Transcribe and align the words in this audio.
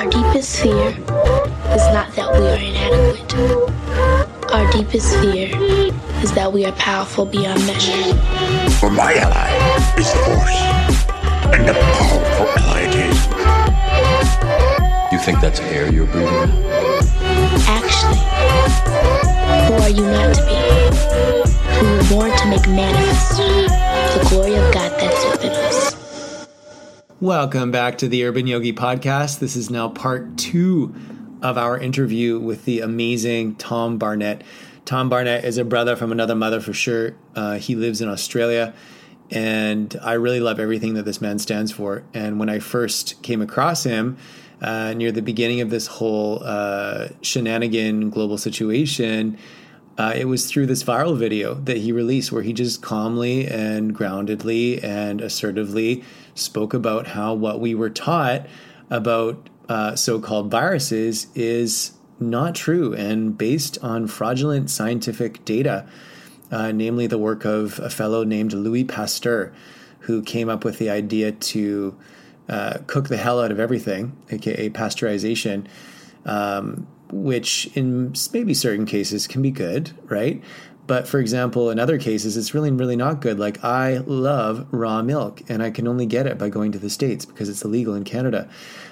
Our 0.00 0.08
deepest 0.08 0.62
fear 0.62 0.88
is 0.88 1.84
not 1.92 2.14
that 2.16 2.32
we 2.32 2.48
are 2.48 2.56
inadequate. 2.56 3.34
Our 4.50 4.72
deepest 4.72 5.14
fear 5.20 5.50
is 6.24 6.32
that 6.32 6.50
we 6.54 6.64
are 6.64 6.72
powerful 6.72 7.26
beyond 7.26 7.66
measure. 7.66 8.16
For 8.80 8.88
my 8.88 9.12
ally 9.12 9.52
is 10.00 10.10
the 10.10 10.18
Force, 10.24 10.56
and 11.52 11.68
a 11.68 11.74
powerful 11.74 12.48
ally 12.64 12.88
it 12.88 12.94
is. 12.96 13.20
You 15.12 15.18
think 15.18 15.42
that's 15.42 15.60
air 15.60 15.92
you're 15.92 16.06
breathing? 16.06 16.48
Actually, 17.68 18.24
who 19.68 19.74
are 19.84 19.90
you 19.90 20.06
not 20.08 20.34
to 20.34 20.40
be? 20.48 20.56
We 21.76 21.92
were 21.92 22.08
born 22.08 22.32
to 22.38 22.46
make 22.48 22.66
manifest 22.66 23.36
the 23.36 24.26
glory 24.30 24.54
of 24.54 24.72
God 24.72 24.80
that's 24.80 24.80
within 24.80 24.88
us. 24.88 24.89
Welcome 27.20 27.70
back 27.70 27.98
to 27.98 28.08
the 28.08 28.24
Urban 28.24 28.46
Yogi 28.46 28.72
Podcast. 28.72 29.40
This 29.40 29.54
is 29.54 29.68
now 29.68 29.90
part 29.90 30.38
two 30.38 30.94
of 31.42 31.58
our 31.58 31.76
interview 31.76 32.38
with 32.38 32.64
the 32.64 32.80
amazing 32.80 33.56
Tom 33.56 33.98
Barnett. 33.98 34.42
Tom 34.86 35.10
Barnett 35.10 35.44
is 35.44 35.58
a 35.58 35.64
brother 35.66 35.96
from 35.96 36.12
another 36.12 36.34
mother 36.34 36.60
for 36.60 36.72
sure. 36.72 37.14
Uh, 37.36 37.58
he 37.58 37.74
lives 37.74 38.00
in 38.00 38.08
Australia, 38.08 38.72
and 39.30 39.94
I 40.00 40.14
really 40.14 40.40
love 40.40 40.58
everything 40.58 40.94
that 40.94 41.04
this 41.04 41.20
man 41.20 41.38
stands 41.38 41.70
for. 41.70 42.04
And 42.14 42.40
when 42.40 42.48
I 42.48 42.58
first 42.58 43.22
came 43.22 43.42
across 43.42 43.84
him 43.84 44.16
uh, 44.62 44.94
near 44.94 45.12
the 45.12 45.20
beginning 45.20 45.60
of 45.60 45.68
this 45.68 45.88
whole 45.88 46.42
uh, 46.42 47.08
shenanigan 47.20 48.08
global 48.08 48.38
situation, 48.38 49.36
uh, 49.98 50.14
it 50.16 50.24
was 50.24 50.46
through 50.46 50.64
this 50.64 50.82
viral 50.82 51.18
video 51.18 51.52
that 51.52 51.76
he 51.76 51.92
released 51.92 52.32
where 52.32 52.42
he 52.42 52.54
just 52.54 52.80
calmly 52.80 53.46
and 53.46 53.94
groundedly 53.94 54.82
and 54.82 55.20
assertively 55.20 56.02
spoke 56.34 56.74
about 56.74 57.08
how 57.08 57.34
what 57.34 57.60
we 57.60 57.74
were 57.74 57.90
taught 57.90 58.46
about 58.88 59.48
uh, 59.68 59.94
so 59.94 60.18
called 60.18 60.50
viruses 60.50 61.28
is 61.34 61.92
not 62.18 62.54
true 62.54 62.92
and 62.94 63.38
based 63.38 63.78
on 63.82 64.06
fraudulent 64.06 64.68
scientific 64.68 65.44
data, 65.44 65.86
uh, 66.50 66.72
namely 66.72 67.06
the 67.06 67.18
work 67.18 67.44
of 67.44 67.78
a 67.78 67.88
fellow 67.88 68.24
named 68.24 68.52
Louis 68.52 68.84
Pasteur, 68.84 69.52
who 70.00 70.22
came 70.22 70.48
up 70.48 70.64
with 70.64 70.78
the 70.78 70.90
idea 70.90 71.32
to 71.32 71.96
uh, 72.48 72.78
cook 72.86 73.08
the 73.08 73.16
hell 73.16 73.40
out 73.40 73.52
of 73.52 73.60
everything, 73.60 74.16
aka 74.30 74.68
pasteurization. 74.70 75.66
Um, 76.26 76.86
which 77.12 77.68
in 77.76 78.14
maybe 78.32 78.54
certain 78.54 78.86
cases 78.86 79.26
can 79.26 79.42
be 79.42 79.50
good, 79.50 79.90
right? 80.04 80.42
But 80.90 81.06
for 81.06 81.20
example, 81.20 81.70
in 81.70 81.78
other 81.78 81.98
cases, 81.98 82.36
it's 82.36 82.52
really, 82.52 82.72
really 82.72 82.96
not 82.96 83.20
good. 83.20 83.38
Like, 83.38 83.62
I 83.62 83.98
love 83.98 84.66
raw 84.72 85.02
milk, 85.02 85.40
and 85.48 85.62
I 85.62 85.70
can 85.70 85.86
only 85.86 86.04
get 86.04 86.26
it 86.26 86.36
by 86.36 86.48
going 86.48 86.72
to 86.72 86.80
the 86.80 86.90
States 86.90 87.24
because 87.24 87.48
it's 87.48 87.62
illegal 87.62 87.94
in 87.94 88.02
Canada. 88.02 88.48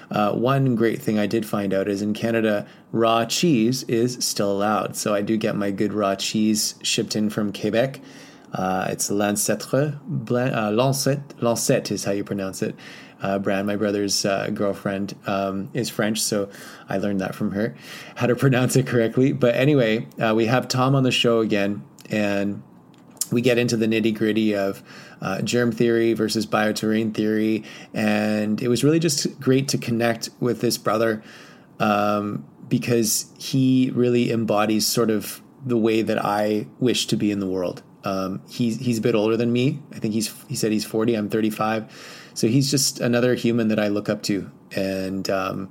Uh, 0.09 0.31
one 0.31 0.77
great 0.77 1.01
thing 1.01 1.19
I 1.19 1.27
did 1.27 1.45
find 1.45 1.73
out 1.73 1.89
is 1.89 2.01
in 2.01 2.13
Canada, 2.13 2.65
raw 2.93 3.25
cheese 3.25 3.83
is 3.83 4.17
still 4.23 4.49
allowed. 4.49 4.95
So 4.95 5.13
I 5.13 5.21
do 5.21 5.35
get 5.35 5.57
my 5.57 5.71
good 5.71 5.91
raw 5.91 6.15
cheese 6.15 6.75
shipped 6.83 7.17
in 7.17 7.29
from 7.29 7.51
Quebec. 7.51 7.99
Uh, 8.53 8.87
it's 8.91 9.09
Lancetre, 9.09 9.99
uh, 10.31 10.71
Lancet, 10.71 11.19
Lancet 11.43 11.91
is 11.91 12.05
how 12.05 12.13
you 12.13 12.23
pronounce 12.23 12.61
it 12.61 12.75
uh, 13.21 13.39
brand. 13.39 13.67
My 13.67 13.75
brother's 13.75 14.25
uh, 14.25 14.49
girlfriend 14.53 15.15
um, 15.27 15.69
is 15.73 15.89
French, 15.89 16.21
so 16.21 16.49
I 16.87 16.97
learned 16.97 17.21
that 17.21 17.35
from 17.35 17.51
her 17.51 17.75
how 18.15 18.27
to 18.27 18.35
pronounce 18.35 18.75
it 18.75 18.87
correctly. 18.87 19.33
But 19.33 19.55
anyway, 19.55 20.07
uh, 20.19 20.33
we 20.35 20.45
have 20.45 20.67
Tom 20.67 20.95
on 20.95 21.03
the 21.03 21.11
show 21.11 21.39
again, 21.39 21.83
and 22.09 22.61
we 23.31 23.41
get 23.41 23.57
into 23.57 23.77
the 23.77 23.85
nitty 23.85 24.15
gritty 24.15 24.55
of 24.55 24.81
uh, 25.21 25.41
germ 25.41 25.71
theory 25.71 26.13
versus 26.13 26.45
bioterrain 26.45 27.13
theory, 27.13 27.63
and 27.93 28.61
it 28.61 28.67
was 28.67 28.83
really 28.83 28.99
just 28.99 29.39
great 29.39 29.67
to 29.69 29.77
connect 29.77 30.29
with 30.39 30.61
this 30.61 30.77
brother 30.77 31.23
um, 31.79 32.45
because 32.67 33.31
he 33.37 33.91
really 33.93 34.31
embodies 34.31 34.87
sort 34.87 35.09
of 35.09 35.41
the 35.65 35.77
way 35.77 36.01
that 36.01 36.23
I 36.23 36.67
wish 36.79 37.07
to 37.07 37.17
be 37.17 37.31
in 37.31 37.39
the 37.39 37.47
world. 37.47 37.83
Um, 38.03 38.41
he's 38.49 38.79
he's 38.79 38.97
a 38.97 39.01
bit 39.01 39.13
older 39.13 39.35
than 39.35 39.51
me. 39.51 39.79
I 39.93 39.99
think 39.99 40.13
he's 40.13 40.33
he 40.47 40.55
said 40.55 40.71
he's 40.71 40.85
forty. 40.85 41.15
I'm 41.15 41.29
thirty 41.29 41.49
five 41.49 41.91
so 42.39 42.47
he's 42.47 42.71
just 42.71 43.01
another 43.01 43.35
human 43.35 43.67
that 43.67 43.79
I 43.79 43.89
look 43.89 44.07
up 44.07 44.23
to. 44.23 44.49
And, 44.73 45.29
um, 45.29 45.69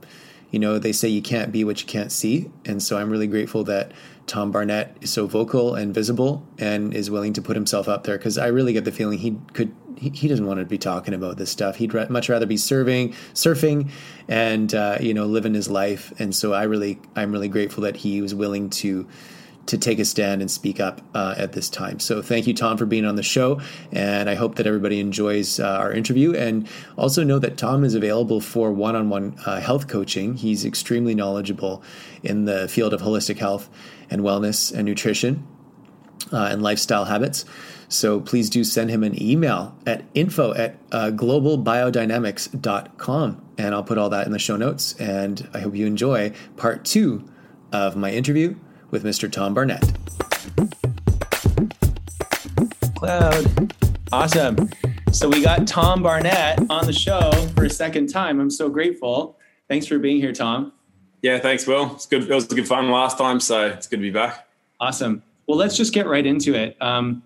you 0.50 0.58
know, 0.58 0.78
they 0.78 0.92
say 0.92 1.08
you 1.08 1.22
can't 1.22 1.50
be 1.50 1.64
what 1.64 1.80
you 1.80 1.86
can't 1.86 2.12
see. 2.12 2.50
And 2.66 2.82
so 2.82 2.98
I'm 2.98 3.08
really 3.08 3.26
grateful 3.26 3.64
that 3.64 3.92
Tom 4.28 4.52
Barnett 4.52 4.96
is 5.00 5.10
so 5.10 5.26
vocal 5.26 5.74
and 5.74 5.92
visible 5.92 6.46
and 6.58 6.94
is 6.94 7.10
willing 7.10 7.32
to 7.32 7.42
put 7.42 7.56
himself 7.56 7.88
up 7.88 8.04
there 8.04 8.18
because 8.18 8.38
I 8.38 8.48
really 8.48 8.72
get 8.74 8.84
the 8.84 8.92
feeling 8.92 9.18
he 9.18 9.36
could. 9.54 9.74
He, 9.96 10.10
he 10.10 10.28
doesn't 10.28 10.46
want 10.46 10.60
to 10.60 10.66
be 10.66 10.78
talking 10.78 11.14
about 11.14 11.38
this 11.38 11.50
stuff. 11.50 11.76
He'd 11.76 11.92
much 12.08 12.28
rather 12.28 12.46
be 12.46 12.56
serving, 12.56 13.14
surfing, 13.34 13.90
and 14.28 14.72
uh, 14.72 14.98
you 15.00 15.12
know, 15.12 15.26
living 15.26 15.54
his 15.54 15.68
life. 15.68 16.12
And 16.20 16.32
so 16.32 16.52
I 16.52 16.64
really, 16.64 17.00
I'm 17.16 17.32
really 17.32 17.48
grateful 17.48 17.82
that 17.82 17.96
he 17.96 18.22
was 18.22 18.34
willing 18.34 18.70
to 18.70 19.08
to 19.66 19.76
take 19.76 19.98
a 19.98 20.04
stand 20.04 20.40
and 20.40 20.50
speak 20.50 20.80
up 20.80 21.02
uh, 21.14 21.34
at 21.36 21.52
this 21.52 21.68
time. 21.68 22.00
So 22.00 22.22
thank 22.22 22.46
you, 22.46 22.54
Tom, 22.54 22.78
for 22.78 22.86
being 22.86 23.04
on 23.04 23.16
the 23.16 23.22
show, 23.22 23.60
and 23.92 24.30
I 24.30 24.34
hope 24.34 24.54
that 24.54 24.66
everybody 24.66 24.98
enjoys 24.98 25.60
uh, 25.60 25.66
our 25.66 25.92
interview. 25.92 26.34
And 26.34 26.66
also 26.96 27.22
know 27.22 27.38
that 27.38 27.58
Tom 27.58 27.84
is 27.84 27.94
available 27.94 28.40
for 28.40 28.72
one-on-one 28.72 29.36
uh, 29.44 29.60
health 29.60 29.86
coaching. 29.86 30.36
He's 30.36 30.64
extremely 30.64 31.14
knowledgeable 31.14 31.82
in 32.22 32.46
the 32.46 32.66
field 32.68 32.94
of 32.94 33.02
holistic 33.02 33.38
health 33.38 33.68
and 34.10 34.22
wellness 34.22 34.74
and 34.74 34.84
nutrition 34.84 35.46
uh, 36.32 36.48
and 36.50 36.62
lifestyle 36.62 37.06
habits. 37.06 37.44
So 37.88 38.20
please 38.20 38.50
do 38.50 38.62
send 38.64 38.90
him 38.90 39.02
an 39.02 39.20
email 39.20 39.74
at 39.86 40.04
info 40.14 40.54
at 40.54 40.76
uh, 40.92 41.10
globalbiodynamics.com. 41.14 43.42
And 43.56 43.74
I'll 43.74 43.82
put 43.82 43.96
all 43.98 44.10
that 44.10 44.26
in 44.26 44.32
the 44.32 44.38
show 44.38 44.56
notes. 44.56 44.94
And 45.00 45.48
I 45.54 45.60
hope 45.60 45.74
you 45.74 45.86
enjoy 45.86 46.32
part 46.56 46.84
two 46.84 47.26
of 47.72 47.96
my 47.96 48.12
interview 48.12 48.54
with 48.90 49.04
Mr. 49.04 49.30
Tom 49.30 49.54
Barnett. 49.54 49.92
Cloud. 52.96 53.74
Awesome. 54.12 54.68
So 55.12 55.28
we 55.28 55.42
got 55.42 55.66
Tom 55.66 56.02
Barnett 56.02 56.58
on 56.70 56.86
the 56.86 56.92
show 56.92 57.30
for 57.54 57.64
a 57.64 57.70
second 57.70 58.08
time. 58.08 58.40
I'm 58.40 58.50
so 58.50 58.68
grateful. 58.68 59.38
Thanks 59.68 59.86
for 59.86 59.98
being 59.98 60.18
here, 60.18 60.32
Tom. 60.32 60.72
Yeah, 61.22 61.38
thanks, 61.38 61.66
Will. 61.66 61.92
It's 61.94 62.06
good. 62.06 62.30
It 62.30 62.34
was 62.34 62.46
good 62.46 62.68
fun 62.68 62.90
last 62.90 63.18
time, 63.18 63.40
so 63.40 63.66
it's 63.66 63.86
good 63.86 63.96
to 63.96 64.02
be 64.02 64.10
back. 64.10 64.48
Awesome. 64.80 65.22
Well, 65.46 65.58
let's 65.58 65.76
just 65.76 65.92
get 65.92 66.06
right 66.06 66.24
into 66.24 66.54
it. 66.54 66.76
Um, 66.80 67.22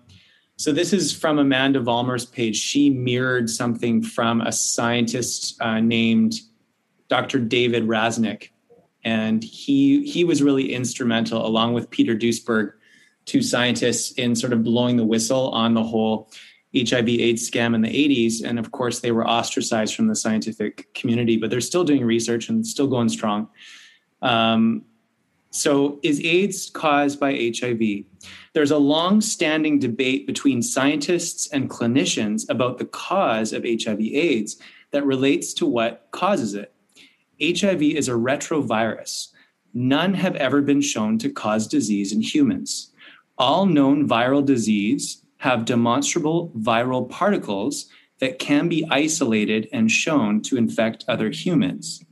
so 0.55 0.71
this 0.71 0.93
is 0.93 1.13
from 1.13 1.39
Amanda 1.39 1.79
Vollmer's 1.79 2.25
page. 2.25 2.55
She 2.55 2.89
mirrored 2.89 3.49
something 3.49 4.01
from 4.01 4.41
a 4.41 4.51
scientist 4.51 5.61
uh, 5.61 5.79
named 5.79 6.35
Dr. 7.09 7.39
David 7.39 7.83
Rasnick 7.83 8.49
and 9.03 9.43
he 9.43 10.03
he 10.03 10.23
was 10.23 10.41
really 10.41 10.73
instrumental 10.73 11.45
along 11.45 11.73
with 11.73 11.89
peter 11.89 12.15
duesberg 12.15 12.73
two 13.25 13.41
scientists 13.41 14.11
in 14.13 14.35
sort 14.35 14.53
of 14.53 14.63
blowing 14.63 14.97
the 14.97 15.05
whistle 15.05 15.49
on 15.49 15.73
the 15.73 15.83
whole 15.83 16.29
hiv 16.75 17.07
aids 17.07 17.49
scam 17.49 17.75
in 17.75 17.81
the 17.81 17.89
80s 17.89 18.43
and 18.43 18.59
of 18.59 18.71
course 18.71 18.99
they 18.99 19.11
were 19.11 19.27
ostracized 19.27 19.95
from 19.95 20.07
the 20.07 20.15
scientific 20.15 20.93
community 20.93 21.37
but 21.37 21.49
they're 21.49 21.61
still 21.61 21.83
doing 21.83 22.05
research 22.05 22.49
and 22.49 22.65
still 22.65 22.87
going 22.87 23.09
strong 23.09 23.47
um, 24.23 24.83
so 25.51 25.99
is 26.01 26.19
aids 26.23 26.71
caused 26.71 27.19
by 27.19 27.53
hiv 27.59 27.81
there's 28.53 28.71
a 28.71 28.77
long-standing 28.77 29.77
debate 29.77 30.25
between 30.25 30.63
scientists 30.63 31.47
and 31.51 31.69
clinicians 31.69 32.49
about 32.49 32.79
the 32.79 32.85
cause 32.85 33.53
of 33.53 33.63
hiv 33.63 33.99
aids 33.99 34.57
that 34.91 35.05
relates 35.05 35.53
to 35.53 35.65
what 35.67 36.07
causes 36.11 36.55
it 36.55 36.73
HIV 37.41 37.81
is 37.81 38.07
a 38.07 38.13
retrovirus. 38.13 39.29
None 39.73 40.13
have 40.13 40.35
ever 40.35 40.61
been 40.61 40.81
shown 40.81 41.17
to 41.19 41.29
cause 41.29 41.67
disease 41.67 42.13
in 42.13 42.21
humans. 42.21 42.91
All 43.37 43.65
known 43.65 44.07
viral 44.07 44.45
disease 44.45 45.23
have 45.37 45.65
demonstrable 45.65 46.51
viral 46.51 47.09
particles 47.09 47.89
that 48.19 48.39
can 48.39 48.69
be 48.69 48.87
isolated 48.89 49.67
and 49.73 49.91
shown 49.91 50.41
to 50.43 50.55
infect 50.55 51.03
other 51.07 51.31
humans. 51.31 52.05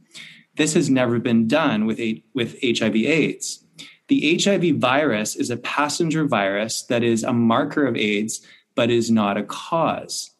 This 0.55 0.73
has 0.73 0.89
never 0.89 1.19
been 1.19 1.47
done 1.47 1.85
with, 1.85 1.99
with 2.33 2.57
HIV 2.61 2.95
AIDS. 2.95 3.63
The 4.07 4.37
HIV 4.43 4.75
virus 4.75 5.35
is 5.35 5.49
a 5.49 5.57
passenger 5.57 6.25
virus 6.25 6.83
that 6.83 7.03
is 7.03 7.23
a 7.23 7.31
marker 7.31 7.85
of 7.85 7.95
AIDS, 7.95 8.45
but 8.75 8.89
is 8.89 9.09
not 9.09 9.37
a 9.37 9.43
cause. 9.43 10.31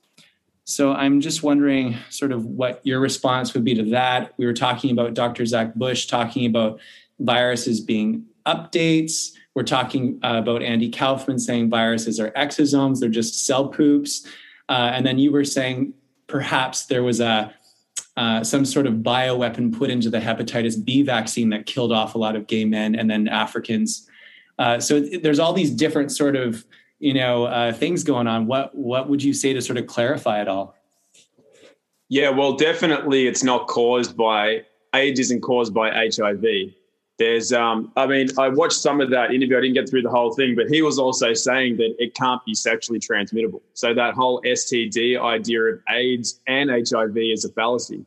So 0.65 0.93
I'm 0.93 1.21
just 1.21 1.43
wondering 1.43 1.97
sort 2.09 2.31
of 2.31 2.45
what 2.45 2.81
your 2.83 2.99
response 2.99 3.53
would 3.53 3.63
be 3.63 3.75
to 3.75 3.83
that. 3.91 4.33
We 4.37 4.45
were 4.45 4.53
talking 4.53 4.91
about 4.91 5.13
Dr. 5.13 5.45
Zach 5.45 5.73
Bush 5.75 6.05
talking 6.05 6.45
about 6.45 6.79
viruses 7.19 7.79
being 7.81 8.25
updates. 8.45 9.31
We're 9.53 9.63
talking 9.63 10.19
uh, 10.23 10.37
about 10.39 10.61
Andy 10.61 10.89
Kaufman 10.89 11.39
saying 11.39 11.69
viruses 11.69 12.19
are 12.19 12.31
exosomes, 12.31 12.99
they're 12.99 13.09
just 13.09 13.45
cell 13.45 13.67
poops. 13.69 14.25
Uh, 14.69 14.91
and 14.93 15.05
then 15.05 15.19
you 15.19 15.31
were 15.31 15.43
saying 15.43 15.93
perhaps 16.27 16.85
there 16.85 17.03
was 17.03 17.19
a 17.19 17.53
uh, 18.17 18.43
some 18.43 18.65
sort 18.65 18.87
of 18.87 18.95
bioweapon 18.95 19.77
put 19.77 19.89
into 19.89 20.09
the 20.09 20.19
hepatitis 20.19 20.83
B 20.83 21.01
vaccine 21.01 21.49
that 21.49 21.65
killed 21.65 21.91
off 21.91 22.15
a 22.15 22.17
lot 22.17 22.35
of 22.35 22.47
gay 22.47 22.65
men 22.65 22.95
and 22.95 23.09
then 23.09 23.27
Africans. 23.27 24.07
Uh, 24.59 24.79
so 24.79 24.99
there's 24.99 25.39
all 25.39 25.53
these 25.53 25.71
different 25.71 26.11
sort 26.11 26.35
of 26.35 26.65
you 26.99 27.13
know 27.13 27.45
uh, 27.45 27.73
things 27.73 28.03
going 28.03 28.27
on 28.27 28.45
what 28.45 28.75
what 28.75 29.09
would 29.09 29.23
you 29.23 29.33
say 29.33 29.53
to 29.53 29.61
sort 29.61 29.77
of 29.77 29.87
clarify 29.87 30.39
it 30.39 30.47
all 30.47 30.75
yeah 32.09 32.29
well 32.29 32.53
definitely 32.53 33.25
it's 33.25 33.43
not 33.43 33.67
caused 33.67 34.15
by 34.15 34.63
AIDS 34.93 35.19
isn't 35.19 35.41
caused 35.41 35.73
by 35.73 35.89
HIV. 35.91 36.73
There's, 37.21 37.53
um, 37.53 37.91
I 37.95 38.07
mean, 38.07 38.29
I 38.39 38.47
watched 38.47 38.81
some 38.81 38.99
of 38.99 39.11
that 39.11 39.31
interview. 39.31 39.55
I 39.55 39.61
didn't 39.61 39.75
get 39.75 39.87
through 39.87 40.01
the 40.01 40.09
whole 40.09 40.33
thing, 40.33 40.55
but 40.55 40.69
he 40.69 40.81
was 40.81 40.97
also 40.97 41.35
saying 41.35 41.77
that 41.77 41.93
it 41.99 42.15
can't 42.15 42.43
be 42.45 42.55
sexually 42.55 42.99
transmittable. 42.99 43.61
So 43.75 43.93
that 43.93 44.15
whole 44.15 44.41
STD 44.41 45.21
idea 45.21 45.61
of 45.61 45.81
AIDS 45.87 46.39
and 46.47 46.71
HIV 46.71 47.15
is 47.15 47.45
a 47.45 47.49
fallacy. 47.49 48.03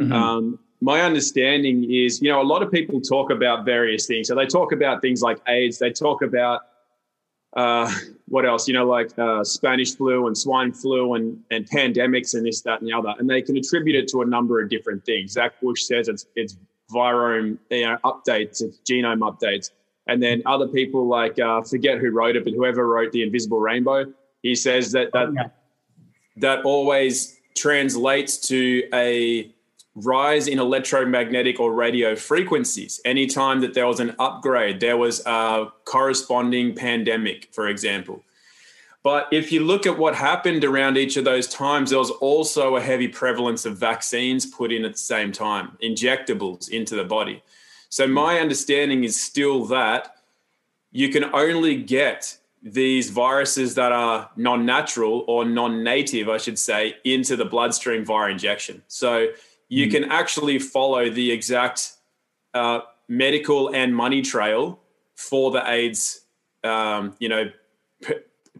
Mm-hmm. 0.00 0.10
Um, 0.10 0.58
my 0.80 1.02
understanding 1.02 1.84
is, 1.92 2.22
you 2.22 2.30
know, 2.30 2.40
a 2.40 2.48
lot 2.54 2.62
of 2.62 2.72
people 2.72 2.98
talk 2.98 3.30
about 3.30 3.66
various 3.66 4.06
things. 4.06 4.26
So 4.28 4.34
they 4.34 4.46
talk 4.46 4.72
about 4.72 5.02
things 5.02 5.20
like 5.20 5.38
AIDS. 5.46 5.78
They 5.78 5.90
talk 5.90 6.22
about 6.22 6.62
uh, 7.58 7.92
what 8.28 8.46
else? 8.46 8.66
You 8.66 8.72
know, 8.72 8.86
like 8.86 9.18
uh, 9.18 9.44
Spanish 9.44 9.94
flu 9.96 10.28
and 10.28 10.36
swine 10.36 10.72
flu 10.72 11.12
and 11.12 11.42
and 11.50 11.68
pandemics 11.68 12.34
and 12.34 12.46
this, 12.46 12.62
that, 12.62 12.80
and 12.80 12.88
the 12.88 12.94
other. 12.94 13.12
And 13.18 13.28
they 13.28 13.42
can 13.42 13.54
attribute 13.58 13.96
it 13.96 14.08
to 14.12 14.22
a 14.22 14.24
number 14.24 14.62
of 14.62 14.70
different 14.70 15.04
things. 15.04 15.32
Zach 15.32 15.60
Bush 15.60 15.82
says 15.82 16.08
it's 16.08 16.24
it's 16.36 16.56
virome 16.92 17.58
you 17.70 17.86
know, 17.86 17.98
updates, 18.04 18.62
genome 18.88 19.20
updates. 19.20 19.70
And 20.06 20.22
then 20.22 20.42
other 20.46 20.68
people 20.68 21.06
like 21.08 21.38
uh, 21.38 21.62
forget 21.62 21.98
who 21.98 22.10
wrote 22.10 22.36
it, 22.36 22.44
but 22.44 22.52
whoever 22.52 22.86
wrote 22.86 23.12
the 23.12 23.22
Invisible 23.22 23.58
Rainbow, 23.58 24.06
he 24.42 24.54
says 24.54 24.92
that 24.92 25.12
that, 25.12 25.28
oh, 25.28 25.50
that 26.36 26.64
always 26.64 27.36
translates 27.56 28.38
to 28.48 28.88
a 28.94 29.52
rise 29.96 30.46
in 30.46 30.58
electromagnetic 30.58 31.58
or 31.58 31.72
radio 31.72 32.14
frequencies. 32.14 33.00
Anytime 33.04 33.60
that 33.62 33.74
there 33.74 33.86
was 33.86 33.98
an 33.98 34.14
upgrade, 34.18 34.78
there 34.78 34.96
was 34.96 35.24
a 35.26 35.66
corresponding 35.84 36.74
pandemic, 36.74 37.48
for 37.52 37.66
example. 37.66 38.22
But 39.06 39.28
if 39.30 39.52
you 39.52 39.60
look 39.60 39.86
at 39.86 39.96
what 39.96 40.16
happened 40.16 40.64
around 40.64 40.96
each 40.96 41.16
of 41.16 41.24
those 41.24 41.46
times, 41.46 41.90
there 41.90 41.98
was 42.00 42.10
also 42.10 42.74
a 42.74 42.80
heavy 42.80 43.06
prevalence 43.06 43.64
of 43.64 43.78
vaccines 43.78 44.44
put 44.44 44.72
in 44.72 44.84
at 44.84 44.94
the 44.94 44.98
same 44.98 45.30
time, 45.30 45.78
injectables 45.80 46.68
into 46.68 46.96
the 46.96 47.04
body. 47.04 47.40
So, 47.88 48.08
my 48.08 48.40
understanding 48.40 49.04
is 49.04 49.14
still 49.14 49.64
that 49.66 50.16
you 50.90 51.08
can 51.10 51.22
only 51.32 51.76
get 51.76 52.36
these 52.60 53.10
viruses 53.10 53.76
that 53.76 53.92
are 53.92 54.28
non 54.34 54.66
natural 54.66 55.24
or 55.28 55.44
non 55.44 55.84
native, 55.84 56.28
I 56.28 56.38
should 56.38 56.58
say, 56.58 56.96
into 57.04 57.36
the 57.36 57.44
bloodstream 57.44 58.04
via 58.04 58.32
injection. 58.32 58.82
So, 58.88 59.28
you 59.68 59.86
mm. 59.86 59.90
can 59.92 60.04
actually 60.10 60.58
follow 60.58 61.10
the 61.10 61.30
exact 61.30 61.92
uh, 62.54 62.80
medical 63.06 63.72
and 63.72 63.94
money 63.94 64.22
trail 64.22 64.80
for 65.14 65.52
the 65.52 65.62
AIDS, 65.70 66.22
um, 66.64 67.14
you 67.20 67.28
know, 67.28 67.52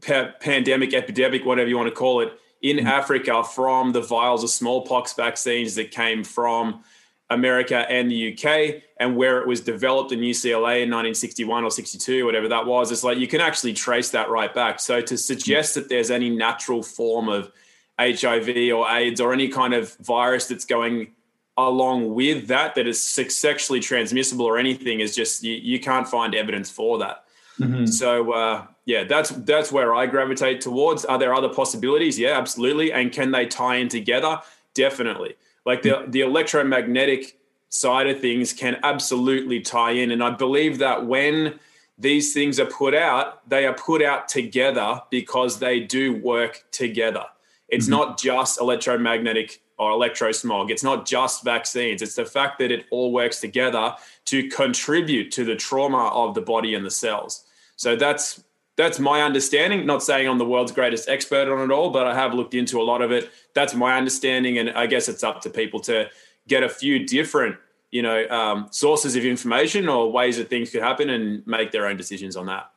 pa- 0.07 0.33
pandemic, 0.41 0.95
epidemic, 0.95 1.45
whatever 1.45 1.69
you 1.69 1.77
want 1.77 1.89
to 1.89 1.95
call 1.95 2.21
it, 2.21 2.33
in 2.63 2.79
mm-hmm. 2.79 2.87
Africa 2.87 3.45
from 3.45 3.93
the 3.93 4.01
vials 4.01 4.43
of 4.43 4.51
smallpox 4.51 5.13
vaccines 5.15 5.75
that 5.75 5.91
came 5.91 6.25
from 6.25 6.83
America 7.29 7.85
and 7.91 8.11
the 8.11 8.33
UK, 8.33 8.83
and 8.99 9.17
where 9.17 9.41
it 9.41 9.49
was 9.49 9.61
developed 9.61 10.13
in 10.13 10.21
UCLA 10.21 10.83
in 10.83 10.91
1961 10.91 11.65
or 11.65 11.71
62, 11.71 12.25
whatever 12.25 12.49
that 12.49 12.67
was. 12.67 12.93
It's 12.93 13.03
like 13.03 13.19
you 13.19 13.27
can 13.27 13.41
actually 13.41 13.73
trace 13.73 14.11
that 14.11 14.31
right 14.31 14.55
back. 14.55 14.79
So 14.79 15.01
to 15.01 15.19
suggest 15.19 15.75
that 15.75 15.89
there's 15.89 16.11
any 16.11 16.31
natural 16.31 16.83
form 16.83 17.29
of 17.29 17.51
HIV 17.99 18.73
or 18.73 18.89
AIDS 18.89 19.21
or 19.21 19.33
any 19.33 19.49
kind 19.49 19.75
of 19.75 19.97
virus 19.97 20.47
that's 20.47 20.65
going 20.65 21.09
along 21.57 22.15
with 22.15 22.49
that 22.49 22.75
that 22.75 22.87
is 22.87 23.03
sexually 23.03 23.81
transmissible 23.81 24.45
or 24.45 24.59
anything 24.59 25.01
is 25.01 25.17
just 25.17 25.43
you, 25.43 25.55
you 25.55 25.81
can't 25.81 26.07
find 26.07 26.35
evidence 26.35 26.71
for 26.71 26.99
that. 26.99 27.25
Mm-hmm. 27.59 27.87
So 27.87 28.33
uh, 28.33 28.67
yeah, 28.87 29.03
that's 29.03 29.31
that's 29.31 29.73
where 29.73 29.95
I 29.95 30.07
gravitate 30.07 30.61
towards. 30.61 31.05
Are 31.05 31.19
there 31.19 31.35
other 31.35 31.49
possibilities? 31.49 32.19
Yeah, 32.19 32.39
absolutely. 32.39 32.93
And 32.93 33.13
can 33.13 33.33
they 33.33 33.45
tie 33.45 33.77
in 33.77 33.89
together? 33.89 34.41
Definitely. 34.75 35.35
Like 35.67 35.83
the 35.83 36.05
the 36.07 36.21
electromagnetic 36.21 37.37
side 37.69 38.07
of 38.07 38.21
things 38.21 38.53
can 38.53 38.79
absolutely 38.85 39.61
tie 39.61 39.91
in. 39.91 40.13
And 40.13 40.23
I 40.23 40.31
believe 40.31 40.79
that 40.79 41.05
when 41.05 41.59
these 41.99 42.33
things 42.33 42.61
are 42.61 42.67
put 42.67 42.95
out, 42.95 43.49
they 43.49 43.67
are 43.67 43.75
put 43.75 44.03
out 44.03 44.29
together 44.29 45.01
because 45.11 45.59
they 45.59 45.81
do 45.81 46.15
work 46.15 46.65
together. 46.71 47.25
It's 47.69 47.87
mm-hmm. 47.87 47.95
not 47.95 48.19
just 48.19 48.61
electromagnetic 48.61 49.61
or 49.79 49.91
electrosmog. 49.91 50.71
It's 50.71 50.85
not 50.85 51.07
just 51.07 51.43
vaccines. 51.43 52.03
It's 52.03 52.15
the 52.15 52.25
fact 52.25 52.61
that 52.61 52.71
it 52.71 52.87
all 52.91 53.13
works 53.13 53.41
together 53.41 53.95
to 54.27 54.49
contribute 54.49 55.33
to 55.33 55.45
the 55.45 55.57
trauma 55.57 56.09
of 56.09 56.35
the 56.35 56.41
body 56.41 56.75
and 56.75 56.87
the 56.87 56.91
cells. 56.91 57.45
So 57.75 57.97
that's 57.97 58.43
that's 58.77 58.99
my 58.99 59.23
understanding. 59.23 59.87
Not 59.87 60.03
saying 60.03 60.29
I'm 60.29 60.39
the 60.39 60.45
world's 60.45 60.73
greatest 60.73 61.09
expert 61.09 61.49
on 61.49 61.71
it 61.71 61.73
all, 61.73 61.91
but 61.91 62.07
I 62.07 62.15
have 62.15 62.35
looked 62.35 62.55
into 62.55 62.81
a 62.81 62.85
lot 62.85 63.03
of 63.03 63.11
it. 63.11 63.31
That's 63.55 63.75
my 63.75 63.97
understanding, 63.97 64.59
and 64.59 64.71
I 64.71 64.87
guess 64.87 65.09
it's 65.09 65.25
up 65.25 65.41
to 65.43 65.51
people 65.51 65.81
to 65.81 66.09
get 66.47 66.63
a 66.63 66.69
few 66.69 67.07
different, 67.07 67.57
you 67.91 68.03
know, 68.03 68.29
um, 68.29 68.69
sources 68.71 69.17
of 69.17 69.25
information 69.25 69.89
or 69.89 70.13
ways 70.13 70.37
that 70.37 70.49
things 70.49 70.71
could 70.71 70.83
happen 70.83 71.09
and 71.11 71.47
make 71.47 71.73
their 71.73 71.87
own 71.87 71.97
decisions 71.97 72.37
on 72.37 72.47
that. 72.47 72.71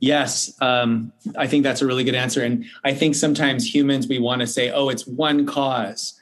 Yes, 0.00 0.56
um, 0.60 1.12
I 1.36 1.46
think 1.46 1.62
that's 1.62 1.82
a 1.82 1.86
really 1.86 2.04
good 2.04 2.16
answer, 2.16 2.42
and 2.42 2.64
I 2.82 2.94
think 2.94 3.14
sometimes 3.14 3.72
humans 3.72 4.08
we 4.08 4.18
want 4.18 4.40
to 4.40 4.46
say, 4.46 4.70
"Oh, 4.70 4.88
it's 4.88 5.06
one 5.06 5.46
cause." 5.46 6.18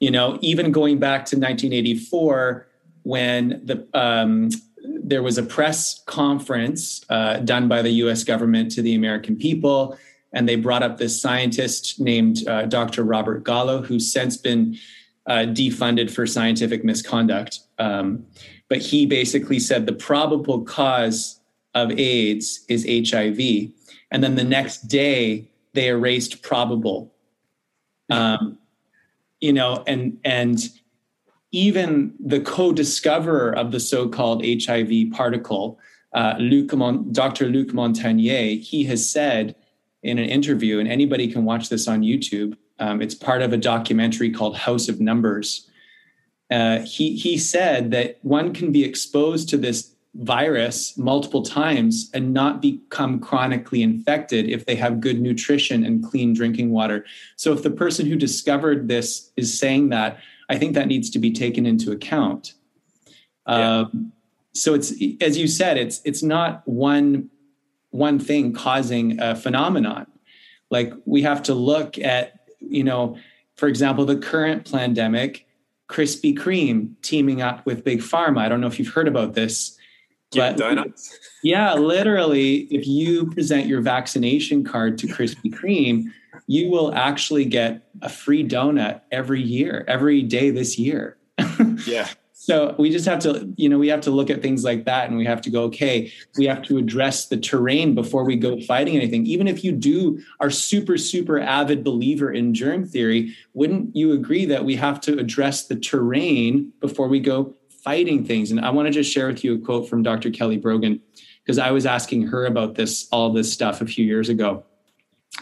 You 0.00 0.10
know, 0.10 0.38
even 0.40 0.72
going 0.72 0.98
back 0.98 1.26
to 1.26 1.36
1984 1.36 2.66
when 3.02 3.60
the 3.64 3.86
um, 3.94 4.48
there 4.84 5.22
was 5.22 5.38
a 5.38 5.42
press 5.42 6.02
conference 6.06 7.04
uh, 7.08 7.38
done 7.38 7.68
by 7.68 7.82
the 7.82 7.90
US 8.04 8.24
government 8.24 8.70
to 8.72 8.82
the 8.82 8.94
American 8.94 9.36
people, 9.36 9.98
and 10.32 10.48
they 10.48 10.56
brought 10.56 10.82
up 10.82 10.98
this 10.98 11.20
scientist 11.20 12.00
named 12.00 12.46
uh, 12.46 12.66
Dr. 12.66 13.02
Robert 13.02 13.44
Gallo, 13.44 13.82
who's 13.82 14.12
since 14.12 14.36
been 14.36 14.76
uh, 15.26 15.46
defunded 15.46 16.10
for 16.10 16.26
scientific 16.26 16.84
misconduct. 16.84 17.60
Um, 17.78 18.26
but 18.68 18.78
he 18.78 19.06
basically 19.06 19.58
said 19.58 19.86
the 19.86 19.92
probable 19.92 20.62
cause 20.62 21.40
of 21.74 21.90
AIDS 21.92 22.64
is 22.68 22.84
HIV. 22.84 23.70
And 24.10 24.24
then 24.24 24.36
the 24.36 24.44
next 24.44 24.88
day, 24.88 25.50
they 25.72 25.88
erased 25.88 26.42
probable. 26.42 27.12
Um, 28.08 28.58
you 29.40 29.52
know, 29.52 29.84
and 29.86 30.18
and 30.24 30.58
even 31.52 32.14
the 32.20 32.40
co-discoverer 32.40 33.52
of 33.56 33.72
the 33.72 33.80
so-called 33.80 34.44
HIV 34.44 35.10
particle, 35.12 35.78
uh, 36.14 36.34
Luc 36.38 36.72
Mon- 36.74 37.12
Dr. 37.12 37.46
Luc 37.46 37.68
Montagnier, 37.68 38.60
he 38.60 38.84
has 38.84 39.08
said 39.08 39.56
in 40.02 40.18
an 40.18 40.28
interview, 40.28 40.78
and 40.78 40.88
anybody 40.88 41.30
can 41.30 41.44
watch 41.44 41.68
this 41.68 41.86
on 41.86 42.02
YouTube. 42.02 42.56
Um, 42.78 43.02
it's 43.02 43.14
part 43.14 43.42
of 43.42 43.52
a 43.52 43.56
documentary 43.56 44.30
called 44.30 44.56
House 44.56 44.88
of 44.88 45.00
Numbers. 45.00 45.68
Uh, 46.50 46.80
he 46.80 47.14
he 47.16 47.38
said 47.38 47.90
that 47.92 48.18
one 48.22 48.52
can 48.52 48.72
be 48.72 48.82
exposed 48.82 49.48
to 49.50 49.56
this 49.56 49.94
virus 50.14 50.96
multiple 50.98 51.42
times 51.42 52.10
and 52.12 52.34
not 52.34 52.60
become 52.60 53.20
chronically 53.20 53.82
infected 53.82 54.48
if 54.48 54.66
they 54.66 54.74
have 54.74 55.00
good 55.00 55.20
nutrition 55.20 55.84
and 55.84 56.04
clean 56.04 56.32
drinking 56.34 56.70
water. 56.70 57.04
So 57.36 57.52
if 57.52 57.62
the 57.62 57.70
person 57.70 58.06
who 58.06 58.16
discovered 58.16 58.88
this 58.88 59.30
is 59.36 59.56
saying 59.56 59.90
that, 59.90 60.18
I 60.50 60.58
think 60.58 60.74
that 60.74 60.88
needs 60.88 61.08
to 61.10 61.18
be 61.18 61.30
taken 61.30 61.64
into 61.64 61.92
account. 61.92 62.54
Yeah. 63.48 63.78
Um, 63.78 64.12
so 64.52 64.74
it's 64.74 64.92
as 65.20 65.38
you 65.38 65.46
said, 65.46 65.78
it's 65.78 66.02
it's 66.04 66.22
not 66.22 66.66
one 66.66 67.30
one 67.90 68.18
thing 68.18 68.52
causing 68.52 69.20
a 69.20 69.36
phenomenon. 69.36 70.06
Like 70.70 70.92
we 71.04 71.22
have 71.22 71.42
to 71.44 71.54
look 71.54 71.98
at, 71.98 72.40
you 72.58 72.84
know, 72.84 73.16
for 73.56 73.68
example, 73.68 74.04
the 74.04 74.16
current 74.16 74.70
pandemic, 74.70 75.46
Krispy 75.88 76.36
Kreme 76.36 76.94
teaming 77.02 77.42
up 77.42 77.64
with 77.64 77.84
Big 77.84 78.00
Pharma. 78.00 78.38
I 78.38 78.48
don't 78.48 78.60
know 78.60 78.66
if 78.66 78.78
you've 78.78 78.94
heard 78.94 79.08
about 79.08 79.34
this. 79.34 79.76
But 80.32 80.56
donuts. 80.56 81.18
Yeah, 81.42 81.74
literally, 81.74 82.68
if 82.70 82.86
you 82.86 83.30
present 83.32 83.66
your 83.66 83.80
vaccination 83.80 84.62
card 84.62 84.98
to 84.98 85.08
Krispy 85.08 85.52
Kreme, 85.52 86.04
you 86.50 86.68
will 86.68 86.92
actually 86.92 87.44
get 87.44 87.80
a 88.02 88.08
free 88.08 88.44
donut 88.44 89.02
every 89.12 89.40
year, 89.40 89.84
every 89.86 90.20
day 90.20 90.50
this 90.50 90.76
year. 90.76 91.16
yeah. 91.86 92.08
So 92.32 92.74
we 92.76 92.90
just 92.90 93.06
have 93.06 93.20
to, 93.20 93.54
you 93.56 93.68
know, 93.68 93.78
we 93.78 93.86
have 93.86 94.00
to 94.00 94.10
look 94.10 94.30
at 94.30 94.42
things 94.42 94.64
like 94.64 94.84
that 94.86 95.06
and 95.06 95.16
we 95.16 95.24
have 95.26 95.40
to 95.42 95.50
go, 95.50 95.62
okay, 95.64 96.12
we 96.36 96.46
have 96.46 96.62
to 96.62 96.76
address 96.76 97.28
the 97.28 97.36
terrain 97.36 97.94
before 97.94 98.24
we 98.24 98.34
go 98.34 98.60
fighting 98.62 98.96
anything. 98.96 99.26
Even 99.26 99.46
if 99.46 99.62
you 99.62 99.70
do 99.70 100.20
are 100.40 100.50
super, 100.50 100.98
super 100.98 101.38
avid 101.38 101.84
believer 101.84 102.32
in 102.32 102.52
germ 102.52 102.84
theory, 102.84 103.32
wouldn't 103.54 103.94
you 103.94 104.10
agree 104.10 104.44
that 104.46 104.64
we 104.64 104.74
have 104.74 105.00
to 105.02 105.20
address 105.20 105.68
the 105.68 105.76
terrain 105.76 106.72
before 106.80 107.06
we 107.06 107.20
go 107.20 107.54
fighting 107.84 108.24
things? 108.24 108.50
And 108.50 108.58
I 108.58 108.70
want 108.70 108.86
to 108.86 108.92
just 108.92 109.12
share 109.12 109.28
with 109.28 109.44
you 109.44 109.54
a 109.54 109.58
quote 109.58 109.88
from 109.88 110.02
Dr. 110.02 110.30
Kelly 110.30 110.56
Brogan, 110.56 111.00
because 111.44 111.58
I 111.58 111.70
was 111.70 111.86
asking 111.86 112.26
her 112.26 112.44
about 112.46 112.74
this, 112.74 113.06
all 113.12 113.32
this 113.32 113.52
stuff 113.52 113.80
a 113.80 113.86
few 113.86 114.04
years 114.04 114.28
ago. 114.28 114.64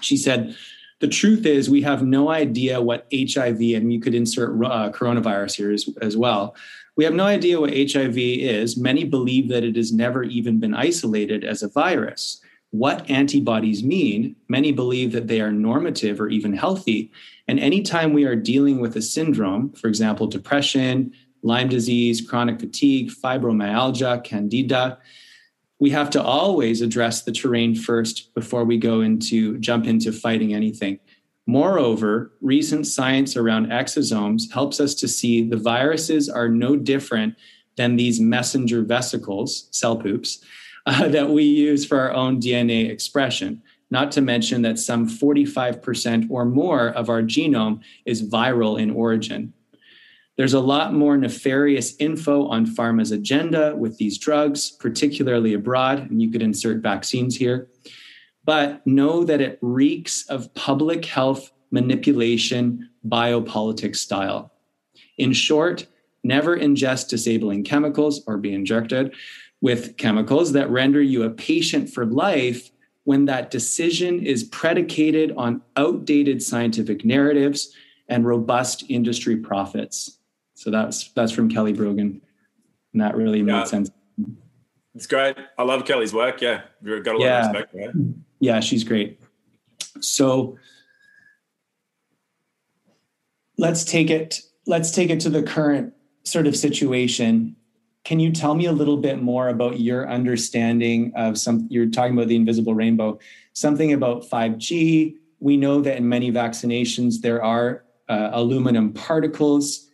She 0.03 0.19
said, 0.19 0.55
the 1.01 1.09
truth 1.09 1.47
is 1.47 1.71
we 1.71 1.83
have 1.83 2.03
no 2.03 2.31
idea 2.31 2.81
what 2.81 3.07
hiv 3.13 3.61
and 3.61 3.93
you 3.93 4.01
could 4.01 4.15
insert 4.15 4.51
uh, 4.65 4.91
coronavirus 4.91 5.57
here 5.57 5.73
as, 5.73 5.89
as 6.01 6.17
well. 6.17 6.57
We 6.97 7.05
have 7.05 7.15
no 7.15 7.25
idea 7.25 7.61
what 7.61 7.71
hiv 7.71 8.19
is. 8.19 8.77
Many 8.77 9.05
believe 9.05 9.49
that 9.49 9.65
it 9.65 9.77
has 9.77 9.93
never 9.93 10.25
even 10.25 10.59
been 10.59 10.75
isolated 10.75 11.45
as 11.45 11.63
a 11.63 11.69
virus. 11.69 12.41
What 12.71 13.09
antibodies 13.09 13.83
mean? 13.83 14.37
Many 14.49 14.73
believe 14.73 15.13
that 15.13 15.29
they 15.29 15.41
are 15.41 15.53
normative 15.53 16.21
or 16.21 16.29
even 16.29 16.53
healthy. 16.53 17.11
And 17.47 17.59
anytime 17.59 18.13
we 18.13 18.25
are 18.25 18.37
dealing 18.37 18.81
with 18.81 18.97
a 18.97 19.03
syndrome 19.03 19.73
for 19.73 19.89
example 19.89 20.27
depression 20.27 21.13
Lyme 21.43 21.69
disease, 21.69 22.21
chronic 22.21 22.59
fatigue, 22.59 23.11
fibromyalgia, 23.11 24.25
candida. 24.25 24.99
We 25.81 25.91
have 25.91 26.11
to 26.11 26.23
always 26.23 26.81
address 26.81 27.23
the 27.23 27.33
terrain 27.33 27.75
first 27.75 28.35
before 28.35 28.65
we 28.65 28.79
go 28.79 29.01
into 29.01 29.59
jump 29.59 29.87
into 29.87 30.13
fighting 30.13 30.53
anything. 30.53 30.99
Moreover, 31.47 32.33
recent 32.43 32.87
science 32.87 33.37
around 33.37 33.69
exosomes 33.69 34.53
helps 34.53 34.81
us 34.81 34.95
to 34.97 35.09
see 35.09 35.43
the 35.43 35.57
viruses 35.57 36.29
are 36.29 36.49
no 36.49 36.77
different 36.77 37.37
than 37.77 37.97
these 37.97 38.21
messenger 38.21 38.83
vesicles, 38.83 39.69
cell 39.71 39.97
poops, 39.97 40.45
uh, 40.87 41.09
that 41.09 41.31
we 41.31 41.45
use 41.45 41.87
for 41.87 42.01
our 42.01 42.13
own 42.13 42.41
DNA 42.41 42.91
expression. 42.91 43.63
Not 43.91 44.13
to 44.13 44.21
mention 44.21 44.63
that 44.63 44.79
some 44.79 45.09
45% 45.09 46.27
or 46.31 46.45
more 46.45 46.89
of 46.89 47.09
our 47.09 47.23
genome 47.23 47.81
is 48.05 48.29
viral 48.29 48.79
in 48.79 48.91
origin. 48.91 49.55
There's 50.39 50.55
a 50.55 50.61
lot 50.61 50.95
more 50.95 51.17
nefarious 51.17 51.97
info 51.99 52.47
on 52.47 52.65
pharma's 52.65 53.11
agenda 53.11 53.75
with 53.75 53.99
these 53.99 54.19
drugs, 54.19 54.71
particularly 54.71 55.53
abroad, 55.53 56.09
and 56.09 56.23
you 56.23 56.31
could 56.31 56.43
insert 56.43 56.81
vaccines 56.81 57.35
here. 57.35 57.69
But 58.45 58.87
know 58.87 59.25
that 59.25 59.41
it 59.41 59.59
reeks 59.61 60.25
of 60.29 60.55
public 60.55 61.05
health 61.05 61.51
manipulation, 61.73 62.89
biopolitics 63.07 63.97
style. 63.97 64.53
In 65.19 65.33
short, 65.33 65.89
never 66.23 66.57
ingest 66.57 67.09
disabling 67.09 67.65
chemicals 67.65 68.23
or 68.29 68.39
be 68.39 68.55
injected 68.55 69.13
with 69.61 69.97
chemicals 69.97 70.53
that 70.53 70.71
render 70.71 71.03
you 71.03 71.25
a 71.25 71.31
patient 71.31 71.91
for 71.91 72.07
life 72.07 72.71
when 73.03 73.25
that 73.25 73.51
decision 73.51 74.25
is 74.25 74.45
predicated 74.45 75.35
on 75.37 75.63
outdated 75.77 76.41
scientific 76.45 77.05
narratives 77.05 77.75
and 78.09 78.25
robust 78.25 78.85
industry 78.89 79.37
profits. 79.37 80.18
So 80.59 80.73
that's 80.73 81.13
that's 81.13 81.31
from 81.31 81.49
Kelly 81.49 81.73
Brogan. 81.73 82.21
And 82.93 83.01
that 83.01 83.17
really 83.17 83.39
yeah. 83.39 83.61
made 83.61 83.69
sense. 83.69 83.91
It's 84.93 85.07
great. 85.07 85.37
I 85.57 85.63
love 85.63 85.85
Kelly's 85.85 86.13
work. 86.13 86.41
Yeah. 86.41 86.63
You've 86.83 87.05
got 87.05 87.15
a 87.15 87.19
lot 87.19 87.25
yeah. 87.25 87.49
of 87.49 87.55
respect 87.55 87.73
for 87.73 87.93
Yeah, 88.41 88.59
she's 88.59 88.83
great. 88.83 89.21
So 90.01 90.59
let's 93.57 93.85
take 93.85 94.11
it 94.11 94.41
let's 94.67 94.91
take 94.91 95.11
it 95.11 95.21
to 95.21 95.31
the 95.31 95.45
current 95.45 95.95
sort 96.25 96.49
of 96.49 96.57
situation 96.57 97.55
can 98.05 98.21
you 98.21 98.33
tell 98.33 98.55
me 98.55 98.65
a 98.65 98.73
little 98.73 98.97
bit 98.97 99.21
more 99.21 99.49
about 99.49 99.81
your 99.81 100.09
understanding 100.09 101.13
of 101.15 101.39
some 101.39 101.67
you're 101.71 101.89
talking 101.89 102.15
about 102.15 102.29
the 102.29 102.37
invisible 102.37 102.75
rainbow 102.75 103.19
something 103.55 103.93
about 103.93 104.23
5g 104.23 105.17
we 105.41 105.57
know 105.57 105.81
that 105.81 105.97
in 105.97 106.09
many 106.09 106.31
vaccinations 106.31 107.21
there 107.21 107.43
are 107.43 107.85
uh, 108.09 108.31
aluminum 108.33 108.93
particles 108.93 109.88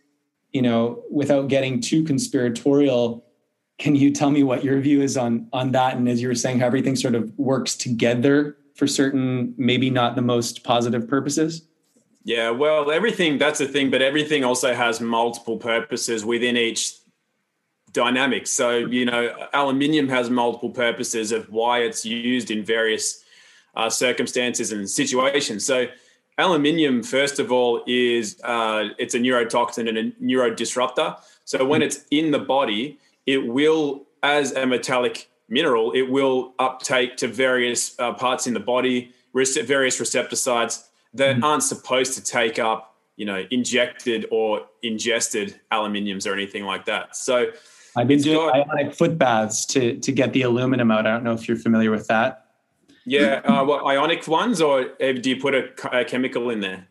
you 0.55 0.61
know 0.61 1.03
without 1.11 1.47
getting 1.47 1.81
too 1.81 2.03
conspiratorial 2.03 3.23
can 3.77 3.93
you 3.93 4.09
tell 4.19 4.31
me 4.31 4.41
what 4.41 4.63
your 4.63 4.79
view 4.79 5.01
is 5.01 5.17
on 5.17 5.47
on 5.51 5.71
that 5.71 5.97
and 5.97 6.07
as 6.07 6.21
you 6.21 6.27
were 6.27 6.41
saying 6.43 6.59
how 6.59 6.65
everything 6.65 6.95
sort 6.95 7.15
of 7.15 7.37
works 7.37 7.75
together 7.75 8.57
for 8.75 8.87
certain 8.87 9.53
maybe 9.57 9.89
not 9.89 10.15
the 10.15 10.21
most 10.21 10.63
positive 10.63 11.07
purposes 11.07 11.67
yeah, 12.25 12.49
well, 12.49 12.89
everything 12.89 13.37
that's 13.37 13.59
the 13.59 13.67
thing, 13.67 13.91
but 13.91 14.01
everything 14.01 14.43
also 14.43 14.73
has 14.73 14.99
multiple 14.99 15.57
purposes 15.57 16.25
within 16.25 16.57
each 16.57 16.95
dynamic. 17.91 18.47
So, 18.47 18.77
you 18.77 19.05
know, 19.05 19.47
aluminium 19.53 20.09
has 20.09 20.31
multiple 20.31 20.71
purposes 20.71 21.31
of 21.31 21.51
why 21.51 21.81
it's 21.83 22.03
used 22.03 22.49
in 22.49 22.65
various 22.65 23.23
uh, 23.75 23.91
circumstances 23.91 24.71
and 24.71 24.89
situations. 24.89 25.63
So, 25.63 25.85
aluminium, 26.37 27.03
first 27.03 27.39
of 27.39 27.51
all, 27.51 27.83
is 27.87 28.39
uh, 28.43 28.89
it's 28.97 29.13
a 29.13 29.19
neurotoxin 29.19 29.87
and 29.87 29.97
a 29.97 30.11
neurodisruptor. 30.23 31.19
So, 31.45 31.65
when 31.65 31.81
it's 31.81 32.05
in 32.11 32.31
the 32.31 32.39
body, 32.39 32.99
it 33.25 33.47
will, 33.47 34.05
as 34.23 34.51
a 34.53 34.65
metallic 34.65 35.29
mineral, 35.49 35.91
it 35.91 36.03
will 36.03 36.53
uptake 36.59 37.17
to 37.17 37.27
various 37.27 37.97
uh, 37.99 38.13
parts 38.13 38.47
in 38.47 38.53
the 38.53 38.59
body, 38.59 39.13
various 39.33 39.99
receptor 39.99 40.35
sites 40.35 40.89
that 41.13 41.35
mm-hmm. 41.35 41.43
aren't 41.43 41.63
supposed 41.63 42.13
to 42.13 42.23
take 42.23 42.59
up, 42.59 42.95
you 43.15 43.25
know, 43.25 43.45
injected 43.51 44.25
or 44.31 44.65
ingested 44.83 45.59
aluminiums 45.71 46.29
or 46.29 46.33
anything 46.33 46.63
like 46.63 46.85
that. 46.85 47.15
So 47.15 47.51
I've 47.95 48.07
been 48.07 48.21
doing 48.21 48.37
got, 48.37 48.55
ionic 48.55 48.93
foot 48.93 49.17
baths 49.17 49.65
to 49.67 49.97
to 49.99 50.11
get 50.11 50.33
the 50.33 50.43
aluminum 50.43 50.91
out. 50.91 51.07
I 51.07 51.11
don't 51.11 51.23
know 51.23 51.33
if 51.33 51.47
you're 51.47 51.57
familiar 51.57 51.91
with 51.91 52.07
that. 52.07 52.44
Yeah, 53.05 53.41
uh, 53.45 53.63
what 53.63 53.85
ionic 53.85 54.27
ones, 54.27 54.61
or 54.61 54.85
do 54.99 55.29
you 55.29 55.39
put 55.39 55.53
a, 55.53 55.99
a 55.99 56.05
chemical 56.05 56.49
in 56.49 56.59
there? 56.61 56.87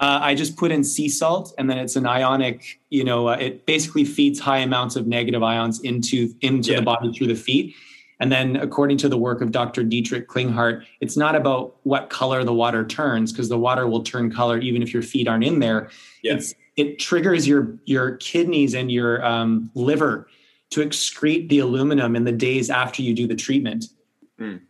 Uh, 0.00 0.18
I 0.20 0.34
just 0.34 0.56
put 0.56 0.72
in 0.72 0.82
sea 0.82 1.08
salt, 1.08 1.54
and 1.58 1.70
then 1.70 1.78
it's 1.78 1.94
an 1.94 2.06
ionic. 2.06 2.80
You 2.90 3.04
know, 3.04 3.28
uh, 3.28 3.36
it 3.36 3.66
basically 3.66 4.04
feeds 4.04 4.40
high 4.40 4.58
amounts 4.58 4.96
of 4.96 5.06
negative 5.06 5.42
ions 5.42 5.80
into 5.80 6.34
into 6.40 6.72
yeah. 6.72 6.80
the 6.80 6.82
body 6.82 7.12
through 7.12 7.28
the 7.28 7.36
feet, 7.36 7.76
and 8.18 8.32
then, 8.32 8.56
according 8.56 8.98
to 8.98 9.08
the 9.08 9.16
work 9.16 9.40
of 9.40 9.52
Dr. 9.52 9.84
Dietrich 9.84 10.28
Klinghardt, 10.28 10.84
it's 11.00 11.16
not 11.16 11.36
about 11.36 11.76
what 11.84 12.10
color 12.10 12.42
the 12.42 12.52
water 12.52 12.84
turns, 12.84 13.32
because 13.32 13.48
the 13.48 13.58
water 13.58 13.86
will 13.86 14.02
turn 14.02 14.32
color 14.32 14.58
even 14.58 14.82
if 14.82 14.92
your 14.92 15.02
feet 15.02 15.28
aren't 15.28 15.44
in 15.44 15.60
there. 15.60 15.90
Yes. 16.22 16.54
it 16.76 16.98
triggers 16.98 17.46
your 17.46 17.76
your 17.84 18.16
kidneys 18.16 18.74
and 18.74 18.90
your 18.90 19.24
um, 19.24 19.70
liver 19.74 20.28
to 20.70 20.80
excrete 20.80 21.48
the 21.48 21.58
aluminum 21.58 22.16
in 22.16 22.24
the 22.24 22.32
days 22.32 22.70
after 22.70 23.02
you 23.02 23.14
do 23.14 23.26
the 23.26 23.34
treatment. 23.34 23.86
Mm. 24.40 24.60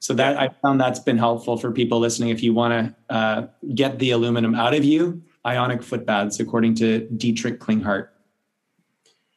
So 0.00 0.14
that 0.14 0.38
I 0.38 0.48
found 0.62 0.80
that's 0.80 1.00
been 1.00 1.18
helpful 1.18 1.56
for 1.56 1.72
people 1.72 1.98
listening. 1.98 2.30
If 2.30 2.42
you 2.42 2.54
want 2.54 2.72
to 3.08 3.14
uh, 3.14 3.46
get 3.74 3.98
the 3.98 4.12
aluminum 4.12 4.54
out 4.54 4.74
of 4.74 4.84
you, 4.84 5.22
ionic 5.44 5.82
foot 5.82 6.06
baths, 6.06 6.38
according 6.40 6.76
to 6.76 7.00
Dietrich 7.16 7.58
Klinghardt. 7.58 8.08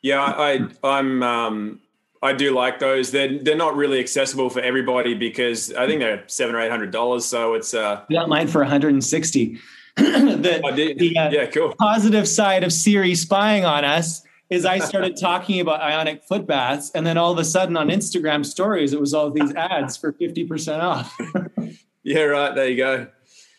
Yeah, 0.01 0.21
I, 0.21 0.67
I'm 0.83 1.23
um, 1.23 1.79
I 2.21 2.33
do 2.33 2.51
like 2.51 2.79
those. 2.79 3.11
They're 3.11 3.39
they're 3.39 3.55
not 3.55 3.75
really 3.75 3.99
accessible 3.99 4.49
for 4.49 4.59
everybody 4.59 5.13
because 5.13 5.73
I 5.73 5.87
think 5.87 5.99
they're 5.99 6.23
seven 6.27 6.55
or 6.55 6.61
eight 6.61 6.71
hundred 6.71 6.91
dollars. 6.91 7.25
So 7.25 7.53
it's 7.55 7.73
uh, 7.73 8.03
I 8.09 8.13
got 8.13 8.29
mine 8.29 8.47
for 8.47 8.61
one 8.61 8.69
hundred 8.69 8.93
and 8.93 9.03
sixty. 9.03 9.59
the. 9.95 10.95
The, 10.97 11.17
uh, 11.17 11.29
yeah, 11.31 11.45
cool. 11.47 11.73
Positive 11.79 12.27
side 12.27 12.63
of 12.63 12.71
Siri 12.71 13.15
spying 13.15 13.65
on 13.65 13.83
us 13.83 14.23
is 14.51 14.65
I 14.65 14.79
started 14.79 15.17
talking 15.17 15.61
about 15.61 15.81
ionic 15.81 16.23
foot 16.23 16.45
baths, 16.45 16.91
and 16.93 17.07
then 17.07 17.17
all 17.17 17.31
of 17.31 17.39
a 17.39 17.45
sudden 17.45 17.77
on 17.77 17.87
Instagram 17.87 18.45
stories, 18.45 18.93
it 18.93 18.99
was 18.99 19.13
all 19.13 19.31
these 19.31 19.55
ads 19.55 19.97
for 19.97 20.11
fifty 20.11 20.43
percent 20.43 20.83
off. 20.83 21.17
yeah, 22.03 22.23
right. 22.23 22.53
There 22.53 22.67
you 22.67 22.77
go. 22.77 23.07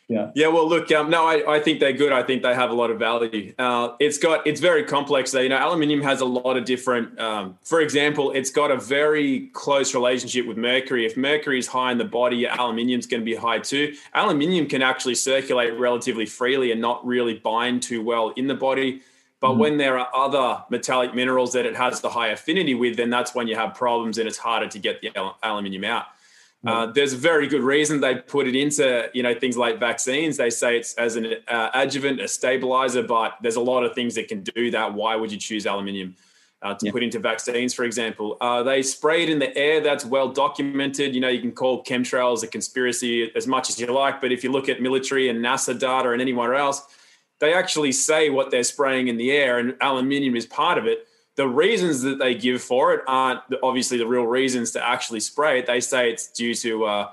Yeah. 0.08 0.30
Yeah. 0.34 0.48
Well, 0.48 0.68
look, 0.68 0.92
um, 0.92 1.08
no, 1.08 1.26
I, 1.26 1.54
I 1.54 1.60
think 1.60 1.80
they're 1.80 1.94
good. 1.94 2.12
I 2.12 2.22
think 2.22 2.42
they 2.42 2.54
have 2.54 2.70
a 2.70 2.74
lot 2.74 2.90
of 2.90 2.98
value. 2.98 3.54
Uh, 3.58 3.94
it's 3.98 4.18
got, 4.18 4.46
it's 4.46 4.60
very 4.60 4.84
complex. 4.84 5.30
Though, 5.30 5.40
you 5.40 5.48
know, 5.48 5.56
aluminium 5.56 6.02
has 6.02 6.20
a 6.20 6.26
lot 6.26 6.58
of 6.58 6.66
different. 6.66 7.18
Um, 7.18 7.56
for 7.62 7.80
example, 7.80 8.30
it's 8.32 8.50
got 8.50 8.70
a 8.70 8.76
very 8.76 9.48
close 9.54 9.94
relationship 9.94 10.46
with 10.46 10.58
mercury. 10.58 11.06
If 11.06 11.16
mercury 11.16 11.58
is 11.58 11.66
high 11.66 11.92
in 11.92 11.98
the 11.98 12.04
body, 12.04 12.44
aluminium 12.46 12.98
is 12.98 13.06
going 13.06 13.22
to 13.22 13.24
be 13.24 13.34
high 13.34 13.60
too. 13.60 13.94
Aluminium 14.12 14.66
can 14.66 14.82
actually 14.82 15.14
circulate 15.14 15.78
relatively 15.78 16.26
freely 16.26 16.72
and 16.72 16.80
not 16.80 17.06
really 17.06 17.38
bind 17.38 17.82
too 17.82 18.02
well 18.02 18.30
in 18.36 18.48
the 18.48 18.54
body. 18.54 19.00
But 19.42 19.54
mm. 19.54 19.58
when 19.58 19.76
there 19.76 19.98
are 19.98 20.08
other 20.14 20.64
metallic 20.70 21.14
minerals 21.14 21.52
that 21.52 21.66
it 21.66 21.76
has 21.76 22.00
the 22.00 22.08
high 22.08 22.28
affinity 22.28 22.74
with, 22.74 22.96
then 22.96 23.10
that's 23.10 23.34
when 23.34 23.48
you 23.48 23.56
have 23.56 23.74
problems 23.74 24.16
and 24.16 24.26
it's 24.28 24.38
harder 24.38 24.68
to 24.68 24.78
get 24.78 25.02
the 25.02 25.10
aluminium 25.42 25.84
out. 25.84 26.06
Uh, 26.64 26.86
there's 26.86 27.12
a 27.12 27.16
very 27.16 27.48
good 27.48 27.60
reason 27.60 28.00
they 28.00 28.14
put 28.14 28.46
it 28.46 28.54
into 28.54 29.10
you 29.12 29.20
know 29.20 29.34
things 29.34 29.56
like 29.56 29.80
vaccines. 29.80 30.36
They 30.36 30.48
say 30.48 30.78
it's 30.78 30.94
as 30.94 31.16
an 31.16 31.34
uh, 31.48 31.70
adjuvant, 31.74 32.20
a 32.20 32.28
stabilizer, 32.28 33.02
but 33.02 33.36
there's 33.42 33.56
a 33.56 33.60
lot 33.60 33.82
of 33.82 33.96
things 33.96 34.14
that 34.14 34.28
can 34.28 34.44
do 34.44 34.70
that. 34.70 34.94
Why 34.94 35.16
would 35.16 35.32
you 35.32 35.38
choose 35.38 35.66
aluminium 35.66 36.14
uh, 36.62 36.74
to 36.74 36.86
yeah. 36.86 36.92
put 36.92 37.02
into 37.02 37.18
vaccines, 37.18 37.74
for 37.74 37.82
example? 37.82 38.36
Uh, 38.40 38.62
they 38.62 38.80
spray 38.80 39.24
it 39.24 39.28
in 39.28 39.40
the 39.40 39.56
air. 39.56 39.80
That's 39.80 40.04
well 40.04 40.28
documented. 40.28 41.16
You 41.16 41.20
know, 41.20 41.28
you 41.28 41.40
can 41.40 41.50
call 41.50 41.82
chemtrails 41.82 42.44
a 42.44 42.46
conspiracy 42.46 43.32
as 43.34 43.48
much 43.48 43.68
as 43.68 43.80
you 43.80 43.88
like, 43.88 44.20
but 44.20 44.30
if 44.30 44.44
you 44.44 44.52
look 44.52 44.68
at 44.68 44.80
military 44.80 45.30
and 45.30 45.44
NASA 45.44 45.76
data 45.76 46.10
and 46.10 46.22
anywhere 46.22 46.54
else, 46.54 46.86
they 47.42 47.52
actually 47.52 47.92
say 47.92 48.30
what 48.30 48.50
they're 48.50 48.64
spraying 48.64 49.08
in 49.08 49.18
the 49.18 49.30
air, 49.32 49.58
and 49.58 49.76
aluminium 49.82 50.34
is 50.34 50.46
part 50.46 50.78
of 50.78 50.86
it 50.86 51.06
the 51.36 51.48
reasons 51.48 52.02
that 52.02 52.18
they 52.18 52.34
give 52.34 52.62
for 52.62 52.92
it 52.92 53.02
aren't 53.06 53.40
obviously 53.62 53.98
the 53.98 54.06
real 54.06 54.26
reasons 54.26 54.72
to 54.72 54.86
actually 54.86 55.20
spray 55.20 55.58
it. 55.58 55.66
They 55.66 55.80
say 55.80 56.10
it's 56.10 56.30
due 56.30 56.54
to, 56.56 56.84
uh, 56.84 57.10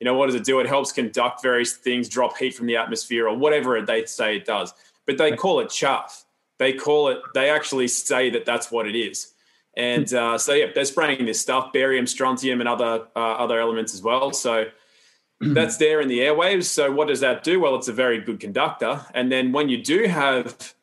you 0.00 0.04
know, 0.06 0.14
what 0.14 0.26
does 0.26 0.34
it 0.34 0.44
do? 0.44 0.60
It 0.60 0.66
helps 0.66 0.92
conduct 0.92 1.42
various 1.42 1.74
things, 1.74 2.08
drop 2.08 2.36
heat 2.38 2.54
from 2.54 2.66
the 2.66 2.76
atmosphere, 2.76 3.28
or 3.28 3.36
whatever 3.36 3.80
they 3.82 4.06
say 4.06 4.36
it 4.36 4.46
does. 4.46 4.72
But 5.06 5.18
they 5.18 5.32
call 5.32 5.60
it 5.60 5.68
chaff. 5.68 6.24
They 6.58 6.72
call 6.72 7.08
it. 7.08 7.18
They 7.34 7.50
actually 7.50 7.88
say 7.88 8.30
that 8.30 8.46
that's 8.46 8.70
what 8.70 8.86
it 8.86 8.96
is. 8.96 9.32
And 9.76 10.12
uh, 10.12 10.38
so 10.38 10.54
yeah, 10.54 10.66
they're 10.74 10.84
spraying 10.84 11.24
this 11.26 11.40
stuff, 11.40 11.72
barium, 11.72 12.06
strontium, 12.06 12.60
and 12.60 12.68
other 12.68 13.06
uh, 13.14 13.18
other 13.18 13.60
elements 13.60 13.94
as 13.94 14.02
well. 14.02 14.32
So 14.32 14.64
that's 15.54 15.76
there 15.76 16.00
in 16.00 16.08
the 16.08 16.20
airwaves. 16.20 16.64
So 16.64 16.90
what 16.90 17.08
does 17.08 17.20
that 17.20 17.44
do? 17.44 17.60
Well, 17.60 17.76
it's 17.76 17.88
a 17.88 17.92
very 17.92 18.20
good 18.20 18.40
conductor. 18.40 19.00
And 19.14 19.30
then 19.30 19.52
when 19.52 19.68
you 19.68 19.82
do 19.82 20.04
have, 20.04 20.74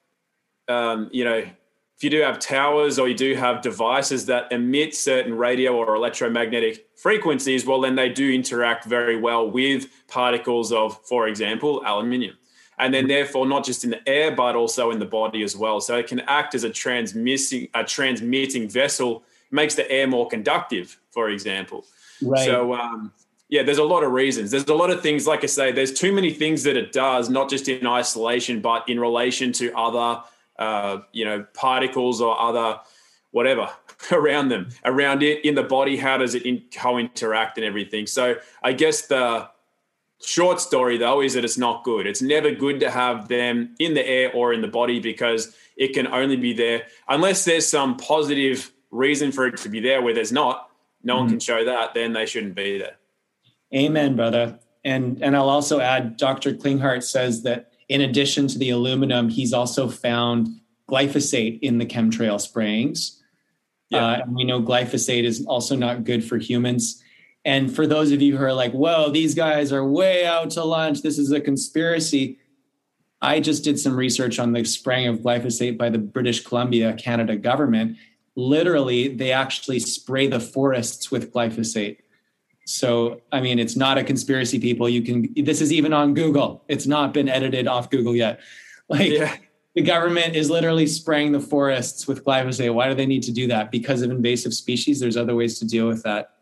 um, 0.68 1.10
you 1.12 1.24
know, 1.26 1.38
if 1.98 2.04
you 2.04 2.10
do 2.10 2.22
have 2.22 2.40
towers 2.40 3.00
or 3.00 3.08
you 3.08 3.16
do 3.16 3.36
have 3.36 3.62
devices 3.62 4.26
that 4.26 4.52
emit 4.52 4.94
certain 4.96 5.34
radio 5.34 5.76
or 5.76 5.96
electromagnetic 5.96 6.88
frequencies, 6.96 7.66
well, 7.66 7.80
then 7.80 7.96
they 7.96 8.10
do 8.10 8.34
interact 8.34 8.86
very 8.86 9.18
well 9.18 9.50
with 9.50 9.88
particles 10.08 10.72
of, 10.74 11.00
for 11.06 11.28
example, 11.28 11.82
aluminium. 11.86 12.38
and 12.78 12.94
then 12.94 13.08
therefore 13.08 13.48
not 13.48 13.64
just 13.64 13.86
in 13.86 13.90
the 13.90 14.10
air 14.10 14.36
but 14.36 14.54
also 14.54 14.92
in 14.92 15.00
the 15.00 15.06
body 15.06 15.44
as 15.44 15.56
well. 15.56 15.80
So 15.80 15.96
it 15.96 16.08
can 16.08 16.20
act 16.22 16.56
as 16.56 16.66
a 16.66 16.70
transmitting 16.70 17.70
a 17.74 17.86
transmitting 17.86 18.70
vessel, 18.70 19.24
makes 19.50 19.76
the 19.76 19.90
air 19.90 20.08
more 20.08 20.28
conductive, 20.28 21.00
for 21.12 21.30
example. 21.30 21.86
Right. 22.22 22.46
So 22.46 22.74
um, 22.74 23.14
yeah, 23.56 23.64
there's 23.64 23.78
a 23.78 23.86
lot 23.86 24.04
of 24.04 24.12
reasons. 24.12 24.52
There's 24.52 24.68
a 24.68 24.74
lot 24.76 24.90
of 24.90 25.02
things, 25.02 25.26
like 25.26 25.42
I 25.46 25.48
say, 25.48 25.72
there's 25.72 25.94
too 25.94 26.12
many 26.12 26.34
things 26.34 26.64
that 26.64 26.76
it 26.76 26.92
does, 26.92 27.30
not 27.30 27.50
just 27.50 27.70
in 27.70 27.88
isolation, 27.88 28.60
but 28.60 28.88
in 28.90 29.00
relation 29.00 29.54
to 29.54 29.72
other, 29.78 30.22
uh, 30.60 31.00
you 31.14 31.24
know, 31.24 31.46
particles 31.54 32.20
or 32.20 32.38
other 32.38 32.82
whatever 33.32 33.70
around 34.12 34.50
them, 34.50 34.68
around 34.84 35.24
it 35.24 35.46
in 35.46 35.56
the 35.56 35.64
body. 35.64 35.96
How 35.96 36.18
does 36.18 36.36
it 36.36 36.46
in, 36.46 36.64
co-interact 36.70 37.58
and 37.58 37.66
everything? 37.66 38.08
So 38.08 38.36
I 38.62 38.74
guess 38.74 39.08
the 39.08 39.48
short 40.22 40.60
story 40.60 40.98
though 40.98 41.22
is 41.22 41.36
that 41.36 41.46
it's 41.46 41.58
not 41.58 41.86
good. 41.86 42.06
It's 42.06 42.22
never 42.22 42.52
good 42.52 42.82
to 42.82 42.92
have 42.92 43.30
them 43.30 43.74
in 43.80 43.94
the 43.94 44.06
air 44.06 44.34
or 44.34 44.52
in 44.52 44.60
the 44.60 44.68
body 44.68 45.00
because 45.00 45.56
it 45.78 45.94
can 45.94 46.08
only 46.08 46.36
be 46.36 46.52
there 46.52 46.88
unless 47.08 47.46
there's 47.46 47.68
some 47.68 47.96
positive 47.96 48.70
reason 48.92 49.32
for 49.32 49.48
it 49.48 49.56
to 49.58 49.70
be 49.70 49.80
there 49.80 50.02
where 50.02 50.14
there's 50.14 50.34
not. 50.34 50.70
No 51.04 51.18
one 51.18 51.30
can 51.30 51.40
show 51.40 51.64
that. 51.64 51.94
Then 51.94 52.12
they 52.12 52.26
shouldn't 52.26 52.56
be 52.56 52.80
there. 52.80 52.98
Amen, 53.76 54.16
brother. 54.16 54.60
And 54.84 55.22
and 55.22 55.36
I'll 55.36 55.50
also 55.50 55.80
add, 55.80 56.18
Dr. 56.18 56.54
Klinghardt 56.54 57.04
says 57.04 57.44
that 57.44 57.72
in 57.90 58.02
addition 58.02 58.48
to 58.48 58.58
the 58.58 58.70
aluminum, 58.70 59.30
he's 59.30 59.54
also 59.54 59.90
found 59.90 60.48
glyphosate 60.90 61.60
in 61.62 61.80
the 61.80 61.86
chemtrail 61.86 62.40
sprayings. 62.40 63.22
Yeah. 63.90 64.06
Uh, 64.06 64.22
and 64.22 64.36
we 64.36 64.44
know 64.44 64.62
glyphosate 64.62 65.24
is 65.24 65.46
also 65.46 65.76
not 65.76 66.04
good 66.04 66.24
for 66.24 66.38
humans. 66.38 67.02
And 67.44 67.74
for 67.74 67.86
those 67.86 68.12
of 68.12 68.22
you 68.22 68.38
who 68.38 68.44
are 68.44 68.54
like, 68.54 68.72
"Whoa, 68.72 69.12
these 69.12 69.36
guys 69.36 69.72
are 69.72 69.88
way 69.88 70.26
out 70.26 70.52
to 70.52 70.64
lunch. 70.64 71.02
This 71.02 71.20
is 71.20 71.32
a 71.32 71.42
conspiracy." 71.42 72.40
I 73.22 73.40
just 73.40 73.64
did 73.64 73.80
some 73.80 73.96
research 73.96 74.40
on 74.40 74.54
the 74.54 74.64
spraying 74.66 75.08
of 75.08 75.20
glyphosate 75.20 75.78
by 75.78 75.90
the 75.90 75.98
British 75.98 76.44
Columbia, 76.44 76.94
Canada 76.94 77.36
government. 77.36 77.98
Literally, 78.36 79.08
they 79.08 79.32
actually 79.32 79.80
spray 79.80 80.28
the 80.28 80.40
forests 80.40 81.10
with 81.10 81.34
glyphosate. 81.34 81.98
So, 82.66 83.22
I 83.32 83.42
mean, 83.42 83.60
it's 83.60 83.76
not 83.76 83.98
a 83.98 84.04
conspiracy, 84.04 84.60
people. 84.60 84.90
You 84.90 85.02
can, 85.04 85.34
this 85.46 85.62
is 85.62 85.72
even 85.72 85.94
on 85.94 86.14
Google. 86.16 86.64
It's 86.68 86.88
not 86.88 87.14
been 87.14 87.30
edited 87.30 87.68
off 87.68 87.90
Google 87.90 88.16
yet. 88.16 88.40
Like, 88.88 89.10
Yeah. 89.12 89.36
the 89.74 89.82
government 89.82 90.36
is 90.36 90.52
literally 90.52 90.86
spraying 90.86 91.32
the 91.32 91.40
forests 91.40 92.08
with 92.08 92.24
glyphosate. 92.24 92.72
Why 92.72 92.88
do 92.88 92.94
they 92.94 93.08
need 93.08 93.24
to 93.24 93.32
do 93.32 93.48
that? 93.48 93.72
Because 93.72 94.04
of 94.04 94.12
invasive 94.12 94.54
species. 94.54 95.00
There's 95.00 95.18
other 95.18 95.34
ways 95.36 95.58
to 95.58 95.66
deal 95.66 95.88
with 95.88 96.04
that. 96.04 96.36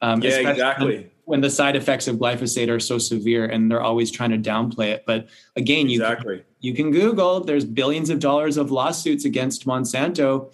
Um, 0.00 0.22
Yeah, 0.22 0.50
exactly. 0.50 1.10
When 1.24 1.40
the 1.40 1.50
side 1.50 1.74
effects 1.74 2.06
of 2.06 2.16
glyphosate 2.16 2.68
are 2.68 2.78
so 2.78 2.98
severe 2.98 3.46
and 3.46 3.68
they're 3.68 3.82
always 3.82 4.12
trying 4.12 4.30
to 4.30 4.38
downplay 4.38 4.90
it. 4.92 5.02
But 5.04 5.26
again, 5.56 5.88
you 5.88 6.00
Exactly. 6.00 6.44
you 6.60 6.74
can 6.74 6.92
Google. 6.92 7.40
There's 7.40 7.64
billions 7.64 8.08
of 8.08 8.20
dollars 8.20 8.56
of 8.56 8.70
lawsuits 8.70 9.24
against 9.24 9.66
Monsanto, 9.66 10.52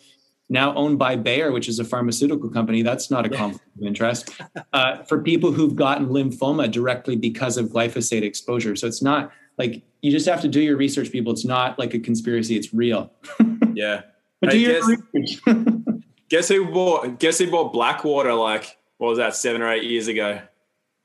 now 0.50 0.74
owned 0.74 0.98
by 0.98 1.16
Bayer, 1.16 1.52
which 1.52 1.68
is 1.68 1.78
a 1.78 1.84
pharmaceutical 1.84 2.50
company. 2.50 2.82
That's 2.82 3.10
not 3.10 3.24
a 3.24 3.30
conflict 3.30 3.64
of 3.80 3.86
interest 3.86 4.30
uh, 4.72 5.02
for 5.04 5.22
people 5.22 5.52
who've 5.52 5.76
gotten 5.76 6.08
lymphoma 6.08 6.70
directly 6.70 7.16
because 7.16 7.56
of 7.56 7.66
glyphosate 7.66 8.22
exposure. 8.22 8.74
So 8.76 8.86
it's 8.88 9.00
not 9.00 9.30
like 9.56 9.82
you 10.02 10.10
just 10.10 10.26
have 10.26 10.42
to 10.42 10.48
do 10.48 10.60
your 10.60 10.76
research, 10.76 11.12
people. 11.12 11.32
It's 11.32 11.44
not 11.44 11.78
like 11.78 11.94
a 11.94 12.00
conspiracy; 12.00 12.56
it's 12.56 12.74
real. 12.74 13.12
Yeah. 13.72 14.02
But 14.40 14.50
do 14.50 14.58
your 14.58 14.80
guess- 14.80 14.98
research. 15.14 15.40
Guess 16.28 16.48
who 16.48 16.70
bought? 16.72 17.18
Guess 17.20 17.38
who 17.38 17.50
bought 17.50 17.72
Blackwater? 17.72 18.34
Like 18.34 18.76
what 18.98 19.08
was 19.08 19.18
that? 19.18 19.36
Seven 19.36 19.62
or 19.62 19.72
eight 19.72 19.84
years 19.84 20.08
ago. 20.08 20.40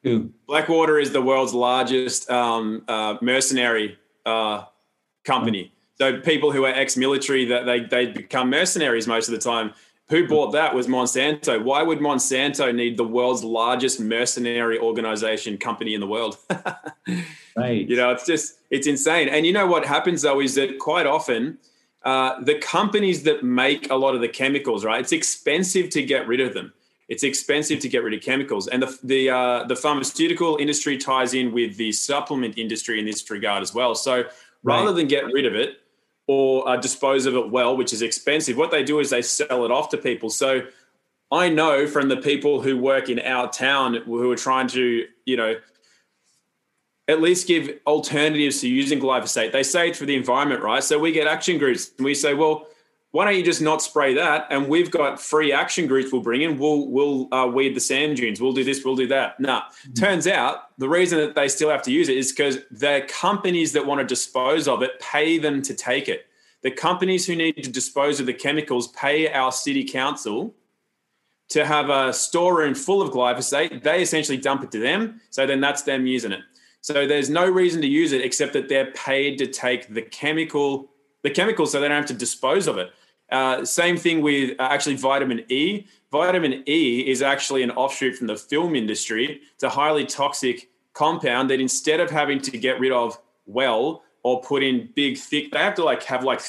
Ooh, 0.05 0.33
Blackwater 0.47 0.99
is 0.99 1.11
the 1.11 1.21
world's 1.21 1.53
largest 1.53 2.29
um, 2.29 2.83
uh, 2.87 3.17
mercenary 3.21 3.97
uh, 4.25 4.65
company. 5.23 5.74
So 5.97 6.19
people 6.19 6.51
who 6.51 6.65
are 6.65 6.73
ex-military 6.73 7.45
that 7.45 7.65
they 7.65 7.81
they 7.81 8.07
become 8.07 8.49
mercenaries 8.49 9.07
most 9.07 9.27
of 9.27 9.33
the 9.33 9.39
time. 9.39 9.73
Who 10.09 10.27
bought 10.27 10.51
that 10.51 10.75
was 10.75 10.85
Monsanto. 10.85 11.63
Why 11.63 11.81
would 11.81 11.97
Monsanto 11.97 12.73
need 12.75 12.95
the 12.95 13.03
world's 13.03 13.43
largest 13.43 13.99
mercenary 13.99 14.77
organization 14.77 15.57
company 15.57 15.95
in 15.95 15.99
the 15.99 16.05
world? 16.05 16.37
right. 17.57 17.89
You 17.89 17.95
know, 17.95 18.11
it's 18.11 18.25
just 18.25 18.59
it's 18.69 18.85
insane. 18.85 19.29
And 19.29 19.47
you 19.47 19.53
know 19.53 19.65
what 19.65 19.83
happens 19.83 20.21
though 20.21 20.41
is 20.41 20.53
that 20.55 20.77
quite 20.77 21.07
often 21.07 21.57
uh, 22.03 22.39
the 22.43 22.59
companies 22.59 23.23
that 23.23 23.43
make 23.43 23.89
a 23.89 23.95
lot 23.95 24.13
of 24.13 24.21
the 24.21 24.27
chemicals, 24.27 24.85
right? 24.85 25.01
It's 25.01 25.11
expensive 25.11 25.89
to 25.89 26.03
get 26.03 26.27
rid 26.27 26.39
of 26.39 26.53
them. 26.53 26.71
It's 27.07 27.23
expensive 27.23 27.79
to 27.79 27.89
get 27.89 28.03
rid 28.03 28.13
of 28.13 28.21
chemicals, 28.21 28.67
and 28.67 28.83
the 28.83 28.99
the 29.03 29.29
uh, 29.29 29.63
the 29.63 29.75
pharmaceutical 29.75 30.57
industry 30.57 30.97
ties 30.97 31.33
in 31.33 31.51
with 31.51 31.77
the 31.77 31.91
supplement 31.91 32.57
industry 32.59 32.99
in 32.99 33.05
this 33.05 33.27
regard 33.29 33.63
as 33.63 33.73
well. 33.73 33.95
So 33.95 34.25
rather 34.63 34.87
Right. 34.87 34.95
than 34.95 35.07
get 35.07 35.25
rid 35.25 35.45
of 35.45 35.55
it 35.55 35.79
or 36.27 36.67
uh, 36.67 36.77
dispose 36.77 37.25
of 37.25 37.35
it 37.35 37.51
well, 37.51 37.77
which 37.77 37.93
is 37.93 38.01
expensive, 38.01 38.57
what 38.57 38.71
they 38.71 38.83
do 38.83 38.99
is 38.99 39.09
they 39.09 39.21
sell 39.21 39.65
it 39.65 39.71
off 39.71 39.89
to 39.89 39.97
people. 39.97 40.29
So 40.29 40.61
I 41.31 41.49
know 41.49 41.87
from 41.87 42.07
the 42.07 42.17
people 42.17 42.61
who 42.61 42.77
work 42.77 43.09
in 43.09 43.19
our 43.19 43.49
town 43.49 43.95
who 43.95 44.31
are 44.31 44.35
trying 44.35 44.67
to, 44.69 45.05
you 45.25 45.37
know, 45.37 45.55
at 47.07 47.21
least 47.21 47.47
give 47.47 47.69
alternatives 47.85 48.61
to 48.61 48.67
using 48.67 48.99
glyphosate. 48.99 49.51
They 49.51 49.63
say 49.63 49.89
it's 49.89 49.99
for 49.99 50.05
the 50.05 50.15
environment, 50.15 50.63
right? 50.63 50.83
So 50.83 50.97
we 50.97 51.11
get 51.11 51.27
action 51.27 51.59
groups 51.59 51.91
and 51.97 52.05
we 52.05 52.15
say, 52.15 52.33
well, 52.33 52.67
why 53.15 53.23
don't 53.23 53.37
you 53.37 53.43
just 53.43 53.61
not 53.61 53.81
spray 53.81 54.13
that? 54.15 54.45
And 54.49 54.67
we've 54.67 54.91
got 54.91 55.21
free 55.21 55.53
action 55.53 55.87
groups 55.87 56.11
we'll 56.11 56.21
bring 56.21 56.41
in. 56.41 56.59
We'll 56.59 56.85
we'll 56.89 57.33
uh, 57.33 57.47
weed 57.47 57.73
the 57.73 57.79
sand 57.79 58.17
dunes. 58.17 58.41
We'll 58.41 58.51
do 58.51 58.65
this. 58.65 58.83
We'll 58.83 58.97
do 58.97 59.07
that. 59.07 59.39
Nah. 59.39 59.61
Turns 59.97 60.27
out 60.27 60.77
the 60.77 60.89
reason 60.89 61.19
that 61.19 61.33
they 61.33 61.47
still 61.47 61.69
have 61.69 61.81
to 61.83 61.93
use 61.93 62.09
it 62.09 62.17
is 62.17 62.33
because 62.33 62.57
the 62.71 63.07
companies 63.07 63.71
that 63.71 63.85
want 63.85 64.01
to 64.01 64.05
dispose 64.05 64.67
of 64.67 64.81
it 64.83 64.99
pay 64.99 65.37
them 65.37 65.61
to 65.61 65.73
take 65.73 66.09
it. 66.09 66.25
The 66.61 66.71
companies 66.71 67.25
who 67.25 67.37
need 67.37 67.63
to 67.63 67.71
dispose 67.71 68.19
of 68.19 68.25
the 68.25 68.33
chemicals 68.33 68.89
pay 68.89 69.31
our 69.31 69.53
city 69.53 69.85
council 69.85 70.53
to 71.47 71.65
have 71.65 71.89
a 71.89 72.11
storeroom 72.11 72.75
full 72.75 73.01
of 73.01 73.11
glyphosate. 73.11 73.81
They 73.81 74.01
essentially 74.01 74.37
dump 74.37 74.61
it 74.65 74.71
to 74.71 74.79
them. 74.79 75.21
So 75.29 75.47
then 75.47 75.61
that's 75.61 75.83
them 75.83 76.05
using 76.05 76.33
it. 76.33 76.41
So 76.81 77.07
there's 77.07 77.29
no 77.29 77.49
reason 77.49 77.81
to 77.81 77.87
use 77.87 78.11
it 78.11 78.19
except 78.19 78.51
that 78.53 78.67
they're 78.67 78.91
paid 78.91 79.37
to 79.37 79.47
take 79.47 79.93
the 79.93 80.01
chemical, 80.01 80.91
the 81.23 81.29
chemicals, 81.29 81.71
so 81.71 81.79
they 81.79 81.87
don't 81.87 81.95
have 81.95 82.07
to 82.07 82.13
dispose 82.13 82.67
of 82.67 82.77
it. 82.77 82.91
Uh, 83.31 83.65
same 83.65 83.97
thing 83.97 84.21
with 84.21 84.59
uh, 84.59 84.63
actually 84.63 84.95
vitamin 84.95 85.43
E. 85.49 85.85
Vitamin 86.11 86.63
E 86.67 87.03
is 87.07 87.21
actually 87.21 87.63
an 87.63 87.71
offshoot 87.71 88.15
from 88.15 88.27
the 88.27 88.35
film 88.35 88.75
industry. 88.75 89.41
It's 89.53 89.63
a 89.63 89.69
highly 89.69 90.05
toxic 90.05 90.69
compound 90.93 91.49
that 91.49 91.59
instead 91.59 91.99
of 91.99 92.09
having 92.09 92.39
to 92.41 92.57
get 92.57 92.79
rid 92.79 92.91
of 92.91 93.19
well 93.45 94.03
or 94.23 94.41
put 94.41 94.63
in 94.63 94.89
big 94.95 95.17
thick, 95.17 95.51
they 95.51 95.59
have 95.59 95.75
to 95.75 95.83
like 95.83 96.03
have 96.03 96.23
like 96.23 96.41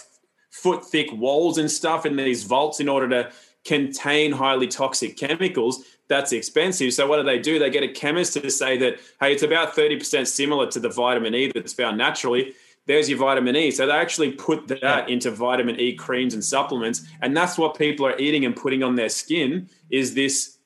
foot 0.50 0.84
thick 0.84 1.12
walls 1.12 1.58
and 1.58 1.70
stuff 1.70 2.06
in 2.06 2.16
these 2.16 2.44
vaults 2.44 2.80
in 2.80 2.88
order 2.88 3.08
to 3.08 3.32
contain 3.64 4.32
highly 4.32 4.68
toxic 4.68 5.16
chemicals. 5.16 5.84
That's 6.08 6.32
expensive. 6.32 6.92
So 6.94 7.06
what 7.06 7.16
do 7.16 7.24
they 7.24 7.38
do? 7.38 7.58
They 7.58 7.68
get 7.68 7.82
a 7.82 7.88
chemist 7.88 8.34
to 8.34 8.50
say 8.50 8.78
that, 8.78 9.00
hey, 9.20 9.32
it's 9.32 9.42
about 9.42 9.74
30% 9.74 10.26
similar 10.26 10.70
to 10.70 10.78
the 10.78 10.88
vitamin 10.88 11.34
E 11.34 11.50
that's 11.52 11.72
found 11.72 11.98
naturally. 11.98 12.54
There's 12.86 13.08
your 13.10 13.18
vitamin 13.18 13.56
E. 13.56 13.70
So 13.72 13.86
they 13.86 13.92
actually 13.92 14.30
put 14.32 14.68
that 14.68 15.08
into 15.08 15.30
vitamin 15.30 15.78
E 15.80 15.94
creams 15.94 16.34
and 16.34 16.44
supplements. 16.44 17.04
And 17.20 17.36
that's 17.36 17.58
what 17.58 17.76
people 17.76 18.06
are 18.06 18.16
eating 18.18 18.44
and 18.44 18.54
putting 18.54 18.82
on 18.82 18.94
their 18.94 19.08
skin 19.08 19.68
is 19.90 20.14
this 20.14 20.58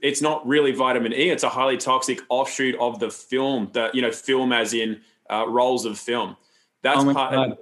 it's 0.00 0.22
not 0.22 0.46
really 0.46 0.70
vitamin 0.72 1.12
E. 1.12 1.30
It's 1.30 1.42
a 1.42 1.48
highly 1.48 1.76
toxic 1.76 2.20
offshoot 2.28 2.76
of 2.78 3.00
the 3.00 3.10
film, 3.10 3.70
the 3.72 3.90
you 3.92 4.00
know, 4.02 4.12
film 4.12 4.52
as 4.52 4.72
in 4.72 5.00
uh, 5.28 5.46
rolls 5.48 5.84
of 5.84 5.98
film. 5.98 6.36
That's 6.82 7.00
Oh 7.04 7.12
part 7.12 7.32
God. 7.32 7.58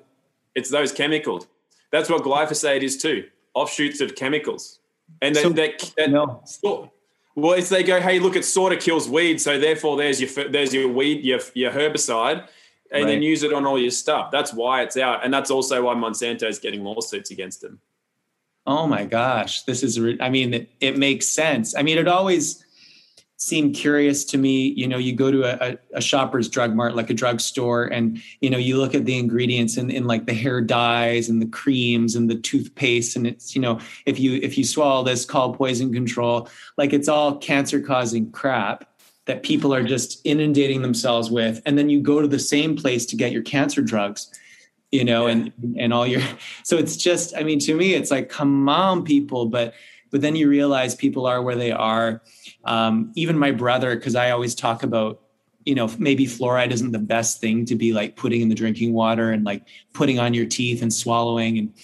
it's 0.55 0.69
those 0.71 0.93
chemicals. 0.93 1.47
That's 1.91 2.11
what 2.11 2.23
glyphosate 2.23 2.83
is 2.83 2.99
too. 2.99 3.25
Offshoots 3.55 4.03
of 4.03 4.15
chemicals. 4.15 4.81
And 5.23 5.35
So- 5.35 5.45
then 5.49 5.55
that, 5.55 5.93
that 5.97 6.11
No. 6.11 6.43
sort- 6.45 6.91
well, 7.35 7.53
it's 7.53 7.69
they 7.71 7.83
go, 7.83 8.01
hey, 8.01 8.19
look, 8.19 8.35
it 8.37 8.45
sort 8.47 8.73
of 8.73 8.81
kills 8.81 9.09
weed, 9.09 9.41
so 9.41 9.59
therefore 9.59 9.97
there's 9.99 10.21
your 10.21 10.49
there's 10.49 10.73
your 10.75 10.89
weed, 10.89 11.23
your 11.25 11.41
your 11.55 11.71
herbicide, 11.71 12.49
and 12.91 13.09
then 13.09 13.23
use 13.23 13.43
it 13.43 13.53
on 13.53 13.67
all 13.67 13.79
your 13.79 13.91
stuff. 13.91 14.31
That's 14.31 14.53
why 14.53 14.83
it's 14.83 14.97
out, 14.97 15.25
and 15.25 15.33
that's 15.33 15.51
also 15.51 15.85
why 15.85 15.95
Monsanto 15.95 16.45
is 16.45 16.59
getting 16.59 16.85
lawsuits 16.85 17.31
against 17.31 17.61
them. 17.61 17.81
Oh 18.67 18.87
my 18.87 19.05
gosh, 19.05 19.63
this 19.63 19.83
is. 19.83 19.99
I 20.21 20.29
mean, 20.29 20.55
it, 20.55 20.71
it 20.81 20.99
makes 20.99 21.29
sense. 21.29 21.77
I 21.77 21.83
mean, 21.83 21.99
it 21.99 22.09
always 22.09 22.65
seemed 23.39 23.75
curious 23.75 24.25
to 24.25 24.39
me. 24.39 24.69
You 24.69 24.89
know, 24.89 24.99
you 24.99 25.15
go 25.15 25.31
to 25.31 25.43
a, 25.45 25.71
a, 25.71 25.99
a 25.99 26.01
shopper's 26.01 26.49
drug 26.49 26.75
mart, 26.75 26.97
like 26.97 27.11
a 27.11 27.15
drugstore, 27.15 27.85
and, 27.85 28.21
you 28.41 28.51
know, 28.51 28.59
you 28.59 28.79
look 28.79 28.95
at 28.95 29.05
the 29.05 29.19
ingredients 29.19 29.77
in, 29.77 29.91
in 29.91 30.07
like 30.07 30.27
the 30.27 30.35
hair 30.35 30.61
dyes 30.61 31.29
and 31.29 31.41
the 31.41 31.47
creams 31.47 32.17
and 32.17 32.31
the 32.31 32.37
toothpaste. 32.37 33.15
And 33.15 33.27
it's, 33.27 33.55
you 33.55 33.61
know, 33.61 33.79
if 34.07 34.19
you, 34.19 34.41
if 34.43 34.57
you 34.57 34.65
swallow 34.65 35.05
this, 35.05 35.27
call 35.27 35.55
poison 35.55 35.93
control, 35.93 36.49
like 36.79 36.93
it's 36.93 37.09
all 37.09 37.37
cancer 37.37 37.81
causing 37.81 38.31
crap 38.33 38.89
that 39.27 39.43
people 39.43 39.75
are 39.75 39.83
just 39.83 40.21
inundating 40.25 40.83
themselves 40.83 41.31
with. 41.31 41.61
And 41.67 41.77
then 41.77 41.91
you 41.91 42.01
go 42.01 42.21
to 42.21 42.29
the 42.29 42.39
same 42.39 42.77
place 42.77 43.07
to 43.07 43.17
get 43.17 43.33
your 43.33 43.43
cancer 43.43 43.83
drugs 43.83 44.31
you 44.93 45.05
know, 45.05 45.27
and 45.27 45.53
and 45.77 45.93
all 45.93 46.07
your 46.07 46.23
so 46.63 46.77
it's 46.77 46.97
just, 46.97 47.37
I 47.37 47.43
mean, 47.43 47.59
to 47.61 47.75
me, 47.75 47.95
it's 47.95 48.11
like, 48.11 48.29
come 48.29 48.69
on, 48.69 49.05
people, 49.05 49.47
but 49.47 49.75
but 50.11 50.21
then 50.21 50.37
you 50.37 50.49
realize 50.49 50.95
people 50.95 51.27
are 51.27 51.43
where 51.43 51.57
they 51.57 51.73
are. 51.73 52.23
Um, 52.65 53.13
even 53.17 53.39
my 53.39 53.51
brother, 53.51 53.97
because 53.97 54.15
I 54.15 54.31
always 54.31 54.55
talk 54.55 54.83
about 54.83 55.21
you 55.67 55.75
know, 55.75 55.91
maybe 55.99 56.27
fluoride 56.27 56.71
isn't 56.71 56.93
the 56.93 56.99
best 56.99 57.41
thing 57.41 57.65
to 57.65 57.75
be 57.75 57.93
like 57.93 58.15
putting 58.15 58.41
in 58.41 58.49
the 58.49 58.55
drinking 58.55 58.93
water 58.93 59.33
and 59.33 59.45
like 59.45 59.67
putting 59.93 60.21
on 60.21 60.33
your 60.33 60.47
teeth 60.47 60.81
and 60.81 60.95
swallowing. 60.95 61.59
And 61.59 61.75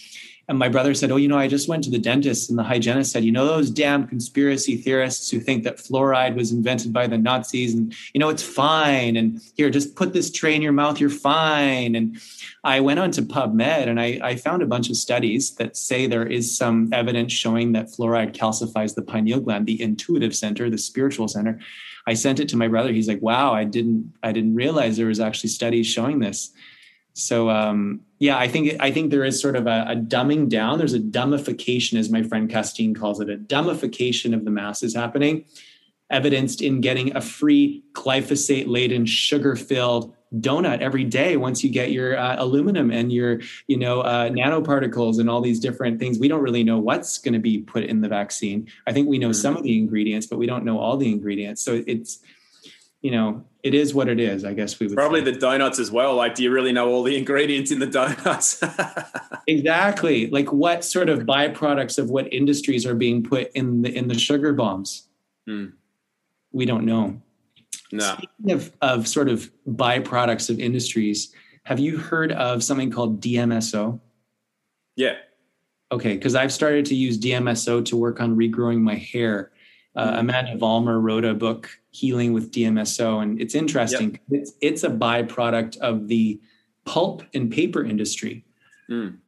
and 0.49 0.59
my 0.59 0.69
brother 0.69 0.93
said, 0.93 1.11
Oh, 1.11 1.17
you 1.17 1.29
know, 1.29 1.39
I 1.39 1.47
just 1.47 1.69
went 1.69 1.85
to 1.85 1.91
the 1.91 1.99
dentist 1.99 2.51
and 2.51 2.59
the 2.59 2.65
hygienist 2.65 3.13
said, 3.13 3.25
You 3.25 3.31
know, 3.31 3.47
those 3.47 3.71
damn 3.71 4.07
conspiracy 4.07 4.77
theorists 4.77 5.31
who 5.31 5.39
think 5.39 5.63
that 5.65 5.77
fluoride 5.77 6.35
was 6.35 6.51
invented 6.51 6.93
by 6.93 7.07
the 7.07 7.17
Nazis 7.17 7.75
and, 7.75 7.95
you 8.13 8.19
know, 8.19 8.29
it's 8.29 8.43
fine. 8.43 9.17
And 9.17 9.41
here, 9.57 9.71
just 9.71 9.95
put 9.95 10.13
this 10.13 10.33
tray 10.33 10.55
in 10.55 10.63
your 10.63 10.73
mouth, 10.73 11.01
you're 11.01 11.11
fine. 11.11 11.95
And 11.95 12.21
I 12.65 12.81
went 12.81 12.99
on 12.99 13.13
to 13.13 13.23
PubMed 13.23 13.87
and 13.87 14.01
I, 14.01 14.21
I 14.23 14.37
found 14.37 14.63
a 14.63 14.67
bunch 14.67 14.91
of 14.91 14.97
studies 14.97 15.55
that 15.57 15.77
say 15.77 16.07
there 16.07 16.27
is 16.27 16.57
some 16.57 16.89
evidence 16.93 17.33
showing 17.33 17.73
that 17.73 17.87
fluoride 17.87 18.35
calcifies 18.35 18.95
the 18.95 19.03
pineal 19.03 19.41
gland, 19.41 19.67
the 19.67 19.81
intuitive 19.81 20.35
center, 20.35 20.69
the 20.69 20.79
spiritual 20.79 21.29
center. 21.29 21.61
I 22.07 22.15
sent 22.15 22.41
it 22.41 22.49
to 22.49 22.57
my 22.57 22.67
brother. 22.67 22.93
He's 22.93 23.07
like, 23.07 23.23
wow, 23.23 23.53
I 23.53 23.63
didn't, 23.63 24.13
I 24.25 24.33
didn't 24.33 24.57
realize 24.57 24.97
there 24.97 25.07
was 25.07 25.21
actually 25.21 25.51
studies 25.51 25.87
showing 25.87 26.19
this. 26.19 26.53
So 27.15 27.51
um, 27.51 28.01
yeah, 28.19 28.39
I 28.39 28.49
think 28.49 28.81
I 28.81 28.91
think 28.91 29.11
there 29.11 29.25
is 29.25 29.41
sort 29.41 29.57
of 29.57 29.67
a, 29.67 29.85
a, 29.89 29.97
dumbing 29.97 30.49
down. 30.49 30.79
There's 30.79 30.95
a 30.95 31.01
dumbification, 31.01 31.99
as 31.99 32.11
my 32.11 32.23
friend 32.23 32.49
Castine 32.49 32.95
calls 32.95 33.21
it, 33.21 33.29
a 33.29 33.37
dumbification 33.37 34.35
of 34.35 34.45
the 34.45 34.51
masses 34.51 34.95
happening, 34.95 35.45
evidenced 36.09 36.63
in 36.63 36.81
getting 36.81 37.15
a 37.15 37.21
free 37.21 37.83
glyphosate 37.93 38.67
laden, 38.67 39.05
sugar 39.05 39.57
filled 39.57 40.15
donut 40.41 40.81
every 40.81 41.05
day 41.05 41.37
once 41.37 41.63
you 41.63 41.69
get 41.69 41.93
your 41.93 42.17
uh, 42.17 42.37
aluminum 42.39 42.91
and 42.91 43.13
your 43.13 43.41
you 43.67 43.77
know 43.77 44.01
uh, 44.01 44.31
nanoparticles 44.31 45.19
and 45.19 45.29
all 45.29 45.43
these 45.43 45.61
different 45.61 46.01
things 46.01 46.19
we 46.19 46.27
don't 46.27 46.41
really 46.41 46.65
know 46.65 46.79
what's 46.79 47.19
going 47.19 47.35
to 47.35 47.39
be 47.39 47.59
put 47.59 47.85
in 47.85 48.01
the 48.01 48.09
vaccine 48.09 48.67
i 48.87 48.93
think 48.93 49.07
we 49.07 49.19
know 49.19 49.29
mm-hmm. 49.29 49.35
some 49.35 49.57
of 49.57 49.63
the 49.63 49.77
ingredients 49.77 50.27
but 50.27 50.39
we 50.39 50.47
don't 50.47 50.65
know 50.65 50.79
all 50.79 50.97
the 50.97 51.11
ingredients 51.11 51.63
so 51.63 51.83
it's 51.87 52.21
you 53.03 53.11
know 53.11 53.45
it 53.63 53.75
is 53.75 53.95
what 53.95 54.09
it 54.09 54.19
is. 54.19 54.45
I 54.45 54.55
guess 54.55 54.81
we 54.81 54.87
would 54.87 54.97
probably 54.97 55.25
say. 55.25 55.33
the 55.33 55.39
donuts 55.39 55.79
as 55.79 55.91
well. 55.91 56.15
Like, 56.15 56.35
do 56.35 56.43
you 56.43 56.51
really 56.51 56.73
know 56.73 56.89
all 56.89 57.03
the 57.03 57.17
ingredients 57.19 57.71
in 57.71 57.79
the 57.79 57.87
donuts? 57.87 58.63
exactly. 59.47 60.29
Like, 60.31 60.53
what 60.53 60.85
sort 60.85 61.09
of 61.09 61.21
byproducts 61.21 61.99
of 61.99 62.11
what 62.11 62.33
industries 62.33 62.87
are 62.87 62.95
being 62.95 63.23
put 63.23 63.51
in 63.53 63.83
the 63.83 63.93
in 63.93 64.09
the 64.09 64.19
sugar 64.19 64.53
bombs? 64.53 65.09
Hmm. 65.47 65.67
We 66.53 66.65
don't 66.65 66.85
know. 66.85 67.21
No. 67.91 68.15
Speaking 68.15 68.53
of 68.53 68.73
of 68.81 69.07
sort 69.07 69.29
of 69.29 69.51
byproducts 69.69 70.49
of 70.49 70.59
industries, 70.59 71.33
have 71.65 71.79
you 71.79 71.99
heard 71.99 72.33
of 72.33 72.65
something 72.65 72.91
called 72.91 73.21
DMSO? 73.21 74.01
Yeah. 74.97 75.17
Okay, 75.91 76.15
because 76.15 76.35
I've 76.35 76.53
started 76.53 76.87
to 76.87 76.95
use 76.95 77.19
DMSO 77.19 77.85
to 77.85 77.97
work 77.97 78.21
on 78.21 78.35
regrowing 78.35 78.81
my 78.81 78.95
hair 78.95 79.53
uh, 79.95 80.15
Amanda 80.17 80.57
Vollmer 80.57 81.03
wrote 81.03 81.25
a 81.25 81.35
book, 81.35 81.71
Healing 81.93 82.33
with 82.33 82.51
DMSO, 82.51 83.23
and 83.23 83.41
it's 83.41 83.55
interesting. 83.55 84.13
Yep. 84.13 84.41
It's, 84.41 84.53
it's 84.61 84.83
a 84.83 84.89
byproduct 84.89 85.79
of 85.79 86.09
the 86.09 86.41
pulp 86.85 87.23
and 87.35 87.51
paper 87.51 87.85
industry. 87.85 88.45
Mm. 88.91 89.19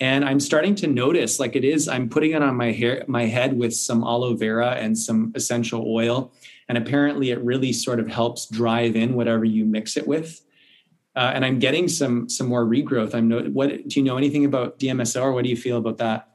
And 0.00 0.24
I'm 0.24 0.40
starting 0.40 0.74
to 0.76 0.86
notice, 0.86 1.38
like 1.38 1.54
it 1.54 1.64
is, 1.64 1.86
I'm 1.86 2.08
putting 2.08 2.32
it 2.32 2.42
on 2.42 2.56
my 2.56 2.72
hair, 2.72 3.04
my 3.06 3.26
head 3.26 3.56
with 3.56 3.72
some 3.74 4.02
aloe 4.02 4.34
vera 4.34 4.70
and 4.70 4.98
some 4.98 5.32
essential 5.36 5.84
oil, 5.86 6.32
and 6.68 6.76
apparently 6.76 7.30
it 7.30 7.40
really 7.40 7.72
sort 7.72 8.00
of 8.00 8.08
helps 8.08 8.48
drive 8.48 8.96
in 8.96 9.14
whatever 9.14 9.44
you 9.44 9.64
mix 9.64 9.96
it 9.96 10.08
with. 10.08 10.40
Uh, 11.14 11.30
and 11.32 11.44
I'm 11.44 11.60
getting 11.60 11.86
some 11.86 12.28
some 12.28 12.48
more 12.48 12.64
regrowth. 12.64 13.14
I'm 13.14 13.28
no, 13.28 13.42
what 13.42 13.68
do 13.88 14.00
you 14.00 14.02
know 14.02 14.16
anything 14.16 14.44
about 14.44 14.80
DMSO, 14.80 15.22
or 15.22 15.32
what 15.32 15.44
do 15.44 15.50
you 15.50 15.56
feel 15.56 15.76
about 15.76 15.98
that? 15.98 16.28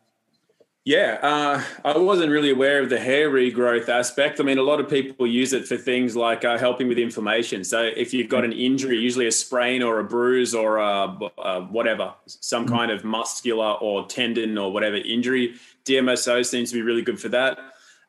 Yeah, 0.86 1.20
uh, 1.22 1.62
I 1.84 1.98
wasn't 1.98 2.32
really 2.32 2.52
aware 2.52 2.82
of 2.82 2.90
the 2.90 3.00
hair 3.00 3.30
regrowth 3.30 3.90
aspect. 3.90 4.40
I 4.40 4.44
mean, 4.44 4.58
a 4.58 4.64
lot 4.64 4.80
of 4.80 4.90
people 4.90 5.28
use 5.28 5.52
it 5.52 5.68
for 5.68 5.76
things 5.76 6.16
like 6.16 6.46
uh, 6.46 6.58
helping 6.58 6.88
with 6.88 6.98
inflammation. 6.98 7.64
So, 7.64 7.84
if 7.84 8.14
you've 8.14 8.30
got 8.30 8.46
an 8.46 8.54
injury, 8.54 8.98
usually 8.98 9.28
a 9.28 9.32
sprain 9.32 9.84
or 9.84 10.00
a 10.00 10.04
bruise 10.04 10.56
or 10.56 10.78
a, 10.78 11.18
a 11.38 11.62
whatever, 11.64 12.14
some 12.26 12.66
mm-hmm. 12.66 12.76
kind 12.76 12.92
of 12.92 13.04
muscular 13.04 13.74
or 13.74 14.08
tendon 14.08 14.58
or 14.58 14.72
whatever 14.72 14.96
injury, 14.96 15.56
DMSO 15.86 16.46
seems 16.46 16.70
to 16.72 16.76
be 16.76 16.82
really 16.82 17.02
good 17.02 17.20
for 17.20 17.30
that. 17.30 17.60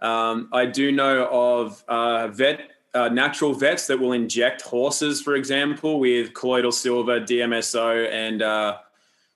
Um, 0.01 0.49
I 0.53 0.65
do 0.65 0.93
know 0.93 1.29
of 1.31 1.85
uh, 1.89 2.29
vet 2.29 2.71
uh, 2.95 3.09
natural 3.09 3.53
vets 3.53 3.89
that 3.89 3.99
will 3.99 4.13
inject 4.13 4.63
horses, 4.63 5.21
for 5.21 5.35
example, 5.35 6.01
with 6.01 6.35
colloidal 6.35 6.73
silver, 6.73 7.21
DMSO, 7.21 8.11
and 8.11 8.43
uh, 8.43 8.79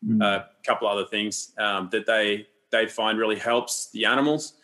mm. 0.06 0.22
a 0.22 0.48
couple 0.64 0.88
other 0.88 1.04
things 1.04 1.52
um, 1.58 1.88
that 1.92 2.06
they 2.06 2.46
they 2.74 2.86
find 2.86 3.18
really 3.18 3.38
helps 3.38 3.90
the 3.90 4.04
animals. 4.04 4.54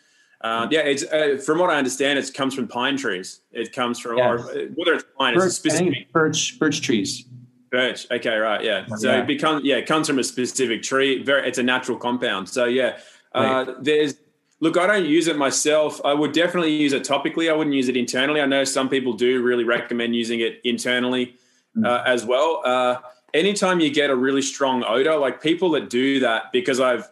Uh, 0.41 0.67
yeah, 0.71 0.81
it's 0.81 1.03
uh, 1.03 1.41
from 1.45 1.59
what 1.59 1.69
I 1.69 1.77
understand, 1.77 2.17
it 2.17 2.33
comes 2.33 2.53
from 2.55 2.67
pine 2.67 2.97
trees. 2.97 3.41
It 3.51 3.73
comes 3.73 3.99
from 3.99 4.17
yes. 4.17 4.27
or, 4.27 4.67
whether 4.75 4.93
it's 4.95 5.05
pine, 5.17 5.35
birch, 5.35 5.45
it's 5.45 5.55
specific 5.55 6.11
birch 6.11 6.59
birch 6.59 6.81
trees. 6.81 7.25
Birch. 7.69 8.07
Okay, 8.11 8.35
right. 8.35 8.63
Yeah. 8.63 8.85
So 8.97 9.11
yeah. 9.11 9.21
it 9.21 9.27
becomes 9.27 9.63
yeah, 9.63 9.75
it 9.75 9.85
comes 9.85 10.07
from 10.07 10.19
a 10.19 10.23
specific 10.23 10.81
tree. 10.81 11.23
Very, 11.23 11.47
it's 11.47 11.59
a 11.59 11.63
natural 11.63 11.97
compound. 11.97 12.49
So 12.49 12.65
yeah, 12.65 12.97
uh, 13.33 13.65
right. 13.67 13.83
there's 13.83 14.15
look. 14.59 14.77
I 14.77 14.87
don't 14.87 15.05
use 15.05 15.27
it 15.27 15.37
myself. 15.37 16.01
I 16.03 16.13
would 16.13 16.33
definitely 16.33 16.73
use 16.73 16.91
it 16.91 17.03
topically. 17.03 17.49
I 17.49 17.53
wouldn't 17.53 17.75
use 17.75 17.87
it 17.87 17.95
internally. 17.95 18.41
I 18.41 18.47
know 18.47 18.63
some 18.63 18.89
people 18.89 19.13
do 19.13 19.43
really 19.43 19.63
recommend 19.63 20.15
using 20.15 20.39
it 20.39 20.59
internally 20.63 21.35
mm. 21.77 21.85
uh, 21.85 22.03
as 22.05 22.25
well. 22.25 22.61
Uh, 22.65 22.95
anytime 23.33 23.79
you 23.79 23.91
get 23.91 24.09
a 24.09 24.15
really 24.15 24.41
strong 24.41 24.83
odor, 24.83 25.15
like 25.17 25.41
people 25.41 25.69
that 25.71 25.89
do 25.89 26.19
that, 26.21 26.51
because 26.51 26.79
I've 26.79 27.07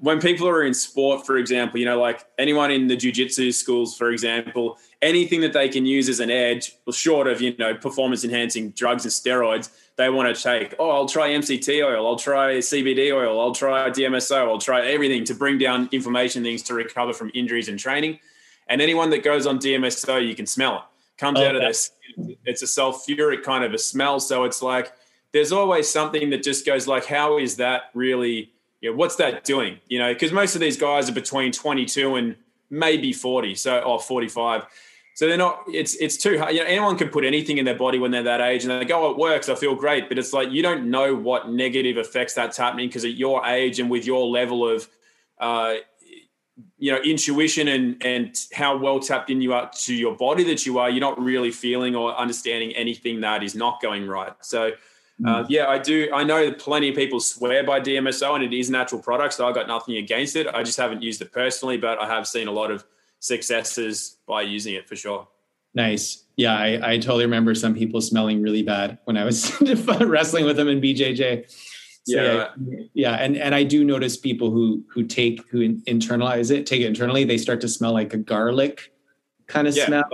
when 0.00 0.20
people 0.20 0.48
are 0.48 0.62
in 0.62 0.74
sport, 0.74 1.26
for 1.26 1.36
example, 1.36 1.80
you 1.80 1.86
know, 1.86 2.00
like 2.00 2.24
anyone 2.38 2.70
in 2.70 2.86
the 2.86 2.96
jujitsu 2.96 3.52
schools, 3.52 3.96
for 3.96 4.10
example, 4.10 4.78
anything 5.02 5.40
that 5.40 5.52
they 5.52 5.68
can 5.68 5.84
use 5.84 6.08
as 6.08 6.20
an 6.20 6.30
edge, 6.30 6.76
short 6.92 7.26
of 7.26 7.40
you 7.40 7.56
know 7.56 7.74
performance 7.74 8.24
enhancing 8.24 8.70
drugs 8.70 9.04
and 9.04 9.12
steroids, 9.12 9.70
they 9.96 10.08
want 10.08 10.34
to 10.34 10.42
take. 10.42 10.74
Oh, 10.78 10.90
I'll 10.90 11.08
try 11.08 11.30
MCT 11.30 11.84
oil, 11.84 12.06
I'll 12.06 12.16
try 12.16 12.54
CBD 12.54 13.12
oil, 13.12 13.40
I'll 13.40 13.54
try 13.54 13.90
DMSO, 13.90 14.48
I'll 14.48 14.58
try 14.58 14.86
everything 14.86 15.24
to 15.24 15.34
bring 15.34 15.58
down 15.58 15.88
inflammation 15.92 16.42
things 16.42 16.62
to 16.64 16.74
recover 16.74 17.12
from 17.12 17.30
injuries 17.34 17.68
and 17.68 17.78
training. 17.78 18.18
And 18.68 18.80
anyone 18.80 19.10
that 19.10 19.24
goes 19.24 19.46
on 19.46 19.58
DMSO, 19.58 20.26
you 20.26 20.34
can 20.34 20.46
smell 20.46 20.76
it. 20.76 20.82
Comes 21.18 21.40
oh, 21.40 21.46
out 21.46 21.56
of 21.56 21.62
this. 21.62 21.90
It's 22.44 22.62
a 22.62 22.66
sulfuric 22.66 23.42
kind 23.42 23.64
of 23.64 23.74
a 23.74 23.78
smell. 23.78 24.20
So 24.20 24.44
it's 24.44 24.62
like 24.62 24.92
there's 25.32 25.52
always 25.52 25.88
something 25.88 26.30
that 26.30 26.42
just 26.42 26.64
goes 26.64 26.86
like, 26.86 27.04
how 27.04 27.38
is 27.38 27.56
that 27.56 27.90
really? 27.94 28.52
Yeah, 28.80 28.90
what's 28.90 29.16
that 29.16 29.44
doing? 29.44 29.78
You 29.88 29.98
know, 29.98 30.12
because 30.12 30.32
most 30.32 30.54
of 30.54 30.60
these 30.60 30.76
guys 30.76 31.08
are 31.08 31.12
between 31.12 31.52
22 31.52 32.16
and 32.16 32.36
maybe 32.70 33.12
40, 33.12 33.54
so 33.54 33.78
or 33.80 34.00
45. 34.00 34.66
So 35.14 35.26
they're 35.26 35.36
not. 35.36 35.64
It's 35.68 35.96
it's 35.96 36.16
too 36.16 36.38
hard. 36.38 36.54
You 36.54 36.60
know, 36.60 36.66
anyone 36.66 36.96
can 36.96 37.08
put 37.08 37.24
anything 37.24 37.58
in 37.58 37.66
their 37.66 37.74
body 37.76 37.98
when 37.98 38.10
they're 38.10 38.22
that 38.22 38.40
age, 38.40 38.64
and 38.64 38.70
they 38.70 38.86
go, 38.86 39.04
"Oh, 39.04 39.10
it 39.10 39.18
works. 39.18 39.50
I 39.50 39.54
feel 39.54 39.74
great." 39.74 40.08
But 40.08 40.18
it's 40.18 40.32
like 40.32 40.50
you 40.50 40.62
don't 40.62 40.90
know 40.90 41.14
what 41.14 41.50
negative 41.50 41.98
effects 41.98 42.32
that's 42.32 42.56
happening 42.56 42.88
because 42.88 43.04
at 43.04 43.14
your 43.14 43.44
age 43.44 43.80
and 43.80 43.90
with 43.90 44.06
your 44.06 44.26
level 44.26 44.66
of, 44.66 44.88
uh, 45.38 45.74
you 46.78 46.90
know, 46.90 47.02
intuition 47.02 47.68
and 47.68 48.02
and 48.02 48.34
how 48.54 48.78
well 48.78 48.98
tapped 48.98 49.28
in 49.28 49.42
you 49.42 49.52
are 49.52 49.70
to 49.82 49.94
your 49.94 50.16
body 50.16 50.44
that 50.44 50.64
you 50.64 50.78
are, 50.78 50.88
you're 50.88 51.00
not 51.00 51.20
really 51.20 51.50
feeling 51.50 51.94
or 51.94 52.16
understanding 52.16 52.72
anything 52.74 53.20
that 53.20 53.42
is 53.42 53.54
not 53.54 53.82
going 53.82 54.06
right. 54.06 54.32
So 54.40 54.70
uh, 55.26 55.44
yeah, 55.48 55.68
I 55.68 55.78
do. 55.78 56.08
I 56.14 56.24
know 56.24 56.52
plenty 56.52 56.88
of 56.88 56.94
people 56.94 57.20
swear 57.20 57.64
by 57.64 57.80
DMSO, 57.80 58.34
and 58.34 58.44
it 58.44 58.52
is 58.52 58.70
natural 58.70 59.02
product, 59.02 59.34
so 59.34 59.46
I 59.46 59.52
got 59.52 59.68
nothing 59.68 59.96
against 59.96 60.36
it. 60.36 60.46
I 60.46 60.62
just 60.62 60.78
haven't 60.78 61.02
used 61.02 61.20
it 61.20 61.32
personally, 61.32 61.76
but 61.76 62.00
I 62.00 62.06
have 62.06 62.26
seen 62.26 62.48
a 62.48 62.52
lot 62.52 62.70
of 62.70 62.84
successes 63.18 64.16
by 64.26 64.42
using 64.42 64.74
it 64.74 64.88
for 64.88 64.96
sure. 64.96 65.28
Nice. 65.74 66.24
Yeah, 66.36 66.56
I, 66.56 66.92
I 66.92 66.98
totally 66.98 67.24
remember 67.24 67.54
some 67.54 67.74
people 67.74 68.00
smelling 68.00 68.42
really 68.42 68.62
bad 68.62 68.98
when 69.04 69.16
I 69.16 69.24
was 69.24 69.52
wrestling 70.00 70.44
with 70.44 70.56
them 70.56 70.68
in 70.68 70.80
BJJ. 70.80 71.50
So, 72.04 72.16
yeah, 72.16 72.48
yeah, 72.66 72.84
yeah, 72.94 73.14
and 73.16 73.36
and 73.36 73.54
I 73.54 73.62
do 73.62 73.84
notice 73.84 74.16
people 74.16 74.50
who 74.50 74.82
who 74.88 75.04
take 75.04 75.46
who 75.50 75.76
internalize 75.84 76.50
it, 76.50 76.66
take 76.66 76.80
it 76.80 76.86
internally, 76.86 77.24
they 77.24 77.36
start 77.36 77.60
to 77.60 77.68
smell 77.68 77.92
like 77.92 78.14
a 78.14 78.16
garlic 78.16 78.92
kind 79.46 79.68
of 79.68 79.76
yeah, 79.76 79.86
smell. 79.86 80.04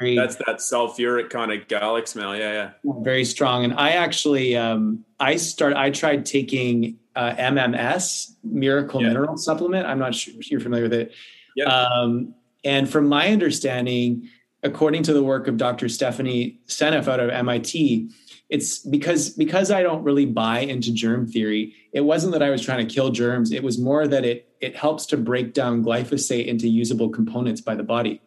That's 0.00 0.06
very 0.06 0.16
that's 0.16 0.36
that 0.36 0.58
sulfuric 0.58 1.30
kind 1.30 1.52
of 1.52 1.68
garlic 1.68 2.08
smell. 2.08 2.36
Yeah, 2.36 2.72
yeah. 2.84 2.92
Very 3.02 3.24
strong. 3.24 3.64
And 3.64 3.74
I 3.74 3.90
actually 3.90 4.56
um, 4.56 5.04
I 5.18 5.36
start 5.36 5.74
I 5.74 5.90
tried 5.90 6.26
taking 6.26 6.98
uh, 7.14 7.34
MMS 7.34 8.32
Miracle 8.42 9.02
yeah. 9.02 9.08
Mineral 9.08 9.36
Supplement. 9.36 9.86
I'm 9.86 9.98
not 9.98 10.14
sure 10.14 10.34
if 10.38 10.50
you're 10.50 10.60
familiar 10.60 10.84
with 10.84 10.94
it. 10.94 11.12
Yeah. 11.56 11.64
Um, 11.66 12.34
and 12.64 12.88
from 12.88 13.08
my 13.08 13.28
understanding, 13.28 14.28
according 14.62 15.02
to 15.04 15.12
the 15.12 15.22
work 15.22 15.48
of 15.48 15.56
Dr. 15.56 15.88
Stephanie 15.88 16.60
Seneff 16.66 17.08
out 17.08 17.20
of 17.20 17.30
MIT, 17.30 18.10
it's 18.48 18.80
because 18.80 19.30
because 19.30 19.70
I 19.70 19.82
don't 19.82 20.02
really 20.02 20.26
buy 20.26 20.60
into 20.60 20.92
germ 20.92 21.26
theory. 21.26 21.74
It 21.92 22.00
wasn't 22.00 22.32
that 22.32 22.42
I 22.42 22.50
was 22.50 22.62
trying 22.62 22.86
to 22.86 22.92
kill 22.92 23.10
germs. 23.10 23.52
It 23.52 23.62
was 23.62 23.78
more 23.78 24.08
that 24.08 24.24
it 24.24 24.48
it 24.60 24.76
helps 24.76 25.06
to 25.06 25.16
break 25.16 25.54
down 25.54 25.84
glyphosate 25.84 26.46
into 26.46 26.68
usable 26.68 27.08
components 27.08 27.60
by 27.60 27.74
the 27.74 27.84
body, 27.84 28.20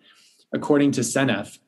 according 0.54 0.92
to 0.94 1.02
Seneff. 1.02 1.60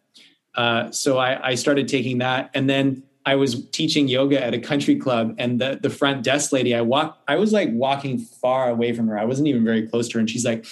Uh, 0.56 0.92
so 0.92 1.18
I, 1.18 1.50
I 1.50 1.56
started 1.56 1.88
taking 1.88 2.20
that, 2.20 2.50
and 2.54 2.70
then 2.70 3.04
I 3.26 3.36
was 3.36 3.68
teaching 3.70 4.08
yoga 4.08 4.44
at 4.44 4.54
a 4.54 4.60
country 4.60 4.96
club, 4.96 5.36
and 5.38 5.60
the 5.60 5.80
the 5.82 5.90
front 5.90 6.24
desk 6.24 6.52
lady, 6.52 6.76
I 6.76 6.82
walk, 6.82 7.22
I 7.28 7.36
was 7.36 7.52
like 7.52 7.70
walking 7.72 8.20
far 8.20 8.70
away 8.70 8.94
from 8.94 9.08
her. 9.08 9.18
I 9.18 9.26
wasn't 9.26 9.48
even 9.48 9.64
very 9.64 9.88
close 9.88 10.08
to 10.10 10.14
her, 10.16 10.20
and 10.20 10.30
she's 10.30 10.46
like, 10.46 10.66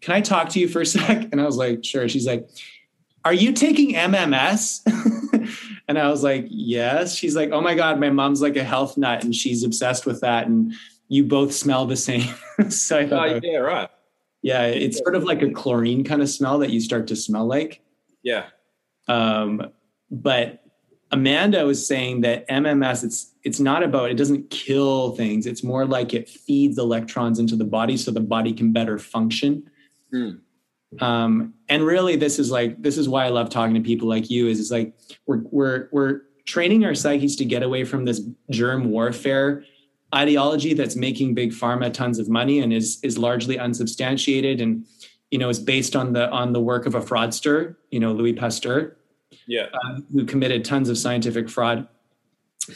"Can 0.00 0.14
I 0.14 0.20
talk 0.20 0.48
to 0.50 0.60
you 0.60 0.68
for 0.68 0.80
a 0.80 0.86
sec?" 0.94 1.28
And 1.32 1.40
I 1.40 1.44
was 1.44 1.56
like, 1.56 1.84
"Sure." 1.84 2.08
She's 2.08 2.26
like, 2.26 2.48
"Are 3.24 3.34
you 3.34 3.52
taking 3.52 3.94
MMS?" 3.94 4.80
And 5.88 5.98
I 5.98 6.08
was 6.08 6.22
like, 6.22 6.46
yes. 6.48 7.14
She's 7.14 7.36
like, 7.36 7.50
oh 7.50 7.60
my 7.60 7.74
God, 7.74 8.00
my 8.00 8.10
mom's 8.10 8.40
like 8.40 8.56
a 8.56 8.64
health 8.64 8.96
nut 8.96 9.24
and 9.24 9.34
she's 9.34 9.62
obsessed 9.62 10.06
with 10.06 10.20
that. 10.20 10.46
And 10.46 10.72
you 11.08 11.24
both 11.24 11.52
smell 11.52 11.86
the 11.86 11.96
same. 11.96 12.34
so 12.70 12.98
I 12.98 13.06
thought, 13.06 13.28
Oh, 13.28 13.40
yeah, 13.42 13.58
right. 13.58 13.90
yeah, 14.40 14.62
it's 14.66 14.98
sort 14.98 15.14
of 15.14 15.24
like 15.24 15.42
a 15.42 15.50
chlorine 15.50 16.04
kind 16.04 16.22
of 16.22 16.30
smell 16.30 16.58
that 16.60 16.70
you 16.70 16.80
start 16.80 17.08
to 17.08 17.16
smell 17.16 17.46
like. 17.46 17.82
Yeah. 18.22 18.46
Um, 19.08 19.70
but 20.10 20.64
Amanda 21.10 21.64
was 21.66 21.86
saying 21.86 22.22
that 22.22 22.48
MMS, 22.48 23.04
it's 23.04 23.32
it's 23.44 23.60
not 23.60 23.82
about 23.82 24.10
it 24.10 24.14
doesn't 24.14 24.50
kill 24.50 25.16
things. 25.16 25.46
It's 25.46 25.62
more 25.62 25.84
like 25.84 26.14
it 26.14 26.28
feeds 26.28 26.78
electrons 26.78 27.38
into 27.38 27.56
the 27.56 27.64
body 27.64 27.96
so 27.96 28.10
the 28.10 28.20
body 28.20 28.52
can 28.52 28.72
better 28.72 28.98
function. 28.98 29.70
Hmm. 30.10 30.30
Um, 31.00 31.54
and 31.68 31.84
really, 31.84 32.16
this 32.16 32.38
is 32.38 32.50
like 32.50 32.80
this 32.82 32.98
is 32.98 33.08
why 33.08 33.26
I 33.26 33.28
love 33.28 33.50
talking 33.50 33.74
to 33.74 33.80
people 33.80 34.08
like 34.08 34.30
you. 34.30 34.48
Is 34.48 34.60
it's 34.60 34.70
like 34.70 34.94
we're 35.26 35.42
we're 35.50 35.88
we're 35.92 36.20
training 36.44 36.84
our 36.84 36.94
psyches 36.94 37.36
to 37.36 37.44
get 37.44 37.62
away 37.62 37.84
from 37.84 38.04
this 38.04 38.20
germ 38.50 38.90
warfare 38.90 39.64
ideology 40.14 40.74
that's 40.74 40.96
making 40.96 41.34
big 41.34 41.52
pharma 41.52 41.92
tons 41.92 42.18
of 42.18 42.28
money 42.28 42.60
and 42.60 42.72
is 42.72 42.98
is 43.02 43.16
largely 43.16 43.58
unsubstantiated 43.58 44.60
and 44.60 44.84
you 45.32 45.38
know 45.38 45.48
is 45.48 45.58
based 45.58 45.96
on 45.96 46.12
the 46.12 46.30
on 46.30 46.52
the 46.52 46.60
work 46.60 46.86
of 46.86 46.94
a 46.94 47.00
fraudster 47.00 47.74
you 47.90 47.98
know 47.98 48.12
louis 48.12 48.34
pasteur 48.34 48.96
Yeah. 49.46 49.66
uh, 49.72 49.98
who 50.12 50.24
committed 50.24 50.64
tons 50.64 50.88
of 50.88 50.96
scientific 50.98 51.48
fraud 51.48 51.88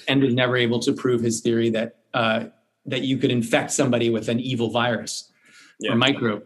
and 0.08 0.20
was 0.22 0.34
never 0.34 0.56
able 0.56 0.80
to 0.80 0.92
prove 0.92 1.20
his 1.20 1.40
theory 1.42 1.70
that 1.70 1.98
uh, 2.14 2.46
that 2.86 3.02
you 3.02 3.18
could 3.18 3.30
infect 3.30 3.70
somebody 3.70 4.10
with 4.10 4.28
an 4.28 4.40
evil 4.40 4.70
virus 4.70 5.30
Yeah. 5.78 5.92
or 5.92 5.96
microbe. 5.96 6.44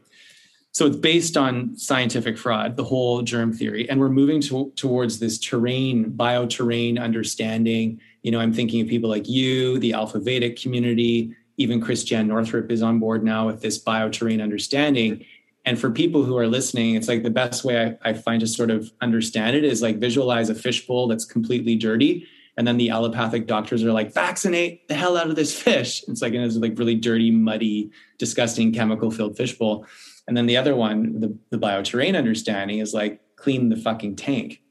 So 0.72 0.86
it's 0.86 0.96
based 0.96 1.36
on 1.36 1.76
scientific 1.76 2.38
fraud, 2.38 2.76
the 2.76 2.84
whole 2.84 3.22
germ 3.22 3.52
theory, 3.52 3.88
and 3.90 3.98
we're 3.98 4.08
moving 4.08 4.40
to, 4.42 4.72
towards 4.76 5.18
this 5.18 5.36
terrain, 5.38 6.12
bioterrain 6.12 7.00
understanding. 7.00 8.00
You 8.22 8.30
know, 8.30 8.38
I'm 8.38 8.52
thinking 8.52 8.80
of 8.80 8.86
people 8.88 9.10
like 9.10 9.28
you, 9.28 9.78
the 9.80 9.92
Alpha 9.94 10.20
Vedic 10.20 10.54
community, 10.62 11.34
even 11.56 11.80
Christiane 11.80 12.28
Northrup 12.28 12.70
is 12.70 12.82
on 12.82 13.00
board 13.00 13.24
now 13.24 13.46
with 13.48 13.60
this 13.60 13.82
bioterrain 13.82 14.40
understanding. 14.40 15.24
And 15.64 15.78
for 15.78 15.90
people 15.90 16.24
who 16.24 16.36
are 16.38 16.46
listening, 16.46 16.94
it's 16.94 17.08
like 17.08 17.22
the 17.22 17.30
best 17.30 17.64
way 17.64 17.98
I, 18.02 18.10
I 18.10 18.12
find 18.14 18.40
to 18.40 18.46
sort 18.46 18.70
of 18.70 18.90
understand 19.00 19.56
it 19.56 19.64
is 19.64 19.82
like 19.82 19.98
visualize 19.98 20.48
a 20.48 20.54
fishbowl 20.54 21.08
that's 21.08 21.24
completely 21.24 21.76
dirty. 21.76 22.26
And 22.56 22.66
then 22.66 22.76
the 22.76 22.90
allopathic 22.90 23.46
doctors 23.46 23.84
are 23.84 23.92
like, 23.92 24.12
vaccinate 24.12 24.88
the 24.88 24.94
hell 24.94 25.16
out 25.16 25.28
of 25.28 25.36
this 25.36 25.58
fish. 25.58 26.02
It's 26.08 26.22
like, 26.22 26.34
and 26.34 26.44
it's 26.44 26.56
like 26.56 26.78
really 26.78 26.94
dirty, 26.94 27.30
muddy, 27.30 27.90
disgusting 28.18 28.72
chemical 28.72 29.10
filled 29.10 29.36
fishbowl. 29.36 29.86
And 30.26 30.36
then 30.36 30.46
the 30.46 30.56
other 30.56 30.76
one, 30.76 31.20
the, 31.20 31.36
the 31.50 31.58
bioterrain 31.58 32.16
understanding 32.16 32.78
is 32.78 32.94
like, 32.94 33.20
clean 33.36 33.68
the 33.68 33.76
fucking 33.76 34.16
tank. 34.16 34.62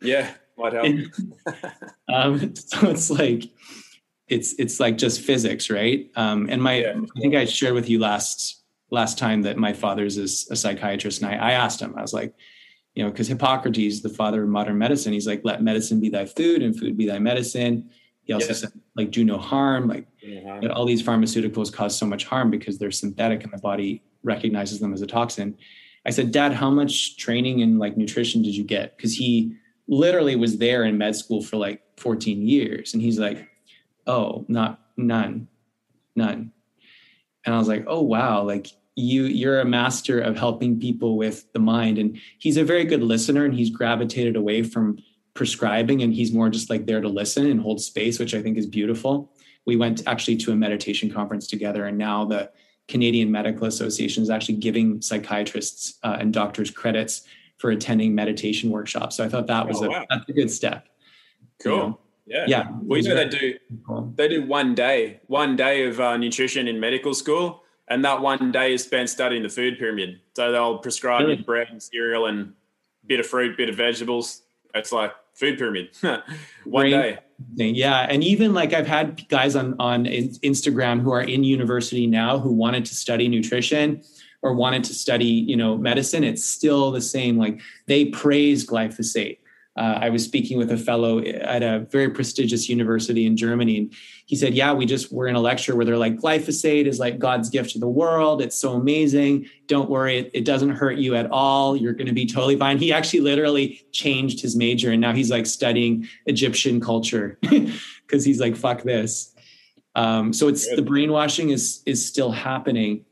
Yeah. 0.00 0.32
Might 0.56 0.72
help. 0.72 0.86
um, 2.12 2.54
so 2.54 2.90
it's 2.90 3.10
like 3.10 3.44
it's 4.28 4.54
it's 4.58 4.80
like 4.80 4.98
just 4.98 5.20
physics, 5.20 5.70
right? 5.70 6.10
Um, 6.16 6.48
and 6.50 6.62
my 6.62 6.76
Yeah. 6.76 6.94
I 7.16 7.20
think 7.20 7.34
I 7.34 7.44
shared 7.44 7.74
with 7.74 7.88
you 7.88 7.98
last 7.98 8.63
last 8.90 9.18
time 9.18 9.42
that 9.42 9.56
my 9.56 9.72
father's 9.72 10.18
is 10.18 10.48
a 10.50 10.56
psychiatrist, 10.56 11.22
and 11.22 11.30
I, 11.30 11.50
I 11.50 11.52
asked 11.52 11.80
him, 11.80 11.94
I 11.96 12.02
was 12.02 12.12
like, 12.12 12.34
you 12.94 13.02
know, 13.02 13.10
because 13.10 13.26
Hippocrates, 13.28 14.02
the 14.02 14.08
father 14.08 14.42
of 14.44 14.48
modern 14.48 14.78
medicine, 14.78 15.12
he's 15.12 15.26
like, 15.26 15.40
let 15.44 15.62
medicine 15.62 16.00
be 16.00 16.08
thy 16.10 16.26
food 16.26 16.62
and 16.62 16.78
food 16.78 16.96
be 16.96 17.06
thy 17.06 17.18
medicine. 17.18 17.90
He 18.22 18.32
also 18.32 18.48
Yeah. 18.48 18.52
said, 18.54 18.72
like, 18.96 19.10
do 19.10 19.24
no 19.24 19.36
harm. 19.36 19.88
Like, 19.88 20.06
Mhm. 20.24 20.62
that 20.62 20.70
all 20.70 20.84
these 20.86 21.02
pharmaceuticals 21.02 21.72
cause 21.72 21.96
so 21.98 22.06
much 22.06 22.24
harm 22.24 22.50
because 22.50 22.78
they're 22.78 22.92
synthetic 22.92 23.42
and 23.42 23.52
the 23.52 23.58
body 23.58 24.02
recognizes 24.22 24.78
them 24.80 24.92
as 24.94 25.02
a 25.02 25.06
toxin. 25.06 25.56
I 26.06 26.10
said, 26.10 26.30
Dad, 26.30 26.52
how 26.52 26.70
much 26.70 27.16
training 27.16 27.60
in 27.60 27.78
like 27.78 27.96
nutrition 27.96 28.42
did 28.42 28.54
you 28.54 28.62
get? 28.64 28.96
Because 28.96 29.14
he 29.16 29.56
literally 29.88 30.36
was 30.36 30.58
there 30.58 30.84
in 30.84 30.96
med 30.96 31.16
school 31.16 31.42
for 31.42 31.56
like 31.56 31.82
14 31.98 32.46
years. 32.46 32.94
And 32.94 33.02
he's 33.02 33.18
like, 33.18 33.48
Oh, 34.06 34.44
not 34.48 34.80
none, 34.96 35.48
none. 36.14 36.52
And 37.44 37.54
I 37.54 37.58
was 37.58 37.68
like, 37.68 37.84
Oh 37.86 38.02
wow, 38.02 38.42
like 38.42 38.68
you 38.96 39.24
you're 39.24 39.60
a 39.60 39.64
master 39.64 40.20
of 40.20 40.36
helping 40.36 40.78
people 40.80 41.16
with 41.16 41.52
the 41.52 41.58
mind. 41.58 41.98
And 41.98 42.18
he's 42.38 42.56
a 42.56 42.64
very 42.64 42.84
good 42.84 43.02
listener 43.02 43.44
and 43.44 43.54
he's 43.54 43.70
gravitated 43.70 44.36
away 44.36 44.62
from 44.62 44.98
prescribing 45.34 46.02
and 46.02 46.14
he's 46.14 46.32
more 46.32 46.48
just 46.48 46.70
like 46.70 46.86
there 46.86 47.00
to 47.00 47.08
listen 47.08 47.46
and 47.46 47.60
hold 47.60 47.80
space, 47.80 48.18
which 48.18 48.34
I 48.34 48.42
think 48.42 48.56
is 48.56 48.66
beautiful 48.66 49.32
we 49.66 49.76
went 49.76 50.02
actually 50.06 50.36
to 50.36 50.52
a 50.52 50.56
meditation 50.56 51.10
conference 51.10 51.46
together 51.46 51.86
and 51.86 51.96
now 51.98 52.24
the 52.24 52.50
canadian 52.88 53.30
medical 53.30 53.66
association 53.66 54.22
is 54.22 54.30
actually 54.30 54.56
giving 54.56 55.00
psychiatrists 55.00 55.98
uh, 56.02 56.16
and 56.20 56.32
doctors 56.34 56.70
credits 56.70 57.22
for 57.56 57.70
attending 57.70 58.14
meditation 58.14 58.70
workshops 58.70 59.16
so 59.16 59.24
i 59.24 59.28
thought 59.28 59.46
that 59.46 59.66
was 59.66 59.80
Oh, 59.80 59.86
a, 59.86 59.88
wow. 59.88 60.06
that's 60.10 60.28
a 60.28 60.32
good 60.32 60.50
step 60.50 60.86
you 61.64 61.70
Cool. 61.70 61.76
know? 61.78 62.00
Yeah. 62.26 62.44
yeah 62.48 62.68
Well, 62.82 63.00
you 63.00 63.08
know 63.08 63.16
they 63.16 63.28
do 63.28 63.58
they 64.16 64.28
do 64.28 64.46
one 64.46 64.74
day, 64.74 65.20
one 65.26 65.56
day 65.56 65.86
of 65.86 66.00
uh, 66.00 66.16
nutrition 66.16 66.68
in 66.68 66.80
medical 66.80 67.14
school, 67.14 67.62
and 67.88 68.04
that 68.04 68.20
one 68.20 68.50
day 68.50 68.72
is 68.72 68.84
spent 68.84 69.10
studying 69.10 69.42
the 69.42 69.48
food 69.48 69.78
pyramid. 69.78 70.20
So 70.34 70.50
they'll 70.50 70.78
prescribe 70.78 71.22
Really? 71.22 71.36
you 71.36 71.44
bread 71.44 71.68
and 71.70 71.82
cereal 71.82 72.26
and 72.26 72.54
bit 73.06 73.20
of 73.20 73.26
fruit, 73.26 73.56
bit 73.56 73.68
of 73.68 73.76
vegetables. 73.76 74.42
It's 74.74 74.90
like 74.92 75.12
food 75.34 75.58
pyramid. 75.58 75.90
one 76.64 76.90
day. 76.90 77.18
Yeah, 77.56 78.06
and 78.08 78.22
even 78.24 78.54
like 78.54 78.72
I've 78.72 78.86
had 78.86 79.28
guys 79.28 79.56
on 79.56 79.74
on 79.78 80.04
Instagram 80.06 81.00
who 81.00 81.12
are 81.12 81.22
in 81.22 81.44
university 81.44 82.06
now 82.06 82.38
who 82.38 82.52
wanted 82.52 82.84
to 82.86 82.94
study 82.94 83.28
nutrition 83.28 84.02
or 84.42 84.54
wanted 84.54 84.84
to 84.84 84.94
study, 84.94 85.24
you 85.24 85.56
know, 85.56 85.76
medicine. 85.76 86.22
It's 86.22 86.44
still 86.44 86.90
the 86.90 87.00
same. 87.00 87.36
Like 87.36 87.60
they 87.86 88.06
praise 88.06 88.66
glyphosate. 88.66 89.38
Uh, 89.76 89.98
I 90.02 90.10
was 90.10 90.22
speaking 90.24 90.56
with 90.56 90.70
a 90.70 90.76
fellow 90.76 91.18
at 91.20 91.64
a 91.64 91.80
very 91.90 92.08
prestigious 92.08 92.68
university 92.68 93.26
in 93.26 93.36
Germany, 93.36 93.78
and 93.78 93.94
he 94.26 94.36
said, 94.36 94.54
"Yeah, 94.54 94.72
we 94.72 94.86
just 94.86 95.12
were 95.12 95.26
in 95.26 95.34
a 95.34 95.40
lecture 95.40 95.74
where 95.74 95.84
they're 95.84 95.98
like, 95.98 96.16
glyphosate 96.16 96.86
is 96.86 97.00
like 97.00 97.18
God's 97.18 97.50
gift 97.50 97.70
to 97.70 97.80
the 97.80 97.88
world. 97.88 98.40
It's 98.40 98.54
so 98.54 98.74
amazing. 98.74 99.46
Don't 99.66 99.90
worry, 99.90 100.18
it, 100.18 100.30
it 100.32 100.44
doesn't 100.44 100.70
hurt 100.70 100.96
you 100.98 101.16
at 101.16 101.28
all. 101.32 101.76
You're 101.76 101.92
going 101.92 102.06
to 102.06 102.12
be 102.12 102.24
totally 102.24 102.56
fine." 102.56 102.78
He 102.78 102.92
actually 102.92 103.20
literally 103.20 103.84
changed 103.90 104.40
his 104.40 104.54
major, 104.54 104.92
and 104.92 105.00
now 105.00 105.12
he's 105.12 105.30
like 105.30 105.46
studying 105.46 106.08
Egyptian 106.26 106.80
culture 106.80 107.38
because 107.42 108.24
he's 108.24 108.38
like, 108.40 108.56
"Fuck 108.56 108.84
this." 108.84 109.34
Um, 109.96 110.32
so 110.32 110.46
it's 110.46 110.72
the 110.72 110.82
brainwashing 110.82 111.50
is 111.50 111.82
is 111.84 112.06
still 112.06 112.30
happening, 112.30 113.04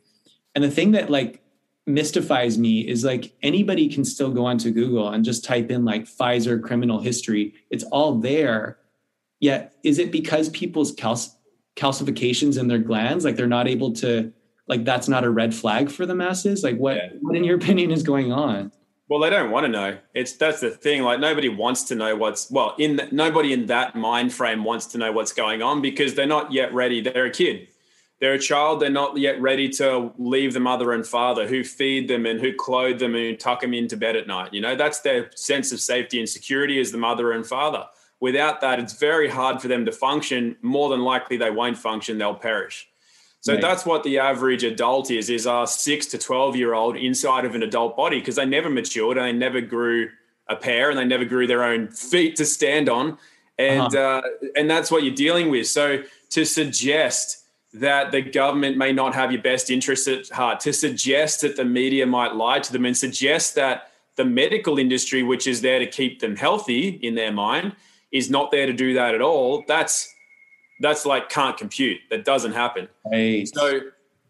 and 0.54 0.62
the 0.62 0.70
thing 0.70 0.92
that 0.92 1.10
like 1.10 1.41
mystifies 1.86 2.58
me 2.58 2.86
is 2.88 3.04
like 3.04 3.32
anybody 3.42 3.88
can 3.88 4.04
still 4.04 4.30
go 4.30 4.44
onto 4.44 4.70
Google 4.70 5.08
and 5.08 5.24
just 5.24 5.44
type 5.44 5.70
in 5.70 5.84
like 5.84 6.04
Pfizer 6.04 6.62
criminal 6.62 7.00
history. 7.00 7.54
It's 7.70 7.84
all 7.84 8.16
there. 8.16 8.78
Yet, 9.40 9.74
is 9.82 9.98
it 9.98 10.12
because 10.12 10.48
people's 10.50 10.92
calc- 10.92 11.32
calcifications 11.76 12.58
in 12.58 12.68
their 12.68 12.78
glands, 12.78 13.24
like 13.24 13.34
they're 13.36 13.46
not 13.48 13.66
able 13.66 13.92
to, 13.94 14.32
like 14.68 14.84
that's 14.84 15.08
not 15.08 15.24
a 15.24 15.30
red 15.30 15.52
flag 15.54 15.90
for 15.90 16.06
the 16.06 16.14
masses? 16.14 16.62
Like, 16.62 16.76
what, 16.76 16.96
Yeah. 16.96 17.08
what 17.20 17.34
in 17.36 17.42
your 17.42 17.56
opinion 17.56 17.90
is 17.90 18.02
going 18.04 18.30
on? 18.32 18.70
Well, 19.08 19.18
they 19.20 19.30
don't 19.30 19.50
want 19.50 19.64
to 19.64 19.68
know. 19.68 19.98
It's 20.14 20.32
that's 20.34 20.60
the 20.60 20.70
thing. 20.70 21.02
Like 21.02 21.18
nobody 21.20 21.48
wants 21.48 21.82
to 21.84 21.94
know 21.96 22.16
what's 22.16 22.50
well 22.50 22.74
in 22.78 22.96
the, 22.96 23.08
nobody 23.10 23.52
in 23.52 23.66
that 23.66 23.94
mind 23.94 24.32
frame 24.32 24.64
wants 24.64 24.86
to 24.86 24.98
know 24.98 25.12
what's 25.12 25.32
going 25.32 25.60
on 25.60 25.82
because 25.82 26.14
they're 26.14 26.24
not 26.26 26.52
yet 26.52 26.72
ready. 26.72 27.00
They're 27.02 27.26
a 27.26 27.30
kid. 27.30 27.68
They're 28.22 28.34
a 28.34 28.38
child. 28.38 28.78
They're 28.78 28.88
not 28.88 29.16
yet 29.16 29.40
ready 29.42 29.68
to 29.70 30.12
leave 30.16 30.52
the 30.52 30.60
mother 30.60 30.92
and 30.92 31.04
father 31.04 31.48
who 31.48 31.64
feed 31.64 32.06
them 32.06 32.24
and 32.24 32.40
who 32.40 32.54
clothe 32.54 33.00
them 33.00 33.16
and 33.16 33.36
tuck 33.36 33.62
them 33.62 33.74
into 33.74 33.96
bed 33.96 34.14
at 34.14 34.28
night. 34.28 34.54
You 34.54 34.60
know, 34.60 34.76
that's 34.76 35.00
their 35.00 35.32
sense 35.34 35.72
of 35.72 35.80
safety 35.80 36.20
and 36.20 36.28
security 36.28 36.78
as 36.78 36.92
the 36.92 36.98
mother 36.98 37.32
and 37.32 37.44
father. 37.44 37.84
Without 38.20 38.60
that, 38.60 38.78
it's 38.78 38.92
very 38.92 39.28
hard 39.28 39.60
for 39.60 39.66
them 39.66 39.84
to 39.86 39.90
function. 39.90 40.54
More 40.62 40.88
than 40.88 41.00
likely, 41.00 41.36
they 41.36 41.50
won't 41.50 41.76
function. 41.76 42.16
They'll 42.16 42.36
perish. 42.36 42.88
So 43.40 43.54
Right. 43.54 43.60
that's 43.60 43.84
what 43.84 44.04
the 44.04 44.20
average 44.20 44.62
adult 44.62 45.10
is, 45.10 45.28
is 45.28 45.46
a 45.46 45.66
six 45.66 46.06
to 46.06 46.16
12 46.18 46.54
year 46.54 46.74
old 46.74 46.96
inside 46.96 47.44
of 47.44 47.56
an 47.56 47.64
adult 47.64 47.96
body 47.96 48.20
because 48.20 48.36
they 48.36 48.46
never 48.46 48.70
matured 48.70 49.18
and 49.18 49.26
they 49.26 49.32
never 49.32 49.60
grew 49.60 50.10
a 50.46 50.54
pair 50.54 50.90
and 50.90 50.96
they 50.96 51.04
never 51.04 51.24
grew 51.24 51.48
their 51.48 51.64
own 51.64 51.88
feet 51.88 52.36
to 52.36 52.44
stand 52.44 52.88
on. 52.88 53.18
And, 53.58 53.96
uh 53.96 54.22
and 54.54 54.70
that's 54.70 54.92
what 54.92 55.02
you're 55.02 55.12
dealing 55.12 55.50
with. 55.50 55.66
So 55.66 56.04
to 56.30 56.44
suggest 56.44 57.41
that 57.74 58.12
the 58.12 58.20
government 58.20 58.76
may 58.76 58.92
not 58.92 59.14
have 59.14 59.32
your 59.32 59.40
best 59.40 59.70
interests 59.70 60.06
at 60.06 60.28
heart, 60.28 60.60
to 60.60 60.72
suggest 60.72 61.40
that 61.40 61.56
the 61.56 61.64
media 61.64 62.06
might 62.06 62.34
lie 62.34 62.58
to 62.58 62.72
them 62.72 62.84
and 62.84 62.96
suggest 62.96 63.54
that 63.54 63.90
the 64.16 64.24
medical 64.24 64.78
industry, 64.78 65.22
which 65.22 65.46
is 65.46 65.62
there 65.62 65.78
to 65.78 65.86
keep 65.86 66.20
them 66.20 66.36
healthy 66.36 66.88
in 67.02 67.14
their 67.14 67.32
mind, 67.32 67.74
is 68.10 68.30
not 68.30 68.50
there 68.50 68.66
to 68.66 68.72
do 68.72 68.94
that 68.94 69.14
at 69.14 69.22
all. 69.22 69.64
That's 69.66 70.14
that's 70.80 71.06
like 71.06 71.28
can't 71.28 71.56
compute. 71.56 72.00
That 72.10 72.24
doesn't 72.24 72.52
happen. 72.52 72.88
Right. 73.10 73.48
So 73.48 73.80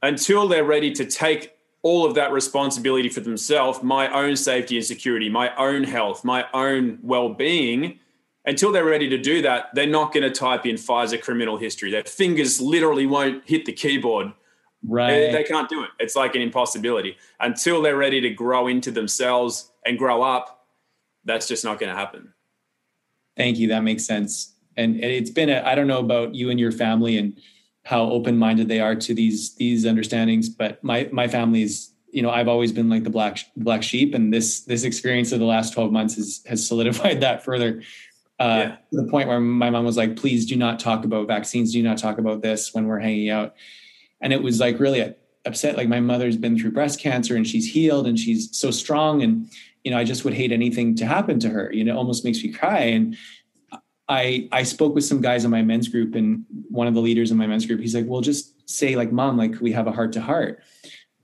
until 0.02 0.46
they're 0.46 0.64
ready 0.64 0.92
to 0.92 1.04
take 1.04 1.56
all 1.82 2.04
of 2.04 2.14
that 2.14 2.30
responsibility 2.30 3.08
for 3.08 3.20
themselves, 3.20 3.82
my 3.82 4.12
own 4.12 4.36
safety 4.36 4.76
and 4.76 4.84
security, 4.84 5.28
my 5.28 5.54
own 5.56 5.82
health, 5.82 6.24
my 6.24 6.46
own 6.52 6.98
well-being, 7.02 7.98
until 8.44 8.72
they're 8.72 8.84
ready 8.84 9.08
to 9.08 9.18
do 9.18 9.42
that, 9.42 9.66
they're 9.74 9.86
not 9.86 10.12
going 10.12 10.24
to 10.24 10.30
type 10.30 10.66
in 10.66 10.76
Pfizer 10.76 11.20
criminal 11.20 11.56
history. 11.56 11.90
Their 11.90 12.04
fingers 12.04 12.60
literally 12.60 13.06
won't 13.06 13.48
hit 13.48 13.64
the 13.66 13.72
keyboard. 13.72 14.32
right. 14.86 15.10
They, 15.10 15.32
they 15.32 15.44
can't 15.44 15.68
do 15.68 15.82
it. 15.84 15.90
It's 16.00 16.16
like 16.16 16.34
an 16.34 16.42
impossibility. 16.42 17.16
Until 17.40 17.82
they're 17.82 17.96
ready 17.96 18.20
to 18.20 18.30
grow 18.30 18.66
into 18.66 18.90
themselves 18.90 19.70
and 19.86 19.98
grow 19.98 20.22
up, 20.22 20.66
that's 21.24 21.46
just 21.46 21.64
not 21.64 21.78
going 21.78 21.90
to 21.90 21.96
happen. 21.96 22.32
Thank 23.36 23.58
you. 23.58 23.68
That 23.68 23.82
makes 23.84 24.04
sense. 24.04 24.54
And 24.76 25.02
it's 25.02 25.30
been 25.30 25.50
a, 25.50 25.62
I 25.64 25.74
don't 25.74 25.86
know 25.86 26.00
about 26.00 26.34
you 26.34 26.50
and 26.50 26.58
your 26.58 26.72
family 26.72 27.18
and 27.18 27.38
how 27.84 28.02
open-minded 28.02 28.68
they 28.68 28.80
are 28.80 28.94
to 28.94 29.14
these 29.14 29.54
these 29.56 29.84
understandings, 29.84 30.48
but 30.48 30.82
my 30.84 31.08
my 31.12 31.28
family 31.28 31.62
is 31.62 31.92
you 32.10 32.22
know 32.22 32.30
I've 32.30 32.48
always 32.48 32.72
been 32.72 32.88
like 32.88 33.04
the 33.04 33.10
black 33.10 33.38
black 33.56 33.82
sheep, 33.82 34.14
and 34.14 34.32
this 34.32 34.60
this 34.60 34.84
experience 34.84 35.32
of 35.32 35.40
the 35.40 35.46
last 35.46 35.74
twelve 35.74 35.92
months 35.92 36.14
has 36.14 36.42
has 36.46 36.66
solidified 36.66 37.20
that 37.22 37.44
further. 37.44 37.82
Uh, 38.42 38.56
yeah. 38.56 38.76
To 38.90 39.04
the 39.04 39.10
point 39.10 39.28
where 39.28 39.40
my 39.40 39.70
mom 39.70 39.84
was 39.84 39.96
like, 39.96 40.16
"Please 40.16 40.46
do 40.46 40.56
not 40.56 40.80
talk 40.80 41.04
about 41.04 41.28
vaccines. 41.28 41.72
Do 41.72 41.82
not 41.82 41.98
talk 41.98 42.18
about 42.18 42.42
this 42.42 42.74
when 42.74 42.86
we're 42.86 42.98
hanging 42.98 43.30
out." 43.30 43.54
And 44.20 44.32
it 44.32 44.42
was 44.42 44.60
like 44.60 44.80
really 44.80 45.14
upset. 45.44 45.76
Like 45.76 45.88
my 45.88 46.00
mother's 46.00 46.36
been 46.36 46.58
through 46.58 46.72
breast 46.72 46.98
cancer 47.00 47.36
and 47.36 47.46
she's 47.46 47.72
healed 47.72 48.06
and 48.06 48.18
she's 48.18 48.48
so 48.56 48.70
strong, 48.70 49.22
and 49.22 49.48
you 49.84 49.90
know 49.90 49.98
I 49.98 50.04
just 50.04 50.24
would 50.24 50.34
hate 50.34 50.52
anything 50.52 50.94
to 50.96 51.06
happen 51.06 51.38
to 51.40 51.48
her. 51.48 51.70
You 51.72 51.84
know, 51.84 51.92
it 51.92 51.96
almost 51.96 52.24
makes 52.24 52.42
me 52.42 52.52
cry. 52.52 52.80
And 52.80 53.16
I 54.08 54.48
I 54.50 54.64
spoke 54.64 54.94
with 54.94 55.04
some 55.04 55.20
guys 55.20 55.44
in 55.44 55.50
my 55.50 55.62
men's 55.62 55.88
group, 55.88 56.14
and 56.14 56.44
one 56.68 56.88
of 56.88 56.94
the 56.94 57.00
leaders 57.00 57.30
in 57.30 57.36
my 57.36 57.46
men's 57.46 57.66
group, 57.66 57.80
he's 57.80 57.94
like, 57.94 58.06
"Well, 58.06 58.22
just 58.22 58.68
say 58.68 58.96
like, 58.96 59.12
mom, 59.12 59.36
like 59.36 59.60
we 59.60 59.72
have 59.72 59.86
a 59.86 59.92
heart 59.92 60.12
to 60.14 60.20
heart." 60.20 60.62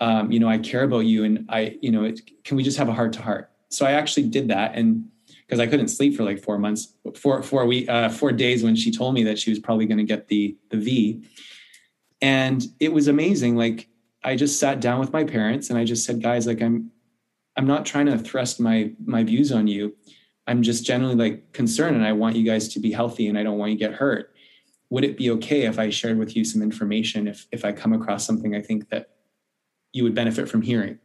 um, 0.01 0.31
you 0.31 0.39
know, 0.39 0.49
I 0.49 0.59
care 0.59 0.85
about 0.85 1.01
you, 1.01 1.25
and 1.25 1.47
I, 1.49 1.77
you 1.81 1.91
know, 1.91 2.05
it, 2.05 2.21
can 2.45 2.57
we 2.57 2.63
just 2.63 2.79
have 2.79 2.89
a 2.89 2.93
heart 2.93 3.13
to 3.15 3.23
heart? 3.23 3.51
So 3.69 3.85
I 3.85 3.93
actually 3.93 4.29
did 4.29 4.49
that, 4.49 4.75
and 4.75 5.09
because 5.49 5.61
I 5.61 5.67
couldn't 5.67 5.89
sleep 5.89 6.15
for 6.15 6.25
like 6.25 6.43
four 6.43 6.59
months, 6.59 6.95
four 7.17 7.43
four 7.43 7.65
week, 7.65 7.89
uh, 7.89 8.11
four 8.11 8.33
days 8.33 8.63
when 8.63 8.77
she 8.77 8.93
told 8.93 9.15
me 9.15 9.25
that 9.25 9.39
she 9.39 9.51
was 9.51 9.59
probably 9.59 9.87
going 9.87 9.99
to 9.99 10.05
get 10.05 10.29
the 10.29 10.57
the 10.71 10.77
V, 10.77 11.25
and 12.21 12.63
it 12.81 12.93
was 12.93 13.09
amazing. 13.09 13.57
Like 13.57 13.89
I 14.23 14.37
just 14.37 14.61
sat 14.61 14.81
down 14.81 15.01
with 15.01 15.13
my 15.13 15.25
parents 15.25 15.71
and 15.71 15.79
I 15.79 15.85
just 15.85 16.05
said, 16.05 16.23
guys, 16.23 16.47
like 16.47 16.61
I'm, 16.61 16.91
I'm 17.57 17.67
not 17.67 17.87
trying 17.87 18.07
to 18.07 18.19
thrust 18.19 18.61
my 18.61 18.93
my 19.05 19.25
views 19.25 19.51
on 19.51 19.67
you. 19.67 19.97
I'm 20.47 20.63
just 20.63 20.85
generally 20.85 21.15
like 21.15 21.53
concerned, 21.53 21.97
and 21.97 22.05
I 22.05 22.13
want 22.13 22.37
you 22.37 22.45
guys 22.45 22.69
to 22.75 22.81
be 22.81 22.93
healthy, 22.93 23.29
and 23.29 23.39
I 23.39 23.43
don't 23.43 23.59
want 23.59 23.73
you 23.73 23.79
to 23.79 23.85
get 23.85 23.95
hurt. 23.95 24.35
Would 24.91 25.05
it 25.05 25.17
be 25.17 25.31
okay 25.33 25.63
if 25.63 25.79
I 25.79 25.89
shared 25.91 26.19
with 26.19 26.37
you 26.37 26.45
some 26.45 26.61
information 26.61 27.27
if 27.27 27.47
if 27.53 27.65
I 27.65 27.73
come 27.73 27.95
across 27.95 28.27
something 28.27 28.55
I 28.55 28.61
think 28.61 28.91
that 28.91 29.11
you 29.95 30.03
would 30.03 30.15
benefit 30.15 30.49
from 30.49 30.61
hearing 30.61 30.99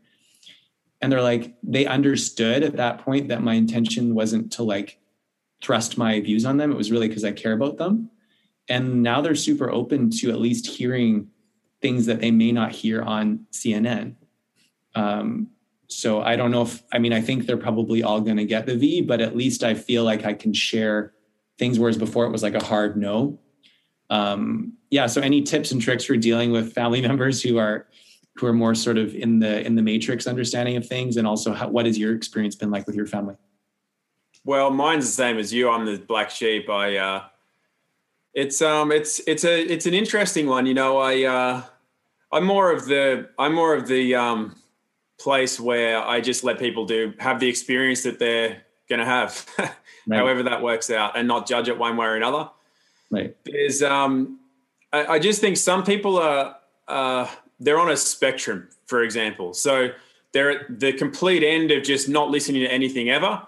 and 1.03 1.11
they're 1.11 1.21
like 1.21 1.53
they 1.61 1.85
understood 1.85 2.63
at 2.63 2.77
that 2.77 2.99
point 2.99 3.27
that 3.27 3.43
my 3.43 3.53
intention 3.53 4.15
wasn't 4.15 4.51
to 4.53 4.63
like 4.63 4.99
thrust 5.61 5.97
my 5.97 6.19
views 6.19 6.45
on 6.45 6.57
them. 6.57 6.71
It 6.71 6.77
was 6.77 6.91
really 6.91 7.07
because 7.07 7.23
i 7.23 7.31
care 7.31 7.53
about 7.53 7.77
them. 7.77 8.09
And 8.69 9.03
now 9.03 9.21
they're 9.21 9.35
super 9.35 9.69
open 9.69 10.09
to 10.21 10.31
at 10.31 10.39
least 10.39 10.65
hearing 10.65 11.27
things 11.83 12.05
that 12.05 12.21
they 12.21 12.31
may 12.31 12.51
not 12.51 12.71
hear 12.71 13.03
on 13.03 13.45
cnn 13.51 14.15
um, 14.95 15.49
so 15.89 16.21
i 16.21 16.35
don't 16.35 16.49
know 16.49 16.63
if 16.63 16.81
i 16.93 16.97
mean 16.97 17.13
i 17.13 17.21
think 17.21 17.45
they're 17.45 17.57
probably 17.57 18.01
all 18.01 18.21
going 18.21 18.37
to 18.37 18.45
get 18.45 18.65
the 18.65 18.75
v 18.75 19.01
but 19.01 19.19
at 19.19 19.35
least 19.35 19.63
i 19.63 19.73
feel 19.73 20.03
like 20.05 20.25
i 20.25 20.33
can 20.33 20.53
share 20.53 21.13
things 21.59 21.77
whereas 21.77 21.97
before 21.97 22.25
it 22.25 22.31
was 22.31 22.41
like 22.41 22.55
a 22.55 22.63
hard 22.63 22.97
no. 22.97 23.37
Um, 24.09 24.73
yeah 24.89 25.07
so 25.07 25.21
any 25.21 25.41
tips 25.41 25.71
and 25.71 25.81
tricks 25.81 26.05
for 26.05 26.15
dealing 26.15 26.51
with 26.51 26.73
family 26.73 27.01
members 27.07 27.43
who 27.43 27.57
are 27.57 27.87
who 28.35 28.47
are 28.47 28.53
more 28.53 28.75
sort 28.75 28.97
of 28.97 29.13
in 29.15 29.39
the 29.39 29.65
in 29.65 29.75
the 29.75 29.81
matrix 29.81 30.27
understanding 30.27 30.75
of 30.75 30.87
things 30.87 31.17
and 31.17 31.27
also 31.27 31.53
how, 31.53 31.67
what 31.67 31.85
has 31.85 31.97
your 31.97 32.15
experience 32.15 32.55
been 32.55 32.71
like 32.71 32.87
with 32.87 32.95
your 32.95 33.05
family? 33.05 33.35
Well 34.43 34.71
mine's 34.71 35.05
the 35.05 35.11
same 35.11 35.37
as 35.37 35.53
you. 35.53 35.69
I'm 35.69 35.85
the 35.85 35.97
black 35.97 36.29
sheep. 36.29 36.69
I 36.69 36.97
uh 36.97 37.23
it's 38.33 38.61
um 38.61 38.91
it's 38.91 39.21
it's 39.27 39.43
a 39.45 39.61
it's 39.61 39.85
an 39.85 39.93
interesting 39.93 40.47
one. 40.47 40.65
You 40.65 40.73
know 40.73 40.97
i 40.97 41.23
uh 41.23 41.63
i'm 42.31 42.45
more 42.45 42.71
of 42.71 42.85
the 42.85 43.29
i'm 43.37 43.53
more 43.53 43.75
of 43.75 43.87
the 43.87 44.15
um 44.15 44.55
place 45.19 45.59
where 45.59 46.03
i 46.03 46.19
just 46.19 46.43
let 46.43 46.57
people 46.57 46.85
do 46.85 47.13
have 47.19 47.39
the 47.39 47.47
experience 47.47 48.03
that 48.03 48.17
they're 48.17 48.63
gonna 48.89 49.05
have 49.05 49.47
right. 49.59 49.71
however 50.17 50.43
that 50.43 50.61
works 50.61 50.89
out 50.89 51.17
and 51.17 51.27
not 51.27 51.47
judge 51.47 51.67
it 51.69 51.77
one 51.77 51.95
way 51.97 52.05
or 52.07 52.15
another. 52.15 52.49
Right. 53.11 53.35
There's 53.45 53.83
um 53.83 54.39
I, 54.91 55.05
I 55.05 55.19
just 55.19 55.41
think 55.41 55.57
some 55.57 55.83
people 55.83 56.17
are 56.17 56.55
uh 56.87 57.27
they're 57.63 57.79
on 57.79 57.89
a 57.89 57.97
spectrum, 57.97 58.67
for 58.85 59.03
example. 59.03 59.53
So 59.53 59.89
they're 60.33 60.51
at 60.51 60.79
the 60.79 60.93
complete 60.93 61.43
end 61.43 61.71
of 61.71 61.83
just 61.83 62.09
not 62.09 62.29
listening 62.29 62.61
to 62.61 62.67
anything 62.71 63.09
ever. 63.09 63.41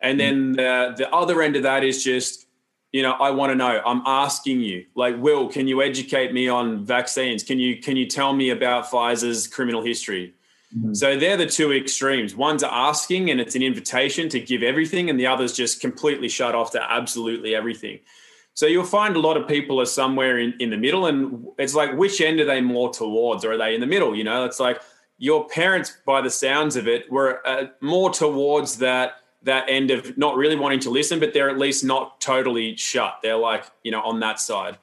And 0.00 0.18
then 0.18 0.52
the, 0.52 0.94
the 0.96 1.10
other 1.14 1.42
end 1.42 1.54
of 1.54 1.62
that 1.62 1.84
is 1.84 2.02
just, 2.02 2.46
you 2.90 3.02
know, 3.02 3.12
I 3.12 3.30
want 3.30 3.52
to 3.52 3.56
know. 3.56 3.80
I'm 3.86 4.02
asking 4.04 4.60
you, 4.60 4.84
like, 4.96 5.16
Will, 5.18 5.48
can 5.48 5.68
you 5.68 5.80
educate 5.80 6.32
me 6.32 6.48
on 6.48 6.84
vaccines? 6.84 7.42
Can 7.44 7.58
you 7.58 7.80
can 7.80 7.96
you 7.96 8.06
tell 8.06 8.34
me 8.34 8.50
about 8.50 8.86
Pfizer's 8.86 9.46
criminal 9.46 9.80
history? 9.80 10.34
Mm-hmm. 10.76 10.94
So 10.94 11.16
they're 11.16 11.36
the 11.36 11.46
two 11.46 11.72
extremes. 11.72 12.34
One's 12.34 12.62
asking 12.62 13.30
and 13.30 13.40
it's 13.40 13.54
an 13.54 13.62
invitation 13.62 14.28
to 14.30 14.40
give 14.40 14.62
everything, 14.62 15.08
and 15.08 15.18
the 15.18 15.26
other's 15.26 15.52
just 15.52 15.80
completely 15.80 16.28
shut 16.28 16.54
off 16.54 16.72
to 16.72 16.82
absolutely 16.82 17.54
everything. 17.54 18.00
So 18.54 18.66
you'll 18.66 18.84
find 18.84 19.16
a 19.16 19.20
lot 19.20 19.36
of 19.36 19.48
people 19.48 19.80
are 19.80 19.86
somewhere 19.86 20.38
in, 20.38 20.54
in 20.60 20.70
the 20.70 20.76
middle, 20.76 21.06
and 21.06 21.46
it's 21.58 21.74
like 21.74 21.96
which 21.96 22.20
end 22.20 22.40
are 22.40 22.44
they 22.44 22.60
more 22.60 22.92
towards, 22.92 23.44
or 23.44 23.52
are 23.52 23.56
they 23.56 23.74
in 23.74 23.80
the 23.80 23.86
middle? 23.86 24.14
You 24.14 24.24
know, 24.24 24.44
it's 24.44 24.60
like 24.60 24.80
your 25.18 25.46
parents, 25.48 25.96
by 26.04 26.20
the 26.20 26.30
sounds 26.30 26.76
of 26.76 26.86
it, 26.86 27.10
were 27.10 27.40
uh, 27.46 27.66
more 27.80 28.10
towards 28.10 28.78
that 28.78 29.14
that 29.44 29.64
end 29.68 29.90
of 29.90 30.16
not 30.16 30.36
really 30.36 30.54
wanting 30.54 30.78
to 30.80 30.90
listen, 30.90 31.18
but 31.18 31.34
they're 31.34 31.50
at 31.50 31.58
least 31.58 31.82
not 31.82 32.20
totally 32.20 32.76
shut. 32.76 33.18
They're 33.22 33.36
like 33.36 33.64
you 33.82 33.90
know 33.90 34.02
on 34.02 34.20
that 34.20 34.38
side. 34.38 34.78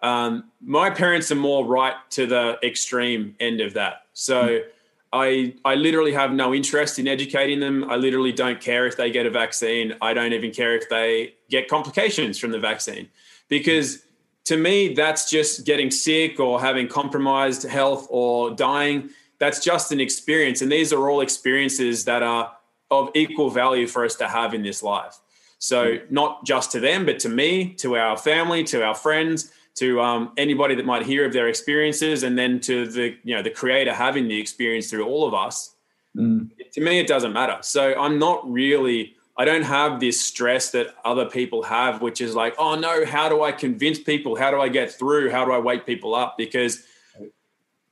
Um, 0.00 0.50
my 0.60 0.90
parents 0.90 1.32
are 1.32 1.36
more 1.36 1.64
right 1.64 1.94
to 2.10 2.26
the 2.26 2.58
extreme 2.62 3.34
end 3.40 3.60
of 3.60 3.74
that. 3.74 4.02
So. 4.12 4.60
I, 5.12 5.54
I 5.64 5.76
literally 5.76 6.12
have 6.12 6.32
no 6.32 6.52
interest 6.52 6.98
in 6.98 7.08
educating 7.08 7.60
them. 7.60 7.88
I 7.90 7.96
literally 7.96 8.32
don't 8.32 8.60
care 8.60 8.86
if 8.86 8.96
they 8.96 9.10
get 9.10 9.24
a 9.24 9.30
vaccine. 9.30 9.94
I 10.02 10.14
don't 10.14 10.32
even 10.32 10.50
care 10.50 10.76
if 10.76 10.88
they 10.88 11.34
get 11.48 11.68
complications 11.68 12.38
from 12.38 12.50
the 12.50 12.58
vaccine 12.58 13.08
because 13.48 14.02
to 14.46 14.56
me, 14.56 14.94
that's 14.94 15.28
just 15.28 15.66
getting 15.66 15.90
sick 15.90 16.38
or 16.38 16.60
having 16.60 16.86
compromised 16.86 17.64
health 17.64 18.06
or 18.10 18.52
dying. 18.52 19.10
That's 19.38 19.62
just 19.62 19.90
an 19.90 20.00
experience. 20.00 20.62
And 20.62 20.70
these 20.70 20.92
are 20.92 21.10
all 21.10 21.20
experiences 21.20 22.04
that 22.04 22.22
are 22.22 22.52
of 22.90 23.10
equal 23.14 23.50
value 23.50 23.88
for 23.88 24.04
us 24.04 24.14
to 24.16 24.28
have 24.28 24.54
in 24.54 24.62
this 24.62 24.84
life. 24.84 25.18
So, 25.58 25.96
hmm. 25.96 26.14
not 26.14 26.44
just 26.44 26.70
to 26.72 26.80
them, 26.80 27.06
but 27.06 27.18
to 27.20 27.28
me, 27.28 27.74
to 27.74 27.96
our 27.96 28.16
family, 28.16 28.62
to 28.64 28.84
our 28.84 28.94
friends, 28.94 29.50
to 29.76 30.00
um, 30.00 30.32
anybody 30.36 30.74
that 30.74 30.86
might 30.86 31.04
hear 31.04 31.24
of 31.24 31.32
their 31.32 31.48
experiences, 31.48 32.22
and 32.22 32.38
then 32.38 32.60
to 32.60 32.86
the 32.86 33.16
you 33.24 33.34
know 33.34 33.42
the 33.42 33.50
creator 33.50 33.92
having 33.92 34.28
the 34.28 34.38
experience 34.40 34.90
through 34.90 35.06
all 35.06 35.26
of 35.26 35.34
us. 35.34 35.74
Mm. 36.16 36.50
To 36.72 36.80
me, 36.80 36.98
it 36.98 37.06
doesn't 37.06 37.32
matter. 37.32 37.58
So 37.62 37.94
I'm 37.94 38.18
not 38.18 38.50
really. 38.50 39.14
I 39.38 39.44
don't 39.44 39.64
have 39.64 40.00
this 40.00 40.18
stress 40.18 40.70
that 40.70 40.94
other 41.04 41.26
people 41.26 41.62
have, 41.64 42.00
which 42.00 42.22
is 42.22 42.34
like, 42.34 42.54
oh 42.58 42.74
no, 42.74 43.04
how 43.04 43.28
do 43.28 43.42
I 43.42 43.52
convince 43.52 43.98
people? 43.98 44.34
How 44.34 44.50
do 44.50 44.58
I 44.58 44.68
get 44.70 44.90
through? 44.90 45.30
How 45.30 45.44
do 45.44 45.52
I 45.52 45.58
wake 45.58 45.84
people 45.84 46.14
up? 46.14 46.38
Because, 46.38 46.82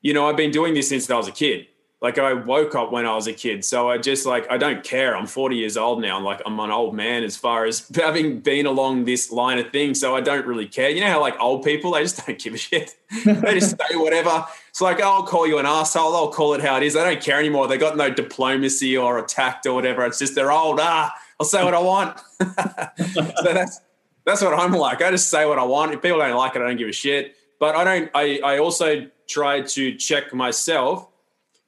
you 0.01 0.15
know, 0.15 0.27
I've 0.27 0.39
been 0.39 0.53
doing 0.53 0.73
this 0.73 0.89
since 0.89 1.11
I 1.11 1.17
was 1.19 1.29
a 1.29 1.33
kid 1.33 1.67
like 2.05 2.19
I 2.19 2.35
woke 2.35 2.75
up 2.75 2.93
when 2.93 3.07
I 3.07 3.15
was 3.15 3.27
a 3.29 3.33
kid. 3.33 3.65
So 3.65 3.89
I 3.89 3.97
just 3.97 4.27
like, 4.27 4.47
I 4.51 4.59
don't 4.59 4.85
care. 4.85 5.17
I'm 5.17 5.27
40 5.27 5.57
years 5.57 5.79
old 5.79 6.03
now. 6.03 6.19
I'm 6.19 6.23
like, 6.23 6.43
I'm 6.45 6.61
an 6.61 6.71
old 6.71 6.95
man 6.95 7.25
as 7.25 7.35
far 7.35 7.65
as 7.65 7.89
having 7.95 8.41
been 8.41 8.67
along 8.67 9.07
this 9.07 9.33
line 9.33 9.59
of 9.59 9.73
things. 9.73 10.01
So 10.01 10.15
I 10.15 10.21
don't 10.21 10.47
really 10.47 10.69
care. 10.69 10.91
You 10.91 11.01
know 11.01 11.09
how 11.09 11.23
like 11.23 11.41
old 11.41 11.65
people, 11.65 11.93
they 11.93 12.03
just 12.03 12.19
don't 12.27 12.39
give 12.39 12.53
a 12.53 12.59
shit. 12.59 12.95
they 13.25 13.59
just 13.59 13.71
say 13.91 13.97
whatever. 13.97 14.45
It's 14.69 14.83
like, 14.83 15.01
oh, 15.01 15.15
I'll 15.15 15.23
call 15.23 15.47
you 15.47 15.57
an 15.57 15.65
asshole. 15.65 16.15
I'll 16.15 16.29
call 16.29 16.53
it 16.53 16.61
how 16.61 16.77
it 16.77 16.83
is. 16.83 16.93
They 16.93 17.03
don't 17.03 17.23
care 17.23 17.39
anymore. 17.39 17.69
They 17.69 17.79
got 17.79 17.97
no 17.97 18.11
diplomacy 18.11 18.99
or 18.99 19.19
attacked 19.19 19.65
or 19.65 19.73
whatever. 19.73 20.05
It's 20.05 20.19
just 20.19 20.35
they're 20.35 20.53
old. 20.53 20.81
Ah, 20.83 21.11
I'll 21.41 21.47
say 21.47 21.65
what 21.65 21.73
I 21.73 21.81
want. 21.81 22.21
so 22.39 23.43
that's, 23.45 23.81
that's 24.27 24.43
what 24.43 24.53
I'm 24.53 24.73
like. 24.73 25.01
I 25.01 25.11
just 25.11 25.31
say 25.31 25.47
what 25.47 25.59
I 25.59 25.65
want. 25.65 25.95
If 25.95 26.03
people 26.03 26.19
don't 26.19 26.37
like 26.37 26.55
it, 26.55 26.61
I 26.61 26.67
don't 26.67 26.77
give 26.77 26.89
a 26.89 26.93
shit. 26.93 27.35
But 27.59 27.77
I 27.77 27.85
don't, 27.85 28.11
I, 28.15 28.41
I 28.45 28.59
also 28.59 29.09
try 29.27 29.63
to 29.63 29.95
check 29.95 30.35
myself 30.35 31.09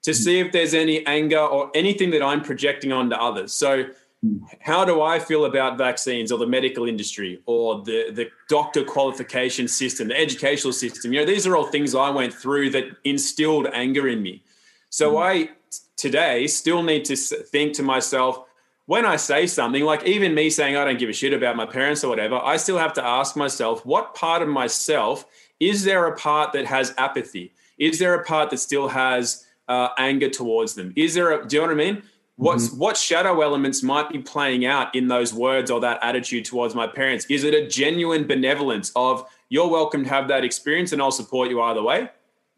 to 0.06 0.12
hmm. 0.12 0.16
see 0.16 0.38
if 0.38 0.52
there's 0.52 0.72
any 0.72 1.04
anger 1.06 1.40
or 1.40 1.70
anything 1.74 2.10
that 2.10 2.22
I'm 2.22 2.40
projecting 2.40 2.92
onto 2.92 3.16
others. 3.16 3.52
So, 3.52 3.86
hmm. 4.22 4.38
how 4.60 4.84
do 4.84 5.02
I 5.02 5.18
feel 5.18 5.44
about 5.44 5.76
vaccines 5.76 6.30
or 6.30 6.38
the 6.38 6.46
medical 6.46 6.88
industry 6.88 7.42
or 7.44 7.82
the, 7.84 8.12
the 8.12 8.30
doctor 8.48 8.84
qualification 8.84 9.66
system, 9.68 10.08
the 10.08 10.18
educational 10.18 10.72
system? 10.72 11.12
You 11.12 11.20
know, 11.20 11.26
these 11.26 11.46
are 11.46 11.56
all 11.56 11.66
things 11.66 11.94
I 11.94 12.10
went 12.10 12.32
through 12.32 12.70
that 12.70 12.84
instilled 13.04 13.66
anger 13.72 14.08
in 14.08 14.22
me. 14.22 14.44
So, 14.90 15.14
mm. 15.14 15.22
I 15.22 15.50
today 15.96 16.46
still 16.46 16.82
need 16.82 17.04
to 17.06 17.16
think 17.16 17.74
to 17.74 17.82
myself, 17.82 18.44
when 18.84 19.04
I 19.04 19.16
say 19.16 19.48
something, 19.48 19.82
like 19.82 20.04
even 20.04 20.34
me 20.34 20.48
saying 20.50 20.76
I 20.76 20.84
don't 20.84 21.00
give 21.00 21.10
a 21.10 21.12
shit 21.12 21.32
about 21.32 21.56
my 21.56 21.66
parents 21.66 22.04
or 22.04 22.08
whatever, 22.08 22.36
I 22.36 22.58
still 22.58 22.78
have 22.78 22.92
to 22.92 23.04
ask 23.04 23.34
myself, 23.34 23.84
what 23.84 24.14
part 24.14 24.42
of 24.42 24.48
myself 24.48 25.24
is 25.58 25.82
there 25.82 26.06
a 26.06 26.16
part 26.16 26.52
that 26.52 26.66
has 26.66 26.94
apathy? 26.96 27.52
Is 27.78 27.98
there 27.98 28.14
a 28.14 28.22
part 28.22 28.50
that 28.50 28.58
still 28.58 28.86
has 28.86 29.45
uh, 29.68 29.88
anger 29.98 30.28
towards 30.28 30.74
them? 30.74 30.92
Is 30.96 31.14
there 31.14 31.40
a, 31.40 31.46
do 31.46 31.56
you 31.56 31.62
know 31.62 31.68
what 31.68 31.72
I 31.72 31.92
mean? 31.92 32.02
What's 32.36 32.68
mm-hmm. 32.68 32.78
what 32.78 32.96
shadow 32.96 33.40
elements 33.40 33.82
might 33.82 34.10
be 34.10 34.18
playing 34.18 34.66
out 34.66 34.94
in 34.94 35.08
those 35.08 35.32
words 35.32 35.70
or 35.70 35.80
that 35.80 35.98
attitude 36.02 36.44
towards 36.44 36.74
my 36.74 36.86
parents? 36.86 37.24
Is 37.30 37.44
it 37.44 37.54
a 37.54 37.66
genuine 37.66 38.26
benevolence 38.26 38.92
of 38.94 39.26
you're 39.48 39.68
welcome 39.68 40.04
to 40.04 40.10
have 40.10 40.28
that 40.28 40.44
experience 40.44 40.92
and 40.92 41.00
I'll 41.00 41.10
support 41.10 41.48
you 41.48 41.62
either 41.62 41.82
way? 41.82 42.10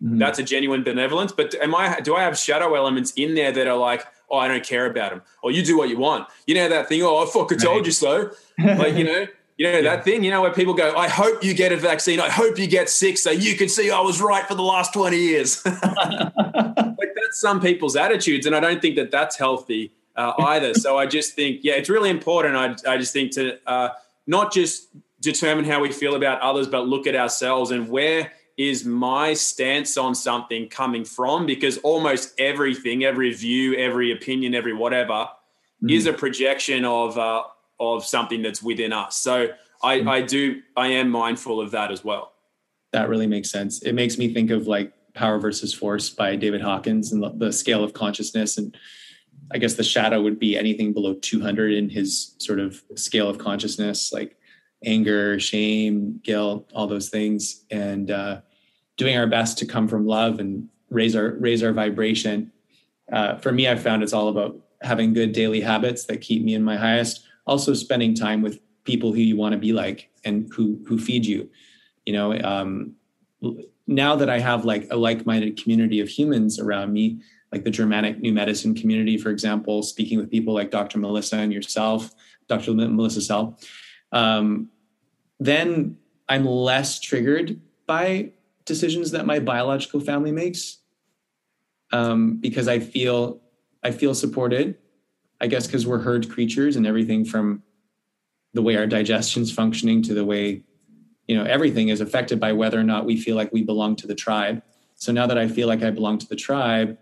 Mm-hmm. 0.02 0.18
That's 0.18 0.40
a 0.40 0.42
genuine 0.42 0.82
benevolence. 0.82 1.30
But 1.30 1.54
am 1.56 1.74
I 1.74 2.00
do 2.00 2.16
I 2.16 2.22
have 2.22 2.36
shadow 2.36 2.74
elements 2.74 3.12
in 3.14 3.36
there 3.36 3.52
that 3.52 3.68
are 3.68 3.76
like, 3.76 4.04
oh, 4.30 4.38
I 4.38 4.48
don't 4.48 4.64
care 4.64 4.86
about 4.86 5.10
them, 5.10 5.22
or 5.42 5.52
you 5.52 5.62
do 5.62 5.78
what 5.78 5.88
you 5.88 5.98
want? 5.98 6.28
You 6.46 6.56
know 6.56 6.68
that 6.68 6.88
thing? 6.88 7.02
Oh, 7.02 7.18
I 7.18 7.26
fucking 7.26 7.58
told 7.58 7.86
you 7.86 7.92
so. 7.92 8.32
like 8.58 8.96
you 8.96 9.04
know, 9.04 9.26
You 9.58 9.72
know, 9.72 9.82
that 9.90 10.04
thing, 10.04 10.24
you 10.24 10.30
know, 10.30 10.40
where 10.40 10.52
people 10.52 10.72
go, 10.72 10.96
I 10.96 11.08
hope 11.08 11.44
you 11.44 11.52
get 11.52 11.72
a 11.72 11.76
vaccine. 11.76 12.20
I 12.20 12.30
hope 12.30 12.58
you 12.58 12.66
get 12.66 12.88
sick 12.88 13.18
so 13.18 13.30
you 13.30 13.56
can 13.56 13.68
see 13.68 13.90
I 13.90 14.00
was 14.00 14.20
right 14.20 14.46
for 14.46 14.54
the 14.54 14.62
last 14.62 14.94
20 14.94 15.16
years. 15.16 15.62
that's 17.28 17.40
some 17.40 17.60
people's 17.60 17.96
attitudes. 17.96 18.46
And 18.46 18.56
I 18.56 18.60
don't 18.60 18.80
think 18.80 18.96
that 18.96 19.10
that's 19.10 19.36
healthy 19.36 19.92
uh, 20.16 20.32
either. 20.38 20.74
so 20.74 20.98
I 20.98 21.06
just 21.06 21.34
think, 21.34 21.60
yeah, 21.62 21.74
it's 21.74 21.88
really 21.88 22.10
important. 22.10 22.56
I, 22.56 22.92
I 22.92 22.98
just 22.98 23.12
think 23.12 23.32
to 23.32 23.58
uh, 23.66 23.90
not 24.26 24.52
just 24.52 24.88
determine 25.20 25.64
how 25.64 25.80
we 25.80 25.92
feel 25.92 26.14
about 26.14 26.40
others, 26.40 26.66
but 26.68 26.86
look 26.86 27.06
at 27.06 27.14
ourselves 27.14 27.70
and 27.70 27.88
where 27.88 28.32
is 28.56 28.84
my 28.84 29.34
stance 29.34 29.96
on 29.96 30.14
something 30.14 30.68
coming 30.68 31.04
from? 31.04 31.46
Because 31.46 31.78
almost 31.78 32.34
everything, 32.40 33.04
every 33.04 33.32
view, 33.32 33.74
every 33.74 34.12
opinion, 34.12 34.54
every 34.54 34.72
whatever 34.72 35.28
mm. 35.82 35.90
is 35.90 36.06
a 36.06 36.12
projection 36.12 36.84
of, 36.84 37.16
uh, 37.16 37.44
of 37.78 38.04
something 38.04 38.42
that's 38.42 38.62
within 38.62 38.92
us. 38.92 39.16
So 39.16 39.48
I, 39.82 39.98
mm. 39.98 40.08
I 40.08 40.22
do, 40.22 40.60
I 40.76 40.88
am 40.88 41.10
mindful 41.10 41.60
of 41.60 41.70
that 41.72 41.92
as 41.92 42.02
well. 42.02 42.32
That 42.92 43.08
really 43.08 43.26
makes 43.26 43.50
sense. 43.50 43.82
It 43.82 43.92
makes 43.92 44.18
me 44.18 44.32
think 44.32 44.50
of 44.50 44.66
like 44.66 44.92
Power 45.18 45.38
versus 45.38 45.74
Force 45.74 46.08
by 46.10 46.36
David 46.36 46.60
Hawkins 46.60 47.12
and 47.12 47.22
the, 47.22 47.30
the 47.30 47.52
scale 47.52 47.84
of 47.84 47.92
consciousness. 47.92 48.56
And 48.56 48.76
I 49.52 49.58
guess 49.58 49.74
the 49.74 49.84
shadow 49.84 50.22
would 50.22 50.38
be 50.38 50.56
anything 50.56 50.92
below 50.92 51.14
200 51.14 51.72
in 51.72 51.90
his 51.90 52.34
sort 52.38 52.60
of 52.60 52.82
scale 52.94 53.28
of 53.28 53.38
consciousness, 53.38 54.12
like 54.12 54.36
anger, 54.84 55.38
shame, 55.40 56.20
guilt, 56.22 56.70
all 56.74 56.86
those 56.86 57.08
things. 57.08 57.64
And, 57.70 58.10
uh, 58.10 58.40
doing 58.96 59.16
our 59.16 59.26
best 59.28 59.58
to 59.58 59.66
come 59.66 59.86
from 59.86 60.06
love 60.06 60.40
and 60.40 60.68
raise 60.90 61.14
our 61.14 61.36
raise 61.38 61.62
our 61.62 61.72
vibration. 61.72 62.50
Uh, 63.12 63.36
for 63.36 63.52
me, 63.52 63.68
I've 63.68 63.80
found 63.80 64.02
it's 64.02 64.12
all 64.12 64.28
about 64.28 64.58
having 64.82 65.12
good 65.12 65.32
daily 65.32 65.60
habits 65.60 66.04
that 66.06 66.20
keep 66.20 66.42
me 66.42 66.54
in 66.54 66.64
my 66.64 66.76
highest 66.76 67.28
also 67.48 67.72
spending 67.74 68.14
time 68.14 68.42
with 68.42 68.60
people 68.84 69.12
who 69.12 69.20
you 69.20 69.36
want 69.36 69.52
to 69.52 69.58
be 69.58 69.72
like 69.72 70.10
and 70.24 70.52
who 70.54 70.78
who 70.86 70.98
feed 70.98 71.26
you 71.26 71.50
you 72.06 72.12
know 72.12 72.38
um, 72.40 72.94
now 73.88 74.14
that 74.14 74.30
i 74.30 74.38
have 74.38 74.64
like 74.64 74.86
a 74.90 74.96
like-minded 74.96 75.60
community 75.60 76.00
of 76.00 76.08
humans 76.08 76.60
around 76.60 76.92
me 76.92 77.20
like 77.52 77.64
the 77.64 77.70
germanic 77.70 78.20
new 78.20 78.32
medicine 78.32 78.74
community 78.74 79.18
for 79.18 79.30
example 79.30 79.82
speaking 79.82 80.18
with 80.18 80.30
people 80.30 80.54
like 80.54 80.70
dr 80.70 80.96
melissa 80.98 81.36
and 81.36 81.52
yourself 81.52 82.14
dr 82.48 82.72
melissa 82.72 83.20
sell 83.20 83.58
um, 84.12 84.70
then 85.40 85.96
i'm 86.28 86.44
less 86.44 87.00
triggered 87.00 87.60
by 87.86 88.30
decisions 88.64 89.10
that 89.10 89.26
my 89.26 89.38
biological 89.38 89.98
family 89.98 90.30
makes 90.30 90.78
um, 91.92 92.36
because 92.36 92.68
i 92.68 92.78
feel 92.78 93.40
i 93.82 93.90
feel 93.90 94.14
supported 94.14 94.76
I 95.40 95.46
guess 95.46 95.66
because 95.66 95.86
we're 95.86 96.00
herd 96.00 96.28
creatures 96.28 96.76
and 96.76 96.86
everything 96.86 97.24
from 97.24 97.62
the 98.54 98.62
way 98.62 98.76
our 98.76 98.86
digestion's 98.86 99.52
functioning 99.52 100.02
to 100.02 100.14
the 100.14 100.24
way, 100.24 100.64
you 101.28 101.36
know, 101.36 101.44
everything 101.44 101.90
is 101.90 102.00
affected 102.00 102.40
by 102.40 102.52
whether 102.52 102.80
or 102.80 102.82
not 102.82 103.04
we 103.04 103.16
feel 103.20 103.36
like 103.36 103.52
we 103.52 103.62
belong 103.62 103.94
to 103.96 104.06
the 104.06 104.14
tribe. 104.14 104.62
So 104.96 105.12
now 105.12 105.26
that 105.26 105.38
I 105.38 105.46
feel 105.46 105.68
like 105.68 105.82
I 105.82 105.90
belong 105.90 106.18
to 106.18 106.26
the 106.26 106.34
tribe, 106.34 106.98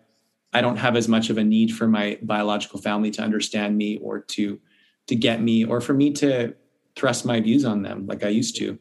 I 0.52 0.60
don't 0.60 0.76
have 0.76 0.96
as 0.96 1.08
much 1.08 1.30
of 1.30 1.38
a 1.38 1.44
need 1.44 1.72
for 1.72 1.86
my 1.86 2.18
biological 2.22 2.80
family 2.80 3.10
to 3.12 3.22
understand 3.22 3.78
me 3.78 3.98
or 3.98 4.20
to 4.20 4.60
to 5.06 5.14
get 5.14 5.40
me 5.40 5.64
or 5.64 5.80
for 5.80 5.94
me 5.94 6.12
to 6.12 6.54
thrust 6.96 7.24
my 7.24 7.40
views 7.40 7.64
on 7.64 7.82
them 7.82 8.06
like 8.06 8.24
I 8.24 8.28
used 8.28 8.56
to. 8.56 8.78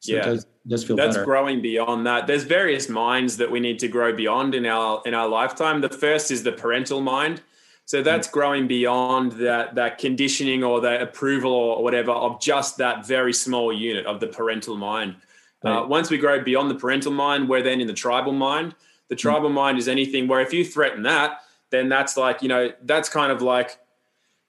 So 0.00 0.12
yeah. 0.12 0.22
Does, 0.22 0.46
does 0.66 0.84
feel 0.84 0.96
that's 0.96 1.16
better. 1.16 1.24
growing 1.24 1.62
beyond 1.62 2.06
that. 2.06 2.26
There's 2.26 2.44
various 2.44 2.88
minds 2.88 3.36
that 3.36 3.50
we 3.50 3.60
need 3.60 3.78
to 3.80 3.88
grow 3.88 4.14
beyond 4.14 4.54
in 4.54 4.66
our 4.66 5.02
in 5.06 5.14
our 5.14 5.28
lifetime. 5.28 5.80
The 5.80 5.88
first 5.88 6.30
is 6.30 6.42
the 6.42 6.52
parental 6.52 7.00
mind 7.00 7.42
so 7.88 8.02
that's 8.02 8.28
growing 8.28 8.68
beyond 8.68 9.32
that 9.32 9.76
that 9.76 9.96
conditioning 9.96 10.62
or 10.62 10.82
that 10.82 11.00
approval 11.00 11.50
or 11.50 11.82
whatever 11.82 12.10
of 12.10 12.38
just 12.38 12.76
that 12.76 13.06
very 13.06 13.32
small 13.32 13.72
unit 13.72 14.04
of 14.04 14.20
the 14.20 14.26
parental 14.26 14.76
mind. 14.76 15.16
Uh, 15.64 15.70
right. 15.70 15.78
Uh, 15.78 15.86
once 15.86 16.10
we 16.10 16.18
grow 16.18 16.44
beyond 16.44 16.70
the 16.70 16.74
parental 16.74 17.12
mind, 17.12 17.48
we're 17.48 17.62
then 17.62 17.80
in 17.80 17.86
the 17.86 17.94
tribal 17.94 18.34
mind. 18.34 18.74
The 19.08 19.14
hmm. 19.14 19.20
tribal 19.20 19.48
mm. 19.48 19.54
mind 19.54 19.78
is 19.78 19.88
anything 19.88 20.28
where 20.28 20.42
if 20.42 20.52
you 20.52 20.66
threaten 20.66 21.04
that, 21.04 21.40
then 21.70 21.88
that's 21.88 22.18
like 22.18 22.42
you 22.42 22.48
know 22.48 22.70
that's 22.82 23.08
kind 23.08 23.32
of 23.32 23.40
like 23.40 23.78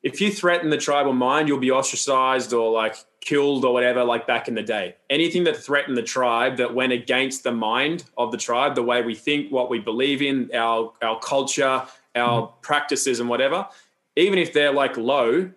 if 0.04 0.20
you 0.20 0.32
threaten 0.32 0.70
the 0.70 0.78
tribal 0.78 1.14
mind, 1.14 1.48
you'll 1.48 1.60
be 1.60 1.72
ostracized 1.72 2.52
or 2.52 2.70
like 2.74 2.98
killed 3.22 3.64
or 3.64 3.72
whatever, 3.72 4.04
like 4.04 4.28
back 4.28 4.50
in 4.50 4.56
the 4.56 4.64
day. 4.64 4.98
Anything 5.10 5.46
that 5.46 5.56
threatened 5.56 5.96
the 5.96 6.04
tribe, 6.04 6.58
that 6.58 6.74
went 6.74 6.92
against 6.92 7.44
the 7.44 7.54
mind 7.54 8.04
of 8.18 8.34
the 8.34 8.38
tribe, 8.38 8.76
the 8.76 8.84
way 8.84 9.02
we 9.02 9.16
think, 9.16 9.50
what 9.50 9.70
we 9.70 9.80
believe 9.80 10.22
in, 10.22 10.50
our 10.54 10.92
our 11.02 11.18
culture, 11.20 11.84
our 12.16 12.44
mm-hmm. 12.44 12.62
practices 12.62 13.20
and 13.20 13.30
whatever, 13.30 13.68
even 14.16 14.40
if 14.40 14.54
they're 14.54 14.74
like 14.74 14.98
low, 14.98 15.34
mm-hmm. 15.34 15.52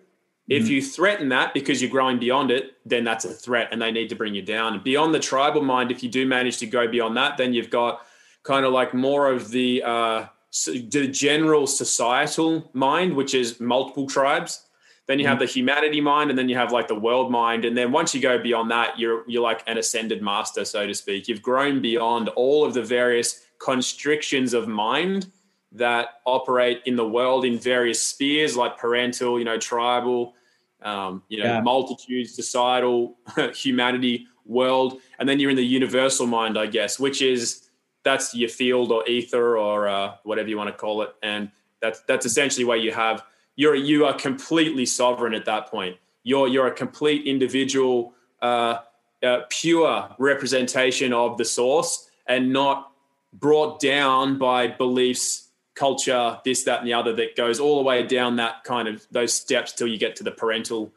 if 0.47 0.67
you 0.67 0.81
threaten 0.81 1.29
that 1.29 1.53
because 1.53 1.81
you're 1.81 1.91
growing 1.91 2.19
beyond 2.19 2.51
it, 2.51 2.73
then 2.85 3.03
that's 3.03 3.25
a 3.25 3.33
threat 3.33 3.69
and 3.71 3.81
they 3.81 3.91
need 3.91 4.09
to 4.09 4.15
bring 4.15 4.35
you 4.35 4.41
down. 4.41 4.81
Beyond 4.83 5.13
the 5.13 5.19
tribal 5.19 5.63
mind, 5.63 5.91
if 5.91 6.03
you 6.03 6.09
do 6.09 6.25
manage 6.25 6.57
to 6.57 6.65
go 6.65 6.87
beyond 6.87 7.17
that, 7.17 7.37
then 7.37 7.53
you've 7.53 7.69
got 7.69 8.01
kind 8.43 8.65
of 8.65 8.73
like 8.73 8.93
more 8.93 9.31
of 9.31 9.49
the 9.51 9.83
uh, 9.83 10.25
the 10.65 11.07
general 11.07 11.65
societal 11.65 12.69
mind, 12.73 13.15
which 13.15 13.33
is 13.33 13.59
multiple 13.59 14.07
tribes. 14.07 14.67
Then 15.05 15.19
you 15.19 15.27
have 15.27 15.35
mm-hmm. 15.37 15.45
the 15.45 15.51
humanity 15.51 15.99
mind, 15.99 16.29
and 16.29 16.39
then 16.39 16.47
you 16.47 16.55
have 16.55 16.71
like 16.71 16.87
the 16.87 16.95
world 16.95 17.29
mind, 17.29 17.65
and 17.65 17.75
then 17.75 17.91
once 17.91 18.15
you 18.15 18.21
go 18.21 18.37
beyond 18.37 18.71
that, 18.71 18.97
you're 18.97 19.23
you're 19.27 19.41
like 19.41 19.61
an 19.67 19.77
ascended 19.77 20.21
master, 20.21 20.63
so 20.63 20.87
to 20.87 20.93
speak. 20.93 21.27
You've 21.27 21.41
grown 21.41 21.81
beyond 21.81 22.29
all 22.29 22.63
of 22.63 22.73
the 22.73 22.83
various 22.83 23.41
constrictions 23.59 24.53
of 24.53 24.67
mind 24.67 25.31
that 25.73 26.19
operate 26.25 26.81
in 26.85 26.95
the 26.95 27.07
world 27.07 27.45
in 27.45 27.57
various 27.57 28.01
spheres 28.01 28.55
like 28.55 28.77
parental, 28.77 29.39
you 29.39 29.45
know, 29.45 29.57
tribal, 29.57 30.35
um, 30.83 31.23
you 31.29 31.39
know, 31.39 31.45
yeah. 31.45 31.61
multitudes, 31.61 32.35
societal, 32.35 33.17
humanity, 33.55 34.27
world, 34.45 34.99
and 35.19 35.27
then 35.27 35.39
you're 35.39 35.49
in 35.49 35.55
the 35.55 35.65
universal 35.65 36.27
mind, 36.27 36.57
I 36.57 36.67
guess, 36.67 36.99
which 36.99 37.21
is 37.21 37.69
that's 38.03 38.35
your 38.35 38.49
field 38.49 38.91
or 38.91 39.07
ether 39.07 39.57
or 39.57 39.87
uh, 39.87 40.15
whatever 40.23 40.49
you 40.49 40.57
want 40.57 40.69
to 40.69 40.75
call 40.75 41.01
it, 41.01 41.15
and 41.23 41.49
that's 41.81 42.01
that's 42.01 42.25
essentially 42.25 42.65
where 42.65 42.77
you 42.77 42.91
have 42.91 43.23
you're 43.55 43.75
you 43.75 44.05
are 44.05 44.13
completely 44.13 44.85
sovereign 44.85 45.33
at 45.33 45.45
that 45.45 45.67
point. 45.67 45.97
You're 46.23 46.47
you're 46.47 46.67
a 46.67 46.73
complete 46.73 47.25
individual, 47.25 48.13
uh, 48.41 48.79
uh, 49.23 49.41
pure 49.49 50.09
representation 50.19 51.13
of 51.13 51.37
the 51.37 51.45
source, 51.45 52.09
and 52.27 52.51
not 52.51 52.91
brought 53.33 53.79
down 53.79 54.37
by 54.37 54.67
beliefs 54.67 55.42
culture, 55.75 56.39
this, 56.45 56.63
that, 56.63 56.79
and 56.79 56.87
the 56.87 56.93
other 56.93 57.13
that 57.13 57.35
goes 57.35 57.59
all 57.59 57.77
the 57.77 57.83
way 57.83 58.05
down 58.05 58.35
that 58.37 58.63
kind 58.63 58.87
of 58.87 59.05
those 59.11 59.33
steps 59.33 59.73
till 59.73 59.87
you 59.87 59.97
get 59.97 60.15
to 60.17 60.23
the 60.23 60.31
parental 60.31 60.93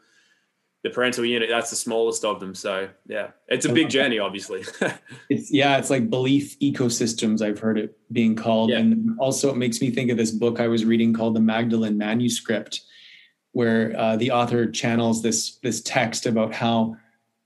the 0.83 0.91
parental 0.91 1.25
unit. 1.25 1.49
That's 1.49 1.71
the 1.71 1.75
smallest 1.75 2.23
of 2.23 2.39
them. 2.39 2.53
So 2.53 2.87
yeah. 3.07 3.31
It's 3.47 3.65
a 3.65 3.73
big 3.73 3.89
journey 3.89 4.19
obviously. 4.19 4.63
It's 5.29 5.51
yeah 5.51 5.77
it's 5.77 5.89
like 5.89 6.09
belief 6.09 6.57
ecosystems 6.59 7.41
i've 7.41 7.59
heard 7.59 7.77
it 7.77 7.97
being 8.11 8.35
called. 8.35 8.69
Yeah. 8.69 8.79
and 8.79 9.19
also 9.19 9.49
it 9.49 9.57
makes 9.57 9.81
me 9.81 9.89
think 9.89 10.09
of 10.11 10.17
this 10.17 10.31
book 10.31 10.61
i 10.61 10.67
was 10.67 10.85
reading 10.85 11.13
called 11.13 11.35
the 11.35 11.41
magdalene 11.41 11.97
manuscript 11.97 12.81
where 13.51 13.93
uh, 13.99 14.15
the 14.15 14.31
author 14.31 14.69
channels 14.69 15.21
this 15.21 15.57
this 15.57 15.81
text 15.81 16.25
about 16.25 16.53
how 16.53 16.95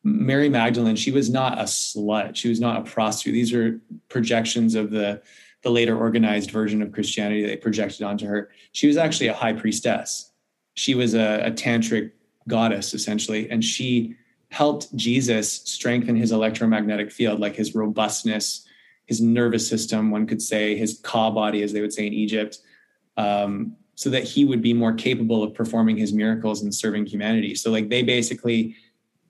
mary 0.03 0.49
magdalene 0.49 0.95
she 0.95 1.11
was 1.11 1.29
not 1.29 1.59
a 1.59 1.63
slut. 1.63 2.35
She 2.35 2.49
was 2.49 2.59
not 2.59 2.81
a 2.81 2.91
prostitute. 2.91 3.33
These 3.33 3.53
are 3.53 3.79
projections 4.09 4.75
of 4.75 4.91
the 4.91 5.21
the 5.63 5.69
later 5.69 5.97
organized 5.97 6.51
version 6.51 6.81
of 6.81 6.91
Christianity 6.91 7.45
they 7.45 7.57
projected 7.57 8.01
onto 8.01 8.25
her. 8.25 8.49
She 8.71 8.87
was 8.87 8.97
actually 8.97 9.27
a 9.27 9.33
high 9.33 9.53
priestess. 9.53 10.31
She 10.73 10.95
was 10.95 11.13
a, 11.13 11.45
a 11.45 11.51
tantric 11.51 12.11
goddess 12.47 12.93
essentially, 12.93 13.49
and 13.49 13.63
she 13.63 14.15
helped 14.49 14.93
Jesus 14.95 15.51
strengthen 15.51 16.15
his 16.15 16.31
electromagnetic 16.31 17.11
field, 17.11 17.39
like 17.39 17.55
his 17.55 17.73
robustness, 17.73 18.67
his 19.05 19.21
nervous 19.21 19.67
system, 19.67 20.11
one 20.11 20.27
could 20.27 20.41
say, 20.41 20.75
his 20.75 20.99
ka 21.03 21.31
body, 21.31 21.63
as 21.63 21.73
they 21.73 21.81
would 21.81 21.93
say 21.93 22.07
in 22.07 22.13
Egypt, 22.13 22.59
um, 23.17 23.75
so 23.95 24.09
that 24.09 24.23
he 24.23 24.45
would 24.45 24.61
be 24.61 24.73
more 24.73 24.93
capable 24.93 25.43
of 25.43 25.53
performing 25.53 25.95
his 25.95 26.11
miracles 26.11 26.63
and 26.63 26.73
serving 26.73 27.05
humanity. 27.05 27.55
So, 27.55 27.71
like, 27.71 27.89
they 27.89 28.03
basically 28.03 28.75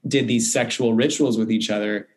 did 0.07 0.27
these 0.27 0.51
sexual 0.51 0.93
rituals 0.93 1.37
with 1.37 1.51
each 1.51 1.69
other 1.69 2.07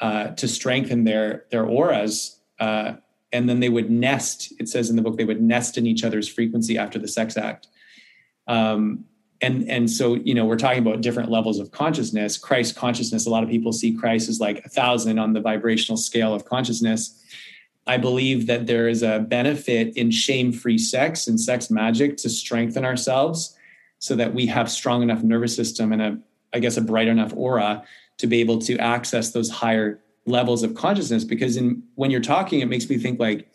uh, 0.00 0.28
to 0.28 0.48
strengthen 0.48 1.04
their 1.04 1.44
their 1.50 1.66
auras 1.66 2.40
uh, 2.58 2.94
and 3.36 3.48
then 3.48 3.60
they 3.60 3.68
would 3.68 3.90
nest 3.90 4.52
it 4.58 4.68
says 4.68 4.88
in 4.88 4.96
the 4.96 5.02
book 5.02 5.16
they 5.16 5.24
would 5.24 5.42
nest 5.42 5.76
in 5.76 5.86
each 5.86 6.02
other's 6.04 6.28
frequency 6.28 6.78
after 6.78 6.98
the 6.98 7.08
sex 7.08 7.36
act. 7.36 7.68
Um, 8.48 9.04
and 9.42 9.68
and 9.68 9.90
so 9.90 10.14
you 10.14 10.34
know 10.34 10.46
we're 10.46 10.56
talking 10.56 10.78
about 10.78 11.02
different 11.02 11.30
levels 11.30 11.58
of 11.58 11.70
consciousness. 11.70 12.38
Christ 12.38 12.74
consciousness 12.74 13.26
a 13.26 13.30
lot 13.30 13.42
of 13.42 13.50
people 13.50 13.72
see 13.72 13.92
christ 13.92 14.28
as 14.28 14.40
like 14.40 14.64
a 14.64 14.68
thousand 14.68 15.18
on 15.18 15.34
the 15.34 15.40
vibrational 15.40 15.98
scale 15.98 16.34
of 16.34 16.46
consciousness. 16.46 17.22
I 17.86 17.98
believe 17.98 18.46
that 18.48 18.66
there 18.66 18.88
is 18.88 19.02
a 19.02 19.20
benefit 19.20 19.96
in 19.96 20.10
shame-free 20.10 20.78
sex 20.78 21.28
and 21.28 21.38
sex 21.38 21.70
magic 21.70 22.16
to 22.18 22.28
strengthen 22.28 22.84
ourselves 22.84 23.56
so 24.00 24.16
that 24.16 24.34
we 24.34 24.46
have 24.46 24.68
strong 24.68 25.02
enough 25.02 25.22
nervous 25.22 25.54
system 25.54 25.92
and 25.92 26.02
a 26.02 26.18
i 26.54 26.58
guess 26.58 26.76
a 26.76 26.80
bright 26.80 27.08
enough 27.08 27.32
aura 27.36 27.84
to 28.18 28.26
be 28.26 28.40
able 28.40 28.58
to 28.58 28.78
access 28.78 29.30
those 29.32 29.50
higher 29.50 30.00
levels 30.26 30.62
of 30.62 30.74
consciousness 30.74 31.24
because 31.24 31.56
in 31.56 31.82
when 31.94 32.10
you're 32.10 32.20
talking 32.20 32.60
it 32.60 32.66
makes 32.66 32.88
me 32.88 32.98
think 32.98 33.18
like 33.20 33.48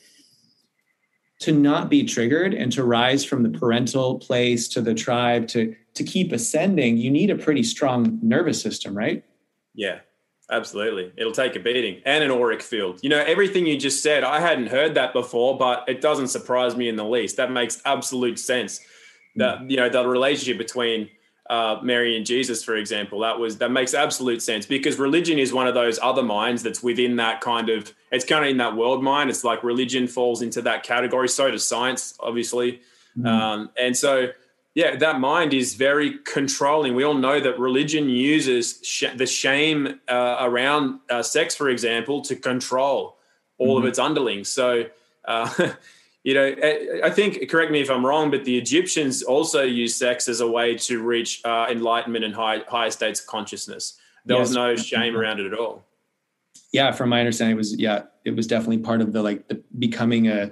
to 1.42 1.52
not 1.52 1.90
be 1.90 2.04
triggered 2.04 2.54
and 2.54 2.72
to 2.72 2.84
rise 2.84 3.26
from 3.26 3.44
the 3.44 3.50
parental 3.50 4.20
place 4.20 4.68
to 4.70 4.80
the 4.80 4.94
tribe 4.94 5.48
to 5.48 5.76
to 5.94 6.04
keep 6.04 6.32
ascending, 6.32 6.98
you 6.98 7.12
need 7.12 7.30
a 7.30 7.36
pretty 7.36 7.64
strong 7.64 8.20
nervous 8.22 8.62
system, 8.62 8.98
right? 8.98 9.24
Yeah, 9.74 10.00
absolutely. 10.50 11.12
It'll 11.18 11.34
take 11.34 11.56
a 11.56 11.60
beating 11.60 12.02
and 12.06 12.24
an 12.24 12.32
auric 12.32 12.62
field. 12.62 13.00
You 13.02 13.10
know, 13.10 13.20
everything 13.20 13.66
you 13.66 13.78
just 13.78 14.02
said, 14.02 14.24
I 14.24 14.40
hadn't 14.40 14.68
heard 14.68 14.94
that 14.96 15.14
before, 15.14 15.58
but 15.58 15.84
it 15.90 16.00
doesn't 16.00 16.28
surprise 16.28 16.76
me 16.76 16.88
in 16.88 16.96
the 16.96 17.04
least. 17.04 17.38
That 17.38 17.52
makes 17.52 17.82
absolute 17.86 18.40
sense. 18.40 18.80
That, 19.36 19.60
hmm. 19.60 19.70
you 19.70 19.78
know, 19.78 19.90
the 19.90 20.08
relationship 20.08 20.58
between 20.58 21.10
uh, 21.52 21.82
Mary 21.84 22.16
and 22.16 22.26
Jesus, 22.26 22.64
for 22.64 22.78
example, 22.78 23.20
that 23.20 23.38
was 23.38 23.58
that 23.58 23.72
makes 23.72 23.94
absolute 23.94 24.42
sense 24.42 24.66
because 24.66 24.98
religion 24.98 25.38
is 25.38 25.52
one 25.52 25.68
of 25.68 25.74
those 25.74 26.00
other 26.02 26.24
minds 26.24 26.64
that's 26.64 26.82
within 26.82 27.18
that 27.18 27.42
kind 27.42 27.68
of 27.68 27.94
it's 28.10 28.24
kind 28.24 28.46
of 28.46 28.50
in 28.50 28.58
that 28.58 28.78
world 28.78 29.04
mind. 29.04 29.30
It's 29.30 29.44
like 29.44 29.62
religion 29.62 30.08
falls 30.08 30.42
into 30.42 30.62
that 30.62 30.84
category. 30.84 31.28
So 31.28 31.52
does 31.52 31.68
science, 31.68 32.18
obviously, 32.22 32.80
mm-hmm. 33.18 33.28
um, 33.28 33.70
and 33.78 33.98
so 33.98 34.30
yeah, 34.76 34.96
that 34.96 35.20
mind 35.20 35.54
is 35.54 35.74
very 35.74 36.20
controlling. 36.20 36.96
We 36.96 37.04
all 37.04 37.16
know 37.16 37.42
that 37.42 37.60
religion 37.60 38.08
uses 38.08 38.80
sh- 38.82 39.14
the 39.14 39.28
shame 39.28 40.00
uh, 40.08 40.38
around 40.40 41.02
uh, 41.10 41.22
sex, 41.22 41.54
for 41.54 41.68
example, 41.68 42.22
to 42.22 42.38
control 42.38 43.18
all 43.58 43.76
mm-hmm. 43.76 43.84
of 43.84 43.90
its 43.90 44.00
underlings. 44.00 44.48
So. 44.48 44.86
You 46.24 46.36
know, 46.36 46.56
I 47.04 47.10
think, 47.10 47.50
correct 47.50 47.72
me 47.72 47.82
if 47.82 47.90
I'm 47.90 48.06
wrong, 48.06 48.30
but 48.30 48.46
the 48.46 48.56
Egyptians 48.58 49.24
also 49.24 49.64
used 49.64 49.98
sex 49.98 50.28
as 50.28 50.40
a 50.40 50.48
way 50.48 50.76
to 50.78 51.02
reach 51.02 51.42
uh, 51.44 51.66
enlightenment 51.70 52.24
and 52.24 52.34
high, 52.34 52.60
higher 52.68 52.92
states 52.92 53.22
of 53.22 53.28
consciousness. 53.28 53.98
There 54.26 54.38
yes. 54.38 54.50
was 54.50 54.56
no 54.56 54.76
shame 54.76 55.18
around 55.18 55.40
it 55.40 55.52
at 55.52 55.58
all. 55.58 55.84
Yeah, 56.72 56.92
from 56.92 57.10
my 57.10 57.20
understanding, 57.20 57.56
it 57.56 57.58
was 57.58 57.78
yeah, 57.78 58.04
it 58.24 58.36
was 58.36 58.48
definitely 58.48 58.78
part 58.80 59.02
of 59.02 59.14
the 59.14 59.22
like 59.22 59.48
the 59.48 59.64
becoming 59.80 60.28
a 60.28 60.52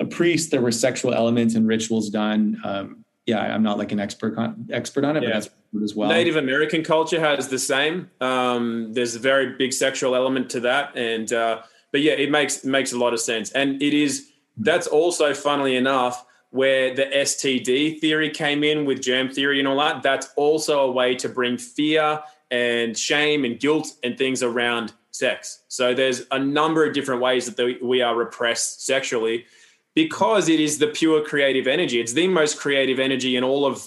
a 0.00 0.04
priest. 0.04 0.50
There 0.50 0.62
were 0.62 0.72
sexual 0.72 1.12
elements 1.12 1.54
and 1.54 1.66
rituals 1.66 2.10
done. 2.10 2.60
Um, 2.64 3.04
yeah, 3.26 3.40
I'm 3.40 3.62
not 3.62 3.76
like 3.76 3.92
an 3.92 4.00
expert 4.00 4.38
on, 4.38 4.68
expert 4.72 5.04
on 5.04 5.16
it, 5.16 5.22
yeah. 5.22 5.28
but 5.28 5.34
that's 5.34 5.50
as 5.82 5.94
well. 5.94 6.08
Native 6.08 6.36
American 6.36 6.82
culture 6.82 7.20
has 7.20 7.48
the 7.48 7.58
same. 7.58 8.10
Um, 8.20 8.94
there's 8.94 9.14
a 9.14 9.18
very 9.18 9.56
big 9.56 9.74
sexual 9.74 10.14
element 10.14 10.48
to 10.50 10.60
that, 10.60 10.96
and 10.96 11.30
uh, 11.32 11.62
but 11.92 12.00
yeah, 12.00 12.12
it 12.12 12.30
makes 12.30 12.64
makes 12.64 12.92
a 12.92 12.98
lot 12.98 13.12
of 13.12 13.20
sense, 13.20 13.50
and 13.52 13.82
it 13.82 13.92
is 13.92 14.30
that's 14.58 14.86
also, 14.86 15.34
funnily 15.34 15.76
enough, 15.76 16.24
where 16.50 16.94
the 16.94 17.04
STD 17.04 18.00
theory 18.00 18.30
came 18.30 18.64
in 18.64 18.84
with 18.84 19.02
germ 19.02 19.28
theory 19.28 19.58
and 19.58 19.68
all 19.68 19.78
that. 19.78 20.02
That's 20.02 20.28
also 20.36 20.80
a 20.80 20.90
way 20.90 21.14
to 21.16 21.28
bring 21.28 21.58
fear 21.58 22.20
and 22.50 22.96
shame 22.96 23.44
and 23.44 23.60
guilt 23.60 23.94
and 24.02 24.16
things 24.16 24.42
around 24.42 24.92
sex. 25.10 25.62
So 25.68 25.94
there's 25.94 26.22
a 26.30 26.38
number 26.38 26.86
of 26.86 26.94
different 26.94 27.20
ways 27.20 27.46
that 27.46 27.82
we 27.82 28.00
are 28.00 28.16
repressed 28.16 28.86
sexually 28.86 29.46
because 29.94 30.48
it 30.48 30.60
is 30.60 30.78
the 30.78 30.86
pure 30.86 31.22
creative 31.22 31.66
energy. 31.66 32.00
It's 32.00 32.12
the 32.12 32.28
most 32.28 32.58
creative 32.58 32.98
energy 32.98 33.36
in 33.36 33.44
all 33.44 33.66
of 33.66 33.86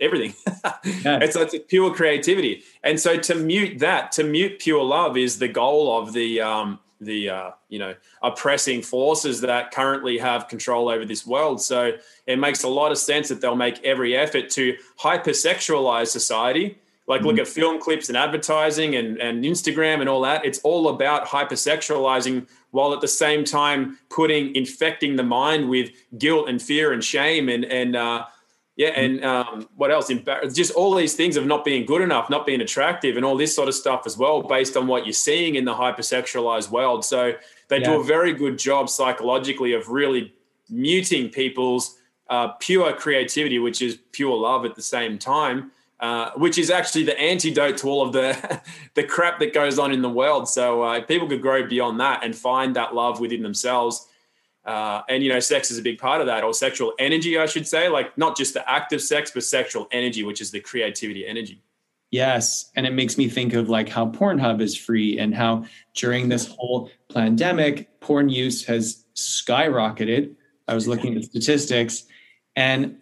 everything. 0.00 0.34
yeah. 1.02 1.18
it's, 1.22 1.36
it's 1.36 1.54
pure 1.68 1.94
creativity. 1.94 2.62
And 2.82 2.98
so 2.98 3.18
to 3.18 3.34
mute 3.34 3.78
that, 3.80 4.10
to 4.12 4.24
mute 4.24 4.58
pure 4.58 4.82
love 4.82 5.16
is 5.16 5.38
the 5.38 5.48
goal 5.48 5.98
of 5.98 6.12
the 6.12 6.40
um, 6.40 6.80
the 7.04 7.30
uh, 7.30 7.50
you 7.68 7.78
know 7.78 7.94
oppressing 8.22 8.82
forces 8.82 9.40
that 9.42 9.70
currently 9.70 10.18
have 10.18 10.48
control 10.48 10.88
over 10.88 11.04
this 11.04 11.26
world. 11.26 11.60
So 11.60 11.92
it 12.26 12.38
makes 12.38 12.62
a 12.62 12.68
lot 12.68 12.92
of 12.92 12.98
sense 12.98 13.28
that 13.28 13.40
they'll 13.40 13.56
make 13.56 13.82
every 13.84 14.16
effort 14.16 14.50
to 14.50 14.76
hypersexualize 15.00 16.08
society. 16.08 16.78
Like 17.06 17.20
mm-hmm. 17.20 17.28
look 17.28 17.38
at 17.38 17.48
film 17.48 17.80
clips 17.80 18.08
and 18.08 18.16
advertising 18.16 18.96
and, 18.96 19.20
and 19.20 19.44
Instagram 19.44 20.00
and 20.00 20.08
all 20.08 20.22
that. 20.22 20.44
It's 20.46 20.58
all 20.60 20.88
about 20.88 21.26
hypersexualizing 21.26 22.46
while 22.70 22.94
at 22.94 23.00
the 23.00 23.08
same 23.08 23.44
time 23.44 23.98
putting 24.08 24.54
infecting 24.56 25.16
the 25.16 25.22
mind 25.22 25.68
with 25.68 25.90
guilt 26.18 26.48
and 26.48 26.60
fear 26.60 26.92
and 26.92 27.04
shame 27.04 27.48
and 27.48 27.64
and 27.64 27.94
uh, 27.94 28.24
yeah, 28.76 28.90
mm-hmm. 28.90 29.00
and 29.00 29.24
um, 29.24 29.68
what 29.76 29.90
else? 29.90 30.10
Just 30.52 30.72
all 30.72 30.94
these 30.94 31.14
things 31.14 31.36
of 31.36 31.46
not 31.46 31.64
being 31.64 31.86
good 31.86 32.02
enough, 32.02 32.28
not 32.28 32.44
being 32.44 32.60
attractive, 32.60 33.16
and 33.16 33.24
all 33.24 33.36
this 33.36 33.54
sort 33.54 33.68
of 33.68 33.74
stuff 33.74 34.02
as 34.04 34.18
well, 34.18 34.42
based 34.42 34.76
on 34.76 34.86
what 34.86 35.06
you're 35.06 35.12
seeing 35.12 35.54
in 35.54 35.64
the 35.64 35.74
hypersexualized 35.74 36.70
world. 36.70 37.04
So 37.04 37.34
they 37.68 37.78
yeah. 37.78 37.90
do 37.90 38.00
a 38.00 38.04
very 38.04 38.32
good 38.32 38.58
job 38.58 38.90
psychologically 38.90 39.74
of 39.74 39.88
really 39.88 40.34
muting 40.68 41.28
people's 41.28 41.96
uh, 42.28 42.48
pure 42.58 42.92
creativity, 42.94 43.60
which 43.60 43.80
is 43.80 43.98
pure 44.10 44.36
love 44.36 44.64
at 44.64 44.74
the 44.74 44.82
same 44.82 45.18
time, 45.18 45.70
uh, 46.00 46.32
which 46.32 46.58
is 46.58 46.68
actually 46.68 47.04
the 47.04 47.18
antidote 47.20 47.76
to 47.76 47.88
all 47.88 48.02
of 48.02 48.12
the 48.12 48.60
the 48.94 49.04
crap 49.04 49.38
that 49.38 49.54
goes 49.54 49.78
on 49.78 49.92
in 49.92 50.02
the 50.02 50.10
world. 50.10 50.48
So 50.48 50.82
uh, 50.82 51.00
people 51.02 51.28
could 51.28 51.42
grow 51.42 51.64
beyond 51.64 52.00
that 52.00 52.24
and 52.24 52.34
find 52.34 52.74
that 52.74 52.92
love 52.92 53.20
within 53.20 53.42
themselves 53.42 54.08
uh, 54.64 55.02
and 55.08 55.22
you 55.22 55.28
know, 55.30 55.40
sex 55.40 55.70
is 55.70 55.78
a 55.78 55.82
big 55.82 55.98
part 55.98 56.20
of 56.20 56.26
that, 56.26 56.42
or 56.42 56.54
sexual 56.54 56.92
energy, 56.98 57.38
I 57.38 57.46
should 57.46 57.66
say, 57.66 57.88
like 57.88 58.16
not 58.16 58.36
just 58.36 58.54
the 58.54 58.68
act 58.70 58.92
of 58.92 59.02
sex, 59.02 59.30
but 59.32 59.44
sexual 59.44 59.88
energy, 59.92 60.22
which 60.22 60.40
is 60.40 60.50
the 60.50 60.60
creativity 60.60 61.26
energy. 61.26 61.62
Yes, 62.10 62.70
and 62.76 62.86
it 62.86 62.92
makes 62.92 63.18
me 63.18 63.28
think 63.28 63.54
of 63.54 63.68
like 63.68 63.88
how 63.88 64.06
Pornhub 64.06 64.60
is 64.60 64.76
free, 64.76 65.18
and 65.18 65.34
how 65.34 65.64
during 65.94 66.28
this 66.28 66.46
whole 66.46 66.90
pandemic, 67.12 68.00
porn 68.00 68.28
use 68.28 68.64
has 68.66 69.04
skyrocketed. 69.14 70.34
I 70.66 70.74
was 70.74 70.88
looking 70.88 71.16
at 71.16 71.24
statistics, 71.24 72.04
and 72.56 72.98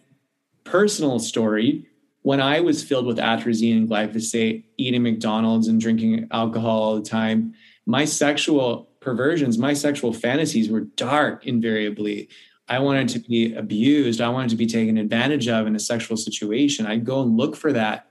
personal 0.63 1.19
story. 1.19 1.87
When 2.23 2.39
I 2.39 2.61
was 2.61 2.83
filled 2.83 3.05
with 3.05 3.17
atrazine 3.17 3.77
and 3.77 3.89
glyphosate, 3.89 4.63
eating 4.77 5.03
McDonald's 5.03 5.67
and 5.67 5.79
drinking 5.79 6.29
alcohol 6.31 6.81
all 6.81 6.95
the 6.95 7.01
time, 7.01 7.53
my 7.85 8.05
sexual 8.05 8.89
perversions, 9.03 9.57
my 9.57 9.73
sexual 9.73 10.13
fantasies 10.13 10.69
were 10.69 10.81
dark 10.81 11.45
invariably. 11.45 12.29
I 12.67 12.79
wanted 12.79 13.09
to 13.09 13.19
be 13.19 13.53
abused. 13.53 14.21
I 14.21 14.29
wanted 14.29 14.49
to 14.51 14.55
be 14.55 14.65
taken 14.65 14.97
advantage 14.97 15.47
of 15.47 15.67
in 15.67 15.75
a 15.75 15.79
sexual 15.79 16.17
situation. 16.17 16.85
I'd 16.85 17.05
go 17.05 17.21
and 17.21 17.37
look 17.37 17.55
for 17.55 17.73
that. 17.73 18.07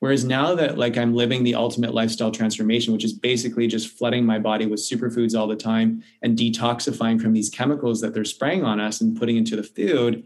Whereas 0.00 0.24
now 0.24 0.56
that 0.56 0.76
like 0.76 0.98
I'm 0.98 1.14
living 1.14 1.44
the 1.44 1.54
ultimate 1.54 1.94
lifestyle 1.94 2.32
transformation, 2.32 2.92
which 2.92 3.04
is 3.04 3.12
basically 3.12 3.68
just 3.68 3.96
flooding 3.96 4.26
my 4.26 4.40
body 4.40 4.66
with 4.66 4.80
superfoods 4.80 5.38
all 5.38 5.46
the 5.46 5.54
time 5.54 6.02
and 6.22 6.36
detoxifying 6.36 7.20
from 7.20 7.32
these 7.32 7.48
chemicals 7.48 8.00
that 8.00 8.12
they're 8.12 8.24
spraying 8.24 8.64
on 8.64 8.80
us 8.80 9.00
and 9.00 9.16
putting 9.16 9.36
into 9.36 9.54
the 9.54 9.62
food, 9.62 10.24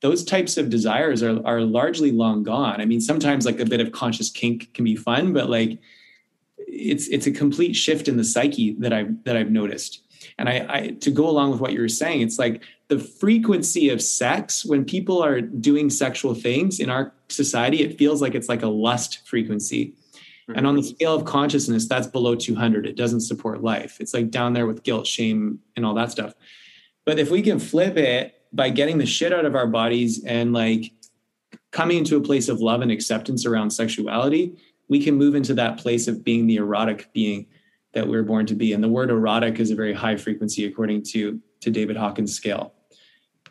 those 0.00 0.24
types 0.24 0.56
of 0.56 0.70
desires 0.70 1.24
are, 1.24 1.44
are 1.44 1.60
largely 1.60 2.12
long 2.12 2.44
gone. 2.44 2.80
I 2.80 2.84
mean, 2.84 3.00
sometimes 3.00 3.44
like 3.44 3.58
a 3.58 3.66
bit 3.66 3.80
of 3.80 3.90
conscious 3.90 4.30
kink 4.30 4.72
can 4.74 4.84
be 4.84 4.94
fun, 4.94 5.32
but 5.32 5.50
like 5.50 5.80
it's 6.80 7.08
it's 7.08 7.26
a 7.26 7.30
complete 7.30 7.74
shift 7.74 8.08
in 8.08 8.16
the 8.16 8.24
psyche 8.24 8.74
that 8.78 8.92
I've 8.92 9.22
that 9.24 9.36
I've 9.36 9.50
noticed. 9.50 10.02
And 10.38 10.48
I, 10.48 10.66
I 10.68 10.86
to 11.00 11.10
go 11.10 11.28
along 11.28 11.50
with 11.50 11.60
what 11.60 11.72
you 11.72 11.80
were 11.80 11.88
saying, 11.88 12.20
it's 12.22 12.38
like 12.38 12.62
the 12.88 12.98
frequency 12.98 13.88
of 13.90 14.02
sex 14.02 14.64
when 14.64 14.84
people 14.84 15.22
are 15.22 15.40
doing 15.40 15.90
sexual 15.90 16.34
things 16.34 16.80
in 16.80 16.90
our 16.90 17.12
society, 17.28 17.82
it 17.82 17.98
feels 17.98 18.20
like 18.20 18.34
it's 18.34 18.48
like 18.48 18.62
a 18.62 18.68
lust 18.68 19.26
frequency. 19.26 19.94
And 20.54 20.66
on 20.66 20.74
the 20.74 20.82
scale 20.82 21.14
of 21.14 21.24
consciousness, 21.24 21.86
that's 21.86 22.08
below 22.08 22.34
200. 22.34 22.84
It 22.84 22.96
doesn't 22.96 23.20
support 23.20 23.62
life. 23.62 23.98
It's 24.00 24.12
like 24.12 24.30
down 24.30 24.52
there 24.52 24.66
with 24.66 24.82
guilt, 24.82 25.06
shame, 25.06 25.60
and 25.76 25.86
all 25.86 25.94
that 25.94 26.10
stuff. 26.10 26.34
But 27.04 27.20
if 27.20 27.30
we 27.30 27.42
can 27.42 27.60
flip 27.60 27.96
it 27.96 28.42
by 28.52 28.70
getting 28.70 28.98
the 28.98 29.06
shit 29.06 29.32
out 29.32 29.44
of 29.44 29.54
our 29.54 29.68
bodies 29.68 30.24
and 30.24 30.52
like 30.52 30.92
coming 31.70 31.98
into 31.98 32.16
a 32.16 32.20
place 32.20 32.48
of 32.48 32.60
love 32.60 32.82
and 32.82 32.90
acceptance 32.90 33.46
around 33.46 33.70
sexuality, 33.70 34.56
we 34.90 35.02
can 35.02 35.14
move 35.14 35.34
into 35.34 35.54
that 35.54 35.78
place 35.78 36.08
of 36.08 36.22
being 36.22 36.46
the 36.46 36.56
erotic 36.56 37.10
being 37.14 37.46
that 37.94 38.06
we're 38.06 38.24
born 38.24 38.44
to 38.46 38.54
be. 38.54 38.72
And 38.72 38.84
the 38.84 38.88
word 38.88 39.08
erotic 39.08 39.58
is 39.58 39.70
a 39.70 39.74
very 39.74 39.94
high 39.94 40.16
frequency 40.16 40.66
according 40.66 41.04
to 41.12 41.40
to 41.60 41.70
David 41.70 41.96
Hawkins' 41.96 42.34
scale. 42.34 42.74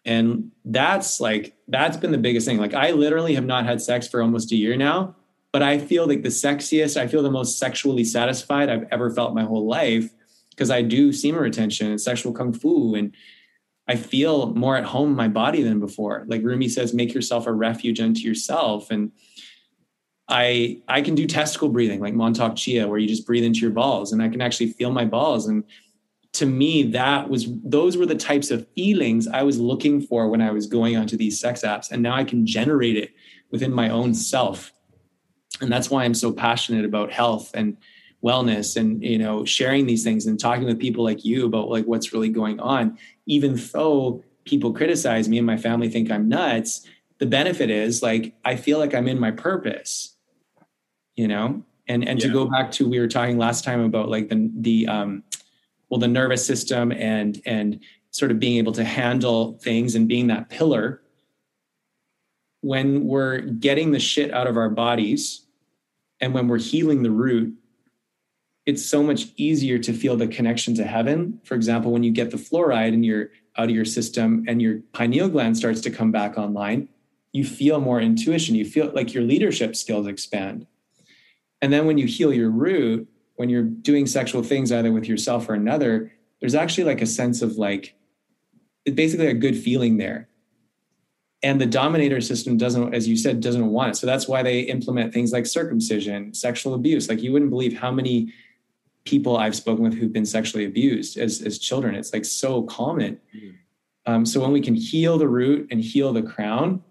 And 0.05 0.51
that's 0.65 1.19
like 1.19 1.55
that's 1.67 1.97
been 1.97 2.11
the 2.11 2.17
biggest 2.17 2.45
thing. 2.45 2.57
Like 2.57 2.73
I 2.73 2.91
literally 2.91 3.33
have 3.35 3.45
not 3.45 3.65
had 3.65 3.81
sex 3.81 4.07
for 4.07 4.21
almost 4.21 4.51
a 4.51 4.55
year 4.55 4.77
now, 4.77 5.15
but 5.51 5.63
I 5.63 5.79
feel 5.79 6.05
like 6.07 6.23
the 6.23 6.29
sexiest, 6.29 6.97
I 6.97 7.07
feel 7.07 7.23
the 7.23 7.31
most 7.31 7.57
sexually 7.57 8.03
satisfied 8.03 8.69
I've 8.69 8.87
ever 8.91 9.09
felt 9.09 9.33
my 9.33 9.43
whole 9.43 9.67
life 9.67 10.13
because 10.49 10.69
I 10.69 10.81
do 10.81 11.13
semen 11.13 11.41
retention 11.41 11.87
and 11.87 12.01
sexual 12.01 12.33
kung 12.33 12.53
fu 12.53 12.95
and 12.95 13.15
I 13.87 13.95
feel 13.95 14.53
more 14.53 14.75
at 14.75 14.83
home 14.83 15.11
in 15.11 15.15
my 15.15 15.27
body 15.27 15.63
than 15.63 15.79
before. 15.79 16.23
Like 16.27 16.43
Rumi 16.43 16.69
says, 16.69 16.93
make 16.93 17.13
yourself 17.13 17.47
a 17.47 17.51
refuge 17.51 17.99
unto 17.99 18.21
yourself. 18.21 18.91
And 18.91 19.11
I 20.29 20.81
I 20.87 21.01
can 21.01 21.15
do 21.15 21.25
testicle 21.25 21.69
breathing 21.69 21.99
like 21.99 22.13
Mantak 22.13 22.55
Chia, 22.55 22.87
where 22.87 22.99
you 22.99 23.07
just 23.07 23.25
breathe 23.25 23.43
into 23.43 23.59
your 23.59 23.71
balls, 23.71 24.13
and 24.13 24.21
I 24.21 24.29
can 24.29 24.41
actually 24.41 24.71
feel 24.73 24.91
my 24.91 25.05
balls. 25.05 25.47
And 25.47 25.63
to 26.33 26.45
me, 26.45 26.83
that 26.91 27.29
was 27.29 27.47
those 27.63 27.97
were 27.97 28.05
the 28.05 28.15
types 28.15 28.51
of 28.51 28.67
feelings 28.75 29.27
I 29.27 29.43
was 29.43 29.59
looking 29.59 30.01
for 30.01 30.29
when 30.29 30.41
I 30.41 30.51
was 30.51 30.67
going 30.67 30.95
onto 30.95 31.17
these 31.17 31.39
sex 31.39 31.63
apps, 31.63 31.91
and 31.91 32.03
now 32.03 32.15
I 32.15 32.23
can 32.23 32.45
generate 32.45 32.95
it 32.95 33.11
within 33.51 33.73
my 33.73 33.89
own 33.89 34.13
self. 34.13 34.71
And 35.61 35.71
that's 35.71 35.89
why 35.89 36.03
I'm 36.03 36.13
so 36.13 36.31
passionate 36.31 36.85
about 36.85 37.11
health 37.11 37.51
and 37.53 37.75
wellness 38.23 38.75
and 38.75 39.01
you 39.03 39.17
know 39.17 39.45
sharing 39.45 39.85
these 39.85 40.03
things 40.03 40.25
and 40.25 40.39
talking 40.39 40.65
with 40.65 40.79
people 40.79 41.03
like 41.03 41.23
you 41.23 41.45
about 41.45 41.69
like 41.69 41.85
what's 41.85 42.11
really 42.11 42.29
going 42.29 42.59
on 42.59 42.97
even 43.25 43.55
though 43.71 44.21
people 44.43 44.73
criticize 44.73 45.29
me 45.29 45.37
and 45.37 45.47
my 45.47 45.55
family 45.55 45.87
think 45.87 46.11
i'm 46.11 46.27
nuts 46.27 46.85
the 47.19 47.25
benefit 47.25 47.69
is 47.69 48.03
like 48.03 48.33
i 48.43 48.57
feel 48.57 48.77
like 48.77 48.93
i'm 48.93 49.07
in 49.07 49.17
my 49.17 49.31
purpose 49.31 50.17
you 51.19 51.27
know 51.27 51.61
and 51.87 52.07
and 52.07 52.19
yeah. 52.19 52.27
to 52.27 52.33
go 52.33 52.45
back 52.45 52.71
to 52.71 52.87
we 52.87 52.99
were 52.99 53.07
talking 53.07 53.37
last 53.37 53.63
time 53.63 53.81
about 53.81 54.09
like 54.09 54.29
the 54.29 54.49
the 54.59 54.87
um 54.87 55.23
well 55.89 55.99
the 55.99 56.07
nervous 56.07 56.45
system 56.45 56.91
and 56.91 57.41
and 57.45 57.79
sort 58.11 58.31
of 58.31 58.39
being 58.39 58.57
able 58.57 58.71
to 58.71 58.83
handle 58.83 59.39
things 59.67 59.95
and 59.95 60.07
being 60.07 60.27
that 60.27 60.49
pillar 60.49 61.01
when 62.61 63.05
we're 63.05 63.39
getting 63.39 63.91
the 63.91 63.99
shit 63.99 64.33
out 64.33 64.47
of 64.47 64.57
our 64.57 64.69
bodies 64.69 65.45
and 66.19 66.33
when 66.33 66.47
we're 66.47 66.59
healing 66.59 67.03
the 67.03 67.11
root, 67.11 67.55
it's 68.65 68.85
so 68.85 69.01
much 69.01 69.27
easier 69.37 69.79
to 69.79 69.93
feel 69.93 70.17
the 70.17 70.27
connection 70.27 70.75
to 70.75 70.83
heaven. 70.83 71.39
For 71.43 71.55
example, 71.55 71.91
when 71.91 72.03
you 72.03 72.11
get 72.11 72.31
the 72.31 72.37
fluoride 72.37 72.93
and 72.93 73.05
you're 73.05 73.29
out 73.57 73.69
of 73.69 73.75
your 73.75 73.85
system 73.85 74.45
and 74.47 74.61
your 74.61 74.79
pineal 74.93 75.29
gland 75.29 75.57
starts 75.57 75.81
to 75.81 75.89
come 75.89 76.11
back 76.11 76.37
online, 76.37 76.89
you 77.31 77.45
feel 77.45 77.79
more 77.79 78.01
intuition. 78.01 78.55
You 78.55 78.65
feel 78.65 78.91
like 78.93 79.13
your 79.13 79.23
leadership 79.23 79.75
skills 79.75 80.07
expand. 80.07 80.67
And 81.61 81.71
then 81.73 81.85
when 81.85 81.97
you 81.97 82.05
heal 82.05 82.33
your 82.33 82.49
root, 82.49 83.07
when 83.35 83.49
you're 83.49 83.63
doing 83.63 84.05
sexual 84.05 84.43
things 84.43 84.71
either 84.71 84.91
with 84.91 85.07
yourself 85.07 85.49
or 85.49 85.53
another, 85.53 86.11
there's 86.39 86.55
actually 86.55 86.85
like 86.85 87.01
a 87.01 87.05
sense 87.05 87.41
of 87.41 87.57
like, 87.57 87.95
it's 88.85 88.95
basically 88.95 89.27
a 89.27 89.33
good 89.33 89.57
feeling 89.57 89.97
there. 89.97 90.29
And 91.41 91.59
the 91.59 91.65
dominator 91.65 92.19
system 92.19 92.57
doesn't 92.57 92.93
as 92.93 93.07
you 93.07 93.15
said 93.15 93.39
doesn't 93.39 93.67
want 93.67 93.91
it. 93.91 93.95
So 93.95 94.05
that's 94.05 94.27
why 94.27 94.43
they 94.43 94.61
implement 94.61 95.13
things 95.13 95.31
like 95.31 95.45
circumcision 95.45 96.33
sexual 96.33 96.73
abuse. 96.73 97.07
Like 97.07 97.21
you 97.21 97.31
wouldn't 97.31 97.51
believe 97.51 97.77
how 97.77 97.91
many 97.91 98.33
people 99.05 99.37
i've 99.37 99.55
spoken 99.55 99.83
with 99.83 99.93
who've 99.93 100.11
been 100.11 100.25
sexually 100.25 100.65
abused 100.65 101.17
as, 101.17 101.41
as 101.41 101.57
children. 101.57 101.95
It's 101.95 102.11
like 102.13 102.25
so 102.25 102.63
common. 102.63 103.19
Mm. 103.33 103.55
um, 104.05 104.25
so 104.25 104.41
when 104.41 104.51
we 104.51 104.59
can 104.59 104.75
heal 104.75 105.17
the 105.17 105.29
root 105.29 105.67
and 105.71 105.79
heal 105.81 106.11
the 106.11 106.21
crown 106.21 106.83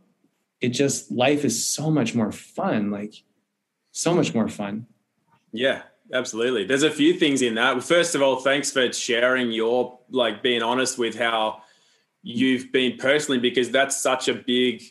it 0.61 0.71
just 0.71 1.11
life 1.11 1.45
is 1.45 1.65
so 1.65 1.91
much 1.91 2.15
more 2.15 2.33
fun. 2.33 2.91
Like 2.91 3.15
so 3.99 4.15
much 4.15 4.35
more 4.35 4.49
fun 4.49 4.87
yeah 5.53 5.83
absolutely 6.13 6.65
there's 6.65 6.83
a 6.83 6.91
few 6.91 7.15
things 7.15 7.43
in 7.43 7.55
that 7.55 7.83
first 7.83 8.15
of 8.15 8.23
all 8.23 8.37
thanks 8.37 8.71
for 8.71 8.93
sharing 8.93 9.51
your 9.51 9.99
like 10.11 10.43
being 10.43 10.63
honest 10.63 10.99
with 10.99 11.17
how 11.17 11.61
you've 12.23 12.71
been 12.73 12.97
personally 12.97 13.41
because 13.41 13.71
that's 13.71 13.97
such 14.01 14.29
a 14.29 14.35
big 14.35 14.83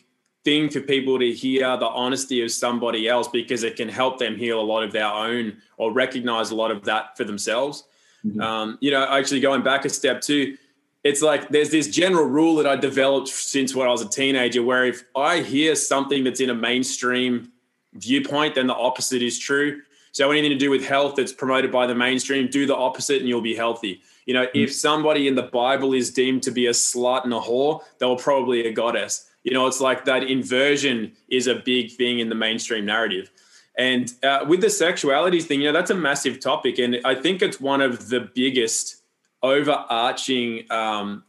thing 0.44 0.70
for 0.70 0.80
people 0.80 1.18
to 1.18 1.32
hear 1.32 1.76
the 1.76 1.86
honesty 1.86 2.42
of 2.42 2.50
somebody 2.50 3.08
else 3.08 3.28
because 3.28 3.62
it 3.62 3.76
can 3.76 3.88
help 3.88 4.18
them 4.18 4.36
heal 4.36 4.60
a 4.60 4.62
lot 4.62 4.82
of 4.82 4.92
their 4.92 5.06
own 5.06 5.56
or 5.76 5.92
recognize 5.92 6.50
a 6.50 6.54
lot 6.54 6.70
of 6.70 6.84
that 6.84 7.16
for 7.16 7.24
themselves. 7.24 7.84
Mm-hmm. 8.24 8.40
Um, 8.40 8.78
you 8.80 8.90
know, 8.90 9.06
actually 9.08 9.40
going 9.40 9.62
back 9.62 9.84
a 9.84 9.88
step 9.88 10.20
too, 10.20 10.56
it's 11.04 11.22
like 11.22 11.48
there's 11.50 11.70
this 11.70 11.88
general 11.88 12.24
rule 12.24 12.56
that 12.56 12.66
I 12.66 12.76
developed 12.76 13.28
since 13.28 13.74
when 13.74 13.86
I 13.86 13.90
was 13.90 14.02
a 14.02 14.08
teenager 14.08 14.62
where 14.62 14.86
if 14.86 15.04
I 15.14 15.42
hear 15.42 15.74
something 15.74 16.24
that's 16.24 16.40
in 16.40 16.50
a 16.50 16.54
mainstream 16.54 17.52
viewpoint, 17.98 18.54
then 18.54 18.66
the 18.66 18.74
opposite 18.74 19.22
is 19.22 19.38
true. 19.38 19.82
So 20.12 20.30
anything 20.30 20.50
to 20.50 20.56
do 20.56 20.70
with 20.70 20.84
health 20.84 21.14
that's 21.16 21.32
promoted 21.32 21.70
by 21.70 21.86
the 21.86 21.94
mainstream, 21.94 22.48
do 22.48 22.66
the 22.66 22.74
opposite 22.74 23.20
and 23.20 23.28
you'll 23.28 23.40
be 23.40 23.54
healthy. 23.54 24.02
You 24.26 24.34
know, 24.34 24.46
if 24.54 24.72
somebody 24.74 25.28
in 25.28 25.34
the 25.34 25.44
Bible 25.44 25.94
is 25.94 26.10
deemed 26.10 26.42
to 26.44 26.50
be 26.50 26.66
a 26.66 26.72
slut 26.72 27.24
and 27.24 27.32
a 27.32 27.38
whore, 27.38 27.82
they 27.98 28.06
were 28.06 28.16
probably 28.16 28.66
a 28.66 28.72
goddess. 28.72 29.28
You 29.44 29.52
know, 29.52 29.66
it's 29.66 29.80
like 29.80 30.04
that 30.06 30.24
inversion 30.24 31.12
is 31.28 31.46
a 31.46 31.54
big 31.54 31.92
thing 31.92 32.18
in 32.18 32.28
the 32.28 32.34
mainstream 32.34 32.84
narrative. 32.84 33.30
And 33.76 34.12
uh, 34.24 34.44
with 34.46 34.60
the 34.60 34.70
sexuality 34.70 35.40
thing, 35.40 35.60
you 35.60 35.68
know, 35.68 35.72
that's 35.72 35.90
a 35.90 35.94
massive 35.94 36.40
topic. 36.40 36.78
And 36.78 36.98
I 37.04 37.14
think 37.14 37.40
it's 37.40 37.60
one 37.60 37.80
of 37.80 38.08
the 38.08 38.28
biggest 38.34 38.96
overarching 39.42 40.70
um, 40.70 41.22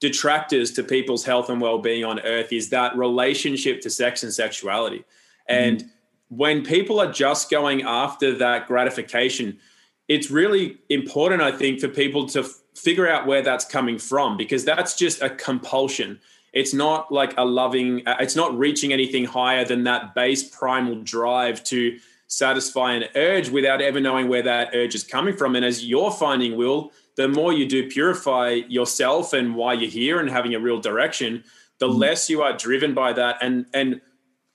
detractors 0.00 0.70
to 0.72 0.84
people's 0.84 1.24
health 1.24 1.50
and 1.50 1.60
well-being 1.60 2.04
on 2.04 2.20
earth 2.20 2.52
is 2.52 2.70
that 2.70 2.96
relationship 2.96 3.80
to 3.80 3.90
sex 3.90 4.22
and 4.22 4.32
sexuality. 4.32 5.04
And 5.52 5.84
mm. 5.84 5.88
when 6.28 6.64
people 6.64 7.00
are 7.00 7.12
just 7.12 7.50
going 7.50 7.82
after 7.82 8.34
that 8.38 8.66
gratification, 8.66 9.58
it's 10.08 10.30
really 10.30 10.78
important, 10.88 11.42
I 11.42 11.52
think, 11.52 11.80
for 11.80 11.88
people 11.88 12.26
to 12.30 12.40
f- 12.40 12.60
figure 12.74 13.08
out 13.08 13.26
where 13.26 13.42
that's 13.42 13.64
coming 13.64 13.98
from 13.98 14.36
because 14.36 14.64
that's 14.64 14.96
just 14.96 15.22
a 15.22 15.30
compulsion. 15.30 16.20
It's 16.52 16.74
not 16.74 17.12
like 17.12 17.34
a 17.38 17.44
loving, 17.44 18.06
uh, 18.06 18.16
it's 18.20 18.36
not 18.36 18.56
reaching 18.56 18.92
anything 18.92 19.24
higher 19.24 19.64
than 19.64 19.84
that 19.84 20.14
base 20.14 20.42
primal 20.42 20.96
drive 20.96 21.62
to 21.64 21.98
satisfy 22.26 22.92
an 22.94 23.04
urge 23.14 23.50
without 23.50 23.80
ever 23.80 24.00
knowing 24.00 24.28
where 24.28 24.42
that 24.42 24.70
urge 24.74 24.94
is 24.94 25.04
coming 25.04 25.36
from. 25.36 25.54
And 25.54 25.64
as 25.64 25.84
you're 25.84 26.10
finding, 26.10 26.56
Will, 26.56 26.92
the 27.16 27.28
more 27.28 27.52
you 27.52 27.68
do 27.68 27.88
purify 27.88 28.60
yourself 28.68 29.32
and 29.32 29.54
why 29.54 29.74
you're 29.74 29.90
here 29.90 30.18
and 30.18 30.30
having 30.30 30.54
a 30.54 30.60
real 30.60 30.80
direction, 30.80 31.44
the 31.78 31.88
mm. 31.88 31.98
less 31.98 32.30
you 32.30 32.42
are 32.42 32.56
driven 32.56 32.94
by 32.94 33.12
that. 33.12 33.36
And, 33.40 33.66
and, 33.74 34.00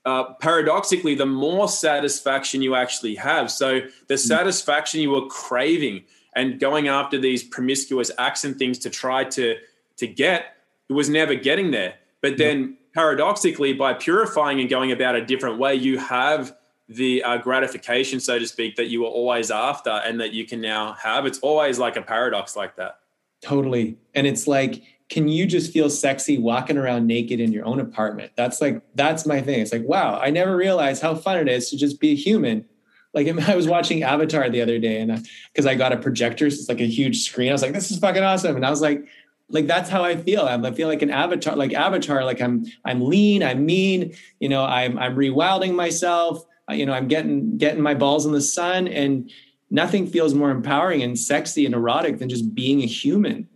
uh, 0.07 0.33
paradoxically, 0.35 1.15
the 1.15 1.25
more 1.25 1.67
satisfaction 1.67 2.61
you 2.61 2.75
actually 2.75 3.15
have. 3.15 3.51
So 3.51 3.81
the 4.07 4.13
mm. 4.13 4.19
satisfaction 4.19 5.01
you 5.01 5.09
were 5.09 5.27
craving 5.27 6.03
and 6.33 6.61
going 6.61 6.87
after 6.87 7.19
these 7.19 7.43
promiscuous 7.43 8.09
acts 8.17 8.45
and 8.45 8.57
things 8.57 8.79
to 8.79 8.89
try 8.89 9.25
to 9.25 9.57
to 9.97 10.07
get, 10.07 10.55
it 10.87 10.93
was 10.93 11.09
never 11.09 11.35
getting 11.35 11.71
there. 11.71 11.95
But 12.21 12.37
then 12.37 12.77
paradoxically, 12.93 13.73
by 13.73 13.95
purifying 13.95 14.61
and 14.61 14.69
going 14.69 14.93
about 14.93 15.15
a 15.15 15.25
different 15.25 15.57
way, 15.57 15.75
you 15.75 15.97
have 15.97 16.55
the 16.87 17.21
uh, 17.23 17.37
gratification, 17.37 18.21
so 18.21 18.39
to 18.39 18.47
speak, 18.47 18.77
that 18.77 18.87
you 18.87 19.01
were 19.01 19.09
always 19.09 19.51
after 19.51 19.89
and 19.89 20.21
that 20.21 20.31
you 20.31 20.45
can 20.45 20.61
now 20.61 20.93
have. 20.93 21.25
It's 21.25 21.39
always 21.39 21.79
like 21.79 21.97
a 21.97 22.01
paradox 22.01 22.55
like 22.55 22.77
that. 22.77 22.99
Totally. 23.41 23.97
And 24.15 24.25
it's 24.25 24.47
like 24.47 24.83
can 25.09 25.27
you 25.27 25.45
just 25.45 25.71
feel 25.71 25.89
sexy 25.89 26.37
walking 26.37 26.77
around 26.77 27.07
naked 27.07 27.39
in 27.39 27.53
your 27.53 27.65
own 27.65 27.79
apartment? 27.79 28.31
That's 28.35 28.59
like, 28.59 28.81
that's 28.95 29.25
my 29.25 29.41
thing. 29.41 29.61
It's 29.61 29.71
like, 29.71 29.87
wow, 29.87 30.19
I 30.19 30.31
never 30.31 30.55
realized 30.55 31.01
how 31.01 31.15
fun 31.15 31.37
it 31.37 31.47
is 31.47 31.69
to 31.69 31.77
just 31.77 31.99
be 31.99 32.11
a 32.11 32.15
human. 32.15 32.65
Like 33.13 33.27
I 33.49 33.55
was 33.55 33.67
watching 33.67 34.03
Avatar 34.03 34.49
the 34.49 34.61
other 34.61 34.79
day 34.79 34.99
and 34.99 35.25
because 35.51 35.65
I, 35.65 35.71
I 35.71 35.75
got 35.75 35.93
a 35.93 35.97
projector, 35.97 36.49
so 36.49 36.55
it's 36.55 36.69
like 36.69 36.81
a 36.81 36.87
huge 36.87 37.23
screen. 37.23 37.49
I 37.49 37.53
was 37.53 37.61
like, 37.61 37.73
this 37.73 37.89
is 37.89 37.99
fucking 37.99 38.23
awesome. 38.23 38.55
And 38.55 38.65
I 38.65 38.69
was 38.69 38.81
like, 38.81 39.07
like 39.49 39.65
that's 39.65 39.89
how 39.89 40.03
I 40.03 40.17
feel. 40.17 40.41
I 40.41 40.71
feel 40.71 40.89
like 40.89 41.01
an 41.01 41.09
avatar, 41.09 41.55
like 41.55 41.73
Avatar. 41.73 42.25
Like 42.25 42.41
I'm, 42.41 42.65
I'm 42.83 43.01
lean, 43.01 43.43
I'm 43.43 43.65
mean. 43.65 44.13
You 44.41 44.49
know, 44.49 44.65
I'm, 44.65 44.99
I'm 44.99 45.15
rewilding 45.15 45.73
myself. 45.73 46.43
You 46.69 46.85
know, 46.85 46.91
I'm 46.91 47.07
getting, 47.07 47.57
getting 47.57 47.81
my 47.81 47.93
balls 47.93 48.25
in 48.25 48.33
the 48.33 48.41
sun, 48.41 48.89
and 48.89 49.31
nothing 49.71 50.05
feels 50.05 50.33
more 50.33 50.51
empowering 50.51 51.01
and 51.01 51.17
sexy 51.17 51.65
and 51.65 51.73
erotic 51.73 52.19
than 52.19 52.27
just 52.27 52.53
being 52.53 52.81
a 52.81 52.85
human 52.85 53.47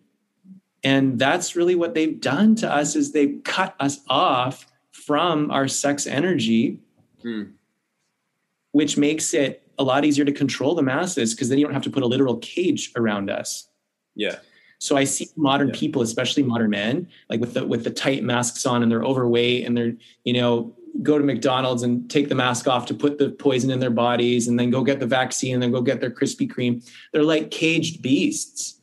and 0.83 1.19
that's 1.19 1.55
really 1.55 1.75
what 1.75 1.93
they've 1.93 2.19
done 2.19 2.55
to 2.55 2.71
us 2.71 2.95
is 2.95 3.11
they've 3.11 3.41
cut 3.43 3.75
us 3.79 3.99
off 4.09 4.65
from 4.91 5.51
our 5.51 5.67
sex 5.67 6.07
energy 6.07 6.79
mm. 7.23 7.51
which 8.71 8.97
makes 8.97 9.33
it 9.33 9.67
a 9.79 9.83
lot 9.83 10.05
easier 10.05 10.25
to 10.25 10.31
control 10.31 10.75
the 10.75 10.83
masses 10.83 11.33
because 11.33 11.49
then 11.49 11.57
you 11.57 11.65
don't 11.65 11.73
have 11.73 11.83
to 11.83 11.89
put 11.89 12.03
a 12.03 12.07
literal 12.07 12.37
cage 12.37 12.91
around 12.95 13.29
us 13.29 13.69
yeah 14.15 14.37
so 14.79 14.95
i 14.97 15.03
see 15.03 15.27
modern 15.35 15.69
yeah. 15.69 15.75
people 15.75 16.01
especially 16.01 16.43
modern 16.43 16.69
men 16.69 17.07
like 17.29 17.39
with 17.39 17.53
the 17.53 17.65
with 17.65 17.83
the 17.83 17.91
tight 17.91 18.23
masks 18.23 18.65
on 18.65 18.83
and 18.83 18.91
they're 18.91 19.03
overweight 19.03 19.65
and 19.65 19.77
they're 19.77 19.93
you 20.23 20.33
know 20.33 20.75
go 21.01 21.17
to 21.17 21.23
mcdonald's 21.23 21.83
and 21.83 22.09
take 22.11 22.27
the 22.27 22.35
mask 22.35 22.67
off 22.67 22.85
to 22.85 22.93
put 22.93 23.17
the 23.17 23.29
poison 23.29 23.71
in 23.71 23.79
their 23.79 23.89
bodies 23.89 24.47
and 24.47 24.59
then 24.59 24.69
go 24.69 24.83
get 24.83 24.99
the 24.99 25.07
vaccine 25.07 25.53
and 25.53 25.63
then 25.63 25.71
go 25.71 25.81
get 25.81 26.01
their 26.01 26.11
krispy 26.11 26.51
kreme 26.51 26.85
they're 27.13 27.23
like 27.23 27.49
caged 27.49 28.01
beasts 28.01 28.80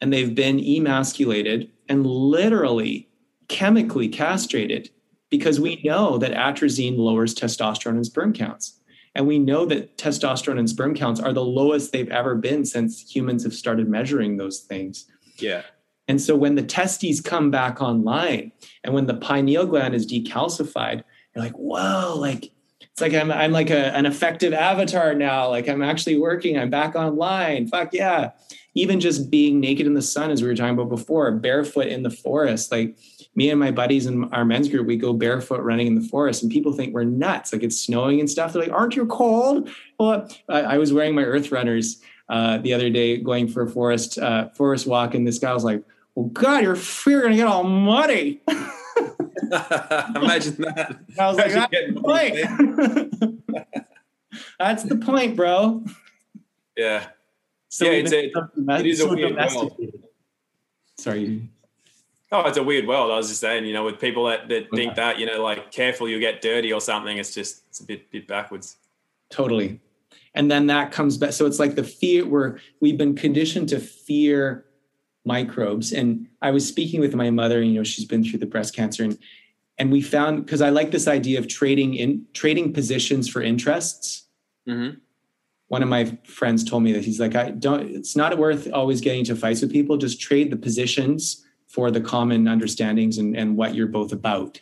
and 0.00 0.12
they've 0.12 0.34
been 0.34 0.58
emasculated 0.58 1.70
and 1.88 2.06
literally 2.06 3.08
chemically 3.48 4.08
castrated 4.08 4.90
because 5.30 5.60
we 5.60 5.80
know 5.84 6.18
that 6.18 6.32
atrazine 6.32 6.96
lowers 6.96 7.34
testosterone 7.34 7.96
and 7.96 8.06
sperm 8.06 8.32
counts. 8.32 8.80
And 9.14 9.26
we 9.26 9.38
know 9.38 9.64
that 9.66 9.96
testosterone 9.96 10.58
and 10.58 10.68
sperm 10.68 10.94
counts 10.94 11.20
are 11.20 11.32
the 11.32 11.44
lowest 11.44 11.92
they've 11.92 12.10
ever 12.10 12.34
been 12.34 12.64
since 12.64 13.00
humans 13.14 13.44
have 13.44 13.54
started 13.54 13.88
measuring 13.88 14.36
those 14.36 14.60
things. 14.60 15.06
Yeah. 15.38 15.62
And 16.08 16.20
so 16.20 16.36
when 16.36 16.54
the 16.54 16.62
testes 16.62 17.20
come 17.20 17.50
back 17.50 17.80
online 17.80 18.52
and 18.82 18.92
when 18.92 19.06
the 19.06 19.14
pineal 19.14 19.66
gland 19.66 19.94
is 19.94 20.06
decalcified, 20.06 21.02
you're 21.34 21.44
like, 21.44 21.54
whoa, 21.54 22.16
like 22.18 22.50
it's 22.94 23.00
like 23.00 23.14
I'm 23.14 23.30
I'm 23.30 23.52
like 23.52 23.70
a, 23.70 23.94
an 23.94 24.06
effective 24.06 24.52
avatar 24.52 25.14
now. 25.14 25.50
Like 25.50 25.68
I'm 25.68 25.82
actually 25.82 26.16
working. 26.16 26.58
I'm 26.58 26.70
back 26.70 26.94
online. 26.94 27.66
Fuck 27.66 27.92
yeah 27.92 28.30
even 28.74 29.00
just 29.00 29.30
being 29.30 29.60
naked 29.60 29.86
in 29.86 29.94
the 29.94 30.02
sun, 30.02 30.30
as 30.30 30.42
we 30.42 30.48
were 30.48 30.54
talking 30.54 30.74
about 30.74 30.88
before, 30.88 31.30
barefoot 31.32 31.86
in 31.86 32.02
the 32.02 32.10
forest. 32.10 32.72
Like 32.72 32.98
me 33.34 33.50
and 33.50 33.58
my 33.58 33.70
buddies 33.70 34.06
in 34.06 34.24
our 34.32 34.44
men's 34.44 34.68
group, 34.68 34.86
we 34.86 34.96
go 34.96 35.12
barefoot 35.12 35.60
running 35.60 35.86
in 35.86 35.94
the 35.94 36.06
forest, 36.08 36.42
and 36.42 36.50
people 36.50 36.72
think 36.72 36.92
we're 36.92 37.04
nuts. 37.04 37.52
Like 37.52 37.62
it's 37.62 37.80
snowing 37.80 38.20
and 38.20 38.28
stuff. 38.28 38.52
They're 38.52 38.62
like, 38.62 38.72
"Aren't 38.72 38.96
you 38.96 39.06
cold?" 39.06 39.70
Well, 39.98 40.28
I, 40.48 40.62
I 40.62 40.78
was 40.78 40.92
wearing 40.92 41.14
my 41.14 41.22
Earth 41.22 41.52
Runners 41.52 42.02
uh, 42.28 42.58
the 42.58 42.74
other 42.74 42.90
day, 42.90 43.16
going 43.18 43.48
for 43.48 43.62
a 43.62 43.70
forest 43.70 44.18
uh, 44.18 44.48
forest 44.50 44.86
walk, 44.86 45.14
and 45.14 45.26
this 45.26 45.38
guy 45.38 45.52
was 45.54 45.64
like, 45.64 45.82
"Well, 46.14 46.26
God, 46.26 46.64
your 46.64 46.76
feet 46.76 47.14
are 47.14 47.22
gonna 47.22 47.36
get 47.36 47.46
all 47.46 47.64
muddy." 47.64 48.42
Imagine 50.16 50.56
that. 50.58 50.98
I 51.18 51.28
was 51.28 51.36
like, 51.36 51.52
"That's 51.52 51.70
the 51.70 52.00
point." 52.00 53.74
That's 54.58 54.82
the 54.82 54.96
point, 54.96 55.36
bro. 55.36 55.84
Yeah. 56.76 57.06
So 57.68 57.86
yeah, 57.86 57.92
it's 57.92 58.12
a, 58.12 58.30
it 58.78 58.86
is 58.86 59.00
a 59.00 59.08
weird 59.08 59.36
world. 59.36 59.80
Sorry. 60.96 61.48
Oh, 62.32 62.40
it's 62.46 62.58
a 62.58 62.62
weird 62.62 62.86
world. 62.86 63.10
I 63.12 63.16
was 63.16 63.28
just 63.28 63.40
saying, 63.40 63.64
you 63.64 63.72
know, 63.72 63.84
with 63.84 64.00
people 64.00 64.26
that, 64.26 64.48
that 64.48 64.66
okay. 64.66 64.76
think 64.76 64.94
that, 64.96 65.18
you 65.18 65.26
know, 65.26 65.42
like 65.42 65.70
careful 65.70 66.08
you'll 66.08 66.20
get 66.20 66.40
dirty 66.40 66.72
or 66.72 66.80
something, 66.80 67.18
it's 67.18 67.34
just 67.34 67.62
it's 67.68 67.80
a 67.80 67.84
bit 67.84 68.10
bit 68.10 68.26
backwards. 68.26 68.76
Totally. 69.30 69.80
And 70.34 70.50
then 70.50 70.66
that 70.66 70.90
comes 70.90 71.16
back. 71.16 71.32
So 71.32 71.46
it's 71.46 71.58
like 71.58 71.76
the 71.76 71.84
fear 71.84 72.26
where 72.26 72.58
we've 72.80 72.98
been 72.98 73.14
conditioned 73.14 73.68
to 73.68 73.78
fear 73.78 74.64
microbes. 75.24 75.92
And 75.92 76.28
I 76.42 76.50
was 76.50 76.66
speaking 76.66 77.00
with 77.00 77.14
my 77.14 77.30
mother, 77.30 77.62
you 77.62 77.72
know, 77.72 77.84
she's 77.84 78.04
been 78.04 78.24
through 78.24 78.40
the 78.40 78.46
breast 78.46 78.74
cancer 78.74 79.04
and 79.04 79.18
and 79.78 79.90
we 79.90 80.02
found 80.02 80.44
because 80.44 80.62
I 80.62 80.70
like 80.70 80.90
this 80.90 81.08
idea 81.08 81.38
of 81.38 81.48
trading 81.48 81.94
in 81.94 82.26
trading 82.32 82.72
positions 82.72 83.28
for 83.28 83.42
interests. 83.42 84.26
Mm-hmm. 84.68 84.98
One 85.68 85.82
of 85.82 85.88
my 85.88 86.16
friends 86.24 86.62
told 86.62 86.82
me 86.82 86.92
that 86.92 87.04
he's 87.04 87.18
like, 87.18 87.34
I 87.34 87.50
don't. 87.50 87.90
It's 87.90 88.14
not 88.14 88.38
worth 88.38 88.72
always 88.72 89.00
getting 89.00 89.20
into 89.20 89.34
fights 89.34 89.62
with 89.62 89.72
people. 89.72 89.96
Just 89.96 90.20
trade 90.20 90.52
the 90.52 90.56
positions 90.56 91.44
for 91.66 91.90
the 91.90 92.00
common 92.00 92.46
understandings 92.46 93.18
and, 93.18 93.36
and 93.36 93.56
what 93.56 93.74
you're 93.74 93.88
both 93.88 94.12
about. 94.12 94.60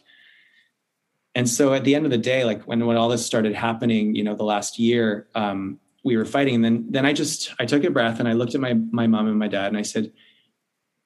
And 1.34 1.48
so 1.48 1.74
at 1.74 1.84
the 1.84 1.94
end 1.94 2.04
of 2.06 2.10
the 2.10 2.18
day, 2.18 2.44
like 2.44 2.62
when 2.62 2.86
when 2.86 2.96
all 2.96 3.08
this 3.08 3.24
started 3.24 3.54
happening, 3.54 4.14
you 4.14 4.24
know, 4.24 4.34
the 4.34 4.44
last 4.44 4.78
year, 4.78 5.28
um, 5.34 5.78
we 6.04 6.16
were 6.16 6.24
fighting, 6.24 6.54
and 6.54 6.64
then 6.64 6.86
then 6.88 7.04
I 7.04 7.12
just 7.12 7.52
I 7.58 7.66
took 7.66 7.84
a 7.84 7.90
breath 7.90 8.18
and 8.18 8.28
I 8.28 8.32
looked 8.32 8.54
at 8.54 8.60
my 8.60 8.74
my 8.74 9.06
mom 9.06 9.26
and 9.26 9.38
my 9.38 9.48
dad 9.48 9.66
and 9.66 9.76
I 9.76 9.82
said, 9.82 10.12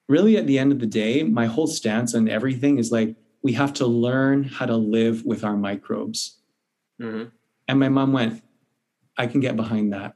really, 0.07 0.37
at 0.37 0.47
the 0.47 0.57
end 0.59 0.71
of 0.71 0.79
the 0.79 0.85
day, 0.85 1.23
my 1.23 1.45
whole 1.45 1.67
stance 1.67 2.15
on 2.15 2.29
everything 2.29 2.77
is 2.77 2.91
like 2.91 3.15
we 3.41 3.53
have 3.53 3.73
to 3.73 3.85
learn 3.85 4.43
how 4.43 4.65
to 4.65 4.75
live 4.75 5.25
with 5.25 5.43
our 5.43 5.55
microbes. 5.55 6.39
Mm-hmm. 7.01 7.29
And 7.67 7.79
my 7.79 7.89
mom 7.89 8.13
went, 8.13 8.41
I 9.17 9.27
can 9.27 9.41
get 9.41 9.55
behind 9.55 9.93
that. 9.93 10.15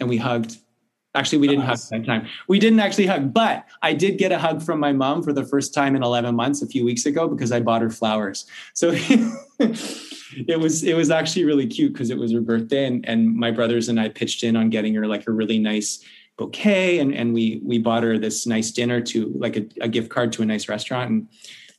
And 0.00 0.08
we 0.08 0.16
hugged. 0.16 0.58
Actually, 1.14 1.38
we 1.38 1.48
didn't 1.48 1.66
Nice. 1.66 1.90
hug 1.90 2.00
that 2.00 2.06
time. 2.06 2.26
We 2.48 2.58
didn't 2.58 2.80
actually 2.80 3.06
hug, 3.06 3.34
but 3.34 3.66
I 3.82 3.92
did 3.92 4.16
get 4.16 4.32
a 4.32 4.38
hug 4.38 4.62
from 4.62 4.80
my 4.80 4.92
mom 4.92 5.22
for 5.22 5.32
the 5.32 5.44
first 5.44 5.74
time 5.74 5.94
in 5.94 6.02
11 6.02 6.34
months 6.34 6.62
a 6.62 6.66
few 6.66 6.84
weeks 6.84 7.04
ago 7.04 7.28
because 7.28 7.52
I 7.52 7.60
bought 7.60 7.82
her 7.82 7.90
flowers. 7.90 8.46
So 8.72 8.92
it 10.48 10.58
was 10.58 10.82
it 10.82 10.96
was 10.96 11.10
actually 11.10 11.44
really 11.44 11.66
cute 11.66 11.92
because 11.92 12.08
it 12.08 12.16
was 12.16 12.32
her 12.32 12.40
birthday 12.40 12.86
and, 12.86 13.06
and 13.06 13.34
my 13.34 13.50
brothers 13.50 13.90
and 13.90 14.00
I 14.00 14.08
pitched 14.08 14.42
in 14.42 14.56
on 14.56 14.70
getting 14.70 14.94
her 14.94 15.06
like 15.06 15.28
a 15.28 15.32
really 15.32 15.58
nice 15.58 16.02
bouquet 16.36 16.98
and, 16.98 17.14
and 17.14 17.34
we 17.34 17.60
we 17.64 17.78
bought 17.78 18.02
her 18.02 18.18
this 18.18 18.46
nice 18.46 18.70
dinner 18.70 19.00
to 19.00 19.32
like 19.36 19.56
a, 19.56 19.66
a 19.80 19.88
gift 19.88 20.08
card 20.08 20.32
to 20.32 20.42
a 20.42 20.46
nice 20.46 20.68
restaurant. 20.68 21.10
And 21.10 21.28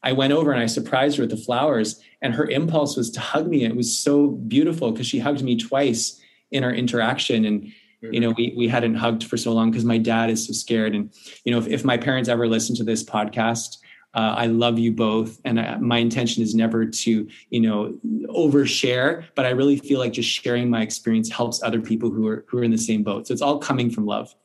I 0.04 0.12
went 0.12 0.34
over 0.34 0.52
and 0.52 0.62
I 0.62 0.68
surprised 0.68 1.18
her 1.18 1.24
with 1.24 1.32
the 1.32 1.38
flowers 1.38 2.02
and 2.22 2.34
her 2.34 2.46
impulse 2.46 2.96
was 2.96 3.10
to 3.12 3.20
hug 3.20 3.48
me. 3.48 3.64
It 3.64 3.76
was 3.76 3.96
so 3.96 4.28
beautiful 4.28 4.92
because 4.92 5.08
she 5.08 5.20
hugged 5.20 5.44
me 5.44 5.58
twice 5.58 6.22
in 6.52 6.64
our 6.64 6.74
interaction. 6.74 7.46
And 7.46 7.72
you 8.02 8.20
know 8.20 8.34
we 8.38 8.54
we 8.58 8.68
hadn't 8.68 8.96
hugged 8.96 9.24
for 9.24 9.38
so 9.38 9.54
long 9.54 9.72
because 9.72 9.86
my 9.86 9.98
dad 9.98 10.30
is 10.30 10.48
so 10.48 10.54
scared. 10.54 10.94
And 10.94 11.14
you 11.46 11.52
know 11.52 11.58
if, 11.58 11.68
if 11.68 11.86
my 11.86 11.98
parents 11.98 12.30
ever 12.30 12.48
listen 12.48 12.76
to 12.76 12.84
this 12.84 13.04
podcast 13.04 13.78
uh, 14.16 14.36
i 14.38 14.46
love 14.46 14.78
you 14.78 14.92
both. 14.92 15.40
And 15.44 15.60
I, 15.60 15.78
my 15.78 15.98
intention 15.98 16.44
is 16.44 16.54
never 16.54 16.86
to 16.86 17.28
you 17.50 17.62
know 17.62 17.98
overshare 18.28 19.24
but 19.36 19.46
i 19.46 19.50
really 19.50 19.78
feel 19.78 20.00
like 20.00 20.14
just 20.14 20.30
sharing 20.30 20.70
my 20.70 20.82
experience 20.82 21.32
helps 21.32 21.64
other 21.64 21.82
people 21.82 22.12
who 22.12 22.28
are 22.28 22.46
who 22.48 22.60
are 22.60 22.64
in 22.64 22.72
the 22.72 22.78
same 22.78 23.04
boat. 23.04 23.28
So 23.28 23.34
it's 23.34 23.42
all 23.42 23.58
coming 23.58 23.90
from 23.90 24.06
love 24.06 24.36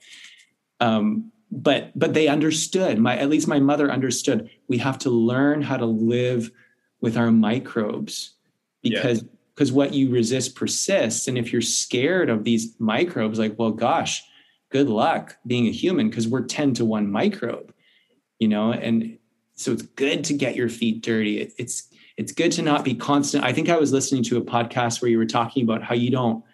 um, 0.81 1.31
but 1.51 1.99
but 1.99 2.15
they 2.15 2.29
understood 2.29 2.99
my 2.99 3.17
at 3.17 3.31
least 3.31 3.49
my 3.49 3.59
mother 3.59 3.91
understood 3.91 4.51
we 4.69 4.79
have 4.79 4.99
to 4.99 5.11
learn 5.11 5.63
how 5.63 5.77
to 5.77 5.87
live 5.87 6.51
with 7.01 7.17
our 7.17 7.31
microbes 7.31 8.35
Yeah. 8.83 9.01
because 9.01 9.25
because 9.55 9.73
what 9.73 9.93
you 9.93 10.09
resist 10.11 10.55
persists. 10.55 11.27
And 11.27 11.37
if 11.37 11.53
you're 11.53 11.63
scared 11.63 12.31
of 12.31 12.45
these 12.45 12.75
microbes 12.79 13.39
like 13.39 13.59
well 13.59 13.71
gosh 13.71 14.23
good 14.71 14.89
luck 14.89 15.37
being 15.47 15.67
a 15.67 15.73
human 15.73 16.11
because 16.11 16.29
we're 16.29 16.45
10 16.45 16.75
to 16.75 16.85
1 16.85 17.11
microbe 17.11 17.73
you 18.39 18.49
know 18.49 18.73
and 18.73 19.19
so 19.55 19.73
it's 19.73 19.83
good 19.83 20.23
to 20.25 20.35
get 20.35 20.55
your 20.55 20.69
feet 20.69 21.03
dirty. 21.03 21.41
It, 21.41 21.53
it's 21.59 21.89
it's 22.17 22.33
good 22.33 22.53
to 22.53 22.63
not 22.63 22.85
be 22.85 22.95
constant. 22.95 23.45
I 23.45 23.53
think 23.53 23.69
i 23.69 23.77
was 23.77 23.93
listening 23.93 24.23
to 24.25 24.37
a 24.37 24.43
podcast 24.43 25.01
where 25.01 25.11
you 25.11 25.19
were 25.19 25.27
talking 25.27 25.63
about 25.65 25.83
how 25.83 25.95
you 25.95 26.11
don't 26.11 26.45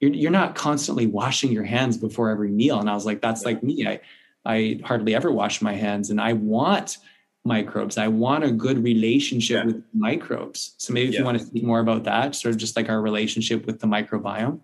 you're, 0.00 0.12
you're 0.12 0.30
not 0.30 0.54
constantly 0.54 1.06
washing 1.06 1.52
your 1.52 1.64
hands 1.64 1.96
before 1.96 2.30
every 2.30 2.50
meal 2.50 2.80
and 2.80 2.90
i 2.90 2.94
was 2.94 3.06
like 3.06 3.20
that's 3.20 3.44
like 3.44 3.62
me 3.62 3.86
i 3.86 4.00
i 4.44 4.80
hardly 4.84 5.14
ever 5.14 5.30
wash 5.30 5.60
my 5.62 5.74
hands 5.74 6.10
and 6.10 6.20
i 6.20 6.32
want 6.32 6.98
microbes 7.44 7.96
i 7.98 8.08
want 8.08 8.44
a 8.44 8.50
good 8.50 8.82
relationship 8.82 9.58
Yeah. 9.58 9.64
with 9.66 9.82
microbes 9.94 10.74
so 10.78 10.92
maybe 10.92 11.08
if 11.08 11.14
Yeah. 11.14 11.20
you 11.20 11.24
want 11.24 11.38
to 11.38 11.44
speak 11.44 11.64
more 11.64 11.80
about 11.80 12.04
that 12.04 12.34
sort 12.34 12.54
of 12.54 12.58
just 12.60 12.76
like 12.76 12.88
our 12.88 13.00
relationship 13.00 13.66
with 13.66 13.80
the 13.80 13.86
microbiome 13.86 14.60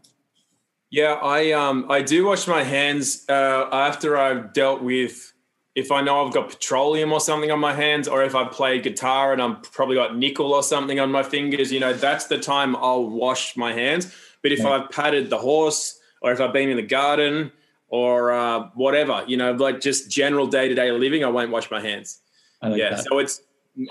Yeah, 0.90 1.14
I 1.14 1.52
um 1.52 1.86
I 1.90 2.00
do 2.02 2.26
wash 2.26 2.46
my 2.46 2.62
hands 2.62 3.24
uh, 3.28 3.68
after 3.72 4.16
I've 4.16 4.52
dealt 4.52 4.82
with 4.82 5.32
if 5.74 5.90
I 5.90 6.00
know 6.00 6.24
I've 6.24 6.32
got 6.32 6.48
petroleum 6.48 7.12
or 7.12 7.20
something 7.20 7.50
on 7.50 7.58
my 7.58 7.74
hands, 7.74 8.06
or 8.08 8.22
if 8.24 8.34
I 8.34 8.44
play 8.48 8.80
guitar 8.80 9.32
and 9.34 9.42
I'm 9.42 9.60
probably 9.60 9.96
got 9.96 10.16
nickel 10.16 10.54
or 10.54 10.62
something 10.62 10.98
on 11.00 11.10
my 11.10 11.22
fingers. 11.22 11.70
You 11.72 11.80
know, 11.80 11.92
that's 11.92 12.26
the 12.28 12.38
time 12.38 12.76
I'll 12.76 13.08
wash 13.10 13.56
my 13.56 13.72
hands. 13.74 14.04
But 14.46 14.52
if 14.52 14.60
Yeah. 14.60 14.68
I've 14.68 14.90
patted 14.90 15.28
the 15.28 15.38
horse, 15.38 15.98
or 16.22 16.30
if 16.30 16.40
I've 16.40 16.52
been 16.52 16.68
in 16.68 16.76
the 16.76 16.82
garden, 16.84 17.50
or 17.88 18.30
uh, 18.30 18.68
whatever, 18.74 19.24
you 19.26 19.36
know, 19.36 19.50
like 19.50 19.80
just 19.80 20.08
general 20.08 20.46
day 20.46 20.68
to 20.68 20.74
day 20.76 20.92
living, 20.92 21.24
I 21.24 21.26
won't 21.26 21.50
wash 21.50 21.68
my 21.68 21.80
hands. 21.80 22.20
like 22.62 22.76
yeah, 22.78 22.90
that 22.90 23.04
so 23.04 23.18
it's 23.18 23.40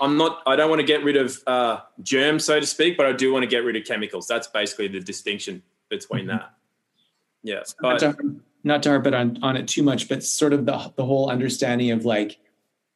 I'm 0.00 0.16
not 0.16 0.40
I 0.46 0.56
don't 0.56 0.70
want 0.70 0.80
to 0.80 0.86
get 0.86 1.04
rid 1.04 1.18
of 1.18 1.38
uh, 1.46 1.80
germs, 2.02 2.44
so 2.46 2.58
to 2.58 2.64
speak, 2.64 2.96
but 2.96 3.04
I 3.04 3.12
do 3.12 3.34
want 3.34 3.42
to 3.42 3.46
get 3.46 3.64
rid 3.64 3.76
of 3.76 3.84
chemicals. 3.84 4.26
That's 4.26 4.46
basically 4.46 4.88
the 4.88 5.00
distinction 5.00 5.62
between 5.90 6.24
Mhm. 6.24 6.28
that. 6.28 6.54
Yeah, 7.42 7.62
not 7.82 8.00
but, 8.00 8.16
to, 8.16 8.40
not 8.64 8.82
to 8.84 8.88
harp 8.88 9.06
it 9.06 9.12
on, 9.12 9.38
on 9.42 9.58
it 9.58 9.68
too 9.68 9.82
much, 9.82 10.08
but 10.08 10.24
sort 10.24 10.54
of 10.54 10.64
the, 10.64 10.90
the 10.96 11.04
whole 11.04 11.28
understanding 11.28 11.90
of 11.90 12.06
like 12.06 12.38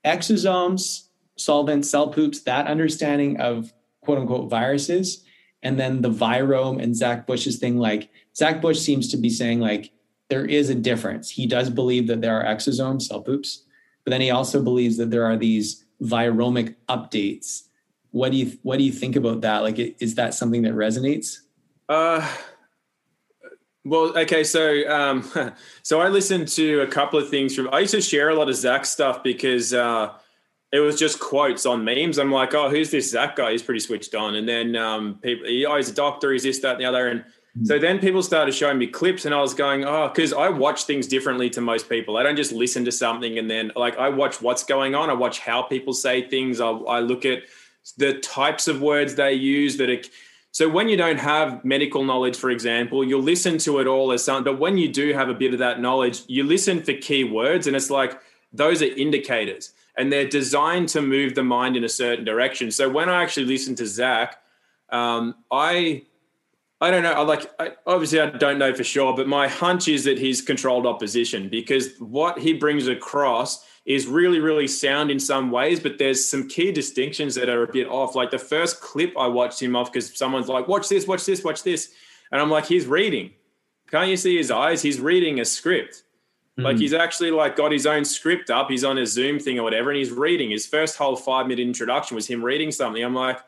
exosomes, 0.06 1.08
solvents, 1.36 1.90
cell 1.90 2.08
poops, 2.08 2.40
that 2.44 2.66
understanding 2.66 3.38
of 3.38 3.70
quote 4.00 4.16
unquote 4.16 4.48
viruses, 4.48 5.24
and 5.62 5.78
then 5.78 6.02
the 6.02 6.10
virome 6.10 6.82
and 6.82 6.96
Zach 6.96 7.26
Bush's 7.26 7.58
thing. 7.58 7.78
Like 7.78 8.10
Zach 8.36 8.60
Bush 8.60 8.78
seems 8.78 9.08
to 9.08 9.16
be 9.16 9.30
saying 9.30 9.60
like 9.60 9.92
there 10.28 10.44
is 10.44 10.70
a 10.70 10.74
difference. 10.74 11.30
He 11.30 11.46
does 11.46 11.70
believe 11.70 12.06
that 12.06 12.20
there 12.20 12.40
are 12.40 12.54
exosomes, 12.54 13.02
cell 13.02 13.20
poops, 13.20 13.64
but 14.04 14.10
then 14.10 14.20
he 14.20 14.30
also 14.30 14.62
believes 14.62 14.96
that 14.96 15.10
there 15.10 15.24
are 15.24 15.36
these 15.36 15.84
viromic 16.02 16.76
updates. 16.88 17.64
What 18.12 18.32
do 18.32 18.38
you 18.38 18.58
what 18.62 18.78
do 18.78 18.84
you 18.84 18.92
think 18.92 19.16
about 19.16 19.42
that? 19.42 19.58
Like, 19.58 19.78
is 19.78 20.14
that 20.16 20.34
something 20.34 20.62
that 20.62 20.72
resonates? 20.72 21.38
Uh, 21.88 22.26
well, 23.84 24.16
okay, 24.18 24.44
so 24.44 24.88
um, 24.90 25.30
so 25.82 26.00
I 26.00 26.08
listened 26.08 26.48
to 26.48 26.80
a 26.80 26.86
couple 26.86 27.18
of 27.18 27.28
things 27.28 27.54
from. 27.54 27.68
I 27.72 27.80
used 27.80 27.94
to 27.94 28.00
share 28.00 28.30
a 28.30 28.34
lot 28.34 28.48
of 28.48 28.56
Zach 28.56 28.84
stuff 28.84 29.22
because 29.22 29.72
uh, 29.72 30.12
it 30.72 30.80
was 30.80 30.98
just 30.98 31.18
quotes 31.18 31.66
on 31.66 31.84
memes. 31.84 32.18
I'm 32.18 32.30
like, 32.30 32.54
oh, 32.54 32.70
who's 32.70 32.90
this 32.90 33.10
Zach 33.10 33.36
guy? 33.36 33.52
He's 33.52 33.62
pretty 33.62 33.80
switched 33.80 34.14
on. 34.14 34.36
And 34.36 34.48
then 34.48 34.76
um, 34.76 35.18
people, 35.22 35.46
he, 35.46 35.66
oh, 35.66 35.76
he's 35.76 35.88
a 35.88 35.94
doctor. 35.94 36.32
He's 36.32 36.44
this, 36.44 36.60
that, 36.60 36.72
and 36.72 36.80
the 36.80 36.84
other. 36.84 37.08
And 37.08 37.24
so 37.64 37.78
then 37.78 37.98
people 37.98 38.22
started 38.22 38.54
showing 38.54 38.78
me 38.78 38.86
clips, 38.86 39.24
and 39.24 39.34
I 39.34 39.40
was 39.40 39.54
going, 39.54 39.84
oh, 39.84 40.08
because 40.08 40.32
I 40.32 40.48
watch 40.48 40.84
things 40.84 41.08
differently 41.08 41.50
to 41.50 41.60
most 41.60 41.88
people. 41.88 42.16
I 42.16 42.22
don't 42.22 42.36
just 42.36 42.52
listen 42.52 42.84
to 42.84 42.92
something 42.92 43.38
and 43.38 43.50
then 43.50 43.72
like 43.74 43.98
I 43.98 44.08
watch 44.08 44.40
what's 44.40 44.62
going 44.62 44.94
on. 44.94 45.10
I 45.10 45.14
watch 45.14 45.40
how 45.40 45.62
people 45.62 45.92
say 45.92 46.28
things. 46.28 46.60
I, 46.60 46.68
I 46.68 47.00
look 47.00 47.24
at 47.24 47.42
the 47.96 48.14
types 48.20 48.68
of 48.68 48.80
words 48.80 49.16
they 49.16 49.32
use 49.32 49.76
that 49.78 49.90
are 49.90 50.00
so 50.52 50.68
when 50.68 50.88
you 50.88 50.96
don't 50.96 51.18
have 51.18 51.64
medical 51.64 52.04
knowledge, 52.04 52.36
for 52.36 52.50
example, 52.50 53.04
you'll 53.04 53.22
listen 53.22 53.58
to 53.58 53.78
it 53.78 53.86
all 53.86 54.10
as 54.10 54.24
something. 54.24 54.52
But 54.52 54.58
when 54.58 54.78
you 54.78 54.88
do 54.88 55.12
have 55.12 55.28
a 55.28 55.34
bit 55.34 55.52
of 55.52 55.60
that 55.60 55.80
knowledge, 55.80 56.22
you 56.26 56.42
listen 56.42 56.82
for 56.82 56.92
key 56.94 57.22
words, 57.22 57.68
and 57.68 57.76
it's 57.76 57.90
like 57.90 58.20
those 58.52 58.82
are 58.82 58.86
indicators, 58.86 59.72
and 60.00 60.10
they're 60.10 60.26
designed 60.26 60.88
to 60.88 61.02
move 61.02 61.34
the 61.34 61.42
mind 61.42 61.76
in 61.76 61.84
a 61.84 61.88
certain 61.88 62.24
direction. 62.24 62.70
So 62.70 62.88
when 62.88 63.10
I 63.10 63.22
actually 63.22 63.44
listen 63.44 63.74
to 63.74 63.86
Zach, 63.86 64.38
um, 64.88 65.34
I 65.52 66.04
I 66.80 66.90
don't 66.90 67.02
know. 67.02 67.12
I 67.12 67.20
like 67.20 67.50
I, 67.60 67.72
obviously 67.86 68.18
I 68.18 68.30
don't 68.30 68.58
know 68.58 68.74
for 68.74 68.82
sure, 68.82 69.14
but 69.14 69.28
my 69.28 69.46
hunch 69.46 69.88
is 69.88 70.04
that 70.04 70.18
he's 70.18 70.40
controlled 70.40 70.86
opposition 70.86 71.50
because 71.50 71.98
what 71.98 72.38
he 72.38 72.54
brings 72.54 72.88
across 72.88 73.66
is 73.84 74.06
really 74.06 74.40
really 74.40 74.66
sound 74.66 75.10
in 75.10 75.20
some 75.20 75.50
ways, 75.50 75.78
but 75.78 75.98
there's 75.98 76.26
some 76.26 76.48
key 76.48 76.72
distinctions 76.72 77.34
that 77.34 77.50
are 77.50 77.62
a 77.62 77.70
bit 77.70 77.86
off. 77.86 78.14
Like 78.14 78.30
the 78.30 78.38
first 78.38 78.80
clip 78.80 79.12
I 79.18 79.26
watched 79.26 79.60
him 79.60 79.76
off 79.76 79.92
because 79.92 80.16
someone's 80.16 80.48
like, 80.48 80.66
"Watch 80.66 80.88
this, 80.88 81.06
watch 81.06 81.26
this, 81.26 81.44
watch 81.44 81.62
this," 81.62 81.92
and 82.32 82.40
I'm 82.40 82.50
like, 82.50 82.64
"He's 82.64 82.86
reading. 82.86 83.32
Can't 83.90 84.08
you 84.08 84.16
see 84.16 84.38
his 84.38 84.50
eyes? 84.50 84.80
He's 84.80 84.98
reading 84.98 85.40
a 85.40 85.44
script." 85.44 86.04
Like 86.62 86.76
Mhm. 86.76 86.80
he's 86.80 86.92
actually 86.94 87.30
like 87.30 87.56
got 87.56 87.72
his 87.72 87.86
own 87.86 88.04
script 88.04 88.50
up. 88.50 88.70
He's 88.70 88.84
on 88.84 88.98
a 88.98 89.06
Zoom 89.06 89.38
thing 89.38 89.58
or 89.58 89.62
whatever, 89.62 89.90
and 89.90 89.98
he's 89.98 90.10
reading. 90.12 90.50
His 90.50 90.66
first 90.66 90.96
whole 90.96 91.16
five 91.16 91.46
minute 91.46 91.62
introduction 91.62 92.14
was 92.14 92.26
him 92.26 92.44
reading 92.44 92.70
something. 92.72 93.02
I'm 93.02 93.14
like, 93.14 93.38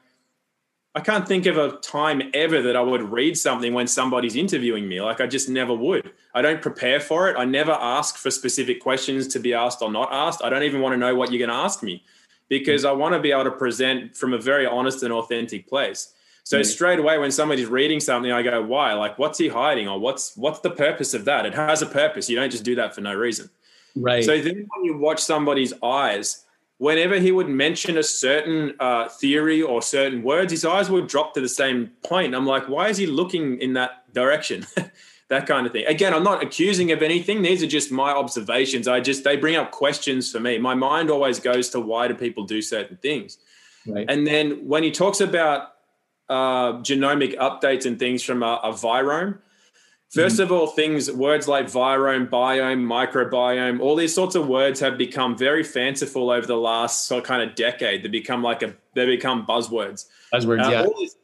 I 0.94 1.00
can't 1.00 1.26
think 1.26 1.46
of 1.46 1.56
a 1.56 1.78
time 1.78 2.30
ever 2.34 2.60
that 2.62 2.76
I 2.76 2.82
would 2.82 3.10
read 3.10 3.38
something 3.38 3.72
when 3.72 3.86
somebody's 3.86 4.36
interviewing 4.36 4.86
me. 4.88 5.00
Like 5.00 5.20
I 5.22 5.26
just 5.26 5.48
never 5.48 5.72
would. 5.72 6.12
I 6.34 6.42
don't 6.42 6.60
prepare 6.60 7.00
for 7.00 7.30
it. 7.30 7.36
I 7.38 7.44
never 7.46 7.72
ask 7.72 8.16
for 8.18 8.30
specific 8.30 8.80
questions 8.80 9.26
to 9.28 9.38
be 9.38 9.54
asked 9.54 9.80
or 9.80 9.90
not 9.90 10.10
asked. 10.12 10.42
I 10.44 10.50
don't 10.50 10.64
even 10.64 10.80
want 10.82 10.92
to 10.92 10.98
know 10.98 11.14
what 11.14 11.30
you're 11.32 11.38
going 11.38 11.48
to 11.56 11.64
ask 11.64 11.82
me 11.82 12.04
because 12.48 12.84
I 12.84 12.92
want 12.92 13.14
to 13.14 13.20
be 13.20 13.32
able 13.32 13.44
to 13.44 13.50
present 13.52 14.14
from 14.14 14.34
a 14.34 14.38
very 14.38 14.66
honest 14.66 15.02
and 15.02 15.12
authentic 15.14 15.66
place. 15.66 16.12
So 16.45 16.59
Right. 16.59 16.66
straight 16.66 16.99
away 16.99 17.18
when 17.18 17.30
somebody's 17.30 17.66
reading 17.66 18.01
something, 18.01 18.32
I 18.32 18.43
go, 18.43 18.61
"Why? 18.62 18.95
Like, 18.95 19.18
what's 19.18 19.38
he 19.38 19.49
hiding, 19.49 19.88
or 19.88 19.99
what's 19.99 20.36
what's 20.36 20.61
the 20.61 20.70
purpose 20.70 21.14
of 21.14 21.24
that? 21.26 21.47
It 21.47 21.55
has 21.55 21.82
a 21.82 21.86
purpose. 21.86 22.28
You 22.28 22.36
don't 22.36 22.51
just 22.51 22.64
do 22.64 22.74
that 22.76 22.95
for 22.95 23.01
no 23.01 23.14
reason." 23.14 23.49
Right. 23.95 24.24
So 24.24 24.40
then 24.40 24.66
when 24.74 24.84
you 24.84 24.97
watch 24.97 25.22
somebody's 25.22 25.72
eyes, 25.82 26.45
whenever 26.78 27.18
he 27.20 27.30
would 27.30 27.49
mention 27.49 27.97
a 27.99 28.03
certain 28.03 28.74
uh, 28.80 29.09
theory 29.09 29.62
or 29.62 29.80
certain 29.82 30.22
words, 30.22 30.51
his 30.51 30.64
eyes 30.64 30.90
would 30.90 31.07
drop 31.07 31.32
to 31.34 31.40
the 31.40 31.49
same 31.49 31.90
point. 32.03 32.34
I'm 32.34 32.47
like, 32.47 32.68
why 32.68 32.88
is 32.88 32.97
he 32.97 33.07
looking 33.07 33.61
in 33.61 33.74
that 33.74 34.12
direction? 34.12 34.66
that 35.28 35.47
kind 35.47 35.64
of 35.64 35.72
thing. 35.72 35.86
Again, 35.86 36.12
I'm 36.12 36.24
not 36.24 36.43
accusing 36.43 36.90
of 36.90 37.01
anything. 37.01 37.40
These 37.40 37.62
are 37.62 37.68
just 37.68 37.93
my 37.93 38.11
observations. 38.11 38.88
I 38.88 38.99
just, 38.99 39.22
they 39.22 39.36
bring 39.36 39.55
up 39.55 39.70
questions 39.70 40.32
for 40.32 40.40
me. 40.40 40.59
My 40.59 40.74
mind 40.74 41.09
always 41.09 41.38
goes 41.38 41.70
to 41.70 41.80
why 41.80 42.09
do 42.09 42.14
people 42.14 42.45
do 42.45 42.61
certain 42.61 42.97
things? 42.97 43.38
Right. 43.86 44.07
And 44.09 44.26
then 44.26 44.66
when 44.66 44.82
he 44.82 44.90
talks 44.90 45.20
about 45.20 45.74
uh, 46.28 46.74
genomic 46.82 47.36
updates 47.38 47.86
and 47.86 47.98
things 47.98 48.22
from 48.22 48.42
a, 48.42 48.60
a 48.64 48.72
virome, 48.72 49.38
1st 50.14 50.40
of 50.40 50.52
all, 50.52 50.66
things, 50.66 51.10
words 51.10 51.48
like 51.48 51.66
virome, 51.66 52.28
biome, 52.28 52.84
microbiome, 52.84 53.80
all 53.80 53.96
these 53.96 54.14
sorts 54.14 54.34
of 54.34 54.46
words 54.46 54.78
have 54.78 54.98
become 54.98 55.36
very 55.38 55.64
fanciful 55.64 56.30
over 56.30 56.46
the 56.46 56.56
last 56.56 57.06
sort 57.06 57.22
of 57.22 57.26
kind 57.26 57.48
of 57.48 57.54
decade. 57.56 58.02
They 58.02 58.08
become 58.10 58.42
like 58.42 58.62
a, 58.62 58.74
they 58.94 59.06
become 59.06 59.46
buzzwords. 59.46 60.06
Buzzwords, 60.32 60.66
Uh, 60.66 60.70
yeah. 60.70 60.82
all, 60.84 60.94
this, 61.00 61.16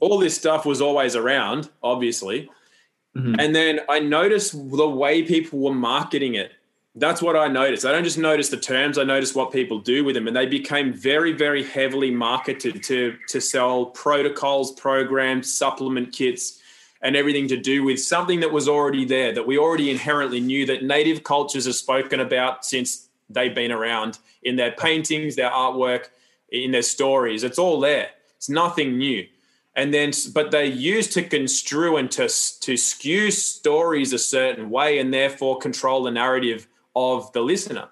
all 0.00 0.18
this 0.18 0.36
stuff 0.36 0.66
was 0.66 0.80
always 0.80 1.14
around, 1.14 1.70
obviously. 1.80 2.50
Mhm. 3.16 3.36
And 3.38 3.54
then 3.54 3.80
I 3.88 4.00
noticed 4.00 4.52
the 4.52 4.88
way 4.88 5.22
people 5.22 5.60
were 5.60 5.74
marketing 5.74 6.34
it. 6.34 6.52
That's 6.98 7.22
what 7.22 7.36
I 7.36 7.46
noticed. 7.46 7.86
I 7.86 7.92
don't 7.92 8.02
just 8.02 8.18
notice 8.18 8.48
the 8.48 8.56
terms, 8.56 8.98
I 8.98 9.04
notice 9.04 9.32
what 9.32 9.52
people 9.52 9.78
do 9.78 10.04
with 10.04 10.16
them. 10.16 10.26
And 10.26 10.36
they 10.36 10.46
became 10.46 10.92
very, 10.92 11.32
very 11.32 11.62
heavily 11.62 12.10
marketed 12.10 12.82
to, 12.84 13.16
to 13.28 13.40
sell 13.40 13.86
protocols, 13.86 14.72
programs, 14.72 15.52
supplement 15.52 16.12
kits, 16.12 16.60
and 17.00 17.14
everything 17.14 17.46
to 17.48 17.56
do 17.56 17.84
with 17.84 18.00
something 18.00 18.40
that 18.40 18.52
was 18.52 18.68
already 18.68 19.04
there, 19.04 19.32
that 19.32 19.46
we 19.46 19.58
already 19.58 19.90
inherently 19.92 20.40
knew 20.40 20.66
that 20.66 20.82
native 20.82 21.22
cultures 21.22 21.66
have 21.66 21.76
spoken 21.76 22.18
about 22.18 22.64
since 22.64 23.08
they've 23.30 23.54
been 23.54 23.70
around 23.70 24.18
in 24.42 24.56
their 24.56 24.72
paintings, 24.72 25.36
their 25.36 25.50
artwork, 25.50 26.06
in 26.50 26.72
their 26.72 26.82
stories. 26.82 27.44
It's 27.44 27.58
all 27.58 27.78
there. 27.78 28.08
It's 28.36 28.50
nothing 28.50 28.98
new. 28.98 29.24
And 29.76 29.94
then, 29.94 30.10
but 30.34 30.50
they 30.50 30.66
used 30.66 31.12
to 31.12 31.22
construe 31.22 31.96
and 31.96 32.10
to 32.12 32.22
to 32.22 32.76
skew 32.76 33.30
stories 33.30 34.12
a 34.12 34.18
certain 34.18 34.70
way, 34.70 34.98
and 34.98 35.14
therefore 35.14 35.58
control 35.58 36.02
the 36.02 36.10
narrative 36.10 36.66
of 36.94 37.32
the 37.32 37.40
listener. 37.40 37.88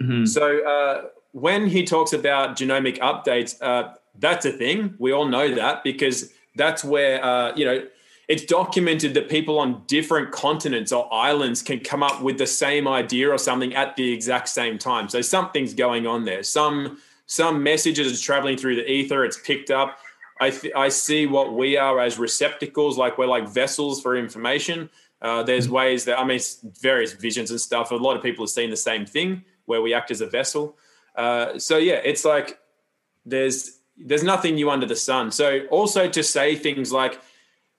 Mhm. 0.00 0.26
So 0.26 0.64
uh, 0.66 1.02
when 1.32 1.66
he 1.66 1.84
talks 1.84 2.12
about 2.12 2.56
genomic 2.56 2.98
updates, 2.98 3.56
uh, 3.60 3.94
that's 4.18 4.44
a 4.44 4.52
thing. 4.52 4.94
We 4.98 5.12
all 5.12 5.26
know 5.26 5.54
that 5.54 5.84
because 5.84 6.32
that's 6.56 6.82
where 6.84 7.24
uh, 7.24 7.54
you 7.56 7.64
know 7.64 7.82
it's 8.28 8.44
documented 8.44 9.14
that 9.14 9.28
people 9.28 9.58
on 9.58 9.82
different 9.88 10.30
continents 10.30 10.92
or 10.92 11.12
islands 11.12 11.62
can 11.62 11.80
come 11.80 12.02
up 12.02 12.22
with 12.22 12.38
the 12.38 12.46
same 12.46 12.86
idea 12.86 13.28
or 13.28 13.38
something 13.38 13.74
at 13.74 13.96
the 13.96 14.12
exact 14.12 14.48
same 14.48 14.78
time. 14.78 15.08
So 15.08 15.20
something's 15.20 15.74
going 15.74 16.06
on 16.06 16.24
there. 16.24 16.42
Some 16.42 16.98
some 17.26 17.62
messages 17.62 18.12
are 18.12 18.24
traveling 18.24 18.56
through 18.56 18.76
the 18.76 18.90
ether. 18.90 19.24
It's 19.24 19.38
picked 19.38 19.70
up. 19.70 19.98
I, 20.40 20.50
th- 20.50 20.72
I 20.74 20.88
see 20.88 21.26
what 21.26 21.52
we 21.52 21.76
are 21.76 22.00
as 22.00 22.18
receptacles, 22.18 22.96
like 22.96 23.18
we're 23.18 23.26
like 23.26 23.48
vessels 23.48 24.00
for 24.00 24.16
information. 24.16 24.88
Uh, 25.22 25.42
there's 25.42 25.68
ways 25.68 26.04
that 26.06 26.18
I 26.18 26.24
mean, 26.24 26.40
various 26.80 27.12
visions 27.12 27.50
and 27.50 27.60
stuff. 27.60 27.90
A 27.90 27.94
lot 27.94 28.16
of 28.16 28.22
people 28.22 28.44
have 28.44 28.50
seen 28.50 28.70
the 28.70 28.76
same 28.76 29.04
thing 29.04 29.44
where 29.66 29.82
we 29.82 29.92
act 29.94 30.10
as 30.10 30.20
a 30.20 30.26
vessel. 30.26 30.76
Uh, 31.14 31.58
so 31.58 31.76
yeah, 31.76 32.00
it's 32.04 32.24
like 32.24 32.58
there's 33.26 33.78
there's 33.96 34.24
nothing 34.24 34.54
new 34.54 34.70
under 34.70 34.86
the 34.86 34.96
sun. 34.96 35.30
So 35.30 35.66
also 35.70 36.08
to 36.08 36.22
say 36.22 36.56
things 36.56 36.92
like 36.92 37.20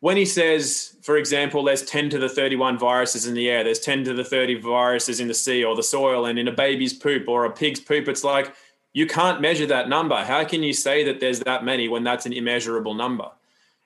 when 0.02 0.18
he 0.18 0.26
says, 0.26 0.98
for 1.04 1.18
example, 1.18 1.64
there's 1.64 1.84
10 1.84 2.10
to 2.10 2.20
the 2.20 2.30
31 2.30 2.78
viruses 2.80 3.28
in 3.28 3.36
the 3.36 3.50
air, 3.50 3.64
there's 3.64 3.80
10 3.80 4.04
to 4.06 4.14
the 4.14 4.24
30 4.24 4.60
viruses 4.60 5.20
in 5.20 5.28
the 5.28 5.34
sea 5.34 5.64
or 5.64 5.76
the 5.76 5.84
soil 5.84 6.26
and 6.26 6.40
in 6.40 6.48
a 6.48 6.52
baby's 6.52 6.94
poop 6.94 7.28
or 7.28 7.46
a 7.46 7.52
pig's 7.52 7.80
poop, 7.80 8.08
it's 8.08 8.24
like 8.24 8.54
you 8.94 9.06
can't 9.06 9.42
measure 9.42 9.68
that 9.68 9.90
number. 9.90 10.18
How 10.24 10.44
can 10.44 10.64
you 10.64 10.74
say 10.74 11.04
that 11.06 11.20
there's 11.20 11.40
that 11.42 11.64
many 11.64 11.88
when 11.88 12.04
that's 12.04 12.26
an 12.26 12.34
immeasurable 12.34 12.94
number? 12.94 13.30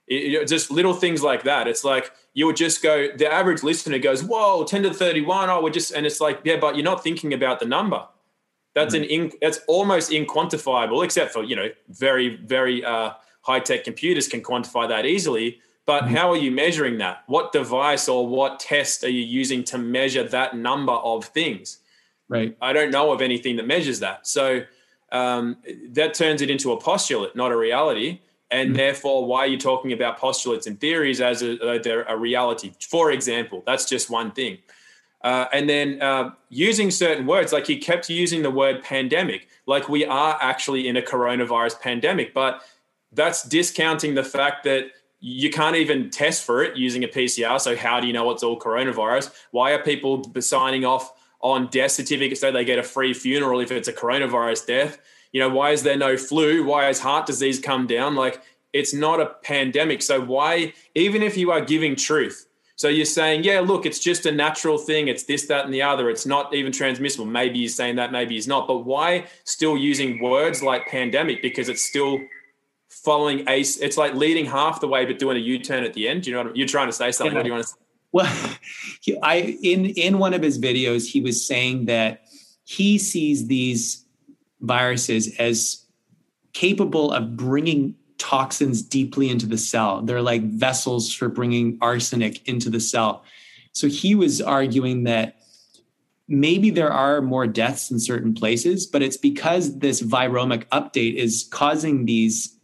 It- 0.08 0.34
it- 0.34 0.48
just 0.48 0.70
little 0.70 0.94
things 0.94 1.24
like 1.24 1.44
that. 1.44 1.68
It's 1.68 1.84
like 1.84 2.12
you 2.34 2.46
would 2.46 2.56
just 2.56 2.84
go, 2.84 3.08
the 3.16 3.32
average 3.32 3.64
listener 3.64 3.98
goes, 3.98 4.24
Whoa, 4.24 4.64
10 4.64 4.84
to 4.84 4.90
the 4.90 4.96
31. 4.96 5.50
Oh, 5.50 5.62
we're 5.64 5.70
just, 5.70 5.92
and 5.92 6.06
it's 6.06 6.22
like, 6.22 6.42
yeah, 6.44 6.58
but 6.58 6.76
you're 6.76 6.84
not 6.84 7.04
thinking 7.04 7.34
about 7.34 7.60
the 7.60 7.66
number. 7.66 8.06
That's 8.76 8.94
an 8.94 9.06
in, 9.06 9.32
that's 9.42 9.60
almost 9.68 10.12
inquantifiable, 10.12 11.04
except 11.06 11.32
for 11.32 11.44
you 11.46 11.56
know 11.56 11.70
very 11.88 12.36
very 12.36 12.84
uh, 12.84 13.12
high 13.42 13.62
tech 13.62 13.86
computers 13.86 14.28
can 14.28 14.42
quantify 14.44 14.88
that 14.90 15.06
easily. 15.06 15.60
But 15.86 16.10
how 16.10 16.30
are 16.32 16.36
you 16.36 16.52
measuring 16.52 16.98
that? 16.98 17.24
What 17.28 17.54
device 17.54 18.10
or 18.10 18.28
what 18.28 18.60
test 18.60 19.04
are 19.06 19.10
you 19.10 19.22
using 19.22 19.64
to 19.66 19.78
measure 19.78 20.24
that 20.24 20.58
number 20.58 20.92
of 20.92 21.24
things? 21.26 21.78
Right. 22.28 22.58
I 22.62 22.74
don't 22.74 22.92
know 22.92 23.14
of 23.14 23.22
anything 23.22 23.56
that 23.58 23.68
measures 23.68 24.00
that. 24.00 24.28
So 24.28 24.64
um, 25.12 25.58
that 25.92 26.14
turns 26.16 26.42
it 26.42 26.50
into 26.50 26.72
a 26.72 26.78
postulate, 26.82 27.36
not 27.36 27.52
a 27.52 27.56
reality. 27.56 28.20
And 28.52 28.76
therefore, 28.76 29.26
why 29.26 29.40
are 29.40 29.48
you 29.48 29.58
talking 29.58 29.92
about 29.92 30.18
postulates 30.18 30.68
and 30.68 30.80
theories 30.80 31.20
as 31.20 31.42
a, 31.42 31.60
uh, 31.60 31.80
they're 31.82 32.04
a 32.04 32.16
reality? 32.16 32.72
For 32.80 33.12
example, 33.12 33.64
that's 33.66 33.90
just 33.90 34.10
one 34.10 34.32
thing. 34.32 34.60
Uh, 35.24 35.48
and 35.52 35.68
then 35.68 36.00
uh, 36.02 36.30
using 36.50 36.92
certain 36.92 37.26
words, 37.26 37.52
like 37.52 37.66
he 37.66 37.78
kept 37.78 38.10
using 38.10 38.44
the 38.44 38.52
word 38.52 38.84
pandemic, 38.84 39.48
like 39.66 39.90
we 39.90 40.06
are 40.06 40.38
actually 40.40 40.88
in 40.88 40.98
a 40.98 41.02
coronavirus 41.02 41.82
pandemic, 41.82 42.34
but 42.34 42.62
that's 43.12 43.42
discounting 43.44 44.14
the 44.14 44.24
fact 44.24 44.64
that 44.66 44.92
you 45.20 45.50
can't 45.50 45.76
even 45.76 46.12
test 46.12 46.44
for 46.44 46.64
it 46.64 46.78
using 46.78 47.04
a 47.04 47.08
PCR. 47.08 47.60
So, 47.60 47.76
how 47.76 48.00
do 48.00 48.06
you 48.06 48.14
know 48.14 48.30
it's 48.30 48.44
all 48.44 48.60
coronavirus? 48.60 49.34
Why 49.50 49.72
are 49.72 49.82
people 49.82 50.32
signing 50.40 50.86
off 50.86 51.12
on 51.42 51.68
death 51.68 51.92
certificates 51.92 52.42
so 52.42 52.52
they 52.52 52.64
get 52.64 52.78
a 52.78 52.84
free 52.84 53.14
funeral 53.14 53.60
if 53.60 53.72
it's 53.72 53.88
a 53.88 53.94
coronavirus 53.94 54.68
death? 54.68 55.00
You 55.36 55.42
know, 55.42 55.50
why 55.50 55.72
is 55.72 55.84
there 55.84 55.98
no 55.98 56.16
flu? 56.16 56.64
Why 56.64 56.86
has 56.86 57.02
heart 57.02 57.26
disease 57.26 57.60
come 57.60 57.88
down? 57.88 58.16
Like, 58.16 58.42
it's 58.72 58.94
not 58.94 59.20
a 59.20 59.26
pandemic. 59.44 60.02
So, 60.02 60.22
why, 60.22 60.72
even 60.96 61.22
if 61.22 61.36
you 61.36 61.52
are 61.52 61.60
giving 61.60 61.98
truth, 61.98 62.48
so 62.78 62.88
you're 62.88 63.04
saying, 63.04 63.44
yeah, 63.44 63.60
look, 63.60 63.86
it's 63.86 64.00
just 64.00 64.26
a 64.26 64.32
natural 64.32 64.78
thing. 64.78 65.10
It's 65.10 65.24
this, 65.24 65.48
that, 65.48 65.66
and 65.66 65.74
the 65.74 65.82
other. 65.82 66.10
It's 66.10 66.26
not 66.26 66.56
even 66.56 66.72
transmissible. 66.72 67.26
Maybe 67.26 67.60
he's 67.60 67.76
saying 67.76 67.98
that, 67.98 68.14
maybe 68.14 68.36
he's 68.36 68.48
not. 68.48 68.66
But 68.66 68.86
why 68.86 69.26
still 69.44 69.76
using 69.76 70.24
words 70.24 70.64
like 70.64 70.88
pandemic? 70.88 71.42
Because 71.42 71.68
it's 71.68 71.84
still 71.84 72.22
following 72.88 73.44
ace. 73.50 73.76
It's 73.76 73.98
like 73.98 74.14
leading 74.14 74.46
half 74.46 74.80
the 74.80 74.88
way, 74.88 75.04
but 75.04 75.20
doing 75.20 75.36
a 75.36 75.42
U-turn 75.42 75.84
at 75.84 75.94
the 75.96 76.08
end. 76.08 76.24
Do 76.24 76.30
you 76.30 76.38
know 76.38 76.44
what 76.44 76.52
I'm, 76.52 76.56
you're 76.56 76.66
trying 76.66 76.88
to 76.88 76.94
say? 76.94 77.12
Something? 77.12 77.36
What 77.36 77.44
do 77.44 77.50
you 77.50 77.54
want 77.56 77.66
to? 77.66 77.70
say? 77.72 77.76
Well, 78.14 78.56
I 79.22 79.58
in 79.62 79.88
in 79.88 80.18
one 80.18 80.34
of 80.34 80.42
his 80.42 80.58
videos, 80.58 81.12
he 81.12 81.20
was 81.20 81.46
saying 81.46 81.88
that 81.88 82.22
he 82.64 82.98
sees 82.98 83.48
these 83.48 84.05
viruses 84.62 85.36
as 85.38 85.86
capable 86.54 87.12
of 87.12 87.36
bringing 87.36 87.96
toxins 88.18 88.82
deeply 88.82 89.30
into 89.30 89.46
the 89.46 89.58
cell. 89.58 90.02
They're 90.02 90.22
like 90.22 90.44
vessels 90.44 91.14
for 91.14 91.30
bringing 91.30 91.78
arsenic 91.82 92.48
into 92.48 92.70
the 92.70 92.80
cell. 92.80 93.24
So 93.74 93.88
he 93.88 94.16
was 94.16 94.42
arguing 94.42 95.04
that 95.04 95.38
maybe 96.28 96.70
there 96.70 96.92
are 96.92 97.22
more 97.22 97.46
deaths 97.46 97.92
in 97.92 98.00
certain 98.00 98.34
places, 98.34 98.88
but 98.88 99.02
it's 99.02 99.18
because 99.18 99.80
this 99.80 100.02
viromic 100.02 100.66
update 100.68 101.16
is 101.16 101.48
causing 101.52 102.06
these 102.06 102.58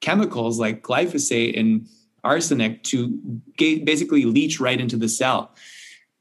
chemicals 0.00 0.58
like 0.58 0.82
glyphosate 0.82 1.58
and 1.58 1.86
arsenic 2.24 2.82
to 2.84 3.08
basically 3.56 4.24
leach 4.24 4.58
right 4.58 4.80
into 4.80 4.96
the 4.96 5.08
cell, 5.08 5.54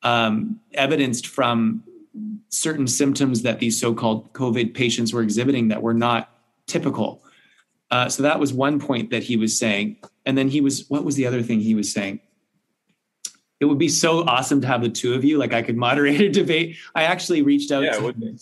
um, 0.04 0.60
evidenced 0.74 1.28
from 1.28 1.84
certain 2.50 2.88
symptoms 2.88 3.42
that 3.42 3.60
these 3.60 3.80
so-called 3.80 4.32
COVID 4.34 4.74
patients 4.74 5.14
were 5.14 5.22
exhibiting 5.22 5.70
that 5.70 5.82
were 5.82 5.94
not 5.94 6.30
typical. 6.68 7.24
Uh, 7.92 8.10
so 8.10 8.24
that 8.24 8.40
was 8.40 8.54
one 8.54 8.80
point 8.80 9.12
that 9.12 9.24
he 9.24 9.38
was 9.38 9.58
saying, 9.58 9.98
and 10.26 10.38
then 10.38 10.50
he 10.50 10.62
was 10.62 10.90
what 10.90 11.04
was 11.04 11.16
the 11.16 11.28
other 11.28 11.44
thing 11.44 11.60
he 11.60 11.76
was 11.76 11.92
saying? 11.92 12.20
It 13.60 13.66
would 13.66 13.78
be 13.78 13.90
so 13.90 14.26
awesome 14.26 14.60
to 14.62 14.68
have 14.68 14.82
the 14.82 14.90
two 14.90 15.14
of 15.14 15.24
you. 15.24 15.38
Like 15.38 15.54
I 15.54 15.62
could 15.62 15.78
moderate 15.78 16.20
a 16.22 16.30
debate. 16.42 16.78
I 16.94 17.04
actually 17.04 17.42
reached 17.42 17.72
out 17.72 17.84
Yeah, 17.84 17.94
to, 17.94 18.38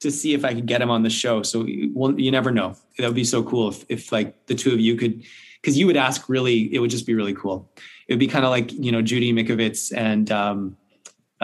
to 0.00 0.10
see 0.10 0.32
if 0.32 0.44
I 0.44 0.54
could 0.54 0.66
get 0.66 0.80
him 0.80 0.90
on 0.90 1.02
the 1.02 1.10
show. 1.10 1.42
So 1.42 1.66
well, 1.92 2.18
you 2.18 2.30
never 2.30 2.50
know. 2.50 2.76
That 2.98 3.06
would 3.06 3.16
be 3.16 3.24
so 3.24 3.42
cool 3.42 3.68
if, 3.68 3.84
if 3.88 4.12
like 4.12 4.46
the 4.46 4.54
two 4.54 4.72
of 4.72 4.80
you 4.80 4.96
could, 4.96 5.22
because 5.60 5.76
you 5.76 5.86
would 5.86 5.96
ask 5.96 6.28
really, 6.28 6.72
it 6.72 6.78
would 6.78 6.90
just 6.90 7.06
be 7.06 7.14
really 7.14 7.34
cool. 7.34 7.70
It 8.06 8.14
would 8.14 8.20
be 8.20 8.28
kind 8.28 8.44
of 8.44 8.50
like 8.50 8.72
you 8.72 8.92
know 8.92 9.02
Judy 9.02 9.32
Mikovits 9.32 9.92
and 9.94 10.30
um, 10.30 10.76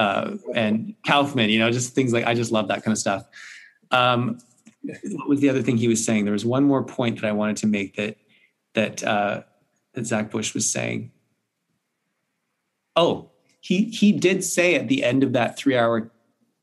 uh, 0.00 0.38
and 0.54 0.94
Kaufman. 1.06 1.50
You 1.50 1.58
know, 1.58 1.70
just 1.70 1.94
things 1.94 2.12
like 2.12 2.24
I 2.24 2.34
just 2.34 2.50
love 2.50 2.68
that 2.68 2.82
kind 2.82 2.92
of 2.92 2.98
stuff. 2.98 3.24
Um, 3.90 4.38
what 4.82 5.28
was 5.28 5.40
the 5.40 5.50
other 5.50 5.62
thing 5.62 5.76
he 5.76 5.88
was 5.88 6.02
saying? 6.02 6.24
There 6.24 6.32
was 6.32 6.46
one 6.46 6.64
more 6.64 6.82
point 6.82 7.20
that 7.20 7.28
I 7.28 7.32
wanted 7.32 7.58
to 7.58 7.66
make 7.66 7.96
that 7.96 8.16
that 8.74 9.04
uh, 9.04 9.42
that 9.92 10.06
Zach 10.06 10.30
Bush 10.30 10.54
was 10.54 10.70
saying. 10.70 11.12
Oh, 12.96 13.30
he 13.60 13.84
he 13.84 14.12
did 14.12 14.42
say 14.42 14.74
at 14.74 14.88
the 14.88 15.04
end 15.04 15.22
of 15.22 15.34
that 15.34 15.58
three 15.58 15.76
hour 15.76 16.10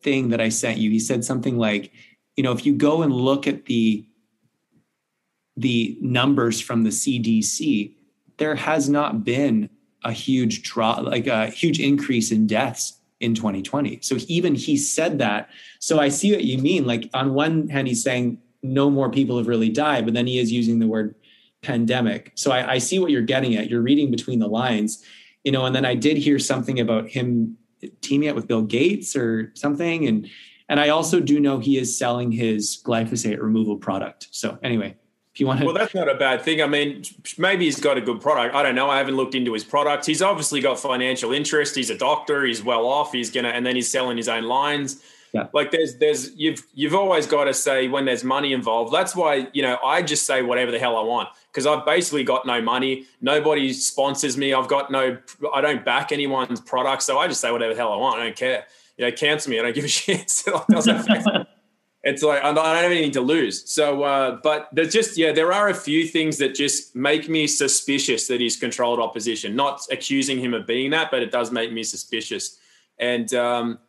thing 0.01 0.29
that 0.29 0.41
I 0.41 0.49
sent 0.49 0.79
you, 0.79 0.89
he 0.89 0.99
said 0.99 1.23
something 1.23 1.59
like, 1.59 1.91
you 2.35 2.43
know, 2.43 2.53
if 2.53 2.65
you 2.65 2.73
go 2.73 3.03
and 3.03 3.13
look 3.13 3.45
at 3.45 3.65
the 3.65 4.03
the 5.55 5.95
numbers 6.01 6.59
from 6.59 6.83
the 6.83 6.89
CDC, 6.89 7.93
there 8.37 8.55
has 8.55 8.89
not 8.89 9.23
been 9.23 9.69
a 10.03 10.11
huge 10.11 10.63
drop, 10.63 11.03
like 11.03 11.27
a 11.27 11.47
huge 11.47 11.79
increase 11.79 12.31
in 12.31 12.47
deaths 12.47 12.96
in 13.19 13.33
2020. 13.33 13.99
So 14.01 14.17
even 14.27 14.55
he 14.55 14.77
said 14.77 15.19
that. 15.19 15.49
So 15.79 15.99
I 15.99 16.09
see 16.09 16.31
what 16.31 16.43
you 16.43 16.57
mean. 16.57 16.85
Like 16.85 17.09
on 17.13 17.33
one 17.33 17.67
hand, 17.69 17.87
he's 17.87 18.03
saying 18.03 18.39
no 18.61 18.89
more 18.89 19.09
people 19.09 19.37
have 19.37 19.47
really 19.47 19.69
died, 19.69 20.05
but 20.05 20.13
then 20.13 20.27
he 20.27 20.39
is 20.39 20.51
using 20.51 20.79
the 20.79 20.87
word 20.87 21.15
pandemic. 21.61 22.31
So 22.35 22.51
I, 22.51 22.73
I 22.73 22.77
see 22.77 22.99
what 22.99 23.11
you're 23.11 23.21
getting 23.21 23.55
at. 23.55 23.69
You're 23.69 23.81
reading 23.81 24.11
between 24.11 24.39
the 24.39 24.47
lines, 24.47 25.03
you 25.43 25.51
know. 25.51 25.65
And 25.65 25.75
then 25.75 25.85
I 25.85 25.95
did 25.95 26.17
hear 26.17 26.39
something 26.39 26.79
about 26.79 27.09
him 27.09 27.57
teaming 28.01 28.29
up 28.29 28.35
with 28.35 28.47
Bill 28.47 28.61
Gates 28.61 29.15
or 29.15 29.51
something, 29.55 30.07
and 30.07 30.29
and 30.69 30.79
I 30.79 30.89
also 30.89 31.19
do 31.19 31.39
know 31.39 31.59
he 31.59 31.77
is 31.77 31.97
selling 31.97 32.31
his 32.31 32.81
glyphosate 32.83 33.41
removal 33.41 33.77
product. 33.77 34.27
So 34.31 34.57
anyway, 34.61 34.95
If 35.37 35.41
you 35.41 35.45
want 35.45 35.59
to, 35.59 35.67
Well, 35.67 35.75
that's 35.75 35.93
not 35.93 36.09
a 36.09 36.15
bad 36.15 36.41
thing. 36.41 36.63
I 36.63 36.65
mean, 36.65 37.03
maybe 37.37 37.65
he's 37.65 37.79
got 37.79 37.95
a 37.95 38.01
good 38.01 38.19
product. 38.19 38.55
I 38.55 38.63
don't 38.63 38.73
know. 38.73 38.89
I 38.89 38.97
haven't 38.97 39.17
looked 39.17 39.35
into 39.35 39.53
his 39.53 39.63
product. 39.63 40.07
He's 40.07 40.23
obviously 40.23 40.61
got 40.61 40.79
financial 40.79 41.31
interest. 41.31 41.75
He's 41.75 41.91
a 41.91 41.97
doctor. 41.97 42.43
He's 42.43 42.63
well 42.63 42.87
off. 42.87 43.11
He's 43.11 43.29
gonna, 43.29 43.49
and 43.49 43.63
then 43.63 43.75
he's 43.75 43.87
selling 43.87 44.17
his 44.17 44.27
own 44.27 44.45
lines. 44.45 44.99
Yeah. 45.33 45.45
Like 45.53 45.69
there's, 45.69 45.97
there's, 45.97 46.35
you've, 46.35 46.65
you've 46.73 46.95
always 46.95 47.27
got 47.27 47.43
to 47.43 47.53
say 47.53 47.87
when 47.87 48.05
there's 48.05 48.23
money 48.23 48.51
involved. 48.51 48.91
That's 48.91 49.15
why 49.15 49.47
you 49.53 49.61
know 49.61 49.77
I 49.85 50.01
just 50.01 50.25
say 50.25 50.41
whatever 50.41 50.71
the 50.71 50.79
hell 50.79 50.97
I 50.97 51.03
want 51.03 51.29
because 51.51 51.67
I've 51.67 51.85
basically 51.85 52.23
got 52.23 52.47
no 52.47 52.59
money. 52.59 53.05
Nobody 53.21 53.73
sponsors 53.73 54.37
me. 54.37 54.55
I've 54.55 54.67
got 54.67 54.89
no, 54.89 55.19
I 55.53 55.61
don't 55.61 55.85
back 55.85 56.11
anyone's 56.11 56.61
product, 56.61 57.03
so 57.03 57.19
I 57.19 57.27
just 57.27 57.41
say 57.41 57.51
whatever 57.51 57.75
the 57.75 57.79
hell 57.79 57.93
I 57.93 57.97
want. 57.97 58.19
I 58.19 58.23
don't 58.23 58.35
care. 58.35 58.65
You 58.97 59.05
know, 59.05 59.11
cancel 59.11 59.51
me. 59.51 59.59
I 59.59 59.61
don't 59.61 59.75
give 59.75 59.85
a 59.85 59.87
shit. 59.99 60.31
So 60.31 60.65
it 60.67 60.67
doesn't 60.67 60.95
affect 61.01 61.27
me 61.27 61.45
it's 62.07 62.23
like 62.23 62.41
I 62.41 62.53
don't 62.53 62.63
have 62.63 62.85
anything 62.85 63.11
to 63.11 63.21
lose. 63.21 63.69
So, 63.69 64.03
uh, 64.03 64.39
but 64.41 64.69
there's 64.71 64.93
just 64.93 65.17
yeah, 65.17 65.33
there 65.33 65.51
are 65.51 65.67
a 65.67 65.73
few 65.73 66.07
things 66.07 66.37
that 66.37 66.55
just 66.55 66.95
make 66.95 67.27
me 67.27 67.47
suspicious 67.47 68.27
that 68.27 68.39
he's 68.39 68.55
controlled 68.55 69.01
opposition. 69.01 69.57
Not 69.57 69.81
accusing 69.91 70.39
him 70.39 70.53
of 70.53 70.65
being 70.65 70.91
that, 70.91 71.11
but 71.11 71.21
it 71.21 71.31
does 71.31 71.51
make 71.51 71.73
me 71.73 71.83
suspicious. 71.83 72.59
And 72.97 73.33
um, 73.33 73.79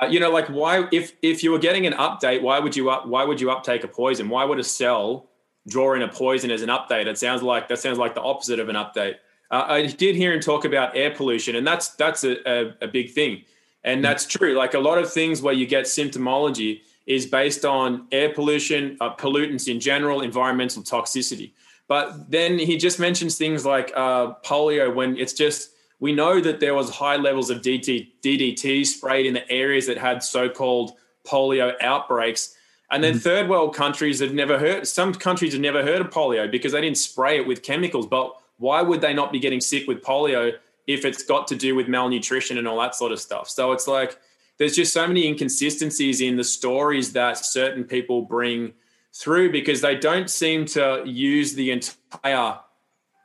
uh, 0.00 0.06
you 0.06 0.20
know, 0.20 0.30
like 0.30 0.46
why 0.46 0.86
if 0.92 1.12
if 1.22 1.42
you 1.42 1.50
were 1.50 1.58
getting 1.58 1.88
an 1.88 1.94
update, 1.94 2.40
why 2.40 2.60
would 2.60 2.76
you 2.76 2.88
up, 2.88 3.08
why 3.08 3.24
would 3.24 3.40
you 3.40 3.50
uptake 3.50 3.82
a 3.82 3.88
poison? 3.88 4.28
Why 4.28 4.44
would 4.44 4.60
a 4.60 4.64
cell 4.64 5.28
draw 5.66 5.94
in 5.94 6.02
a 6.02 6.08
poison 6.08 6.52
as 6.52 6.62
an 6.62 6.68
update? 6.68 7.06
It 7.06 7.18
sounds 7.18 7.42
like 7.42 7.66
that 7.66 7.80
sounds 7.80 7.98
like 7.98 8.14
the 8.14 8.22
opposite 8.22 8.60
of 8.60 8.68
an 8.68 8.76
update. 8.76 9.16
Uh, 9.50 9.64
I 9.66 9.86
did 9.86 10.14
hear 10.14 10.32
him 10.32 10.38
talk 10.38 10.64
about 10.64 10.96
air 10.96 11.10
pollution, 11.10 11.56
and 11.56 11.66
that's 11.66 11.88
that's 11.96 12.22
a, 12.22 12.48
a, 12.48 12.74
a 12.82 12.86
big 12.86 13.10
thing, 13.10 13.42
and 13.82 14.04
that's 14.04 14.24
true. 14.24 14.54
Like 14.54 14.74
a 14.74 14.78
lot 14.78 14.98
of 14.98 15.12
things 15.12 15.42
where 15.42 15.52
you 15.52 15.66
get 15.66 15.86
symptomology 15.86 16.82
is 17.10 17.26
based 17.26 17.64
on 17.64 18.06
air 18.12 18.32
pollution, 18.32 18.96
uh, 19.00 19.12
pollutants 19.16 19.66
in 19.66 19.80
general, 19.80 20.20
environmental 20.20 20.80
toxicity. 20.80 21.50
But 21.88 22.30
then 22.30 22.56
he 22.56 22.76
just 22.76 23.00
mentions 23.00 23.36
things 23.36 23.66
like 23.66 23.90
uh, 23.96 24.34
polio 24.44 24.94
when 24.94 25.16
it's 25.16 25.32
just 25.32 25.72
we 25.98 26.12
know 26.12 26.40
that 26.40 26.60
there 26.60 26.72
was 26.72 26.88
high 26.88 27.16
levels 27.16 27.50
of 27.50 27.62
DT, 27.62 28.10
DDT 28.22 28.86
sprayed 28.86 29.26
in 29.26 29.34
the 29.34 29.50
areas 29.50 29.88
that 29.88 29.98
had 29.98 30.22
so-called 30.22 30.92
polio 31.26 31.74
outbreaks. 31.82 32.54
And 32.92 33.02
then 33.02 33.18
third 33.18 33.48
world 33.48 33.74
countries 33.74 34.20
have 34.20 34.32
never 34.32 34.56
heard, 34.56 34.86
some 34.86 35.12
countries 35.12 35.52
have 35.52 35.60
never 35.60 35.82
heard 35.82 36.00
of 36.00 36.10
polio 36.10 36.48
because 36.48 36.70
they 36.70 36.80
didn't 36.80 36.98
spray 36.98 37.38
it 37.38 37.46
with 37.46 37.64
chemicals. 37.64 38.06
But 38.06 38.36
why 38.58 38.82
would 38.82 39.00
they 39.00 39.12
not 39.12 39.32
be 39.32 39.40
getting 39.40 39.60
sick 39.60 39.88
with 39.88 40.00
polio 40.00 40.52
if 40.86 41.04
it's 41.04 41.24
got 41.24 41.48
to 41.48 41.56
do 41.56 41.74
with 41.74 41.88
malnutrition 41.88 42.56
and 42.56 42.68
all 42.68 42.78
that 42.78 42.94
sort 42.94 43.10
of 43.10 43.18
stuff? 43.18 43.48
So 43.48 43.72
it's 43.72 43.88
like, 43.88 44.16
there's 44.60 44.76
just 44.76 44.92
so 44.92 45.08
many 45.08 45.26
inconsistencies 45.26 46.20
in 46.20 46.36
the 46.36 46.44
stories 46.44 47.14
that 47.14 47.38
certain 47.38 47.82
people 47.82 48.20
bring 48.20 48.74
through 49.14 49.50
because 49.50 49.80
they 49.80 49.96
don't 49.96 50.28
seem 50.28 50.66
to 50.66 51.02
use 51.06 51.54
the 51.54 51.70
entire 51.70 52.58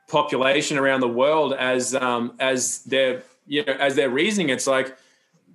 population 0.08 0.78
around 0.78 1.00
the 1.00 1.08
world 1.08 1.52
as 1.52 1.94
um, 1.94 2.32
as 2.40 2.82
their 2.84 3.22
you 3.46 3.62
know 3.66 3.74
as 3.74 3.96
their 3.96 4.08
reasoning. 4.08 4.48
It's 4.48 4.66
like 4.66 4.96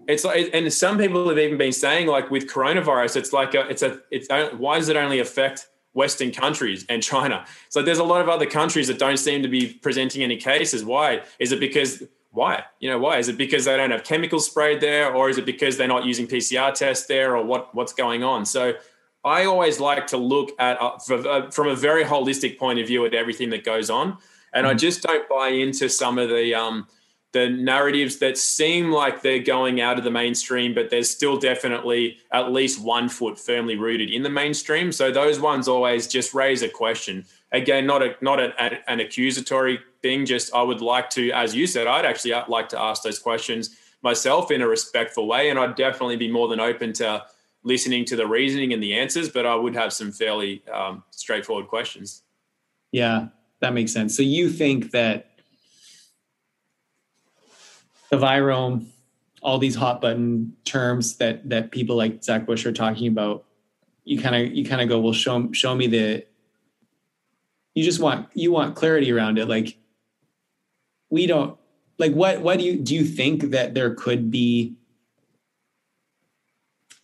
it's 0.08 0.24
like, 0.24 0.52
and 0.54 0.72
some 0.72 1.00
people 1.00 1.28
have 1.30 1.40
even 1.40 1.58
been 1.58 1.72
saying 1.72 2.06
like 2.06 2.30
with 2.30 2.48
coronavirus, 2.48 3.16
it's 3.16 3.34
like 3.34 3.56
a, 3.56 3.68
it's 3.68 3.82
a 3.82 4.02
it's 4.12 4.28
why 4.56 4.78
does 4.78 4.88
it 4.88 4.96
only 4.96 5.18
affect 5.18 5.68
Western 5.94 6.30
countries 6.30 6.86
and 6.90 7.02
China? 7.02 7.44
So 7.70 7.82
there's 7.82 7.98
a 7.98 8.04
lot 8.04 8.22
of 8.22 8.30
other 8.30 8.46
countries 8.46 8.88
that 8.88 9.00
don't 9.00 9.18
seem 9.18 9.42
to 9.42 9.50
be 9.50 9.74
presenting 9.74 10.22
any 10.22 10.38
cases. 10.38 10.86
Why 10.86 11.24
is 11.40 11.52
it 11.52 11.60
because 11.60 12.04
why? 12.32 12.64
You 12.80 12.90
know, 12.90 12.98
why 12.98 13.18
is 13.18 13.28
it 13.28 13.38
because 13.38 13.66
they 13.66 13.76
don't 13.76 13.92
have 13.92 14.04
chemicals 14.04 14.46
sprayed 14.46 14.82
there, 14.82 15.14
or 15.14 15.30
is 15.30 15.38
it 15.38 15.46
because 15.46 15.78
they're 15.78 15.88
not 15.88 16.06
using 16.06 16.28
PCR 16.28 16.74
tests 16.74 17.06
there, 17.08 17.36
or 17.36 17.44
what 17.44 17.74
what's 17.76 17.94
going 17.94 18.24
on? 18.24 18.46
So 18.46 18.74
I 19.24 19.46
always 19.46 19.80
like 19.80 20.08
to 20.08 20.18
look 20.18 20.52
at 20.58 20.82
uh, 20.82 20.98
from 21.50 21.68
a 21.68 21.76
very 21.76 22.04
holistic 22.04 22.58
point 22.58 22.80
of 22.80 22.88
view 22.88 23.06
at 23.06 23.14
everything 23.14 23.50
that 23.50 23.64
goes 23.64 23.90
on, 23.90 24.18
and 24.54 24.66
I 24.66 24.74
just 24.74 25.04
don't 25.04 25.28
buy 25.28 25.50
into 25.50 25.90
some 25.90 26.18
of 26.18 26.30
the 26.30 26.56
um, 26.56 26.88
the 27.34 27.50
narratives 27.50 28.18
that 28.18 28.38
seem 28.38 28.92
like 28.92 29.22
they're 29.22 29.40
going 29.40 29.80
out 29.80 29.98
of 29.98 30.04
the 30.04 30.12
mainstream, 30.12 30.74
but 30.74 30.90
there's 30.90 31.10
still 31.10 31.38
definitely 31.38 32.18
at 32.32 32.52
least 32.52 32.82
one 32.82 33.08
foot 33.08 33.40
firmly 33.40 33.78
rooted 33.78 34.10
in 34.10 34.24
the 34.24 34.30
mainstream. 34.30 34.92
So 34.92 35.12
those 35.12 35.40
ones 35.40 35.68
always 35.68 36.08
just 36.08 36.34
raise 36.34 36.62
a 36.62 36.68
question. 36.68 37.26
Again, 37.54 37.86
not 37.86 38.02
a 38.02 38.16
not 38.22 38.40
an 38.40 39.00
accusatory 39.02 39.80
thing. 40.02 40.26
Just 40.26 40.54
I 40.54 40.62
would 40.62 40.80
like 40.80 41.10
to, 41.12 41.32
as 41.32 41.54
you 41.54 41.68
said, 41.68 41.86
I'd 41.86 42.06
actually 42.06 42.34
like 42.48 42.70
to 42.70 42.80
ask 42.80 43.04
those 43.04 43.20
questions 43.20 43.76
myself 44.02 44.52
in 44.52 44.62
a 44.62 44.68
respectful 44.68 45.28
way, 45.28 45.50
and 45.50 45.60
I'd 45.60 45.76
definitely 45.76 46.16
be 46.16 46.32
more 46.32 46.48
than 46.48 46.62
open 46.62 46.94
to 46.94 47.26
listening 47.64 48.06
to 48.06 48.16
the 48.16 48.26
reasoning 48.26 48.72
and 48.72 48.82
the 48.82 48.98
answers. 48.98 49.28
But 49.28 49.46
I 49.46 49.56
would 49.56 49.76
have 49.76 49.92
some 49.92 50.14
fairly 50.14 50.64
um, 50.74 51.04
straightforward 51.12 51.68
questions. 51.68 52.24
Yeah, 52.94 53.28
that 53.60 53.74
makes 53.74 53.92
sense. 53.92 54.16
So 54.16 54.24
you 54.24 54.50
think 54.50 54.92
that 54.92 55.32
the 58.12 58.18
virome, 58.18 58.86
all 59.42 59.58
these 59.58 59.76
hot 59.76 60.00
button 60.00 60.56
terms 60.64 61.18
that 61.18 61.50
that 61.50 61.72
people 61.72 61.98
like 61.98 62.24
Zach 62.24 62.46
Bush 62.46 62.66
are 62.66 62.72
talking 62.72 63.08
about, 63.08 63.44
you 64.06 64.22
kind 64.22 64.36
of 64.36 64.54
you 64.54 64.64
kind 64.64 64.82
of 64.82 64.88
go, 64.88 65.02
well, 65.02 65.12
show 65.12 65.52
show 65.52 65.76
me 65.76 65.88
the. 65.88 66.26
You 67.74 67.84
just 67.84 68.00
want 68.00 68.30
you 68.34 68.52
want 68.52 68.76
clarity 68.76 69.12
around 69.12 69.38
it, 69.38 69.48
like 69.48 69.78
we 71.10 71.28
don't 71.28 71.58
like 71.98 72.14
what 72.14 72.42
what 72.42 72.60
do 72.60 72.66
you 72.66 72.78
do 72.78 72.96
you 72.96 73.06
think 73.06 73.52
that 73.52 73.74
there 73.74 73.94
could 73.96 74.30
be 74.30 74.76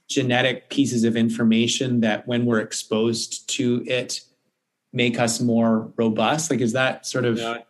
genetic 0.09 0.70
pieces 0.70 1.03
of 1.03 1.15
information 1.15 1.99
that 1.99 2.28
when 2.28 2.45
we're 2.45 2.61
exposed 2.61 3.47
to 3.49 3.84
it 3.86 4.22
make 4.93 5.20
us 5.20 5.41
more 5.41 5.91
robust 5.97 6.49
like 6.49 6.61
is 6.61 6.72
that 6.72 7.05
sort 7.05 7.26
of 7.26 7.36
no, 7.36 7.61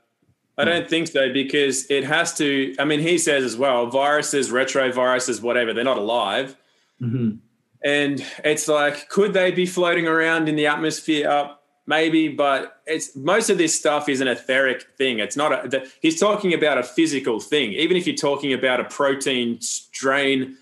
I 0.57 0.65
don't 0.65 0.89
think 0.89 1.07
so 1.07 1.31
because 1.31 1.89
it 1.91 2.03
has 2.03 2.33
to. 2.37 2.73
I 2.79 2.85
mean, 2.85 2.99
he 2.99 3.19
says 3.19 3.43
as 3.43 3.55
well, 3.55 3.85
viruses, 3.87 4.49
retroviruses, 4.49 5.41
whatever, 5.41 5.71
they're 5.73 5.83
not 5.83 5.99
alive. 5.99 6.57
mm-hmm. 6.99 7.35
And 7.83 8.25
it's 8.43 8.67
like, 8.67 9.07
could 9.07 9.33
they 9.33 9.51
be 9.51 9.67
floating 9.67 10.07
around 10.07 10.49
in 10.49 10.55
the 10.55 10.65
atmosphere? 10.65 11.29
Uh, 11.29 11.53
maybe, 11.87 12.27
but 12.27 12.81
it's 12.85 13.15
most 13.15 13.49
of 13.49 13.57
this 13.57 13.73
stuff 13.73 14.07
is 14.09 14.21
an 14.21 14.27
etheric 14.27 14.83
thing. 14.97 15.19
It's 15.19 15.35
not 15.37 15.65
a. 15.65 15.67
The, 15.69 15.91
he's 16.01 16.19
talking 16.19 16.53
about 16.53 16.77
a 16.77 16.83
physical 16.83 17.39
thing. 17.39 17.71
Even 17.73 17.97
if 17.97 18.05
you're 18.05 18.15
talking 18.15 18.53
about 18.53 18.79
a 18.79 18.83
protein 18.83 19.59
strain 19.61 20.57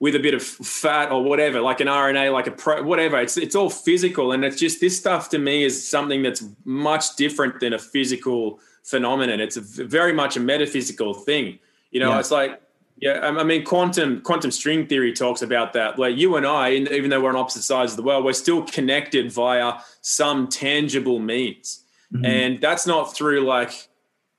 with 0.00 0.14
a 0.14 0.18
bit 0.20 0.34
of 0.34 0.42
fat 0.42 1.10
or 1.10 1.24
whatever, 1.24 1.60
like 1.60 1.80
an 1.80 1.88
RNA, 1.88 2.32
like 2.32 2.46
a 2.46 2.52
pro, 2.52 2.82
whatever. 2.82 3.18
It's 3.20 3.36
it's 3.36 3.56
all 3.56 3.70
physical, 3.70 4.32
and 4.32 4.44
it's 4.44 4.58
just 4.58 4.80
this 4.80 4.96
stuff 4.98 5.28
to 5.30 5.38
me 5.38 5.64
is 5.64 5.88
something 5.88 6.22
that's 6.22 6.44
much 6.64 7.16
different 7.16 7.60
than 7.60 7.72
a 7.72 7.78
physical 7.78 8.60
phenomenon. 8.84 9.40
It's 9.40 9.56
a, 9.56 9.60
very 9.60 10.12
much 10.12 10.36
a 10.36 10.40
metaphysical 10.40 11.14
thing. 11.14 11.58
You 11.90 12.00
know, 12.00 12.10
Yeah. 12.10 12.20
it's 12.20 12.30
like 12.30 12.60
yeah, 13.00 13.20
I 13.20 13.44
mean, 13.44 13.64
quantum 13.64 14.20
quantum 14.22 14.50
string 14.50 14.86
theory 14.86 15.12
talks 15.12 15.42
about 15.42 15.72
that. 15.74 15.98
Like 15.98 16.16
you 16.16 16.36
and 16.36 16.46
I, 16.46 16.72
even 16.72 17.10
though 17.10 17.20
we're 17.20 17.30
on 17.30 17.36
opposite 17.36 17.62
sides 17.62 17.92
of 17.92 17.96
the 17.96 18.02
world, 18.02 18.24
we're 18.24 18.32
still 18.32 18.62
connected 18.62 19.30
via 19.32 19.74
some 20.00 20.48
tangible 20.48 21.18
means, 21.18 21.84
Mhm. 22.12 22.26
and 22.26 22.60
that's 22.60 22.86
not 22.86 23.14
through 23.14 23.40
like. 23.40 23.88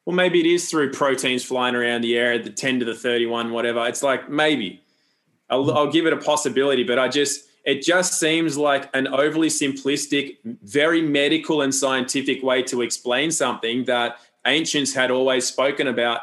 Well, 0.05 0.16
maybe 0.16 0.39
it 0.39 0.47
is 0.47 0.70
through 0.72 0.91
proteins 0.91 1.43
flying 1.43 1.76
around 1.76 2.01
the 2.01 2.18
air 2.18 2.34
at 2.34 2.43
the 2.43 2.49
10 2.49 2.80
to 2.80 2.86
the 2.86 2.95
31, 2.95 3.51
whatever. 3.51 3.86
It's 3.88 4.01
like 4.01 4.28
maybe. 4.28 4.82
I'll, 5.51 5.72
I'll 5.72 5.91
give 5.91 6.07
it 6.07 6.14
a 6.14 6.18
possibility, 6.18 6.84
but 6.84 6.97
I 6.97 7.10
just, 7.10 7.43
it 7.64 7.84
just 7.84 8.20
seems 8.20 8.57
like 8.57 8.89
an 8.95 9.07
overly 9.07 9.49
simplistic, 9.49 10.38
very 10.64 11.03
medical 11.03 11.62
and 11.62 11.76
scientific 11.76 12.41
way 12.41 12.64
to 12.64 12.82
explain 12.82 13.30
something 13.30 13.84
that 13.84 14.18
ancients 14.47 14.93
had 14.95 15.12
always 15.12 15.45
spoken 15.45 15.86
about. 15.88 16.22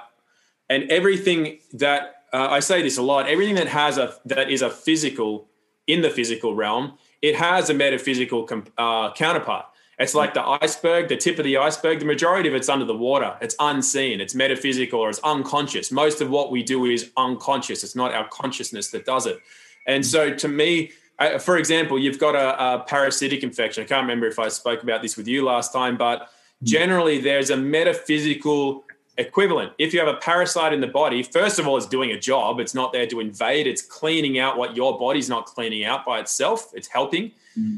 And 0.69 0.91
everything 0.91 1.59
that, 1.75 2.16
uh, 2.37 2.49
I 2.51 2.61
say 2.61 2.83
this 2.83 2.99
a 2.99 3.03
lot, 3.03 3.29
everything 3.29 3.55
that 3.55 3.69
has 3.69 3.97
a, 3.97 4.15
that 4.27 4.51
is 4.51 4.61
a 4.61 4.69
physical, 4.69 5.49
in 5.87 6.03
the 6.03 6.11
physical 6.11 6.55
realm, 6.55 6.99
it 7.23 7.35
has 7.37 7.71
a 7.71 7.75
metaphysical 7.75 8.45
com- 8.45 8.67
uh, 8.77 9.13
counterpart. 9.15 9.67
It's 9.99 10.15
like 10.15 10.35
the 10.35 10.47
iceberg, 10.47 11.09
the 11.09 11.17
tip 11.17 11.39
of 11.39 11.45
the 11.45 11.57
iceberg. 11.57 12.01
The 12.01 12.05
majority 12.05 12.51
of 12.51 12.55
it's 12.55 12.69
under 12.69 12.85
the 12.85 12.97
water. 12.97 13.35
It's 13.41 13.57
unseen. 13.59 14.21
It's 14.21 14.35
metaphysical 14.35 15.01
or 15.01 15.09
it's 15.09 15.21
unconscious. 15.21 15.91
Most 15.91 16.21
of 16.21 16.29
what 16.29 16.51
we 16.51 16.63
do 16.63 16.85
is 16.85 17.11
unconscious. 17.17 17.83
It's 17.83 17.97
not 17.97 18.13
our 18.13 18.29
consciousness 18.29 18.91
that 18.91 19.07
does 19.07 19.25
it. 19.25 19.41
And 19.87 20.05
so, 20.05 20.35
to 20.35 20.49
me, 20.49 20.91
I, 21.19 21.39
for 21.39 21.57
example, 21.57 21.99
you've 21.99 22.19
got 22.19 22.35
a, 22.35 22.75
a 22.75 22.85
parasitic 22.87 23.43
infection. 23.43 23.85
I 23.85 23.87
can't 23.87 24.03
remember 24.03 24.27
if 24.27 24.39
I 24.39 24.49
spoke 24.49 24.83
about 24.83 25.01
this 25.01 25.17
with 25.17 25.27
you 25.27 25.43
last 25.45 25.73
time, 25.73 25.97
but 25.97 26.29
generally, 26.63 27.19
there's 27.19 27.49
a 27.49 27.57
metaphysical 27.57 28.85
equivalent. 29.19 29.73
If 29.79 29.93
you 29.93 30.01
have 30.01 30.09
a 30.09 30.19
parasite 30.19 30.73
in 30.73 30.81
the 30.81 30.87
body, 30.87 31.23
first 31.23 31.59
of 31.59 31.67
all, 31.67 31.77
it's 31.77 31.87
doing 31.87 32.11
a 32.11 32.19
job. 32.19 32.61
It's 32.61 32.75
not 32.75 32.93
there 32.93 33.07
to 33.07 33.21
invade. 33.21 33.67
It's 33.67 33.83
cleaning 33.83 34.39
out 34.39 34.59
what 34.59 34.77
your 34.77 34.99
body's 34.99 35.29
not 35.29 35.47
cleaning 35.47 35.85
out 35.85 36.05
by 36.05 36.21
itself. 36.21 36.73
It's 36.75 36.89
helping. 36.89 37.33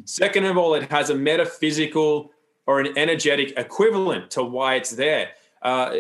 Second 0.05 0.45
of 0.45 0.59
all, 0.59 0.75
it 0.75 0.91
has 0.91 1.11
a 1.11 1.15
metaphysical 1.15 2.33
or 2.67 2.81
an 2.81 2.99
energetic 2.99 3.55
equivalent 3.57 4.31
to 4.33 4.43
why 4.43 4.75
it's 4.75 4.91
there. 4.91 5.31
Uh, 5.63 5.97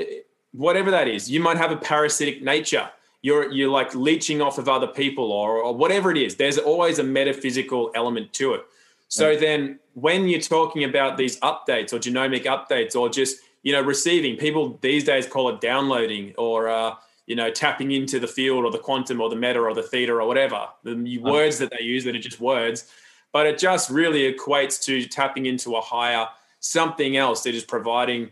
whatever 0.52 0.90
that 0.90 1.08
is, 1.08 1.30
you 1.30 1.40
might 1.40 1.56
have 1.56 1.70
a 1.70 1.76
parasitic 1.76 2.42
nature. 2.42 2.90
You're 3.22 3.50
you're 3.52 3.70
like 3.70 3.94
leeching 3.94 4.40
off 4.40 4.58
of 4.58 4.68
other 4.68 4.86
people 4.86 5.32
or, 5.32 5.58
or 5.58 5.74
whatever 5.74 6.10
it 6.10 6.16
is. 6.16 6.36
There's 6.36 6.58
always 6.58 6.98
a 6.98 7.04
metaphysical 7.04 7.90
element 7.94 8.32
to 8.34 8.54
it. 8.54 8.62
So 9.08 9.36
then 9.36 9.78
when 9.94 10.28
you're 10.28 10.40
talking 10.40 10.84
about 10.84 11.16
these 11.16 11.40
updates 11.40 11.92
or 11.92 11.98
genomic 11.98 12.44
updates 12.44 12.94
or 12.94 13.08
just, 13.08 13.38
you 13.62 13.72
know, 13.72 13.82
receiving, 13.82 14.36
people 14.36 14.78
these 14.80 15.04
days 15.04 15.26
call 15.26 15.48
it 15.48 15.60
downloading 15.60 16.34
or, 16.38 16.68
uh, 16.68 16.94
you 17.26 17.36
know, 17.36 17.50
tapping 17.50 17.92
into 17.92 18.18
the 18.18 18.26
field 18.26 18.64
or 18.64 18.70
the 18.70 18.78
quantum 18.78 19.20
or 19.20 19.28
the 19.28 19.36
meta 19.36 19.60
or 19.60 19.74
the 19.74 19.82
theta 19.82 20.12
or 20.12 20.26
whatever, 20.26 20.68
the 20.84 21.18
words 21.18 21.58
that 21.58 21.70
they 21.70 21.84
use 21.84 22.04
that 22.04 22.16
are 22.16 22.20
just 22.20 22.40
words. 22.40 22.90
But 23.32 23.46
it 23.46 23.58
just 23.58 23.90
really 23.90 24.32
equates 24.32 24.82
to 24.84 25.04
tapping 25.04 25.46
into 25.46 25.76
a 25.76 25.80
higher 25.80 26.26
something 26.60 27.16
else 27.16 27.42
that 27.42 27.54
is 27.54 27.64
providing 27.64 28.30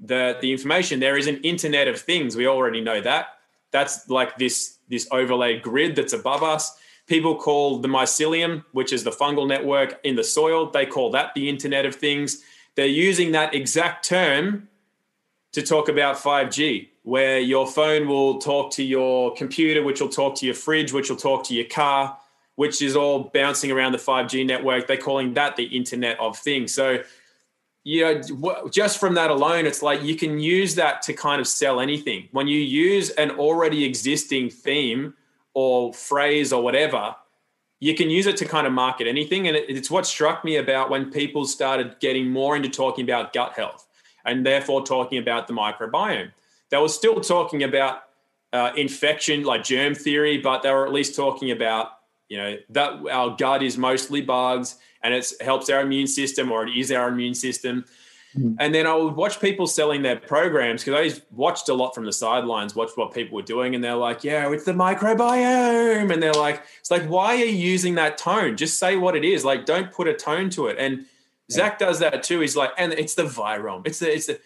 the, 0.00 0.36
the 0.40 0.50
information. 0.50 0.98
There 0.98 1.16
is 1.16 1.28
an 1.28 1.36
internet 1.42 1.86
of 1.86 2.00
things. 2.00 2.36
We 2.36 2.46
already 2.46 2.80
know 2.80 3.00
that. 3.00 3.38
That's 3.70 4.10
like 4.10 4.36
this, 4.36 4.78
this 4.88 5.06
overlay 5.12 5.60
grid 5.60 5.96
that's 5.96 6.12
above 6.12 6.42
us 6.42 6.76
People 7.06 7.36
call 7.36 7.78
the 7.78 7.88
mycelium, 7.88 8.64
which 8.72 8.92
is 8.92 9.02
the 9.02 9.10
fungal 9.10 9.46
network 9.46 10.00
in 10.04 10.14
the 10.14 10.24
soil, 10.24 10.70
they 10.70 10.86
call 10.86 11.10
that 11.10 11.34
the 11.34 11.48
Internet 11.48 11.84
of 11.84 11.94
Things. 11.94 12.42
They're 12.74 12.86
using 12.86 13.32
that 13.32 13.54
exact 13.54 14.06
term 14.06 14.68
to 15.52 15.62
talk 15.62 15.88
about 15.88 16.16
5G, 16.16 16.88
where 17.02 17.38
your 17.38 17.66
phone 17.66 18.08
will 18.08 18.38
talk 18.38 18.70
to 18.72 18.82
your 18.82 19.34
computer, 19.34 19.82
which 19.82 20.00
will 20.00 20.08
talk 20.08 20.34
to 20.36 20.46
your 20.46 20.54
fridge, 20.54 20.92
which 20.92 21.10
will 21.10 21.16
talk 21.16 21.44
to 21.44 21.54
your 21.54 21.66
car, 21.66 22.16
which 22.54 22.80
is 22.80 22.96
all 22.96 23.30
bouncing 23.34 23.70
around 23.70 23.92
the 23.92 23.98
5G 23.98 24.46
network. 24.46 24.86
They're 24.86 24.96
calling 24.96 25.34
that 25.34 25.56
the 25.56 25.64
Internet 25.64 26.18
of 26.20 26.38
Things. 26.38 26.72
So, 26.72 27.02
you 27.84 28.02
know, 28.02 28.68
just 28.70 28.98
from 28.98 29.14
that 29.14 29.30
alone, 29.30 29.66
it's 29.66 29.82
like 29.82 30.02
you 30.02 30.16
can 30.16 30.38
use 30.38 30.74
that 30.76 31.02
to 31.02 31.12
kind 31.12 31.40
of 31.40 31.46
sell 31.46 31.80
anything. 31.80 32.28
When 32.32 32.46
you 32.46 32.58
use 32.58 33.10
an 33.10 33.32
already 33.32 33.84
existing 33.84 34.50
theme 34.50 35.14
or 35.52 35.92
phrase 35.92 36.52
or 36.52 36.62
whatever, 36.62 37.16
you 37.82 37.96
can 37.96 38.08
use 38.08 38.26
it 38.26 38.36
to 38.36 38.44
kind 38.44 38.64
of 38.64 38.72
market 38.72 39.08
anything. 39.08 39.48
And 39.48 39.56
it's 39.56 39.90
what 39.90 40.06
struck 40.06 40.44
me 40.44 40.54
about 40.54 40.88
when 40.88 41.10
people 41.10 41.44
started 41.44 41.96
getting 41.98 42.30
more 42.30 42.54
into 42.54 42.68
talking 42.68 43.02
about 43.02 43.32
gut 43.32 43.54
health 43.54 43.88
and 44.24 44.46
therefore 44.46 44.86
talking 44.86 45.18
about 45.18 45.48
the 45.48 45.52
microbiome. 45.52 46.30
They 46.70 46.76
were 46.76 46.88
still 46.88 47.20
talking 47.20 47.64
about 47.64 48.04
uh, 48.52 48.70
infection, 48.76 49.42
like 49.42 49.64
germ 49.64 49.96
theory, 49.96 50.38
but 50.38 50.62
they 50.62 50.70
were 50.70 50.86
at 50.86 50.92
least 50.92 51.16
talking 51.16 51.50
about, 51.50 51.98
you 52.28 52.38
know, 52.38 52.56
that 52.70 53.04
our 53.10 53.34
gut 53.36 53.64
is 53.64 53.76
mostly 53.76 54.20
bugs 54.20 54.76
and 55.02 55.12
it 55.12 55.32
helps 55.40 55.68
our 55.68 55.80
immune 55.80 56.06
system 56.06 56.52
or 56.52 56.64
it 56.64 56.76
is 56.76 56.92
our 56.92 57.08
immune 57.08 57.34
system. 57.34 57.84
Mm. 58.38 58.56
And 58.58 58.74
then 58.74 58.86
I 58.86 58.94
would 58.94 59.14
watch 59.14 59.40
people 59.40 59.66
selling 59.66 60.02
their 60.02 60.16
programs 60.16 60.84
because 60.84 61.16
I 61.16 61.20
watched 61.30 61.68
a 61.68 61.74
lot 61.74 61.94
from 61.94 62.04
the 62.04 62.12
sidelines, 62.12 62.74
watched 62.74 62.96
what 62.96 63.12
people 63.12 63.36
were 63.36 63.42
doing, 63.42 63.74
and 63.74 63.84
they're 63.84 63.94
like, 63.94 64.24
"Yeah, 64.24 64.50
it's 64.50 64.64
the 64.64 64.72
microbiome," 64.72 66.12
and 66.12 66.22
they're 66.22 66.32
like, 66.32 66.62
"It's 66.80 66.90
like, 66.90 67.04
why 67.04 67.32
are 67.32 67.44
you 67.44 67.56
using 67.56 67.94
that 67.96 68.16
tone? 68.16 68.56
Just 68.56 68.78
say 68.78 68.96
what 68.96 69.16
it 69.16 69.24
is. 69.24 69.44
Like, 69.44 69.66
don't 69.66 69.92
put 69.92 70.08
a 70.08 70.14
tone 70.14 70.48
to 70.50 70.68
it." 70.68 70.76
And 70.78 70.98
yeah. 70.98 71.56
Zach 71.56 71.78
does 71.78 71.98
that 71.98 72.22
too. 72.22 72.40
He's 72.40 72.56
like, 72.56 72.70
"And 72.78 72.92
it's 72.92 73.14
the 73.14 73.24
virome. 73.24 73.86
It's 73.86 73.98
the 73.98 74.12
it's 74.12 74.26
the." 74.26 74.40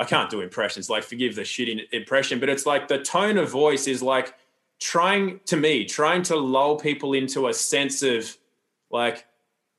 I 0.00 0.04
can't 0.04 0.30
do 0.30 0.40
impressions. 0.40 0.88
Like, 0.88 1.02
forgive 1.02 1.34
the 1.34 1.42
shitty 1.42 1.92
impression, 1.92 2.38
but 2.38 2.48
it's 2.48 2.66
like 2.66 2.86
the 2.88 2.98
tone 2.98 3.36
of 3.36 3.50
voice 3.50 3.88
is 3.88 4.02
like 4.02 4.34
trying 4.80 5.40
to 5.46 5.56
me, 5.56 5.84
trying 5.84 6.22
to 6.22 6.36
lull 6.36 6.76
people 6.76 7.12
into 7.12 7.48
a 7.48 7.54
sense 7.54 8.02
of 8.02 8.36
like 8.90 9.26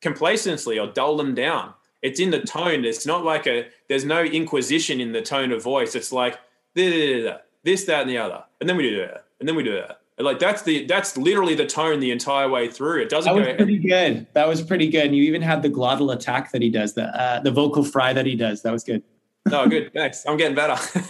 complacency 0.02 0.80
or 0.80 0.88
dull 0.88 1.18
them 1.18 1.36
down 1.36 1.74
it's 2.02 2.20
in 2.20 2.32
the 2.32 2.40
tone. 2.40 2.86
It's 2.86 3.06
not 3.06 3.24
like 3.24 3.48
a 3.48 3.68
there's 3.88 4.06
no 4.06 4.24
inquisition 4.24 5.00
in 5.00 5.12
the 5.12 5.22
tone 5.22 5.52
of 5.52 5.64
voice. 5.64 5.96
It's 5.96 6.12
like 6.12 6.40
this, 6.76 7.86
that, 7.86 8.02
and 8.02 8.10
the 8.10 8.18
other, 8.18 8.44
and 8.60 8.70
then 8.70 8.78
we 8.78 8.84
do 8.84 8.98
that, 9.00 9.26
and 9.40 9.48
then 9.48 9.56
we 9.56 9.64
do 9.64 9.74
that. 9.74 10.02
like 10.18 10.40
that's 10.40 10.62
the 10.62 10.86
that's 10.86 11.18
literally 11.18 11.56
the 11.56 11.66
tone 11.66 12.00
the 12.00 12.12
entire 12.12 12.50
way 12.50 12.70
through. 12.70 13.02
It 13.02 13.10
doesn't. 13.10 13.34
That 13.34 13.40
was 13.40 13.48
go, 13.48 13.56
pretty 13.58 13.80
good. 13.80 14.28
That 14.34 14.48
was 14.48 14.62
pretty 14.62 14.90
good. 14.90 15.08
And 15.08 15.16
you 15.16 15.24
even 15.24 15.42
had 15.42 15.62
the 15.62 15.70
glottal 15.70 16.14
attack 16.14 16.52
that 16.52 16.62
he 16.62 16.70
does, 16.70 16.94
the 16.94 17.04
uh, 17.04 17.42
the 17.42 17.52
vocal 17.52 17.84
fry 17.84 18.14
that 18.14 18.26
he 18.26 18.36
does. 18.36 18.62
That 18.62 18.72
was 18.72 18.84
good. 18.84 19.04
oh, 19.52 19.68
good. 19.68 19.92
Thanks. 19.94 20.26
I'm 20.28 20.38
getting 20.38 20.56
better. 20.56 20.76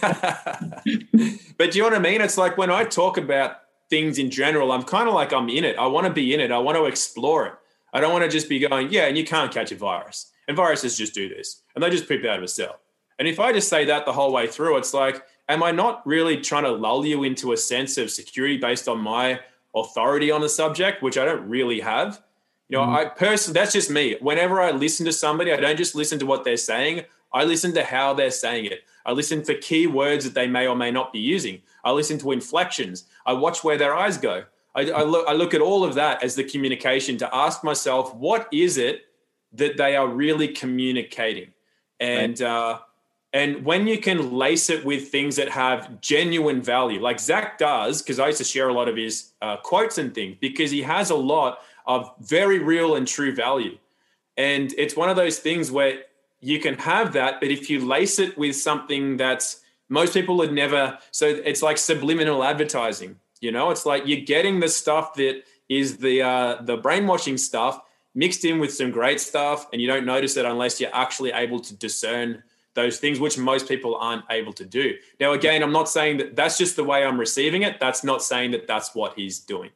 but 1.58 1.72
do 1.72 1.78
you 1.78 1.82
know 1.82 1.90
what 1.90 1.94
I 1.94 1.98
mean? 1.98 2.20
It's 2.20 2.38
like 2.38 2.56
when 2.56 2.70
I 2.70 2.84
talk 2.84 3.18
about 3.18 3.58
things 3.90 4.18
in 4.18 4.30
general, 4.30 4.72
I'm 4.72 4.84
kind 4.84 5.08
of 5.08 5.14
like 5.14 5.32
I'm 5.32 5.48
in 5.48 5.64
it. 5.64 5.76
I 5.76 5.86
want 5.86 6.06
to 6.06 6.12
be 6.12 6.32
in 6.32 6.40
it. 6.40 6.50
I 6.50 6.58
want 6.58 6.78
to 6.78 6.84
explore 6.86 7.46
it. 7.46 7.54
I 7.92 8.00
don't 8.00 8.12
want 8.12 8.24
to 8.24 8.30
just 8.30 8.48
be 8.48 8.60
going, 8.60 8.90
yeah, 8.90 9.06
and 9.06 9.18
you 9.18 9.24
can't 9.24 9.52
catch 9.52 9.72
a 9.72 9.76
virus. 9.76 10.30
And 10.50 10.56
viruses 10.56 10.98
just 10.98 11.14
do 11.14 11.28
this 11.28 11.62
and 11.76 11.84
they 11.84 11.90
just 11.90 12.08
poop 12.08 12.24
out 12.24 12.38
of 12.38 12.42
a 12.42 12.48
cell. 12.48 12.80
And 13.20 13.28
if 13.28 13.38
I 13.38 13.52
just 13.52 13.68
say 13.68 13.84
that 13.84 14.04
the 14.04 14.12
whole 14.12 14.32
way 14.32 14.48
through, 14.48 14.78
it's 14.78 14.92
like, 14.92 15.24
am 15.48 15.62
I 15.62 15.70
not 15.70 16.04
really 16.04 16.38
trying 16.38 16.64
to 16.64 16.72
lull 16.72 17.06
you 17.06 17.22
into 17.22 17.52
a 17.52 17.56
sense 17.56 17.96
of 17.98 18.10
security 18.10 18.56
based 18.56 18.88
on 18.88 18.98
my 18.98 19.38
authority 19.76 20.32
on 20.32 20.40
the 20.40 20.48
subject, 20.48 21.04
which 21.04 21.16
I 21.16 21.24
don't 21.24 21.48
really 21.48 21.78
have? 21.78 22.20
You 22.68 22.78
know, 22.78 22.82
mm. 22.82 22.96
I 22.96 23.04
personally, 23.04 23.60
that's 23.60 23.72
just 23.72 23.92
me. 23.92 24.16
Whenever 24.20 24.60
I 24.60 24.72
listen 24.72 25.06
to 25.06 25.12
somebody, 25.12 25.52
I 25.52 25.56
don't 25.58 25.76
just 25.76 25.94
listen 25.94 26.18
to 26.18 26.26
what 26.26 26.42
they're 26.42 26.56
saying, 26.56 27.04
I 27.32 27.44
listen 27.44 27.72
to 27.74 27.84
how 27.84 28.12
they're 28.12 28.32
saying 28.32 28.64
it. 28.64 28.80
I 29.06 29.12
listen 29.12 29.44
for 29.44 29.54
key 29.54 29.86
words 29.86 30.24
that 30.24 30.34
they 30.34 30.48
may 30.48 30.66
or 30.66 30.74
may 30.74 30.90
not 30.90 31.12
be 31.12 31.20
using. 31.20 31.62
I 31.84 31.92
listen 31.92 32.18
to 32.18 32.32
inflections. 32.32 33.04
I 33.24 33.34
watch 33.34 33.62
where 33.62 33.78
their 33.78 33.94
eyes 33.94 34.18
go. 34.18 34.46
I, 34.74 34.90
I, 34.90 35.02
look, 35.04 35.28
I 35.28 35.32
look 35.32 35.54
at 35.54 35.60
all 35.60 35.84
of 35.84 35.94
that 35.94 36.24
as 36.24 36.34
the 36.34 36.42
communication 36.42 37.18
to 37.18 37.32
ask 37.32 37.62
myself, 37.62 38.12
what 38.16 38.48
is 38.52 38.78
it 38.78 39.04
that 39.52 39.76
they 39.76 39.96
are 39.96 40.08
really 40.08 40.48
communicating. 40.48 41.52
And 41.98 42.40
right. 42.40 42.48
uh, 42.48 42.78
and 43.32 43.64
when 43.64 43.86
you 43.86 43.98
can 43.98 44.32
lace 44.32 44.70
it 44.70 44.84
with 44.84 45.08
things 45.08 45.36
that 45.36 45.48
have 45.50 46.00
genuine 46.00 46.62
value, 46.62 47.00
like 47.00 47.20
Zach 47.20 47.58
does, 47.58 48.02
because 48.02 48.18
I 48.18 48.26
used 48.26 48.38
to 48.38 48.44
share 48.44 48.68
a 48.68 48.72
lot 48.72 48.88
of 48.88 48.96
his 48.96 49.32
uh, 49.40 49.56
quotes 49.58 49.98
and 49.98 50.12
things, 50.12 50.36
because 50.40 50.70
he 50.70 50.82
has 50.82 51.10
a 51.10 51.14
lot 51.14 51.60
of 51.86 52.12
very 52.20 52.58
real 52.58 52.96
and 52.96 53.06
true 53.06 53.34
value. 53.34 53.78
And 54.36 54.74
it's 54.76 54.96
one 54.96 55.10
of 55.10 55.16
those 55.16 55.38
things 55.38 55.70
where 55.70 56.02
you 56.40 56.58
can 56.58 56.74
have 56.78 57.12
that, 57.12 57.40
but 57.40 57.50
if 57.50 57.68
you 57.70 57.86
lace 57.86 58.18
it 58.18 58.36
with 58.38 58.56
something 58.56 59.16
that's 59.16 59.60
most 59.88 60.14
people 60.14 60.36
would 60.38 60.52
never, 60.52 60.98
so 61.10 61.26
it's 61.26 61.62
like 61.62 61.76
subliminal 61.76 62.42
advertising. 62.42 63.16
You 63.40 63.52
know, 63.52 63.70
it's 63.70 63.84
like 63.84 64.06
you're 64.06 64.24
getting 64.24 64.60
the 64.60 64.68
stuff 64.68 65.14
that 65.14 65.42
is 65.68 65.98
the 65.98 66.22
uh, 66.22 66.62
the 66.62 66.76
brainwashing 66.76 67.38
stuff, 67.38 67.80
mixed 68.14 68.44
in 68.44 68.58
with 68.58 68.72
some 68.72 68.90
great 68.90 69.20
stuff, 69.20 69.66
and 69.72 69.80
you 69.80 69.88
don't 69.88 70.06
notice 70.06 70.36
it 70.36 70.44
unless 70.44 70.80
you're 70.80 70.94
actually 70.94 71.32
able 71.32 71.60
to 71.60 71.74
discern 71.76 72.42
those 72.74 72.98
things, 72.98 73.18
which 73.18 73.36
most 73.36 73.68
people 73.68 73.96
aren't 73.96 74.24
able 74.30 74.52
to 74.52 74.64
do. 74.64 74.94
Now, 75.18 75.32
again, 75.32 75.62
I'm 75.62 75.72
not 75.72 75.88
saying 75.88 76.18
that 76.18 76.36
that's 76.36 76.56
just 76.56 76.76
the 76.76 76.84
way 76.84 77.04
I'm 77.04 77.18
receiving 77.18 77.62
it. 77.62 77.80
That's 77.80 78.04
not 78.04 78.22
saying 78.22 78.52
that 78.52 78.66
that's 78.66 78.94
what 78.94 79.14
he's 79.14 79.40
doing. 79.40 79.70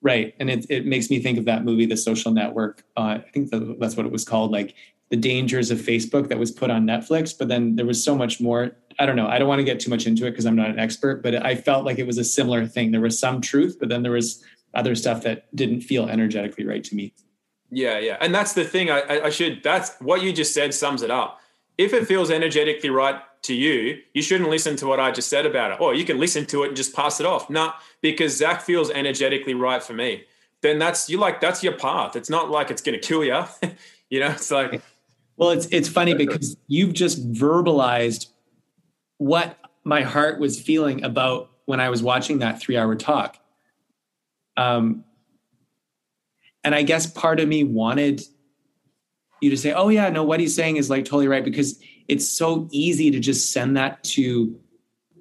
Right, 0.00 0.34
and 0.38 0.48
it 0.48 0.66
it 0.70 0.86
makes 0.86 1.10
me 1.10 1.20
think 1.20 1.38
of 1.38 1.44
that 1.46 1.64
movie, 1.64 1.84
The 1.84 1.96
Social 1.96 2.30
Network. 2.30 2.84
Uh, 2.96 3.18
I 3.18 3.24
think 3.32 3.50
the, 3.50 3.76
that's 3.80 3.96
what 3.96 4.06
it 4.06 4.12
was 4.12 4.24
called, 4.24 4.52
like 4.52 4.74
the 5.10 5.16
dangers 5.16 5.70
of 5.70 5.78
Facebook 5.78 6.28
that 6.28 6.38
was 6.38 6.52
put 6.52 6.70
on 6.70 6.84
Netflix. 6.86 7.36
But 7.36 7.48
then 7.48 7.76
there 7.76 7.86
was 7.86 8.02
so 8.02 8.14
much 8.14 8.40
more. 8.40 8.76
I 9.00 9.06
don't 9.06 9.16
know. 9.16 9.26
I 9.26 9.38
don't 9.38 9.48
want 9.48 9.58
to 9.58 9.64
get 9.64 9.80
too 9.80 9.90
much 9.90 10.06
into 10.06 10.26
it 10.26 10.32
because 10.32 10.46
I'm 10.46 10.56
not 10.56 10.70
an 10.70 10.78
expert, 10.78 11.22
but 11.22 11.34
I 11.34 11.54
felt 11.54 11.84
like 11.84 11.98
it 11.98 12.06
was 12.06 12.18
a 12.18 12.24
similar 12.24 12.66
thing. 12.66 12.92
There 12.92 13.00
was 13.00 13.18
some 13.18 13.40
truth, 13.40 13.76
but 13.80 13.88
then 13.88 14.02
there 14.02 14.12
was 14.12 14.44
other 14.74 14.94
stuff 14.94 15.22
that 15.22 15.54
didn't 15.56 15.80
feel 15.80 16.08
energetically 16.08 16.64
right 16.66 16.84
to 16.84 16.94
me. 16.94 17.12
Yeah, 17.70 17.98
yeah, 17.98 18.16
and 18.20 18.34
that's 18.34 18.54
the 18.54 18.64
thing. 18.64 18.90
I, 18.90 19.20
I 19.24 19.30
should. 19.30 19.62
That's 19.62 19.96
what 20.00 20.22
you 20.22 20.32
just 20.32 20.54
said 20.54 20.72
sums 20.72 21.02
it 21.02 21.10
up. 21.10 21.40
If 21.76 21.92
it 21.92 22.06
feels 22.06 22.30
energetically 22.30 22.90
right 22.90 23.20
to 23.42 23.54
you, 23.54 23.98
you 24.14 24.22
shouldn't 24.22 24.50
listen 24.50 24.76
to 24.76 24.86
what 24.86 24.98
I 24.98 25.10
just 25.10 25.28
said 25.28 25.46
about 25.46 25.72
it. 25.72 25.80
Or 25.80 25.94
you 25.94 26.04
can 26.04 26.18
listen 26.18 26.46
to 26.46 26.64
it 26.64 26.68
and 26.68 26.76
just 26.76 26.94
pass 26.94 27.20
it 27.20 27.26
off. 27.26 27.50
No, 27.50 27.72
because 28.00 28.36
Zach 28.36 28.62
feels 28.62 28.90
energetically 28.90 29.54
right 29.54 29.82
for 29.82 29.92
me. 29.92 30.24
Then 30.62 30.78
that's 30.78 31.08
you 31.08 31.18
like 31.18 31.40
that's 31.40 31.62
your 31.62 31.74
path. 31.74 32.16
It's 32.16 32.30
not 32.30 32.50
like 32.50 32.70
it's 32.70 32.82
going 32.82 32.98
to 32.98 33.06
kill 33.06 33.24
you. 33.24 33.44
you 34.10 34.20
know, 34.20 34.30
it's 34.30 34.50
like. 34.50 34.82
Well, 35.36 35.50
it's 35.50 35.66
it's 35.66 35.88
funny 35.88 36.14
because 36.14 36.56
you've 36.66 36.94
just 36.94 37.32
verbalized 37.32 38.26
what 39.18 39.56
my 39.84 40.02
heart 40.02 40.40
was 40.40 40.60
feeling 40.60 41.04
about 41.04 41.50
when 41.66 41.80
I 41.80 41.90
was 41.90 42.02
watching 42.02 42.40
that 42.40 42.60
three 42.60 42.76
hour 42.76 42.96
talk. 42.96 43.38
Um, 44.56 45.04
and 46.68 46.74
I 46.74 46.82
guess 46.82 47.06
part 47.06 47.40
of 47.40 47.48
me 47.48 47.64
wanted 47.64 48.20
you 49.40 49.48
to 49.48 49.56
say, 49.56 49.72
oh, 49.72 49.88
yeah, 49.88 50.10
no, 50.10 50.22
what 50.22 50.38
he's 50.38 50.54
saying 50.54 50.76
is 50.76 50.90
like 50.90 51.06
totally 51.06 51.26
right, 51.26 51.42
because 51.42 51.80
it's 52.08 52.28
so 52.28 52.68
easy 52.70 53.10
to 53.10 53.18
just 53.18 53.54
send 53.54 53.78
that 53.78 54.04
to 54.04 54.54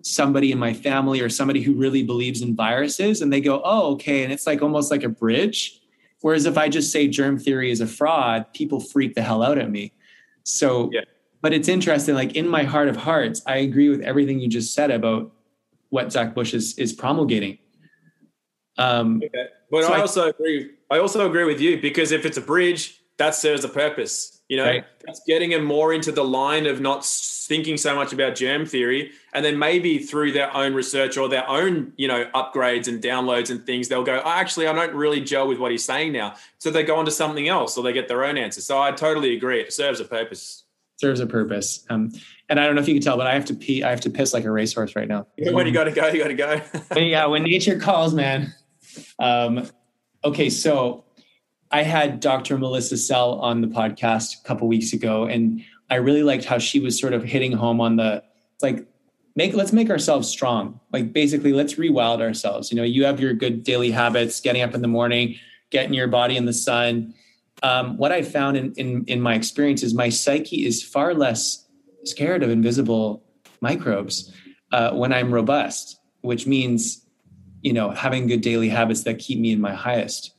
somebody 0.02 0.52
in 0.52 0.60
my 0.60 0.74
family 0.74 1.22
or 1.22 1.30
somebody 1.30 1.62
who 1.62 1.74
really 1.74 2.04
believes 2.04 2.42
in 2.42 2.54
viruses 2.54 3.22
and 3.22 3.32
they 3.32 3.40
go, 3.40 3.62
oh, 3.64 3.94
okay. 3.94 4.26
And 4.26 4.34
it's 4.34 4.46
like 4.46 4.62
almost 4.62 4.92
like 4.92 5.04
a 5.04 5.08
bridge. 5.10 5.80
Whereas 6.20 6.46
if 6.46 6.58
I 6.58 6.68
just 6.68 6.92
say 6.92 7.08
germ 7.08 7.40
theory 7.40 7.72
is 7.72 7.80
a 7.80 7.88
fraud, 7.88 8.52
people 8.54 8.82
freak 8.82 9.16
the 9.16 9.22
hell 9.22 9.42
out 9.42 9.58
at 9.58 9.72
me. 9.72 9.94
So, 10.44 10.90
yeah. 10.92 11.06
but 11.42 11.54
it's 11.54 11.70
interesting. 11.70 12.14
Like 12.14 12.36
in 12.36 12.50
my 12.50 12.64
heart 12.64 12.90
of 12.90 12.98
hearts, 12.98 13.42
I 13.48 13.60
agree 13.60 13.88
with 13.88 14.02
everything 14.02 14.42
you 14.42 14.50
just 14.50 14.74
said 14.74 14.92
about 14.92 15.32
what 15.92 16.12
Zach 16.12 16.36
Bush 16.36 16.54
is, 16.54 16.78
is 16.78 16.92
promulgating. 16.92 17.58
Um, 18.78 19.22
okay. 19.24 19.48
But 19.72 19.84
so 19.84 19.94
I 19.94 20.00
also 20.02 20.26
I, 20.26 20.30
agree. 20.30 20.72
I 20.92 21.00
also 21.00 21.26
agree 21.28 21.44
with 21.46 21.60
you 21.60 21.82
because 21.82 22.12
if 22.12 22.26
it's 22.26 22.38
a 22.38 22.42
bridge, 22.42 23.02
that 23.18 23.36
serves 23.36 23.64
a 23.64 23.70
purpose. 23.70 24.34
You 24.50 24.58
know, 24.58 24.64
Right. 24.66 24.86
that's 25.06 25.22
getting 25.28 25.50
them 25.50 25.66
more 25.66 25.92
into 25.94 26.10
the 26.12 26.24
line 26.24 26.68
of 26.68 26.80
not 26.80 27.04
thinking 27.06 27.76
so 27.76 27.94
much 27.96 28.14
about 28.14 28.36
germ 28.36 28.66
theory, 28.66 29.12
and 29.34 29.44
then 29.44 29.60
maybe 29.60 29.98
through 30.00 30.32
their 30.32 30.56
own 30.56 30.74
research 30.74 31.18
or 31.18 31.28
their 31.28 31.46
own, 31.50 31.92
you 31.98 32.08
know, 32.08 32.26
upgrades 32.34 32.88
and 32.88 33.04
downloads 33.04 33.50
and 33.50 33.66
things, 33.66 33.90
they'll 33.90 34.04
go, 34.06 34.22
oh, 34.24 34.30
actually, 34.30 34.68
I 34.68 34.74
don't 34.74 34.94
really 34.96 35.20
gel 35.20 35.48
with 35.50 35.58
what 35.58 35.72
he's 35.72 35.84
saying 35.84 36.14
now. 36.14 36.36
So 36.60 36.72
they 36.72 36.84
go 36.84 36.96
on 36.96 37.04
to 37.06 37.12
something 37.12 37.50
else, 37.50 37.78
or 37.78 37.84
they 37.84 37.92
get 37.92 38.08
their 38.08 38.24
own 38.24 38.38
answer. 38.38 38.62
So 38.62 38.82
I 38.82 38.92
totally 38.92 39.36
agree. 39.36 39.60
It 39.60 39.74
serves 39.74 40.00
a 40.00 40.06
purpose. 40.06 40.64
serves 40.96 41.20
a 41.20 41.28
purpose. 41.28 41.86
Um, 41.90 42.12
and 42.48 42.58
I 42.58 42.66
don't 42.66 42.76
know 42.76 42.82
if 42.82 42.88
you 42.88 42.94
can 42.96 43.04
tell, 43.04 43.18
but 43.18 43.28
I 43.28 43.34
have 43.34 43.46
to 43.46 43.54
pee. 43.54 43.84
I 43.84 43.90
have 43.90 44.02
to 44.02 44.10
piss 44.10 44.34
like 44.34 44.46
a 44.46 44.52
racehorse 44.52 44.96
right 44.96 45.08
now. 45.10 45.28
When 45.38 45.66
you 45.68 45.74
got 45.74 45.86
to 45.86 45.92
go, 45.92 46.08
you 46.08 46.20
got 46.24 46.30
to 46.30 46.34
go. 46.34 46.62
Yeah, 47.02 47.26
when 47.26 47.44
nature 47.44 47.78
calls, 47.78 48.14
man. 48.14 48.54
Um, 49.20 49.68
okay, 50.24 50.50
so 50.50 51.06
I 51.72 51.84
had 51.84 52.20
Dr. 52.20 52.58
Melissa 52.58 52.98
Sell 52.98 53.34
on 53.40 53.62
the 53.62 53.68
podcast 53.68 54.40
a 54.40 54.44
couple 54.48 54.68
weeks 54.68 54.94
ago, 54.94 55.26
and 55.26 55.64
I 55.90 55.96
really 55.96 56.24
liked 56.24 56.46
how 56.46 56.58
she 56.58 56.80
was 56.80 57.00
sort 57.00 57.14
of 57.14 57.24
hitting 57.24 57.52
home 57.52 57.82
on 57.82 57.96
the 57.96 58.24
like 58.62 58.88
make 59.36 59.54
let's 59.54 59.74
make 59.74 59.90
ourselves 59.90 60.28
strong. 60.28 60.80
Like 60.92 61.14
basically, 61.14 61.54
let's 61.54 61.76
rewild 61.76 62.22
ourselves. 62.22 62.72
You 62.72 62.78
know, 62.78 62.84
you 62.84 63.06
have 63.06 63.20
your 63.20 63.34
good 63.34 63.64
daily 63.64 63.92
habits, 63.92 64.40
getting 64.40 64.62
up 64.62 64.74
in 64.74 64.82
the 64.82 64.88
morning, 64.88 65.36
getting 65.70 65.94
your 65.94 66.08
body 66.08 66.38
in 66.38 66.46
the 66.46 66.54
sun. 66.54 67.14
Um, 67.64 67.98
what 67.98 68.12
I 68.12 68.22
found 68.22 68.58
in, 68.58 68.74
in 68.74 69.06
in 69.06 69.22
my 69.22 69.36
experience 69.36 69.84
is 69.84 69.94
my 69.94 70.10
psyche 70.10 70.66
is 70.66 70.84
far 70.84 71.14
less 71.14 71.66
scared 72.04 72.44
of 72.44 72.50
invisible 72.50 73.24
microbes 73.62 74.32
uh, 74.72 74.92
when 74.92 75.12
I'm 75.12 75.34
robust, 75.34 76.00
which 76.22 76.48
means 76.48 77.06
you 77.62 77.74
know 77.74 77.90
having 77.92 78.28
good 78.28 78.42
daily 78.42 78.70
habits 78.70 79.04
that 79.04 79.20
keep 79.20 79.40
me 79.40 79.52
in 79.52 79.62
my 79.62 79.74
highest. 79.74 80.34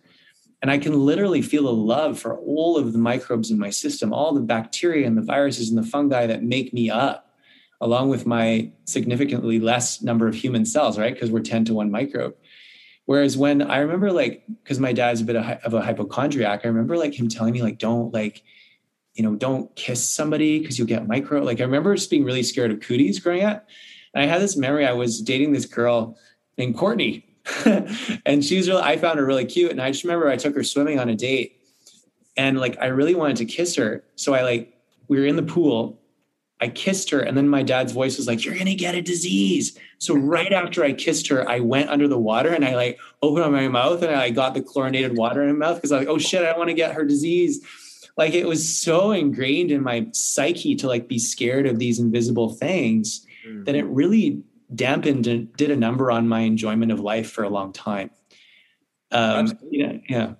And 0.60 0.70
i 0.70 0.78
can 0.78 0.92
literally 0.92 1.42
feel 1.42 1.68
a 1.68 1.70
love 1.70 2.18
for 2.18 2.36
all 2.38 2.76
of 2.76 2.92
the 2.92 2.98
microbes 2.98 3.50
in 3.50 3.58
my 3.58 3.70
system 3.70 4.12
all 4.12 4.32
the 4.34 4.40
bacteria 4.40 5.06
and 5.06 5.16
the 5.16 5.22
viruses 5.22 5.70
and 5.70 5.78
the 5.78 5.88
fungi 5.88 6.26
that 6.26 6.42
make 6.42 6.74
me 6.74 6.90
up 6.90 7.30
along 7.80 8.08
with 8.08 8.26
my 8.26 8.72
significantly 8.84 9.60
less 9.60 10.02
number 10.02 10.26
of 10.26 10.34
human 10.34 10.64
cells 10.64 10.98
right? 10.98 11.14
Because 11.14 11.30
we're 11.30 11.40
10 11.40 11.66
to 11.66 11.74
1 11.74 11.90
microbe. 11.90 12.34
Whereas 13.04 13.36
when 13.36 13.62
i 13.62 13.78
remember 13.78 14.12
like 14.12 14.44
because 14.62 14.78
my 14.78 14.92
dad's 14.92 15.20
a 15.20 15.24
bit 15.24 15.36
of 15.36 15.74
a 15.74 15.80
hypochondriac 15.80 16.60
i 16.64 16.68
remember 16.68 16.96
like 16.96 17.18
him 17.18 17.28
telling 17.28 17.54
me 17.54 17.62
like 17.62 17.78
don't 17.78 18.12
like 18.12 18.42
you 19.14 19.22
know 19.22 19.34
don't 19.34 19.74
kiss 19.76 20.08
somebody 20.08 20.58
because 20.58 20.78
you'll 20.78 20.88
get 20.88 21.08
micro 21.08 21.42
like 21.42 21.60
i 21.60 21.64
remember 21.64 21.94
just 21.94 22.10
being 22.10 22.24
really 22.24 22.42
scared 22.42 22.70
of 22.70 22.80
cooties 22.80 23.18
growing 23.18 23.44
up. 23.44 23.66
And 24.12 24.22
i 24.22 24.26
had 24.26 24.42
this 24.42 24.56
memory 24.56 24.86
i 24.86 24.92
was 24.92 25.22
dating 25.22 25.52
this 25.52 25.66
girl 25.66 26.18
named 26.58 26.76
Courtney. 26.76 27.24
and 28.26 28.44
she's 28.44 28.68
really, 28.68 28.82
I 28.82 28.96
found 28.98 29.18
her 29.18 29.24
really 29.24 29.46
cute. 29.46 29.70
And 29.70 29.80
I 29.80 29.90
just 29.90 30.04
remember 30.04 30.28
I 30.28 30.36
took 30.36 30.54
her 30.54 30.64
swimming 30.64 30.98
on 30.98 31.08
a 31.08 31.14
date 31.14 31.62
and 32.36 32.58
like, 32.58 32.76
I 32.80 32.86
really 32.86 33.14
wanted 33.14 33.36
to 33.38 33.44
kiss 33.46 33.76
her. 33.76 34.04
So 34.16 34.34
I 34.34 34.42
like, 34.42 34.74
we 35.08 35.18
were 35.18 35.26
in 35.26 35.36
the 35.36 35.42
pool. 35.42 36.00
I 36.60 36.68
kissed 36.68 37.10
her. 37.10 37.20
And 37.20 37.36
then 37.36 37.48
my 37.48 37.62
dad's 37.62 37.92
voice 37.92 38.16
was 38.16 38.26
like, 38.26 38.44
you're 38.44 38.54
going 38.54 38.66
to 38.66 38.74
get 38.74 38.94
a 38.94 39.00
disease. 39.00 39.78
So 39.98 40.14
right 40.14 40.52
after 40.52 40.84
I 40.84 40.92
kissed 40.92 41.28
her, 41.28 41.48
I 41.48 41.60
went 41.60 41.88
under 41.88 42.08
the 42.08 42.18
water 42.18 42.50
and 42.52 42.64
I 42.64 42.74
like 42.74 42.98
opened 43.22 43.44
up 43.44 43.52
my 43.52 43.68
mouth 43.68 44.02
and 44.02 44.14
I 44.14 44.30
got 44.30 44.54
the 44.54 44.60
chlorinated 44.60 45.16
water 45.16 45.42
in 45.42 45.58
my 45.58 45.66
mouth 45.66 45.76
because 45.76 45.92
I 45.92 45.98
was 45.98 46.06
like, 46.06 46.14
oh 46.14 46.18
shit, 46.18 46.42
I 46.42 46.46
don't 46.46 46.58
want 46.58 46.68
to 46.68 46.74
get 46.74 46.94
her 46.94 47.04
disease. 47.04 47.64
Like 48.16 48.34
it 48.34 48.46
was 48.46 48.76
so 48.76 49.12
ingrained 49.12 49.70
in 49.70 49.82
my 49.82 50.08
psyche 50.12 50.74
to 50.76 50.88
like 50.88 51.06
be 51.06 51.20
scared 51.20 51.66
of 51.66 51.78
these 51.78 52.00
invisible 52.00 52.52
things 52.52 53.24
mm. 53.46 53.64
that 53.64 53.76
it 53.76 53.84
really 53.84 54.42
dampened 54.74 55.26
and 55.26 55.52
did 55.56 55.70
a 55.70 55.76
number 55.76 56.10
on 56.10 56.28
my 56.28 56.40
enjoyment 56.40 56.92
of 56.92 57.00
life 57.00 57.30
for 57.30 57.44
a 57.44 57.48
long 57.48 57.72
time. 57.72 58.10
Um, 59.10 59.58
yeah, 59.70 59.92
yeah, 60.08 60.32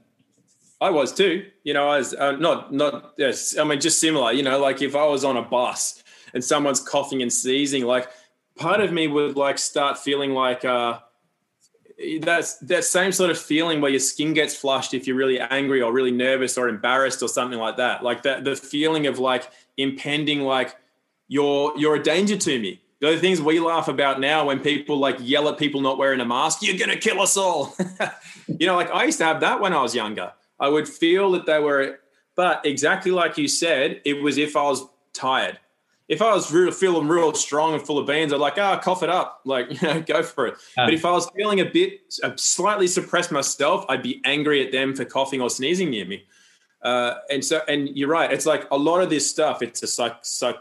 I 0.81 0.91
was 0.91 1.13
too. 1.13 1.47
You 1.65 1.75
know, 1.75 1.89
I 1.89 1.99
was 1.99 2.15
uh, 2.15 2.33
not 2.33 2.73
not 2.73 3.15
yes. 3.17 3.57
I 3.59 3.65
mean, 3.65 3.81
just 3.81 3.99
similar. 3.99 4.33
You 4.33 4.43
know, 4.43 4.59
like 4.59 4.83
if 4.83 4.95
I 4.95 5.07
was 5.07 5.25
on 5.25 5.37
a 5.37 5.43
bus 5.43 6.03
and 6.35 6.45
someone's 6.45 6.81
coughing 6.81 7.23
and 7.23 7.33
sneezing, 7.33 7.85
like 7.85 8.09
part 8.57 8.81
of 8.81 8.93
me 8.93 9.09
would 9.09 9.37
like 9.37 9.59
start 9.59 9.99
feeling 9.99 10.33
like 10.33 10.65
uh, 10.65 10.99
that's 12.21 12.59
that 12.59 12.85
same 12.85 13.11
sort 13.11 13.31
of 13.31 13.39
feeling 13.39 13.81
where 13.81 13.91
your 13.91 14.01
skin 14.01 14.35
gets 14.35 14.55
flushed 14.55 14.95
if 14.95 15.07
you're 15.07 15.17
really 15.17 15.41
angry 15.41 15.83
or 15.83 15.93
really 15.93 16.13
nervous 16.13 16.57
or 16.57 16.69
embarrassed 16.69 17.23
or 17.23 17.29
something 17.29 17.59
like 17.59 17.79
that. 17.79 18.05
Like 18.05 18.23
that, 18.23 18.45
the 18.45 18.55
feeling 18.55 19.07
of 19.07 19.19
like 19.19 19.51
impending, 19.77 20.43
like 20.43 20.77
you're 21.27 21.73
you're 21.77 21.97
a 21.97 22.03
danger 22.03 22.37
to 22.37 22.59
me. 22.59 22.81
The 23.01 23.17
things 23.17 23.41
we 23.41 23.61
laugh 23.61 23.87
about 23.87 24.19
now 24.19 24.47
when 24.47 24.59
people 24.59 24.99
like 24.99 25.17
yell 25.21 25.49
at 25.49 25.57
people 25.57 25.81
not 25.81 25.99
wearing 25.99 26.21
a 26.21 26.25
mask, 26.25 26.63
you're 26.63 26.77
gonna 26.77 26.97
kill 26.97 27.21
us 27.21 27.37
all. 27.37 27.77
you 28.49 28.67
know, 28.67 28.77
like 28.77 28.91
I 28.91 29.05
used 29.05 29.19
to 29.19 29.25
have 29.25 29.41
that 29.41 29.61
when 29.61 29.73
I 29.73 29.81
was 29.81 29.95
younger. 29.95 30.33
I 30.59 30.69
would 30.69 30.89
feel 30.89 31.31
that 31.33 31.47
they 31.47 31.61
were, 31.61 32.01
but 32.35 32.67
exactly 32.67 33.13
like 33.13 33.39
you 33.39 33.47
said, 33.47 34.01
it 34.05 34.21
was 34.21 34.37
if 34.37 34.57
I 34.57 34.63
was 34.63 34.85
tired. 35.13 35.59
If 36.09 36.23
I 36.23 36.33
was 36.33 36.51
real, 36.53 36.73
feeling 36.73 37.07
real 37.07 37.35
strong 37.35 37.75
and 37.75 37.83
full 37.83 37.99
of 37.99 38.07
beans, 38.07 38.33
I'd 38.33 38.41
like, 38.41 38.57
ah, 38.57 38.79
cough 38.79 39.03
it 39.03 39.11
up, 39.11 39.43
like 39.45 39.81
you 39.81 39.87
know, 39.87 40.01
go 40.01 40.23
for 40.23 40.49
it. 40.49 40.55
Ah. 40.77 40.87
but 40.87 40.95
if 40.95 41.05
I 41.05 41.13
was 41.13 41.31
feeling 41.37 41.61
a 41.61 41.67
bit 41.67 42.01
uh, 42.25 42.33
slightly 42.37 42.87
suppressed 42.89 43.31
myself, 43.31 43.85
I'd 43.89 44.03
be 44.03 44.21
angry 44.25 44.65
at 44.65 44.73
them 44.73 44.97
for 44.97 45.05
coughing 45.05 45.41
or 45.41 45.51
sneezing 45.51 45.91
near 45.91 46.07
me. 46.07 46.25
Uh, 46.83 47.15
and 47.31 47.45
so, 47.45 47.61
and 47.69 47.97
you're 47.97 48.09
right. 48.09 48.33
It's 48.33 48.47
like 48.47 48.67
a 48.71 48.77
lot 48.77 49.01
of 49.01 49.11
this 49.11 49.29
stuff. 49.29 49.63
It's 49.63 49.83
a 49.83 49.87
psych, 49.87 50.17
psych 50.23 50.57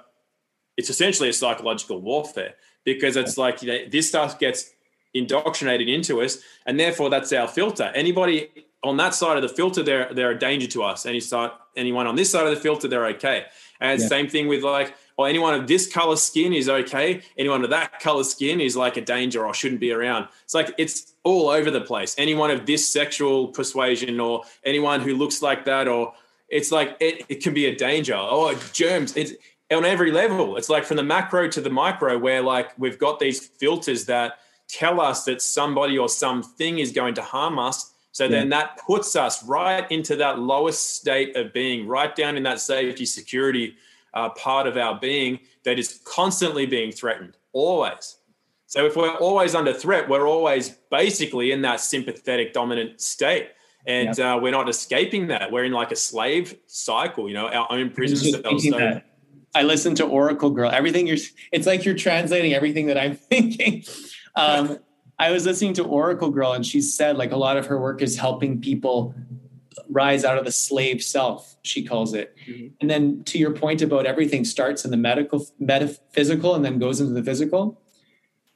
it's 0.78 0.90
essentially 0.90 1.30
a 1.30 1.34
psychological 1.34 2.00
warfare 2.00 2.54
because 2.86 3.16
it's 3.18 3.38
like 3.38 3.62
you 3.62 3.68
know, 3.68 3.80
this 3.90 4.08
stuff 4.08 4.40
gets 4.40 4.72
indoctrinated 5.14 5.90
into 5.90 6.22
us, 6.22 6.40
and 6.66 6.80
therefore 6.80 7.10
that's 7.10 7.34
our 7.34 7.48
filter. 7.48 7.92
Anybody 7.96 8.50
on 8.84 8.98
that 8.98 9.14
side 9.16 9.36
of 9.36 9.42
the 9.44 9.50
filter, 9.50 9.84
they're 9.84 10.14
they're 10.14 10.32
a 10.32 10.40
danger 10.40 10.68
to 10.68 10.84
us. 10.84 11.06
Any 11.06 11.20
side, 11.20 11.52
anyone 11.76 12.08
on 12.08 12.16
this 12.16 12.32
side 12.32 12.46
of 12.48 12.54
the 12.54 12.60
filter, 12.62 12.88
they're 12.88 13.08
okay. 13.08 13.46
And 13.80 14.00
Yeah. 14.02 14.08
same 14.08 14.28
thing 14.28 14.48
with 14.48 14.64
like, 14.64 14.96
or 15.18 15.28
anyone 15.28 15.54
of 15.54 15.68
this 15.68 15.92
color 15.92 16.16
skin 16.16 16.54
is 16.54 16.70
okay. 16.70 17.22
Anyone 17.38 17.64
of 17.64 17.70
that 17.72 18.00
color 18.00 18.24
skin 18.24 18.60
is 18.62 18.76
like 18.76 18.98
a 18.98 19.02
danger 19.02 19.46
or 19.46 19.54
shouldn't 19.54 19.82
be 19.82 19.92
around. 19.92 20.28
It's 20.44 20.54
like 20.54 20.74
it's 20.78 21.14
all 21.24 21.50
over 21.50 21.70
the 21.72 21.82
place. 21.82 22.16
Anyone 22.18 22.52
of 22.52 22.66
this 22.66 22.88
sexual 22.88 23.48
persuasion 23.50 24.20
or 24.20 24.44
anyone 24.64 25.02
who 25.02 25.16
looks 25.16 25.42
like 25.42 25.66
that, 25.66 25.88
or 25.88 26.14
it's 26.50 26.72
like 26.72 26.96
it, 27.00 27.26
it 27.30 27.44
can 27.44 27.54
be 27.54 27.66
a 27.66 27.76
danger. 27.76 28.16
Oh, 28.16 28.54
germs. 28.74 29.16
It's 29.18 29.34
on 29.72 29.86
every 29.86 30.12
level. 30.12 30.58
It's 30.58 30.70
like 30.70 30.86
from 30.86 30.98
the 30.98 31.04
macro 31.04 31.48
to 31.50 31.62
the 31.62 31.70
micro, 31.70 32.18
where 32.18 32.42
like 32.42 32.78
we've 32.78 32.98
got 32.98 33.20
these 33.20 33.46
filters 33.46 34.06
that 34.06 34.40
tell 34.68 35.00
us 35.00 35.24
that 35.26 35.42
somebody 35.42 35.98
or 35.98 36.10
something 36.10 36.80
is 36.80 36.92
going 36.92 37.16
to 37.16 37.22
harm 37.22 37.60
us. 37.60 37.94
So 38.12 38.28
then 38.28 38.50
that 38.50 38.80
puts 38.88 39.16
us 39.16 39.46
right 39.46 39.90
into 39.92 40.16
that 40.16 40.40
lowest 40.40 40.96
state 40.96 41.36
of 41.36 41.54
being, 41.54 41.88
right 41.88 42.16
down 42.16 42.36
in 42.36 42.42
that 42.44 42.60
safety 42.60 43.06
security 43.06 43.76
uh, 44.16 44.30
part 44.30 44.66
of 44.66 44.76
our 44.76 45.00
being 45.00 45.40
that 45.64 45.78
is 45.78 46.02
constantly 46.04 46.66
being 46.66 46.92
threatened, 46.92 47.38
always. 47.54 48.18
So 48.66 48.86
if 48.86 48.96
we're 48.96 49.16
always 49.18 49.54
under 49.54 49.72
threat, 49.72 50.10
we're 50.10 50.28
always 50.28 50.70
basically 50.90 51.52
in 51.52 51.62
that 51.62 51.80
sympathetic 51.80 52.54
dominant 52.54 53.00
state. 53.02 53.50
And 53.86 54.20
uh, 54.20 54.40
we're 54.42 54.52
not 54.52 54.68
escaping 54.68 55.28
that. 55.28 55.52
We're 55.52 55.66
in 55.66 55.72
like 55.72 55.92
a 55.92 55.96
slave 55.96 56.58
cycle, 56.66 57.30
you 57.30 57.36
know, 57.36 57.48
our 57.48 57.72
own 57.72 57.92
prison 57.92 58.18
cells. 58.18 58.64
So, 58.64 58.78
that. 58.78 59.06
I 59.58 59.64
listened 59.64 59.98
to 59.98 60.06
Oracle 60.06 60.52
Girl. 60.52 60.70
Everything 60.70 61.08
you're, 61.08 61.18
it's 61.52 61.66
like 61.66 61.84
you're 61.84 61.96
translating 61.96 62.54
everything 62.54 62.86
that 62.88 62.98
I'm 62.98 63.16
thinking. 63.32 63.84
Um, 64.36 64.78
I 65.18 65.32
was 65.32 65.48
listening 65.48 65.74
to 65.76 65.84
Oracle 65.84 66.30
Girl, 66.30 66.54
and 66.54 66.64
she 66.64 66.80
said 66.80 67.18
like 67.18 67.32
a 67.32 67.38
lot 67.38 67.58
of 67.58 67.66
her 67.66 67.80
work 67.82 68.04
is 68.04 68.18
helping 68.18 68.62
people 68.62 69.16
rise 69.90 70.24
out 70.24 70.38
of 70.38 70.46
the 70.46 70.52
slave 70.52 71.02
self. 71.02 71.56
She 71.64 71.84
calls 71.84 72.14
it. 72.14 72.36
Mhm. 72.48 72.74
And 72.82 72.90
then 72.90 73.24
to 73.26 73.40
your 73.40 73.52
point 73.52 73.82
about 73.82 74.06
everything 74.06 74.46
starts 74.46 74.86
in 74.86 74.92
the 74.92 74.98
medical, 74.98 75.48
metaphysical, 75.60 76.54
and 76.54 76.64
then 76.64 76.78
goes 76.78 77.02
into 77.02 77.14
the 77.14 77.24
physical. 77.24 77.82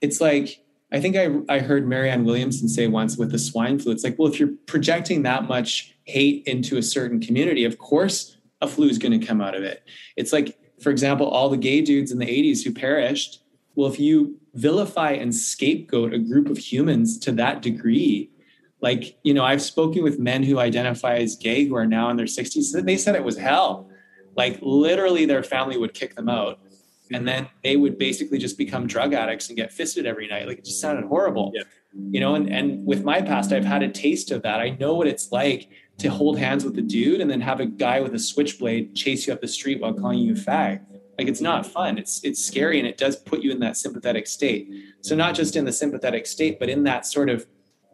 It's 0.02 0.22
like 0.22 0.64
I 0.92 1.00
think 1.00 1.16
I 1.16 1.30
I 1.50 1.60
heard 1.60 1.88
Marianne 1.88 2.26
Williamson 2.26 2.70
say 2.70 2.86
once 2.86 3.18
with 3.18 3.32
the 3.32 3.40
swine 3.40 3.80
flu. 3.80 3.92
It's 3.92 4.04
like, 4.04 4.20
well, 4.20 4.32
if 4.32 4.40
you're 4.40 4.54
projecting 4.68 5.24
that 5.24 5.48
much 5.48 5.96
hate 6.04 6.44
into 6.46 6.78
a 6.78 6.84
certain 6.84 7.20
community, 7.20 7.66
of 7.66 7.80
course 7.80 8.38
a 8.62 8.68
flu 8.68 8.88
is 8.88 9.00
going 9.00 9.20
to 9.20 9.26
come 9.26 9.42
out 9.42 9.56
of 9.56 9.64
it. 9.64 9.84
It's 10.16 10.32
like, 10.32 10.56
for 10.82 10.90
example, 10.90 11.28
all 11.28 11.50
the 11.50 11.58
gay 11.58 11.82
dudes 11.82 12.12
in 12.12 12.20
the 12.20 12.26
80s 12.26 12.64
who 12.64 12.74
perished. 12.74 13.42
Well, 13.76 13.90
if 13.90 14.00
you 14.00 14.38
vilify 14.54 15.12
and 15.12 15.34
scapegoat 15.34 16.14
a 16.14 16.20
group 16.20 16.50
of 16.50 16.58
humans 16.58 17.18
to 17.20 17.32
that 17.34 17.62
degree, 17.62 18.30
like, 18.82 19.18
you 19.24 19.34
know, 19.34 19.44
I've 19.44 19.62
spoken 19.62 20.04
with 20.04 20.20
men 20.20 20.44
who 20.44 20.60
identify 20.60 21.16
as 21.18 21.36
gay 21.36 21.66
who 21.66 21.76
are 21.76 21.86
now 21.86 22.10
in 22.10 22.18
their 22.18 22.26
60s. 22.26 22.84
They 22.84 22.98
said 22.98 23.16
it 23.16 23.24
was 23.24 23.38
hell. 23.38 23.90
Like, 24.36 24.58
literally, 24.62 25.26
their 25.26 25.44
family 25.44 25.78
would 25.78 25.94
kick 25.94 26.16
them 26.16 26.30
out. 26.30 26.60
And 27.14 27.28
then 27.28 27.48
they 27.64 27.76
would 27.76 27.98
basically 27.98 28.38
just 28.38 28.58
become 28.58 28.88
drug 28.88 29.14
addicts 29.14 29.50
and 29.50 29.58
get 29.58 29.72
fisted 29.72 30.06
every 30.06 30.28
night. 30.28 30.48
Like, 30.48 30.60
it 30.60 30.66
just 30.66 30.82
sounded 30.82 31.06
horrible. 31.06 31.52
Yeah. 31.54 31.64
You 31.94 32.22
know, 32.22 32.36
and, 32.36 32.50
and 32.50 32.86
with 32.86 33.04
my 33.04 33.22
past, 33.22 33.52
I've 33.52 33.66
had 33.66 33.84
a 33.84 33.90
taste 33.90 34.32
of 34.32 34.42
that. 34.44 34.60
I 34.60 34.70
know 34.80 34.96
what 34.96 35.08
it's 35.08 35.32
like 35.32 35.70
to 36.02 36.10
hold 36.10 36.38
hands 36.38 36.64
with 36.64 36.78
a 36.78 36.82
dude 36.82 37.22
and 37.22 37.30
then 37.30 37.42
have 37.42 37.60
a 37.60 37.66
guy 37.66 38.02
with 38.02 38.14
a 38.14 38.20
switchblade 38.20 38.96
chase 38.96 39.28
you 39.28 39.34
up 39.34 39.42
the 39.42 39.48
street 39.48 39.82
while 39.82 39.94
calling 39.94 40.20
you 40.20 40.34
a 40.34 40.36
fag. 40.36 40.82
Like 41.18 41.28
it's 41.28 41.42
not 41.42 41.66
fun. 41.66 41.98
It's 41.98 42.24
it's 42.24 42.44
scary 42.44 42.80
and 42.80 42.88
it 42.88 42.98
does 42.98 43.16
put 43.16 43.42
you 43.42 43.52
in 43.52 43.60
that 43.60 43.78
sympathetic 43.78 44.28
state. 44.28 44.70
So 45.02 45.16
not 45.16 45.36
just 45.36 45.56
in 45.56 45.66
the 45.66 45.72
sympathetic 45.72 46.26
state, 46.26 46.60
but 46.60 46.70
in 46.70 46.84
that 46.84 47.06
sort 47.06 47.30
of 47.30 47.46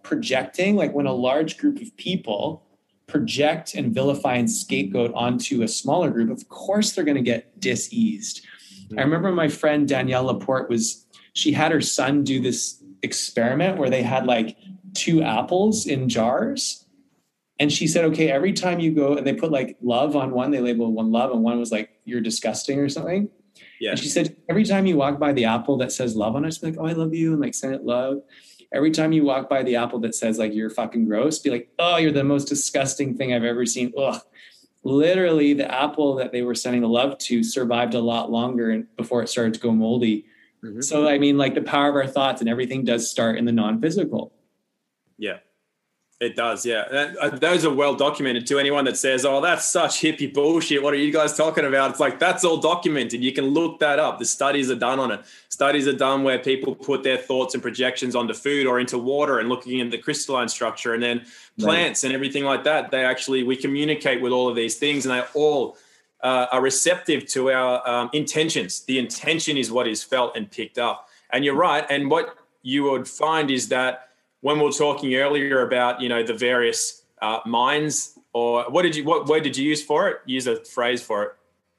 projecting, 0.04 0.76
like 0.76 0.94
when 0.94 1.06
a 1.06 1.14
large 1.14 1.58
group 1.58 1.82
of 1.82 1.96
people 1.98 2.64
project 3.08 3.74
and 3.74 3.94
vilify 3.94 4.36
and 4.36 4.50
scapegoat 4.50 5.12
onto 5.14 5.64
a 5.64 5.68
smaller 5.68 6.12
group, 6.12 6.30
of 6.30 6.48
course 6.50 6.92
they're 6.92 7.04
going 7.06 7.16
to 7.16 7.24
get 7.24 7.60
diseased. 7.60 8.46
I 8.46 8.94
mm-hmm. 8.94 9.00
remember 9.00 9.32
my 9.32 9.48
friend 9.48 9.88
Danielle 9.88 10.26
Laporte 10.26 10.70
was, 10.70 11.06
she 11.34 11.52
had 11.52 11.72
her 11.72 11.82
son 11.82 12.24
do 12.24 12.40
this 12.40 12.84
experiment 13.04 13.78
where 13.78 13.90
they 13.90 14.04
had 14.04 14.26
like 14.26 14.58
two 14.94 15.24
apples 15.24 15.86
in 15.86 16.10
jars. 16.10 16.86
And 17.60 17.72
she 17.72 17.88
said, 17.88 18.06
okay, 18.06 18.30
every 18.30 18.54
time 18.54 18.80
you 18.80 18.92
go, 18.92 19.18
and 19.18 19.26
they 19.26 19.34
put 19.34 19.52
like 19.52 19.78
love 19.82 20.16
on 20.16 20.32
one, 20.32 20.52
they 20.52 20.60
labeled 20.60 20.94
one 20.94 21.12
love, 21.12 21.32
and 21.32 21.42
one 21.42 21.60
was 21.60 21.72
like, 21.72 21.90
you're 22.06 22.22
disgusting 22.22 22.80
or 22.80 22.90
something. 22.90 23.30
Yeah. 23.80 23.92
And 23.92 24.00
she 24.00 24.10
said, 24.10 24.36
every 24.48 24.64
time 24.64 24.86
you 24.86 24.98
walk 24.98 25.20
by 25.20 25.34
the 25.34 25.46
apple 25.46 25.78
that 25.78 25.92
says 25.92 26.16
love 26.16 26.36
on 26.36 26.46
it, 26.46 26.58
be 26.62 26.68
like, 26.68 26.80
oh, 26.80 26.86
I 26.86 26.94
love 26.94 27.14
you, 27.14 27.34
and 27.34 27.42
like 27.42 27.56
send 27.56 27.74
it 27.74 27.84
love. 27.84 28.22
Every 28.74 28.92
time 28.92 29.12
you 29.12 29.24
walk 29.24 29.50
by 29.50 29.64
the 29.64 29.78
apple 29.78 30.00
that 30.00 30.14
says 30.14 30.38
like 30.38 30.54
you're 30.54 30.70
fucking 30.70 31.06
gross, 31.06 31.40
be 31.40 31.50
like, 31.50 31.70
oh, 31.80 31.98
you're 31.98 32.12
the 32.12 32.24
most 32.24 32.48
disgusting 32.48 33.16
thing 33.16 33.34
I've 33.34 33.44
ever 33.44 33.66
seen. 33.66 33.94
Ugh. 33.98 34.22
Literally, 34.84 35.54
the 35.54 35.74
apple 35.74 36.16
that 36.16 36.32
they 36.32 36.44
were 36.44 36.56
sending 36.56 36.82
the 36.82 36.88
love 36.90 37.18
to 37.20 37.44
survived 37.44 37.94
a 37.94 38.00
lot 38.00 38.30
longer 38.30 38.70
and 38.72 38.86
before 38.96 39.22
it 39.24 39.30
started 39.30 39.54
to 39.56 39.60
go 39.60 39.72
moldy. 39.72 40.26
Mhm. 40.64 40.84
So 40.84 41.08
I 41.08 41.18
mean, 41.18 41.38
like 41.38 41.56
the 41.56 41.62
power 41.62 41.90
of 41.90 41.96
our 41.96 42.08
thoughts 42.08 42.42
and 42.42 42.50
everything 42.50 42.84
does 42.84 43.10
start 43.10 43.38
in 43.38 43.46
the 43.46 43.52
non-physical. 43.52 44.34
Yeah, 45.18 45.40
it 46.20 46.36
does. 46.36 46.66
Yeah, 46.66 46.86
That- 46.90 47.18
uh, 47.18 47.30
those 47.30 47.64
are 47.64 47.74
well 47.74 47.94
documented. 47.94 48.48
To 48.48 48.58
anyone 48.58 48.86
that 48.86 48.98
says, 48.98 49.24
"Oh, 49.24 49.40
that's 49.40 49.68
such 49.68 50.02
hippie 50.02 50.34
bullshit," 50.34 50.82
what 50.82 50.94
are 50.94 50.98
you 50.98 51.12
guys 51.12 51.38
talking 51.38 51.64
about? 51.66 51.92
It's 51.92 52.00
like 52.00 52.18
that's 52.18 52.44
all 52.44 52.58
documented. 52.58 53.24
You 53.24 53.32
can 53.32 53.46
look 53.46 53.80
that 53.80 54.00
up. 54.00 54.18
The 54.18 54.26
studies 54.26 54.72
are 54.72 54.76
done 54.76 55.00
on 55.00 55.12
it. 55.12 55.22
Studies 55.50 55.88
are 55.88 55.94
done 55.94 56.24
where 56.24 56.40
people 56.40 56.74
put 56.74 57.04
their 57.04 57.18
thoughts 57.18 57.54
and 57.54 57.62
projections 57.62 58.16
onto 58.16 58.34
food 58.34 58.66
or 58.66 58.80
into 58.80 58.98
water 58.98 59.38
and 59.40 59.48
looking 59.48 59.80
at 59.80 59.92
the 59.92 59.98
crystalline 59.98 60.50
structure, 60.50 60.94
and 60.94 61.04
then 61.04 61.26
plants 61.60 62.04
and 62.04 62.14
everything 62.14 62.44
like 62.44 62.64
that. 62.64 62.90
They 62.90 63.06
actually 63.06 63.44
we 63.44 63.56
communicate 63.56 64.20
with 64.22 64.32
all 64.32 64.48
of 64.48 64.56
these 64.56 64.76
things, 64.76 65.06
and 65.06 65.14
they 65.14 65.24
all 65.36 65.78
uh, 66.24 66.48
are 66.52 66.62
receptive 66.62 67.28
to 67.28 67.52
our 67.52 67.88
um, 67.88 68.10
intentions. 68.12 68.82
The 68.82 68.98
intention 68.98 69.56
is 69.56 69.72
what 69.72 69.88
is 69.88 70.04
felt 70.04 70.36
and 70.36 70.50
picked 70.50 70.80
up. 70.80 71.10
And 71.30 71.46
you're 71.46 71.56
right. 71.56 71.86
And 71.90 72.10
what 72.10 72.36
you 72.64 72.84
would 72.84 73.08
find 73.08 73.52
is 73.52 73.70
that 73.70 74.07
when 74.48 74.60
we 74.60 74.64
were 74.64 74.72
talking 74.72 75.14
earlier 75.16 75.62
about 75.68 76.00
you 76.00 76.08
know 76.08 76.24
the 76.24 76.34
various 76.34 77.04
uh, 77.22 77.40
minds, 77.46 78.18
or 78.32 78.64
what 78.70 78.84
did 78.84 78.96
you 78.96 79.04
what 79.04 79.28
word 79.28 79.44
did 79.44 79.58
you 79.58 79.66
use 79.68 79.84
for 79.84 80.08
it? 80.08 80.22
Use 80.26 80.48
a 80.48 80.56
phrase 80.64 81.02
for 81.04 81.24
it. 81.26 81.32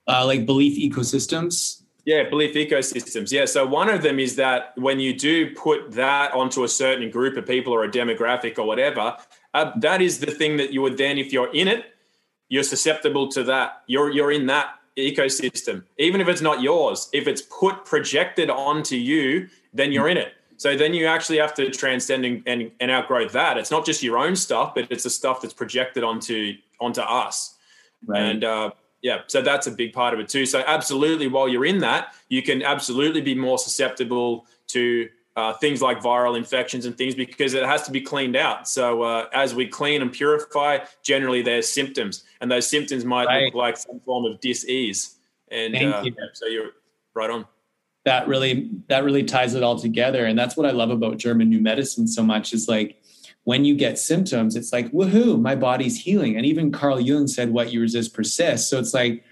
Uh, 0.07 0.27
like 0.27 0.45
belief 0.45 0.75
ecosystems. 0.77 1.81
Yeah, 2.05 2.29
belief 2.29 2.55
ecosystems. 2.55 3.33
Yeah. 3.33 3.47
So 3.47 3.65
one 3.65 3.89
of 3.89 4.03
them 4.03 4.19
is 4.19 4.37
that 4.37 4.73
when 4.77 5.01
you 5.01 5.17
do 5.17 5.55
put 5.55 5.93
that 5.93 6.35
onto 6.35 6.63
a 6.63 6.69
certain 6.69 7.11
group 7.11 7.39
of 7.39 7.47
people 7.47 7.73
or 7.73 7.85
a 7.85 7.91
demographic 7.91 8.59
or 8.59 8.67
whatever, 8.67 9.17
uh, 9.55 9.73
that 9.77 10.03
is 10.03 10.21
the 10.21 10.31
thing 10.31 10.59
that 10.59 10.71
you 10.71 10.83
would 10.83 10.99
then, 10.99 11.17
if 11.17 11.33
you're 11.33 11.53
in 11.55 11.69
it, 11.69 11.87
you're 12.51 12.69
susceptible 12.75 13.29
to 13.29 13.45
that. 13.45 13.83
You're 13.87 14.11
you're 14.11 14.33
in 14.33 14.45
that 14.47 14.75
ecosystem, 14.99 15.85
even 15.97 16.21
if 16.21 16.29
it's 16.29 16.43
not 16.43 16.61
yours. 16.61 17.09
If 17.15 17.27
it's 17.29 17.41
put 17.41 17.87
projected 17.87 18.51
onto 18.51 18.97
you, 18.97 19.49
then 19.73 19.91
you're 19.91 20.09
in 20.11 20.19
it. 20.19 20.35
So 20.59 20.77
then 20.77 20.93
you 20.93 21.07
actually 21.07 21.39
have 21.39 21.55
to 21.55 21.71
transcend 21.71 22.25
and, 22.27 22.43
and, 22.45 22.71
and 22.81 22.91
outgrow 22.91 23.29
that. 23.29 23.57
It's 23.57 23.71
not 23.71 23.87
just 23.87 24.03
your 24.03 24.19
own 24.19 24.37
stuff, 24.37 24.75
but 24.75 24.89
it's 24.91 25.05
the 25.05 25.11
stuff 25.11 25.41
that's 25.41 25.55
projected 25.55 26.05
onto 26.05 26.55
onto 26.81 27.01
us. 27.01 27.57
And 28.15 28.45
uh, 28.45 28.71
yeah, 29.03 29.21
so 29.29 29.41
that's 29.41 29.67
a 29.67 29.71
big 29.71 29.93
part 29.93 30.15
of 30.15 30.21
it 30.21 30.29
too. 30.29 30.47
So 30.47 30.63
absolutely, 30.67 31.29
while 31.29 31.49
you're 31.49 31.65
in 31.65 31.79
that, 31.79 32.15
you 32.29 32.43
can 32.43 32.63
absolutely 32.63 33.21
be 33.21 33.35
more 33.35 33.59
susceptible 33.59 34.47
to 34.69 35.09
uh, 35.37 35.53
things 35.55 35.81
like 35.81 36.01
viral 36.01 36.37
infections 36.37 36.85
and 36.85 36.99
things 36.99 37.15
because 37.15 37.55
it 37.55 37.65
has 37.65 37.83
to 37.83 37.93
be 37.93 38.01
cleaned 38.01 38.35
out. 38.35 38.69
So 38.69 39.03
uh, 39.03 39.29
as 39.33 39.55
we 39.55 39.69
clean 39.69 40.03
and 40.03 40.13
purify, 40.13 40.79
generally 41.03 41.43
there's 41.43 41.69
symptoms, 41.69 42.25
and 42.41 42.51
those 42.51 42.69
symptoms 42.69 43.05
might 43.05 43.27
Right. 43.27 43.45
look 43.45 43.55
like 43.55 43.77
some 43.77 44.01
form 44.01 44.25
of 44.25 44.41
dis-ease. 44.41 45.17
And 45.51 45.77
uh, 45.77 46.03
you. 46.05 46.13
so 46.33 46.47
you're 46.47 46.73
right 47.15 47.31
on. 47.31 47.47
That 48.09 48.27
really 48.27 48.71
that 48.89 49.05
really 49.05 49.23
ties 49.23 49.55
it 49.55 49.63
all 49.63 49.79
together. 49.79 50.25
And 50.25 50.39
that's 50.39 50.57
what 50.57 50.65
i 50.65 50.71
love 50.71 50.91
about 50.91 51.19
german 51.19 51.51
new 51.51 51.61
medicine 51.61 52.09
so 52.09 52.23
much 52.23 52.55
is 52.55 52.67
like 52.67 52.97
when 53.45 53.67
you 53.67 53.75
get 53.75 53.99
symptoms 53.99 54.57
it's 54.57 54.73
like 54.73 54.91
woohoo 54.93 55.39
my 55.39 55.55
body's 55.55 56.01
healing. 56.01 56.35
And 56.35 56.47
even 56.47 56.73
carl 56.73 56.99
jung 56.99 57.27
said 57.27 57.51
what 57.51 57.71
you 57.71 57.83
resist 57.83 58.15
persists. 58.15 58.71
So 58.71 58.79
it's 58.79 58.95
like 58.95 59.25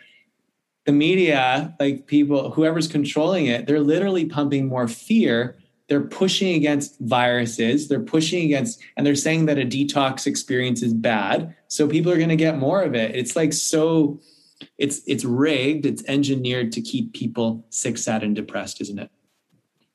the 0.85 0.93
media 0.93 1.75
like 1.81 2.07
people 2.07 2.51
whoever's 2.51 2.87
controlling 2.87 3.47
it 3.47 3.67
they're 3.67 3.81
literally 3.81 4.27
pumping 4.27 4.69
more 4.69 4.89
fear. 4.89 5.57
They're 5.89 6.09
pushing 6.23 6.55
against 6.55 7.01
viruses. 7.01 7.89
They're 7.89 8.01
pushing 8.01 8.45
against 8.45 8.83
and 8.97 9.07
they're 9.07 9.15
saying 9.15 9.47
that 9.47 9.59
a 9.59 9.65
detox 9.65 10.27
experience 10.27 10.83
is 10.83 10.93
bad. 10.93 11.55
So 11.69 11.89
people 11.89 12.13
are 12.13 12.17
going 12.19 12.37
to 12.37 12.45
get 12.47 12.59
more 12.59 12.83
of 12.83 12.95
it. 12.95 13.17
It's 13.17 13.37
like 13.37 13.55
so 13.55 14.21
it's 14.79 15.03
it's 15.07 15.25
rigged 15.25 15.87
it's 15.87 16.03
engineered 16.07 16.73
to 16.73 16.81
keep 16.81 17.13
people 17.13 17.65
sick 17.71 17.99
sad 17.99 18.23
and 18.23 18.35
depressed 18.37 18.81
isn't 18.81 18.99
it 18.99 19.11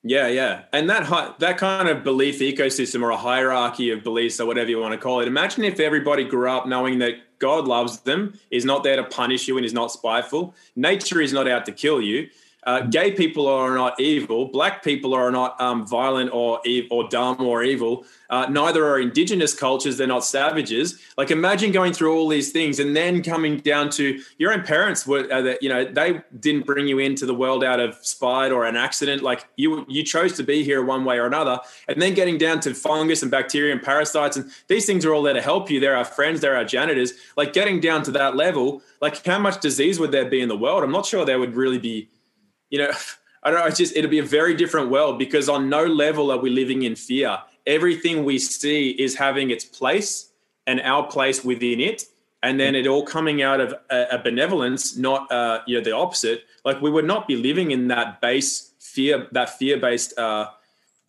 Yeah, 0.03 0.27
yeah, 0.27 0.63
and 0.73 0.89
that 0.89 1.03
hi- 1.03 1.33
that 1.37 1.57
kind 1.59 1.87
of 1.87 2.03
belief 2.03 2.39
ecosystem 2.39 3.03
or 3.03 3.11
a 3.11 3.17
hierarchy 3.17 3.91
of 3.91 4.01
beliefs 4.03 4.39
or 4.39 4.47
whatever 4.47 4.69
you 4.69 4.79
want 4.79 4.93
to 4.93 4.97
call 4.97 5.19
it. 5.21 5.27
Imagine 5.27 5.63
if 5.63 5.79
everybody 5.79 6.23
grew 6.23 6.49
up 6.49 6.65
knowing 6.65 6.97
that 6.99 7.13
God 7.37 7.67
loves 7.67 7.99
them, 7.99 8.33
is 8.49 8.65
not 8.65 8.83
there 8.83 8.95
to 8.95 9.03
punish 9.03 9.47
you, 9.47 9.57
and 9.57 9.65
is 9.65 9.73
not 9.73 9.91
spiteful. 9.91 10.55
Nature 10.75 11.21
is 11.21 11.33
not 11.33 11.47
out 11.47 11.65
to 11.67 11.71
kill 11.71 12.01
you. 12.01 12.29
Uh, 12.63 12.81
gay 12.81 13.11
people 13.11 13.47
are 13.47 13.73
not 13.73 13.99
evil. 13.99 14.45
Black 14.45 14.83
people 14.83 15.15
are 15.15 15.31
not 15.31 15.59
um, 15.59 15.87
violent 15.87 16.31
or 16.31 16.61
or 16.91 17.07
dumb 17.09 17.41
or 17.41 17.63
evil. 17.63 18.05
Uh, 18.29 18.45
neither 18.49 18.85
are 18.87 18.99
indigenous 18.99 19.53
cultures. 19.53 19.97
They're 19.97 20.05
not 20.05 20.23
savages. 20.23 20.99
Like 21.17 21.31
imagine 21.31 21.71
going 21.71 21.93
through 21.93 22.15
all 22.15 22.27
these 22.27 22.51
things 22.51 22.79
and 22.79 22.95
then 22.95 23.23
coming 23.23 23.57
down 23.57 23.89
to 23.91 24.21
your 24.37 24.53
own 24.53 24.61
parents 24.61 25.07
were 25.07 25.27
uh, 25.33 25.55
you 25.59 25.69
know 25.69 25.85
they 25.85 26.21
didn't 26.39 26.67
bring 26.67 26.87
you 26.87 26.99
into 26.99 27.25
the 27.25 27.33
world 27.33 27.63
out 27.63 27.79
of 27.79 27.95
spite 28.05 28.51
or 28.51 28.65
an 28.65 28.75
accident. 28.75 29.23
Like 29.23 29.47
you 29.55 29.83
you 29.89 30.03
chose 30.03 30.33
to 30.33 30.43
be 30.43 30.63
here 30.63 30.83
one 30.83 31.03
way 31.03 31.17
or 31.17 31.25
another. 31.25 31.59
And 31.87 31.99
then 31.99 32.13
getting 32.13 32.37
down 32.37 32.59
to 32.61 32.75
fungus 32.75 33.23
and 33.23 33.31
bacteria 33.31 33.71
and 33.71 33.81
parasites 33.81 34.37
and 34.37 34.51
these 34.67 34.85
things 34.85 35.03
are 35.03 35.15
all 35.15 35.23
there 35.23 35.33
to 35.33 35.41
help 35.41 35.71
you. 35.71 35.79
They're 35.79 35.97
our 35.97 36.05
friends. 36.05 36.41
They're 36.41 36.55
our 36.55 36.65
janitors. 36.65 37.13
Like 37.35 37.53
getting 37.53 37.79
down 37.79 38.03
to 38.03 38.11
that 38.11 38.35
level. 38.35 38.83
Like 39.01 39.25
how 39.25 39.39
much 39.39 39.59
disease 39.61 39.99
would 39.99 40.11
there 40.11 40.29
be 40.29 40.41
in 40.41 40.47
the 40.47 40.57
world? 40.57 40.83
I'm 40.83 40.91
not 40.91 41.07
sure 41.07 41.25
there 41.25 41.39
would 41.39 41.55
really 41.55 41.79
be 41.79 42.07
you 42.71 42.79
know, 42.79 42.91
I 43.43 43.49
don't 43.49 43.59
know. 43.59 43.65
It's 43.65 43.77
just 43.77 43.95
it'll 43.95 44.09
be 44.09 44.19
a 44.19 44.23
very 44.23 44.55
different 44.55 44.89
world 44.89 45.17
because 45.17 45.49
on 45.49 45.67
no 45.69 45.83
level 45.85 46.31
are 46.31 46.37
we 46.37 46.49
living 46.49 46.83
in 46.83 46.95
fear. 46.95 47.39
Everything 47.65 48.23
we 48.23 48.37
see 48.39 48.91
is 48.91 49.15
having 49.15 49.49
its 49.51 49.65
place 49.65 50.31
and 50.67 50.79
our 50.81 51.07
place 51.07 51.43
within 51.43 51.79
it, 51.79 52.05
and 52.43 52.59
then 52.59 52.75
it 52.75 52.85
all 52.85 53.03
coming 53.03 53.41
out 53.41 53.59
of 53.59 53.73
a, 53.89 54.05
a 54.11 54.17
benevolence, 54.19 54.95
not 54.95 55.31
uh, 55.31 55.61
you 55.65 55.77
know 55.77 55.83
the 55.83 55.91
opposite. 55.91 56.43
Like 56.65 56.81
we 56.81 56.91
would 56.91 57.05
not 57.05 57.27
be 57.27 57.35
living 57.35 57.71
in 57.71 57.87
that 57.87 58.21
base 58.21 58.73
fear, 58.79 59.27
that 59.31 59.57
fear 59.57 59.77
based 59.77 60.17
uh, 60.19 60.49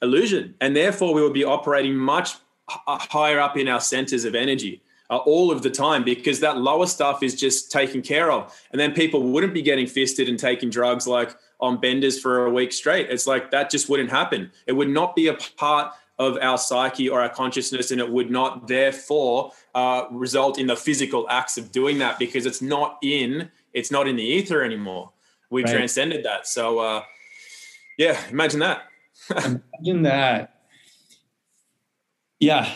illusion, 0.01 0.55
and 0.61 0.75
therefore 0.75 1.13
we 1.13 1.23
would 1.23 1.35
be 1.35 1.45
operating 1.45 1.95
much 1.95 2.37
higher 2.67 3.41
up 3.41 3.59
in 3.59 3.69
our 3.69 3.81
centers 3.81 4.25
of 4.25 4.35
energy 4.35 4.81
uh, 5.13 5.19
all 5.19 5.53
of 5.53 5.63
the 5.63 5.71
time 5.71 6.03
because 6.03 6.41
that 6.41 6.57
lower 6.57 6.87
stuff 6.87 7.23
is 7.23 7.39
just 7.39 7.71
taken 7.71 8.01
care 8.01 8.33
of. 8.33 8.59
And 8.71 8.81
then 8.81 8.95
people 8.95 9.23
wouldn't 9.23 9.53
be 9.53 9.61
getting 9.61 9.87
fisted 9.87 10.27
and 10.27 10.39
taking 10.39 10.71
drugs 10.71 11.07
like 11.07 11.37
on 11.63 11.79
benders 11.81 12.21
for 12.21 12.45
a 12.47 12.51
week 12.51 12.73
straight. 12.73 13.09
It's 13.09 13.27
like 13.27 13.51
that 13.53 13.71
just 13.71 13.89
wouldn't 13.89 14.11
happen. 14.11 14.51
It 14.67 14.73
would 14.73 14.89
not 14.91 15.17
be 15.17 15.29
a 15.29 15.35
part 15.57 15.95
of 16.19 16.37
our 16.43 16.59
psyche 16.59 17.09
or 17.09 17.23
our 17.23 17.29
consciousness, 17.31 17.91
and 17.91 18.01
it 18.01 18.11
would 18.11 18.31
not 18.31 18.69
therefore 18.69 19.53
uh, 19.75 20.05
result 20.11 20.59
in 20.59 20.67
the 20.67 20.77
physical 20.77 21.27
acts 21.31 21.57
of 21.57 21.73
doing 21.73 21.99
that 21.99 22.19
because 22.19 22.45
it's 22.45 22.61
not 22.61 22.99
in 23.03 23.51
it's 23.73 23.91
not 23.91 24.07
in 24.07 24.17
the 24.17 24.23
ether 24.23 24.63
anymore. 24.63 25.11
We've 25.49 25.65
Right. 25.65 25.75
transcended 25.75 26.25
that. 26.25 26.47
So 26.47 26.81
uh, 26.81 27.03
yeah, 27.97 28.21
imagine 28.31 28.61
that. 28.61 28.83
imagine 29.31 30.03
that 30.03 30.59
yeah 32.41 32.75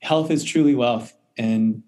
health 0.00 0.30
is 0.30 0.42
truly 0.44 0.74
wealth 0.74 1.12
and 1.36 1.82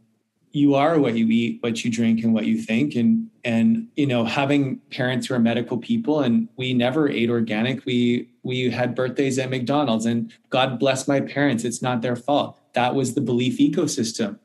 you 0.53 0.75
are 0.75 0.99
what 0.99 1.15
you 1.15 1.29
eat 1.29 1.63
what 1.63 1.85
you 1.85 1.91
drink 1.91 2.25
and 2.25 2.33
what 2.33 2.47
you 2.47 2.59
think. 2.59 2.95
And 2.95 3.29
and 3.45 3.89
you 3.97 4.07
know 4.07 4.25
having 4.25 4.79
parents 4.91 5.27
who 5.27 5.35
are 5.35 5.39
medical 5.39 5.79
people 5.79 6.21
and 6.21 6.49
we 6.57 6.75
never 6.75 7.09
ate 7.09 7.31
organic. 7.31 7.85
We 7.85 8.29
we 8.43 8.71
had 8.71 8.95
birthdays 8.95 9.39
at 9.39 9.51
mcdonald's 9.51 10.07
and 10.07 10.33
god 10.51 10.79
bless 10.79 11.07
my 11.07 11.21
parents. 11.21 11.65
It's 11.65 11.83
not 11.83 12.03
their 12.03 12.17
fault. 12.17 12.59
That 12.75 12.95
was 12.95 13.15
the 13.15 13.21
belief 13.21 13.59
ecosystem. 13.59 14.39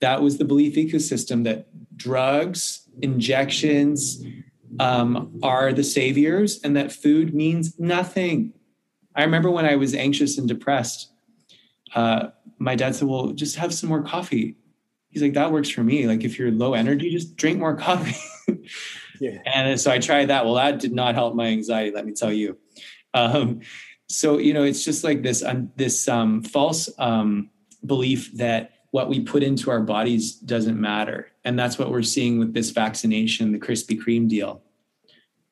That 0.00 0.22
was 0.22 0.38
the 0.38 0.44
belief 0.44 0.74
ecosystem 0.76 1.44
that 1.44 1.66
drugs 1.96 2.88
injections 3.02 4.24
um, 4.78 5.38
are 5.42 5.72
the 5.72 5.84
saviors 5.84 6.60
and 6.62 6.76
that 6.76 6.92
food 6.92 7.34
means 7.34 7.78
nothing. 7.78 8.52
I 9.14 9.24
remember 9.24 9.50
when 9.50 9.66
I 9.66 9.76
was 9.76 9.94
anxious 9.94 10.38
and 10.38 10.48
depressed, 10.48 11.10
uh, 11.94 12.28
my 12.58 12.76
dad 12.76 12.94
said, 12.94 13.08
Well, 13.08 13.32
just 13.32 13.56
have 13.56 13.74
some 13.74 13.88
more 13.88 14.02
coffee. 14.02 14.56
He's 15.10 15.22
like, 15.22 15.34
That 15.34 15.52
works 15.52 15.68
for 15.68 15.82
me. 15.82 16.06
Like, 16.06 16.24
if 16.24 16.38
you're 16.38 16.50
low 16.50 16.74
energy, 16.74 17.10
just 17.10 17.36
drink 17.36 17.58
more 17.58 17.76
coffee. 17.76 18.16
Yeah. 19.20 19.38
And 19.44 19.78
so 19.78 19.92
I 19.92 19.98
tried 19.98 20.28
that. 20.28 20.44
Well, 20.44 20.54
that 20.54 20.80
did 20.80 20.92
not 20.92 21.14
help 21.14 21.34
my 21.34 21.48
anxiety, 21.48 21.92
let 21.94 22.06
me 22.06 22.12
tell 22.12 22.32
you. 22.32 22.58
Um, 23.12 23.60
so, 24.08 24.38
you 24.38 24.54
know, 24.54 24.64
it's 24.64 24.82
just 24.82 25.04
like 25.04 25.22
this, 25.22 25.44
um, 25.44 25.70
this 25.76 26.08
um, 26.08 26.42
false 26.42 26.88
um, 26.98 27.50
belief 27.84 28.32
that 28.38 28.72
what 28.90 29.08
we 29.08 29.20
put 29.20 29.42
into 29.42 29.70
our 29.70 29.82
bodies 29.82 30.32
doesn't 30.32 30.80
matter. 30.80 31.30
And 31.44 31.58
that's 31.58 31.78
what 31.78 31.90
we're 31.90 32.02
seeing 32.02 32.38
with 32.38 32.54
this 32.54 32.70
vaccination, 32.70 33.52
the 33.52 33.58
Krispy 33.58 34.00
Kreme 34.00 34.28
deal. 34.28 34.62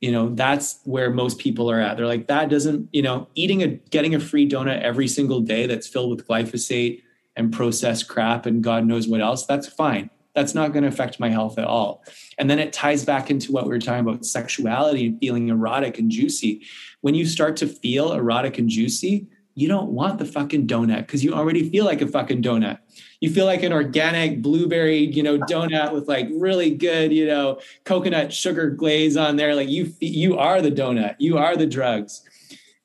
You 0.00 0.12
know, 0.12 0.34
that's 0.34 0.80
where 0.84 1.10
most 1.10 1.38
people 1.38 1.70
are 1.70 1.80
at. 1.80 1.96
They're 1.96 2.06
like, 2.06 2.28
that 2.28 2.48
doesn't, 2.48 2.88
you 2.92 3.02
know, 3.02 3.28
eating 3.34 3.62
a 3.62 3.66
getting 3.66 4.14
a 4.14 4.20
free 4.20 4.48
donut 4.48 4.80
every 4.80 5.08
single 5.08 5.40
day 5.40 5.66
that's 5.66 5.88
filled 5.88 6.10
with 6.10 6.26
glyphosate 6.26 7.02
and 7.38 7.52
processed 7.52 8.08
crap 8.08 8.44
and 8.44 8.62
God 8.62 8.84
knows 8.84 9.08
what 9.08 9.20
else, 9.20 9.46
that's 9.46 9.68
fine. 9.68 10.10
That's 10.34 10.54
not 10.54 10.72
going 10.72 10.82
to 10.82 10.88
affect 10.88 11.18
my 11.18 11.30
health 11.30 11.58
at 11.58 11.64
all. 11.64 12.04
And 12.36 12.48
then 12.50 12.58
it 12.58 12.72
ties 12.72 13.04
back 13.04 13.30
into 13.30 13.50
what 13.50 13.64
we 13.64 13.70
were 13.70 13.78
talking 13.78 14.06
about 14.06 14.24
sexuality 14.24 15.06
and 15.06 15.18
feeling 15.18 15.48
erotic 15.48 15.98
and 15.98 16.10
juicy. 16.10 16.66
When 17.00 17.14
you 17.14 17.26
start 17.26 17.56
to 17.58 17.66
feel 17.66 18.12
erotic 18.12 18.58
and 18.58 18.68
juicy, 18.68 19.26
you 19.54 19.66
don't 19.66 19.90
want 19.90 20.18
the 20.18 20.24
fucking 20.24 20.68
donut 20.68 20.98
because 20.98 21.24
you 21.24 21.34
already 21.34 21.68
feel 21.68 21.84
like 21.84 22.00
a 22.00 22.06
fucking 22.06 22.42
donut. 22.42 22.78
You 23.20 23.30
feel 23.32 23.46
like 23.46 23.64
an 23.64 23.72
organic 23.72 24.40
blueberry, 24.40 24.98
you 24.98 25.24
know, 25.24 25.38
donut 25.38 25.92
with 25.92 26.06
like 26.06 26.28
really 26.30 26.70
good, 26.70 27.12
you 27.12 27.26
know, 27.26 27.58
coconut 27.84 28.32
sugar 28.32 28.70
glaze 28.70 29.16
on 29.16 29.34
there. 29.34 29.56
Like 29.56 29.68
you, 29.68 29.92
you 29.98 30.38
are 30.38 30.62
the 30.62 30.70
donut. 30.70 31.16
You 31.18 31.38
are 31.38 31.56
the 31.56 31.66
drugs. 31.66 32.22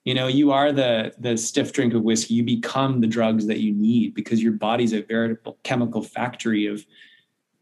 You 0.06 0.14
know, 0.14 0.28
you 0.28 0.52
are 0.52 0.72
the 0.72 1.14
the 1.18 1.38
stiff 1.38 1.72
drink 1.72 1.94
of 1.94 2.04
whiskey. 2.04 2.34
You 2.36 2.44
become 2.44 3.02
the 3.02 3.08
drugs 3.08 3.48
that 3.48 3.60
you 3.60 3.74
need 3.74 4.14
because 4.14 4.44
your 4.44 4.54
body's 4.54 4.94
a 4.94 5.02
veritable 5.02 5.58
chemical 5.64 6.02
factory 6.02 6.66
of 6.66 6.86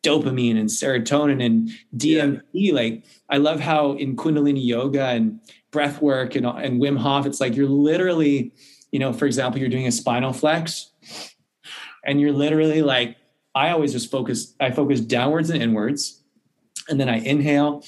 dopamine 0.03 0.59
and 0.59 0.67
serotonin 0.67 1.45
and 1.45 1.69
DMT. 1.95 2.41
Yeah. 2.53 2.73
Like 2.73 3.03
I 3.29 3.37
love 3.37 3.59
how 3.59 3.93
in 3.93 4.15
Kundalini 4.15 4.65
yoga 4.65 5.05
and 5.05 5.39
breath 5.69 6.01
work 6.01 6.35
and, 6.35 6.45
and 6.45 6.81
Wim 6.81 6.97
Hof, 6.97 7.27
it's 7.27 7.39
like 7.39 7.55
you're 7.55 7.69
literally 7.69 8.51
you 8.91 8.99
know, 8.99 9.13
for 9.13 9.25
example, 9.25 9.59
you're 9.59 9.69
doing 9.69 9.87
a 9.87 9.91
spinal 9.91 10.33
flex 10.33 10.91
and 12.05 12.19
you're 12.19 12.33
literally 12.33 12.81
like, 12.81 13.17
I 13.55 13.69
always 13.69 13.93
just 13.93 14.11
focus, 14.11 14.53
I 14.59 14.71
focus 14.71 14.99
downwards 14.99 15.49
and 15.49 15.61
inwards. 15.61 16.21
And 16.89 16.99
then 16.99 17.09
I 17.09 17.17
inhale, 17.17 17.83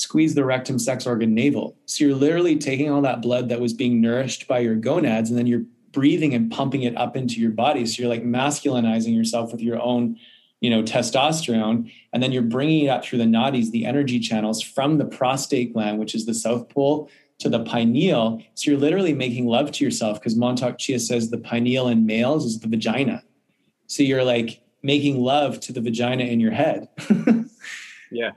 squeeze 0.00 0.34
the 0.34 0.44
rectum, 0.44 0.78
sex 0.78 1.06
organ, 1.06 1.34
navel. 1.34 1.76
So 1.84 2.04
you're 2.04 2.16
literally 2.16 2.56
taking 2.56 2.90
all 2.90 3.02
that 3.02 3.20
blood 3.20 3.50
that 3.50 3.60
was 3.60 3.74
being 3.74 4.00
nourished 4.00 4.48
by 4.48 4.60
your 4.60 4.74
gonads 4.74 5.28
and 5.28 5.38
then 5.38 5.46
you're 5.46 5.64
breathing 5.92 6.34
and 6.34 6.50
pumping 6.50 6.82
it 6.82 6.96
up 6.96 7.16
into 7.16 7.38
your 7.38 7.50
body. 7.50 7.84
So 7.84 8.00
you're 8.00 8.08
like 8.08 8.24
masculinizing 8.24 9.14
yourself 9.14 9.52
with 9.52 9.60
your 9.60 9.80
own, 9.80 10.16
you 10.60 10.70
know, 10.70 10.82
testosterone. 10.82 11.92
And 12.14 12.22
then 12.22 12.32
you're 12.32 12.42
bringing 12.42 12.86
it 12.86 12.88
up 12.88 13.04
through 13.04 13.18
the 13.18 13.24
nadis, 13.24 13.72
the 13.72 13.84
energy 13.84 14.18
channels 14.20 14.62
from 14.62 14.96
the 14.96 15.04
prostate 15.04 15.74
gland, 15.74 15.98
which 15.98 16.14
is 16.14 16.24
the 16.24 16.34
south 16.34 16.70
pole 16.70 17.10
to 17.40 17.50
the 17.50 17.62
pineal. 17.64 18.42
So 18.54 18.70
you're 18.70 18.80
literally 18.80 19.12
making 19.12 19.48
love 19.48 19.70
to 19.72 19.84
yourself 19.84 20.18
because 20.18 20.34
Mantak 20.34 20.78
Chia 20.78 20.98
says 20.98 21.28
the 21.28 21.38
pineal 21.38 21.88
in 21.88 22.06
males 22.06 22.46
is 22.46 22.60
the 22.60 22.68
vagina. 22.68 23.22
So 23.86 24.02
you're 24.02 24.24
like 24.24 24.62
making 24.82 25.20
love 25.20 25.60
to 25.60 25.74
the 25.74 25.82
vagina 25.82 26.24
in 26.24 26.40
your 26.40 26.52
head. 26.52 26.88
yeah. 28.10 28.30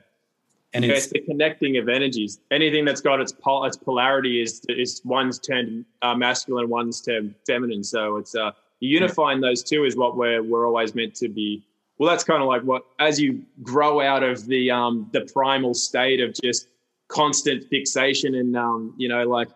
And 0.73 0.83
it's, 0.83 1.05
it's, 1.05 1.13
the 1.13 1.19
connecting 1.21 1.77
of 1.77 1.87
energies. 1.87 2.39
Anything 2.49 2.83
that's 2.83 3.01
got 3.01 3.21
its 3.21 3.31
pol- 3.31 3.65
its 3.65 3.77
polarity 3.77 4.41
is 4.41 4.61
is 4.69 5.01
one's 5.05 5.39
turned 5.39 5.85
uh, 6.01 6.15
masculine, 6.15 6.69
one's 6.69 7.01
turned 7.01 7.35
feminine. 7.45 7.83
So 7.83 8.17
it's 8.17 8.35
uh, 8.35 8.51
unifying 8.79 9.39
those 9.39 9.63
two 9.63 9.85
is 9.85 9.95
what 9.95 10.17
we're 10.17 10.41
we're 10.41 10.65
always 10.65 10.95
meant 10.95 11.15
to 11.15 11.29
be. 11.29 11.63
Well, 11.97 12.09
that's 12.09 12.23
kind 12.23 12.41
of 12.41 12.47
like 12.47 12.63
what 12.63 12.83
as 12.99 13.19
you 13.19 13.43
grow 13.61 14.01
out 14.01 14.23
of 14.23 14.45
the 14.47 14.71
um, 14.71 15.09
the 15.13 15.21
primal 15.21 15.73
state 15.73 16.19
of 16.19 16.33
just 16.41 16.67
constant 17.07 17.65
fixation 17.69 18.35
and 18.35 18.57
um, 18.57 18.95
you 18.97 19.07
know 19.07 19.23
like 19.23 19.49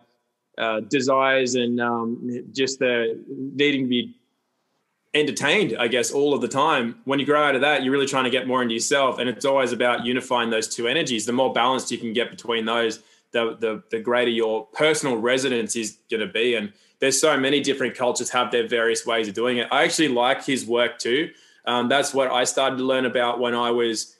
uh, 0.58 0.80
desires 0.80 1.54
and 1.54 1.80
um, 1.80 2.44
just 2.52 2.78
the 2.78 3.22
needing 3.28 3.84
to 3.84 3.88
be 3.88 4.17
entertained 5.14 5.74
i 5.78 5.88
guess 5.88 6.10
all 6.10 6.34
of 6.34 6.40
the 6.40 6.48
time. 6.48 6.96
When 7.04 7.18
you 7.18 7.26
grow 7.26 7.42
out 7.42 7.54
of 7.54 7.62
that 7.62 7.82
you're 7.82 7.92
really 7.92 8.06
trying 8.06 8.24
to 8.24 8.30
get 8.30 8.46
more 8.46 8.62
into 8.62 8.74
yourself 8.74 9.18
and 9.18 9.28
it's 9.28 9.44
always 9.44 9.72
about 9.72 10.04
unifying 10.04 10.50
those 10.50 10.68
two 10.68 10.86
energies. 10.86 11.26
The 11.26 11.32
more 11.32 11.52
balanced 11.52 11.90
you 11.90 11.98
can 11.98 12.12
get 12.12 12.30
between 12.30 12.66
those 12.66 13.00
the 13.32 13.56
the, 13.58 13.82
the 13.90 14.00
greater 14.00 14.30
your 14.30 14.66
personal 14.66 15.16
resonance 15.16 15.76
is 15.76 15.98
going 16.10 16.20
to 16.20 16.32
be. 16.32 16.54
And 16.54 16.72
there's 17.00 17.20
so 17.20 17.38
many 17.38 17.60
different 17.60 17.94
cultures 17.94 18.30
have 18.30 18.50
their 18.50 18.66
various 18.66 19.06
ways 19.06 19.28
of 19.28 19.34
doing 19.34 19.58
it. 19.58 19.68
I 19.70 19.84
actually 19.84 20.08
like 20.08 20.44
his 20.44 20.66
work 20.66 20.98
too. 20.98 21.30
Um, 21.64 21.88
that's 21.88 22.14
what 22.14 22.30
i 22.30 22.44
started 22.44 22.76
to 22.78 22.84
learn 22.84 23.04
about 23.04 23.40
when 23.40 23.54
i 23.54 23.70
was 23.70 24.16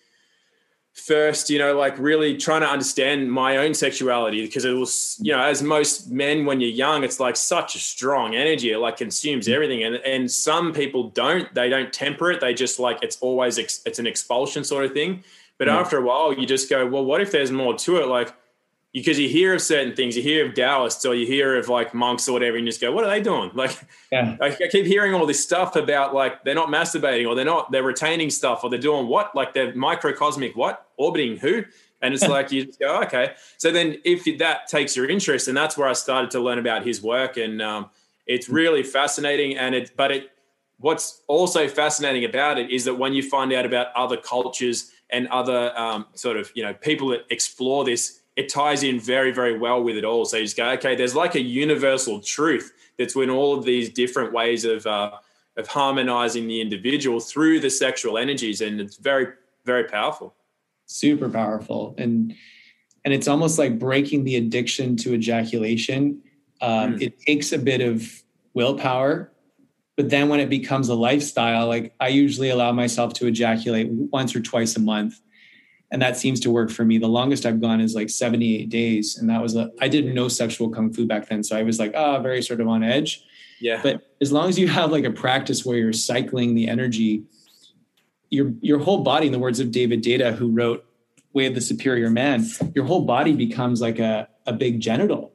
first, 0.99 1.51
you 1.51 1.59
know, 1.59 1.77
like 1.77 1.99
really 1.99 2.37
trying 2.37 2.61
to 2.61 2.69
understand 2.69 3.31
my 3.31 3.57
own 3.57 3.75
sexuality 3.75 4.45
because 4.45 4.65
it 4.65 4.73
was, 4.73 5.17
you 5.21 5.33
know, 5.33 5.43
as 5.43 5.63
most 5.63 6.11
men 6.11 6.45
when 6.45 6.61
you're 6.61 6.71
young, 6.71 7.05
it's 7.05 7.21
like 7.21 7.37
such 7.37 7.75
a 7.75 7.79
strong 7.79 8.35
energy. 8.35 8.73
It 8.73 8.79
like 8.79 8.97
consumes 8.97 9.47
mm. 9.47 9.55
everything. 9.55 9.85
And 9.85 9.97
and 9.97 10.31
some 10.31 10.73
people 10.73 11.11
don't, 11.11 11.53
they 11.55 11.69
don't 11.69 11.93
temper 11.93 12.31
it. 12.31 12.41
They 12.41 12.55
just 12.55 12.79
like 12.79 12.99
it's 13.03 13.19
always 13.21 13.59
ex, 13.59 13.81
it's 13.87 13.99
an 13.99 14.07
expulsion 14.07 14.65
sort 14.65 14.85
of 14.85 14.93
thing. 14.93 15.25
But 15.59 15.69
mm. 15.69 15.73
after 15.73 15.99
a 15.99 16.03
while, 16.03 16.33
you 16.33 16.47
just 16.47 16.69
go, 16.69 16.87
well, 16.87 17.05
what 17.05 17.21
if 17.21 17.33
there's 17.33 17.51
more 17.51 17.75
to 17.75 17.97
it? 17.99 18.09
Like 18.09 18.35
because 18.99 19.19
you 19.19 19.29
hear 19.29 19.55
of 19.55 19.63
certain 19.63 19.95
things, 19.95 20.17
you 20.17 20.23
hear 20.23 20.47
of 20.47 20.55
Taoists 20.55 21.05
or 21.05 21.15
you 21.15 21.27
hear 21.27 21.57
of 21.57 21.69
like 21.69 21.95
monks 21.95 22.29
or 22.29 22.33
whatever, 22.33 22.57
and 22.57 22.67
you 22.67 22.73
just 22.73 22.81
go, 22.81 22.93
"What 22.93 23.05
are 23.05 23.11
they 23.11 23.21
doing?" 23.21 23.51
Like, 23.55 23.79
yeah. 24.11 24.37
I, 24.41 24.47
I, 24.47 24.69
keep 24.69 24.87
hearing 24.87 25.15
all 25.15 25.27
this 25.27 25.43
stuff 25.43 25.77
about 25.77 26.15
like 26.15 26.45
they're 26.45 26.55
not 26.55 26.69
masturbating 26.69 27.29
or 27.29 27.35
they're 27.35 27.45
not 27.45 27.71
they're 27.71 27.83
retaining 27.83 28.31
stuff 28.31 28.65
or 28.65 28.71
they're 28.71 28.79
doing 28.79 29.07
what? 29.07 29.35
Like 29.35 29.55
they're 29.55 29.75
microcosmic 29.75 30.57
what? 30.57 30.87
Orbiting 30.97 31.37
who? 31.37 31.65
And 32.01 32.15
it's 32.15 32.27
like 32.27 32.53
you 32.53 32.67
just 32.67 32.79
go, 32.79 33.03
okay. 33.03 33.33
So 33.57 33.73
then, 33.73 33.99
if 34.05 34.39
that 34.39 34.69
takes 34.69 34.97
your 34.97 35.09
interest, 35.09 35.49
and 35.49 35.57
that's 35.57 35.77
where 35.77 35.89
I 35.89 35.93
started 35.93 36.31
to 36.33 36.41
learn 36.41 36.59
about 36.59 36.87
his 36.87 37.03
work, 37.03 37.37
and 37.37 37.61
um, 37.61 37.91
it's 38.27 38.49
really 38.49 38.83
fascinating. 38.83 39.57
And 39.57 39.75
it, 39.75 39.93
but 39.97 40.13
it, 40.13 40.31
what's 40.79 41.23
also 41.27 41.67
fascinating 41.67 42.25
about 42.25 42.59
it 42.59 42.71
is 42.71 42.85
that 42.85 42.95
when 42.95 43.15
you 43.15 43.23
find 43.23 43.53
out 43.53 43.67
about 43.67 43.89
other 43.97 44.17
cultures 44.17 44.93
and 45.11 45.27
other 45.29 45.77
um, 45.77 46.07
sort 46.15 46.37
of 46.37 46.53
you 46.55 46.63
know 46.63 46.75
people 46.75 47.09
that 47.09 47.25
explore 47.31 47.85
this 47.85 48.18
it 48.39 48.49
ties 48.49 48.85
in 48.85 49.01
very, 49.01 49.33
very 49.33 49.59
well 49.59 49.83
with 49.83 49.97
it 49.97 50.05
all. 50.05 50.25
So 50.25 50.37
you 50.37 50.45
just 50.45 50.57
go, 50.57 50.71
okay, 50.71 50.95
there's 50.95 51.17
like 51.17 51.35
a 51.35 51.41
universal 51.41 52.21
truth 52.21 52.73
that's 52.97 53.17
in 53.17 53.31
all 53.31 53.59
of 53.59 53.65
these 53.65 53.91
different 53.91 54.33
ways 54.33 54.65
of 54.65 54.87
uh, 54.87 55.11
of 55.57 55.67
harmonizing 55.67 56.47
the 56.47 56.61
individual 56.61 57.19
through 57.19 57.59
the 57.59 57.69
sexual 57.69 58.17
energies, 58.17 58.61
and 58.61 58.81
it's 58.81 58.97
very, 58.97 59.27
very 59.65 59.85
powerful. 59.85 60.37
Super 60.87 61.29
powerful, 61.29 61.97
and 61.99 62.33
and 63.05 63.13
it's 63.13 63.27
almost 63.27 63.59
like 63.59 63.77
breaking 63.77 64.23
the 64.23 64.37
addiction 64.37 64.97
to 64.99 65.15
ejaculation. 65.15 66.23
Um, 66.61 66.95
mm. 66.95 67.03
It 67.03 67.19
takes 67.19 67.51
a 67.51 67.59
bit 67.59 67.81
of 67.81 68.23
willpower, 68.55 69.33
but 69.97 70.11
then 70.11 70.29
when 70.29 70.39
it 70.39 70.49
becomes 70.49 70.91
a 70.91 70.95
lifestyle, 70.95 71.67
like 71.67 71.93
I 71.99 72.07
usually 72.07 72.51
allow 72.51 72.71
myself 72.71 73.15
to 73.15 73.27
ejaculate 73.27 73.89
once 73.91 74.37
or 74.37 74.41
twice 74.41 74.77
a 74.77 74.81
month 74.81 75.21
and 75.91 76.03
that 76.03 76.17
seems 76.17 76.41
to 76.41 76.51
work 76.51 76.71
for 76.71 76.85
me. 76.85 76.99
The 76.99 77.09
longest 77.09 77.47
I've 77.47 77.61
gone 77.61 77.81
is 77.81 77.95
like 77.95 78.11
78 78.11 78.69
days, 78.69 79.17
and 79.17 79.29
that 79.31 79.41
was 79.41 79.57
a, 79.57 79.71
I 79.81 79.89
didn't 79.89 80.15
know 80.15 80.29
sexual 80.29 80.69
kung 80.69 80.93
fu 80.93 81.07
back 81.07 81.29
then, 81.29 81.43
so 81.43 81.57
I 81.57 81.63
was 81.63 81.79
like, 81.79 81.93
oh, 81.95 82.21
very 82.21 82.43
sort 82.43 82.61
of 82.61 82.69
on 82.69 82.83
edge. 82.83 83.25
Yeah. 83.61 83.81
But 83.83 84.03
as 84.21 84.31
long 84.31 84.49
as 84.49 84.59
you 84.59 84.69
have 84.69 84.93
like 84.93 85.05
a 85.05 85.11
practice 85.11 85.65
where 85.65 85.77
you're 85.77 85.93
cycling 85.93 86.55
the 86.55 86.69
energy, 86.69 87.25
your 88.31 88.53
your 88.61 88.79
whole 88.79 89.03
body, 89.03 89.27
in 89.27 89.33
the 89.33 89.39
words 89.39 89.61
of 89.61 89.71
David 89.71 90.03
Deida, 90.03 90.35
who 90.35 90.51
wrote 90.51 90.85
Way 91.33 91.47
of 91.47 91.55
the 91.55 91.61
Superior 91.61 92.11
Man, 92.11 92.47
your 92.75 92.85
whole 92.85 93.05
body 93.05 93.33
becomes 93.33 93.81
like 93.81 93.99
a 93.99 94.29
a 94.47 94.53
big 94.53 94.81
genital 94.81 95.33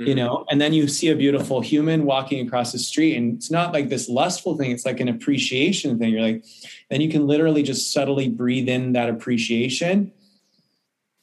mm-hmm. 0.00 0.08
you 0.08 0.14
know 0.14 0.44
and 0.50 0.60
then 0.60 0.72
you 0.72 0.88
see 0.88 1.08
a 1.08 1.16
beautiful 1.16 1.60
human 1.60 2.04
walking 2.04 2.46
across 2.46 2.72
the 2.72 2.78
street 2.78 3.16
and 3.16 3.36
it's 3.36 3.50
not 3.50 3.72
like 3.72 3.88
this 3.88 4.08
lustful 4.08 4.56
thing 4.56 4.70
it's 4.70 4.86
like 4.86 5.00
an 5.00 5.08
appreciation 5.08 5.98
thing. 5.98 6.12
You're 6.12 6.22
like 6.22 6.44
then 6.90 7.00
you 7.00 7.10
can 7.10 7.26
literally 7.26 7.62
just 7.62 7.92
subtly 7.92 8.28
breathe 8.28 8.68
in 8.68 8.92
that 8.92 9.08
appreciation 9.08 10.12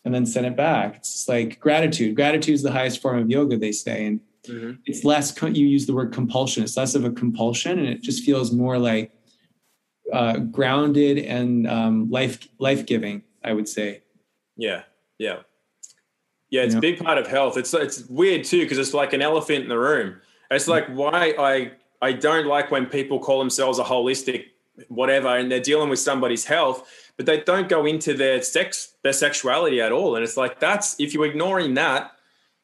and 0.04 0.16
then 0.16 0.26
send 0.26 0.48
it 0.48 0.56
back. 0.56 0.96
It's 0.96 1.28
like 1.28 1.60
gratitude. 1.60 2.16
Gratitude 2.16 2.56
is 2.56 2.64
the 2.64 2.72
highest 2.72 3.02
form 3.02 3.20
of 3.20 3.30
yoga 3.30 3.58
they 3.58 3.72
say 3.72 4.06
and 4.06 4.20
mm-hmm. 4.44 4.74
it's 4.86 5.04
less 5.04 5.40
you 5.42 5.68
use 5.68 5.86
the 5.86 5.94
word 5.94 6.14
compulsion 6.14 6.64
it's 6.64 6.78
less 6.78 6.96
of 6.96 7.06
a 7.06 7.12
compulsion 7.12 7.78
and 7.80 7.88
it 7.88 8.02
just 8.02 8.24
feels 8.24 8.52
more 8.52 8.78
like 8.78 9.12
uh, 10.12 10.38
grounded 10.38 11.20
and 11.20 11.68
um, 11.68 12.10
life 12.10 12.48
life 12.60 12.86
giving 12.86 13.24
i 13.44 13.54
would 13.54 13.68
say. 13.68 14.02
Yeah 14.58 14.84
yeah 15.22 15.42
yeah, 16.52 16.64
it's 16.64 16.76
a 16.76 16.80
big 16.80 17.00
part 17.00 17.18
of 17.18 17.28
health. 17.28 17.58
It's 17.58 17.74
it's 17.74 18.06
weird 18.08 18.44
too 18.44 18.62
because 18.62 18.78
it's 18.78 18.94
like 18.94 19.14
an 19.14 19.22
elephant 19.22 19.64
in 19.64 19.70
the 19.70 19.80
room. 19.80 20.22
It's 20.52 20.68
like 20.68 20.86
why 20.88 21.34
I 21.40 21.72
I 22.02 22.12
don't 22.12 22.46
like 22.46 22.70
when 22.70 22.86
people 22.86 23.20
call 23.20 23.40
themselves 23.40 23.80
a 23.80 23.84
holistic 23.84 24.48
whatever 24.90 25.30
and 25.30 25.50
they're 25.50 25.62
dealing 25.62 25.90
with 25.90 26.00
somebody's 26.00 26.46
health, 26.46 26.90
but 27.16 27.26
they 27.26 27.40
don't 27.42 27.70
go 27.70 27.86
into 27.86 28.14
their 28.14 28.42
sex 28.42 28.96
their 29.02 29.14
sexuality 29.14 29.80
at 29.80 29.94
all. 29.94 30.16
And 30.16 30.26
it's 30.26 30.36
like 30.36 30.60
that's 30.60 31.00
if 31.00 31.14
you're 31.14 31.26
ignoring 31.26 31.76
that, 31.76 32.12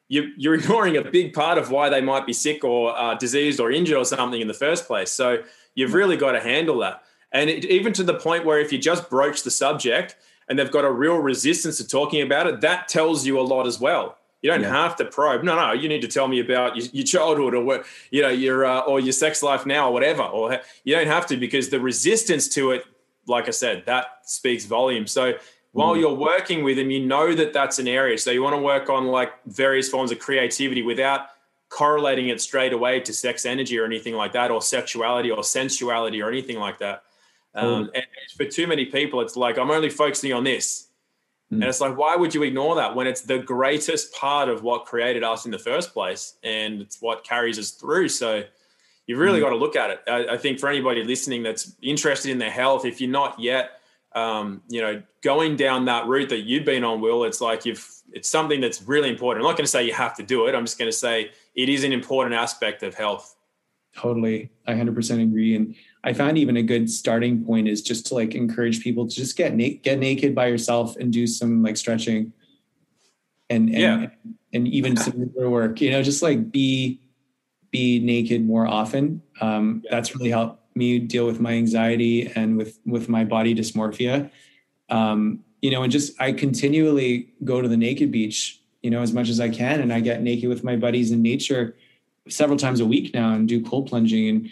you, 0.10 0.34
you're 0.36 0.56
ignoring 0.62 0.98
a 0.98 1.04
big 1.04 1.34
part 1.34 1.58
of 1.58 1.72
why 1.72 1.88
they 1.88 2.02
might 2.02 2.26
be 2.26 2.34
sick 2.34 2.66
or 2.66 2.98
uh, 2.98 3.16
diseased 3.16 3.62
or 3.62 3.72
injured 3.72 3.98
or 3.98 4.06
something 4.06 4.42
in 4.42 4.50
the 4.50 4.54
first 4.54 4.86
place. 4.86 5.12
So 5.12 5.44
you've 5.76 5.94
really 5.94 6.18
got 6.18 6.34
to 6.34 6.42
handle 6.42 6.80
that. 6.80 7.04
And 7.32 7.50
it, 7.50 7.64
even 7.66 7.94
to 7.94 8.04
the 8.04 8.16
point 8.16 8.44
where 8.44 8.60
if 8.60 8.74
you 8.74 8.80
just 8.80 9.10
broach 9.10 9.44
the 9.44 9.52
subject 9.52 10.18
and 10.50 10.58
they've 10.58 10.72
got 10.72 10.86
a 10.86 10.92
real 10.92 11.18
resistance 11.18 11.78
to 11.78 11.88
talking 11.88 12.22
about 12.22 12.48
it, 12.48 12.62
that 12.62 12.88
tells 12.88 13.26
you 13.26 13.40
a 13.40 13.42
lot 13.42 13.68
as 13.68 13.80
well. 13.80 14.18
You 14.42 14.52
don't 14.52 14.62
Yeah. 14.62 14.70
have 14.70 14.96
to 14.98 15.06
probe. 15.06 15.44
No, 15.44 15.56
no. 15.56 15.74
You 15.74 15.90
need 15.90 16.02
to 16.02 16.08
tell 16.08 16.28
me 16.28 16.40
about 16.40 16.78
your, 16.78 16.86
your 16.94 17.06
childhood 17.06 17.54
or 17.56 17.64
what 17.64 17.86
you 18.12 18.22
know 18.22 18.30
your 18.30 18.66
uh, 18.66 18.82
or 18.82 19.00
your 19.00 19.12
sex 19.12 19.42
life 19.42 19.66
now 19.66 19.90
or 19.90 19.94
whatever. 19.94 20.24
Or 20.24 20.60
you 20.84 20.96
don't 20.96 21.08
have 21.08 21.26
to 21.28 21.38
because 21.38 21.70
the 21.70 21.80
resistance 21.80 22.48
to 22.50 22.72
it, 22.72 22.86
like 23.28 23.48
I 23.48 23.52
said, 23.52 23.84
that 23.88 24.20
speaks 24.24 24.66
volumes. 24.66 25.12
So 25.12 25.34
while 25.74 25.96
Mm. 25.96 26.00
you're 26.02 26.14
working 26.14 26.64
with 26.64 26.78
them, 26.78 26.92
you 26.92 27.00
know 27.06 27.34
that 27.34 27.52
that's 27.52 27.80
an 27.80 27.88
area. 27.88 28.18
So 28.18 28.32
you 28.32 28.42
want 28.44 28.56
to 28.56 28.62
work 28.62 28.90
on 28.90 29.08
like 29.08 29.32
various 29.48 29.90
forms 29.90 30.12
of 30.12 30.20
creativity 30.20 30.82
without 30.84 31.22
correlating 31.70 32.30
it 32.30 32.40
straight 32.40 32.72
away 32.74 33.00
to 33.02 33.12
sex 33.14 33.46
energy 33.46 33.78
or 33.78 33.86
anything 33.86 34.14
like 34.14 34.32
that, 34.34 34.52
or 34.52 34.62
sexuality 34.62 35.30
or 35.32 35.44
sensuality 35.44 36.22
or 36.24 36.30
anything 36.30 36.58
like 36.60 36.78
that. 36.78 37.04
Um, 37.58 37.90
and 37.96 38.06
for 38.36 38.46
too 38.46 38.68
many 38.68 38.86
people, 38.86 39.22
it's 39.22 39.36
like 39.36 39.58
I'm 39.58 39.72
only 39.72 39.90
focusing 39.90 40.32
on 40.34 40.44
this. 40.44 40.88
Mm. 41.52 41.56
And 41.56 41.64
it's 41.64 41.82
like, 41.82 41.98
why 41.98 42.16
would 42.16 42.36
you 42.36 42.44
ignore 42.44 42.76
that 42.76 42.96
when 42.96 43.08
it's 43.08 43.22
the 43.22 43.40
greatest 43.40 44.14
part 44.14 44.50
of 44.50 44.64
what 44.64 44.86
created 44.86 45.24
us 45.24 45.46
in 45.46 45.52
the 45.52 45.60
first 45.60 45.94
place 45.94 46.36
and 46.44 46.82
it's 46.82 47.02
what 47.02 47.24
carries 47.24 47.58
us 47.58 47.72
through? 47.72 48.10
So 48.10 48.44
you've 49.08 49.20
really 49.20 49.40
Mm. 49.40 49.44
got 49.44 49.50
to 49.52 49.56
look 49.56 49.76
at 49.76 49.90
it. 49.90 50.00
I, 50.08 50.34
I 50.34 50.38
think 50.38 50.60
for 50.60 50.70
anybody 50.70 51.04
listening 51.04 51.44
that's 51.44 51.74
interested 51.82 52.32
in 52.32 52.38
their 52.38 52.52
health, 52.52 52.86
if 52.86 53.00
you're 53.02 53.10
not 53.10 53.40
yet, 53.40 53.80
um, 54.14 54.62
you 54.68 54.82
know, 54.82 55.02
going 55.22 55.56
down 55.56 55.86
that 55.86 56.08
route 56.08 56.30
that 56.30 56.42
you've 56.42 56.66
been 56.66 56.84
on, 56.84 57.02
Will, 57.02 57.24
it's 57.24 57.42
like 57.42 57.66
you've, 57.66 57.88
it's 58.14 58.30
something 58.30 58.62
that's 58.62 58.82
really 58.84 59.10
important. 59.10 59.44
I'm 59.44 59.50
not 59.50 59.58
going 59.58 59.66
to 59.66 59.72
say 59.72 59.86
you 59.86 59.94
have 59.94 60.16
to 60.18 60.24
do 60.24 60.48
it. 60.48 60.56
I'm 60.56 60.66
just 60.66 60.78
going 60.78 60.92
to 60.92 60.98
say 60.98 61.32
it 61.56 61.70
is 61.70 61.84
an 61.84 61.94
important 61.94 62.36
aspect 62.36 62.84
of 62.84 62.94
health. 62.96 63.36
Totally. 63.96 64.52
I 64.68 64.74
100% 64.74 65.24
agree. 65.24 65.56
And 65.56 65.76
I 66.08 66.14
found 66.14 66.38
even 66.38 66.56
a 66.56 66.64
good 66.64 66.90
starting 66.90 67.44
point 67.44 67.68
is 67.68 67.82
just 67.82 68.06
to 68.08 68.14
like 68.14 68.34
encourage 68.34 68.82
people 68.82 69.10
to 69.10 69.14
just 69.14 69.36
get 69.36 69.54
na- 69.54 69.78
get 69.84 70.00
naked 70.00 70.34
by 70.34 70.48
yourself 70.48 70.96
and 70.96 71.12
do 71.12 71.28
some 71.28 71.62
like 71.62 71.76
stretching 71.76 72.32
and, 73.50 73.68
and, 73.68 73.78
Yeah. 73.78 74.08
and 74.54 74.70
even 74.70 74.96
some 74.96 75.34
work, 75.36 75.82
you 75.82 75.92
know, 75.92 76.02
just 76.02 76.24
like 76.24 76.50
be, 76.50 77.02
be 77.72 78.00
naked 78.00 78.46
more 78.46 78.66
often. 78.66 79.22
Um, 79.42 79.84
that's 79.92 80.16
really 80.16 80.30
helped 80.30 80.78
me 80.78 80.98
deal 80.98 81.26
with 81.26 81.42
my 81.42 81.52
anxiety 81.52 82.32
and 82.38 82.56
with, 82.58 82.80
with 82.86 83.10
my 83.10 83.26
body 83.26 83.54
dysmorphia. 83.54 84.32
Um, 84.90 85.44
you 85.62 85.72
know, 85.72 85.84
and 85.84 85.92
just, 85.92 86.14
I 86.22 86.32
continually 86.32 87.34
go 87.44 87.62
to 87.62 87.68
the 87.68 87.76
naked 87.76 88.14
beach, 88.14 88.62
you 88.82 88.92
know, 88.92 89.02
as 89.02 89.12
much 89.12 89.28
as 89.28 89.42
I 89.42 89.50
can. 89.50 89.82
And 89.82 89.92
I 89.92 90.00
get 90.00 90.22
naked 90.22 90.48
with 90.48 90.64
my 90.64 90.78
buddies 90.78 91.12
in 91.12 91.22
nature 91.22 91.76
several 92.30 92.58
times 92.58 92.80
a 92.80 92.86
week 92.86 93.14
now 93.14 93.34
and 93.34 93.46
do 93.46 93.62
cold 93.62 93.88
plunging 93.90 94.30
and 94.30 94.50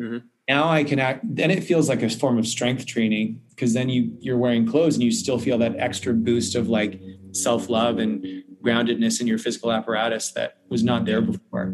Mhm. 0.00 0.22
Now 0.54 0.68
i 0.68 0.82
can 0.84 0.98
act 0.98 1.20
then 1.38 1.50
it 1.50 1.62
feels 1.70 1.88
like 1.88 2.02
a 2.02 2.10
form 2.22 2.38
of 2.38 2.46
strength 2.46 2.84
training 2.86 3.40
because 3.50 3.72
then 3.74 3.88
you 3.88 4.02
you're 4.20 4.38
wearing 4.44 4.64
clothes 4.66 4.94
and 4.96 5.02
you 5.02 5.12
still 5.12 5.38
feel 5.38 5.58
that 5.58 5.74
extra 5.78 6.12
boost 6.12 6.54
of 6.54 6.68
like 6.68 7.00
self-love 7.32 7.98
and 7.98 8.24
groundedness 8.64 9.20
in 9.20 9.26
your 9.26 9.38
physical 9.38 9.70
apparatus 9.72 10.32
that 10.32 10.58
was 10.68 10.82
not 10.82 11.04
there 11.04 11.20
before 11.20 11.66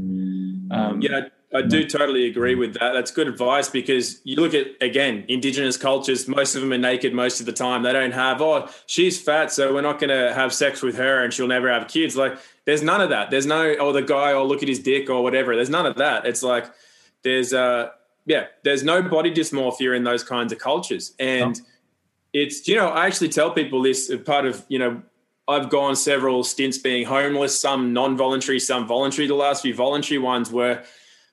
um, 0.70 1.00
Yeah, 1.00 1.28
I 1.55 1.62
do 1.62 1.86
totally 1.86 2.26
agree 2.26 2.55
with 2.55 2.74
that. 2.74 2.92
That's 2.92 3.10
good 3.10 3.26
advice 3.26 3.70
because 3.70 4.20
you 4.24 4.36
look 4.36 4.52
at 4.52 4.66
again 4.82 5.24
indigenous 5.28 5.78
cultures. 5.78 6.28
Most 6.28 6.55
of 6.55 6.60
them 6.60 6.72
are 6.72 6.78
naked 6.78 7.14
most 7.14 7.40
of 7.40 7.46
the 7.46 7.52
time. 7.52 7.82
They 7.82 7.92
don't 7.92 8.12
have 8.12 8.42
oh 8.42 8.68
she's 8.86 9.20
fat, 9.20 9.50
so 9.50 9.72
we're 9.72 9.80
not 9.80 9.98
going 9.98 10.10
to 10.10 10.34
have 10.34 10.52
sex 10.52 10.82
with 10.82 10.96
her 10.96 11.24
and 11.24 11.32
she'll 11.32 11.46
never 11.46 11.72
have 11.72 11.88
kids. 11.88 12.16
Like 12.16 12.38
there's 12.66 12.82
none 12.82 13.00
of 13.00 13.09
that. 13.10 13.30
There's 13.30 13.46
no 13.46 13.74
oh 13.80 13.92
the 13.92 14.02
guy 14.02 14.32
oh 14.32 14.44
look 14.44 14.62
at 14.62 14.68
his 14.68 14.80
dick 14.80 15.09
or 15.09 15.22
whatever. 15.22 15.56
There's 15.56 15.70
none 15.70 15.86
of 15.86 15.96
that. 15.96 16.26
It's 16.26 16.42
like 16.42 16.66
there's 17.24 17.55
uh 17.55 17.90
yeah 18.28 18.46
there's 18.62 18.84
no 18.84 19.02
body 19.02 19.32
dysmorphia 19.32 19.96
in 19.96 20.05
those 20.05 20.22
kinds 20.22 20.52
of 20.52 20.59
cultures 20.60 21.14
and 21.18 21.60
it's 22.32 22.68
you 22.68 22.76
know 22.76 22.88
I 22.88 23.06
actually 23.06 23.30
tell 23.30 23.50
people 23.50 23.82
this 23.82 24.14
part 24.24 24.46
of 24.46 24.64
you 24.68 24.78
know 24.78 25.02
I've 25.48 25.70
gone 25.70 25.96
several 25.96 26.44
stints 26.44 26.76
being 26.76 27.06
homeless, 27.06 27.59
some 27.59 27.94
non-voluntary, 27.94 28.60
some 28.60 28.86
voluntary. 28.86 29.26
The 29.26 29.34
last 29.34 29.62
few 29.62 29.74
voluntary 29.74 30.18
ones 30.18 30.52
were, 30.52 30.84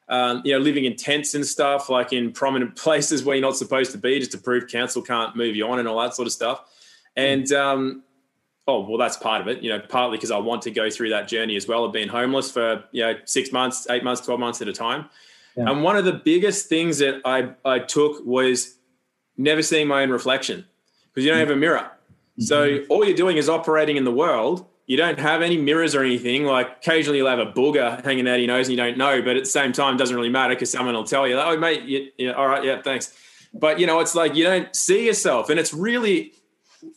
um, 0.08 0.42
you 0.46 0.54
know, 0.54 0.60
living 0.60 0.86
in 0.86 0.96
tents 0.96 1.34
and 1.34 1.46
stuff, 1.46 1.90
like 1.90 2.14
in 2.14 2.32
prominent 2.32 2.76
places 2.78 3.26
where 3.26 3.36
you're 3.36 3.46
not 3.46 3.58
supposed 3.58 3.92
to 3.92 3.98
be, 3.98 4.18
just 4.20 4.32
to 4.32 4.38
prove 4.38 4.68
council 4.68 5.02
can't 5.02 5.36
move 5.36 5.54
you 5.58 5.68
on 5.68 5.80
and 5.80 5.88
all 5.88 6.00
that 6.00 6.16
sort 6.16 6.28
of 6.28 6.32
stuff. 6.32 6.64
And 7.18 7.52
um, 7.52 8.04
oh, 8.70 8.88
well, 8.88 8.98
that's 8.98 9.18
part 9.18 9.42
of 9.42 9.50
it. 9.50 9.62
You 9.62 9.70
know, 9.70 9.80
partly 9.82 10.18
because 10.18 10.32
I 10.32 10.38
want 10.38 10.62
to 10.62 10.72
go 10.72 10.90
through 10.90 11.10
that 11.10 11.28
journey 11.28 11.58
as 11.58 11.68
well 11.68 11.84
of 11.84 11.92
being 11.92 12.08
homeless 12.08 12.50
for 12.50 12.86
you 12.94 13.04
know 13.04 13.16
six 13.26 13.52
months, 13.52 13.86
eight 13.90 14.06
months, 14.06 14.22
twelve 14.22 14.40
months 14.40 14.62
at 14.62 14.70
a 14.70 14.74
time. 14.74 15.10
Yeah. 15.56 15.70
And 15.70 15.84
one 15.84 15.96
of 15.96 16.06
the 16.06 16.14
biggest 16.14 16.68
things 16.68 17.00
that 17.00 17.22
I 17.26 17.52
I 17.64 17.80
took 17.80 18.26
was 18.26 18.76
never 19.38 19.62
seeing 19.62 19.88
my 19.88 20.04
own 20.04 20.10
reflection 20.10 20.66
because 21.14 21.26
you 21.26 21.32
don't 21.32 21.40
have 21.40 21.52
a 21.52 21.56
mirror. 21.56 21.92
So 22.40 22.68
mm-hmm. 22.68 22.92
all 22.92 23.06
you're 23.06 23.16
doing 23.16 23.38
is 23.38 23.48
operating 23.48 23.98
in 23.98 24.04
the 24.04 24.12
world. 24.12 24.66
You 24.88 24.98
don't 24.98 25.18
have 25.20 25.42
any 25.42 25.58
mirrors 25.58 25.96
or 25.96 26.04
anything. 26.04 26.44
Like 26.44 26.78
occasionally 26.78 27.20
you'll 27.20 27.30
have 27.30 27.40
a 27.40 27.52
booger 27.52 28.04
hanging 28.04 28.28
out 28.28 28.36
your 28.36 28.48
nose 28.48 28.68
and 28.68 28.78
you 28.78 28.84
don't 28.84 28.98
know, 28.98 29.22
but 29.22 29.36
at 29.36 29.44
the 29.44 29.50
same 29.50 29.72
time, 29.72 29.96
it 29.96 29.98
doesn't 29.98 30.16
really 30.16 30.30
matter 30.30 30.54
because 30.54 30.70
someone 30.70 30.94
will 30.94 31.06
tell 31.06 31.28
you, 31.28 31.40
"Oh, 31.40 31.58
mate, 31.58 31.84
you, 31.84 32.12
yeah, 32.18 32.34
all 32.34 32.48
right, 32.48 32.64
yeah, 32.64 32.82
thanks." 32.82 33.14
But 33.54 33.80
you 33.80 33.88
know, 33.88 34.00
it's 34.00 34.16
like 34.16 34.36
you 34.36 34.44
don't 34.44 34.76
see 34.76 35.06
yourself, 35.06 35.50
and 35.50 35.60
it's 35.60 35.74
really, 35.74 36.34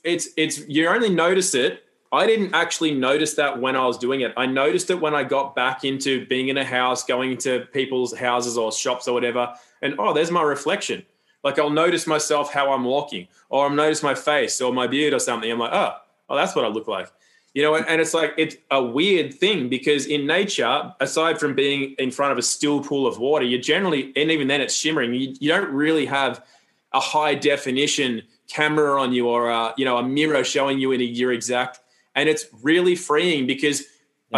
it's 0.04 0.28
it's 0.36 0.66
you 0.68 0.88
only 0.88 1.08
notice 1.08 1.54
it. 1.54 1.84
I 2.10 2.26
didn't 2.26 2.54
actually 2.54 2.94
notice 2.94 3.34
that 3.34 3.60
when 3.60 3.76
I 3.76 3.84
was 3.84 3.98
doing 3.98 4.22
it. 4.22 4.32
I 4.36 4.46
noticed 4.46 4.90
it 4.90 5.00
when 5.00 5.14
I 5.14 5.24
got 5.24 5.54
back 5.54 5.84
into 5.84 6.26
being 6.26 6.48
in 6.48 6.56
a 6.56 6.64
house, 6.64 7.04
going 7.04 7.36
to 7.38 7.66
people's 7.72 8.16
houses 8.16 8.56
or 8.56 8.72
shops 8.72 9.06
or 9.08 9.14
whatever, 9.14 9.54
and 9.82 9.94
oh, 9.98 10.12
there's 10.14 10.30
my 10.30 10.42
reflection. 10.42 11.04
Like 11.44 11.58
I'll 11.58 11.70
notice 11.70 12.06
myself 12.06 12.52
how 12.52 12.72
I'm 12.72 12.84
walking, 12.84 13.28
or 13.48 13.64
I'll 13.64 13.70
notice 13.70 14.02
my 14.02 14.14
face 14.14 14.60
or 14.60 14.72
my 14.72 14.86
beard 14.86 15.12
or 15.12 15.18
something. 15.18 15.50
I'm 15.50 15.58
like, 15.58 15.72
oh, 15.72 15.96
oh, 16.30 16.36
that's 16.36 16.56
what 16.56 16.64
I 16.64 16.68
look 16.68 16.88
like. 16.88 17.10
You 17.54 17.62
know, 17.62 17.74
and 17.74 18.00
it's 18.00 18.14
like 18.14 18.34
it's 18.36 18.56
a 18.70 18.82
weird 18.82 19.34
thing 19.34 19.68
because 19.68 20.06
in 20.06 20.26
nature, 20.26 20.94
aside 21.00 21.40
from 21.40 21.54
being 21.54 21.94
in 21.98 22.10
front 22.10 22.32
of 22.32 22.38
a 22.38 22.42
still 22.42 22.82
pool 22.82 23.06
of 23.06 23.18
water, 23.18 23.44
you 23.44 23.58
generally, 23.58 24.12
and 24.16 24.30
even 24.30 24.48
then 24.48 24.60
it's 24.60 24.74
shimmering, 24.74 25.14
you, 25.14 25.34
you 25.40 25.48
don't 25.48 25.70
really 25.70 26.06
have 26.06 26.44
a 26.92 27.00
high 27.00 27.34
definition 27.34 28.22
camera 28.48 29.00
on 29.00 29.12
you 29.12 29.28
or 29.28 29.50
a, 29.50 29.74
you 29.76 29.84
know, 29.84 29.98
a 29.98 30.02
mirror 30.02 30.44
showing 30.44 30.78
you 30.78 30.92
in 30.92 31.00
a, 31.00 31.04
your 31.04 31.32
exact, 31.32 31.80
and 32.18 32.28
it's 32.28 32.44
really 32.62 32.96
freeing 32.96 33.46
because 33.46 33.78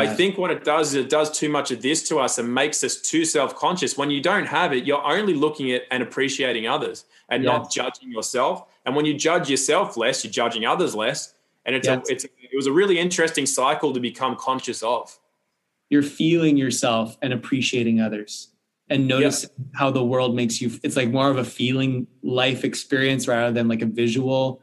I 0.02 0.06
think 0.06 0.38
what 0.38 0.50
it 0.52 0.62
does 0.64 0.84
is 0.90 0.94
it 1.04 1.10
does 1.10 1.28
too 1.40 1.48
much 1.48 1.68
of 1.72 1.78
this 1.82 2.06
to 2.08 2.14
us 2.24 2.38
and 2.38 2.46
makes 2.54 2.84
us 2.84 2.94
too 3.00 3.24
self-conscious. 3.24 3.96
When 3.98 4.10
you 4.10 4.20
don't 4.30 4.46
have 4.46 4.72
it, 4.72 4.84
you're 4.86 5.04
only 5.04 5.34
looking 5.34 5.72
at 5.72 5.82
and 5.90 6.00
appreciating 6.02 6.64
others 6.68 6.98
and 7.28 7.42
Yeah. 7.42 7.50
not 7.52 7.72
judging 7.72 8.08
yourself. 8.12 8.54
And 8.84 8.94
when 8.96 9.04
you 9.08 9.14
judge 9.14 9.50
yourself 9.50 9.96
less, 9.96 10.22
you're 10.22 10.30
judging 10.42 10.64
others 10.64 10.94
less. 10.94 11.34
And 11.64 11.74
it's 11.76 11.88
Yeah. 11.88 11.96
a, 11.96 12.12
it's 12.12 12.24
it 12.24 12.56
was 12.62 12.68
a 12.68 12.72
really 12.80 12.98
interesting 13.06 13.46
cycle 13.46 13.92
to 13.92 14.00
become 14.00 14.36
conscious 14.36 14.82
of. 14.82 15.18
you're 15.92 16.04
feeling 16.24 16.56
yourself 16.64 17.18
and 17.22 17.32
appreciating 17.32 18.00
others 18.00 18.32
and 18.90 19.08
notice 19.08 19.38
how 19.80 19.90
the 19.90 20.04
world 20.12 20.32
makes 20.40 20.60
you 20.62 20.68
it's 20.84 20.96
like 21.00 21.10
more 21.18 21.30
of 21.34 21.38
a 21.46 21.48
feeling 21.60 22.06
life 22.22 22.62
experience 22.70 23.26
rather 23.26 23.52
than 23.56 23.66
like 23.72 23.82
a 23.82 23.90
visual 24.02 24.60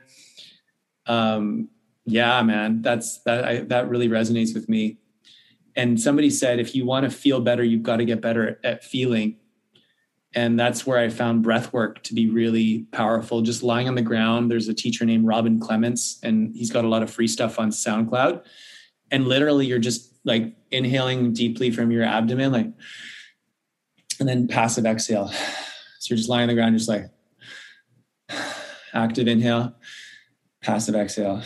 um 1.06 1.68
yeah 2.08 2.42
man. 2.42 2.82
That's 2.82 3.20
that 3.24 3.44
I, 3.44 3.58
that 3.64 3.90
really 3.90 4.08
resonates 4.08 4.56
with 4.56 4.68
me. 4.68 4.98
And 5.76 6.00
somebody 6.00 6.32
said 6.32 6.60
if 6.60 6.74
you 6.74 6.86
want 6.86 7.04
to 7.04 7.16
feel 7.16 7.42
better 7.42 7.64
you've 7.64 7.84
got 7.84 7.98
to 7.98 8.06
get 8.06 8.22
better 8.22 8.60
at, 8.64 8.84
feeling. 8.84 9.38
And 10.34 10.60
that's 10.60 10.86
where 10.86 11.00
i 11.00 11.10
found 11.10 11.44
breath 11.44 11.74
work 11.74 12.02
to 12.04 12.14
be 12.14 12.30
really 12.30 12.88
powerful. 12.92 13.42
Just 13.42 13.62
lying 13.62 13.88
on 13.88 13.96
the 13.96 14.02
ground 14.02 14.50
there's 14.50 14.70
a 14.70 14.74
teacher 14.74 15.06
named 15.06 15.28
robin 15.28 15.60
clements 15.60 16.20
and 16.24 16.56
he's 16.56 16.72
got 16.72 16.86
a 16.86 16.88
lot 16.88 17.04
of 17.04 17.12
free 17.12 17.28
stuff 17.28 17.60
on 17.60 17.70
soundcloud. 17.70 18.44
And 19.12 19.28
literally 19.28 19.68
you're 19.68 19.78
just 19.78 20.14
like 20.24 20.56
inhaling 20.72 21.34
deeply 21.34 21.72
from 21.72 21.92
your 21.92 22.04
abdomen 22.04 22.52
like 22.52 22.72
and 24.20 24.28
then 24.28 24.48
passive 24.48 24.86
exhale. 24.86 25.28
So 26.00 26.14
you're 26.14 26.18
just 26.18 26.30
lying 26.30 26.44
on 26.44 26.48
the 26.48 26.54
ground 26.54 26.78
just 26.78 26.88
like 26.88 27.10
active 28.94 29.28
inhale 29.28 29.76
passive 30.62 30.96
exhale 30.96 31.44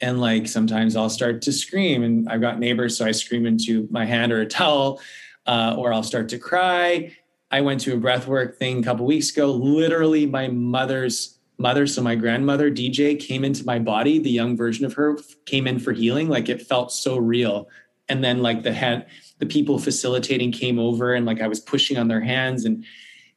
and 0.00 0.20
like 0.20 0.46
sometimes 0.46 0.96
i'll 0.96 1.10
start 1.10 1.42
to 1.42 1.52
scream 1.52 2.02
and 2.02 2.28
i've 2.28 2.40
got 2.40 2.58
neighbors 2.58 2.96
so 2.96 3.04
i 3.04 3.10
scream 3.10 3.46
into 3.46 3.88
my 3.90 4.04
hand 4.04 4.32
or 4.32 4.40
a 4.40 4.46
towel 4.46 5.00
uh, 5.46 5.74
or 5.78 5.92
i'll 5.92 6.02
start 6.02 6.28
to 6.28 6.38
cry. 6.38 7.14
I 7.50 7.60
went 7.60 7.80
to 7.82 7.94
a 7.94 7.96
breathwork 7.96 8.56
thing 8.56 8.80
a 8.80 8.82
couple 8.82 9.06
weeks 9.06 9.30
ago. 9.30 9.52
Literally 9.52 10.26
my 10.26 10.48
mother's 10.48 11.38
mother 11.58 11.86
so 11.86 12.02
my 12.02 12.14
grandmother 12.14 12.70
dj 12.70 13.18
came 13.18 13.44
into 13.44 13.64
my 13.64 13.78
body. 13.78 14.18
The 14.18 14.30
young 14.30 14.56
version 14.56 14.84
of 14.84 14.94
her 14.94 15.16
came 15.46 15.66
in 15.66 15.78
for 15.78 15.92
healing. 15.92 16.28
Like 16.28 16.48
it 16.48 16.66
felt 16.66 16.92
so 16.92 17.16
real. 17.16 17.68
And 18.08 18.22
then 18.22 18.42
like 18.42 18.62
the 18.62 18.72
hand 18.72 19.06
the 19.38 19.46
people 19.46 19.78
facilitating 19.78 20.52
came 20.52 20.78
over 20.78 21.14
and 21.14 21.24
like 21.24 21.40
i 21.40 21.48
was 21.48 21.60
pushing 21.60 21.96
on 21.96 22.08
their 22.08 22.20
hands. 22.20 22.64
And 22.64 22.84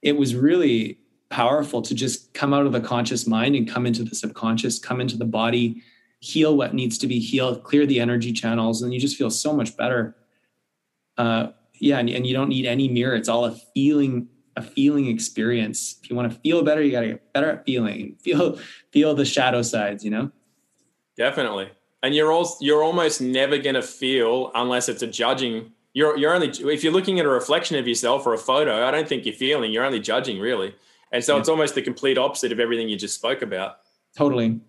it 0.02 0.18
was 0.18 0.36
really 0.36 1.00
powerful 1.30 1.82
to 1.84 1.94
just 1.94 2.34
come 2.34 2.54
out 2.54 2.66
of 2.66 2.72
the 2.72 2.82
conscious 2.82 3.28
mind 3.28 3.56
and 3.56 3.70
come 3.70 3.86
into 3.86 4.04
the 4.04 4.16
subconscious 4.16 4.80
come 4.80 5.00
into 5.00 5.16
the 5.16 5.26
body 5.26 5.84
heal 6.20 6.56
what 6.58 6.74
needs 6.74 6.98
to 6.98 7.08
be 7.08 7.20
healed 7.20 7.64
clear 7.64 7.86
the 7.86 8.00
energy 8.00 8.32
channels 8.34 8.82
and 8.82 8.94
you 8.94 9.00
just 9.00 9.16
feel 9.18 9.30
so 9.32 9.54
much 9.54 9.76
better 9.78 10.16
uh 11.18 11.48
yeah 11.76 11.98
and, 11.98 12.10
and 12.10 12.28
you 12.28 12.34
don't 12.34 12.50
need 12.50 12.66
any 12.66 12.88
mirror 12.88 13.16
it's 13.16 13.30
all 13.30 13.46
a 13.46 13.52
feeling 13.74 14.28
a 14.58 14.62
feeling 14.62 15.08
experience 15.08 15.96
if 16.04 16.10
you 16.10 16.16
want 16.16 16.30
to 16.32 16.38
feel 16.40 16.62
better 16.64 16.82
you 16.82 16.92
got 16.92 17.02
to 17.02 17.08
get 17.08 17.34
better 17.34 17.50
at 17.52 17.66
feeling 17.66 18.16
feel 18.22 18.60
feel 18.92 19.14
the 19.16 19.24
shadow 19.26 19.62
sides 19.62 20.04
you 20.04 20.12
know 20.12 20.32
Definitely. 21.16 21.70
and 22.04 22.16
you're 22.16 22.32
all 22.32 22.56
you're 22.62 22.82
almost 22.84 23.20
never 23.22 23.58
going 23.58 23.76
to 23.76 23.82
feel 23.82 24.52
unless 24.56 24.88
it's 24.88 25.02
a 25.02 25.08
judging. 25.08 25.74
You're 25.94 26.18
you're 26.18 26.34
only 26.34 26.48
if 26.48 26.82
you're 26.82 26.94
looking 26.94 27.20
at 27.20 27.26
a 27.26 27.30
reflection 27.30 27.78
of 27.78 27.90
yourself 27.90 28.26
or 28.26 28.34
a 28.34 28.38
photo. 28.38 28.86
I 28.88 28.92
don't 28.92 29.06
think 29.06 29.26
you're 29.26 29.36
feeling. 29.36 29.74
You're 29.74 29.84
only 29.84 30.00
judging, 30.00 30.40
really. 30.40 30.74
And 31.12 31.22
so 31.22 31.34
Yeah. 31.36 31.40
it's 31.42 31.50
almost 31.50 31.76
the 31.76 31.82
complete 31.82 32.18
opposite 32.18 32.54
of 32.54 32.60
everything 32.62 32.88
you 32.88 32.96
just 32.98 33.16
spoke 33.16 33.42
about. 33.42 33.80
Totally. 34.16 34.62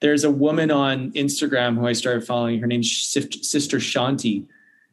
There's 0.00 0.24
a 0.24 0.30
woman 0.30 0.70
on 0.70 1.10
Instagram 1.12 1.76
who 1.76 1.86
I 1.86 1.94
started 1.94 2.26
following. 2.26 2.60
Her 2.60 2.66
name's 2.66 2.92
Sister 2.92 3.78
Shanti, 3.78 4.46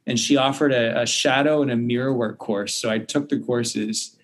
and 0.07 0.19
she 0.19 0.37
offered 0.37 0.71
a, 0.71 1.01
a 1.01 1.05
shadow 1.05 1.61
and 1.61 1.71
a 1.71 1.75
mirror 1.75 2.13
work 2.13 2.37
course. 2.37 2.73
So 2.73 2.89
I 2.89 2.99
took 2.99 3.29
the 3.29 3.39
courses, 3.39 4.17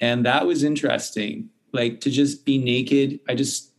and 0.00 0.24
that 0.24 0.46
was 0.46 0.64
interesting. 0.64 1.50
Like 1.72 2.00
to 2.00 2.10
just 2.10 2.44
be 2.44 2.56
naked. 2.56 3.20
I 3.28 3.34
just, 3.34 3.72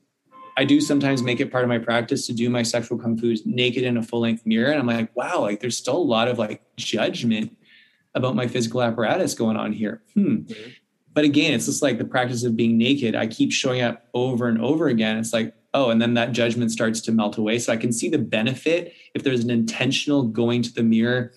I 0.58 0.66
do 0.66 0.82
sometimes 0.82 1.24
make 1.24 1.40
it 1.40 1.52
part 1.52 1.64
of 1.64 1.70
my 1.70 1.80
practice 1.80 2.28
to 2.28 2.34
do 2.34 2.50
my 2.50 2.62
sexual 2.62 2.98
kung 2.98 3.18
fu 3.18 3.36
naked 3.46 3.84
in 3.84 3.98
a 3.98 4.04
full 4.04 4.20
length 4.20 4.46
mirror. 4.46 4.70
And 4.70 4.80
I'm 4.80 4.88
like, 4.88 5.16
wow, 5.16 5.42
like 5.42 5.62
there's 5.62 5.78
still 5.78 5.98
a 5.98 5.98
lot 5.98 6.28
of 6.28 6.38
like 6.38 6.62
judgment 6.76 7.58
about 8.14 8.36
my 8.36 8.48
physical 8.48 8.82
apparatus 8.82 9.34
going 9.34 9.58
on 9.58 9.74
here. 9.74 10.02
Hmm. 10.14 10.44
But 11.14 11.24
again, 11.24 11.54
it's 11.54 11.66
just 11.66 11.82
like 11.82 11.98
the 11.98 12.06
practice 12.06 12.44
of 12.44 12.56
being 12.58 12.78
naked. 12.78 13.16
I 13.16 13.28
keep 13.28 13.52
showing 13.52 13.82
up 13.82 14.08
over 14.14 14.48
and 14.48 14.62
over 14.62 14.88
again. 14.88 15.18
It's 15.18 15.32
like, 15.32 15.56
oh, 15.76 15.90
and 15.90 16.02
then 16.02 16.14
that 16.14 16.32
judgment 16.32 16.72
starts 16.72 17.02
to 17.02 17.12
melt 17.12 17.38
away. 17.38 17.60
So 17.60 17.72
I 17.74 17.78
can 17.78 17.92
see 17.92 18.10
the 18.10 18.18
benefit 18.18 18.94
if 19.14 19.24
there's 19.24 19.44
an 19.44 19.50
intentional 19.50 20.24
going 20.24 20.62
to 20.64 20.74
the 20.74 20.82
mirror 20.82 21.34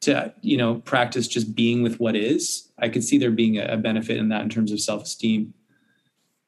to, 0.00 0.32
you 0.40 0.56
know, 0.56 0.76
practice 0.76 1.28
just 1.28 1.54
being 1.54 1.82
with 1.82 2.00
what 2.00 2.16
is. 2.16 2.72
I 2.78 2.88
could 2.88 3.04
see 3.04 3.18
there 3.18 3.30
being 3.30 3.58
a, 3.58 3.76
benefit 3.76 4.16
in 4.16 4.30
that 4.30 4.40
in 4.40 4.48
terms 4.48 4.72
of 4.72 4.80
self-esteem. 4.80 5.52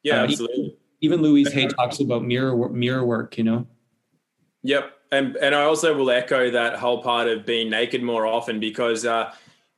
Yeah, 0.03 0.21
Uh, 0.21 0.23
absolutely. 0.23 0.77
Even 1.01 1.21
Louise 1.21 1.51
Hay 1.53 1.67
talks 1.67 1.99
about 1.99 2.23
mirror 2.23 2.69
mirror 2.69 3.05
work, 3.05 3.37
you 3.37 3.43
know. 3.43 3.67
Yep, 4.63 4.91
and 5.11 5.35
and 5.35 5.53
I 5.53 5.63
also 5.63 5.95
will 5.95 6.09
echo 6.09 6.49
that 6.49 6.77
whole 6.77 7.03
part 7.03 7.27
of 7.27 7.45
being 7.45 7.69
naked 7.69 8.01
more 8.01 8.25
often 8.25 8.59
because 8.59 9.05
uh, 9.05 9.31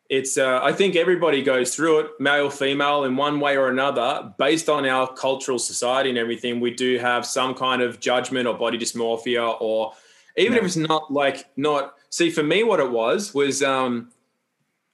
it's 0.10 0.38
uh, 0.38 0.60
I 0.64 0.72
think 0.72 0.96
everybody 0.96 1.42
goes 1.42 1.76
through 1.76 2.00
it, 2.00 2.12
male, 2.20 2.50
female, 2.50 3.04
in 3.04 3.16
one 3.16 3.40
way 3.40 3.58
or 3.58 3.68
another, 3.68 4.34
based 4.38 4.70
on 4.70 4.86
our 4.86 5.12
cultural 5.14 5.60
society 5.60 6.10
and 6.10 6.18
everything. 6.18 6.60
We 6.60 6.72
do 6.72 6.98
have 7.00 7.26
some 7.26 7.54
kind 7.54 7.82
of 7.82 8.00
judgment 8.00 8.48
or 8.48 8.54
body 8.54 8.78
dysmorphia, 8.78 9.58
or 9.60 9.94
even 10.38 10.58
if 10.58 10.64
it's 10.64 10.78
not 10.78 11.12
like 11.12 11.46
not. 11.58 11.96
See, 12.10 12.30
for 12.30 12.44
me, 12.44 12.64
what 12.64 12.80
it 12.80 12.90
was 12.90 13.34
was 13.34 13.62
um, 13.62 14.12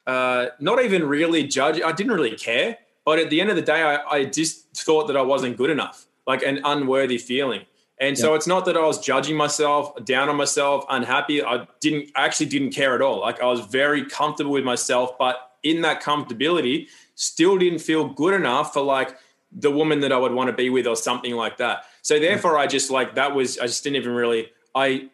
uh, 0.07 0.47
not 0.59 0.83
even 0.83 1.05
really 1.05 1.45
judge. 1.45 1.79
I 1.81 1.91
didn't 1.91 2.13
really 2.13 2.35
care, 2.35 2.79
but 3.05 3.19
at 3.19 3.29
the 3.29 3.39
end 3.39 3.49
of 3.51 3.55
the 3.55 3.61
day, 3.61 3.83
I, 3.83 3.97
I 4.09 4.25
just 4.25 4.75
thought 4.75 5.07
that 5.07 5.17
I 5.17 5.21
wasn't 5.21 5.57
good 5.57 5.69
enough, 5.69 6.05
like 6.25 6.41
an 6.41 6.61
unworthy 6.63 7.19
feeling. 7.19 7.65
And 7.99 8.17
so 8.17 8.33
it's 8.33 8.47
not 8.47 8.65
that 8.65 8.75
I 8.75 8.85
was 8.85 8.99
judging 8.99 9.37
myself, 9.37 9.93
down 10.03 10.27
on 10.27 10.35
myself, 10.35 10.83
unhappy. 10.89 11.43
I 11.43 11.67
didn't 11.79 12.09
I 12.15 12.25
actually 12.25 12.47
didn't 12.47 12.71
care 12.71 12.95
at 12.95 13.01
all. 13.01 13.21
Like 13.21 13.41
I 13.41 13.45
was 13.45 13.61
very 13.61 14.05
comfortable 14.05 14.51
with 14.51 14.63
myself, 14.63 15.17
but 15.17 15.51
in 15.61 15.81
that 15.81 16.01
comfortability, 16.01 16.87
still 17.15 17.57
didn't 17.57 17.79
feel 17.79 18.07
good 18.07 18.33
enough 18.33 18.73
for 18.73 18.81
like 18.81 19.17
the 19.51 19.71
woman 19.71 19.99
that 20.01 20.11
I 20.11 20.17
would 20.17 20.33
want 20.33 20.49
to 20.49 20.53
be 20.53 20.69
with 20.69 20.87
or 20.87 20.95
something 20.95 21.35
like 21.35 21.57
that. 21.57 21.85
So 22.01 22.19
therefore 22.19 22.57
I 22.57 22.67
just 22.67 22.89
like 22.89 23.15
that 23.15 23.33
was 23.33 23.59
I 23.59 23.67
just 23.67 23.83
didn't 23.83 23.97
even 23.97 24.13
really 24.13 24.51
I 24.75 25.09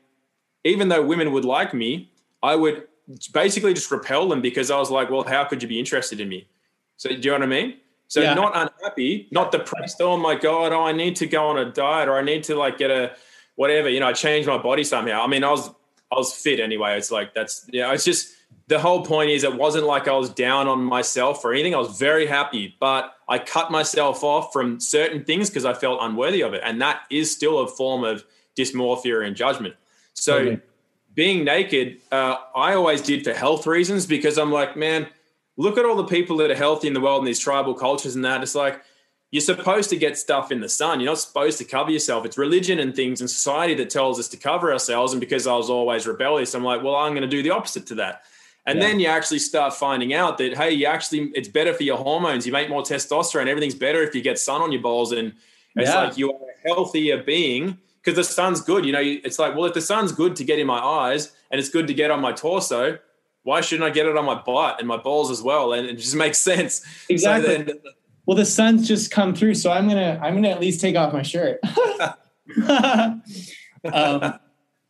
even 0.64 0.90
though 0.90 1.06
women 1.06 1.32
would 1.32 1.46
like 1.46 1.74
me, 1.74 2.12
I 2.42 2.56
would 2.56 2.88
basically 3.34 3.74
just 3.74 3.92
repel 3.92 4.30
them 4.30 4.42
because 4.42 4.72
I 4.72 4.78
was 4.78 4.90
like, 4.90 5.10
well, 5.10 5.24
how 5.24 5.44
could 5.44 5.62
you 5.62 5.70
be 5.70 5.80
interested 5.80 6.20
in 6.20 6.30
me? 6.30 6.48
So 6.98 7.10
do 7.10 7.16
you 7.16 7.22
know 7.26 7.34
what 7.34 7.44
I 7.44 7.46
mean? 7.46 7.78
So 8.10 8.22
Yeah. 8.22 8.34
not 8.34 8.52
unhappy, 8.56 9.28
not 9.32 9.52
depressed. 9.54 10.02
Oh 10.02 10.18
my 10.18 10.36
god! 10.36 10.74
Oh, 10.74 10.84
I 10.84 10.92
need 10.92 11.16
to 11.18 11.28
go 11.28 11.48
on 11.48 11.58
a 11.58 11.72
diet, 11.72 12.10
or 12.10 12.18
I 12.18 12.22
need 12.22 12.44
to 12.46 12.56
like 12.56 12.78
get 12.78 12.92
a 12.92 13.16
whatever. 13.56 13.88
You 13.88 14.00
know, 14.02 14.08
I 14.08 14.14
change 14.14 14.46
my 14.48 14.58
body 14.58 14.84
somehow. 14.84 15.24
I 15.24 15.28
mean, 15.28 15.44
I 15.44 15.52
was 15.52 15.70
I 16.12 16.16
was 16.16 16.34
fit 16.34 16.60
anyway. 16.60 16.98
It's 16.98 17.12
like 17.12 17.34
that's 17.34 17.66
yeah. 17.72 17.94
It's 17.94 18.04
just 18.04 18.34
the 18.68 18.80
whole 18.80 19.04
point 19.06 19.30
is 19.30 19.44
it 19.44 19.56
wasn't 19.56 19.86
like 19.86 20.08
I 20.08 20.14
was 20.14 20.30
down 20.30 20.68
on 20.68 20.84
myself 20.84 21.44
or 21.46 21.54
anything. 21.54 21.74
I 21.74 21.78
was 21.78 21.98
very 22.00 22.26
happy, 22.28 22.76
but 22.80 23.14
I 23.28 23.38
cut 23.40 23.72
myself 23.72 24.24
off 24.24 24.52
from 24.54 24.80
certain 24.80 25.24
things 25.24 25.50
because 25.50 25.66
I 25.66 25.74
felt 25.74 26.00
unworthy 26.02 26.42
of 26.42 26.54
it, 26.54 26.62
and 26.64 26.82
that 26.82 27.02
is 27.12 27.32
still 27.34 27.60
a 27.60 27.68
form 27.68 28.04
of 28.04 28.24
dysmorphia 28.58 29.26
and 29.26 29.36
judgment. 29.36 29.76
So 30.14 30.38
Totally. 30.40 30.60
being 31.14 31.44
naked, 31.46 32.02
uh, 32.12 32.38
I 32.56 32.74
always 32.74 33.02
did 33.02 33.24
for 33.24 33.34
health 33.34 33.66
reasons 33.68 34.06
because 34.06 34.38
I'm 34.38 34.52
like, 34.52 34.76
man, 34.76 35.08
look 35.60 35.78
at 35.78 35.86
all 35.86 35.96
the 35.96 36.06
people 36.06 36.38
that 36.38 36.50
are 36.50 36.56
healthy 36.56 36.88
in 36.88 36.94
the 36.94 37.02
world 37.02 37.20
in 37.20 37.26
these 37.26 37.38
tribal 37.40 37.74
cultures 37.74 38.16
and 38.16 38.24
that. 38.24 38.42
It's 38.42 38.56
like 38.56 38.82
you're 39.30 39.42
supposed 39.42 39.90
to 39.92 39.98
get 39.98 40.18
stuff 40.18 40.52
in 40.52 40.62
the 40.62 40.70
sun. 40.70 41.00
You're 41.00 41.12
not 41.12 41.20
supposed 41.20 41.58
to 41.60 41.66
cover 41.66 41.92
yourself. 41.92 42.26
It's 42.26 42.38
religion 42.38 42.80
and 42.80 42.96
things 42.96 43.20
and 43.20 43.30
society 43.30 43.76
that 43.76 43.90
tells 43.90 44.20
us 44.20 44.30
to 44.30 44.38
cover 44.38 44.72
ourselves. 44.72 45.12
And 45.14 45.20
because 45.20 45.46
I 45.46 45.56
was 45.56 45.70
always 45.70 46.08
rebellious, 46.08 46.56
I'm 46.56 46.64
like, 46.64 46.82
well, 46.82 46.96
I'm 46.96 47.12
going 47.12 47.22
to 47.24 47.28
do 47.28 47.44
the 47.44 47.52
opposite 47.52 47.86
to 47.88 47.96
that. 47.96 48.24
And 48.66 48.80
Yeah. 48.80 48.88
then 48.88 49.00
you 49.00 49.08
actually 49.08 49.40
start 49.40 49.74
finding 49.74 50.14
out 50.14 50.38
that 50.38 50.56
hey, 50.56 50.72
you 50.72 50.86
actually 50.86 51.32
it's 51.36 51.50
better 51.50 51.74
for 51.74 51.84
your 51.84 51.98
hormones. 51.98 52.48
You 52.48 52.54
make 52.54 52.70
more 52.70 52.82
testosterone. 52.82 53.48
Everything's 53.48 53.76
better 53.76 54.02
if 54.02 54.16
you 54.16 54.22
get 54.22 54.40
sun 54.40 54.62
on 54.62 54.72
your 54.72 54.82
balls, 54.82 55.12
and 55.12 55.34
it's 55.76 55.90
Yeah. 55.90 56.04
like 56.04 56.18
you 56.18 56.32
are 56.32 56.36
a 56.36 56.68
healthier 56.68 57.22
being 57.22 57.78
because 58.02 58.16
the 58.16 58.24
sun's 58.24 58.62
good. 58.62 58.86
You 58.86 58.94
know, 58.94 59.02
it's 59.02 59.40
like 59.40 59.56
well, 59.56 59.66
if 59.66 59.74
the 59.74 59.82
sun's 59.82 60.12
good 60.12 60.36
to 60.38 60.44
get 60.44 60.58
in 60.60 60.68
my 60.68 60.80
eyes 60.80 61.32
and 61.52 61.60
it's 61.60 61.70
good 61.70 61.88
to 61.88 61.94
get 61.94 62.12
on 62.12 62.22
my 62.22 62.32
torso, 62.32 62.98
why 63.50 63.62
shouldn't 63.62 63.90
I 63.90 63.92
get 63.92 64.06
it 64.06 64.16
on 64.16 64.26
my 64.26 64.36
butt 64.40 64.78
and 64.80 64.88
my 64.88 64.98
balls 64.98 65.32
as 65.32 65.42
well? 65.42 65.74
And 65.74 65.88
it 65.88 65.96
just 65.96 66.16
makes 66.16 66.38
sense. 66.38 66.86
Exactly. 67.10 67.56
So 67.58 67.64
then, 67.64 67.80
Well, 68.28 68.38
the 68.38 68.46
sun's 68.46 68.88
just 68.88 69.10
come 69.10 69.34
through, 69.34 69.56
so 69.56 69.72
I'm 69.72 69.88
gonna 69.88 70.20
I'm 70.22 70.36
gonna 70.36 70.50
at 70.50 70.60
least 70.60 70.80
take 70.82 70.96
off 70.96 71.12
my 71.14 71.24
shirt. 71.24 71.60
um, 72.70 73.24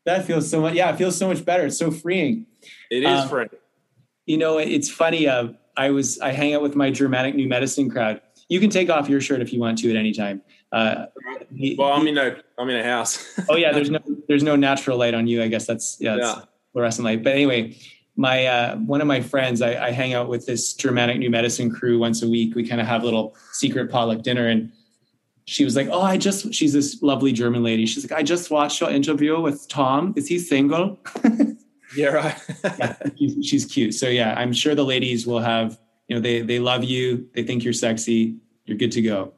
that 0.05 0.25
feels 0.25 0.49
so 0.49 0.61
much. 0.61 0.73
Yeah, 0.73 0.91
it 0.91 0.97
feels 0.97 1.15
so 1.17 1.27
much 1.27 1.43
better. 1.45 1.65
It's 1.67 1.77
so 1.77 1.89
freeing. 1.89 2.45
it 2.91 3.03
is 3.03 3.21
Um, 3.21 3.29
for 3.29 3.47
You 4.25 4.37
know, 4.37 4.57
it's 4.57 4.89
funny. 4.89 5.27
Uh, 5.27 5.49
I 5.77 5.91
was 5.91 6.19
I 6.19 6.31
hang 6.31 6.53
out 6.53 6.61
with 6.61 6.75
my 6.75 6.91
Germanic 6.91 7.35
New 7.35 7.47
Medicine 7.47 7.89
crowd. 7.89 8.21
You 8.49 8.59
can 8.59 8.69
take 8.69 8.89
off 8.89 9.07
your 9.07 9.21
shirt 9.21 9.41
if 9.41 9.53
you 9.53 9.59
want 9.59 9.77
to 9.79 9.89
at 9.89 9.95
any 9.95 10.11
time. 10.11 10.41
Uh, 10.73 11.05
well, 11.77 11.93
I'm 11.93 12.05
in 12.07 12.17
a 12.17 12.35
I'm 12.57 12.69
in 12.69 12.75
a 12.75 12.83
house. 12.83 13.25
oh 13.47 13.55
yeah, 13.55 13.71
there's 13.75 13.89
no 13.89 13.99
there's 14.27 14.43
no 14.43 14.55
natural 14.55 14.97
light 14.97 15.13
on 15.13 15.27
you. 15.27 15.41
I 15.41 15.47
guess 15.47 15.65
that's 15.65 15.97
yeah, 16.01 16.15
it's 16.17 16.27
Yeah. 16.27 16.41
fluorescent 16.73 17.05
light. 17.05 17.23
But 17.23 17.33
anyway, 17.33 17.77
my 18.19 18.45
uh, 18.47 18.75
one 18.75 18.99
of 18.99 19.07
my 19.07 19.21
friends, 19.21 19.61
I, 19.61 19.87
I 19.87 19.91
hang 19.91 20.13
out 20.13 20.27
with 20.27 20.45
this 20.45 20.73
Germanic 20.73 21.19
New 21.19 21.29
Medicine 21.29 21.71
crew 21.71 21.97
once 21.97 22.21
a 22.21 22.27
week. 22.27 22.53
We 22.53 22.67
kind 22.67 22.81
of 22.81 22.85
have 22.85 23.01
a 23.01 23.05
little 23.05 23.33
secret 23.53 23.89
potluck 23.89 24.23
dinner, 24.23 24.45
and 24.45 24.73
she 25.45 25.63
was 25.63 25.77
like, 25.77 25.87
"Oh, 25.89 26.01
I 26.01 26.17
just." 26.17 26.53
She's 26.53 26.73
this 26.73 27.01
lovely 27.01 27.31
German 27.31 27.63
lady. 27.63 27.85
She's 27.85 28.03
like, 28.03 28.19
"I 28.19 28.21
just 28.21 28.51
watched 28.51 28.81
your 28.81 28.89
interview 28.89 29.39
with 29.39 29.65
Tom. 29.69 30.13
Is 30.17 30.27
he 30.27 30.37
single?" 30.37 30.99
yeah, 31.95 32.07
right. 32.07 32.37
yeah, 32.77 32.95
she's, 33.17 33.45
she's 33.47 33.65
cute. 33.65 33.93
So 33.93 34.09
yeah, 34.09 34.33
I'm 34.37 34.51
sure 34.51 34.75
the 34.75 34.83
ladies 34.85 35.25
will 35.25 35.39
have. 35.39 35.79
You 36.09 36.17
know, 36.17 36.21
they 36.21 36.41
they 36.41 36.59
love 36.59 36.83
you. 36.83 37.29
They 37.33 37.43
think 37.43 37.63
you're 37.63 37.71
sexy. 37.71 38.35
You're 38.65 38.77
good 38.77 38.91
to 38.91 39.01
go. 39.01 39.33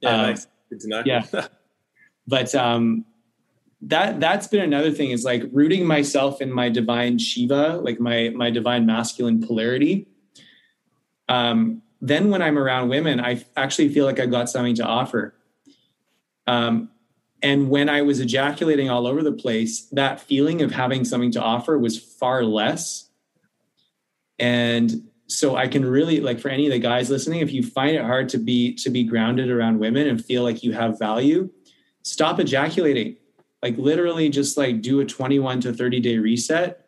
yeah, 0.00 0.10
Um, 0.10 0.22
nice. 0.22 0.48
Good 0.68 0.80
to 0.80 0.88
know. 0.88 1.02
yeah. 1.06 1.24
but 2.26 2.54
um 2.56 3.04
that 3.82 4.20
that's 4.20 4.46
been 4.46 4.62
another 4.62 4.90
thing 4.90 5.10
is 5.10 5.24
like 5.24 5.42
rooting 5.52 5.86
myself 5.86 6.42
in 6.42 6.52
my 6.52 6.68
divine 6.68 7.18
shiva 7.18 7.80
like 7.82 7.98
my 7.98 8.30
my 8.34 8.50
divine 8.50 8.84
masculine 8.86 9.42
polarity. 9.42 10.06
Um 11.28 11.82
then 12.02 12.30
when 12.30 12.42
i'm 12.42 12.58
around 12.58 12.88
women 12.88 13.20
i 13.20 13.44
actually 13.56 13.92
feel 13.92 14.06
like 14.06 14.18
i've 14.18 14.30
got 14.30 14.50
something 14.50 14.74
to 14.74 14.84
offer. 14.84 15.34
Um 16.46 16.90
and 17.42 17.70
when 17.70 17.88
i 17.88 18.02
was 18.02 18.20
ejaculating 18.20 18.90
all 18.90 19.06
over 19.06 19.22
the 19.22 19.32
place 19.32 19.82
that 19.92 20.20
feeling 20.20 20.60
of 20.60 20.72
having 20.72 21.04
something 21.04 21.32
to 21.32 21.42
offer 21.42 21.78
was 21.78 21.98
far 21.98 22.44
less. 22.44 23.08
And 24.38 25.10
so 25.26 25.56
i 25.56 25.68
can 25.68 25.84
really 25.84 26.20
like 26.20 26.40
for 26.40 26.48
any 26.48 26.66
of 26.66 26.72
the 26.72 26.78
guys 26.78 27.08
listening 27.08 27.40
if 27.40 27.52
you 27.52 27.62
find 27.62 27.94
it 27.96 28.02
hard 28.02 28.28
to 28.28 28.36
be 28.36 28.74
to 28.74 28.90
be 28.90 29.04
grounded 29.04 29.48
around 29.48 29.78
women 29.78 30.08
and 30.08 30.24
feel 30.24 30.42
like 30.42 30.64
you 30.64 30.72
have 30.72 30.98
value 30.98 31.48
stop 32.02 32.40
ejaculating 32.40 33.16
like 33.62 33.76
literally 33.76 34.28
just 34.28 34.56
like 34.56 34.80
do 34.80 35.00
a 35.00 35.04
21 35.04 35.60
to 35.60 35.72
30 35.72 36.00
day 36.00 36.18
reset 36.18 36.86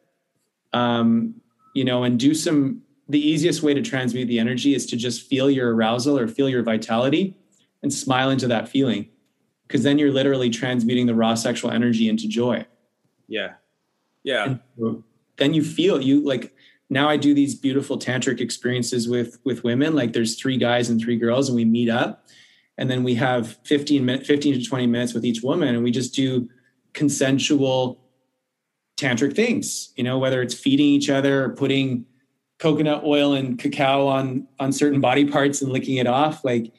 um 0.72 1.34
you 1.74 1.84
know 1.84 2.04
and 2.04 2.18
do 2.18 2.34
some 2.34 2.82
the 3.08 3.20
easiest 3.20 3.62
way 3.62 3.74
to 3.74 3.82
transmute 3.82 4.28
the 4.28 4.38
energy 4.38 4.74
is 4.74 4.86
to 4.86 4.96
just 4.96 5.26
feel 5.28 5.50
your 5.50 5.74
arousal 5.74 6.18
or 6.18 6.26
feel 6.28 6.48
your 6.48 6.62
vitality 6.62 7.36
and 7.82 7.92
smile 7.92 8.30
into 8.30 8.46
that 8.48 8.68
feeling 8.68 9.08
because 9.66 9.82
then 9.82 9.98
you're 9.98 10.12
literally 10.12 10.50
transmuting 10.50 11.06
the 11.06 11.14
raw 11.14 11.34
sexual 11.34 11.70
energy 11.70 12.08
into 12.08 12.28
joy 12.28 12.64
yeah, 13.28 13.54
yeah. 14.24 14.56
and 14.76 15.02
then 15.36 15.54
you 15.54 15.62
feel 15.64 16.00
you 16.00 16.24
like 16.24 16.54
now 16.90 17.08
i 17.08 17.16
do 17.16 17.34
these 17.34 17.54
beautiful 17.54 17.98
tantric 17.98 18.40
experiences 18.40 19.08
with 19.08 19.38
with 19.44 19.64
women 19.64 19.94
like 19.94 20.12
there's 20.12 20.36
three 20.36 20.56
guys 20.56 20.88
and 20.88 21.00
three 21.00 21.16
girls 21.16 21.48
and 21.48 21.56
we 21.56 21.64
meet 21.64 21.88
up 21.88 22.26
and 22.78 22.90
then 22.90 23.02
we 23.02 23.14
have 23.14 23.58
15 23.64 24.04
minutes 24.04 24.26
15 24.26 24.60
to 24.60 24.64
20 24.64 24.86
minutes 24.86 25.14
with 25.14 25.24
each 25.24 25.42
woman 25.42 25.74
and 25.74 25.82
we 25.84 25.90
just 25.90 26.14
do 26.14 26.48
consensual 26.94 28.01
tantric 28.97 29.35
things 29.35 29.93
you 29.97 30.05
know 30.05 30.19
whether 30.19 30.43
it's 30.43 30.55
feeding 30.55 30.86
each 30.86 31.10
other 31.10 31.44
or 31.44 31.48
putting 31.51 32.05
coconut 32.59 33.02
oil 33.05 33.32
and 33.32 33.59
cacao 33.59 34.06
on 34.06 34.47
on 34.60 34.73
certain 34.73 35.01
body 35.01 35.24
parts 35.24 35.62
and 35.62 35.73
licking 35.73 35.97
it 35.97 36.06
off 36.06 36.44
like 36.44 36.73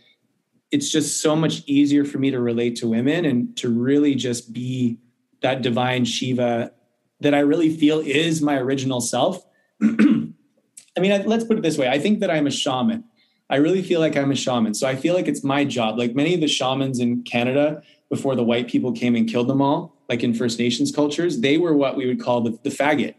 it's 0.74 0.90
just 0.90 1.22
so 1.22 1.36
much 1.36 1.62
easier 1.68 2.04
for 2.04 2.18
me 2.18 2.32
to 2.32 2.40
relate 2.40 2.76
to 2.78 2.88
women 2.88 3.26
and 3.26 3.56
to 3.56 3.70
really 3.70 4.16
just 4.16 4.52
be 4.52 4.98
that 5.42 5.62
divine 5.62 6.04
Shiva 6.04 6.72
that 7.20 7.36
I 7.36 7.40
really 7.40 7.70
feel 7.78 8.00
is 8.00 8.42
my 8.42 8.58
original 8.58 9.00
self. 9.00 9.46
I 9.84 11.00
mean, 11.00 11.26
let's 11.28 11.44
put 11.44 11.58
it 11.58 11.62
this 11.62 11.78
way. 11.78 11.88
I 11.88 12.00
think 12.00 12.22
that 12.22 12.32
I'm 12.32 12.48
a 12.48 12.52
shaman. 12.52 13.04
I 13.52 13.58
really 13.58 13.84
feel 13.84 14.00
like 14.00 14.18
I'm 14.18 14.32
a 14.32 14.36
shaman. 14.36 14.74
So 14.74 14.88
I 14.88 14.96
feel 14.96 15.14
like 15.14 15.28
it's 15.28 15.44
my 15.44 15.64
job. 15.64 16.00
Like 16.00 16.16
many 16.16 16.34
of 16.34 16.42
the 16.42 16.48
shamans 16.48 17.00
in 17.00 17.22
Canada 17.22 17.84
before 18.10 18.36
the 18.36 18.44
white 18.44 18.68
people 18.68 18.94
came 18.94 19.16
and 19.16 19.30
killed 19.30 19.50
them 19.50 19.62
all, 19.62 19.93
like 20.10 20.24
in 20.24 20.34
First 20.34 20.60
Nations 20.60 20.92
cultures, 20.92 21.40
they 21.40 21.58
were 21.58 21.74
what 21.74 21.96
we 21.96 22.06
would 22.06 22.22
call 22.22 22.42
the, 22.42 22.58
the 22.64 22.70
faggot. 22.70 23.16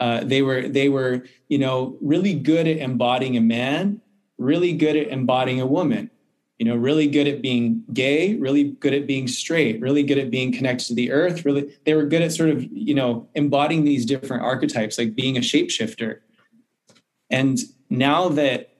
Uh, 0.00 0.24
they 0.24 0.42
were 0.42 0.68
they 0.68 0.88
were 0.88 1.24
you 1.48 1.58
know 1.58 1.96
really 2.00 2.34
good 2.34 2.66
at 2.66 2.78
embodying 2.78 3.36
a 3.36 3.40
man, 3.40 4.00
really 4.38 4.72
good 4.72 4.96
at 4.96 5.08
embodying 5.08 5.60
a 5.60 5.66
woman, 5.66 6.10
you 6.58 6.66
know 6.66 6.76
really 6.76 7.06
good 7.06 7.28
at 7.28 7.40
being 7.40 7.84
gay, 7.92 8.34
really 8.36 8.64
good 8.64 8.92
at 8.92 9.06
being 9.06 9.28
straight, 9.28 9.80
really 9.80 10.02
good 10.02 10.18
at 10.18 10.30
being 10.30 10.52
connected 10.52 10.86
to 10.88 10.94
the 10.94 11.12
earth. 11.12 11.44
Really, 11.44 11.72
they 11.84 11.94
were 11.94 12.04
good 12.04 12.22
at 12.22 12.32
sort 12.32 12.50
of 12.50 12.64
you 12.72 12.94
know 12.94 13.28
embodying 13.34 13.84
these 13.84 14.04
different 14.04 14.42
archetypes, 14.42 14.98
like 14.98 15.14
being 15.14 15.36
a 15.36 15.40
shapeshifter. 15.40 16.20
And 17.30 17.58
now 17.88 18.28
that 18.30 18.74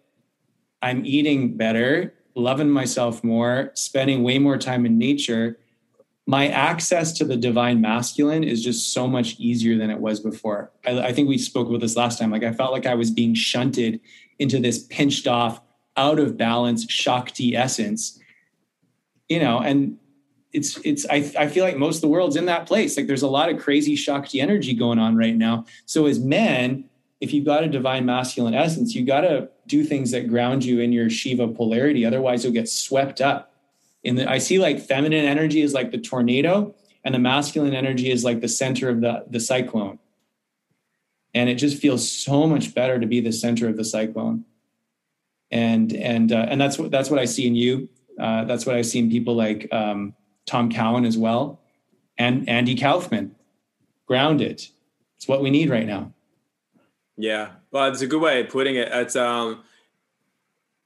I'm 0.82 1.06
eating 1.06 1.56
better, 1.56 2.12
loving 2.34 2.70
myself 2.70 3.24
more, 3.24 3.70
spending 3.74 4.22
way 4.22 4.38
more 4.38 4.58
time 4.58 4.84
in 4.84 4.98
nature, 4.98 5.58
my 6.26 6.48
access 6.48 7.12
to 7.12 7.24
the 7.24 7.36
divine 7.36 7.80
masculine 7.80 8.44
is 8.44 8.62
just 8.62 8.92
so 8.92 9.06
much 9.06 9.38
easier 9.38 9.76
than 9.76 9.90
it 9.90 9.98
was 9.98 10.20
before. 10.20 10.70
I, 10.86 11.08
I, 11.08 11.12
think 11.12 11.28
we 11.28 11.36
spoke 11.36 11.68
about 11.68 11.80
this 11.80 11.96
last 11.96 12.18
time. 12.18 12.30
Like 12.30 12.44
I 12.44 12.52
felt 12.52 12.72
like 12.72 12.86
I 12.86 12.94
was 12.94 13.10
being 13.10 13.34
shunted 13.34 14.00
into 14.38 14.58
this 14.58 14.84
pinched 14.84 15.26
off, 15.26 15.60
out 15.96 16.18
of 16.18 16.36
balance 16.36 16.90
Shakti 16.90 17.54
essence, 17.54 18.18
you 19.28 19.38
know, 19.38 19.60
and 19.60 19.98
it's 20.52 20.78
it's 20.78 21.06
I, 21.10 21.30
I 21.38 21.48
feel 21.48 21.64
like 21.64 21.76
most 21.76 21.96
of 21.96 22.02
the 22.02 22.08
world's 22.08 22.36
in 22.36 22.46
that 22.46 22.66
place. 22.66 22.96
Like 22.96 23.06
there's 23.06 23.22
a 23.22 23.28
lot 23.28 23.50
of 23.50 23.60
crazy 23.60 23.94
Shakti 23.94 24.40
energy 24.40 24.74
going 24.74 24.98
on 24.98 25.16
right 25.16 25.36
now. 25.36 25.66
So 25.84 26.06
as 26.06 26.18
men, 26.18 26.88
if 27.20 27.32
you've 27.32 27.44
got 27.44 27.64
a 27.64 27.68
divine 27.68 28.06
masculine 28.06 28.54
essence, 28.54 28.94
you 28.94 29.04
got 29.04 29.22
to 29.22 29.48
do 29.66 29.84
things 29.84 30.10
that 30.12 30.28
ground 30.28 30.64
you 30.64 30.80
in 30.80 30.92
your 30.92 31.10
Shiva 31.10 31.48
polarity. 31.48 32.04
Otherwise, 32.04 32.44
you'll 32.44 32.52
get 32.52 32.68
swept 32.68 33.20
up 33.20 33.53
in 34.04 34.16
the 34.16 34.30
I 34.30 34.38
see 34.38 34.58
like 34.58 34.78
feminine 34.80 35.24
energy 35.24 35.62
is 35.62 35.72
like 35.72 35.90
the 35.90 35.98
tornado 35.98 36.74
and 37.04 37.14
the 37.14 37.18
masculine 37.18 37.74
energy 37.74 38.10
is 38.10 38.24
like 38.24 38.40
the 38.40 38.48
center 38.48 38.88
of 38.88 39.00
the 39.00 39.24
the 39.28 39.40
cyclone. 39.40 39.98
And 41.34 41.48
it 41.48 41.56
just 41.56 41.80
feels 41.80 42.08
so 42.08 42.46
much 42.46 42.74
better 42.74 43.00
to 43.00 43.06
be 43.06 43.20
the 43.20 43.32
center 43.32 43.68
of 43.68 43.76
the 43.76 43.84
cyclone. 43.84 44.44
And 45.50 45.92
and 45.92 46.30
uh, 46.30 46.46
and 46.48 46.60
that's 46.60 46.78
what 46.78 46.90
that's 46.90 47.10
what 47.10 47.18
I 47.18 47.24
see 47.24 47.46
in 47.46 47.54
you. 47.54 47.88
Uh, 48.20 48.44
that's 48.44 48.66
what 48.66 48.76
I 48.76 48.82
see 48.82 49.00
in 49.00 49.10
people 49.10 49.34
like 49.34 49.68
um, 49.72 50.14
Tom 50.46 50.70
Cowan 50.70 51.04
as 51.04 51.18
well, 51.18 51.60
and 52.16 52.48
Andy 52.48 52.76
Kaufman. 52.76 53.34
Grounded. 54.06 54.62
It's 55.16 55.26
what 55.26 55.42
we 55.42 55.50
need 55.50 55.70
right 55.70 55.86
now. 55.86 56.12
Yeah, 57.16 57.52
well, 57.70 57.90
it's 57.90 58.02
a 58.02 58.06
good 58.06 58.20
way 58.20 58.40
of 58.42 58.50
putting 58.50 58.76
it. 58.76 58.88
It's 58.92 59.16
um, 59.16 59.62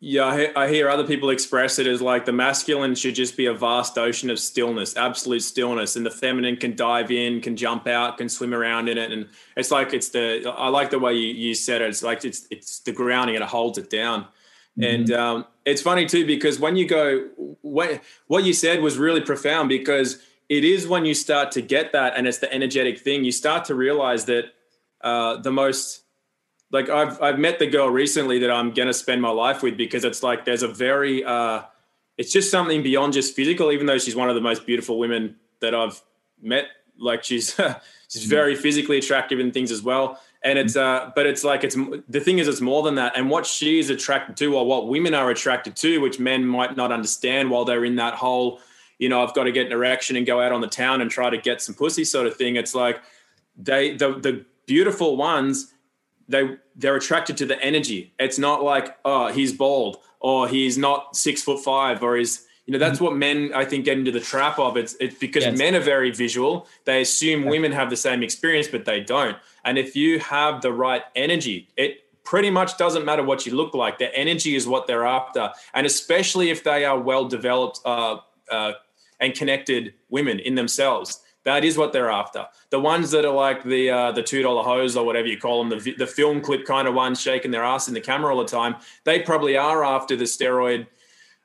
yeah, 0.01 0.53
I 0.55 0.69
hear 0.69 0.89
other 0.89 1.05
people 1.05 1.31
express 1.31 1.81
it 1.81 1.89
as 1.89 2.01
like 2.01 2.25
the 2.25 2.33
masculine 2.33 2.95
should 2.95 3.17
just 3.17 3.37
be 3.37 3.47
a 3.47 3.55
vast 3.55 3.99
ocean 3.99 4.31
of 4.31 4.39
stillness, 4.39 4.97
absolute 4.97 5.43
stillness, 5.43 5.97
and 5.97 6.07
the 6.07 6.11
feminine 6.11 6.57
can 6.57 6.77
dive 6.77 7.11
in, 7.11 7.41
can 7.41 7.57
jump 7.57 7.89
out, 7.89 8.17
can 8.17 8.29
swim 8.29 8.55
around 8.55 8.89
in 8.89 8.97
it, 8.97 9.11
and 9.11 9.29
it's 9.57 9.73
like 9.73 9.93
it's 9.93 10.11
the. 10.11 10.55
I 10.57 10.69
like 10.69 10.91
the 10.91 11.01
way 11.01 11.15
you, 11.15 11.35
you 11.35 11.55
said 11.55 11.83
it. 11.83 11.89
It's 11.89 12.05
like 12.05 12.25
it's 12.25 12.47
it's 12.49 12.79
the 12.81 12.93
grounding 12.93 13.35
and 13.35 13.43
it 13.43 13.49
holds 13.49 13.77
it 13.77 13.91
down, 13.91 14.23
mm-hmm. 14.23 14.85
and 14.85 15.11
um, 15.11 15.47
it's 15.65 15.83
funny 15.83 16.07
too 16.07 16.25
because 16.25 16.61
when 16.61 16.77
you 16.77 16.87
go, 16.87 17.29
what 17.63 18.01
what 18.29 18.45
you 18.45 18.53
said 18.53 18.81
was 18.81 18.99
really 18.99 19.21
profound 19.21 19.69
because 19.69 20.23
it 20.49 20.63
is 20.63 20.87
when 20.87 21.07
you 21.07 21.15
start 21.15 21.51
to 21.53 21.61
get 21.61 21.91
that, 21.91 22.17
and 22.17 22.29
it's 22.29 22.39
the 22.39 22.53
energetic 22.53 23.01
thing. 23.01 23.25
You 23.25 23.33
start 23.33 23.65
to 23.65 23.75
realize 23.75 24.27
that 24.27 24.45
uh, 25.01 25.39
the 25.39 25.51
most 25.51 26.05
like 26.71 26.89
I've 26.89 27.21
I've 27.23 27.39
met 27.39 27.59
the 27.59 27.67
girl 27.67 27.89
recently 27.89 28.39
that 28.41 28.51
I'm 28.51 28.73
gonna 28.73 28.93
spend 28.93 29.23
my 29.23 29.31
life 29.31 29.63
with 29.63 29.77
because 29.77 30.05
it's 30.05 30.23
like 30.23 30.45
there's 30.45 30.63
a 30.63 30.69
very 30.69 31.25
uh, 31.25 31.63
it's 32.17 32.33
just 32.33 32.51
something 32.51 32.83
beyond 32.83 33.15
just 33.15 33.35
physical. 33.35 33.73
Even 33.73 33.87
though 33.87 33.99
she's 33.99 34.17
one 34.17 34.29
of 34.29 34.35
the 34.35 34.41
most 34.41 34.67
beautiful 34.67 34.99
women 34.99 35.37
that 35.61 35.75
I've 35.75 36.01
met, 36.43 36.67
like 36.99 37.25
she's 37.25 37.55
she's 38.09 38.23
mm-hmm. 38.23 38.31
very 38.31 38.55
physically 38.55 38.99
attractive 38.99 39.39
and 39.39 39.53
things 39.53 39.71
as 39.71 39.83
well. 39.83 40.21
And 40.43 40.59
it's 40.59 40.77
uh, 40.77 41.11
but 41.17 41.27
it's 41.27 41.43
like 41.43 41.65
it's 41.65 41.77
the 42.09 42.21
thing 42.21 42.39
is 42.39 42.49
it's 42.49 42.61
more 42.61 42.83
than 42.83 42.97
that. 42.97 43.17
And 43.17 43.31
what 43.31 43.47
she 43.47 43.79
is 43.79 43.91
attracted 43.91 44.37
to, 44.37 44.57
or 44.57 44.67
what 44.67 44.89
women 44.89 45.15
are 45.15 45.31
attracted 45.31 45.75
to, 45.77 45.99
which 46.01 46.21
men 46.21 46.45
might 46.45 46.77
not 46.77 46.93
understand 46.93 47.51
while 47.51 47.65
they're 47.65 47.85
in 47.85 47.97
that 47.97 48.15
whole, 48.15 48.61
you 48.99 49.09
know, 49.09 49.23
I've 49.23 49.35
got 49.35 49.45
to 49.45 49.53
get 49.53 49.67
an 49.67 49.73
erection 49.73 50.17
and 50.17 50.25
go 50.27 50.41
out 50.41 50.53
on 50.53 50.61
the 50.61 50.69
town 50.69 51.01
and 51.01 51.11
try 51.11 51.29
to 51.31 51.39
get 51.39 51.61
some 51.61 51.75
pussy 51.75 52.05
sort 52.05 52.27
of 52.27 52.37
thing. 52.37 52.57
It's 52.57 52.75
like 52.75 53.01
they 53.57 53.97
the 53.97 54.13
the 54.13 54.45
beautiful 54.67 55.17
ones 55.17 55.73
they 56.29 56.57
they're 56.77 56.97
attracted 56.97 57.37
to 57.39 57.47
the 57.47 57.61
energy. 57.63 58.13
It's 58.19 58.39
not 58.39 58.63
like 58.63 58.97
oh 59.05 59.29
he's 59.29 59.53
bald 59.53 59.99
or 60.21 60.49
he's 60.49 60.79
not 60.79 61.17
six 61.17 61.43
foot 61.43 61.63
five 61.65 62.03
or 62.03 62.17
he's 62.17 62.47
you 62.67 62.73
know 62.73 62.79
that's 62.79 62.97
mm-hmm. 62.97 63.05
what 63.05 63.17
men 63.17 63.51
I 63.55 63.65
think 63.65 63.85
get 63.85 63.99
into 63.99 64.11
the 64.11 64.21
trap 64.21 64.59
of. 64.59 64.77
It's 64.77 64.95
it's 65.01 65.19
because 65.19 65.45
yes. 65.45 65.59
men 65.59 65.75
are 65.75 65.81
very 65.81 66.11
visual. 66.11 66.67
They 66.85 67.01
assume 67.01 67.47
women 67.47 67.73
have 67.73 67.91
the 67.91 67.97
same 67.97 68.23
experience, 68.23 68.69
but 68.69 68.85
they 68.85 69.01
don't. 69.01 69.37
And 69.65 69.79
if 69.79 69.97
you 69.97 70.19
have 70.21 70.61
the 70.61 70.73
right 70.73 71.03
energy, 71.17 71.69
it 71.77 72.05
pretty 72.25 72.51
much 72.51 72.77
doesn't 72.77 73.07
matter 73.07 73.23
what 73.23 73.47
you 73.47 73.55
look 73.55 73.73
like. 73.73 73.99
Their 73.99 74.13
energy 74.15 74.55
is 74.55 74.67
what 74.67 74.87
they're 74.87 75.07
after, 75.07 75.51
and 75.73 75.87
especially 75.87 76.51
if 76.51 76.63
they 76.63 76.85
are 76.85 76.99
well 76.99 77.25
developed 77.25 77.81
uh, 77.87 78.19
uh, 78.51 78.73
and 79.19 79.35
connected 79.35 79.95
women 80.11 80.39
in 80.39 80.55
themselves 80.55 81.23
that 81.49 81.65
is 81.65 81.77
what 81.77 81.93
they're 81.93 82.11
after. 82.11 82.47
The 82.71 82.81
ones 82.81 83.11
that 83.11 83.25
are 83.25 83.35
like 83.35 83.65
the 83.65 83.91
uh, 83.91 84.13
the 84.13 84.23
two 84.23 84.43
dollar 84.43 84.63
hose 84.63 84.97
or 84.97 85.05
whatever 85.05 85.29
you 85.29 85.39
call 85.39 85.65
them, 85.65 85.79
the 85.79 85.95
the 85.95 86.07
film 86.07 86.41
clip 86.41 86.65
kind 86.65 86.87
of 86.87 86.95
ones 86.95 87.21
shaking 87.21 87.51
their 87.51 87.65
ass 87.65 87.89
in 87.89 87.95
the 87.95 88.01
camera 88.01 88.35
all 88.35 88.43
the 88.43 88.49
time. 88.49 88.77
They 89.05 89.21
probably 89.21 89.57
are 89.57 89.85
after 89.85 90.17
the 90.17 90.25
steroid 90.25 90.87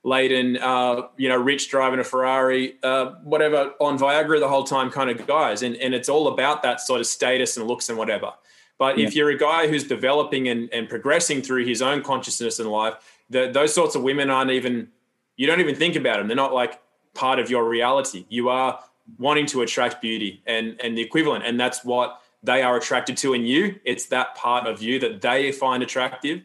laden, 0.03 0.57
uh, 0.57 1.03
you 1.17 1.29
know, 1.29 1.37
rich 1.37 1.69
driving 1.69 1.99
a 1.99 2.03
Ferrari, 2.03 2.75
uh, 2.83 3.11
whatever, 3.23 3.71
on 3.79 3.97
Viagra 3.97 4.39
the 4.39 4.49
whole 4.49 4.65
time 4.65 4.91
kind 4.91 5.09
of 5.09 5.25
guys. 5.25 5.63
And, 5.63 5.75
and 5.77 5.93
it's 5.93 6.09
all 6.09 6.27
about 6.27 6.61
that 6.63 6.81
sort 6.81 6.99
of 6.99 7.07
status 7.07 7.55
and 7.57 7.65
looks 7.67 7.87
and 7.89 7.97
whatever. 7.97 8.33
But 8.77 8.97
yeah. 8.97 9.07
if 9.07 9.15
you're 9.15 9.29
a 9.29 9.37
guy 9.37 9.67
who's 9.67 9.85
developing 9.85 10.49
and, 10.49 10.69
and 10.73 10.89
progressing 10.89 11.41
through 11.41 11.65
his 11.65 11.81
own 11.81 12.03
consciousness 12.03 12.59
in 12.59 12.67
life, 12.67 12.95
the, 13.29 13.49
those 13.51 13.73
sorts 13.73 13.95
of 13.95 14.03
women 14.03 14.29
aren't 14.29 14.51
even, 14.51 14.89
you 15.37 15.47
don't 15.47 15.61
even 15.61 15.75
think 15.75 15.95
about 15.95 16.17
them. 16.17 16.27
They're 16.27 16.35
not 16.35 16.53
like 16.53 16.81
part 17.13 17.39
of 17.39 17.49
your 17.49 17.67
reality. 17.67 18.25
You 18.27 18.49
are 18.49 18.79
wanting 19.17 19.45
to 19.47 19.61
attract 19.61 20.01
beauty 20.01 20.41
and 20.45 20.79
and 20.81 20.97
the 20.97 21.01
equivalent. 21.01 21.45
And 21.45 21.59
that's 21.59 21.83
what 21.83 22.21
they 22.41 22.61
are 22.61 22.75
attracted 22.77 23.17
to 23.17 23.33
in 23.33 23.45
you. 23.45 23.79
It's 23.85 24.07
that 24.07 24.35
part 24.35 24.67
of 24.67 24.81
you 24.81 24.99
that 24.99 25.21
they 25.21 25.51
find 25.51 25.81
attractive. 25.81 26.41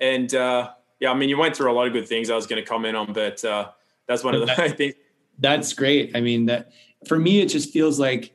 And 0.00 0.34
uh, 0.34 0.72
yeah 1.02 1.10
i 1.10 1.14
mean 1.14 1.28
you 1.28 1.36
went 1.36 1.54
through 1.54 1.70
a 1.70 1.74
lot 1.74 1.86
of 1.86 1.92
good 1.92 2.08
things 2.08 2.30
i 2.30 2.34
was 2.34 2.46
going 2.46 2.62
to 2.62 2.66
comment 2.66 2.96
on 2.96 3.12
but 3.12 3.44
uh, 3.44 3.68
that's 4.06 4.24
one 4.24 4.34
of 4.34 4.40
the 4.40 4.46
that, 4.46 4.76
things. 4.78 4.94
that's 5.38 5.72
great. 5.74 6.16
I 6.16 6.20
mean 6.20 6.46
that 6.46 6.72
for 7.06 7.18
me 7.18 7.40
it 7.40 7.46
just 7.46 7.72
feels 7.72 7.98
like 8.00 8.32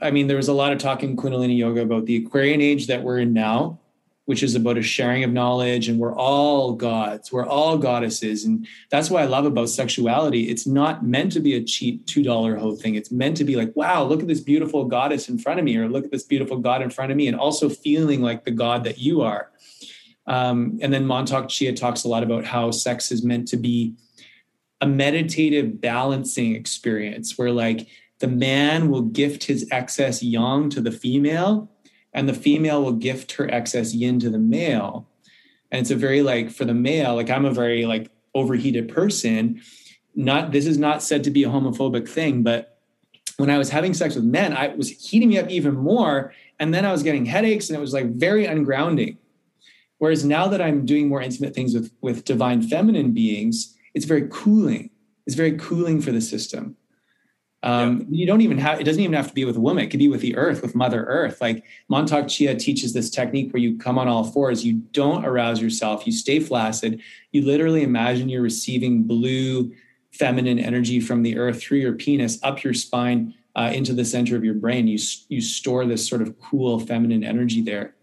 i 0.00 0.10
mean 0.10 0.26
there 0.26 0.36
was 0.36 0.48
a 0.48 0.52
lot 0.52 0.72
of 0.72 0.78
talking 0.78 1.16
kundalini 1.16 1.56
yoga 1.58 1.82
about 1.82 2.06
the 2.06 2.16
aquarian 2.16 2.60
age 2.60 2.88
that 2.88 3.02
we're 3.02 3.18
in 3.18 3.32
now 3.32 3.78
which 4.26 4.42
is 4.42 4.54
about 4.54 4.76
a 4.76 4.82
sharing 4.82 5.24
of 5.24 5.32
knowledge 5.32 5.88
and 5.88 5.98
we're 5.98 6.14
all 6.14 6.74
gods 6.74 7.32
we're 7.32 7.46
all 7.46 7.78
goddesses. 7.78 8.44
And 8.44 8.66
that's 8.90 9.10
what 9.10 9.22
i 9.22 9.26
love 9.26 9.46
about 9.46 9.68
sexuality. 9.70 10.48
It's 10.50 10.66
not 10.66 11.04
meant 11.04 11.32
to 11.32 11.40
be 11.40 11.54
a 11.54 11.64
cheap 11.64 12.06
$2 12.06 12.58
hoe 12.58 12.76
thing. 12.76 12.94
It's 12.94 13.10
meant 13.10 13.36
to 13.38 13.44
be 13.44 13.56
like 13.56 13.74
wow 13.74 14.04
look 14.04 14.20
at 14.20 14.28
this 14.28 14.40
beautiful 14.40 14.84
goddess 14.84 15.28
in 15.28 15.38
front 15.38 15.58
of 15.58 15.64
me 15.64 15.76
or 15.76 15.88
look 15.88 16.04
at 16.04 16.10
this 16.10 16.24
beautiful 16.24 16.58
god 16.58 16.82
in 16.82 16.90
front 16.90 17.10
of 17.10 17.16
me 17.16 17.28
and 17.28 17.36
also 17.36 17.68
feeling 17.68 18.20
like 18.20 18.44
the 18.44 18.50
god 18.50 18.84
that 18.84 18.98
you 18.98 19.22
are. 19.22 19.50
Um, 20.26 20.78
and 20.82 20.92
then 20.92 21.06
Mantak 21.06 21.48
Chia 21.48 21.72
talks 21.72 22.02
a 22.02 22.08
lot 22.08 22.24
about 22.24 22.44
how 22.44 22.72
sex 22.72 23.12
is 23.12 23.24
meant 23.24 23.46
to 23.48 23.56
be 23.56 23.94
a 24.80 24.86
meditative 24.86 25.80
balancing 25.80 26.54
experience 26.54 27.38
where 27.38 27.52
like 27.52 27.86
the 28.18 28.28
man 28.28 28.90
will 28.90 29.02
gift 29.02 29.44
his 29.44 29.68
excess 29.70 30.22
yang 30.22 30.70
to 30.70 30.80
the 30.80 30.90
female 30.90 31.70
and 32.16 32.26
the 32.26 32.34
female 32.34 32.82
will 32.82 32.92
gift 32.92 33.32
her 33.32 33.48
excess 33.48 33.94
yin 33.94 34.18
to 34.18 34.30
the 34.30 34.38
male. 34.38 35.06
And 35.70 35.82
it's 35.82 35.90
a 35.90 35.96
very 35.96 36.22
like 36.22 36.50
for 36.50 36.64
the 36.64 36.74
male 36.74 37.14
like 37.14 37.30
i'm 37.30 37.44
a 37.44 37.52
very 37.52 37.86
like 37.86 38.10
overheated 38.34 38.88
person. 38.88 39.60
Not 40.16 40.50
this 40.50 40.66
is 40.66 40.78
not 40.78 41.02
said 41.02 41.22
to 41.24 41.30
be 41.30 41.44
a 41.44 41.48
homophobic 41.48 42.08
thing 42.08 42.42
but 42.42 42.80
when 43.36 43.50
i 43.50 43.58
was 43.58 43.68
having 43.68 43.92
sex 43.92 44.14
with 44.14 44.24
men 44.24 44.54
i 44.54 44.68
was 44.68 44.88
heating 44.88 45.28
me 45.28 45.38
up 45.38 45.50
even 45.50 45.74
more 45.74 46.32
and 46.58 46.72
then 46.72 46.86
i 46.86 46.92
was 46.92 47.02
getting 47.02 47.26
headaches 47.26 47.68
and 47.68 47.76
it 47.76 47.80
was 47.80 47.92
like 47.92 48.10
very 48.14 48.46
ungrounding. 48.46 49.18
Whereas 49.98 50.24
now 50.24 50.48
that 50.48 50.62
i'm 50.62 50.86
doing 50.86 51.08
more 51.08 51.20
intimate 51.20 51.54
things 51.54 51.74
with 51.74 51.92
with 52.00 52.24
divine 52.24 52.62
feminine 52.62 53.12
beings 53.12 53.74
it's 53.94 54.04
very 54.04 54.28
cooling. 54.30 54.90
It's 55.26 55.36
very 55.36 55.56
cooling 55.56 56.02
for 56.02 56.12
the 56.12 56.20
system 56.20 56.76
um, 57.62 58.00
yeah. 58.00 58.06
You 58.10 58.26
don't 58.26 58.42
even 58.42 58.58
have, 58.58 58.80
it 58.80 58.84
doesn't 58.84 59.02
even 59.02 59.14
have 59.14 59.28
to 59.28 59.34
be 59.34 59.44
with 59.44 59.56
a 59.56 59.60
woman. 59.60 59.84
It 59.84 59.88
could 59.88 59.98
be 59.98 60.08
with 60.08 60.20
the 60.20 60.36
earth, 60.36 60.62
with 60.62 60.74
Mother 60.74 61.04
Earth. 61.04 61.40
Like 61.40 61.64
Mantak 61.90 62.28
Chia 62.28 62.54
teaches 62.54 62.92
this 62.92 63.10
technique 63.10 63.52
where 63.52 63.60
you 63.62 63.78
come 63.78 63.98
on 63.98 64.08
all 64.08 64.24
fours, 64.24 64.64
you 64.64 64.74
don't 64.92 65.24
arouse 65.24 65.60
yourself, 65.60 66.06
you 66.06 66.12
stay 66.12 66.38
flaccid. 66.38 67.00
You 67.32 67.42
literally 67.42 67.82
imagine 67.82 68.28
you're 68.28 68.42
receiving 68.42 69.04
blue 69.04 69.72
feminine 70.12 70.58
energy 70.58 71.00
from 71.00 71.22
the 71.22 71.36
earth 71.36 71.60
through 71.60 71.78
your 71.78 71.92
penis, 71.92 72.38
up 72.42 72.62
your 72.62 72.74
spine, 72.74 73.34
uh, 73.56 73.70
into 73.72 73.92
the 73.94 74.04
center 74.04 74.36
of 74.36 74.44
your 74.44 74.54
brain. 74.54 74.86
You 74.86 74.98
you 75.28 75.40
store 75.40 75.86
this 75.86 76.06
sort 76.06 76.22
of 76.22 76.38
cool 76.38 76.78
feminine 76.78 77.24
energy 77.24 77.62
there. 77.62 77.94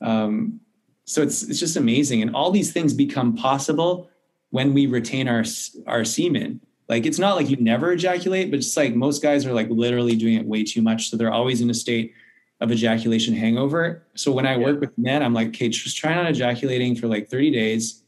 Um, 0.00 0.60
so 1.04 1.22
it's 1.22 1.42
it's 1.42 1.58
just 1.58 1.76
amazing, 1.76 2.22
and 2.22 2.34
all 2.34 2.50
these 2.50 2.72
things 2.72 2.94
become 2.94 3.34
possible 3.34 4.08
when 4.50 4.72
we 4.72 4.86
retain 4.86 5.28
our 5.28 5.44
our 5.86 6.04
semen. 6.04 6.60
Like 6.90 7.06
it's 7.06 7.18
not 7.18 7.36
like 7.36 7.48
you 7.48 7.56
never 7.56 7.92
ejaculate, 7.92 8.50
but 8.50 8.58
it's 8.58 8.76
like 8.76 8.94
most 8.94 9.22
guys 9.22 9.46
are 9.46 9.54
like 9.54 9.70
literally 9.70 10.14
doing 10.16 10.34
it 10.34 10.44
way 10.44 10.64
too 10.64 10.82
much, 10.82 11.08
so 11.08 11.16
they're 11.16 11.32
always 11.32 11.62
in 11.62 11.70
a 11.70 11.74
state 11.74 12.12
of 12.60 12.70
ejaculation 12.70 13.32
hangover. 13.32 14.02
So 14.14 14.30
when 14.30 14.44
I 14.44 14.56
yeah. 14.56 14.66
work 14.66 14.80
with 14.80 14.98
men, 14.98 15.22
I'm 15.22 15.32
like, 15.32 15.48
okay, 15.48 15.70
just 15.70 15.96
try 15.96 16.14
not 16.14 16.28
ejaculating 16.28 16.94
for 16.94 17.06
like 17.06 17.30
30 17.30 17.52
days. 17.52 18.02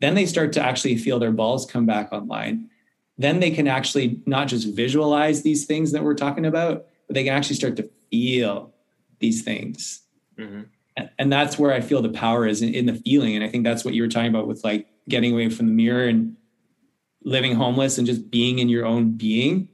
Then 0.00 0.14
they 0.14 0.24
start 0.24 0.54
to 0.54 0.62
actually 0.62 0.96
feel 0.96 1.18
their 1.18 1.30
balls 1.30 1.66
come 1.66 1.84
back 1.84 2.10
online 2.10 2.70
then 3.18 3.40
they 3.40 3.50
can 3.50 3.68
actually 3.68 4.20
not 4.26 4.48
just 4.48 4.68
visualize 4.68 5.42
these 5.42 5.66
things 5.66 5.92
that 5.92 6.02
we're 6.02 6.14
talking 6.14 6.46
about, 6.46 6.86
but 7.06 7.14
they 7.14 7.24
can 7.24 7.34
actually 7.34 7.56
start 7.56 7.76
to 7.76 7.88
feel 8.10 8.72
these 9.18 9.42
things. 9.42 10.02
Mm-hmm. 10.38 10.62
And, 10.96 11.10
and, 11.18 11.32
that's 11.32 11.58
where 11.58 11.72
I 11.72 11.80
feel 11.80 12.02
the 12.02 12.08
power 12.10 12.46
is 12.46 12.62
in, 12.62 12.74
in, 12.74 12.86
the 12.86 12.94
feeling. 12.94 13.34
And 13.34 13.44
I 13.44 13.48
think 13.48 13.64
that's 13.64 13.84
what 13.84 13.94
you 13.94 14.02
were 14.02 14.08
talking 14.08 14.30
about 14.30 14.46
with 14.46 14.64
like 14.64 14.88
getting 15.08 15.32
away 15.32 15.48
from 15.48 15.66
the 15.66 15.72
mirror 15.72 16.06
and 16.06 16.36
living 17.24 17.54
homeless 17.54 17.98
and 17.98 18.06
just 18.06 18.30
being 18.30 18.58
in 18.58 18.68
your 18.68 18.84
own 18.84 19.12
being 19.12 19.68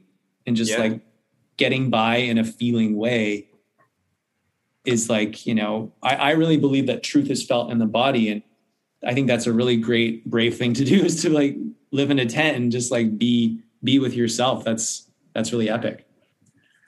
and 0.45 0.55
just 0.55 0.71
yeah. 0.71 0.79
like 0.79 1.01
getting 1.57 1.89
by 1.89 2.17
in 2.17 2.37
a 2.37 2.43
feeling 2.43 2.95
way 2.95 3.47
is 4.85 5.09
like, 5.09 5.45
you 5.45 5.53
know, 5.53 5.93
I, 6.01 6.15
I 6.15 6.31
really 6.31 6.57
believe 6.57 6.87
that 6.87 7.03
truth 7.03 7.29
is 7.29 7.45
felt 7.45 7.71
in 7.71 7.79
the 7.79 7.85
body. 7.85 8.29
And 8.29 8.41
I 9.05 9.13
think 9.13 9.27
that's 9.27 9.47
a 9.47 9.53
really 9.53 9.77
great, 9.77 10.29
brave 10.29 10.57
thing 10.57 10.73
to 10.73 10.85
do 10.85 11.03
is 11.03 11.21
to 11.23 11.29
like 11.29 11.57
live 11.91 12.11
in 12.11 12.19
a 12.19 12.25
tent 12.25 12.57
and 12.57 12.71
just 12.71 12.91
like 12.91 13.17
be 13.17 13.59
be 13.83 13.99
with 13.99 14.13
yourself. 14.13 14.63
That's 14.63 15.09
that's 15.33 15.51
really 15.51 15.69
epic. 15.69 16.05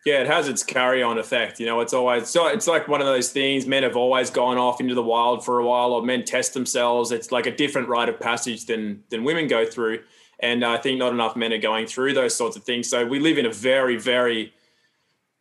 Yeah, 0.06 0.22
it 0.22 0.28
has 0.28 0.48
its 0.48 0.64
carry 0.64 1.04
on 1.04 1.20
effect. 1.20 1.60
You 1.60 1.68
know, 1.68 1.80
it's 1.80 1.94
always 1.94 2.28
so 2.28 2.48
it's 2.48 2.68
like 2.68 2.88
one 2.88 3.02
of 3.02 3.08
those 3.08 3.32
things. 3.32 3.68
Men 3.68 3.84
have 3.84 3.96
always 3.96 4.30
gone 4.30 4.58
off 4.58 4.82
into 4.82 4.96
the 4.96 5.04
wild 5.04 5.46
for 5.46 5.60
a 5.60 5.66
while, 5.66 5.94
or 5.94 6.02
men 6.02 6.26
test 6.26 6.54
themselves. 6.54 7.12
It's 7.12 7.32
like 7.32 7.46
a 7.46 7.56
different 7.56 7.88
rite 7.88 8.10
of 8.10 8.20
passage 8.20 8.66
than 8.66 9.04
than 9.10 9.24
women 9.24 9.48
go 9.48 9.66
through. 9.66 10.00
And 10.42 10.66
I 10.66 10.78
think 10.78 10.98
not 10.98 11.14
enough 11.14 11.36
men 11.36 11.54
are 11.54 11.60
going 11.60 11.86
through 11.86 12.14
those 12.14 12.36
sorts 12.36 12.58
of 12.58 12.64
things. 12.64 12.90
So 12.90 13.06
we 13.06 13.20
live 13.20 13.38
in 13.38 13.46
a 13.46 13.52
very, 13.52 13.98
very 13.98 14.54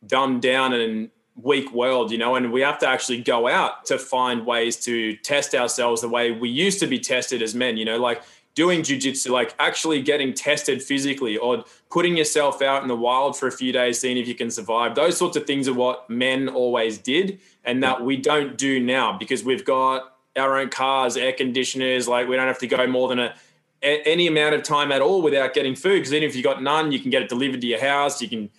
dumbed 0.05 0.41
down 0.41 0.73
and 0.73 1.09
weak 1.35 1.73
world, 1.73 2.11
you 2.11 2.17
know, 2.17 2.35
and 2.35 2.51
we 2.51 2.61
have 2.61 2.77
to 2.79 2.87
actually 2.87 3.21
go 3.21 3.47
out 3.47 3.85
to 3.85 3.97
find 3.97 4.45
ways 4.45 4.77
to 4.85 5.15
test 5.17 5.55
ourselves 5.55 6.01
the 6.01 6.09
way 6.09 6.31
we 6.31 6.49
used 6.49 6.79
to 6.79 6.87
be 6.87 6.99
tested 6.99 7.41
as 7.41 7.55
men, 7.55 7.77
you 7.77 7.85
know, 7.85 7.97
like 7.97 8.21
doing 8.53 8.81
jujitsu, 8.81 9.29
like 9.29 9.55
actually 9.59 10.01
getting 10.01 10.33
tested 10.33 10.83
physically 10.83 11.37
or 11.37 11.63
putting 11.89 12.17
yourself 12.17 12.61
out 12.61 12.81
in 12.81 12.87
the 12.87 12.95
wild 12.95 13.37
for 13.37 13.47
a 13.47 13.51
few 13.51 13.71
days, 13.71 13.99
seeing 13.99 14.17
if 14.17 14.27
you 14.27 14.35
can 14.35 14.51
survive. 14.51 14.93
Those 14.93 15.17
sorts 15.17 15.37
of 15.37 15.47
things 15.47 15.67
are 15.67 15.73
what 15.73 16.09
men 16.09 16.49
always 16.49 16.97
did, 16.97 17.39
and 17.63 17.81
that 17.83 18.03
we 18.03 18.17
don't 18.17 18.57
do 18.57 18.79
now 18.79 19.17
because 19.17 19.43
we've 19.43 19.65
got 19.65 20.15
our 20.35 20.57
own 20.57 20.69
cars, 20.69 21.15
air 21.17 21.33
conditioners. 21.33 22.07
Like 22.07 22.27
we 22.27 22.35
don't 22.35 22.47
have 22.47 22.59
to 22.59 22.67
go 22.67 22.85
more 22.87 23.07
than 23.07 23.19
a, 23.19 23.35
a 23.83 24.01
any 24.03 24.27
amount 24.27 24.55
of 24.55 24.63
time 24.63 24.91
at 24.91 25.01
all 25.01 25.21
without 25.21 25.53
getting 25.53 25.75
food. 25.75 25.99
Because 25.99 26.13
even 26.13 26.27
if 26.27 26.35
you 26.35 26.43
got 26.43 26.61
none, 26.61 26.91
you 26.91 26.99
can 26.99 27.09
get 27.09 27.21
it 27.21 27.29
delivered 27.29 27.61
to 27.61 27.67
your 27.67 27.81
house. 27.81 28.21
You 28.21 28.29
can 28.29 28.49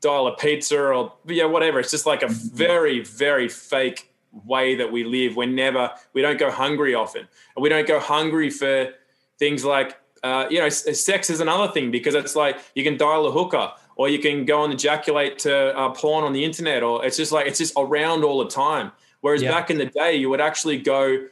dial 0.00 0.26
a 0.26 0.36
pizza 0.36 0.78
or 0.78 1.12
yeah, 1.26 1.44
whatever. 1.44 1.80
It's 1.80 1.90
just 1.90 2.06
like 2.06 2.22
a 2.22 2.28
very, 2.28 3.00
very 3.00 3.48
fake 3.48 4.12
way 4.44 4.74
that 4.74 4.90
we 4.90 5.04
live. 5.04 5.36
We're 5.36 5.46
never, 5.46 5.90
we 6.12 6.22
don't 6.22 6.38
go 6.38 6.50
hungry 6.50 6.94
often, 6.94 7.26
and 7.56 7.62
we 7.62 7.68
don't 7.68 7.88
go 7.88 8.00
hungry 8.00 8.50
for 8.50 8.92
things 9.38 9.64
like 9.64 9.98
uh, 10.22 10.46
you 10.50 10.58
know 10.58 10.68
sex 10.68 11.30
is 11.30 11.40
another 11.40 11.72
thing 11.72 11.90
because 11.90 12.14
it's 12.14 12.34
like 12.34 12.58
you 12.74 12.82
can 12.82 12.96
dial 12.96 13.26
a 13.26 13.30
hooker 13.32 13.70
or 13.96 14.08
you 14.08 14.18
can 14.18 14.44
go 14.44 14.64
and 14.64 14.72
ejaculate 14.72 15.38
to 15.38 15.76
uh, 15.76 15.90
porn 15.90 16.24
on 16.24 16.32
the 16.32 16.44
internet 16.44 16.82
or 16.82 17.04
it's 17.04 17.16
just 17.16 17.32
like 17.32 17.46
it's 17.46 17.58
just 17.58 17.74
around 17.76 18.24
all 18.24 18.38
the 18.38 18.48
time 18.48 18.90
whereas 19.20 19.42
yeah. 19.42 19.50
back 19.50 19.70
in 19.70 19.78
the 19.78 19.86
day 19.86 20.14
you 20.14 20.28
would 20.28 20.40
actually 20.40 20.78
go 20.78 21.26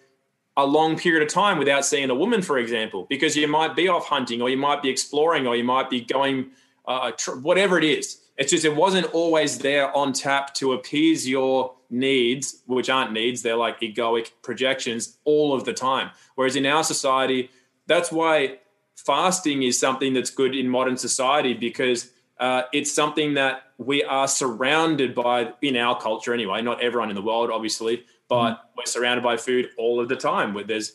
a 0.56 0.64
long 0.64 0.96
period 0.96 1.22
of 1.22 1.28
time 1.28 1.58
without 1.58 1.84
seeing 1.84 2.10
a 2.10 2.14
woman 2.14 2.42
for 2.42 2.58
example 2.58 3.06
because 3.08 3.36
you 3.36 3.48
might 3.48 3.74
be 3.74 3.88
off 3.88 4.06
hunting 4.06 4.40
or 4.40 4.48
you 4.48 4.56
might 4.56 4.82
be 4.82 4.88
exploring 4.88 5.46
or 5.46 5.56
you 5.56 5.64
might 5.64 5.90
be 5.90 6.00
going 6.00 6.50
uh, 6.86 7.10
tr- 7.12 7.36
whatever 7.36 7.78
it 7.78 7.84
is 7.84 8.20
it's 8.36 8.50
just 8.50 8.64
it 8.64 8.74
wasn't 8.74 9.06
always 9.14 9.58
there 9.58 9.94
on 9.96 10.12
tap 10.12 10.54
to 10.54 10.72
appease 10.72 11.28
your 11.28 11.74
needs 11.90 12.62
which 12.66 12.88
aren't 12.88 13.12
needs 13.12 13.42
they're 13.42 13.56
like 13.56 13.80
egoic 13.80 14.30
projections 14.42 15.18
all 15.24 15.54
of 15.54 15.64
the 15.64 15.72
time 15.72 16.10
whereas 16.34 16.56
in 16.56 16.66
our 16.66 16.84
society 16.84 17.50
that's 17.86 18.12
why 18.12 18.58
fasting 18.96 19.62
is 19.62 19.78
something 19.78 20.12
that's 20.12 20.30
good 20.30 20.54
in 20.54 20.68
modern 20.68 20.96
society 20.96 21.54
because 21.54 22.10
uh, 22.38 22.62
it's 22.72 22.92
something 22.92 23.34
that 23.34 23.62
we 23.78 24.02
are 24.04 24.26
surrounded 24.26 25.14
by 25.14 25.52
in 25.62 25.76
our 25.76 25.98
culture 26.00 26.34
anyway. 26.34 26.62
Not 26.62 26.82
everyone 26.82 27.10
in 27.10 27.14
the 27.14 27.22
world, 27.22 27.50
obviously, 27.50 28.04
but 28.34 28.70
we're 28.76 28.84
surrounded 28.84 29.22
by 29.22 29.36
food 29.36 29.70
all 29.78 30.00
of 30.00 30.08
the 30.08 30.16
time. 30.16 30.54
Where 30.54 30.64
there's, 30.64 30.94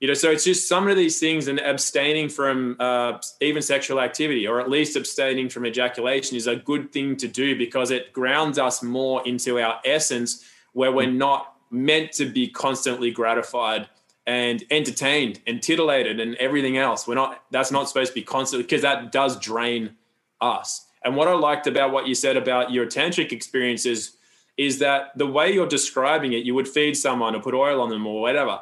you 0.00 0.08
know, 0.08 0.14
so 0.14 0.32
it's 0.32 0.42
just 0.42 0.66
some 0.66 0.88
of 0.88 0.96
these 0.96 1.20
things 1.20 1.46
and 1.46 1.60
abstaining 1.60 2.28
from 2.28 2.74
uh, 2.80 3.18
even 3.40 3.62
sexual 3.62 4.00
activity, 4.00 4.48
or 4.48 4.60
at 4.60 4.68
least 4.68 4.96
abstaining 4.96 5.48
from 5.48 5.64
ejaculation, 5.64 6.36
is 6.36 6.48
a 6.48 6.56
good 6.56 6.92
thing 6.92 7.16
to 7.18 7.28
do 7.28 7.56
because 7.56 7.92
it 7.92 8.12
grounds 8.12 8.58
us 8.58 8.82
more 8.82 9.24
into 9.24 9.60
our 9.60 9.78
essence, 9.84 10.44
where 10.72 10.90
we're 10.90 11.08
not 11.08 11.54
meant 11.70 12.10
to 12.14 12.26
be 12.26 12.48
constantly 12.48 13.12
gratified 13.12 13.88
and 14.26 14.64
entertained 14.72 15.40
and 15.46 15.62
titillated 15.62 16.18
and 16.18 16.34
everything 16.34 16.78
else. 16.78 17.06
We're 17.06 17.14
not, 17.14 17.44
that's 17.52 17.70
not 17.70 17.86
supposed 17.86 18.10
to 18.10 18.14
be 18.14 18.22
constantly 18.22 18.64
because 18.64 18.82
that 18.82 19.12
does 19.12 19.38
drain 19.38 19.94
us. 20.40 20.84
And 21.04 21.14
what 21.14 21.28
I 21.28 21.34
liked 21.34 21.68
about 21.68 21.92
what 21.92 22.08
you 22.08 22.16
said 22.16 22.36
about 22.36 22.72
your 22.72 22.86
tantric 22.86 23.30
experiences 23.30 24.16
is 24.56 24.78
that 24.80 25.16
the 25.16 25.26
way 25.26 25.52
you're 25.52 25.66
describing 25.66 26.32
it, 26.32 26.44
you 26.44 26.54
would 26.54 26.68
feed 26.68 26.96
someone 26.96 27.34
or 27.34 27.40
put 27.40 27.54
oil 27.54 27.80
on 27.80 27.88
them 27.88 28.06
or 28.06 28.20
whatever. 28.20 28.60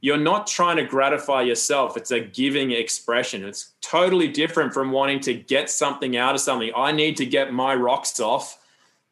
You're 0.00 0.18
not 0.18 0.46
trying 0.46 0.76
to 0.76 0.84
gratify 0.84 1.42
yourself. 1.42 1.96
It's 1.96 2.10
a 2.10 2.20
giving 2.20 2.72
expression. 2.72 3.44
It's 3.44 3.72
totally 3.80 4.28
different 4.28 4.74
from 4.74 4.92
wanting 4.92 5.20
to 5.20 5.32
get 5.34 5.70
something 5.70 6.16
out 6.16 6.34
of 6.34 6.42
something. 6.42 6.70
I 6.76 6.92
need 6.92 7.16
to 7.16 7.26
get 7.26 7.54
my 7.54 7.74
rocks 7.74 8.20
off 8.20 8.58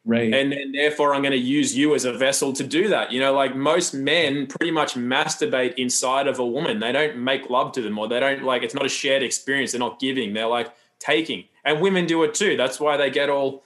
Right. 0.05 0.33
And 0.33 0.51
then 0.51 0.73
therefore 0.73 1.15
I'm 1.15 1.21
going 1.21 1.31
to 1.31 1.37
use 1.37 1.75
you 1.75 1.95
as 1.95 2.03
a 2.03 2.11
vessel 2.11 2.51
to 2.53 2.63
do 2.63 2.89
that. 2.89 3.11
You 3.11 3.21
know, 3.21 3.33
like 3.33 3.55
most 3.55 3.93
men 3.93 4.47
pretty 4.47 4.71
much 4.71 4.95
masturbate 4.95 5.75
inside 5.75 6.27
of 6.27 6.39
a 6.39 6.45
woman. 6.45 6.79
They 6.79 6.91
don't 6.91 7.17
make 7.17 7.49
love 7.49 7.71
to 7.73 7.81
them 7.81 7.97
or 7.97 8.09
they 8.09 8.19
don't 8.19 8.43
like 8.43 8.63
it's 8.63 8.73
not 8.73 8.85
a 8.85 8.89
shared 8.89 9.23
experience. 9.23 9.71
They're 9.71 9.79
not 9.79 9.99
giving. 9.99 10.33
They're 10.33 10.47
like 10.47 10.73
taking. 10.99 11.45
And 11.63 11.79
women 11.79 12.05
do 12.05 12.23
it 12.23 12.33
too. 12.33 12.57
That's 12.57 12.81
why 12.81 12.97
they 12.97 13.09
get 13.09 13.29
all 13.29 13.63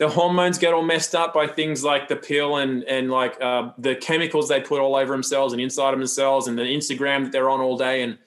the 0.00 0.08
hormones 0.08 0.56
get 0.56 0.72
all 0.72 0.82
messed 0.82 1.14
up 1.14 1.34
by 1.34 1.46
things 1.46 1.84
like 1.84 2.08
the 2.08 2.16
pill 2.16 2.56
and 2.56 2.82
and 2.84 3.10
like 3.10 3.40
uh, 3.40 3.70
the 3.76 3.94
chemicals 3.94 4.48
they 4.48 4.60
put 4.60 4.80
all 4.80 4.96
over 4.96 5.12
themselves 5.12 5.52
and 5.52 5.60
inside 5.60 5.92
of 5.92 6.00
themselves 6.00 6.48
and 6.48 6.58
the 6.58 6.62
Instagram 6.62 7.24
that 7.24 7.32
they're 7.32 7.50
on 7.50 7.60
all 7.60 7.76
day 7.76 8.02
and 8.02 8.18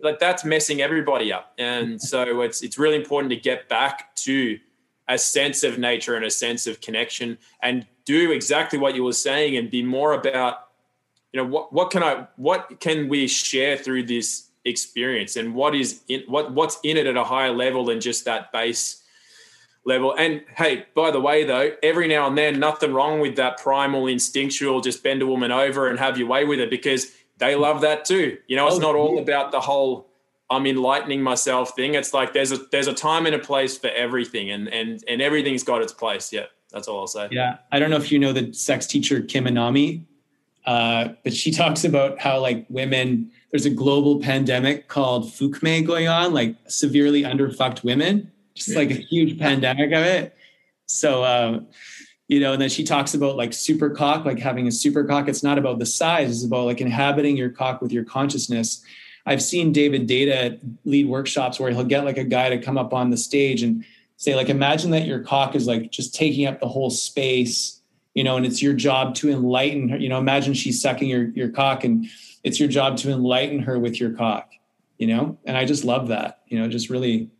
like 0.00 0.18
that's 0.18 0.44
messing 0.44 0.82
everybody 0.82 1.32
up. 1.32 1.54
And 1.58 2.02
so 2.02 2.40
it's 2.42 2.60
it's 2.62 2.76
really 2.76 2.96
important 2.96 3.30
to 3.30 3.36
get 3.36 3.68
back 3.68 4.14
to 4.16 4.58
a 5.08 5.16
sense 5.16 5.62
of 5.62 5.78
nature 5.78 6.16
and 6.16 6.24
a 6.24 6.30
sense 6.30 6.66
of 6.66 6.80
connection 6.80 7.38
and 7.62 7.86
do 8.04 8.32
exactly 8.32 8.78
what 8.78 8.96
you 8.96 9.04
were 9.04 9.12
saying 9.12 9.56
and 9.56 9.70
be 9.70 9.82
more 9.82 10.14
about 10.14 10.70
you 11.32 11.40
know 11.40 11.46
what 11.46 11.72
what 11.72 11.90
can 11.90 12.02
i 12.02 12.26
what 12.36 12.80
can 12.80 13.08
we 13.08 13.26
share 13.26 13.76
through 13.76 14.04
this 14.04 14.48
experience 14.64 15.36
and 15.36 15.54
what 15.54 15.74
is 15.74 16.02
in 16.08 16.22
what 16.26 16.52
what's 16.52 16.78
in 16.84 16.96
it 16.96 17.06
at 17.06 17.16
a 17.16 17.24
higher 17.24 17.52
level 17.52 17.84
than 17.84 18.00
just 18.00 18.24
that 18.24 18.52
base 18.52 19.01
level 19.84 20.14
and 20.16 20.44
hey 20.56 20.84
by 20.94 21.10
the 21.10 21.20
way 21.20 21.42
though 21.44 21.72
every 21.82 22.06
now 22.06 22.28
and 22.28 22.38
then 22.38 22.60
nothing 22.60 22.92
wrong 22.92 23.18
with 23.18 23.34
that 23.34 23.58
primal 23.58 24.06
instinctual 24.06 24.80
just 24.80 25.02
bend 25.02 25.20
a 25.20 25.26
woman 25.26 25.50
over 25.50 25.88
and 25.88 25.98
have 25.98 26.16
your 26.16 26.28
way 26.28 26.44
with 26.44 26.60
it 26.60 26.70
because 26.70 27.10
they 27.38 27.56
love 27.56 27.80
that 27.80 28.04
too 28.04 28.38
you 28.46 28.54
know 28.54 28.66
it's 28.68 28.76
oh, 28.76 28.80
not 28.80 28.94
all 28.94 29.18
about 29.18 29.50
the 29.50 29.60
whole 29.60 30.08
I'm 30.52 30.66
enlightening 30.66 31.22
myself 31.22 31.74
thing. 31.74 31.94
It's 31.94 32.12
like 32.12 32.34
there's 32.34 32.52
a 32.52 32.58
there's 32.70 32.86
a 32.86 32.92
time 32.92 33.26
and 33.26 33.34
a 33.34 33.38
place 33.38 33.78
for 33.78 33.88
everything, 33.88 34.50
and 34.50 34.68
and 34.68 35.02
and 35.08 35.22
everything's 35.22 35.64
got 35.64 35.80
its 35.80 35.92
place. 35.92 36.32
Yeah, 36.32 36.46
that's 36.70 36.88
all 36.88 37.00
I'll 37.00 37.06
say. 37.06 37.28
Yeah, 37.30 37.58
I 37.72 37.78
don't 37.78 37.90
know 37.90 37.96
if 37.96 38.12
you 38.12 38.18
know 38.18 38.32
the 38.32 38.52
sex 38.52 38.86
teacher 38.86 39.22
Kim 39.22 39.46
Anami, 39.46 40.04
uh, 40.66 41.08
but 41.24 41.32
she 41.32 41.50
talks 41.62 41.84
about 41.84 42.20
how 42.20 42.38
like 42.38 42.66
women. 42.68 43.30
There's 43.50 43.66
a 43.66 43.70
global 43.70 44.18
pandemic 44.18 44.88
called 44.88 45.24
Fukme 45.24 45.86
going 45.86 46.08
on, 46.08 46.32
like 46.32 46.56
severely 46.68 47.22
underfucked 47.22 47.84
women. 47.84 48.31
Just 48.54 48.76
like 48.76 48.90
a 48.90 48.94
huge 48.94 49.38
pandemic 49.38 49.92
of 49.92 50.04
it. 50.04 50.36
So. 50.86 51.24
Uh, 51.24 51.60
you 52.28 52.40
know, 52.40 52.54
and 52.54 52.62
then 52.62 52.70
she 52.70 52.84
talks 52.84 53.12
about 53.12 53.36
like 53.36 53.52
super 53.52 53.90
cock, 53.90 54.24
like 54.24 54.38
having 54.38 54.66
a 54.66 54.72
super 54.72 55.04
cock. 55.04 55.28
It's 55.28 55.42
not 55.42 55.58
about 55.58 55.78
the 55.78 55.84
size; 55.84 56.30
it's 56.30 56.44
about 56.46 56.64
like 56.64 56.80
inhabiting 56.80 57.36
your 57.36 57.50
cock 57.50 57.82
with 57.82 57.92
your 57.92 58.04
consciousness 58.04 58.82
I've 59.24 59.42
seen 59.42 59.72
David 59.72 60.08
Deida 60.08 60.58
lead 60.84 61.06
workshops 61.06 61.60
where 61.60 61.70
he'll 61.70 61.84
get 61.84 62.04
like 62.04 62.18
a 62.18 62.24
guy 62.24 62.50
to 62.50 62.58
come 62.58 62.76
up 62.76 62.92
on 62.92 63.10
the 63.10 63.16
stage 63.16 63.62
and 63.62 63.84
say, 64.16 64.34
like, 64.34 64.48
imagine 64.48 64.90
that 64.90 65.06
your 65.06 65.20
cock 65.20 65.54
is 65.54 65.66
like 65.66 65.90
just 65.90 66.14
taking 66.14 66.46
up 66.46 66.60
the 66.60 66.68
whole 66.68 66.90
space, 66.90 67.80
you 68.14 68.24
know, 68.24 68.36
and 68.36 68.44
it's 68.44 68.62
your 68.62 68.74
job 68.74 69.14
to 69.16 69.30
enlighten 69.30 69.88
her. 69.90 69.96
You 69.96 70.08
know, 70.08 70.18
imagine 70.18 70.54
she's 70.54 70.80
sucking 70.80 71.08
your 71.08 71.28
your 71.30 71.50
cock 71.50 71.84
and 71.84 72.06
it's 72.42 72.58
your 72.58 72.68
job 72.68 72.96
to 72.98 73.10
enlighten 73.10 73.60
her 73.60 73.78
with 73.78 74.00
your 74.00 74.10
cock, 74.10 74.50
you 74.98 75.06
know? 75.06 75.38
And 75.44 75.56
I 75.56 75.64
just 75.64 75.84
love 75.84 76.08
that, 76.08 76.40
you 76.48 76.58
know, 76.58 76.68
just 76.68 76.90
really 76.90 77.30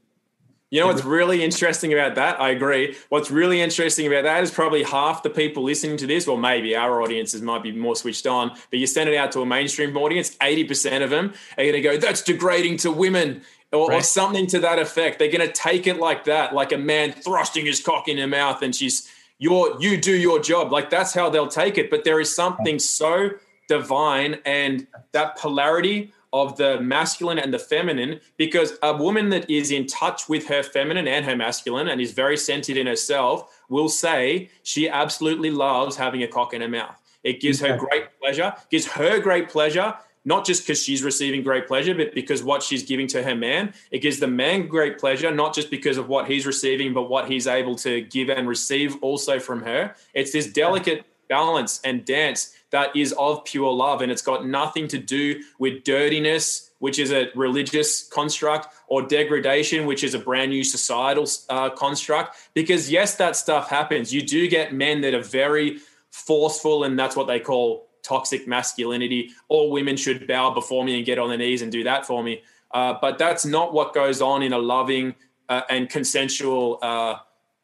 You 0.73 0.81
know 0.81 0.87
what's 0.87 1.05
really 1.05 1.45
interesting 1.45 1.93
about 1.93 2.15
that? 2.15 2.41
I 2.41 2.49
agree. 2.49 2.97
What's 3.11 3.31
really 3.31 3.61
interesting 3.61 4.07
about 4.07 4.25
that 4.25 4.43
is 4.43 4.51
probably 4.51 4.83
half 4.83 5.23
the 5.23 5.29
people 5.29 5.63
listening 5.63 5.99
to 5.99 6.07
this, 6.07 6.27
or 6.27 6.39
maybe 6.39 6.75
our 6.75 7.03
audiences 7.03 7.43
might 7.43 7.63
be 7.63 7.73
more 7.73 7.95
switched 7.95 8.27
on, 8.27 8.57
but 8.71 8.79
you 8.79 8.87
send 8.87 9.11
it 9.11 9.15
out 9.15 9.33
to 9.33 9.43
a 9.43 9.47
mainstream 9.47 9.95
audience, 9.99 10.35
80% 10.37 11.05
of 11.05 11.11
them 11.11 11.35
are 11.59 11.65
going 11.65 11.75
to 11.75 11.81
go, 11.83 11.99
that's 11.99 12.23
degrading 12.23 12.79
to 12.79 12.91
women. 12.91 13.43
Or, 13.71 13.89
right. 13.89 14.01
or 14.01 14.03
something 14.03 14.47
to 14.49 14.59
that 14.61 14.79
effect. 14.79 15.19
They're 15.19 15.33
going 15.33 15.47
to 15.47 15.53
take 15.53 15.87
it 15.87 15.99
like 15.99 16.25
that, 16.25 16.55
like 16.55 16.73
a 16.73 16.77
man 16.77 17.13
thrusting 17.13 17.65
his 17.65 17.83
cock 17.83 18.07
in 18.07 18.19
her 18.19 18.27
mouth, 18.27 18.61
and 18.61 18.75
she's 18.75 19.11
your 19.39 19.81
you 19.81 19.99
do 19.99 20.13
your 20.13 20.41
job. 20.41 20.71
Like 20.71 20.91
that's 20.91 21.15
how 21.15 21.31
they'll 21.31 21.49
take 21.49 21.79
it. 21.79 21.89
But 21.89 22.05
there 22.05 22.21
is 22.21 22.37
something 22.37 22.79
so 22.79 23.31
divine 23.69 24.41
and 24.45 24.87
that 25.13 25.39
polarity 25.39 26.13
of 26.33 26.57
the 26.57 26.81
masculine 26.81 27.39
and 27.39 27.53
the 27.53 27.59
feminine 27.59 28.21
because 28.37 28.73
a 28.83 28.97
woman 28.97 29.29
that 29.29 29.49
is 29.51 29.71
in 29.71 29.87
touch 29.87 30.29
with 30.29 30.47
her 30.47 30.63
feminine 30.63 31.07
and 31.07 31.25
her 31.25 31.37
masculine 31.37 31.89
and 31.89 32.01
is 32.01 32.13
very 32.13 32.37
centered 32.37 32.77
in 32.77 32.87
herself 32.87 33.61
will 33.69 33.89
say 33.89 34.49
she 34.63 34.89
absolutely 34.89 35.51
loves 35.51 35.97
having 35.97 36.23
a 36.23 36.29
cock 36.29 36.55
in 36.55 36.61
her 36.61 36.69
mouth. 36.69 37.01
It 37.23 37.41
gives 37.41 37.61
her 37.61 37.77
great 37.77 38.07
pleasure, 38.21 38.55
gives 38.71 38.87
her 38.87 39.21
great 39.21 39.49
pleasure, 39.49 39.95
not 40.25 40.47
just 40.47 40.63
because 40.63 40.83
she's 40.83 41.03
receiving 41.03 41.43
great 41.43 41.67
pleasure, 41.67 41.95
but 41.95 42.15
because 42.15 42.43
what 42.43 42.63
she's 42.63 42.83
giving 42.83 43.07
to 43.09 43.23
her 43.23 43.35
man. 43.35 43.75
It 43.91 43.99
gives 43.99 44.19
the 44.19 44.27
man 44.27 44.69
great 44.69 44.99
pleasure, 44.99 45.31
not 45.31 45.55
just 45.55 45.71
because 45.71 45.99
of 45.99 46.09
what 46.09 46.29
he's 46.29 46.47
receiving, 46.47 46.93
but 46.95 47.05
what 47.05 47.29
he's 47.29 47.47
able 47.47 47.77
to 47.77 48.03
give 48.03 48.29
and 48.29 48.49
receive 48.49 48.97
also 49.03 49.39
from 49.39 49.63
her. 49.63 49.95
It's 50.15 50.33
this 50.33 50.47
delicate 50.47 51.05
balance 51.29 51.81
and 51.85 52.05
dance 52.05 52.55
that 52.73 52.95
is 52.97 53.13
of 53.13 53.45
pure 53.45 53.73
love. 53.73 54.03
And 54.03 54.11
it's 54.11 54.23
got 54.23 54.47
nothing 54.47 54.89
to 54.89 54.99
do 54.99 55.41
with 55.59 55.85
dirtiness, 55.85 56.71
which 56.81 56.99
is 56.99 57.13
a 57.13 57.31
religious 57.35 58.09
construct, 58.09 58.75
or 58.89 59.03
degradation, 59.03 59.87
which 59.87 60.03
is 60.03 60.15
a 60.15 60.19
brand 60.19 60.51
new 60.51 60.65
societal 60.65 61.27
uh, 61.49 61.71
construct. 61.71 62.37
Because, 62.55 62.91
yes, 62.91 63.15
that 63.17 63.37
stuff 63.37 63.71
happens. 63.71 64.13
You 64.13 64.23
do 64.23 64.49
get 64.49 64.75
men 64.75 65.01
that 65.03 65.15
are 65.15 65.23
very 65.23 65.79
forceful, 66.11 66.85
and 66.85 66.99
that's 66.99 67.15
what 67.15 67.27
they 67.27 67.39
call 67.39 67.89
toxic 68.03 68.49
masculinity. 68.49 69.31
All 69.49 69.71
women 69.71 69.97
should 69.97 70.27
bow 70.27 70.51
before 70.51 70.85
me 70.85 70.97
and 70.97 71.07
get 71.07 71.19
on 71.19 71.29
their 71.29 71.39
knees 71.39 71.63
and 71.63 71.71
do 71.71 71.85
that 71.85 72.05
for 72.05 72.23
me. 72.23 72.43
Uh, 72.73 72.95
but 73.01 73.19
that's 73.19 73.45
not 73.45 73.73
what 73.73 73.95
goes 73.95 74.21
on 74.21 74.43
in 74.43 74.53
a 74.53 74.59
loving 74.59 75.15
uh, 75.49 75.63
and 75.69 75.89
consensual, 75.89 76.79
uh, 76.83 77.17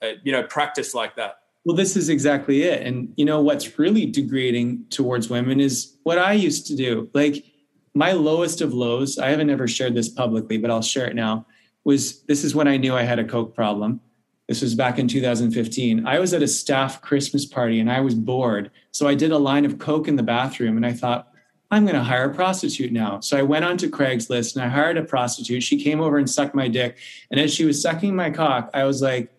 uh, 0.03 0.13
you 0.23 0.31
know, 0.31 0.43
practice 0.45 0.95
like 0.95 1.17
that. 1.17 1.38
Well, 1.69 1.77
this 1.77 1.99
is 1.99 2.09
exactly 2.09 2.63
it. 2.63 2.87
And 2.87 3.13
you 3.19 3.27
know 3.27 3.43
what's 3.43 3.79
really 3.79 4.07
degrading 4.07 4.87
towards 4.89 5.29
women 5.29 5.61
is 5.61 5.99
what 6.03 6.17
I 6.17 6.33
used 6.33 6.67
to 6.69 6.75
do. 6.75 7.11
Like 7.13 7.45
my 7.93 8.13
lowest 8.13 8.63
of 8.63 8.73
lows, 8.73 9.19
I 9.19 9.29
haven't 9.29 9.51
ever 9.51 9.69
shared 9.69 9.95
this 9.95 10.09
publicly, 10.09 10.57
but 10.57 10.71
I'll 10.71 10.81
share 10.81 11.07
it 11.09 11.15
now. 11.15 11.45
Was 11.85 12.23
this 12.23 12.43
is 12.43 12.55
when 12.55 12.69
I 12.69 12.79
knew 12.79 12.97
I 12.97 13.03
had 13.03 13.19
a 13.19 13.25
coke 13.25 13.55
problem. 13.55 14.01
This 14.47 14.63
was 14.63 14.75
back 14.75 14.99
in 14.99 15.09
2015. 15.09 16.07
I 16.07 16.19
was 16.19 16.33
at 16.33 16.43
a 16.43 16.49
staff 16.49 17.03
Christmas 17.03 17.45
party 17.45 17.81
and 17.81 17.93
I 17.93 18.01
was 18.01 18.15
bored. 18.15 18.71
So 18.93 19.07
I 19.07 19.15
did 19.15 19.31
a 19.31 19.37
line 19.37 19.67
of 19.67 19.79
coke 19.79 20.09
in 20.09 20.17
the 20.17 20.23
bathroom 20.23 20.79
and 20.79 20.87
I 20.87 20.95
thought, 20.95 21.29
I'm 21.71 21.85
going 21.85 21.97
to 21.97 22.03
hire 22.03 22.31
a 22.31 22.35
prostitute 22.35 22.93
now. 22.93 23.21
So 23.21 23.37
I 23.37 23.43
went 23.43 23.67
onto 23.67 23.91
Craigslist 23.91 24.57
and 24.57 24.65
I 24.65 24.69
hired 24.69 24.97
a 24.97 25.05
prostitute. 25.05 25.63
She 25.63 25.85
came 25.85 26.01
over 26.01 26.17
and 26.17 26.31
sucked 26.31 26.55
my 26.55 26.69
dick. 26.69 26.97
And 27.31 27.39
as 27.39 27.53
she 27.53 27.67
was 27.67 27.83
sucking 27.83 28.17
my 28.17 28.31
cock, 28.31 28.71
I 28.73 28.85
was 28.85 29.03
like, 29.03 29.31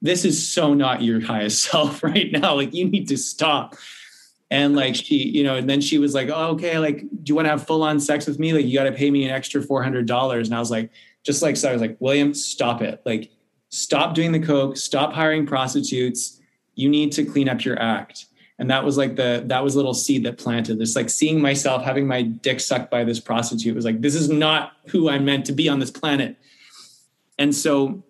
this 0.00 0.24
is 0.24 0.48
so 0.48 0.74
not 0.74 1.02
your 1.02 1.20
highest 1.20 1.62
self 1.70 2.02
right 2.02 2.30
now. 2.30 2.54
Like 2.54 2.74
you 2.74 2.88
need 2.88 3.08
to 3.08 3.16
stop. 3.16 3.76
And 4.50 4.74
like 4.74 4.94
she, 4.94 5.28
you 5.28 5.44
know, 5.44 5.56
and 5.56 5.68
then 5.68 5.80
she 5.80 5.98
was 5.98 6.14
like, 6.14 6.30
oh, 6.30 6.52
okay, 6.52 6.78
like, 6.78 7.00
do 7.00 7.24
you 7.26 7.34
want 7.34 7.46
to 7.46 7.50
have 7.50 7.66
full 7.66 7.82
on 7.82 8.00
sex 8.00 8.26
with 8.26 8.38
me? 8.38 8.54
Like, 8.54 8.64
you 8.64 8.72
got 8.74 8.84
to 8.84 8.92
pay 8.92 9.10
me 9.10 9.24
an 9.24 9.30
extra 9.30 9.60
$400. 9.60 10.44
And 10.46 10.54
I 10.54 10.58
was 10.58 10.70
like, 10.70 10.90
just 11.22 11.42
like, 11.42 11.56
so 11.56 11.68
I 11.68 11.72
was 11.72 11.82
like, 11.82 11.98
William, 12.00 12.32
stop 12.32 12.80
it. 12.80 13.02
Like, 13.04 13.30
stop 13.68 14.14
doing 14.14 14.32
the 14.32 14.40
coke, 14.40 14.78
stop 14.78 15.12
hiring 15.12 15.44
prostitutes. 15.44 16.40
You 16.76 16.88
need 16.88 17.12
to 17.12 17.24
clean 17.24 17.48
up 17.48 17.62
your 17.62 17.78
act. 17.78 18.24
And 18.58 18.70
that 18.70 18.84
was 18.84 18.96
like 18.96 19.16
the, 19.16 19.44
that 19.46 19.62
was 19.62 19.76
little 19.76 19.94
seed 19.94 20.24
that 20.24 20.38
planted 20.38 20.78
this, 20.78 20.96
like 20.96 21.10
seeing 21.10 21.40
myself 21.40 21.84
having 21.84 22.08
my 22.08 22.22
dick 22.22 22.58
sucked 22.58 22.90
by 22.90 23.04
this 23.04 23.20
prostitute 23.20 23.76
was 23.76 23.84
like, 23.84 24.00
this 24.00 24.14
is 24.14 24.28
not 24.28 24.72
who 24.88 25.08
I'm 25.08 25.24
meant 25.24 25.44
to 25.46 25.52
be 25.52 25.68
on 25.68 25.78
this 25.78 25.90
planet. 25.90 26.36
And 27.38 27.54
so 27.54 28.02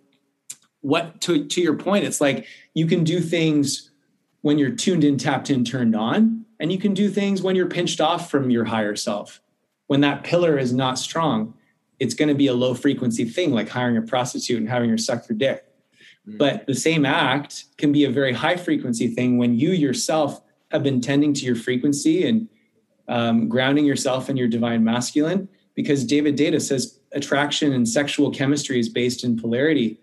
what 0.81 1.21
to 1.21 1.47
to 1.47 1.61
your 1.61 1.77
point 1.77 2.05
it's 2.05 2.21
like 2.21 2.47
you 2.75 2.87
can 2.87 3.05
do 3.05 3.21
things 3.21 3.91
when 4.43 4.59
you're 4.59 4.71
tuned 4.71 5.05
in 5.05 5.19
tapped 5.19 5.51
in 5.51 5.65
turned 5.65 5.97
on 5.97 6.45
and 6.61 6.73
you 6.73 6.79
can 6.79 6.95
do 6.95 7.09
things 7.09 7.43
when 7.43 7.57
you're 7.57 7.69
pinched 7.69 8.01
off 8.01 8.31
from 8.31 8.51
your 8.51 8.65
higher 8.65 8.97
self. 8.97 9.41
When 9.87 10.01
that 10.03 10.25
pillar 10.25 10.59
is 10.59 10.73
not 10.73 10.99
strong 10.99 11.55
it's 11.99 12.15
going 12.15 12.29
to 12.29 12.35
be 12.35 12.47
a 12.47 12.55
low 12.55 12.75
frequency 12.75 13.25
thing 13.25 13.53
like 13.53 13.69
hiring 13.69 13.97
a 13.97 14.03
prostitute 14.03 14.59
and 14.59 14.69
having 14.69 14.89
her 14.89 14.99
suck 14.99 15.29
your 15.29 15.37
dick. 15.37 15.65
Mm. 16.29 16.39
but 16.39 16.67
the 16.67 16.75
same 16.75 17.05
act 17.05 17.65
can 17.77 17.91
be 17.91 18.05
a 18.05 18.11
very 18.11 18.33
high 18.33 18.57
frequency 18.57 19.09
thing 19.09 19.37
when 19.37 19.59
you 19.59 19.71
yourself 19.71 20.41
have 20.71 20.83
been 20.83 21.01
tending 21.01 21.33
to 21.35 21.45
your 21.45 21.57
frequency 21.57 22.27
and 22.27 22.49
um, 23.09 23.49
grounding 23.49 23.85
yourself 23.85 24.29
in 24.29 24.37
your 24.37 24.49
divine 24.49 24.85
masculine 24.85 25.49
because 25.75 26.05
David 26.05 26.37
Deida 26.37 26.61
says 26.61 27.01
attraction 27.13 27.73
and 27.73 27.89
sexual 27.89 28.31
chemistry 28.31 28.79
is 28.79 28.89
based 28.89 29.25
in 29.25 29.39
polarity 29.39 29.99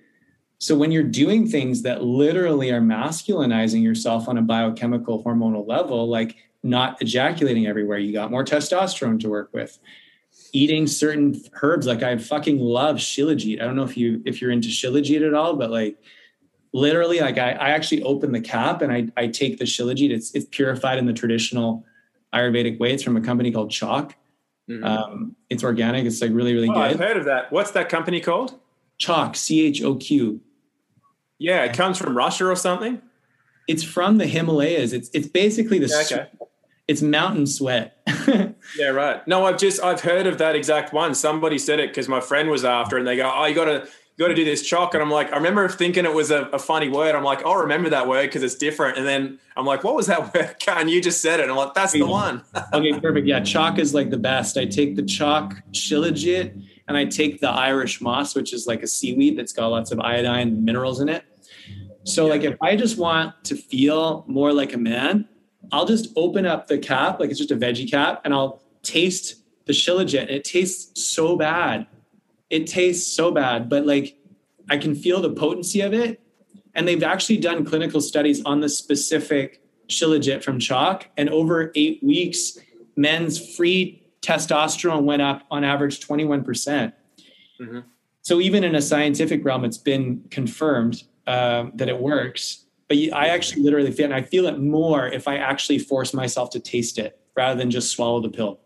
so 0.60 0.76
when 0.76 0.92
you're 0.92 1.04
doing 1.04 1.48
things 1.48 1.82
that 1.82 2.04
literally 2.04 2.72
are 2.72 2.82
masculinizing 2.82 3.84
yourself 3.84 4.28
on 4.28 4.38
a 4.38 4.42
biochemical 4.42 5.24
hormonal 5.24 5.68
level, 5.68 6.08
like 6.08 6.38
not 6.64 7.02
ejaculating 7.02 7.68
everywhere, 7.68 7.98
you 7.98 8.14
got 8.14 8.32
more 8.32 8.44
testosterone 8.44 9.20
to 9.20 9.30
work 9.30 9.50
with. 9.54 9.78
Eating 10.54 10.88
certain 10.88 11.40
herbs, 11.62 11.86
like 11.86 12.04
I 12.04 12.18
fucking 12.18 12.60
love 12.60 12.98
shilajit. 12.98 13.62
I 13.62 13.66
don't 13.66 13.76
know 13.76 13.84
if 13.84 13.98
you 13.98 14.22
if 14.26 14.42
you're 14.42 14.52
into 14.52 14.70
shilajit 14.70 15.26
at 15.26 15.34
all, 15.34 15.56
but 15.56 15.70
like 15.70 15.98
literally, 16.74 17.20
like 17.20 17.38
I, 17.38 17.52
I 17.52 17.70
actually 17.72 18.04
open 18.04 18.32
the 18.32 18.42
cap 18.42 18.82
and 18.82 18.92
I 18.92 19.08
I 19.18 19.28
take 19.28 19.60
the 19.60 19.66
shilajit. 19.66 20.12
It's 20.12 20.34
it's 20.34 20.46
purified 20.46 20.98
in 20.98 21.06
the 21.06 21.14
traditional 21.14 21.86
Ayurvedic 22.34 22.80
way. 22.80 22.94
It's 22.94 23.04
from 23.04 23.18
a 23.18 23.22
company 23.22 23.52
called 23.52 23.72
Choq. 23.72 24.14
Mm-hmm. 24.70 24.84
Um, 24.84 25.36
it's 25.50 25.64
organic. 25.64 26.06
It's 26.06 26.22
like 26.22 26.32
really 26.34 26.54
really 26.54 26.70
oh, 26.70 26.74
good. 26.74 26.84
I've 26.84 27.00
heard 27.00 27.18
of 27.18 27.26
that. 27.26 27.52
What's 27.52 27.72
that 27.72 27.90
company 27.90 28.22
called? 28.22 28.58
Choq, 29.00 29.36
C 29.36 29.66
H 29.66 29.84
O 29.84 29.96
Q. 29.96 30.42
Yeah, 31.38 31.64
it 31.64 31.76
comes 31.76 31.98
from 31.98 32.16
Russia 32.16 32.48
or 32.48 32.56
something. 32.56 33.02
It's 33.68 33.84
from 33.84 34.18
the 34.18 34.28
Himalayas. 34.28 34.94
It's 34.94 35.10
it's 35.14 35.28
basically 35.28 35.80
the 35.80 35.88
yeah, 35.88 36.18
okay. 36.18 36.30
it's 36.88 37.02
mountain 37.02 37.48
sweat. 37.48 37.98
yeah, 38.78 38.88
right. 38.90 39.28
No, 39.28 39.46
I've 39.46 39.58
just 39.58 39.84
I've 39.84 40.02
heard 40.02 40.28
of 40.28 40.38
that 40.38 40.56
exact 40.56 40.94
one. 40.94 41.16
Somebody 41.16 41.58
said 41.58 41.80
it 41.80 41.90
because 41.90 42.08
my 42.08 42.22
friend 42.22 42.50
was 42.50 42.64
after, 42.64 42.98
and 42.98 43.08
they 43.08 43.18
go, 43.18 43.32
"Oh, 43.34 43.46
you 43.46 43.56
got 43.56 43.66
to 43.66 43.88
you 44.18 44.24
got 44.24 44.30
to 44.30 44.36
do 44.36 44.46
this 44.46 44.64
Choq, 44.64 44.94
And 44.94 45.02
I'm 45.04 45.12
like, 45.12 45.34
I 45.34 45.36
remember 45.36 45.68
thinking 45.68 46.06
it 46.06 46.14
was 46.14 46.32
a, 46.32 46.44
a 46.54 46.60
funny 46.60 46.88
word. 46.88 47.16
I'm 47.16 47.24
like, 47.24 47.44
"I'll 47.44 47.58
remember 47.58 47.90
that 47.90 48.08
word 48.08 48.28
because 48.28 48.44
it's 48.44 48.56
different." 48.56 48.98
And 48.98 49.06
then 49.06 49.40
I'm 49.58 49.66
like, 49.66 49.84
"What 49.84 49.96
was 49.96 50.08
that 50.08 50.34
word?" 50.36 50.56
And 50.68 50.90
you 50.90 51.02
just 51.02 51.22
said 51.22 51.40
it. 51.40 51.44
And 51.44 51.52
I'm 51.52 51.58
like, 51.58 51.74
"That's 51.74 51.94
the 51.94 52.04
one." 52.08 52.44
okay, 52.72 53.00
perfect. 53.00 53.26
Yeah, 53.26 53.42
Choq 53.42 53.80
is 53.80 53.94
like 53.94 54.12
the 54.12 54.18
best. 54.18 54.58
I 54.58 54.66
take 54.66 54.96
the 54.96 55.02
Choq 55.02 55.60
shilajit 55.74 56.64
and 56.88 56.98
I 56.98 57.06
take 57.06 57.42
the 57.42 57.50
Irish 57.50 58.02
moss, 58.02 58.36
which 58.36 58.54
is 58.54 58.68
like 58.68 58.84
a 58.84 58.88
seaweed 58.88 59.38
that's 59.38 59.54
got 59.54 59.68
lots 59.68 59.92
of 59.92 60.00
iodine 60.00 60.64
minerals 60.64 61.02
in 61.02 61.10
it. 61.10 61.24
So, 62.04 62.28
like, 62.28 62.44
if 62.44 62.56
I 62.62 62.76
just 62.76 62.98
want 62.98 63.44
to 63.46 63.56
feel 63.56 64.26
more 64.28 64.54
like 64.54 64.74
a 64.74 64.78
man, 64.78 65.28
I'll 65.72 65.88
just 65.88 66.10
open 66.16 66.46
up 66.46 66.68
the 66.68 66.78
cap, 66.78 67.20
like 67.20 67.32
it's 67.32 67.40
just 67.40 67.52
a 67.52 67.56
veggie 67.56 67.90
cap, 67.90 68.22
and 68.24 68.34
I'll 68.34 68.62
taste 68.84 69.42
the 69.66 69.74
shilajit. 69.74 70.30
It 70.30 70.44
tastes 70.44 71.08
so 71.08 71.36
bad. 71.36 71.88
It 72.50 72.68
tastes 72.68 73.12
so 73.12 73.32
bad, 73.32 73.70
but 73.70 73.86
like 73.86 74.18
I 74.70 74.78
can 74.78 74.96
feel 74.96 75.22
the 75.22 75.32
potency 75.32 75.82
of 75.82 75.94
it. 75.94 76.22
And 76.76 76.88
they've 76.88 77.04
actually 77.04 77.38
done 77.38 77.66
clinical 77.66 78.02
studies 78.02 78.44
on 78.44 78.60
the 78.60 78.70
specific 78.70 79.62
shilajit 79.88 80.44
from 80.44 80.60
Choq. 80.60 81.04
And 81.18 81.30
over 81.30 81.72
eight 81.76 82.04
weeks, 82.04 82.58
men's 82.96 83.56
free 83.56 84.05
testosterone 84.26 85.04
went 85.04 85.22
up 85.22 85.44
on 85.52 85.64
average 85.64 86.00
21%. 86.00 86.46
percent 86.46 86.94
mm 87.60 87.70
hmm 87.70 87.80
So 88.22 88.42
even 88.42 88.64
in 88.64 88.76
a 88.76 88.82
scientific 88.82 89.46
realm, 89.46 89.64
it's 89.66 89.78
been 89.78 90.24
confirmed 90.32 91.04
um, 91.28 91.72
that 91.76 91.90
it 91.90 92.00
works. 92.00 92.66
But 92.88 92.98
I 93.14 93.28
actually 93.28 93.62
literally 93.64 93.92
feel, 93.92 94.06
and 94.06 94.14
I 94.14 94.24
feel 94.24 94.46
it 94.48 94.60
more 94.60 95.08
if 95.08 95.28
I 95.28 95.38
actually 95.38 95.80
force 95.80 96.14
myself 96.14 96.50
to 96.52 96.60
taste 96.60 96.98
it 96.98 97.20
rather 97.36 97.58
than 97.58 97.70
just 97.72 97.92
swallow 97.92 98.22
the 98.22 98.30
pill. 98.30 98.60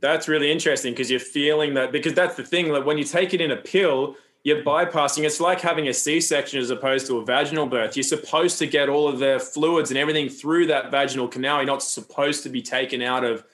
That's 0.00 0.28
really 0.28 0.50
interesting 0.50 0.92
because 0.92 1.10
you're 1.10 1.20
feeling 1.20 1.74
that 1.74 1.92
because 1.92 2.14
that's 2.14 2.36
the 2.36 2.44
thing. 2.44 2.68
Like 2.68 2.84
when 2.84 2.98
you 2.98 3.04
take 3.04 3.32
it 3.32 3.40
in 3.40 3.50
a 3.50 3.56
pill, 3.56 4.16
you're 4.42 4.62
bypassing. 4.62 5.24
It's 5.24 5.40
like 5.40 5.60
having 5.60 5.88
a 5.88 5.94
C-section 5.94 6.60
as 6.60 6.70
opposed 6.70 7.06
to 7.06 7.18
a 7.18 7.24
vaginal 7.24 7.66
birth. 7.66 7.96
You're 7.96 8.02
supposed 8.02 8.58
to 8.58 8.66
get 8.66 8.90
all 8.90 9.08
of 9.08 9.18
the 9.18 9.40
fluids 9.40 9.90
and 9.90 9.98
everything 9.98 10.28
through 10.28 10.66
that 10.66 10.90
vaginal 10.90 11.28
canal. 11.28 11.56
You're 11.58 11.66
not 11.66 11.82
supposed 11.82 12.42
to 12.42 12.50
be 12.50 12.60
taken 12.60 13.00
out 13.00 13.24
of 13.24 13.44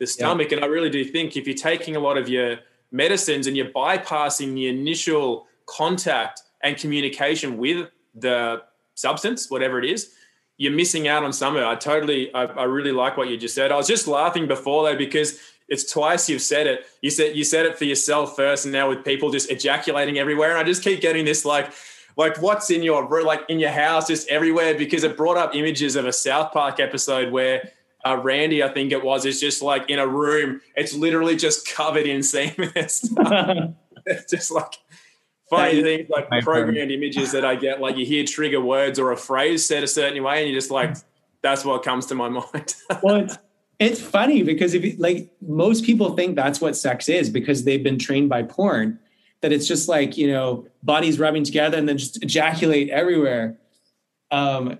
the 0.00 0.06
stomach. 0.06 0.50
Yeah. 0.50 0.56
And 0.56 0.64
I 0.64 0.68
really 0.68 0.90
do 0.90 1.04
think 1.04 1.36
if 1.36 1.46
you're 1.46 1.56
taking 1.56 1.94
a 1.94 2.00
lot 2.00 2.18
of 2.18 2.28
your 2.28 2.58
medicines 2.90 3.46
and 3.46 3.56
you're 3.56 3.70
bypassing 3.70 4.54
the 4.54 4.66
initial 4.66 5.46
contact 5.66 6.42
and 6.62 6.76
communication 6.76 7.56
with 7.56 7.88
the 8.14 8.62
substance, 8.94 9.48
whatever 9.48 9.78
it 9.78 9.84
is, 9.84 10.14
you're 10.56 10.72
missing 10.72 11.06
out 11.06 11.22
on 11.22 11.32
some 11.32 11.54
of 11.54 11.62
it. 11.62 11.66
I 11.66 11.76
totally, 11.76 12.34
I, 12.34 12.44
I 12.44 12.64
really 12.64 12.92
like 12.92 13.16
what 13.16 13.28
you 13.28 13.36
just 13.36 13.54
said. 13.54 13.70
I 13.70 13.76
was 13.76 13.86
just 13.86 14.08
laughing 14.08 14.48
before 14.48 14.82
though 14.82 14.96
because 14.96 15.38
it's 15.68 15.90
twice 15.90 16.28
you've 16.28 16.42
said 16.42 16.66
it. 16.66 16.84
You 17.00 17.10
said 17.10 17.36
you 17.36 17.44
said 17.44 17.64
it 17.64 17.78
for 17.78 17.84
yourself 17.84 18.34
first, 18.34 18.64
and 18.64 18.72
now 18.72 18.88
with 18.88 19.04
people 19.04 19.30
just 19.30 19.50
ejaculating 19.50 20.18
everywhere. 20.18 20.50
And 20.50 20.58
I 20.58 20.64
just 20.64 20.82
keep 20.82 21.00
getting 21.00 21.24
this 21.24 21.44
like, 21.44 21.72
like 22.16 22.42
what's 22.42 22.70
in 22.70 22.82
your 22.82 23.08
like 23.22 23.42
in 23.48 23.60
your 23.60 23.70
house, 23.70 24.08
just 24.08 24.28
everywhere, 24.28 24.74
because 24.74 25.04
it 25.04 25.16
brought 25.16 25.36
up 25.36 25.54
images 25.54 25.94
of 25.94 26.06
a 26.06 26.12
South 26.12 26.52
Park 26.52 26.80
episode 26.80 27.32
where 27.32 27.70
uh, 28.06 28.18
Randy, 28.22 28.62
I 28.62 28.68
think 28.68 28.92
it 28.92 29.04
was, 29.04 29.26
is 29.26 29.40
just 29.40 29.62
like 29.62 29.88
in 29.90 29.98
a 29.98 30.06
room. 30.06 30.60
It's 30.76 30.94
literally 30.94 31.36
just 31.36 31.68
covered 31.68 32.06
in 32.06 32.22
semen. 32.22 32.72
it's 34.06 34.30
just 34.30 34.50
like 34.50 34.74
funny 35.50 35.82
things 35.82 36.08
like 36.08 36.28
programmed 36.42 36.90
images 36.90 37.32
that 37.32 37.44
I 37.44 37.56
get. 37.56 37.80
Like 37.80 37.96
you 37.96 38.06
hear 38.06 38.24
trigger 38.24 38.60
words 38.60 38.98
or 38.98 39.12
a 39.12 39.16
phrase 39.16 39.66
said 39.66 39.82
a 39.82 39.88
certain 39.88 40.22
way, 40.22 40.40
and 40.40 40.50
you're 40.50 40.58
just 40.58 40.70
like, 40.70 40.96
that's 41.42 41.64
what 41.64 41.82
comes 41.82 42.06
to 42.06 42.14
my 42.14 42.28
mind. 42.30 42.74
well, 43.02 43.16
it's, 43.16 43.38
it's 43.78 44.00
funny 44.00 44.42
because 44.42 44.74
if 44.74 44.84
you, 44.84 44.94
like 44.98 45.30
most 45.40 45.84
people 45.84 46.14
think 46.16 46.36
that's 46.36 46.60
what 46.60 46.76
sex 46.76 47.08
is 47.08 47.28
because 47.28 47.64
they've 47.64 47.82
been 47.82 47.98
trained 47.98 48.28
by 48.28 48.42
porn 48.42 48.98
that 49.40 49.52
it's 49.52 49.66
just 49.66 49.88
like 49.88 50.16
you 50.16 50.30
know 50.30 50.66
bodies 50.82 51.18
rubbing 51.18 51.44
together 51.44 51.76
and 51.76 51.88
then 51.88 51.98
just 51.98 52.22
ejaculate 52.22 52.88
everywhere. 52.90 53.58
Um, 54.30 54.78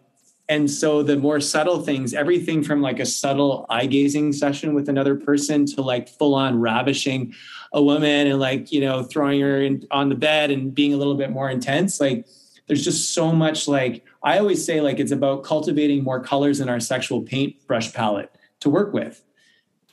and 0.51 0.69
so 0.69 1.05
the 1.05 1.17
more 1.17 1.39
subtle 1.39 1.81
things, 1.81 2.13
everything 2.13 2.65
from 2.65 2.83
like 2.83 2.99
a 2.99 3.07
subtle 3.07 3.67
eye 3.71 3.87
gazing 3.87 4.33
session 4.33 4.75
with 4.75 4.89
another 4.89 5.15
person 5.15 5.65
to 5.65 5.81
like 5.81 6.09
full 6.09 6.35
on 6.35 6.59
ravishing 6.59 7.33
a 7.73 7.81
woman 7.81 8.27
and 8.27 8.41
like, 8.41 8.73
you 8.73 8.81
know, 8.81 9.05
throwing 9.05 9.41
her 9.41 9.63
in, 9.63 9.87
on 9.93 10.09
the 10.09 10.17
bed 10.17 10.51
and 10.51 10.75
being 10.75 10.93
a 10.93 10.97
little 10.97 11.15
bit 11.15 11.31
more 11.31 11.49
intense. 11.49 12.01
Like 12.01 12.27
there's 12.67 12.85
just 12.85 13.15
so 13.15 13.31
much 13.31 13.69
like, 13.69 14.05
I 14.25 14.41
always 14.41 14.67
say 14.67 14.81
like 14.81 14.99
it's 14.99 15.13
about 15.13 15.45
cultivating 15.45 16.03
more 16.03 16.19
colors 16.19 16.59
in 16.59 16.69
our 16.69 16.81
sexual 16.81 17.23
paintbrush 17.23 17.93
palette 17.95 18.35
to 18.59 18.71
work 18.71 18.93
with. 18.93 19.23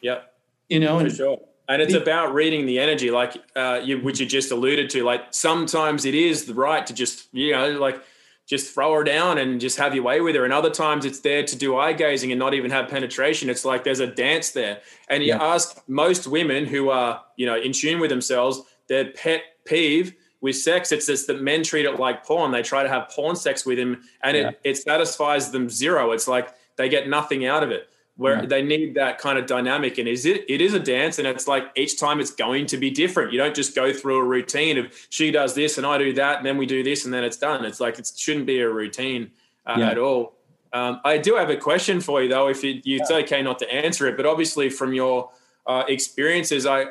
Yep. 0.02 0.34
You 0.70 0.80
know, 0.80 1.00
for 1.00 1.10
sure. 1.12 1.40
And 1.70 1.84
it's 1.84 1.94
the, 1.94 2.02
about 2.02 2.34
reading 2.34 2.66
the 2.66 2.80
energy, 2.80 3.12
like 3.12 3.36
uh, 3.56 3.80
you, 3.84 4.00
which 4.00 4.20
you 4.20 4.26
just 4.26 4.52
alluded 4.52 4.90
to. 4.90 5.04
Like 5.04 5.36
sometimes 5.36 6.04
it 6.04 6.16
is 6.16 6.46
the 6.46 6.56
right 6.56 6.84
to 6.88 6.94
just, 6.94 7.28
you 7.32 7.52
know, 7.52 7.78
like 7.78 8.02
just 8.48 8.74
throw 8.74 8.94
her 8.94 9.04
down 9.04 9.38
and 9.38 9.60
just 9.60 9.78
have 9.78 9.94
your 9.94 10.06
way 10.06 10.22
with 10.22 10.34
her. 10.36 10.46
And 10.46 10.54
other 10.54 10.70
times 10.70 11.04
it's 11.04 11.20
there 11.20 11.44
to 11.44 11.56
do 11.56 11.78
eye 11.78 11.92
gazing 11.92 12.32
and 12.32 12.40
not 12.40 12.54
even 12.54 12.72
have 12.72 12.88
penetration. 12.88 13.50
It's 13.50 13.66
like 13.66 13.84
there's 13.84 14.00
a 14.00 14.08
dance 14.08 14.52
there. 14.52 14.80
And 15.10 15.22
you 15.22 15.30
yeah. 15.30 15.44
ask 15.44 15.84
most 15.88 16.28
women 16.28 16.66
who 16.66 16.90
are, 16.90 17.22
you 17.36 17.46
know, 17.46 17.58
in 17.58 17.74
tune 17.74 18.00
with 18.00 18.10
themselves, 18.10 18.62
their 18.88 19.12
pet 19.12 19.42
peeve 19.66 20.14
with 20.40 20.56
sex, 20.56 20.94
it's 20.94 21.08
just 21.08 21.28
that 21.28 21.42
men 21.42 21.62
treat 21.62 21.86
it 21.86 22.00
like 22.00 22.26
porn. 22.26 22.52
They 22.52 22.64
try 22.64 22.84
to 22.84 22.90
have 22.90 23.10
porn 23.10 23.36
sex 23.36 23.66
with 23.66 23.78
him 23.78 24.04
and 24.24 24.38
yeah. 24.38 24.50
it, 24.50 24.60
it 24.64 24.78
satisfies 24.78 25.52
them 25.52 25.70
zero. 25.70 26.12
It's 26.12 26.28
like 26.28 26.54
they 26.78 26.88
get 26.88 27.10
nothing 27.10 27.46
out 27.46 27.64
of 27.64 27.72
it 27.72 27.90
where 28.18 28.46
they 28.46 28.64
need 28.64 28.96
that 28.96 29.20
kind 29.20 29.38
of 29.38 29.46
dynamic 29.46 30.00
and 30.00 30.08
is 30.08 30.26
it 30.26 30.44
it 30.50 30.60
is 30.60 30.74
a 30.74 30.80
dance 30.80 31.20
and 31.20 31.28
it's 31.28 31.48
like 31.48 31.66
each 31.76 32.00
time 32.00 32.20
it's 32.20 32.32
going 32.32 32.66
to 32.66 32.78
be 32.78 32.90
different. 32.90 33.32
You 33.32 33.38
don't 33.38 33.56
just 33.56 33.76
go 33.76 33.94
through 33.94 34.18
a 34.18 34.24
routine 34.24 34.78
of 34.80 35.08
she 35.10 35.32
does 35.32 35.54
this 35.54 35.78
and 35.78 35.86
i 35.86 35.98
do 35.98 36.12
that 36.14 36.38
and 36.38 36.46
then 36.46 36.58
we 36.58 36.66
do 36.66 36.84
this 36.84 37.06
and 37.06 37.14
then 37.14 37.24
it's 37.24 37.38
done. 37.38 37.64
It's 37.64 37.80
like 37.80 38.00
it 38.00 38.12
shouldn't 38.16 38.48
be 38.48 38.60
a 38.60 38.70
routine 38.70 39.32
uh, 39.66 39.76
yeah. 39.78 39.92
at 39.92 39.98
all. 39.98 40.34
Um, 40.74 41.00
i 41.06 41.18
do 41.18 41.36
have 41.36 41.50
a 41.50 41.56
question 41.56 42.02
for 42.02 42.22
you 42.22 42.28
though 42.28 42.50
if 42.50 42.64
it, 42.64 42.82
it's 42.86 43.10
yeah. 43.10 43.18
okay 43.18 43.42
not 43.42 43.58
to 43.60 43.74
answer 43.74 44.06
it 44.08 44.18
but 44.18 44.26
obviously 44.26 44.70
from 44.70 44.94
your 44.94 45.30
uh, 45.66 45.86
experiences 45.88 46.66
i 46.66 46.88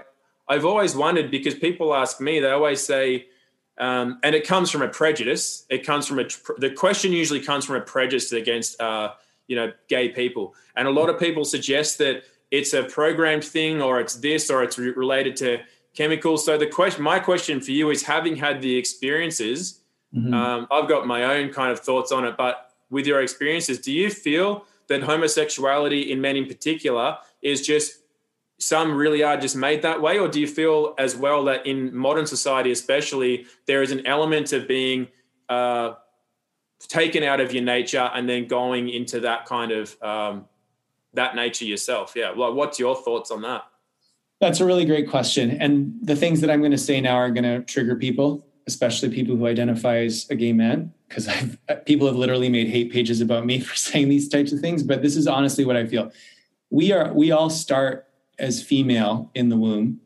i've 0.49 0.65
always 0.65 0.97
wondered 0.97 1.31
because 1.31 1.55
people 1.55 1.95
ask 1.95 2.19
me 2.19 2.41
they 2.41 2.51
always 2.51 2.83
say 2.83 3.27
um, 3.79 4.19
and 4.23 4.35
it 4.35 4.47
comes 4.47 4.71
from 4.71 4.83
a 4.83 4.89
prejudice. 4.89 5.67
It 5.69 5.85
comes 5.85 6.07
from 6.07 6.19
a 6.19 6.25
the 6.59 6.71
question 6.71 7.13
usually 7.13 7.41
comes 7.41 7.65
from 7.65 7.77
a 7.77 7.81
prejudice 7.81 8.33
against 8.33 8.81
uh, 8.81 9.13
you 9.49 9.57
know 9.57 9.73
gay 9.89 10.09
people. 10.09 10.55
And 10.77 10.89
a 10.89 10.91
lot 10.91 11.09
of 11.09 11.19
people 11.19 11.45
suggest 11.45 11.99
that 11.99 12.23
it's 12.51 12.73
a 12.75 12.85
programmed 12.85 13.45
thing 13.45 13.83
or 13.83 14.01
it's 14.01 14.15
this 14.17 14.51
or 14.51 14.63
it's 14.63 14.79
re- 14.79 14.93
related 14.93 15.37
to 15.37 15.61
chemicals. 15.95 16.45
So 16.45 16.57
the 16.57 16.67
question 16.67 17.03
my 17.03 17.19
question 17.19 17.61
for 17.61 17.73
you 17.73 17.91
is 17.91 18.03
having 18.03 18.37
had 18.37 18.61
the 18.61 18.77
experiences 18.77 19.81
mm-hmm. 20.15 20.33
um, 20.33 20.67
i've 20.71 20.89
got 20.89 21.07
my 21.07 21.25
own 21.37 21.53
kind 21.53 21.73
of 21.73 21.81
thoughts 21.81 22.13
on 22.13 22.25
it 22.25 22.37
but 22.37 22.71
with 22.91 23.07
your 23.07 23.23
experiences 23.23 23.81
do 23.81 23.93
you 23.93 24.11
feel 24.11 24.65
that 24.89 25.03
homosexuality 25.03 26.11
in 26.13 26.21
men 26.21 26.37
in 26.37 26.47
particular 26.47 27.19
is 27.43 27.67
just 27.67 28.01
some 28.59 28.95
really 28.95 29.23
are 29.23 29.37
just 29.37 29.57
made 29.57 29.83
that 29.83 30.01
way? 30.01 30.19
Or 30.19 30.29
do 30.29 30.41
you 30.41 30.47
feel 30.47 30.95
as 30.99 31.15
well 31.15 31.45
that 31.45 31.67
in 31.67 31.95
modern 31.95 32.27
society 32.27 32.73
especially 32.73 33.47
there 33.67 33.83
is 33.83 33.91
an 33.91 34.07
element 34.07 34.53
of 34.53 34.67
being 34.67 35.09
uh, 35.49 35.95
taken 36.81 37.23
out 37.23 37.41
of 37.41 37.53
your 37.53 37.63
nature 37.63 38.11
and 38.15 38.29
then 38.29 38.47
going 38.47 38.89
into 38.89 39.21
that 39.21 39.47
kind 39.47 39.73
of 39.73 40.03
um, 40.03 40.47
that 41.15 41.35
nature 41.35 41.65
yourself. 41.65 42.13
Yeah. 42.15 42.33
What's 42.33 42.79
your 42.79 42.95
thoughts 42.95 43.31
on 43.31 43.43
that? 43.43 43.65
That's 44.41 44.61
a 44.61 44.67
really 44.67 44.85
great 44.85 45.09
question. 45.09 45.51
And 45.63 45.95
the 46.03 46.17
things 46.17 46.41
that 46.41 46.51
i'm 46.51 46.61
going 46.61 46.73
to 46.73 46.79
say 46.79 47.01
now 47.01 47.17
are 47.17 47.31
going 47.31 47.45
to 47.45 47.63
trigger 47.63 47.97
people 47.97 48.47
especially 48.67 49.09
people 49.09 49.37
who 49.37 49.47
identify 49.47 49.99
as 49.99 50.27
a 50.29 50.35
gay 50.35 50.53
man 50.53 50.93
because 51.09 51.29
people 51.87 52.07
have 52.07 52.17
literally 52.17 52.49
made 52.49 52.69
hate 52.69 52.93
pages 52.93 53.21
about 53.21 53.47
me 53.47 53.61
for 53.67 53.77
saying 53.77 54.09
these 54.09 54.29
types 54.29 54.53
of 54.53 54.61
things 54.61 54.83
but 54.83 55.03
this 55.03 55.17
is 55.17 55.27
honestly 55.27 55.65
what 55.65 55.77
i 55.77 55.87
feel. 55.87 56.13
We 56.71 56.93
are 56.93 57.13
we 57.13 57.31
all 57.31 57.49
start 57.51 58.09
as 58.39 58.63
female 58.63 59.31
in 59.35 59.49
the 59.49 59.57
womb 59.57 60.01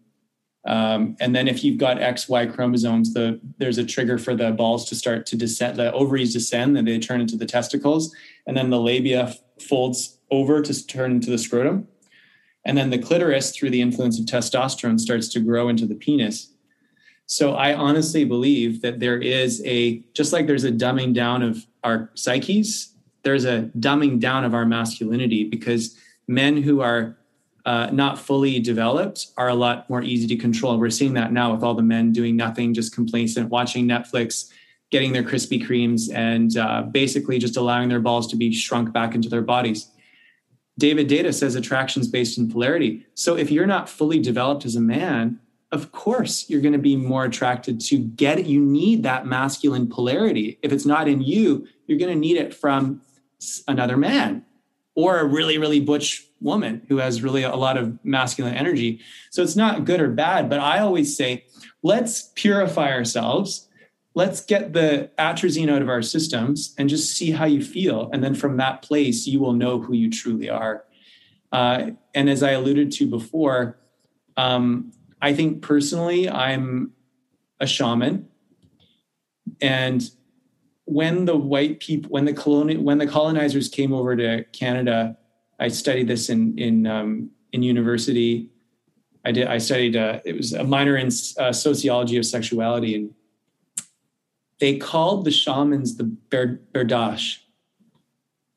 um, 0.67 1.17
and 1.21 1.35
then 1.35 1.49
if 1.49 1.65
you've 1.65 1.79
got 1.79 1.97
XY 1.97 2.55
chromosomes, 2.55 3.15
the, 3.15 3.41
there's 3.59 3.79
a 3.79 3.85
trigger 3.85 4.19
for 4.19 4.35
the 4.35 4.53
balls 4.53 4.89
to 4.91 4.95
start 4.95 5.25
to 5.27 5.37
descend, 5.37 5.79
the 5.79 5.93
ovaries 5.93 6.35
descend, 6.35 6.77
and 6.77 6.87
they 6.87 6.99
turn 6.99 7.21
into 7.21 7.37
the 7.37 7.47
testicles. 7.47 8.15
And 8.47 8.57
then 8.57 8.71
the 8.71 8.81
labia 8.81 9.35
folds 9.61 10.19
over 10.31 10.61
to 10.61 10.87
turn 10.87 11.13
into 11.13 11.31
the 11.31 11.39
scrotum. 11.39 11.89
And 12.65 12.77
then 12.77 12.91
the 12.91 12.99
clitoris, 12.99 13.57
through 13.57 13.71
the 13.71 13.81
influence 13.81 14.19
of 14.19 14.27
testosterone, 14.27 15.01
starts 15.01 15.29
to 15.29 15.41
grow 15.41 15.69
into 15.69 15.87
the 15.87 15.95
penis. 15.95 16.53
So 17.25 17.55
I 17.55 17.75
honestly 17.75 18.25
believe 18.25 18.83
that 18.83 19.01
there 19.01 19.19
is 19.19 19.63
a, 19.65 20.03
just 20.13 20.33
like 20.33 20.47
there's 20.47 20.65
a 20.65 20.73
dumbing 20.73 21.15
down 21.15 21.43
of 21.43 21.65
our 21.85 22.11
psyches, 22.15 22.95
there's 23.23 23.45
a 23.45 23.71
dumbing 23.79 24.21
down 24.21 24.45
of 24.45 24.53
our 24.53 24.67
masculinity 24.67 25.45
because 25.45 25.97
men 26.27 26.63
who 26.63 26.81
are 26.81 27.17
uh, 27.71 27.89
not 27.93 28.19
fully 28.19 28.59
developed 28.59 29.29
are 29.37 29.49
a 29.49 29.55
lot 29.55 29.89
more 29.89 30.03
easy 30.03 30.27
to 30.27 30.35
control. 30.35 30.77
We're 30.77 30.91
seeing 30.91 31.15
that 31.15 31.33
now 31.33 31.53
with 31.53 31.63
all 31.63 31.75
the 31.75 31.85
men 31.85 32.11
doing 32.11 32.35
nothing, 32.35 32.75
just 32.75 32.93
complacent, 32.93 33.49
watching 33.49 33.87
Netflix, 33.87 34.51
getting 34.91 35.13
their 35.13 35.23
Krispy 35.23 35.65
Kremes, 35.65 36.13
and 36.13 36.57
uh, 36.57 36.83
basically 36.83 37.39
just 37.39 37.57
allowing 37.57 37.89
their 37.89 38.01
balls 38.01 38.27
to 38.33 38.37
be 38.37 38.53
shrunk 38.53 38.93
back 38.93 39.15
into 39.15 39.29
their 39.29 39.41
bodies. 39.41 39.89
David 40.79 41.09
Deida 41.09 41.33
says 41.33 41.55
attraction's 41.55 42.09
based 42.09 42.39
in 42.39 42.51
polarity. 42.51 43.07
So 43.15 43.37
if 43.37 43.53
you're 43.53 43.69
not 43.69 43.89
fully 43.89 44.19
developed 44.19 44.65
as 44.65 44.75
a 44.75 44.81
man, 44.81 45.39
of 45.71 45.93
course 45.93 46.51
you're 46.51 46.63
going 46.63 46.73
to 46.73 46.79
be 46.81 46.97
more 46.97 47.25
attracted 47.25 47.81
to 47.83 47.99
get 47.99 48.41
it. 48.41 48.47
You 48.47 48.61
need 48.61 49.05
that 49.05 49.27
masculine 49.27 49.89
polarity. 49.89 50.59
If 50.63 50.73
it's 50.73 50.87
not 50.87 51.07
in 51.07 51.23
you, 51.23 51.69
you're 51.87 52.01
going 52.01 52.13
to 52.13 52.19
need 52.19 52.37
it 52.37 52.53
from 52.53 53.03
another 53.69 53.97
man 53.97 54.45
or 54.95 55.19
a 55.19 55.25
really, 55.25 55.59
really 55.59 55.81
butch 55.81 56.27
woman 56.41 56.83
who 56.89 56.97
has 56.97 57.23
really 57.23 57.43
a 57.43 57.55
lot 57.55 57.77
of 57.77 57.99
masculine 58.05 58.55
energy. 58.55 59.01
So 59.31 59.43
it's 59.43 59.57
not 59.57 59.85
good 59.85 60.01
or 60.01 60.09
bad, 60.09 60.49
but 60.49 60.59
I 60.59 60.79
always 60.79 61.17
say, 61.17 61.45
let's 61.83 62.31
purify 62.35 62.93
ourselves. 62.93 63.69
Let's 64.15 64.45
get 64.45 64.73
the 64.73 65.11
atrazine 65.19 65.71
out 65.71 65.83
of 65.83 65.89
our 65.89 66.03
systems 66.03 66.75
and 66.79 66.89
just 66.89 67.17
see 67.17 67.31
how 67.31 67.45
you 67.45 67.63
feel. 67.63 68.11
And 68.13 68.25
then 68.25 68.35
from 68.35 68.57
that 68.57 68.83
place, 68.83 69.27
you 69.27 69.39
will 69.39 69.53
know 69.53 69.79
who 69.81 69.95
you 69.95 70.11
truly 70.11 70.51
are. 70.51 70.85
Uh, 71.53 71.91
and 72.15 72.29
as 72.29 72.43
I 72.43 72.53
alluded 72.53 72.93
to 72.93 73.07
before, 73.07 73.79
um, 74.37 74.93
I 75.23 75.35
think 75.35 75.63
personally, 75.63 76.29
I'm 76.29 76.93
a 77.61 77.67
shaman. 77.67 78.29
And 79.61 80.03
when 80.91 81.25
the 81.25 81.37
white 81.37 81.79
people, 81.79 82.11
when 82.11 82.25
the 82.25 82.33
colonial, 82.33 82.83
when 82.83 82.99
the 82.99 83.07
colonizers 83.07 83.69
came 83.69 83.93
over 83.93 84.17
to 84.17 84.45
Canada, 84.53 85.17
I 85.61 85.69
studied 85.69 86.09
this 86.09 86.29
in 86.29 86.59
in 86.59 86.87
um, 86.87 87.31
in 87.53 87.63
university. 87.63 88.51
I 89.25 89.31
did. 89.31 89.47
I 89.47 89.59
studied. 89.59 89.95
Uh, 89.97 90.19
it 90.25 90.37
was 90.37 90.53
a 90.53 90.65
minor 90.65 90.97
in 90.97 91.09
uh, 91.39 91.53
sociology 91.53 92.17
of 92.17 92.27
sexuality, 92.27 92.97
and 92.97 93.15
they 94.59 94.79
called 94.79 95.25
the 95.25 95.31
shamans 95.31 95.97
the 95.97 96.05
ber, 96.05 96.61
berdache, 96.75 97.39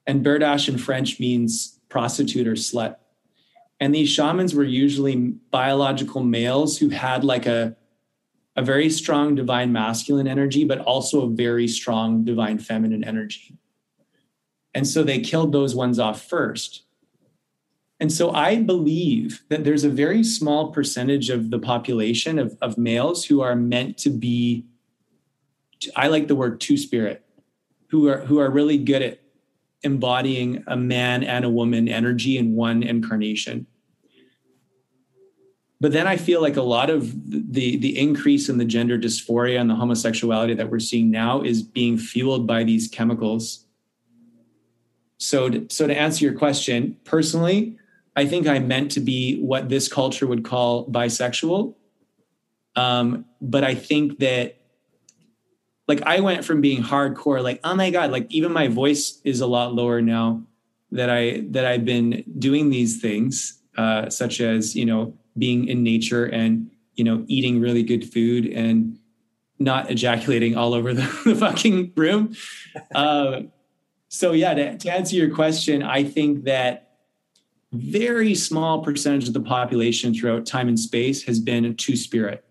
and 0.08 0.26
berdache 0.26 0.68
in 0.70 0.80
French 0.80 1.20
means 1.20 1.80
prostitute 1.88 2.48
or 2.48 2.54
slut. 2.54 2.96
And 3.80 3.94
these 3.94 4.10
shamans 4.10 4.56
were 4.56 4.64
usually 4.64 5.16
biological 5.52 6.24
males 6.24 6.80
who 6.80 6.90
had 6.90 7.24
like 7.24 7.46
a 7.46 7.76
a 8.56 8.64
very 8.64 8.90
strong 8.90 9.36
divine 9.36 9.72
masculine 9.72 10.28
energy, 10.28 10.64
but 10.64 10.80
also 10.80 11.22
a 11.22 11.30
very 11.30 11.68
strong 11.68 12.24
divine 12.24 12.60
feminine 12.60 13.04
energy. 13.04 13.58
And 14.74 14.88
so 14.88 15.04
they 15.04 15.20
killed 15.20 15.52
those 15.52 15.76
ones 15.76 16.00
off 16.00 16.22
first. 16.22 16.84
And 18.00 18.12
so 18.12 18.32
I 18.32 18.62
believe 18.62 19.44
that 19.50 19.64
there's 19.64 19.84
a 19.84 19.90
very 19.90 20.24
small 20.24 20.72
percentage 20.72 21.30
of 21.30 21.52
the 21.52 21.60
population 21.60 22.38
of, 22.38 22.58
of 22.62 22.78
males 22.78 23.26
who 23.26 23.42
are 23.42 23.56
meant 23.56 23.98
to 24.00 24.10
be, 24.10 24.66
I 25.96 26.08
like 26.08 26.28
the 26.28 26.36
word 26.36 26.60
two 26.60 26.78
spirit, 26.78 27.24
who 27.88 28.10
are 28.10 28.22
who 28.22 28.40
are 28.40 28.50
really 28.50 28.78
good 28.78 29.02
at 29.04 29.22
embodying 29.84 30.64
a 30.68 30.76
man 30.76 31.24
and 31.24 31.46
a 31.46 31.50
woman 31.50 31.88
energy 31.88 32.38
in 32.38 32.56
one 32.56 32.82
incarnation 32.82 33.68
but 35.84 35.92
then 35.92 36.08
I 36.08 36.16
feel 36.16 36.42
like 36.42 36.56
a 36.56 36.62
lot 36.62 36.90
of 36.90 37.12
the 37.30 37.76
the 37.76 38.00
increase 38.00 38.48
in 38.48 38.58
the 38.58 38.64
gender 38.64 38.98
dysphoria 38.98 39.60
and 39.60 39.70
the 39.70 39.76
homosexuality 39.76 40.54
that 40.54 40.72
we're 40.72 40.80
seeing 40.80 41.12
now 41.12 41.42
is 41.42 41.62
being 41.62 41.98
fueled 41.98 42.48
by 42.48 42.64
these 42.64 42.88
chemicals. 42.88 43.66
So, 45.18 45.50
to, 45.50 45.68
so 45.70 45.86
to 45.86 45.94
answer 45.94 46.24
your 46.24 46.36
question, 46.36 46.96
personally, 47.04 47.78
I 48.16 48.26
think 48.26 48.48
I'm 48.48 48.66
meant 48.66 48.92
to 48.92 49.02
be 49.02 49.42
what 49.42 49.68
this 49.68 49.90
culture 49.90 50.26
would 50.26 50.46
call 50.46 50.88
bisexual. 50.88 51.76
Um, 52.78 53.26
but 53.42 53.66
I 53.66 53.76
think 53.76 54.20
that 54.20 54.56
like 55.90 56.02
I 56.04 56.22
went 56.22 56.46
from 56.46 56.62
being 56.62 56.82
hardcore, 56.82 57.44
like, 57.44 57.60
oh 57.66 57.76
my 57.76 57.90
God, 57.90 58.10
like 58.10 58.28
even 58.30 58.54
my 58.54 58.70
voice 58.70 59.20
is 59.26 59.42
a 59.42 59.48
lot 59.48 59.74
lower 59.74 60.02
now 60.02 60.44
that 60.94 61.10
I 61.10 61.44
that 61.50 61.66
I've 61.66 61.84
been 61.84 62.24
doing 62.40 62.70
these 62.70 63.02
things, 63.02 63.62
uh, 63.78 64.10
such 64.10 64.40
as, 64.40 64.78
you 64.78 64.86
know, 64.86 65.18
being 65.38 65.68
in 65.68 65.84
nature 65.84 66.26
and, 66.26 66.70
you 66.96 67.04
know, 67.04 67.24
eating 67.28 67.60
really 67.60 67.84
good 67.84 68.12
food 68.12 68.46
and 68.46 69.00
not 69.60 69.90
ejaculating 69.90 70.56
all 70.56 70.74
over 70.74 70.94
the, 70.94 71.22
the 71.26 71.36
fucking 71.36 71.94
room. 71.96 72.36
Uh, 72.96 73.42
so 74.08 74.32
yeah, 74.32 74.56
to, 74.56 74.78
to 74.80 74.92
answer 74.92 75.16
your 75.16 75.30
question, 75.30 75.84
I 75.84 76.04
think 76.04 76.46
that 76.46 76.94
very 77.72 78.34
small 78.34 78.84
percentage 78.84 79.28
of 79.28 79.36
the 79.36 79.42
population 79.42 80.12
throughout 80.12 80.48
time 80.48 80.68
and 80.68 80.80
space 80.80 81.22
has 81.26 81.40
been 81.40 81.66
a 81.66 81.74
two 81.74 81.96
spirit 81.96 82.44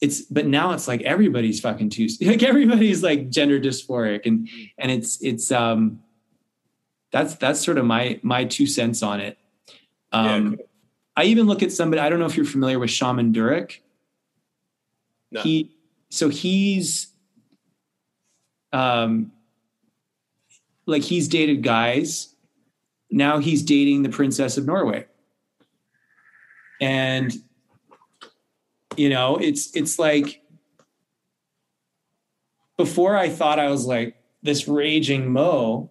it's 0.00 0.22
but 0.22 0.46
now 0.46 0.72
it's 0.72 0.86
like 0.86 1.02
everybody's 1.02 1.60
fucking 1.60 1.90
too 1.90 2.08
like 2.22 2.42
everybody's 2.42 3.02
like 3.02 3.30
gender 3.30 3.58
dysphoric 3.58 4.26
and 4.26 4.48
and 4.78 4.90
it's 4.90 5.22
it's 5.22 5.50
um 5.50 6.00
that's 7.12 7.34
that's 7.36 7.64
sort 7.64 7.78
of 7.78 7.84
my 7.84 8.20
my 8.22 8.44
two 8.44 8.66
cents 8.66 9.02
on 9.02 9.20
it 9.20 9.38
um 10.12 10.56
yeah. 10.58 10.64
I 11.16 11.24
even 11.24 11.46
look 11.46 11.62
at 11.62 11.72
somebody 11.72 12.00
i 12.00 12.08
don't 12.08 12.18
know 12.18 12.26
if 12.26 12.36
you're 12.36 12.46
familiar 12.46 12.78
with 12.78 12.90
shaman 12.90 13.32
durek. 13.32 13.78
No. 15.32 15.42
he 15.42 15.76
so 16.08 16.28
he's 16.28 17.08
um 18.72 19.32
like 20.86 21.02
he's 21.02 21.28
dated 21.28 21.62
guys. 21.62 22.34
Now 23.10 23.38
he's 23.38 23.62
dating 23.62 24.02
the 24.02 24.08
princess 24.08 24.56
of 24.56 24.66
norway. 24.66 25.06
And 26.80 27.32
you 28.96 29.08
know, 29.08 29.36
it's 29.36 29.74
it's 29.76 29.98
like 29.98 30.42
before 32.76 33.16
I 33.16 33.28
thought 33.28 33.58
I 33.58 33.68
was 33.68 33.84
like 33.84 34.16
this 34.42 34.68
raging 34.68 35.30
mo, 35.30 35.90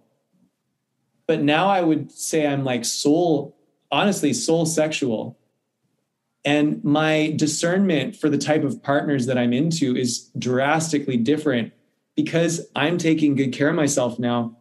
but 1.27 1.41
now 1.41 1.68
I 1.68 1.81
would 1.81 2.11
say 2.11 2.47
I'm 2.47 2.64
like 2.64 2.85
soul, 2.85 3.56
honestly, 3.91 4.34
soul 4.34 4.66
sexual. 4.66 5.38
And 6.44 6.84
my 6.84 7.34
discernment 7.36 8.16
for 8.16 8.30
the 8.30 8.38
type 8.38 8.64
of 8.64 8.84
partners 8.84 9.26
that 9.26 9.38
I'm 9.38 9.53
into 9.53 9.95
is 9.95 10.30
drastically 10.38 11.18
different 11.18 11.74
because 12.16 12.68
I'm 12.76 12.98
taking 12.98 13.36
good 13.36 13.52
care 13.52 13.70
of 13.70 13.76
myself 13.76 14.20
now. 14.20 14.57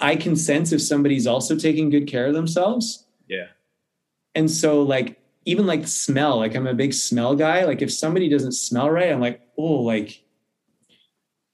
I 0.00 0.16
can 0.16 0.36
sense 0.36 0.72
if 0.72 0.82
somebody's 0.82 1.26
also 1.26 1.56
taking 1.56 1.90
good 1.90 2.06
care 2.06 2.26
of 2.26 2.34
themselves. 2.34 3.06
Yeah. 3.28 3.46
And 4.34 4.50
so, 4.50 4.82
like, 4.82 5.20
even 5.48 5.66
like 5.66 5.86
smell, 5.86 6.36
like 6.36 6.54
I'm 6.54 6.66
a 6.66 6.74
big 6.74 6.92
smell 6.92 7.34
guy. 7.34 7.64
Like 7.64 7.80
if 7.80 7.90
somebody 7.90 8.28
doesn't 8.28 8.52
smell 8.52 8.90
right, 8.90 9.10
I'm 9.10 9.20
like, 9.20 9.40
oh, 9.56 9.80
like 9.80 10.22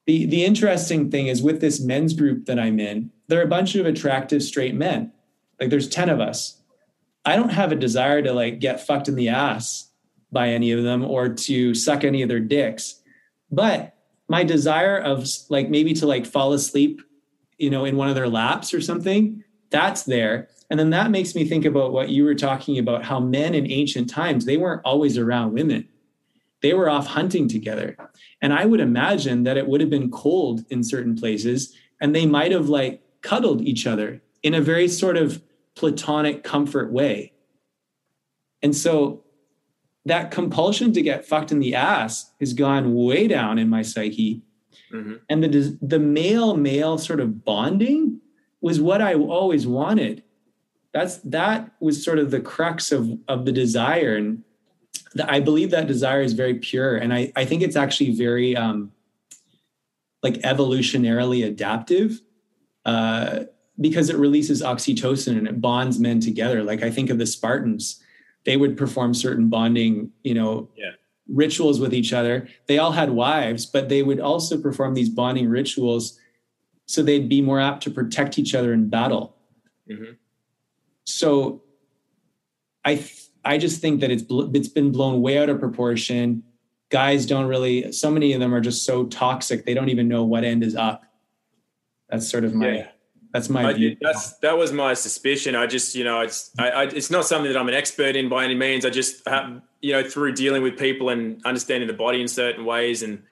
the 0.06 0.26
the 0.26 0.44
interesting 0.44 1.12
thing 1.12 1.28
is 1.28 1.42
with 1.42 1.60
this 1.60 1.80
men's 1.80 2.12
group 2.12 2.46
that 2.46 2.58
I'm 2.58 2.80
in, 2.80 3.12
there 3.28 3.38
are 3.38 3.44
a 3.44 3.48
bunch 3.48 3.76
of 3.76 3.86
attractive 3.86 4.42
straight 4.42 4.74
men. 4.74 5.12
Like 5.60 5.70
there's 5.70 5.88
10 5.88 6.08
of 6.08 6.18
us. 6.18 6.60
I 7.24 7.36
don't 7.36 7.52
have 7.52 7.72
a 7.72 7.76
desire 7.76 8.22
to 8.22 8.32
like 8.32 8.58
get 8.58 8.86
fucked 8.86 9.08
in 9.08 9.14
the 9.14 9.30
ass 9.30 9.90
by 10.30 10.48
any 10.48 10.72
of 10.72 10.82
them 10.82 11.04
or 11.04 11.28
to 11.28 11.74
suck 11.74 12.04
any 12.04 12.22
of 12.22 12.28
their 12.28 12.40
dicks. 12.40 13.00
But 13.50 13.96
my 14.28 14.44
desire 14.44 14.98
of 14.98 15.26
like 15.48 15.70
maybe 15.70 15.94
to 15.94 16.06
like 16.06 16.26
fall 16.26 16.52
asleep, 16.52 17.00
you 17.56 17.70
know, 17.70 17.84
in 17.84 17.96
one 17.96 18.08
of 18.08 18.14
their 18.14 18.28
laps 18.28 18.74
or 18.74 18.80
something, 18.80 19.42
that's 19.70 20.02
there. 20.02 20.48
And 20.70 20.78
then 20.78 20.90
that 20.90 21.10
makes 21.10 21.34
me 21.34 21.44
think 21.44 21.64
about 21.64 21.92
what 21.92 22.08
you 22.08 22.24
were 22.24 22.34
talking 22.34 22.78
about 22.78 23.04
how 23.04 23.20
men 23.20 23.54
in 23.54 23.70
ancient 23.70 24.10
times, 24.10 24.44
they 24.44 24.56
weren't 24.56 24.82
always 24.84 25.16
around 25.18 25.52
women. 25.52 25.88
They 26.62 26.74
were 26.74 26.88
off 26.88 27.06
hunting 27.06 27.48
together. 27.48 27.96
And 28.40 28.52
I 28.52 28.64
would 28.64 28.80
imagine 28.80 29.44
that 29.44 29.56
it 29.56 29.66
would 29.66 29.80
have 29.80 29.90
been 29.90 30.10
cold 30.10 30.64
in 30.70 30.82
certain 30.82 31.16
places 31.16 31.74
and 32.00 32.14
they 32.14 32.26
might 32.26 32.52
have 32.52 32.68
like 32.68 33.02
cuddled 33.20 33.62
each 33.62 33.86
other 33.86 34.22
in 34.42 34.54
a 34.54 34.60
very 34.60 34.88
sort 34.88 35.16
of 35.16 35.42
platonic 35.76 36.44
comfort 36.44 36.92
way. 36.92 37.32
And 38.62 38.74
so 38.74 39.24
that 40.06 40.30
compulsion 40.30 40.92
to 40.92 41.02
get 41.02 41.26
fucked 41.26 41.52
in 41.52 41.60
the 41.60 41.74
ass 41.74 42.30
has 42.40 42.52
gone 42.52 42.94
way 42.94 43.26
down 43.26 43.58
in 43.58 43.68
my 43.68 43.82
psyche. 43.82 44.42
Mm-hmm. 44.92 45.14
And 45.28 45.44
the 45.44 45.78
the 45.80 45.98
male 45.98 46.56
male 46.56 46.98
sort 46.98 47.20
of 47.20 47.44
bonding 47.44 48.20
was 48.60 48.80
what 48.80 49.02
I 49.02 49.14
always 49.14 49.66
wanted 49.66 50.24
that's 50.94 51.16
that 51.18 51.72
was 51.80 52.02
sort 52.02 52.18
of 52.18 52.30
the 52.30 52.40
crux 52.40 52.92
of 52.92 53.10
of 53.28 53.44
the 53.44 53.52
desire 53.52 54.16
and 54.16 54.42
the, 55.14 55.30
i 55.30 55.40
believe 55.40 55.70
that 55.70 55.86
desire 55.86 56.22
is 56.22 56.32
very 56.32 56.54
pure 56.54 56.96
and 56.96 57.12
i 57.12 57.30
i 57.36 57.44
think 57.44 57.60
it's 57.60 57.76
actually 57.76 58.14
very 58.14 58.56
um 58.56 58.92
like 60.22 60.34
evolutionarily 60.36 61.44
adaptive 61.44 62.22
uh 62.86 63.40
because 63.80 64.08
it 64.08 64.16
releases 64.16 64.62
oxytocin 64.62 65.36
and 65.36 65.48
it 65.48 65.60
bonds 65.60 65.98
men 65.98 66.20
together 66.20 66.62
like 66.62 66.82
i 66.82 66.90
think 66.90 67.10
of 67.10 67.18
the 67.18 67.26
spartans 67.26 68.02
they 68.44 68.56
would 68.56 68.76
perform 68.76 69.14
certain 69.14 69.48
bonding 69.48 70.10
you 70.22 70.34
know 70.34 70.68
yeah. 70.76 70.90
rituals 71.28 71.80
with 71.80 71.92
each 71.92 72.12
other 72.12 72.48
they 72.66 72.78
all 72.78 72.92
had 72.92 73.10
wives 73.10 73.66
but 73.66 73.88
they 73.88 74.02
would 74.02 74.20
also 74.20 74.60
perform 74.60 74.94
these 74.94 75.08
bonding 75.08 75.48
rituals 75.48 76.18
so 76.86 77.02
they'd 77.02 77.28
be 77.28 77.40
more 77.40 77.60
apt 77.60 77.82
to 77.82 77.90
protect 77.90 78.38
each 78.38 78.54
other 78.54 78.72
in 78.72 78.88
battle 78.88 79.36
mm-hmm 79.88 80.12
so 81.04 81.62
I 82.84 83.04
I 83.44 83.58
just 83.58 83.80
think 83.80 84.00
that 84.00 84.10
it's 84.10 84.24
it's 84.28 84.68
been 84.68 84.90
blown 84.90 85.20
way 85.20 85.38
out 85.38 85.48
of 85.48 85.60
proportion. 85.60 86.42
Guys 86.90 87.26
don't 87.26 87.46
really. 87.46 87.92
So 87.92 88.10
many 88.10 88.32
of 88.32 88.40
them 88.40 88.54
are 88.54 88.60
just 88.60 88.84
so 88.84 89.04
toxic. 89.06 89.64
They 89.64 89.74
don't 89.74 89.88
even 89.88 90.08
know 90.08 90.24
what 90.24 90.44
end 90.44 90.62
is 90.62 90.74
up. 90.74 91.04
That's 92.08 92.28
sort 92.28 92.44
of 92.44 92.54
my. 92.54 92.76
Yeah. 92.78 92.88
That's 93.34 93.50
my. 93.50 93.72
Did, 93.72 93.98
that's 94.00 94.38
that 94.38 94.56
was 94.56 94.72
my 94.72 94.94
suspicion. 94.94 95.56
I 95.56 95.66
just 95.66 95.96
you 95.96 96.04
know 96.04 96.20
it's 96.20 96.52
I, 96.56 96.70
I, 96.70 96.82
it's 96.84 97.10
not 97.10 97.26
something 97.26 97.52
that 97.52 97.58
I'm 97.58 97.68
an 97.68 97.74
expert 97.74 98.14
in 98.14 98.28
by 98.28 98.44
any 98.44 98.54
means. 98.54 98.86
I 98.86 98.90
just 98.90 99.26
have, 99.28 99.60
you 99.80 99.92
know 99.92 100.08
through 100.08 100.34
dealing 100.34 100.62
with 100.62 100.78
people 100.78 101.08
and 101.08 101.44
understanding 101.44 101.88
the 101.88 101.94
body 101.94 102.22
in 102.22 102.28
certain 102.28 102.64
ways 102.64 103.02
and 103.02 103.24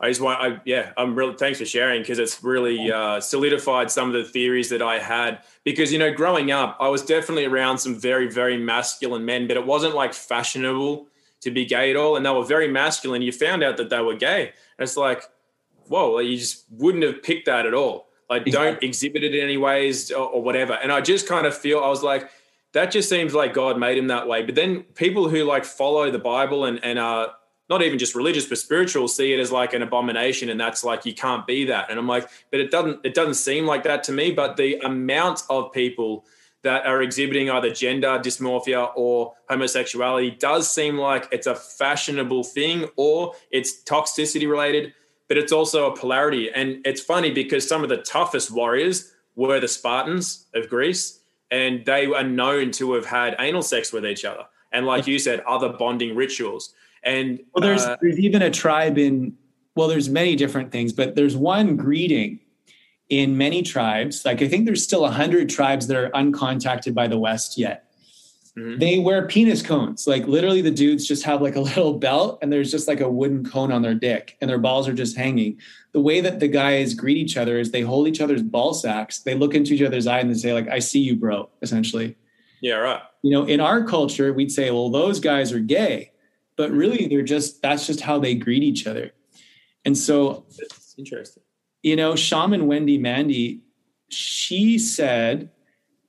I 0.00 0.08
just 0.08 0.20
want, 0.20 0.40
I, 0.40 0.60
yeah, 0.64 0.92
I'm 0.96 1.16
really, 1.16 1.34
thanks 1.34 1.58
for 1.58 1.64
sharing 1.64 2.02
because 2.02 2.20
it's 2.20 2.44
really 2.44 2.90
uh, 2.92 3.20
solidified 3.20 3.90
some 3.90 4.06
of 4.06 4.14
the 4.14 4.22
theories 4.22 4.68
that 4.68 4.80
I 4.80 5.00
had. 5.00 5.42
Because, 5.64 5.92
you 5.92 5.98
know, 5.98 6.12
growing 6.12 6.52
up, 6.52 6.76
I 6.78 6.86
was 6.86 7.02
definitely 7.02 7.46
around 7.46 7.78
some 7.78 7.96
very, 7.96 8.30
very 8.30 8.56
masculine 8.56 9.24
men, 9.24 9.48
but 9.48 9.56
it 9.56 9.66
wasn't 9.66 9.96
like 9.96 10.14
fashionable 10.14 11.08
to 11.40 11.50
be 11.50 11.64
gay 11.64 11.90
at 11.90 11.96
all. 11.96 12.14
And 12.14 12.24
they 12.24 12.30
were 12.30 12.44
very 12.44 12.68
masculine. 12.68 13.22
You 13.22 13.32
found 13.32 13.64
out 13.64 13.76
that 13.78 13.90
they 13.90 14.00
were 14.00 14.14
gay. 14.14 14.42
And 14.42 14.84
it's 14.86 14.96
like, 14.96 15.24
whoa, 15.88 16.20
you 16.20 16.38
just 16.38 16.64
wouldn't 16.70 17.02
have 17.02 17.20
picked 17.20 17.46
that 17.46 17.66
at 17.66 17.74
all. 17.74 18.07
Like, 18.28 18.44
don't 18.46 18.82
exhibit 18.82 19.24
it 19.24 19.34
in 19.34 19.42
any 19.42 19.56
ways 19.56 20.10
or, 20.10 20.28
or 20.28 20.42
whatever. 20.42 20.74
And 20.74 20.92
I 20.92 21.00
just 21.00 21.26
kind 21.26 21.46
of 21.46 21.56
feel, 21.56 21.80
I 21.80 21.88
was 21.88 22.02
like, 22.02 22.30
that 22.72 22.90
just 22.90 23.08
seems 23.08 23.34
like 23.34 23.54
God 23.54 23.78
made 23.78 23.96
him 23.96 24.08
that 24.08 24.28
way. 24.28 24.42
But 24.44 24.54
then 24.54 24.82
people 24.94 25.28
who 25.28 25.44
like 25.44 25.64
follow 25.64 26.10
the 26.10 26.18
Bible 26.18 26.66
and, 26.66 26.82
and 26.84 26.98
are, 26.98 27.32
not 27.68 27.82
even 27.82 27.98
just 27.98 28.14
religious 28.14 28.46
but 28.46 28.58
spiritual 28.58 29.08
see 29.08 29.32
it 29.32 29.40
as 29.40 29.52
like 29.52 29.74
an 29.74 29.82
abomination 29.82 30.48
and 30.48 30.58
that's 30.58 30.82
like 30.82 31.04
you 31.04 31.14
can't 31.14 31.46
be 31.46 31.66
that 31.66 31.90
and 31.90 31.98
i'm 31.98 32.06
like 32.06 32.28
but 32.50 32.60
it 32.60 32.70
doesn't 32.70 33.04
it 33.04 33.14
doesn't 33.14 33.34
seem 33.34 33.66
like 33.66 33.82
that 33.82 34.02
to 34.02 34.12
me 34.12 34.32
but 34.32 34.56
the 34.56 34.76
amount 34.78 35.42
of 35.50 35.72
people 35.72 36.24
that 36.62 36.86
are 36.86 37.02
exhibiting 37.02 37.50
either 37.50 37.70
gender 37.70 38.18
dysmorphia 38.18 38.90
or 38.96 39.32
homosexuality 39.48 40.30
does 40.30 40.70
seem 40.70 40.98
like 40.98 41.28
it's 41.30 41.46
a 41.46 41.54
fashionable 41.54 42.42
thing 42.42 42.88
or 42.96 43.34
it's 43.50 43.82
toxicity 43.84 44.48
related 44.48 44.92
but 45.28 45.36
it's 45.36 45.52
also 45.52 45.90
a 45.90 45.96
polarity 45.96 46.50
and 46.50 46.80
it's 46.84 47.00
funny 47.00 47.30
because 47.30 47.68
some 47.68 47.82
of 47.82 47.88
the 47.88 47.98
toughest 47.98 48.50
warriors 48.50 49.12
were 49.36 49.60
the 49.60 49.68
spartans 49.68 50.46
of 50.54 50.68
greece 50.68 51.20
and 51.50 51.84
they 51.86 52.06
are 52.06 52.24
known 52.24 52.70
to 52.72 52.92
have 52.92 53.06
had 53.06 53.36
anal 53.38 53.62
sex 53.62 53.92
with 53.92 54.04
each 54.04 54.24
other 54.24 54.44
and 54.72 54.86
like 54.86 55.06
you 55.06 55.18
said 55.18 55.40
other 55.40 55.68
bonding 55.70 56.14
rituals 56.14 56.74
and 57.04 57.40
well, 57.54 57.62
there's 57.62 57.84
uh, 57.84 57.96
there's 58.00 58.18
even 58.18 58.42
a 58.42 58.50
tribe 58.50 58.98
in 58.98 59.36
well, 59.78 59.86
there's 59.86 60.08
many 60.08 60.34
different 60.34 60.72
things, 60.72 60.92
but 60.92 61.14
there's 61.14 61.36
one 61.36 61.76
greeting 61.76 62.40
in 63.10 63.38
many 63.38 63.62
tribes. 63.62 64.24
Like 64.24 64.42
I 64.42 64.48
think 64.48 64.66
there's 64.66 64.82
still 64.82 65.04
a 65.04 65.10
hundred 65.10 65.48
tribes 65.48 65.86
that 65.86 65.96
are 65.96 66.10
uncontacted 66.10 66.94
by 66.94 67.06
the 67.06 67.18
West 67.18 67.56
yet. 67.56 67.87
Mm-hmm. 68.58 68.78
They 68.78 68.98
wear 68.98 69.26
penis 69.28 69.62
cones. 69.62 70.06
Like 70.06 70.26
literally, 70.26 70.60
the 70.60 70.70
dudes 70.70 71.06
just 71.06 71.22
have 71.24 71.40
like 71.40 71.56
a 71.56 71.60
little 71.70 71.94
belt, 71.94 72.38
and 72.42 72.52
there's 72.52 72.70
just 72.70 72.88
like 72.88 73.00
a 73.00 73.08
wooden 73.08 73.44
cone 73.48 73.70
on 73.70 73.82
their 73.82 73.94
dick, 73.94 74.36
and 74.40 74.50
their 74.50 74.58
balls 74.58 74.88
are 74.88 74.94
just 74.94 75.16
hanging. 75.16 75.58
The 75.92 76.00
way 76.00 76.20
that 76.20 76.40
the 76.40 76.48
guys 76.48 76.94
greet 76.94 77.16
each 77.16 77.36
other 77.36 77.58
is 77.58 77.70
they 77.70 77.82
hold 77.82 78.08
each 78.08 78.20
other's 78.20 78.42
ball 78.42 78.74
sacks. 78.74 79.20
They 79.20 79.34
look 79.34 79.54
into 79.54 79.74
each 79.74 79.82
other's 79.82 80.06
eye 80.06 80.18
and 80.20 80.30
they 80.30 80.34
say 80.34 80.52
like, 80.52 80.68
"I 80.68 80.80
see 80.80 81.00
you, 81.00 81.16
bro." 81.16 81.48
Essentially, 81.62 82.16
Yeah, 82.60 82.74
right. 82.74 83.02
You 83.22 83.30
know, 83.32 83.44
in 83.44 83.60
our 83.60 83.84
culture, 83.84 84.32
we'd 84.32 84.52
say, 84.52 84.70
well, 84.70 84.90
those 84.90 85.18
guys 85.20 85.52
are 85.52 85.58
gay, 85.58 86.12
but 86.56 86.70
really 86.70 87.06
they're 87.08 87.22
just, 87.22 87.62
that's 87.62 87.84
just 87.86 88.00
how 88.00 88.18
they 88.20 88.34
greet 88.36 88.62
each 88.62 88.86
other. 88.86 89.10
And 89.84 89.96
so, 89.98 90.44
That's 90.56 90.94
interesting. 90.96 91.42
you 91.82 91.96
know, 91.96 92.14
shaman 92.14 92.68
Wendy 92.68 92.96
Mandy, 92.96 93.62
she 94.08 94.78
said 94.78 95.50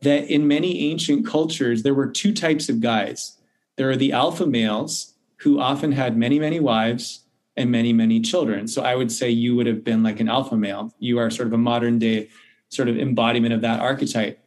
that 0.01 0.29
in 0.29 0.47
many 0.47 0.91
ancient 0.91 1.25
cultures, 1.25 1.83
there 1.83 1.93
were 1.93 2.07
two 2.07 2.33
types 2.33 2.69
of 2.69 2.79
guys. 2.79 3.37
There 3.75 3.89
are 3.89 3.95
the 3.95 4.13
alpha 4.13 4.45
males 4.45 5.13
who 5.37 5.59
often 5.59 5.91
had 5.91 6.17
many, 6.17 6.39
many 6.39 6.59
wives 6.59 7.25
and 7.55 7.71
many, 7.71 7.91
many 7.91 8.21
children. 8.21 8.67
So 8.67 8.83
I 8.83 8.95
would 8.95 9.11
say 9.11 9.29
you 9.29 9.55
would 9.55 9.67
have 9.67 9.83
been 9.83 10.03
like 10.03 10.19
an 10.19 10.29
alpha 10.29 10.55
male. 10.55 10.93
You 10.99 11.19
are 11.19 11.29
sort 11.29 11.47
of 11.47 11.53
a 11.53 11.57
modern 11.57 11.99
day 11.99 12.29
sort 12.69 12.87
of 12.87 12.97
embodiment 12.97 13.53
of 13.53 13.61
that 13.61 13.79
archetype. 13.79 14.39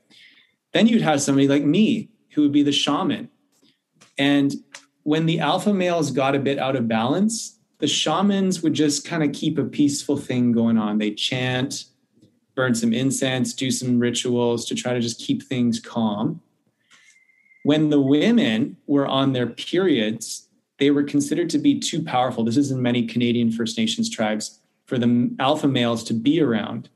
Then 0.72 0.86
you'd 0.86 1.02
have 1.02 1.20
somebody 1.20 1.48
like 1.48 1.64
me 1.64 2.10
who 2.32 2.42
would 2.42 2.52
be 2.52 2.62
the 2.62 2.72
shaman. 2.72 3.28
And 4.16 4.54
when 5.02 5.26
the 5.26 5.40
alpha 5.40 5.74
males 5.74 6.10
got 6.10 6.34
a 6.34 6.38
bit 6.38 6.58
out 6.58 6.76
of 6.76 6.88
balance, 6.88 7.58
the 7.78 7.86
shamans 7.88 8.62
would 8.62 8.74
just 8.74 9.04
kind 9.04 9.22
of 9.22 9.32
keep 9.32 9.58
a 9.58 9.64
peaceful 9.64 10.16
thing 10.16 10.52
going 10.52 10.78
on. 10.78 10.98
They 10.98 11.10
chant, 11.10 11.84
burn 12.54 12.74
some 12.74 12.92
incense, 12.92 13.54
do 13.54 13.70
some 13.70 13.98
rituals 13.98 14.64
to 14.66 14.74
try 14.74 14.92
to 14.94 15.00
just 15.00 15.20
keep 15.20 15.42
things 15.42 15.80
calm. 15.80 16.40
When 17.64 17.90
the 17.90 18.00
women 18.00 18.76
were 18.86 19.06
on 19.06 19.32
their 19.32 19.46
periods, 19.46 20.48
they 20.78 20.90
were 20.90 21.04
considered 21.04 21.48
to 21.50 21.58
be 21.58 21.78
too 21.78 22.02
powerful. 22.02 22.44
This 22.44 22.56
is 22.56 22.70
in 22.70 22.82
many 22.82 23.06
Canadian 23.06 23.52
First 23.52 23.78
Nations 23.78 24.10
tribes 24.10 24.58
for 24.86 24.98
the 24.98 25.34
alpha 25.38 25.68
males 25.68 26.02
to 26.04 26.14
be 26.14 26.40
around. 26.40 26.88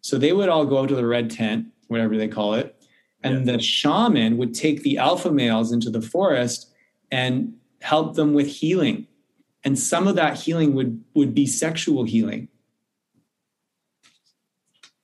So 0.00 0.16
they 0.16 0.32
would 0.32 0.48
all 0.48 0.64
go 0.64 0.80
out 0.80 0.88
to 0.88 0.94
the 0.94 1.06
red 1.06 1.30
tent, 1.30 1.66
whatever 1.88 2.16
they 2.16 2.28
call 2.28 2.54
it, 2.54 2.76
and 3.22 3.46
the 3.46 3.60
shaman 3.60 4.36
would 4.38 4.54
take 4.54 4.82
the 4.82 4.98
alpha 4.98 5.30
males 5.30 5.72
into 5.72 5.90
the 5.90 6.02
forest 6.02 6.72
and 7.10 7.54
help 7.80 8.14
them 8.14 8.34
with 8.34 8.46
healing. 8.46 9.06
And 9.64 9.78
some 9.78 10.08
of 10.08 10.16
that 10.16 10.38
healing 10.38 10.74
would 10.74 11.04
would 11.14 11.34
be 11.34 11.46
sexual 11.46 12.04
healing. 12.04 12.48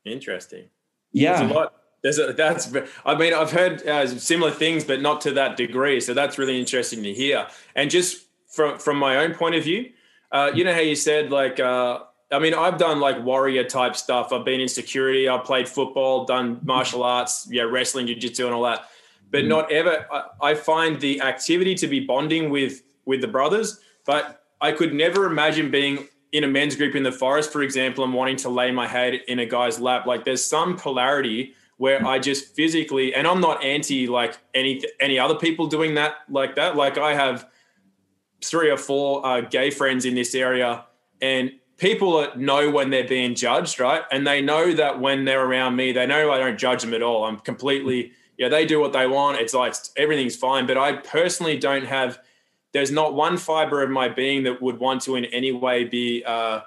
Interesting. 0.04 0.70
Yeah. 1.12 1.38
There's 1.38 1.50
a 1.50 1.54
lot. 1.54 1.74
There's 2.02 2.18
a, 2.18 2.32
that's. 2.32 2.72
I 3.04 3.16
mean, 3.16 3.34
I've 3.34 3.50
heard 3.50 3.86
uh, 3.86 4.06
similar 4.06 4.52
things, 4.52 4.84
but 4.84 5.00
not 5.00 5.20
to 5.22 5.32
that 5.32 5.56
degree. 5.56 6.00
So 6.00 6.14
that's 6.14 6.38
really 6.38 6.58
interesting 6.58 7.02
to 7.02 7.12
hear. 7.12 7.48
And 7.74 7.90
just 7.90 8.26
from 8.46 8.78
from 8.78 8.98
my 8.98 9.16
own 9.16 9.34
point 9.34 9.56
of 9.56 9.64
view, 9.64 9.90
uh, 10.30 10.52
you 10.54 10.64
know 10.64 10.72
how 10.72 10.80
you 10.80 10.94
said 10.94 11.30
like. 11.30 11.58
Uh, 11.58 12.00
I 12.30 12.38
mean, 12.38 12.52
I've 12.52 12.76
done 12.76 13.00
like 13.00 13.24
warrior 13.24 13.64
type 13.64 13.96
stuff. 13.96 14.34
I've 14.34 14.44
been 14.44 14.60
in 14.60 14.68
security. 14.68 15.30
I've 15.30 15.44
played 15.44 15.66
football, 15.66 16.26
done 16.26 16.60
martial 16.62 17.02
arts, 17.02 17.48
yeah, 17.50 17.62
wrestling, 17.62 18.06
jiu-jitsu, 18.06 18.44
and 18.44 18.54
all 18.54 18.64
that. 18.64 18.84
But 19.30 19.46
not 19.46 19.72
ever. 19.72 20.06
I, 20.12 20.50
I 20.50 20.54
find 20.54 21.00
the 21.00 21.22
activity 21.22 21.74
to 21.76 21.86
be 21.86 22.00
bonding 22.00 22.50
with 22.50 22.82
with 23.06 23.22
the 23.22 23.28
brothers. 23.28 23.80
But 24.04 24.44
I 24.60 24.72
could 24.72 24.92
never 24.92 25.24
imagine 25.24 25.70
being 25.70 26.06
in 26.32 26.44
a 26.44 26.48
men's 26.48 26.76
group 26.76 26.94
in 26.94 27.02
the 27.02 27.12
forest, 27.12 27.52
for 27.52 27.62
example, 27.62 28.04
and 28.04 28.12
wanting 28.12 28.36
to 28.36 28.48
lay 28.48 28.70
my 28.70 28.86
head 28.86 29.14
in 29.28 29.38
a 29.38 29.46
guy's 29.46 29.80
lap. 29.80 30.06
Like 30.06 30.24
there's 30.24 30.44
some 30.44 30.76
polarity 30.76 31.54
where 31.78 32.04
I 32.04 32.18
just 32.18 32.54
physically, 32.54 33.14
and 33.14 33.26
I'm 33.26 33.40
not 33.40 33.64
anti 33.64 34.06
like 34.06 34.36
any 34.54 34.82
any 35.00 35.18
other 35.18 35.36
people 35.36 35.66
doing 35.66 35.94
that 35.94 36.16
like 36.28 36.56
that. 36.56 36.76
Like 36.76 36.98
I 36.98 37.14
have 37.14 37.48
three 38.44 38.70
or 38.70 38.76
four 38.76 39.24
uh, 39.24 39.40
gay 39.42 39.70
friends 39.70 40.04
in 40.04 40.14
this 40.14 40.34
area, 40.34 40.84
and 41.22 41.52
people 41.78 42.28
know 42.36 42.70
when 42.70 42.90
they're 42.90 43.08
being 43.08 43.34
judged, 43.34 43.80
right? 43.80 44.02
And 44.10 44.26
they 44.26 44.42
know 44.42 44.74
that 44.74 45.00
when 45.00 45.24
they're 45.24 45.44
around 45.44 45.76
me, 45.76 45.92
they 45.92 46.06
know 46.06 46.30
I 46.30 46.38
don't 46.38 46.58
judge 46.58 46.82
them 46.82 46.92
at 46.92 47.02
all. 47.02 47.24
I'm 47.24 47.38
completely, 47.38 48.12
yeah, 48.36 48.48
they 48.48 48.66
do 48.66 48.80
what 48.80 48.92
they 48.92 49.06
want. 49.06 49.38
It's 49.38 49.54
like 49.54 49.74
everything's 49.96 50.36
fine. 50.36 50.66
But 50.66 50.76
I 50.76 50.94
personally 50.94 51.56
don't 51.56 51.86
have. 51.86 52.18
There's 52.72 52.90
not 52.90 53.14
one 53.14 53.36
fiber 53.36 53.82
of 53.82 53.90
my 53.90 54.08
being 54.08 54.44
that 54.44 54.60
would 54.60 54.78
want 54.78 55.02
to 55.02 55.16
in 55.16 55.24
any 55.26 55.52
way 55.52 55.84
be 55.84 56.22
uh, 56.24 56.60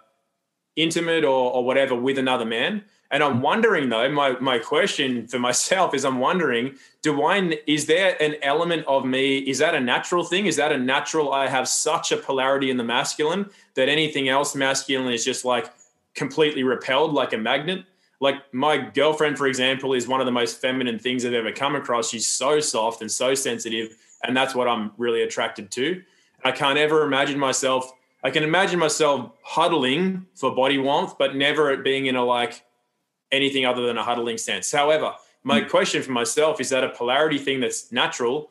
intimate 0.76 1.24
or, 1.24 1.52
or 1.52 1.64
whatever 1.64 1.96
with 1.96 2.18
another 2.18 2.46
man. 2.46 2.84
And 3.12 3.22
I'm 3.22 3.42
wondering 3.42 3.90
though, 3.90 4.10
my 4.10 4.40
my 4.40 4.58
question 4.58 5.28
for 5.28 5.38
myself 5.38 5.94
is 5.94 6.06
I'm 6.06 6.20
wondering, 6.20 6.76
do 7.02 7.22
I 7.24 7.58
is 7.68 7.86
there 7.86 8.16
an 8.22 8.36
element 8.42 8.86
of 8.88 9.06
me, 9.06 9.40
is 9.40 9.60
that 9.60 9.76
a 9.76 9.82
natural 9.82 10.24
thing? 10.24 10.46
Is 10.46 10.56
that 10.56 10.72
a 10.72 10.78
natural 10.78 11.34
I 11.34 11.48
have 11.48 11.68
such 11.68 12.14
a 12.14 12.18
polarity 12.18 12.70
in 12.70 12.78
the 12.78 12.86
masculine 12.86 13.50
that 13.74 13.90
anything 13.90 14.30
else 14.30 14.56
masculine 14.56 15.12
is 15.12 15.26
just 15.26 15.44
like 15.44 15.70
completely 16.16 16.64
repelled 16.64 17.12
like 17.14 17.34
a 17.34 17.38
magnet? 17.38 17.84
Like 18.22 18.36
my 18.54 18.78
girlfriend, 18.78 19.38
for 19.38 19.48
example, 19.48 19.94
is 19.94 20.08
one 20.08 20.22
of 20.22 20.26
the 20.26 20.32
most 20.32 20.62
feminine 20.62 20.98
things 20.98 21.26
I've 21.26 21.34
ever 21.34 21.52
come 21.52 21.76
across. 21.76 22.12
She's 22.12 22.28
so 22.28 22.62
soft 22.62 23.02
and 23.02 23.12
so 23.12 23.34
sensitive, 23.34 23.98
and 24.24 24.36
that's 24.36 24.56
what 24.56 24.68
I'm 24.68 24.92
really 24.98 25.22
attracted 25.24 25.72
to. 25.72 26.02
I 26.44 26.52
can't 26.52 26.78
ever 26.78 27.04
imagine 27.04 27.40
myself. 27.40 27.92
I 28.24 28.30
can 28.30 28.44
imagine 28.44 28.80
myself 28.80 29.32
huddling 29.44 30.26
for 30.36 30.56
body 30.56 30.78
warmth, 30.78 31.18
but 31.18 31.36
never 31.36 31.72
it 31.72 31.84
being 31.84 32.06
in 32.06 32.16
a 32.16 32.24
like 32.24 32.64
anything 33.32 33.66
other 33.66 33.86
than 33.86 33.98
a 33.98 34.04
huddling 34.04 34.38
sense. 34.38 34.72
However, 34.72 35.14
my 35.44 35.62
hmm. 35.62 35.70
question 35.70 36.04
for 36.04 36.12
myself 36.12 36.62
is 36.62 36.70
that 36.70 36.84
a 36.84 36.90
polarity 36.90 37.38
thing 37.38 37.60
that's 37.60 37.92
natural, 37.92 38.50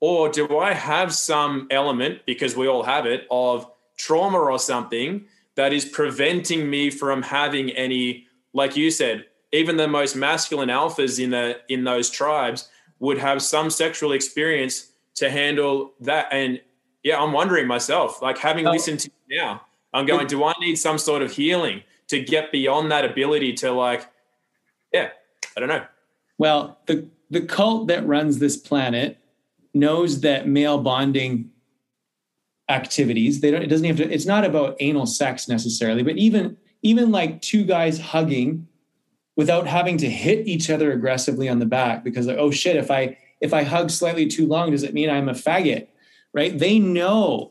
or 0.00 0.28
do 0.28 0.58
I 0.58 0.72
have 0.72 1.14
some 1.14 1.66
element, 1.70 2.20
because 2.26 2.56
we 2.56 2.66
all 2.66 2.82
have 2.82 3.06
it, 3.06 3.26
of 3.30 3.70
trauma 3.96 4.38
or 4.38 4.58
something 4.58 5.26
that 5.56 5.72
is 5.72 5.84
preventing 5.84 6.70
me 6.70 6.90
from 6.90 7.22
having 7.22 7.70
any, 7.70 8.26
like 8.54 8.76
you 8.76 8.90
said, 8.90 9.26
even 9.52 9.76
the 9.76 9.88
most 9.88 10.16
masculine 10.16 10.68
alphas 10.68 11.22
in 11.22 11.30
the 11.30 11.58
in 11.68 11.84
those 11.84 12.08
tribes 12.08 12.68
would 13.00 13.18
have 13.18 13.42
some 13.42 13.68
sexual 13.68 14.12
experience 14.12 14.89
to 15.16 15.30
handle 15.30 15.92
that. 16.00 16.28
And 16.32 16.60
yeah, 17.02 17.20
I'm 17.20 17.32
wondering 17.32 17.66
myself, 17.66 18.20
like 18.22 18.38
having 18.38 18.66
Oh. 18.66 18.72
listened 18.72 19.00
to 19.00 19.10
you 19.28 19.38
now, 19.38 19.62
I'm 19.92 20.06
going, 20.06 20.26
do 20.26 20.44
I 20.44 20.52
need 20.60 20.76
some 20.76 20.98
sort 20.98 21.22
of 21.22 21.32
healing 21.32 21.82
to 22.08 22.20
get 22.20 22.52
beyond 22.52 22.90
that 22.90 23.04
ability 23.04 23.54
to 23.54 23.72
like, 23.72 24.06
yeah, 24.92 25.10
I 25.56 25.60
don't 25.60 25.68
know. 25.68 25.84
Well, 26.38 26.78
the 26.86 27.08
the 27.30 27.40
cult 27.42 27.86
that 27.88 28.06
runs 28.06 28.38
this 28.38 28.56
planet 28.56 29.18
knows 29.72 30.20
that 30.22 30.48
male 30.48 30.78
bonding 30.78 31.50
activities 32.68 33.40
they 33.40 33.50
don't 33.50 33.62
it 33.62 33.66
doesn't 33.66 33.86
have 33.86 33.96
to 33.96 34.08
it's 34.12 34.26
not 34.26 34.44
about 34.44 34.76
anal 34.78 35.04
sex 35.06 35.48
necessarily 35.48 36.04
but 36.04 36.16
even 36.16 36.56
even 36.82 37.10
like 37.10 37.40
two 37.42 37.64
guys 37.64 37.98
hugging 37.98 38.66
without 39.36 39.66
having 39.66 39.96
to 39.98 40.08
hit 40.08 40.46
each 40.46 40.70
other 40.70 40.92
aggressively 40.92 41.48
on 41.48 41.58
the 41.58 41.66
back 41.66 42.04
because 42.04 42.28
like 42.28 42.36
oh 42.38 42.50
shit 42.50 42.76
if 42.76 42.88
i 42.90 43.16
if 43.40 43.52
i 43.54 43.62
hug 43.62 43.90
slightly 43.90 44.26
too 44.26 44.46
long 44.46 44.70
does 44.70 44.82
it 44.82 44.94
mean 44.94 45.10
i'm 45.10 45.28
a 45.28 45.34
faggot 45.34 45.88
right? 46.32 46.56
They 46.58 46.78
know 46.78 47.50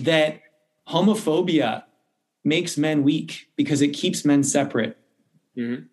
that 0.00 0.40
homophobia 0.88 1.84
makes 2.44 2.76
men 2.76 3.02
weak 3.02 3.48
because 3.56 3.80
it 3.82 3.88
keeps 3.88 4.24
men 4.24 4.42
separate. 4.42 4.96
Mhm. 5.56 5.86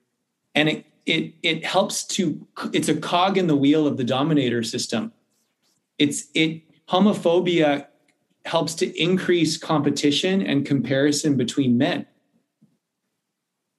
and 0.54 0.70
it 0.70 0.86
it 1.06 1.34
it 1.44 1.66
helps 1.66 2.04
to 2.06 2.48
it's 2.74 2.88
a 2.90 2.96
cog 2.96 3.38
in 3.38 3.48
the 3.48 3.56
wheel 3.56 3.86
of 3.88 3.98
the 3.98 4.04
dominator 4.04 4.64
system. 4.64 5.12
It's 6.00 6.28
it 6.34 6.62
homophobia 6.88 7.88
helps 8.46 8.74
to 8.76 8.88
increase 9.02 9.58
competition 9.58 10.42
and 10.42 10.66
comparison 10.66 11.36
between 11.36 11.78
men. 11.78 12.06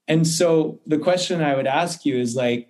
And 0.08 0.26
so 0.26 0.80
the 0.86 0.98
question 0.98 1.40
i 1.40 1.54
would 1.56 1.66
ask 1.66 2.04
you 2.04 2.16
is 2.18 2.36
like 2.36 2.68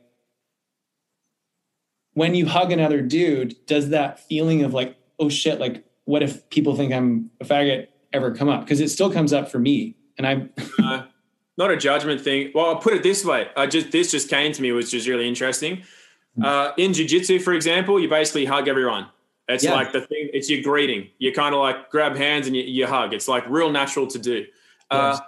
when 2.17 2.35
you 2.35 2.47
hug 2.47 2.73
another 2.73 3.01
dude 3.03 3.55
does 3.67 3.91
that 3.91 4.19
feeling 4.19 4.65
of 4.65 4.73
like 4.75 4.97
oh 5.19 5.29
shit 5.29 5.61
like 5.61 5.85
what 6.05 6.23
if 6.23 6.49
people 6.51 6.75
think 6.75 6.93
i'm 6.93 7.31
a 7.41 7.45
faggot 7.45 7.87
ever 8.13 8.35
come 8.35 8.49
up 8.49 8.63
because 8.63 8.81
it 8.81 8.89
still 8.89 9.13
comes 9.13 9.33
up 9.33 9.51
for 9.51 9.59
me 9.59 9.95
and 10.19 10.27
i 10.27 10.49
Uh, 10.83 11.05
not 11.59 11.71
a 11.71 11.77
judgment 11.79 12.21
thing. 12.21 12.51
Well, 12.55 12.67
I'll 12.67 12.77
put 12.77 12.93
it 12.93 13.03
this 13.03 13.25
way. 13.25 13.49
I 13.57 13.67
just 13.67 13.91
this 13.91 14.11
just 14.11 14.29
came 14.29 14.53
to 14.53 14.61
me, 14.61 14.73
which 14.73 14.93
is 14.93 15.09
really 15.09 15.27
interesting. 15.27 15.85
Uh, 16.43 16.73
in 16.77 16.93
jiu-jitsu, 16.93 17.39
for 17.39 17.55
example, 17.55 17.99
you 17.99 18.11
basically 18.11 18.45
hug 18.45 18.69
everyone. 18.69 19.07
It's 19.49 19.65
Yeah. 19.65 19.73
like 19.73 19.91
the 19.93 20.03
thing. 20.03 20.29
It's 20.35 20.51
your 20.51 20.61
greeting. 20.61 21.09
You 21.19 21.33
kind 21.33 21.55
of 21.55 21.63
like 21.63 21.89
grab 21.91 22.15
hands 22.15 22.47
and 22.47 22.55
you, 22.55 22.63
you 22.63 22.87
hug. 22.87 23.15
It's 23.15 23.27
like 23.27 23.49
real 23.49 23.71
natural 23.73 24.07
to 24.09 24.19
do. 24.19 24.45
Uh, 24.91 25.19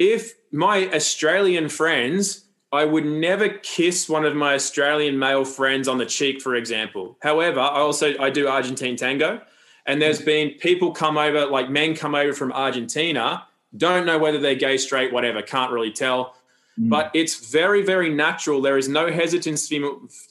if 0.00 0.34
my 0.50 0.90
Australian 0.92 1.68
friends, 1.68 2.45
I 2.76 2.84
would 2.84 3.04
never 3.04 3.48
kiss 3.48 4.08
one 4.08 4.24
of 4.24 4.34
my 4.34 4.54
Australian 4.54 5.18
male 5.18 5.44
friends 5.44 5.88
on 5.88 5.98
the 5.98 6.06
cheek, 6.06 6.40
for 6.40 6.54
example. 6.54 7.16
However, 7.20 7.60
I 7.60 7.78
also 7.80 8.16
I 8.18 8.30
do 8.30 8.48
Argentine 8.48 8.96
tango, 8.96 9.40
and 9.86 10.00
there's 10.00 10.22
been 10.22 10.50
people 10.50 10.92
come 10.92 11.18
over, 11.18 11.46
like 11.46 11.70
men 11.70 11.94
come 11.94 12.14
over 12.14 12.32
from 12.32 12.52
Argentina, 12.52 13.46
don't 13.76 14.06
know 14.06 14.18
whether 14.18 14.38
they're 14.38 14.54
gay, 14.54 14.76
straight, 14.76 15.12
whatever, 15.12 15.42
can't 15.42 15.72
really 15.72 15.92
tell. 15.92 16.34
Mm. 16.78 16.90
But 16.90 17.10
it's 17.14 17.50
very, 17.50 17.82
very 17.82 18.10
natural. 18.10 18.60
There 18.60 18.78
is 18.78 18.88
no 18.88 19.10
hesitancy 19.10 19.84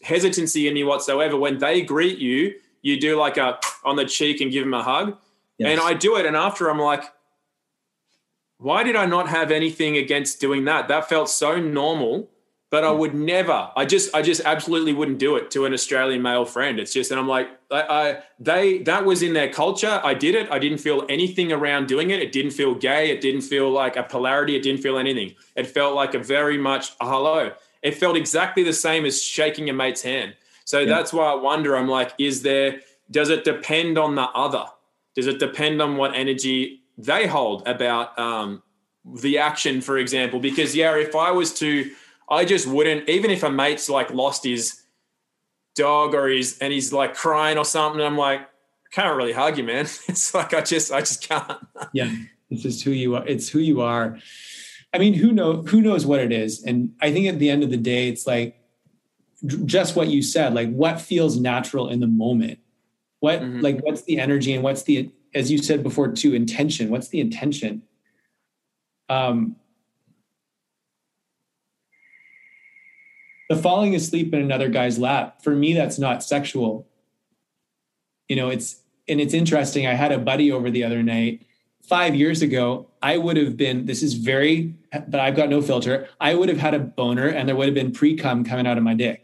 hesitancy 0.04 0.68
in 0.68 0.74
me 0.74 0.84
whatsoever. 0.84 1.38
When 1.38 1.58
they 1.58 1.82
greet 1.82 2.20
you, 2.20 2.56
you 2.82 3.00
do 3.00 3.18
like 3.18 3.38
a 3.38 3.60
on 3.84 3.96
the 3.96 4.06
cheek 4.06 4.42
and 4.42 4.52
give 4.52 4.64
them 4.64 4.74
a 4.74 4.84
hug. 4.84 5.18
And 5.60 5.80
I 5.80 5.94
do 5.94 6.18
it, 6.18 6.26
and 6.26 6.36
after 6.36 6.70
I'm 6.70 6.80
like, 6.80 7.04
why 8.58 8.84
did 8.84 8.96
I 8.96 9.06
not 9.06 9.30
have 9.30 9.52
anything 9.52 9.98
against 9.98 10.42
doing 10.42 10.66
that? 10.66 10.88
That 10.88 11.08
felt 11.08 11.30
so 11.30 11.60
normal. 11.60 12.30
But 12.76 12.84
I 12.84 12.91
would 12.91 13.14
never. 13.14 13.72
I 13.73 13.85
just, 13.85 14.14
I 14.14 14.22
just 14.22 14.41
absolutely 14.43 14.91
wouldn't 14.91 15.18
do 15.18 15.38
it 15.38 15.49
to 15.52 15.64
an 15.64 15.72
Australian 15.72 16.22
male 16.22 16.43
friend. 16.43 16.77
It's 16.77 16.91
just, 16.91 17.10
and 17.10 17.18
I'm 17.18 17.26
like, 17.26 17.47
I, 17.72 17.81
I, 17.81 18.23
they, 18.38 18.80
that 18.80 19.06
was 19.06 19.22
in 19.22 19.31
their 19.31 19.47
culture. 19.47 20.02
I 20.03 20.14
did 20.14 20.35
it. 20.35 20.52
I 20.52 20.60
didn't 20.60 20.80
feel 20.80 21.06
anything 21.07 21.53
around 21.53 21.88
doing 21.88 22.10
it. 22.10 22.22
It 22.22 22.34
didn't 22.34 22.52
feel 22.52 22.76
gay. 22.76 23.11
It 23.11 23.22
didn't 23.22 23.43
feel 23.43 23.72
like 23.72 23.95
a 23.95 24.03
polarity. 24.03 24.57
It 24.57 24.61
didn't 24.61 24.81
feel 24.81 24.97
anything. 24.97 25.35
It 25.56 25.68
felt 25.68 25.95
like 25.95 26.15
a 26.15 26.19
very 26.19 26.57
much 26.57 26.91
a 26.99 27.07
hello. 27.07 27.53
It 27.81 27.95
felt 27.95 28.18
exactly 28.18 28.61
the 28.61 28.73
same 28.73 29.06
as 29.06 29.23
shaking 29.23 29.69
a 29.69 29.73
mate's 29.73 30.02
hand. 30.02 30.35
So 30.65 30.80
yeah. 30.80 30.88
that's 30.88 31.14
why 31.14 31.31
I 31.31 31.35
wonder. 31.35 31.77
I'm 31.77 31.88
like, 31.88 32.11
is 32.18 32.41
there? 32.41 32.81
Does 33.10 33.30
it 33.30 33.45
depend 33.45 33.97
on 33.97 34.15
the 34.15 34.27
other? 34.31 34.65
Does 35.15 35.27
it 35.27 35.39
depend 35.39 35.81
on 35.81 35.95
what 35.95 36.14
energy 36.14 36.81
they 36.97 37.26
hold 37.26 37.65
about 37.69 38.19
um, 38.19 38.64
the 39.06 39.38
action, 39.38 39.80
for 39.80 39.97
example? 39.97 40.41
Because 40.41 40.76
yeah, 40.76 40.93
if 40.97 41.15
I 41.15 41.31
was 41.31 41.53
to 41.60 41.89
I 42.30 42.45
just 42.45 42.68
wouldn't, 42.68 43.07
even 43.10 43.31
if 43.31 43.43
a 43.43 43.49
mate's 43.49 43.89
like 43.89 44.11
lost 44.11 44.43
his 44.43 44.81
dog 45.76 46.15
or 46.15 46.27
he's 46.27 46.57
and 46.60 46.73
he's 46.73 46.91
like 46.91 47.14
crying 47.14 47.57
or 47.57 47.65
something, 47.65 48.02
I'm 48.02 48.18
like, 48.18 48.41
I 48.41 48.89
can't 48.91 49.15
really 49.15 49.34
hug 49.34 49.57
you, 49.57 49.64
man. 49.64 49.85
It's 50.07 50.34
like 50.34 50.53
I 50.53 50.61
just 50.61 50.91
I 50.91 51.02
just 51.02 51.27
can't. 51.27 51.52
yeah. 51.93 52.11
It's 52.49 52.61
just 52.61 52.84
who 52.84 52.91
you 52.91 53.15
are. 53.15 53.27
It's 53.27 53.49
who 53.49 53.60
you 53.60 53.81
are. 53.81 54.18
I 54.93 54.97
mean, 54.97 55.14
who 55.14 55.31
know 55.31 55.61
who 55.61 55.81
knows 55.81 56.06
what 56.06 56.22
it 56.22 56.31
is? 56.31 56.64
And 56.64 56.93
I 57.02 57.11
think 57.11 57.27
at 57.27 57.39
the 57.39 57.49
end 57.49 57.64
of 57.64 57.69
the 57.69 57.77
day, 57.77 58.07
it's 58.07 58.26
like 58.26 58.57
just 59.65 59.95
what 59.95 60.07
you 60.07 60.22
said, 60.22 60.53
like 60.53 60.72
what 60.72 61.02
feels 61.02 61.38
natural 61.38 61.89
in 61.89 61.99
the 61.99 62.07
moment. 62.07 62.60
What 63.19 63.41
mm-hmm. 63.41 63.60
like 63.60 63.81
what's 63.81 64.03
the 64.03 64.19
energy 64.19 64.53
and 64.53 64.64
what's 64.64 64.84
the 64.84 65.11
as 65.34 65.52
you 65.52 65.57
said 65.57 65.84
before 65.84 66.11
too, 66.11 66.34
intention. 66.34 66.89
What's 66.89 67.10
the 67.10 67.19
intention? 67.19 67.84
Um 69.10 69.57
the 73.50 73.56
falling 73.56 73.96
asleep 73.96 74.34
in 74.34 74.42
another 74.42 74.70
guy's 74.70 74.98
lap 74.98 75.42
for 75.42 75.56
me 75.56 75.74
that's 75.74 76.00
not 76.00 76.24
sexual. 76.24 76.88
You 78.28 78.36
know 78.36 78.50
it's 78.50 78.82
and 79.08 79.22
it's 79.22 79.34
interesting 79.34 79.88
i 79.88 79.94
had 79.94 80.12
a 80.12 80.18
buddy 80.18 80.52
over 80.52 80.70
the 80.70 80.84
other 80.84 81.04
night 81.04 81.46
five 81.84 82.16
years 82.16 82.42
ago 82.42 82.88
i 83.02 83.18
would 83.18 83.38
have 83.38 83.56
been 83.56 83.86
this 83.86 84.02
is 84.02 84.16
very 84.16 84.74
but 85.08 85.20
i've 85.20 85.36
got 85.36 85.50
no 85.50 85.62
filter 85.62 86.08
i 86.20 86.34
would 86.34 86.50
have 86.50 86.58
had 86.58 86.74
a 86.74 86.80
boner 86.80 87.28
and 87.28 87.48
there 87.48 87.56
would 87.56 87.66
have 87.66 87.76
been 87.76 87.92
pre-cum 87.92 88.44
coming 88.44 88.68
out 88.68 88.78
of 88.78 88.84
my 88.84 88.94
dick. 88.94 89.22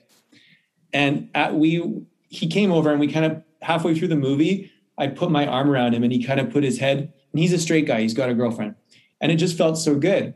And 0.93 1.30
at 1.34 1.56
we 1.56 2.03
he 2.27 2.48
came 2.48 2.72
over 2.72 2.91
and 2.91 2.99
we 2.99 3.11
kind 3.11 3.26
of 3.26 3.43
halfway 3.61 3.98
through 3.98 4.10
the 4.10 4.15
movie 4.15 4.72
i 4.98 5.07
put 5.07 5.31
my 5.31 5.48
arm 5.48 5.69
around 5.69 5.93
him 5.93 6.03
and 6.03 6.11
he 6.11 6.23
kind 6.23 6.39
of 6.39 6.49
put 6.52 6.64
his 6.64 6.80
head 6.80 7.14
and 7.31 7.39
he's 7.39 7.53
a 7.53 7.60
straight 7.60 7.88
guy 7.88 8.02
he's 8.02 8.14
got 8.14 8.30
a 8.30 8.34
girlfriend. 8.34 8.76
And 9.22 9.31
it 9.31 9.35
just 9.35 9.56
felt 9.56 9.77
so 9.77 9.95
good. 9.95 10.34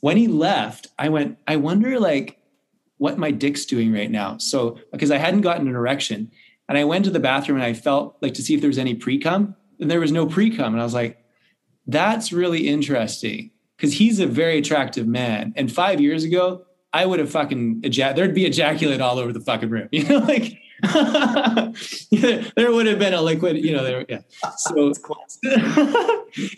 When 0.00 0.16
he 0.16 0.28
left 0.28 0.88
i 0.98 1.08
went 1.08 1.38
i 1.46 1.56
wonder 1.56 1.98
like 1.98 2.38
what 3.00 3.16
my 3.16 3.30
dick's 3.30 3.64
doing 3.64 3.90
right 3.94 4.10
now. 4.10 4.36
So 4.36 4.78
because 4.92 5.10
I 5.10 5.16
hadn't 5.16 5.40
gotten 5.40 5.66
an 5.66 5.74
erection 5.74 6.30
and 6.68 6.76
I 6.76 6.84
went 6.84 7.06
to 7.06 7.10
the 7.10 7.18
bathroom 7.18 7.56
and 7.56 7.64
I 7.64 7.72
felt 7.72 8.18
like 8.20 8.34
to 8.34 8.42
see 8.42 8.52
if 8.52 8.60
there 8.60 8.68
was 8.68 8.76
any 8.76 8.94
pre-cum 8.94 9.56
and 9.80 9.90
there 9.90 10.00
was 10.00 10.12
no 10.12 10.26
pre-cum. 10.26 10.74
And 10.74 10.80
I 10.80 10.84
was 10.84 10.92
like, 10.92 11.24
that's 11.86 12.30
really 12.30 12.68
interesting 12.68 13.52
because 13.74 13.94
he's 13.94 14.20
a 14.20 14.26
very 14.26 14.58
attractive 14.58 15.06
man. 15.06 15.54
And 15.56 15.72
five 15.72 15.98
years 15.98 16.24
ago, 16.24 16.66
I 16.92 17.06
would 17.06 17.20
have 17.20 17.30
fucking 17.30 17.80
ejac- 17.80 18.16
there'd 18.16 18.34
be 18.34 18.44
ejaculate 18.44 19.00
all 19.00 19.18
over 19.18 19.32
the 19.32 19.40
fucking 19.40 19.70
room. 19.70 19.88
You 19.92 20.04
know, 20.04 20.18
like 20.18 20.58
there 22.10 22.70
would 22.70 22.86
have 22.86 22.98
been 22.98 23.14
a 23.14 23.22
liquid, 23.22 23.64
you 23.64 23.74
know, 23.74 23.82
there, 23.82 24.04
yeah. 24.10 24.20
So 24.58 24.92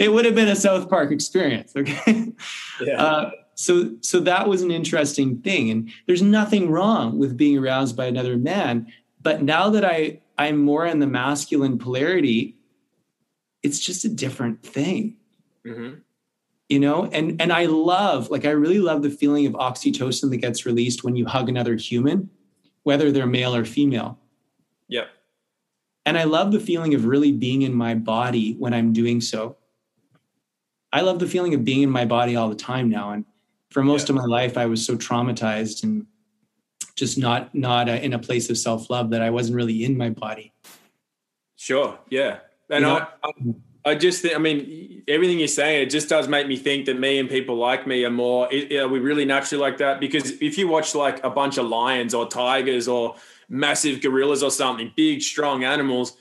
it 0.01 0.13
would 0.13 0.25
have 0.25 0.35
been 0.35 0.49
a 0.49 0.57
South 0.57 0.91
Park 0.91 1.13
experience. 1.13 1.73
Okay. 1.77 2.33
Yeah. 2.81 3.01
Uh, 3.01 3.31
so 3.63 3.95
so 4.01 4.21
that 4.21 4.49
was 4.49 4.63
an 4.63 4.71
interesting 4.71 5.39
thing. 5.41 5.71
And 5.71 5.91
there's 6.07 6.23
nothing 6.23 6.71
wrong 6.71 7.19
with 7.19 7.37
being 7.37 7.59
aroused 7.59 7.97
by 7.97 8.07
another 8.07 8.37
man 8.37 8.93
but 9.23 9.43
now 9.43 9.71
that 9.71 9.85
i 9.85 10.21
i'm 10.39 10.59
more 10.59 10.85
in 10.87 10.99
the 10.99 11.07
masculine 11.07 11.79
polarity 11.79 12.57
it's 13.63 13.79
just 13.79 14.05
a 14.05 14.09
different 14.09 14.65
thing. 14.65 15.17
Mm-hmm. 15.65 16.01
you 16.69 16.81
know 16.81 17.05
and 17.05 17.41
and 17.41 17.53
i 17.53 17.67
love 17.67 18.29
like 18.31 18.45
i 18.45 18.51
really 18.51 18.81
love 18.81 19.03
the 19.03 19.11
feeling 19.11 19.47
of 19.47 19.53
oxytocin 19.53 20.31
that 20.31 20.39
gets 20.39 20.67
released 20.67 21.05
when 21.05 21.15
you 21.15 21.25
hug 21.25 21.49
another 21.49 21.77
human 21.77 22.29
whether 22.83 23.13
they're 23.13 23.29
male 23.29 23.55
or 23.55 23.65
female. 23.65 24.19
Yep. 24.89 25.09
And 26.05 26.19
i 26.19 26.25
love 26.25 26.51
the 26.51 26.59
feeling 26.59 26.95
of 26.95 27.05
really 27.05 27.31
being 27.31 27.63
in 27.63 27.75
my 27.75 27.95
body 27.95 28.55
when 28.59 28.75
i'm 28.75 28.93
doing 28.93 29.21
so. 29.21 29.57
I 30.95 31.01
love 31.01 31.21
the 31.21 31.29
feeling 31.29 31.55
of 31.55 31.65
being 31.65 31.83
in 31.83 31.91
my 31.91 32.05
body 32.05 32.37
all 32.37 32.51
the 32.51 32.55
time 32.55 32.91
now 32.91 33.13
and 33.13 33.25
for 33.73 33.83
most 33.83 34.09
yeah. 34.09 34.15
of 34.15 34.21
my 34.21 34.27
life 34.27 34.57
i 34.57 34.67
was 34.67 34.85
so 34.85 34.97
traumatized 34.97 35.83
and 35.83 36.07
just 36.95 37.19
not 37.19 37.55
not 37.55 37.89
uh, 37.89 37.93
in 37.93 38.13
a 38.13 38.19
place 38.19 38.51
of 38.51 38.59
self-love 38.59 39.11
that 39.11 39.23
i 39.23 39.31
wasn't 39.31 39.55
really 39.55 39.85
in 39.85 39.97
my 39.97 40.11
body 40.11 40.53
sure 41.57 41.99
yeah 42.11 42.39
and 42.71 42.85
you 42.85 42.91
know? 42.91 43.07
I, 43.23 43.29
I, 43.85 43.93
I 43.93 43.95
just 43.95 44.23
think 44.23 44.35
i 44.35 44.39
mean 44.39 45.03
everything 45.09 45.39
you're 45.39 45.49
saying 45.49 45.83
it 45.83 45.91
just 45.91 46.09
does 46.09 46.29
make 46.29 46.47
me 46.47 46.57
think 46.57 46.87
that 46.87 46.99
me 46.99 47.19
and 47.19 47.29
people 47.29 47.57
like 47.57 47.87
me 47.87 48.05
are 48.05 48.11
more 48.11 48.47
are 48.47 48.89
we 48.89 48.99
really 48.99 49.25
naturally 49.25 49.63
like 49.63 49.79
that 49.79 50.01
because 50.01 50.31
if 50.43 50.59
you 50.59 50.69
watch 50.69 50.95
like 50.95 51.25
a 51.25 51.31
bunch 51.31 51.59
of 51.59 51.67
lions 51.67 52.15
or 52.15 52.29
tigers 52.29 52.89
or 52.89 53.17
massive 53.49 54.01
gorillas 54.01 54.43
or 54.43 54.51
something 54.51 54.93
big 54.97 55.23
strong 55.23 55.65
animals 55.65 56.17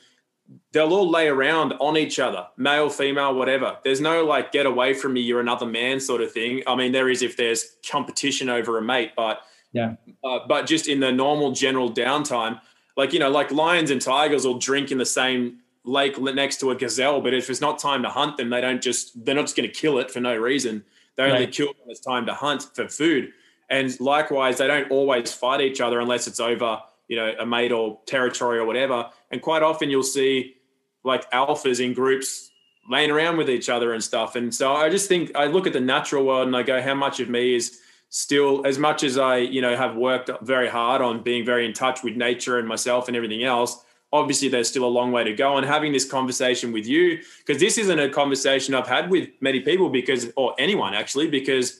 they'll 0.73 0.93
all 0.93 1.09
lay 1.09 1.27
around 1.27 1.73
on 1.79 1.97
each 1.97 2.19
other, 2.19 2.47
male, 2.57 2.89
female, 2.89 3.35
whatever. 3.35 3.77
There's 3.83 4.01
no 4.01 4.25
like 4.25 4.51
get 4.51 4.65
away 4.65 4.93
from 4.93 5.13
me, 5.13 5.21
you're 5.21 5.39
another 5.39 5.65
man 5.65 5.99
sort 5.99 6.21
of 6.21 6.31
thing. 6.31 6.63
I 6.67 6.75
mean, 6.75 6.91
there 6.91 7.09
is 7.09 7.21
if 7.21 7.37
there's 7.37 7.75
competition 7.89 8.49
over 8.49 8.77
a 8.77 8.81
mate, 8.81 9.11
but 9.15 9.41
yeah, 9.73 9.95
uh, 10.23 10.39
but 10.47 10.65
just 10.65 10.87
in 10.87 10.99
the 10.99 11.11
normal 11.11 11.51
general 11.51 11.91
downtime, 11.91 12.59
like 12.97 13.13
you 13.13 13.19
know, 13.19 13.29
like 13.29 13.51
lions 13.51 13.91
and 13.91 14.01
tigers 14.01 14.45
will 14.45 14.59
drink 14.59 14.91
in 14.91 14.97
the 14.97 15.05
same 15.05 15.59
lake 15.83 16.19
next 16.19 16.59
to 16.59 16.71
a 16.71 16.75
gazelle, 16.75 17.21
but 17.21 17.33
if 17.33 17.49
it's 17.49 17.61
not 17.61 17.79
time 17.79 18.03
to 18.03 18.09
hunt 18.09 18.37
them, 18.37 18.49
they 18.49 18.61
don't 18.61 18.81
just 18.81 19.25
they're 19.25 19.35
not 19.35 19.43
just 19.43 19.55
going 19.55 19.69
to 19.69 19.73
kill 19.73 19.97
it 19.99 20.11
for 20.11 20.19
no 20.19 20.35
reason. 20.35 20.83
They 21.15 21.23
only 21.23 21.45
right. 21.45 21.51
kill 21.51 21.67
when 21.67 21.89
it's 21.89 21.99
time 21.99 22.25
to 22.27 22.33
hunt 22.33 22.69
for 22.73 22.87
food. 22.87 23.33
And 23.69 23.97
likewise, 23.99 24.57
they 24.57 24.67
don't 24.67 24.89
always 24.91 25.33
fight 25.33 25.61
each 25.61 25.79
other 25.79 25.99
unless 25.99 26.27
it's 26.27 26.39
over, 26.39 26.79
you 27.07 27.15
know, 27.15 27.33
a 27.39 27.45
mate 27.45 27.71
or 27.71 27.99
territory 28.05 28.59
or 28.59 28.65
whatever. 28.65 29.09
And 29.31 29.41
quite 29.41 29.63
often 29.63 29.89
you'll 29.89 30.03
see 30.03 30.55
like 31.03 31.29
alphas 31.31 31.83
in 31.83 31.93
groups 31.93 32.51
laying 32.89 33.11
around 33.11 33.37
with 33.37 33.49
each 33.49 33.69
other 33.69 33.93
and 33.93 34.03
stuff. 34.03 34.35
And 34.35 34.53
so 34.53 34.73
I 34.73 34.89
just 34.89 35.07
think 35.07 35.35
I 35.35 35.45
look 35.45 35.67
at 35.67 35.73
the 35.73 35.79
natural 35.79 36.25
world 36.25 36.47
and 36.47 36.55
I 36.55 36.63
go, 36.63 36.81
how 36.81 36.95
much 36.95 37.19
of 37.19 37.29
me 37.29 37.55
is 37.55 37.79
still 38.09 38.65
as 38.65 38.77
much 38.77 39.03
as 39.03 39.17
I, 39.17 39.37
you 39.37 39.61
know, 39.61 39.75
have 39.75 39.95
worked 39.95 40.29
very 40.41 40.67
hard 40.67 41.01
on 41.01 41.23
being 41.23 41.45
very 41.45 41.65
in 41.65 41.73
touch 41.73 42.03
with 42.03 42.15
nature 42.15 42.59
and 42.59 42.67
myself 42.67 43.07
and 43.07 43.15
everything 43.15 43.43
else. 43.43 43.83
Obviously, 44.13 44.49
there's 44.49 44.67
still 44.67 44.83
a 44.83 44.89
long 44.89 45.13
way 45.13 45.23
to 45.23 45.33
go. 45.33 45.55
And 45.55 45.65
having 45.65 45.93
this 45.93 46.09
conversation 46.09 46.73
with 46.73 46.85
you, 46.85 47.19
because 47.37 47.61
this 47.61 47.77
isn't 47.77 47.99
a 47.99 48.09
conversation 48.09 48.75
I've 48.75 48.87
had 48.87 49.09
with 49.09 49.29
many 49.39 49.61
people, 49.61 49.89
because 49.89 50.33
or 50.35 50.53
anyone 50.59 50.93
actually, 50.93 51.29
because 51.29 51.79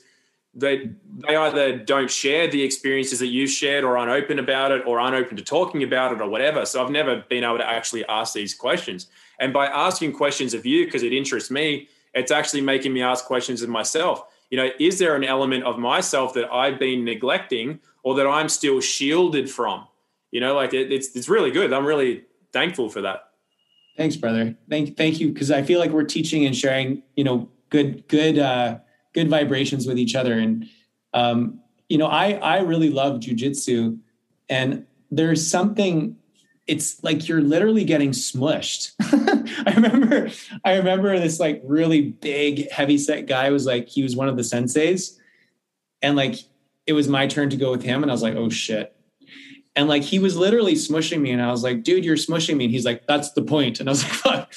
they 0.54 0.90
they 1.26 1.34
either 1.36 1.78
don't 1.78 2.10
share 2.10 2.46
the 2.46 2.62
experiences 2.62 3.18
that 3.20 3.28
you've 3.28 3.50
shared 3.50 3.84
or 3.84 3.96
aren't 3.96 4.10
open 4.10 4.38
about 4.38 4.70
it 4.70 4.82
or 4.86 5.00
aren't 5.00 5.14
open 5.14 5.36
to 5.36 5.42
talking 5.42 5.82
about 5.82 6.12
it 6.12 6.20
or 6.20 6.28
whatever. 6.28 6.66
So 6.66 6.84
i've 6.84 6.90
never 6.90 7.24
been 7.28 7.44
able 7.44 7.58
to 7.58 7.68
actually 7.68 8.04
ask 8.06 8.34
these 8.34 8.54
questions. 8.54 9.06
And 9.40 9.52
by 9.52 9.66
asking 9.66 10.12
questions 10.12 10.52
of 10.54 10.66
you 10.66 10.84
because 10.84 11.02
it 11.02 11.12
interests 11.12 11.50
me 11.50 11.88
it's 12.14 12.30
actually 12.30 12.60
making 12.60 12.92
me 12.92 13.00
ask 13.00 13.24
questions 13.24 13.62
of 13.62 13.70
myself. 13.70 14.24
You 14.50 14.58
know 14.58 14.68
is 14.78 14.98
there 14.98 15.16
an 15.16 15.24
element 15.24 15.64
of 15.64 15.78
myself 15.78 16.34
that 16.34 16.52
i've 16.52 16.78
been 16.78 17.04
neglecting 17.04 17.80
or 18.02 18.14
that 18.16 18.26
i'm 18.26 18.50
still 18.50 18.80
shielded 18.80 19.50
from? 19.50 19.86
You 20.30 20.40
know 20.40 20.54
like 20.54 20.74
it, 20.74 20.92
it's 20.92 21.16
it's 21.16 21.28
really 21.28 21.50
good. 21.50 21.72
I'm 21.72 21.86
really 21.86 22.24
thankful 22.52 22.90
for 22.90 23.00
that. 23.00 23.28
Thanks 23.96 24.16
brother. 24.16 24.54
Thank 24.68 24.98
thank 24.98 25.18
you 25.18 25.32
because 25.32 25.50
i 25.50 25.62
feel 25.62 25.80
like 25.80 25.92
we're 25.92 26.04
teaching 26.04 26.44
and 26.44 26.54
sharing 26.54 27.02
you 27.16 27.24
know 27.24 27.48
good 27.70 28.06
good 28.08 28.38
uh 28.38 28.78
good 29.14 29.28
vibrations 29.28 29.86
with 29.86 29.98
each 29.98 30.14
other. 30.14 30.38
And 30.38 30.68
um, 31.14 31.60
you 31.88 31.98
know, 31.98 32.06
I 32.06 32.32
I 32.32 32.60
really 32.60 32.90
love 32.90 33.20
jujitsu, 33.20 33.98
and 34.48 34.86
there's 35.10 35.46
something. 35.46 36.16
It's 36.68 37.02
like 37.02 37.28
you're 37.28 37.42
literally 37.42 37.84
getting 37.84 38.10
smushed. 38.12 38.92
I 39.66 39.74
remember, 39.74 40.30
I 40.64 40.76
remember 40.76 41.18
this 41.18 41.40
like 41.40 41.60
really 41.64 42.12
big, 42.12 42.70
heavy 42.70 42.98
set 42.98 43.26
guy 43.26 43.50
was 43.50 43.66
like 43.66 43.88
he 43.88 44.02
was 44.02 44.14
one 44.14 44.28
of 44.28 44.36
the 44.36 44.42
senseis, 44.42 45.18
and 46.00 46.16
like 46.16 46.36
it 46.86 46.92
was 46.92 47.08
my 47.08 47.26
turn 47.26 47.50
to 47.50 47.56
go 47.56 47.72
with 47.72 47.82
him, 47.82 48.02
and 48.02 48.10
I 48.10 48.14
was 48.14 48.22
like, 48.22 48.36
oh 48.36 48.48
shit, 48.48 48.94
and 49.74 49.88
like 49.88 50.02
he 50.02 50.18
was 50.18 50.36
literally 50.36 50.74
smushing 50.74 51.20
me, 51.20 51.30
and 51.30 51.40
I 51.40 51.50
was 51.50 51.62
like, 51.62 51.82
dude, 51.82 52.04
you're 52.04 52.16
smushing 52.16 52.56
me. 52.56 52.64
And 52.64 52.72
he's 52.72 52.84
like, 52.84 53.06
that's 53.06 53.32
the 53.32 53.42
point. 53.42 53.80
And 53.80 53.88
I 53.88 53.92
was 53.92 54.04
like, 54.04 54.12
fuck. 54.22 54.54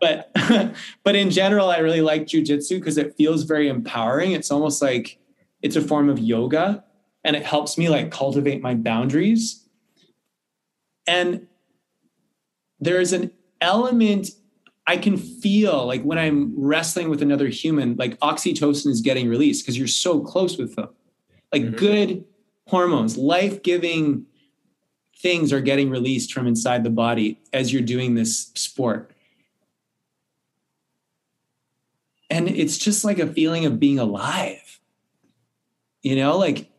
But 0.00 0.30
but 1.04 1.16
in 1.16 1.30
general, 1.30 1.70
I 1.70 1.78
really 1.78 2.00
like 2.00 2.26
jujitsu 2.26 2.78
because 2.78 2.98
it 2.98 3.16
feels 3.16 3.44
very 3.44 3.68
empowering. 3.68 4.32
It's 4.32 4.50
almost 4.50 4.82
like 4.82 5.18
it's 5.62 5.76
a 5.76 5.80
form 5.80 6.08
of 6.08 6.18
yoga 6.18 6.84
and 7.24 7.36
it 7.36 7.44
helps 7.44 7.76
me 7.76 7.88
like 7.88 8.10
cultivate 8.10 8.62
my 8.62 8.74
boundaries. 8.74 9.66
And 11.06 11.46
there's 12.78 13.12
an 13.12 13.30
element 13.60 14.30
I 14.86 14.96
can 14.96 15.16
feel 15.16 15.86
like 15.86 16.02
when 16.02 16.18
I'm 16.18 16.52
wrestling 16.56 17.10
with 17.10 17.22
another 17.22 17.48
human, 17.48 17.96
like 17.96 18.18
oxytocin 18.20 18.88
is 18.88 19.00
getting 19.00 19.28
released 19.28 19.64
because 19.64 19.78
you're 19.78 19.86
so 19.86 20.20
close 20.20 20.56
with 20.56 20.74
them. 20.76 20.88
Like 21.52 21.62
mm-hmm. 21.62 21.76
good 21.76 22.24
hormones, 22.66 23.16
life 23.16 23.62
giving 23.62 24.26
things 25.18 25.52
are 25.52 25.60
getting 25.60 25.90
released 25.90 26.32
from 26.32 26.46
inside 26.46 26.82
the 26.82 26.90
body 26.90 27.38
as 27.52 27.72
you're 27.72 27.82
doing 27.82 28.14
this 28.14 28.50
sport. 28.54 29.10
And 32.30 32.48
it's 32.48 32.78
just 32.78 33.04
like 33.04 33.18
a 33.18 33.26
feeling 33.26 33.66
of 33.66 33.80
being 33.80 33.98
alive. 33.98 34.80
You 36.02 36.16
know, 36.16 36.38
like 36.38 36.70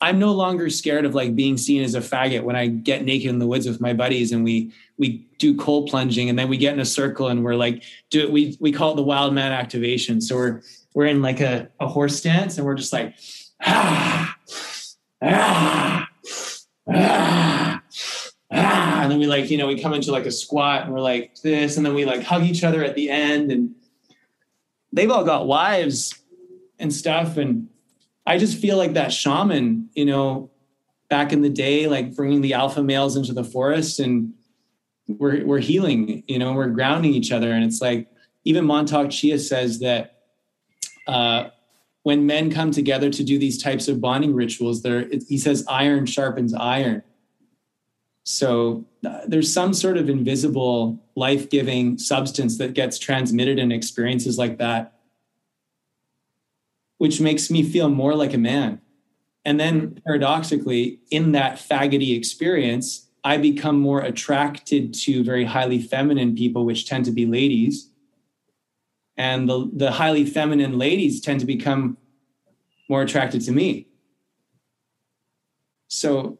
I'm 0.00 0.18
no 0.18 0.32
longer 0.32 0.70
scared 0.70 1.04
of 1.04 1.14
like 1.14 1.34
being 1.34 1.56
seen 1.56 1.82
as 1.82 1.94
a 1.94 2.00
faggot 2.00 2.44
when 2.44 2.54
I 2.54 2.68
get 2.68 3.04
naked 3.04 3.30
in 3.30 3.38
the 3.38 3.46
woods 3.46 3.66
with 3.66 3.80
my 3.80 3.92
buddies 3.92 4.30
and 4.32 4.44
we 4.44 4.72
we 4.96 5.26
do 5.38 5.56
cold 5.56 5.88
plunging 5.88 6.28
and 6.28 6.38
then 6.38 6.48
we 6.48 6.56
get 6.56 6.74
in 6.74 6.80
a 6.80 6.84
circle 6.84 7.28
and 7.28 7.44
we're 7.44 7.54
like 7.54 7.82
do 8.10 8.20
it 8.20 8.30
we 8.30 8.56
we 8.60 8.70
call 8.70 8.92
it 8.92 8.96
the 8.96 9.02
wild 9.02 9.34
man 9.34 9.52
activation. 9.52 10.20
So 10.20 10.36
we're 10.36 10.62
we're 10.94 11.06
in 11.06 11.20
like 11.20 11.40
a, 11.40 11.68
a 11.80 11.88
horse 11.88 12.16
stance 12.16 12.58
and 12.58 12.66
we're 12.66 12.76
just 12.76 12.92
like 12.92 13.14
ah, 13.62 14.36
ah, 15.22 16.08
ah, 16.92 17.77
ah. 18.50 19.02
and 19.02 19.10
then 19.10 19.18
we 19.18 19.26
like, 19.26 19.50
you 19.50 19.58
know, 19.58 19.66
we 19.66 19.80
come 19.80 19.94
into 19.94 20.12
like 20.12 20.26
a 20.26 20.30
squat 20.30 20.84
and 20.84 20.92
we're 20.92 21.00
like 21.00 21.40
this, 21.42 21.76
and 21.76 21.84
then 21.84 21.94
we 21.94 22.04
like 22.04 22.22
hug 22.22 22.44
each 22.44 22.64
other 22.64 22.84
at 22.84 22.94
the 22.94 23.10
end. 23.10 23.50
And 23.50 23.74
they've 24.92 25.10
all 25.10 25.24
got 25.24 25.46
wives 25.46 26.14
and 26.78 26.92
stuff. 26.92 27.36
And 27.36 27.68
I 28.26 28.38
just 28.38 28.58
feel 28.58 28.76
like 28.76 28.94
that 28.94 29.12
shaman, 29.12 29.90
you 29.94 30.04
know, 30.04 30.50
back 31.08 31.32
in 31.32 31.42
the 31.42 31.50
day, 31.50 31.86
like 31.86 32.14
bringing 32.14 32.40
the 32.40 32.54
alpha 32.54 32.82
males 32.82 33.16
into 33.16 33.32
the 33.32 33.44
forest 33.44 33.98
and 33.98 34.34
we're, 35.06 35.44
we're 35.44 35.58
healing, 35.58 36.22
you 36.26 36.38
know, 36.38 36.52
we're 36.52 36.68
grounding 36.68 37.14
each 37.14 37.32
other. 37.32 37.50
And 37.50 37.64
it's 37.64 37.80
like, 37.80 38.08
even 38.44 38.66
Mantak 38.66 39.10
Chia 39.10 39.38
says 39.38 39.80
that 39.80 40.18
uh, 41.06 41.48
when 42.02 42.26
men 42.26 42.50
come 42.50 42.70
together 42.70 43.10
to 43.10 43.24
do 43.24 43.38
these 43.38 43.60
types 43.60 43.88
of 43.88 44.00
bonding 44.00 44.34
rituals, 44.34 44.82
there 44.82 45.06
he 45.28 45.38
says 45.38 45.64
iron 45.68 46.06
sharpens 46.06 46.54
iron. 46.54 47.02
So 48.30 48.84
uh, 49.06 49.20
there's 49.26 49.50
some 49.50 49.72
sort 49.72 49.96
of 49.96 50.10
invisible 50.10 51.02
life-giving 51.16 51.96
substance 51.96 52.58
that 52.58 52.74
gets 52.74 52.98
transmitted 52.98 53.58
in 53.58 53.72
experiences 53.72 54.36
like 54.36 54.58
that, 54.58 54.98
which 56.98 57.22
makes 57.22 57.50
me 57.50 57.62
feel 57.62 57.88
more 57.88 58.14
like 58.14 58.34
a 58.34 58.38
man. 58.38 58.82
And 59.46 59.58
then 59.58 59.98
paradoxically, 60.04 61.00
in 61.10 61.32
that 61.32 61.56
faggoty 61.56 62.14
experience, 62.14 63.08
I 63.24 63.38
become 63.38 63.80
more 63.80 64.02
attracted 64.02 64.92
to 65.04 65.24
very 65.24 65.46
highly 65.46 65.80
feminine 65.80 66.36
people, 66.36 66.66
which 66.66 66.86
tend 66.86 67.06
to 67.06 67.12
be 67.12 67.24
ladies 67.24 67.90
and 69.16 69.48
the, 69.48 69.70
the 69.72 69.92
highly 69.92 70.26
feminine 70.26 70.76
ladies 70.76 71.22
tend 71.22 71.40
to 71.40 71.46
become 71.46 71.96
more 72.90 73.00
attracted 73.00 73.40
to 73.42 73.52
me 73.52 73.88
so 75.88 76.38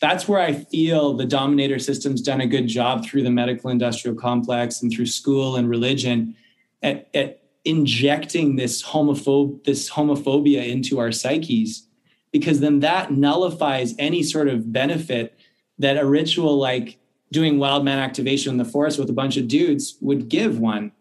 that's 0.00 0.28
where 0.28 0.40
i 0.40 0.52
feel 0.52 1.14
the 1.14 1.26
dominator 1.26 1.78
system's 1.78 2.20
done 2.20 2.40
a 2.40 2.46
good 2.46 2.66
job 2.66 3.04
through 3.04 3.22
the 3.22 3.30
medical 3.30 3.70
industrial 3.70 4.16
complex 4.16 4.82
and 4.82 4.92
through 4.92 5.06
school 5.06 5.56
and 5.56 5.68
religion 5.68 6.34
at, 6.82 7.08
at 7.14 7.42
injecting 7.64 8.56
this 8.56 8.82
homophobe 8.82 9.62
this 9.64 9.90
homophobia 9.90 10.68
into 10.68 10.98
our 10.98 11.10
psyches 11.10 11.86
because 12.32 12.60
then 12.60 12.80
that 12.80 13.10
nullifies 13.10 13.94
any 13.98 14.22
sort 14.22 14.48
of 14.48 14.72
benefit 14.72 15.38
that 15.78 15.96
a 15.96 16.04
ritual 16.04 16.58
like 16.58 16.98
doing 17.32 17.58
wild 17.58 17.84
man 17.84 17.98
activation 17.98 18.52
in 18.52 18.58
the 18.58 18.64
forest 18.64 18.98
with 18.98 19.10
a 19.10 19.12
bunch 19.12 19.36
of 19.36 19.48
dudes 19.48 19.96
would 20.00 20.28
give 20.28 20.58
one. 20.58 20.92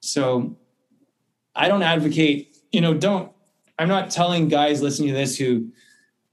So 0.00 0.56
I 1.54 1.68
don't 1.68 1.82
advocate, 1.82 2.56
you 2.72 2.80
know, 2.80 2.94
don't, 2.94 3.32
I'm 3.78 3.88
not 3.88 4.10
telling 4.10 4.48
guys 4.48 4.82
listening 4.82 5.10
to 5.10 5.14
this 5.14 5.36
who, 5.36 5.68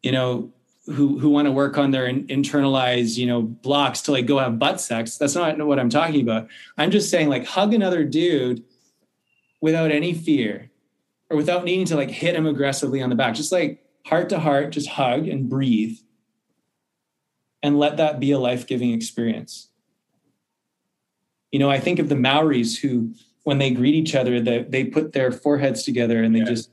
you 0.01 0.11
know, 0.11 0.53
who 0.85 1.17
who 1.17 1.29
want 1.29 1.45
to 1.45 1.51
work 1.51 1.77
on 1.77 1.91
their 1.91 2.07
in, 2.07 2.27
internalized, 2.27 3.17
you 3.17 3.25
know, 3.25 3.41
blocks 3.41 4.01
to 4.01 4.11
like 4.11 4.25
go 4.25 4.39
have 4.39 4.59
butt 4.59 4.81
sex. 4.81 5.17
That's 5.17 5.35
not 5.35 5.57
what 5.65 5.79
I'm 5.79 5.89
talking 5.89 6.21
about. 6.21 6.47
I'm 6.77 6.91
just 6.91 7.09
saying 7.09 7.29
like 7.29 7.45
hug 7.45 7.73
another 7.73 8.03
dude 8.03 8.63
without 9.61 9.91
any 9.91 10.13
fear 10.13 10.71
or 11.29 11.37
without 11.37 11.63
needing 11.63 11.85
to 11.85 11.95
like 11.95 12.11
hit 12.11 12.35
him 12.35 12.45
aggressively 12.45 13.01
on 13.01 13.09
the 13.09 13.15
back. 13.15 13.35
Just 13.35 13.51
like 13.51 13.81
heart 14.05 14.29
to 14.29 14.39
heart, 14.39 14.71
just 14.71 14.89
hug 14.89 15.27
and 15.27 15.49
breathe 15.49 15.97
and 17.61 17.79
let 17.79 17.95
that 17.97 18.19
be 18.19 18.31
a 18.31 18.39
life-giving 18.39 18.91
experience. 18.91 19.69
You 21.51 21.59
know, 21.59 21.69
I 21.69 21.79
think 21.79 21.99
of 21.99 22.09
the 22.09 22.15
Maoris 22.15 22.77
who 22.77 23.13
when 23.43 23.57
they 23.57 23.71
greet 23.71 23.95
each 23.95 24.15
other 24.15 24.41
that 24.41 24.71
they 24.71 24.83
put 24.83 25.13
their 25.13 25.31
foreheads 25.31 25.83
together 25.83 26.21
and 26.21 26.35
they 26.35 26.39
yeah. 26.39 26.45
just 26.45 26.69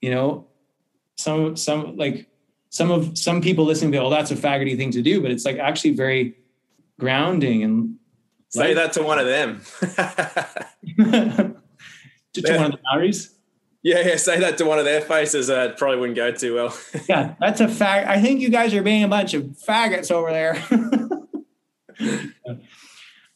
you 0.00 0.10
know 0.10 0.46
some 1.16 1.56
some 1.56 1.96
like 1.96 2.28
some 2.70 2.90
of 2.90 3.16
some 3.16 3.40
people 3.40 3.64
listening 3.64 3.92
to 3.92 3.98
oh 3.98 4.10
that's 4.10 4.30
a 4.30 4.36
faggoty 4.36 4.76
thing 4.76 4.90
to 4.90 5.02
do 5.02 5.20
but 5.20 5.30
it's 5.30 5.44
like 5.44 5.58
actually 5.58 5.94
very 5.94 6.34
grounding 6.98 7.62
and 7.62 7.96
say 8.48 8.74
like, 8.74 8.76
that 8.76 8.92
to 8.92 9.02
one 9.02 9.18
of 9.18 9.26
them 9.26 9.60
to, 12.32 12.42
to 12.42 12.56
one 12.56 12.66
of 12.66 12.72
the 12.72 12.78
Maoris 12.92 13.34
yeah, 13.84 14.00
yeah. 14.00 14.16
Say 14.16 14.40
that 14.40 14.56
to 14.58 14.64
one 14.64 14.78
of 14.78 14.86
their 14.86 15.02
faces. 15.02 15.50
Uh, 15.50 15.68
it 15.70 15.76
probably 15.76 15.98
wouldn't 15.98 16.16
go 16.16 16.32
too 16.32 16.54
well. 16.54 16.76
yeah, 17.08 17.34
that's 17.38 17.60
a 17.60 17.68
fact. 17.68 18.08
I 18.08 18.20
think 18.20 18.40
you 18.40 18.48
guys 18.48 18.72
are 18.72 18.82
being 18.82 19.04
a 19.04 19.08
bunch 19.08 19.34
of 19.34 19.42
faggots 19.44 20.10
over 20.10 20.30
there. 20.30 20.54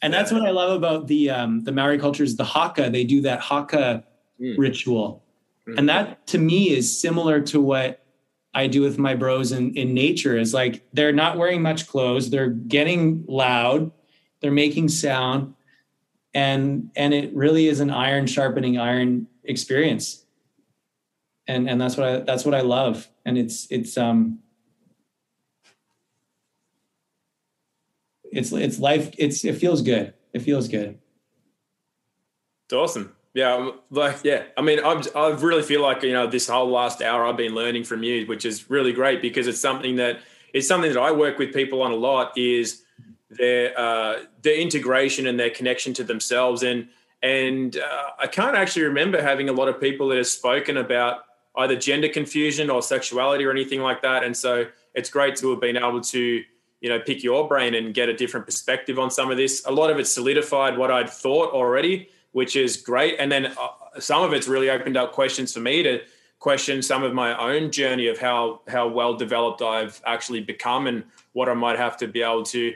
and 0.03 0.13
that's 0.13 0.33
what 0.33 0.47
I 0.47 0.51
love 0.51 0.75
about 0.75 1.07
the 1.07 1.29
um, 1.29 1.65
the 1.65 1.73
Maori 1.73 1.99
culture 1.99 2.25
is 2.25 2.37
the 2.37 2.45
haka. 2.45 2.89
They 2.89 3.05
do 3.05 3.21
that 3.21 3.41
haka 3.41 4.05
mm. 4.41 4.57
ritual, 4.57 5.23
and 5.77 5.89
that 5.89 6.27
to 6.29 6.39
me 6.39 6.71
is 6.71 7.01
similar 7.01 7.41
to 7.43 7.61
what 7.61 8.05
I 8.55 8.67
do 8.67 8.81
with 8.81 8.99
my 8.99 9.15
bros 9.15 9.53
in, 9.53 9.75
in 9.77 9.95
nature. 9.95 10.39
Is 10.39 10.55
like 10.55 10.87
they're 10.93 11.13
not 11.13 11.37
wearing 11.37 11.63
much 11.63 11.87
clothes, 11.87 12.31
they're 12.31 12.51
getting 12.51 13.25
loud, 13.29 13.91
they're 14.41 14.51
making 14.51 14.89
sound, 14.89 15.55
and 16.35 16.91
and 16.97 17.13
it 17.13 17.35
really 17.35 17.69
is 17.69 17.81
an 17.81 17.91
iron 17.91 18.27
sharpening 18.27 18.79
iron 18.79 19.27
experience. 19.45 20.25
And 21.47 21.69
and 21.69 21.81
that's 21.81 21.97
what 21.97 22.09
I 22.09 22.21
that's 22.21 22.45
what 22.45 22.55
I 22.55 22.61
love, 22.61 23.09
and 23.25 23.37
it's 23.37 23.67
it's 23.71 23.97
um 23.99 24.41
it's 28.25 28.53
it's 28.53 28.79
life. 28.79 29.15
It's 29.19 29.45
it 29.45 29.57
feels 29.57 29.83
good. 29.83 30.15
It 30.33 30.41
feels 30.41 30.69
good. 30.69 30.99
It's 32.67 32.75
awesome. 32.75 33.15
Yeah, 33.39 33.71
like 33.91 34.17
yeah. 34.25 34.47
I 34.57 34.63
mean, 34.63 34.81
I'm, 34.85 35.01
I 35.15 35.29
really 35.29 35.63
feel 35.63 35.81
like 35.81 36.03
you 36.03 36.13
know 36.13 36.27
this 36.27 36.49
whole 36.49 36.69
last 36.69 37.01
hour 37.01 37.25
I've 37.25 37.37
been 37.37 37.55
learning 37.55 37.85
from 37.85 38.03
you, 38.03 38.27
which 38.27 38.45
is 38.45 38.69
really 38.69 38.93
great 38.93 39.23
because 39.23 39.47
it's 39.47 39.61
something 39.61 39.95
that 39.95 40.19
it's 40.53 40.67
something 40.67 40.93
that 40.93 41.01
I 41.01 41.13
work 41.13 41.39
with 41.39 41.55
people 41.55 41.81
on 41.83 41.93
a 41.93 41.95
lot 41.95 42.37
is 42.37 42.83
their 43.31 43.79
uh, 43.79 44.25
their 44.43 44.57
integration 44.57 45.29
and 45.29 45.39
their 45.39 45.51
connection 45.51 45.95
to 45.95 46.03
themselves 46.03 46.65
and 46.65 46.89
and 47.23 47.77
uh, 47.77 48.11
I 48.19 48.27
can't 48.27 48.57
actually 48.57 48.87
remember 48.87 49.23
having 49.23 49.49
a 49.49 49.53
lot 49.53 49.69
of 49.69 49.81
people 49.81 50.09
that 50.09 50.17
have 50.17 50.27
spoken 50.27 50.77
about 50.77 51.21
either 51.59 51.77
gender 51.77 52.09
confusion 52.09 52.71
or 52.71 52.83
sexuality 52.83 53.45
or 53.45 53.53
anything 53.53 53.81
like 53.81 54.03
that. 54.03 54.25
And 54.25 54.37
so 54.37 54.67
it's 54.95 55.11
great 55.11 55.37
to 55.37 55.51
have 55.51 55.61
been 55.61 55.77
able 55.77 56.01
to 56.01 56.43
you 56.81 56.89
know 56.89 56.99
pick 56.99 57.23
your 57.23 57.47
brain 57.47 57.77
and 57.77 57.95
get 57.95 58.09
a 58.09 58.15
different 58.15 58.47
perspective 58.47 58.99
on 58.99 59.13
some 59.13 59.31
of 59.31 59.37
this 59.37 59.65
a 59.67 59.71
lot 59.71 59.91
of 59.91 59.99
it 59.99 60.07
solidified 60.07 60.79
what 60.79 60.93
i'd 60.93 61.11
thought 61.11 61.53
already 61.53 62.09
which 62.33 62.57
is 62.57 62.77
great. 62.77 63.17
And 63.19 63.31
then 63.31 63.47
uh, 63.47 64.01
some 64.01 64.23
of 64.23 64.33
it's 64.33 64.49
really 64.49 64.71
opened 64.71 64.97
up 64.97 65.13
questions 65.13 65.53
for 65.53 65.61
me 65.61 65.83
to 65.83 66.01
question 66.39 66.83
some 66.83 67.03
of 67.03 67.13
my 67.13 67.37
own 67.37 67.71
journey 67.73 68.07
of 68.07 68.19
how 68.19 68.61
how 68.69 68.87
well 68.87 69.17
developed 69.17 69.61
i've 69.61 70.01
actually 70.07 70.41
become 70.41 70.87
and 70.87 71.03
what 71.33 71.49
i 71.49 71.53
might 71.53 71.77
have 71.77 71.97
to 71.97 72.07
be 72.07 72.23
able 72.23 72.45
to 72.45 72.73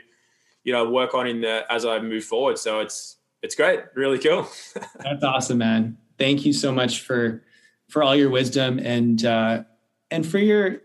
you 0.65 0.73
know 0.73 0.89
work 0.89 1.13
on 1.13 1.27
in 1.27 1.39
the 1.39 1.63
as 1.71 1.85
i 1.85 1.99
move 1.99 2.23
forward. 2.23 2.57
So 2.57 2.79
it's 2.79 3.17
it's 3.41 3.55
great. 3.55 3.81
Really 3.93 4.19
cool. 4.19 4.47
That's 4.99 5.23
awesome 5.23 5.57
man. 5.57 5.97
Thank 6.17 6.45
you 6.45 6.53
so 6.53 6.71
much 6.71 7.01
for 7.01 7.43
for 7.89 8.01
all 8.01 8.15
your 8.15 8.29
wisdom 8.29 8.79
and 8.79 9.23
uh 9.25 9.63
and 10.09 10.25
for 10.25 10.39
your 10.39 10.81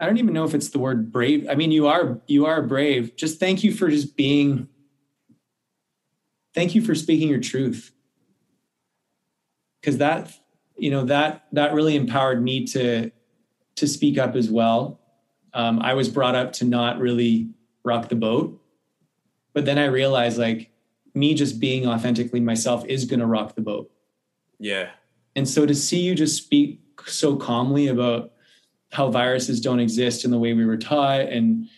I 0.00 0.06
don't 0.06 0.18
even 0.18 0.34
know 0.34 0.44
if 0.44 0.54
it's 0.54 0.70
the 0.70 0.80
word 0.80 1.12
brave. 1.12 1.46
I 1.48 1.54
mean, 1.54 1.70
you 1.70 1.86
are 1.86 2.20
you 2.26 2.46
are 2.46 2.62
brave. 2.62 3.14
Just 3.14 3.38
thank 3.38 3.62
you 3.62 3.72
for 3.72 3.88
just 3.88 4.16
being 4.16 4.68
thank 6.54 6.74
you 6.74 6.82
for 6.82 6.94
speaking 6.94 7.28
your 7.28 7.40
truth. 7.40 7.92
Cuz 9.82 9.98
that 9.98 10.32
you 10.76 10.90
know 10.90 11.04
that 11.04 11.46
that 11.52 11.74
really 11.74 11.96
empowered 11.96 12.42
me 12.42 12.66
to 12.66 13.10
to 13.76 13.86
speak 13.86 14.18
up 14.18 14.34
as 14.34 14.50
well. 14.50 15.00
Um, 15.54 15.80
I 15.80 15.94
was 15.94 16.08
brought 16.08 16.34
up 16.34 16.52
to 16.54 16.64
not 16.64 16.98
really 16.98 17.50
rock 17.84 18.08
the 18.08 18.16
boat, 18.16 18.60
but 19.52 19.64
then 19.64 19.78
I 19.78 19.86
realized 19.86 20.38
like 20.38 20.70
me 21.14 21.34
just 21.34 21.60
being 21.60 21.86
authentically 21.86 22.40
myself 22.40 22.84
is 22.86 23.04
going 23.04 23.20
to 23.20 23.26
rock 23.26 23.54
the 23.54 23.60
boat. 23.60 23.90
Yeah. 24.58 24.90
And 25.36 25.48
so 25.48 25.66
to 25.66 25.74
see 25.74 26.00
you 26.00 26.14
just 26.14 26.42
speak 26.42 26.80
so 27.06 27.36
calmly 27.36 27.88
about 27.88 28.32
how 28.92 29.10
viruses 29.10 29.60
don't 29.60 29.80
exist 29.80 30.24
in 30.24 30.30
the 30.30 30.38
way 30.38 30.52
we 30.52 30.64
were 30.64 30.76
taught 30.76 31.20
and 31.20 31.68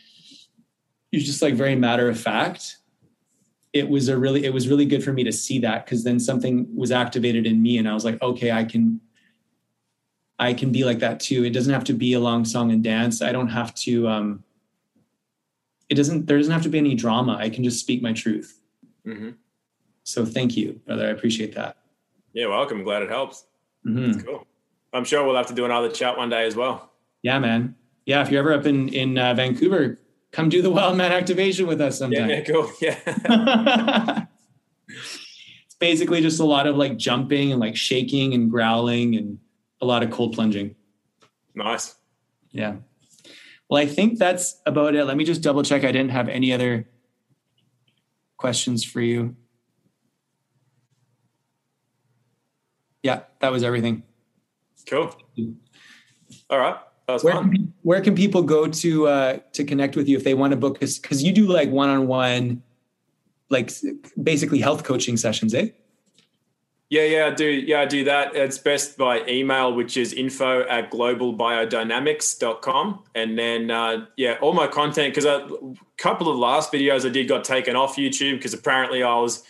you're 1.10 1.22
just 1.22 1.42
like 1.42 1.54
very 1.54 1.76
matter 1.76 2.08
of 2.08 2.18
fact 2.18 2.78
it 3.74 3.88
was 3.90 4.08
a 4.08 4.16
really 4.16 4.44
it 4.44 4.54
was 4.54 4.68
really 4.68 4.86
good 4.86 5.02
for 5.04 5.12
me 5.12 5.24
to 5.24 5.32
see 5.32 5.58
that 5.58 5.84
because 5.84 6.04
then 6.04 6.18
something 6.20 6.66
was 6.74 6.90
activated 6.92 7.44
in 7.44 7.60
me 7.60 7.76
and 7.76 7.88
i 7.88 7.92
was 7.92 8.04
like 8.04 8.20
okay 8.22 8.50
i 8.52 8.64
can 8.64 9.00
I 10.36 10.52
can 10.52 10.72
be 10.72 10.82
like 10.82 10.98
that 10.98 11.20
too. 11.20 11.44
It 11.44 11.50
doesn't 11.50 11.72
have 11.72 11.84
to 11.84 11.92
be 11.92 12.14
a 12.14 12.18
long 12.18 12.44
song 12.44 12.72
and 12.72 12.82
dance. 12.82 13.22
I 13.22 13.30
don't 13.30 13.46
have 13.50 13.72
to. 13.86 14.08
Um, 14.08 14.42
it 15.88 15.94
doesn't. 15.94 16.26
There 16.26 16.36
doesn't 16.36 16.52
have 16.52 16.64
to 16.64 16.68
be 16.68 16.76
any 16.78 16.96
drama. 16.96 17.36
I 17.38 17.48
can 17.48 17.62
just 17.62 17.78
speak 17.78 18.02
my 18.02 18.12
truth. 18.12 18.60
hmm 19.04 19.30
So 20.02 20.26
thank 20.26 20.56
you, 20.56 20.80
brother. 20.86 21.06
I 21.06 21.10
appreciate 21.10 21.54
that. 21.54 21.76
Yeah, 22.32 22.48
welcome. 22.48 22.82
Glad 22.82 23.02
it 23.04 23.10
helps. 23.10 23.46
Mhm. 23.86 24.26
Cool. 24.26 24.44
I'm 24.92 25.04
sure 25.04 25.24
we'll 25.24 25.36
have 25.36 25.46
to 25.46 25.54
do 25.54 25.64
another 25.66 25.88
chat 25.88 26.18
one 26.18 26.30
day 26.30 26.44
as 26.46 26.56
well. 26.56 26.90
Yeah, 27.22 27.38
man. 27.38 27.76
Yeah, 28.04 28.20
if 28.20 28.28
you're 28.32 28.40
ever 28.40 28.54
up 28.54 28.66
in 28.66 28.88
in 28.88 29.16
uh, 29.16 29.34
Vancouver, 29.34 30.00
come 30.34 30.48
do 30.48 30.60
the 30.60 30.70
Wild 30.70 30.96
Man 30.96 31.12
activation 31.12 31.66
with 31.66 31.80
us 31.80 31.98
sometime. 31.98 32.28
yeah, 32.28 32.40
cool. 32.40 32.70
Yeah. 32.80 32.98
it's 34.88 35.76
basically 35.78 36.20
just 36.20 36.40
a 36.40 36.44
lot 36.44 36.66
of 36.66 36.76
like 36.76 36.96
jumping 36.96 37.52
and 37.52 37.60
like 37.60 37.76
shaking 37.76 38.34
and 38.34 38.50
growling 38.50 39.14
and 39.14 39.38
a 39.80 39.86
lot 39.86 40.02
of 40.02 40.10
cold 40.10 40.34
plunging. 40.34 40.74
nice. 41.54 41.94
Yeah. 42.50 42.76
Well, 43.68 43.80
I 43.80 43.86
think 43.86 44.18
that's 44.18 44.60
about 44.66 44.94
it. 44.94 45.04
Let 45.04 45.16
me 45.16 45.24
just 45.24 45.40
double 45.40 45.62
check. 45.62 45.84
I 45.84 45.92
didn't 45.92 46.10
have 46.10 46.28
any 46.28 46.52
other 46.52 46.88
questions 48.36 48.84
for 48.84 49.00
you. 49.00 49.36
Yeah, 53.02 53.22
that 53.40 53.52
was 53.52 53.62
everything. 53.62 54.02
Cool. 54.88 55.14
All 56.50 56.58
right. 56.58 56.76
Where 57.06 57.34
can, 57.34 57.74
where 57.82 58.00
can 58.00 58.14
people 58.14 58.42
go 58.42 58.66
to 58.66 59.06
uh, 59.06 59.38
to 59.52 59.64
connect 59.64 59.94
with 59.94 60.08
you 60.08 60.16
if 60.16 60.24
they 60.24 60.34
want 60.34 60.52
to 60.52 60.56
book? 60.56 60.80
Because 60.80 61.22
you 61.22 61.32
do 61.32 61.46
like 61.46 61.70
one 61.70 61.90
on 61.90 62.06
one, 62.06 62.62
like 63.50 63.70
basically 64.22 64.60
health 64.60 64.84
coaching 64.84 65.16
sessions, 65.16 65.54
eh? 65.54 65.68
Yeah, 66.90 67.04
yeah, 67.04 67.26
I 67.26 67.30
do. 67.30 67.46
Yeah, 67.46 67.80
I 67.80 67.86
do 67.86 68.04
that. 68.04 68.36
It's 68.36 68.58
best 68.58 68.96
by 68.96 69.26
email, 69.26 69.74
which 69.74 69.96
is 69.96 70.12
info 70.12 70.62
at 70.68 70.92
globalbiodynamics.com. 70.92 73.04
And 73.14 73.38
then, 73.38 73.70
uh, 73.70 74.06
yeah, 74.16 74.36
all 74.40 74.52
my 74.52 74.66
content, 74.66 75.14
because 75.14 75.24
a 75.24 75.48
couple 75.96 76.30
of 76.30 76.36
last 76.36 76.72
videos 76.72 77.04
I 77.04 77.08
did 77.08 77.26
got 77.26 77.42
taken 77.42 77.74
off 77.74 77.96
YouTube 77.96 78.36
because 78.36 78.54
apparently 78.54 79.02
I 79.02 79.16
was 79.16 79.42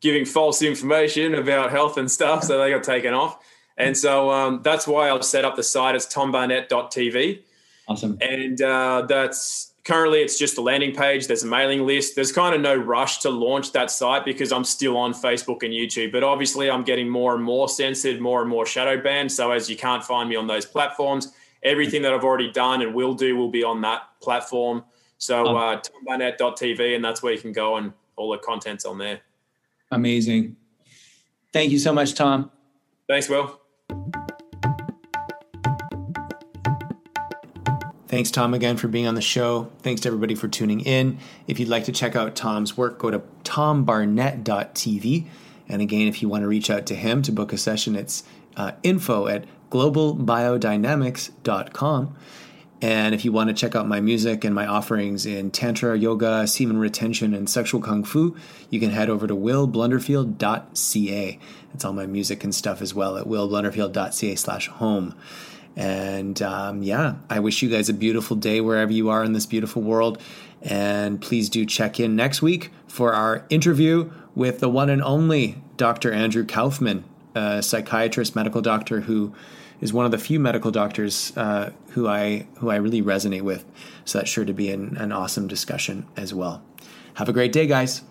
giving 0.00 0.26
false 0.26 0.60
information 0.60 1.34
about 1.34 1.70
health 1.70 1.96
and 1.96 2.10
stuff. 2.10 2.44
So 2.44 2.58
they 2.58 2.70
got 2.70 2.82
taken 2.82 3.14
off. 3.14 3.38
And 3.76 3.96
so 3.96 4.30
um, 4.30 4.60
that's 4.62 4.86
why 4.86 5.10
I've 5.10 5.24
set 5.24 5.44
up 5.44 5.56
the 5.56 5.62
site. 5.62 5.94
as 5.94 6.06
tombarnett.tv. 6.06 7.42
Awesome. 7.88 8.16
and 8.20 8.62
uh, 8.62 9.04
that's 9.08 9.72
currently 9.84 10.20
it's 10.20 10.38
just 10.38 10.56
a 10.56 10.60
landing 10.60 10.94
page 10.94 11.26
there's 11.26 11.42
a 11.42 11.46
mailing 11.46 11.84
list 11.84 12.14
there's 12.14 12.30
kind 12.30 12.54
of 12.54 12.60
no 12.60 12.74
rush 12.74 13.18
to 13.18 13.28
launch 13.30 13.72
that 13.72 13.90
site 13.90 14.24
because 14.24 14.52
i'm 14.52 14.62
still 14.62 14.96
on 14.96 15.12
facebook 15.12 15.64
and 15.64 15.72
youtube 15.72 16.12
but 16.12 16.22
obviously 16.22 16.70
i'm 16.70 16.84
getting 16.84 17.08
more 17.08 17.34
and 17.34 17.42
more 17.42 17.68
censored 17.68 18.20
more 18.20 18.40
and 18.40 18.48
more 18.48 18.64
shadow 18.64 19.02
banned 19.02 19.30
so 19.30 19.50
as 19.50 19.68
you 19.68 19.76
can't 19.76 20.04
find 20.04 20.28
me 20.28 20.36
on 20.36 20.46
those 20.46 20.64
platforms 20.64 21.32
everything 21.64 22.02
that 22.02 22.14
i've 22.14 22.22
already 22.22 22.50
done 22.52 22.82
and 22.82 22.94
will 22.94 23.14
do 23.14 23.36
will 23.36 23.50
be 23.50 23.64
on 23.64 23.80
that 23.80 24.02
platform 24.20 24.84
so 25.18 25.44
uh, 25.56 25.80
tombarnett.tv 25.80 26.94
and 26.94 27.04
that's 27.04 27.20
where 27.22 27.32
you 27.32 27.40
can 27.40 27.52
go 27.52 27.76
and 27.76 27.92
all 28.16 28.30
the 28.30 28.38
content's 28.38 28.84
on 28.84 28.98
there 28.98 29.20
Amazing. 29.90 30.56
Thank 31.52 31.72
you 31.72 31.78
so 31.78 31.92
much, 31.92 32.14
Tom. 32.14 32.50
thanks 33.08 33.28
will 33.28 33.61
Thanks, 38.12 38.30
Tom, 38.30 38.52
again 38.52 38.76
for 38.76 38.88
being 38.88 39.06
on 39.06 39.14
the 39.14 39.22
show. 39.22 39.70
Thanks 39.78 40.02
to 40.02 40.08
everybody 40.08 40.34
for 40.34 40.46
tuning 40.46 40.80
in. 40.80 41.18
If 41.46 41.58
you'd 41.58 41.70
like 41.70 41.84
to 41.84 41.92
check 41.92 42.14
out 42.14 42.36
Tom's 42.36 42.76
work, 42.76 42.98
go 42.98 43.10
to 43.10 43.22
tombarnett.tv. 43.42 45.28
And 45.66 45.80
again, 45.80 46.08
if 46.08 46.20
you 46.20 46.28
want 46.28 46.42
to 46.42 46.46
reach 46.46 46.68
out 46.68 46.84
to 46.84 46.94
him 46.94 47.22
to 47.22 47.32
book 47.32 47.54
a 47.54 47.56
session, 47.56 47.96
it's 47.96 48.24
uh, 48.54 48.72
info 48.82 49.28
at 49.28 49.46
globalbiodynamics.com. 49.70 52.16
And 52.82 53.14
if 53.14 53.24
you 53.24 53.32
want 53.32 53.48
to 53.48 53.54
check 53.54 53.74
out 53.74 53.88
my 53.88 54.02
music 54.02 54.44
and 54.44 54.54
my 54.54 54.66
offerings 54.66 55.24
in 55.24 55.50
Tantra, 55.50 55.96
yoga, 55.96 56.46
semen 56.46 56.76
retention, 56.76 57.32
and 57.32 57.48
sexual 57.48 57.80
kung 57.80 58.04
fu, 58.04 58.36
you 58.68 58.78
can 58.78 58.90
head 58.90 59.08
over 59.08 59.26
to 59.26 59.34
willblunderfield.ca. 59.34 61.38
It's 61.72 61.84
all 61.86 61.94
my 61.94 62.04
music 62.04 62.44
and 62.44 62.54
stuff 62.54 62.82
as 62.82 62.92
well 62.92 63.16
at 63.16 63.24
willblunderfield.ca 63.24 64.34
slash 64.34 64.68
home. 64.68 65.14
And 65.76 66.40
um, 66.42 66.82
yeah, 66.82 67.14
I 67.30 67.40
wish 67.40 67.62
you 67.62 67.70
guys 67.70 67.88
a 67.88 67.94
beautiful 67.94 68.36
day 68.36 68.60
wherever 68.60 68.92
you 68.92 69.08
are 69.08 69.24
in 69.24 69.32
this 69.32 69.46
beautiful 69.46 69.82
world. 69.82 70.20
And 70.60 71.20
please 71.20 71.48
do 71.48 71.66
check 71.66 71.98
in 71.98 72.14
next 72.14 72.42
week 72.42 72.70
for 72.86 73.14
our 73.14 73.44
interview 73.48 74.10
with 74.34 74.60
the 74.60 74.68
one 74.68 74.90
and 74.90 75.02
only 75.02 75.60
Dr. 75.76 76.12
Andrew 76.12 76.44
Kaufman, 76.44 77.04
a 77.34 77.62
psychiatrist, 77.62 78.36
medical 78.36 78.60
doctor 78.60 79.00
who 79.00 79.34
is 79.80 79.92
one 79.92 80.04
of 80.04 80.12
the 80.12 80.18
few 80.18 80.38
medical 80.38 80.70
doctors 80.70 81.36
uh, 81.36 81.72
who 81.90 82.06
I 82.06 82.46
who 82.58 82.70
I 82.70 82.76
really 82.76 83.02
resonate 83.02 83.42
with. 83.42 83.64
So 84.04 84.18
that's 84.18 84.30
sure 84.30 84.44
to 84.44 84.52
be 84.52 84.70
an, 84.70 84.96
an 84.96 85.10
awesome 85.10 85.48
discussion 85.48 86.06
as 86.16 86.32
well. 86.32 86.62
Have 87.14 87.28
a 87.28 87.32
great 87.32 87.52
day, 87.52 87.66
guys. 87.66 88.02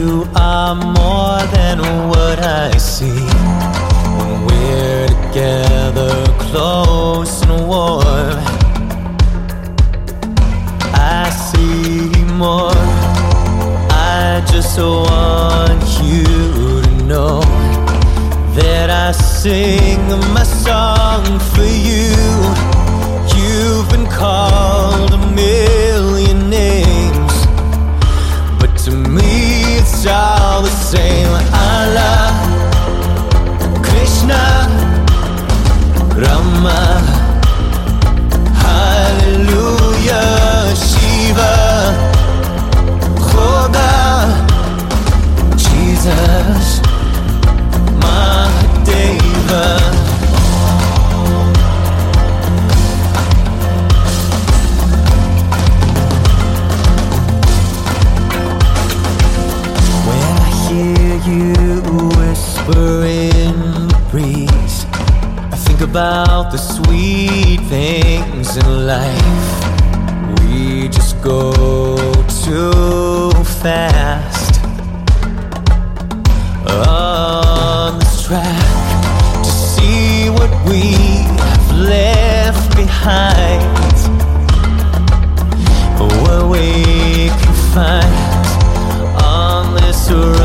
You 0.00 0.26
are 0.34 0.74
more 0.74 1.42
than 1.52 1.78
what 2.08 2.38
I 2.38 2.70
see. 2.78 3.20
When 4.16 4.46
we're 4.46 5.06
together, 5.08 6.24
close 6.38 7.42
and 7.42 7.68
warm, 7.68 8.38
I 10.94 11.28
see 11.48 12.24
more. 12.44 12.72
I 13.90 14.42
just 14.50 14.78
want 14.78 15.84
you 16.02 16.24
to 16.80 17.04
know 17.04 17.40
that 18.56 18.88
I 18.88 19.12
sing 19.12 20.00
my 20.32 20.44
song 20.44 21.24
for 21.52 21.68
you. 21.90 22.16
You've 23.36 23.90
been 23.90 24.06
called 24.06 25.12
a 25.12 25.18
it's 30.02 30.06
all 30.06 30.62
the 30.62 30.70
same. 30.70 31.28
Allah, 31.52 32.32
Krishna, 33.84 34.40
Rama, 36.16 36.99
about 65.90 66.52
the 66.52 66.56
sweet 66.56 67.58
things 67.68 68.56
in 68.56 68.86
life. 68.86 69.50
We 70.38 70.88
just 70.88 71.20
go 71.20 71.52
too 72.44 73.32
fast 73.60 74.62
on 76.68 77.98
this 77.98 78.22
track 78.24 79.42
to 79.42 79.50
see 79.50 80.30
what 80.30 80.52
we 80.68 80.92
have 81.42 81.72
left 81.76 82.76
behind. 82.76 83.66
What 85.98 86.50
we 86.50 87.30
can 87.40 87.54
find 87.74 89.16
on 89.20 89.74
this 89.74 90.08
road 90.08 90.39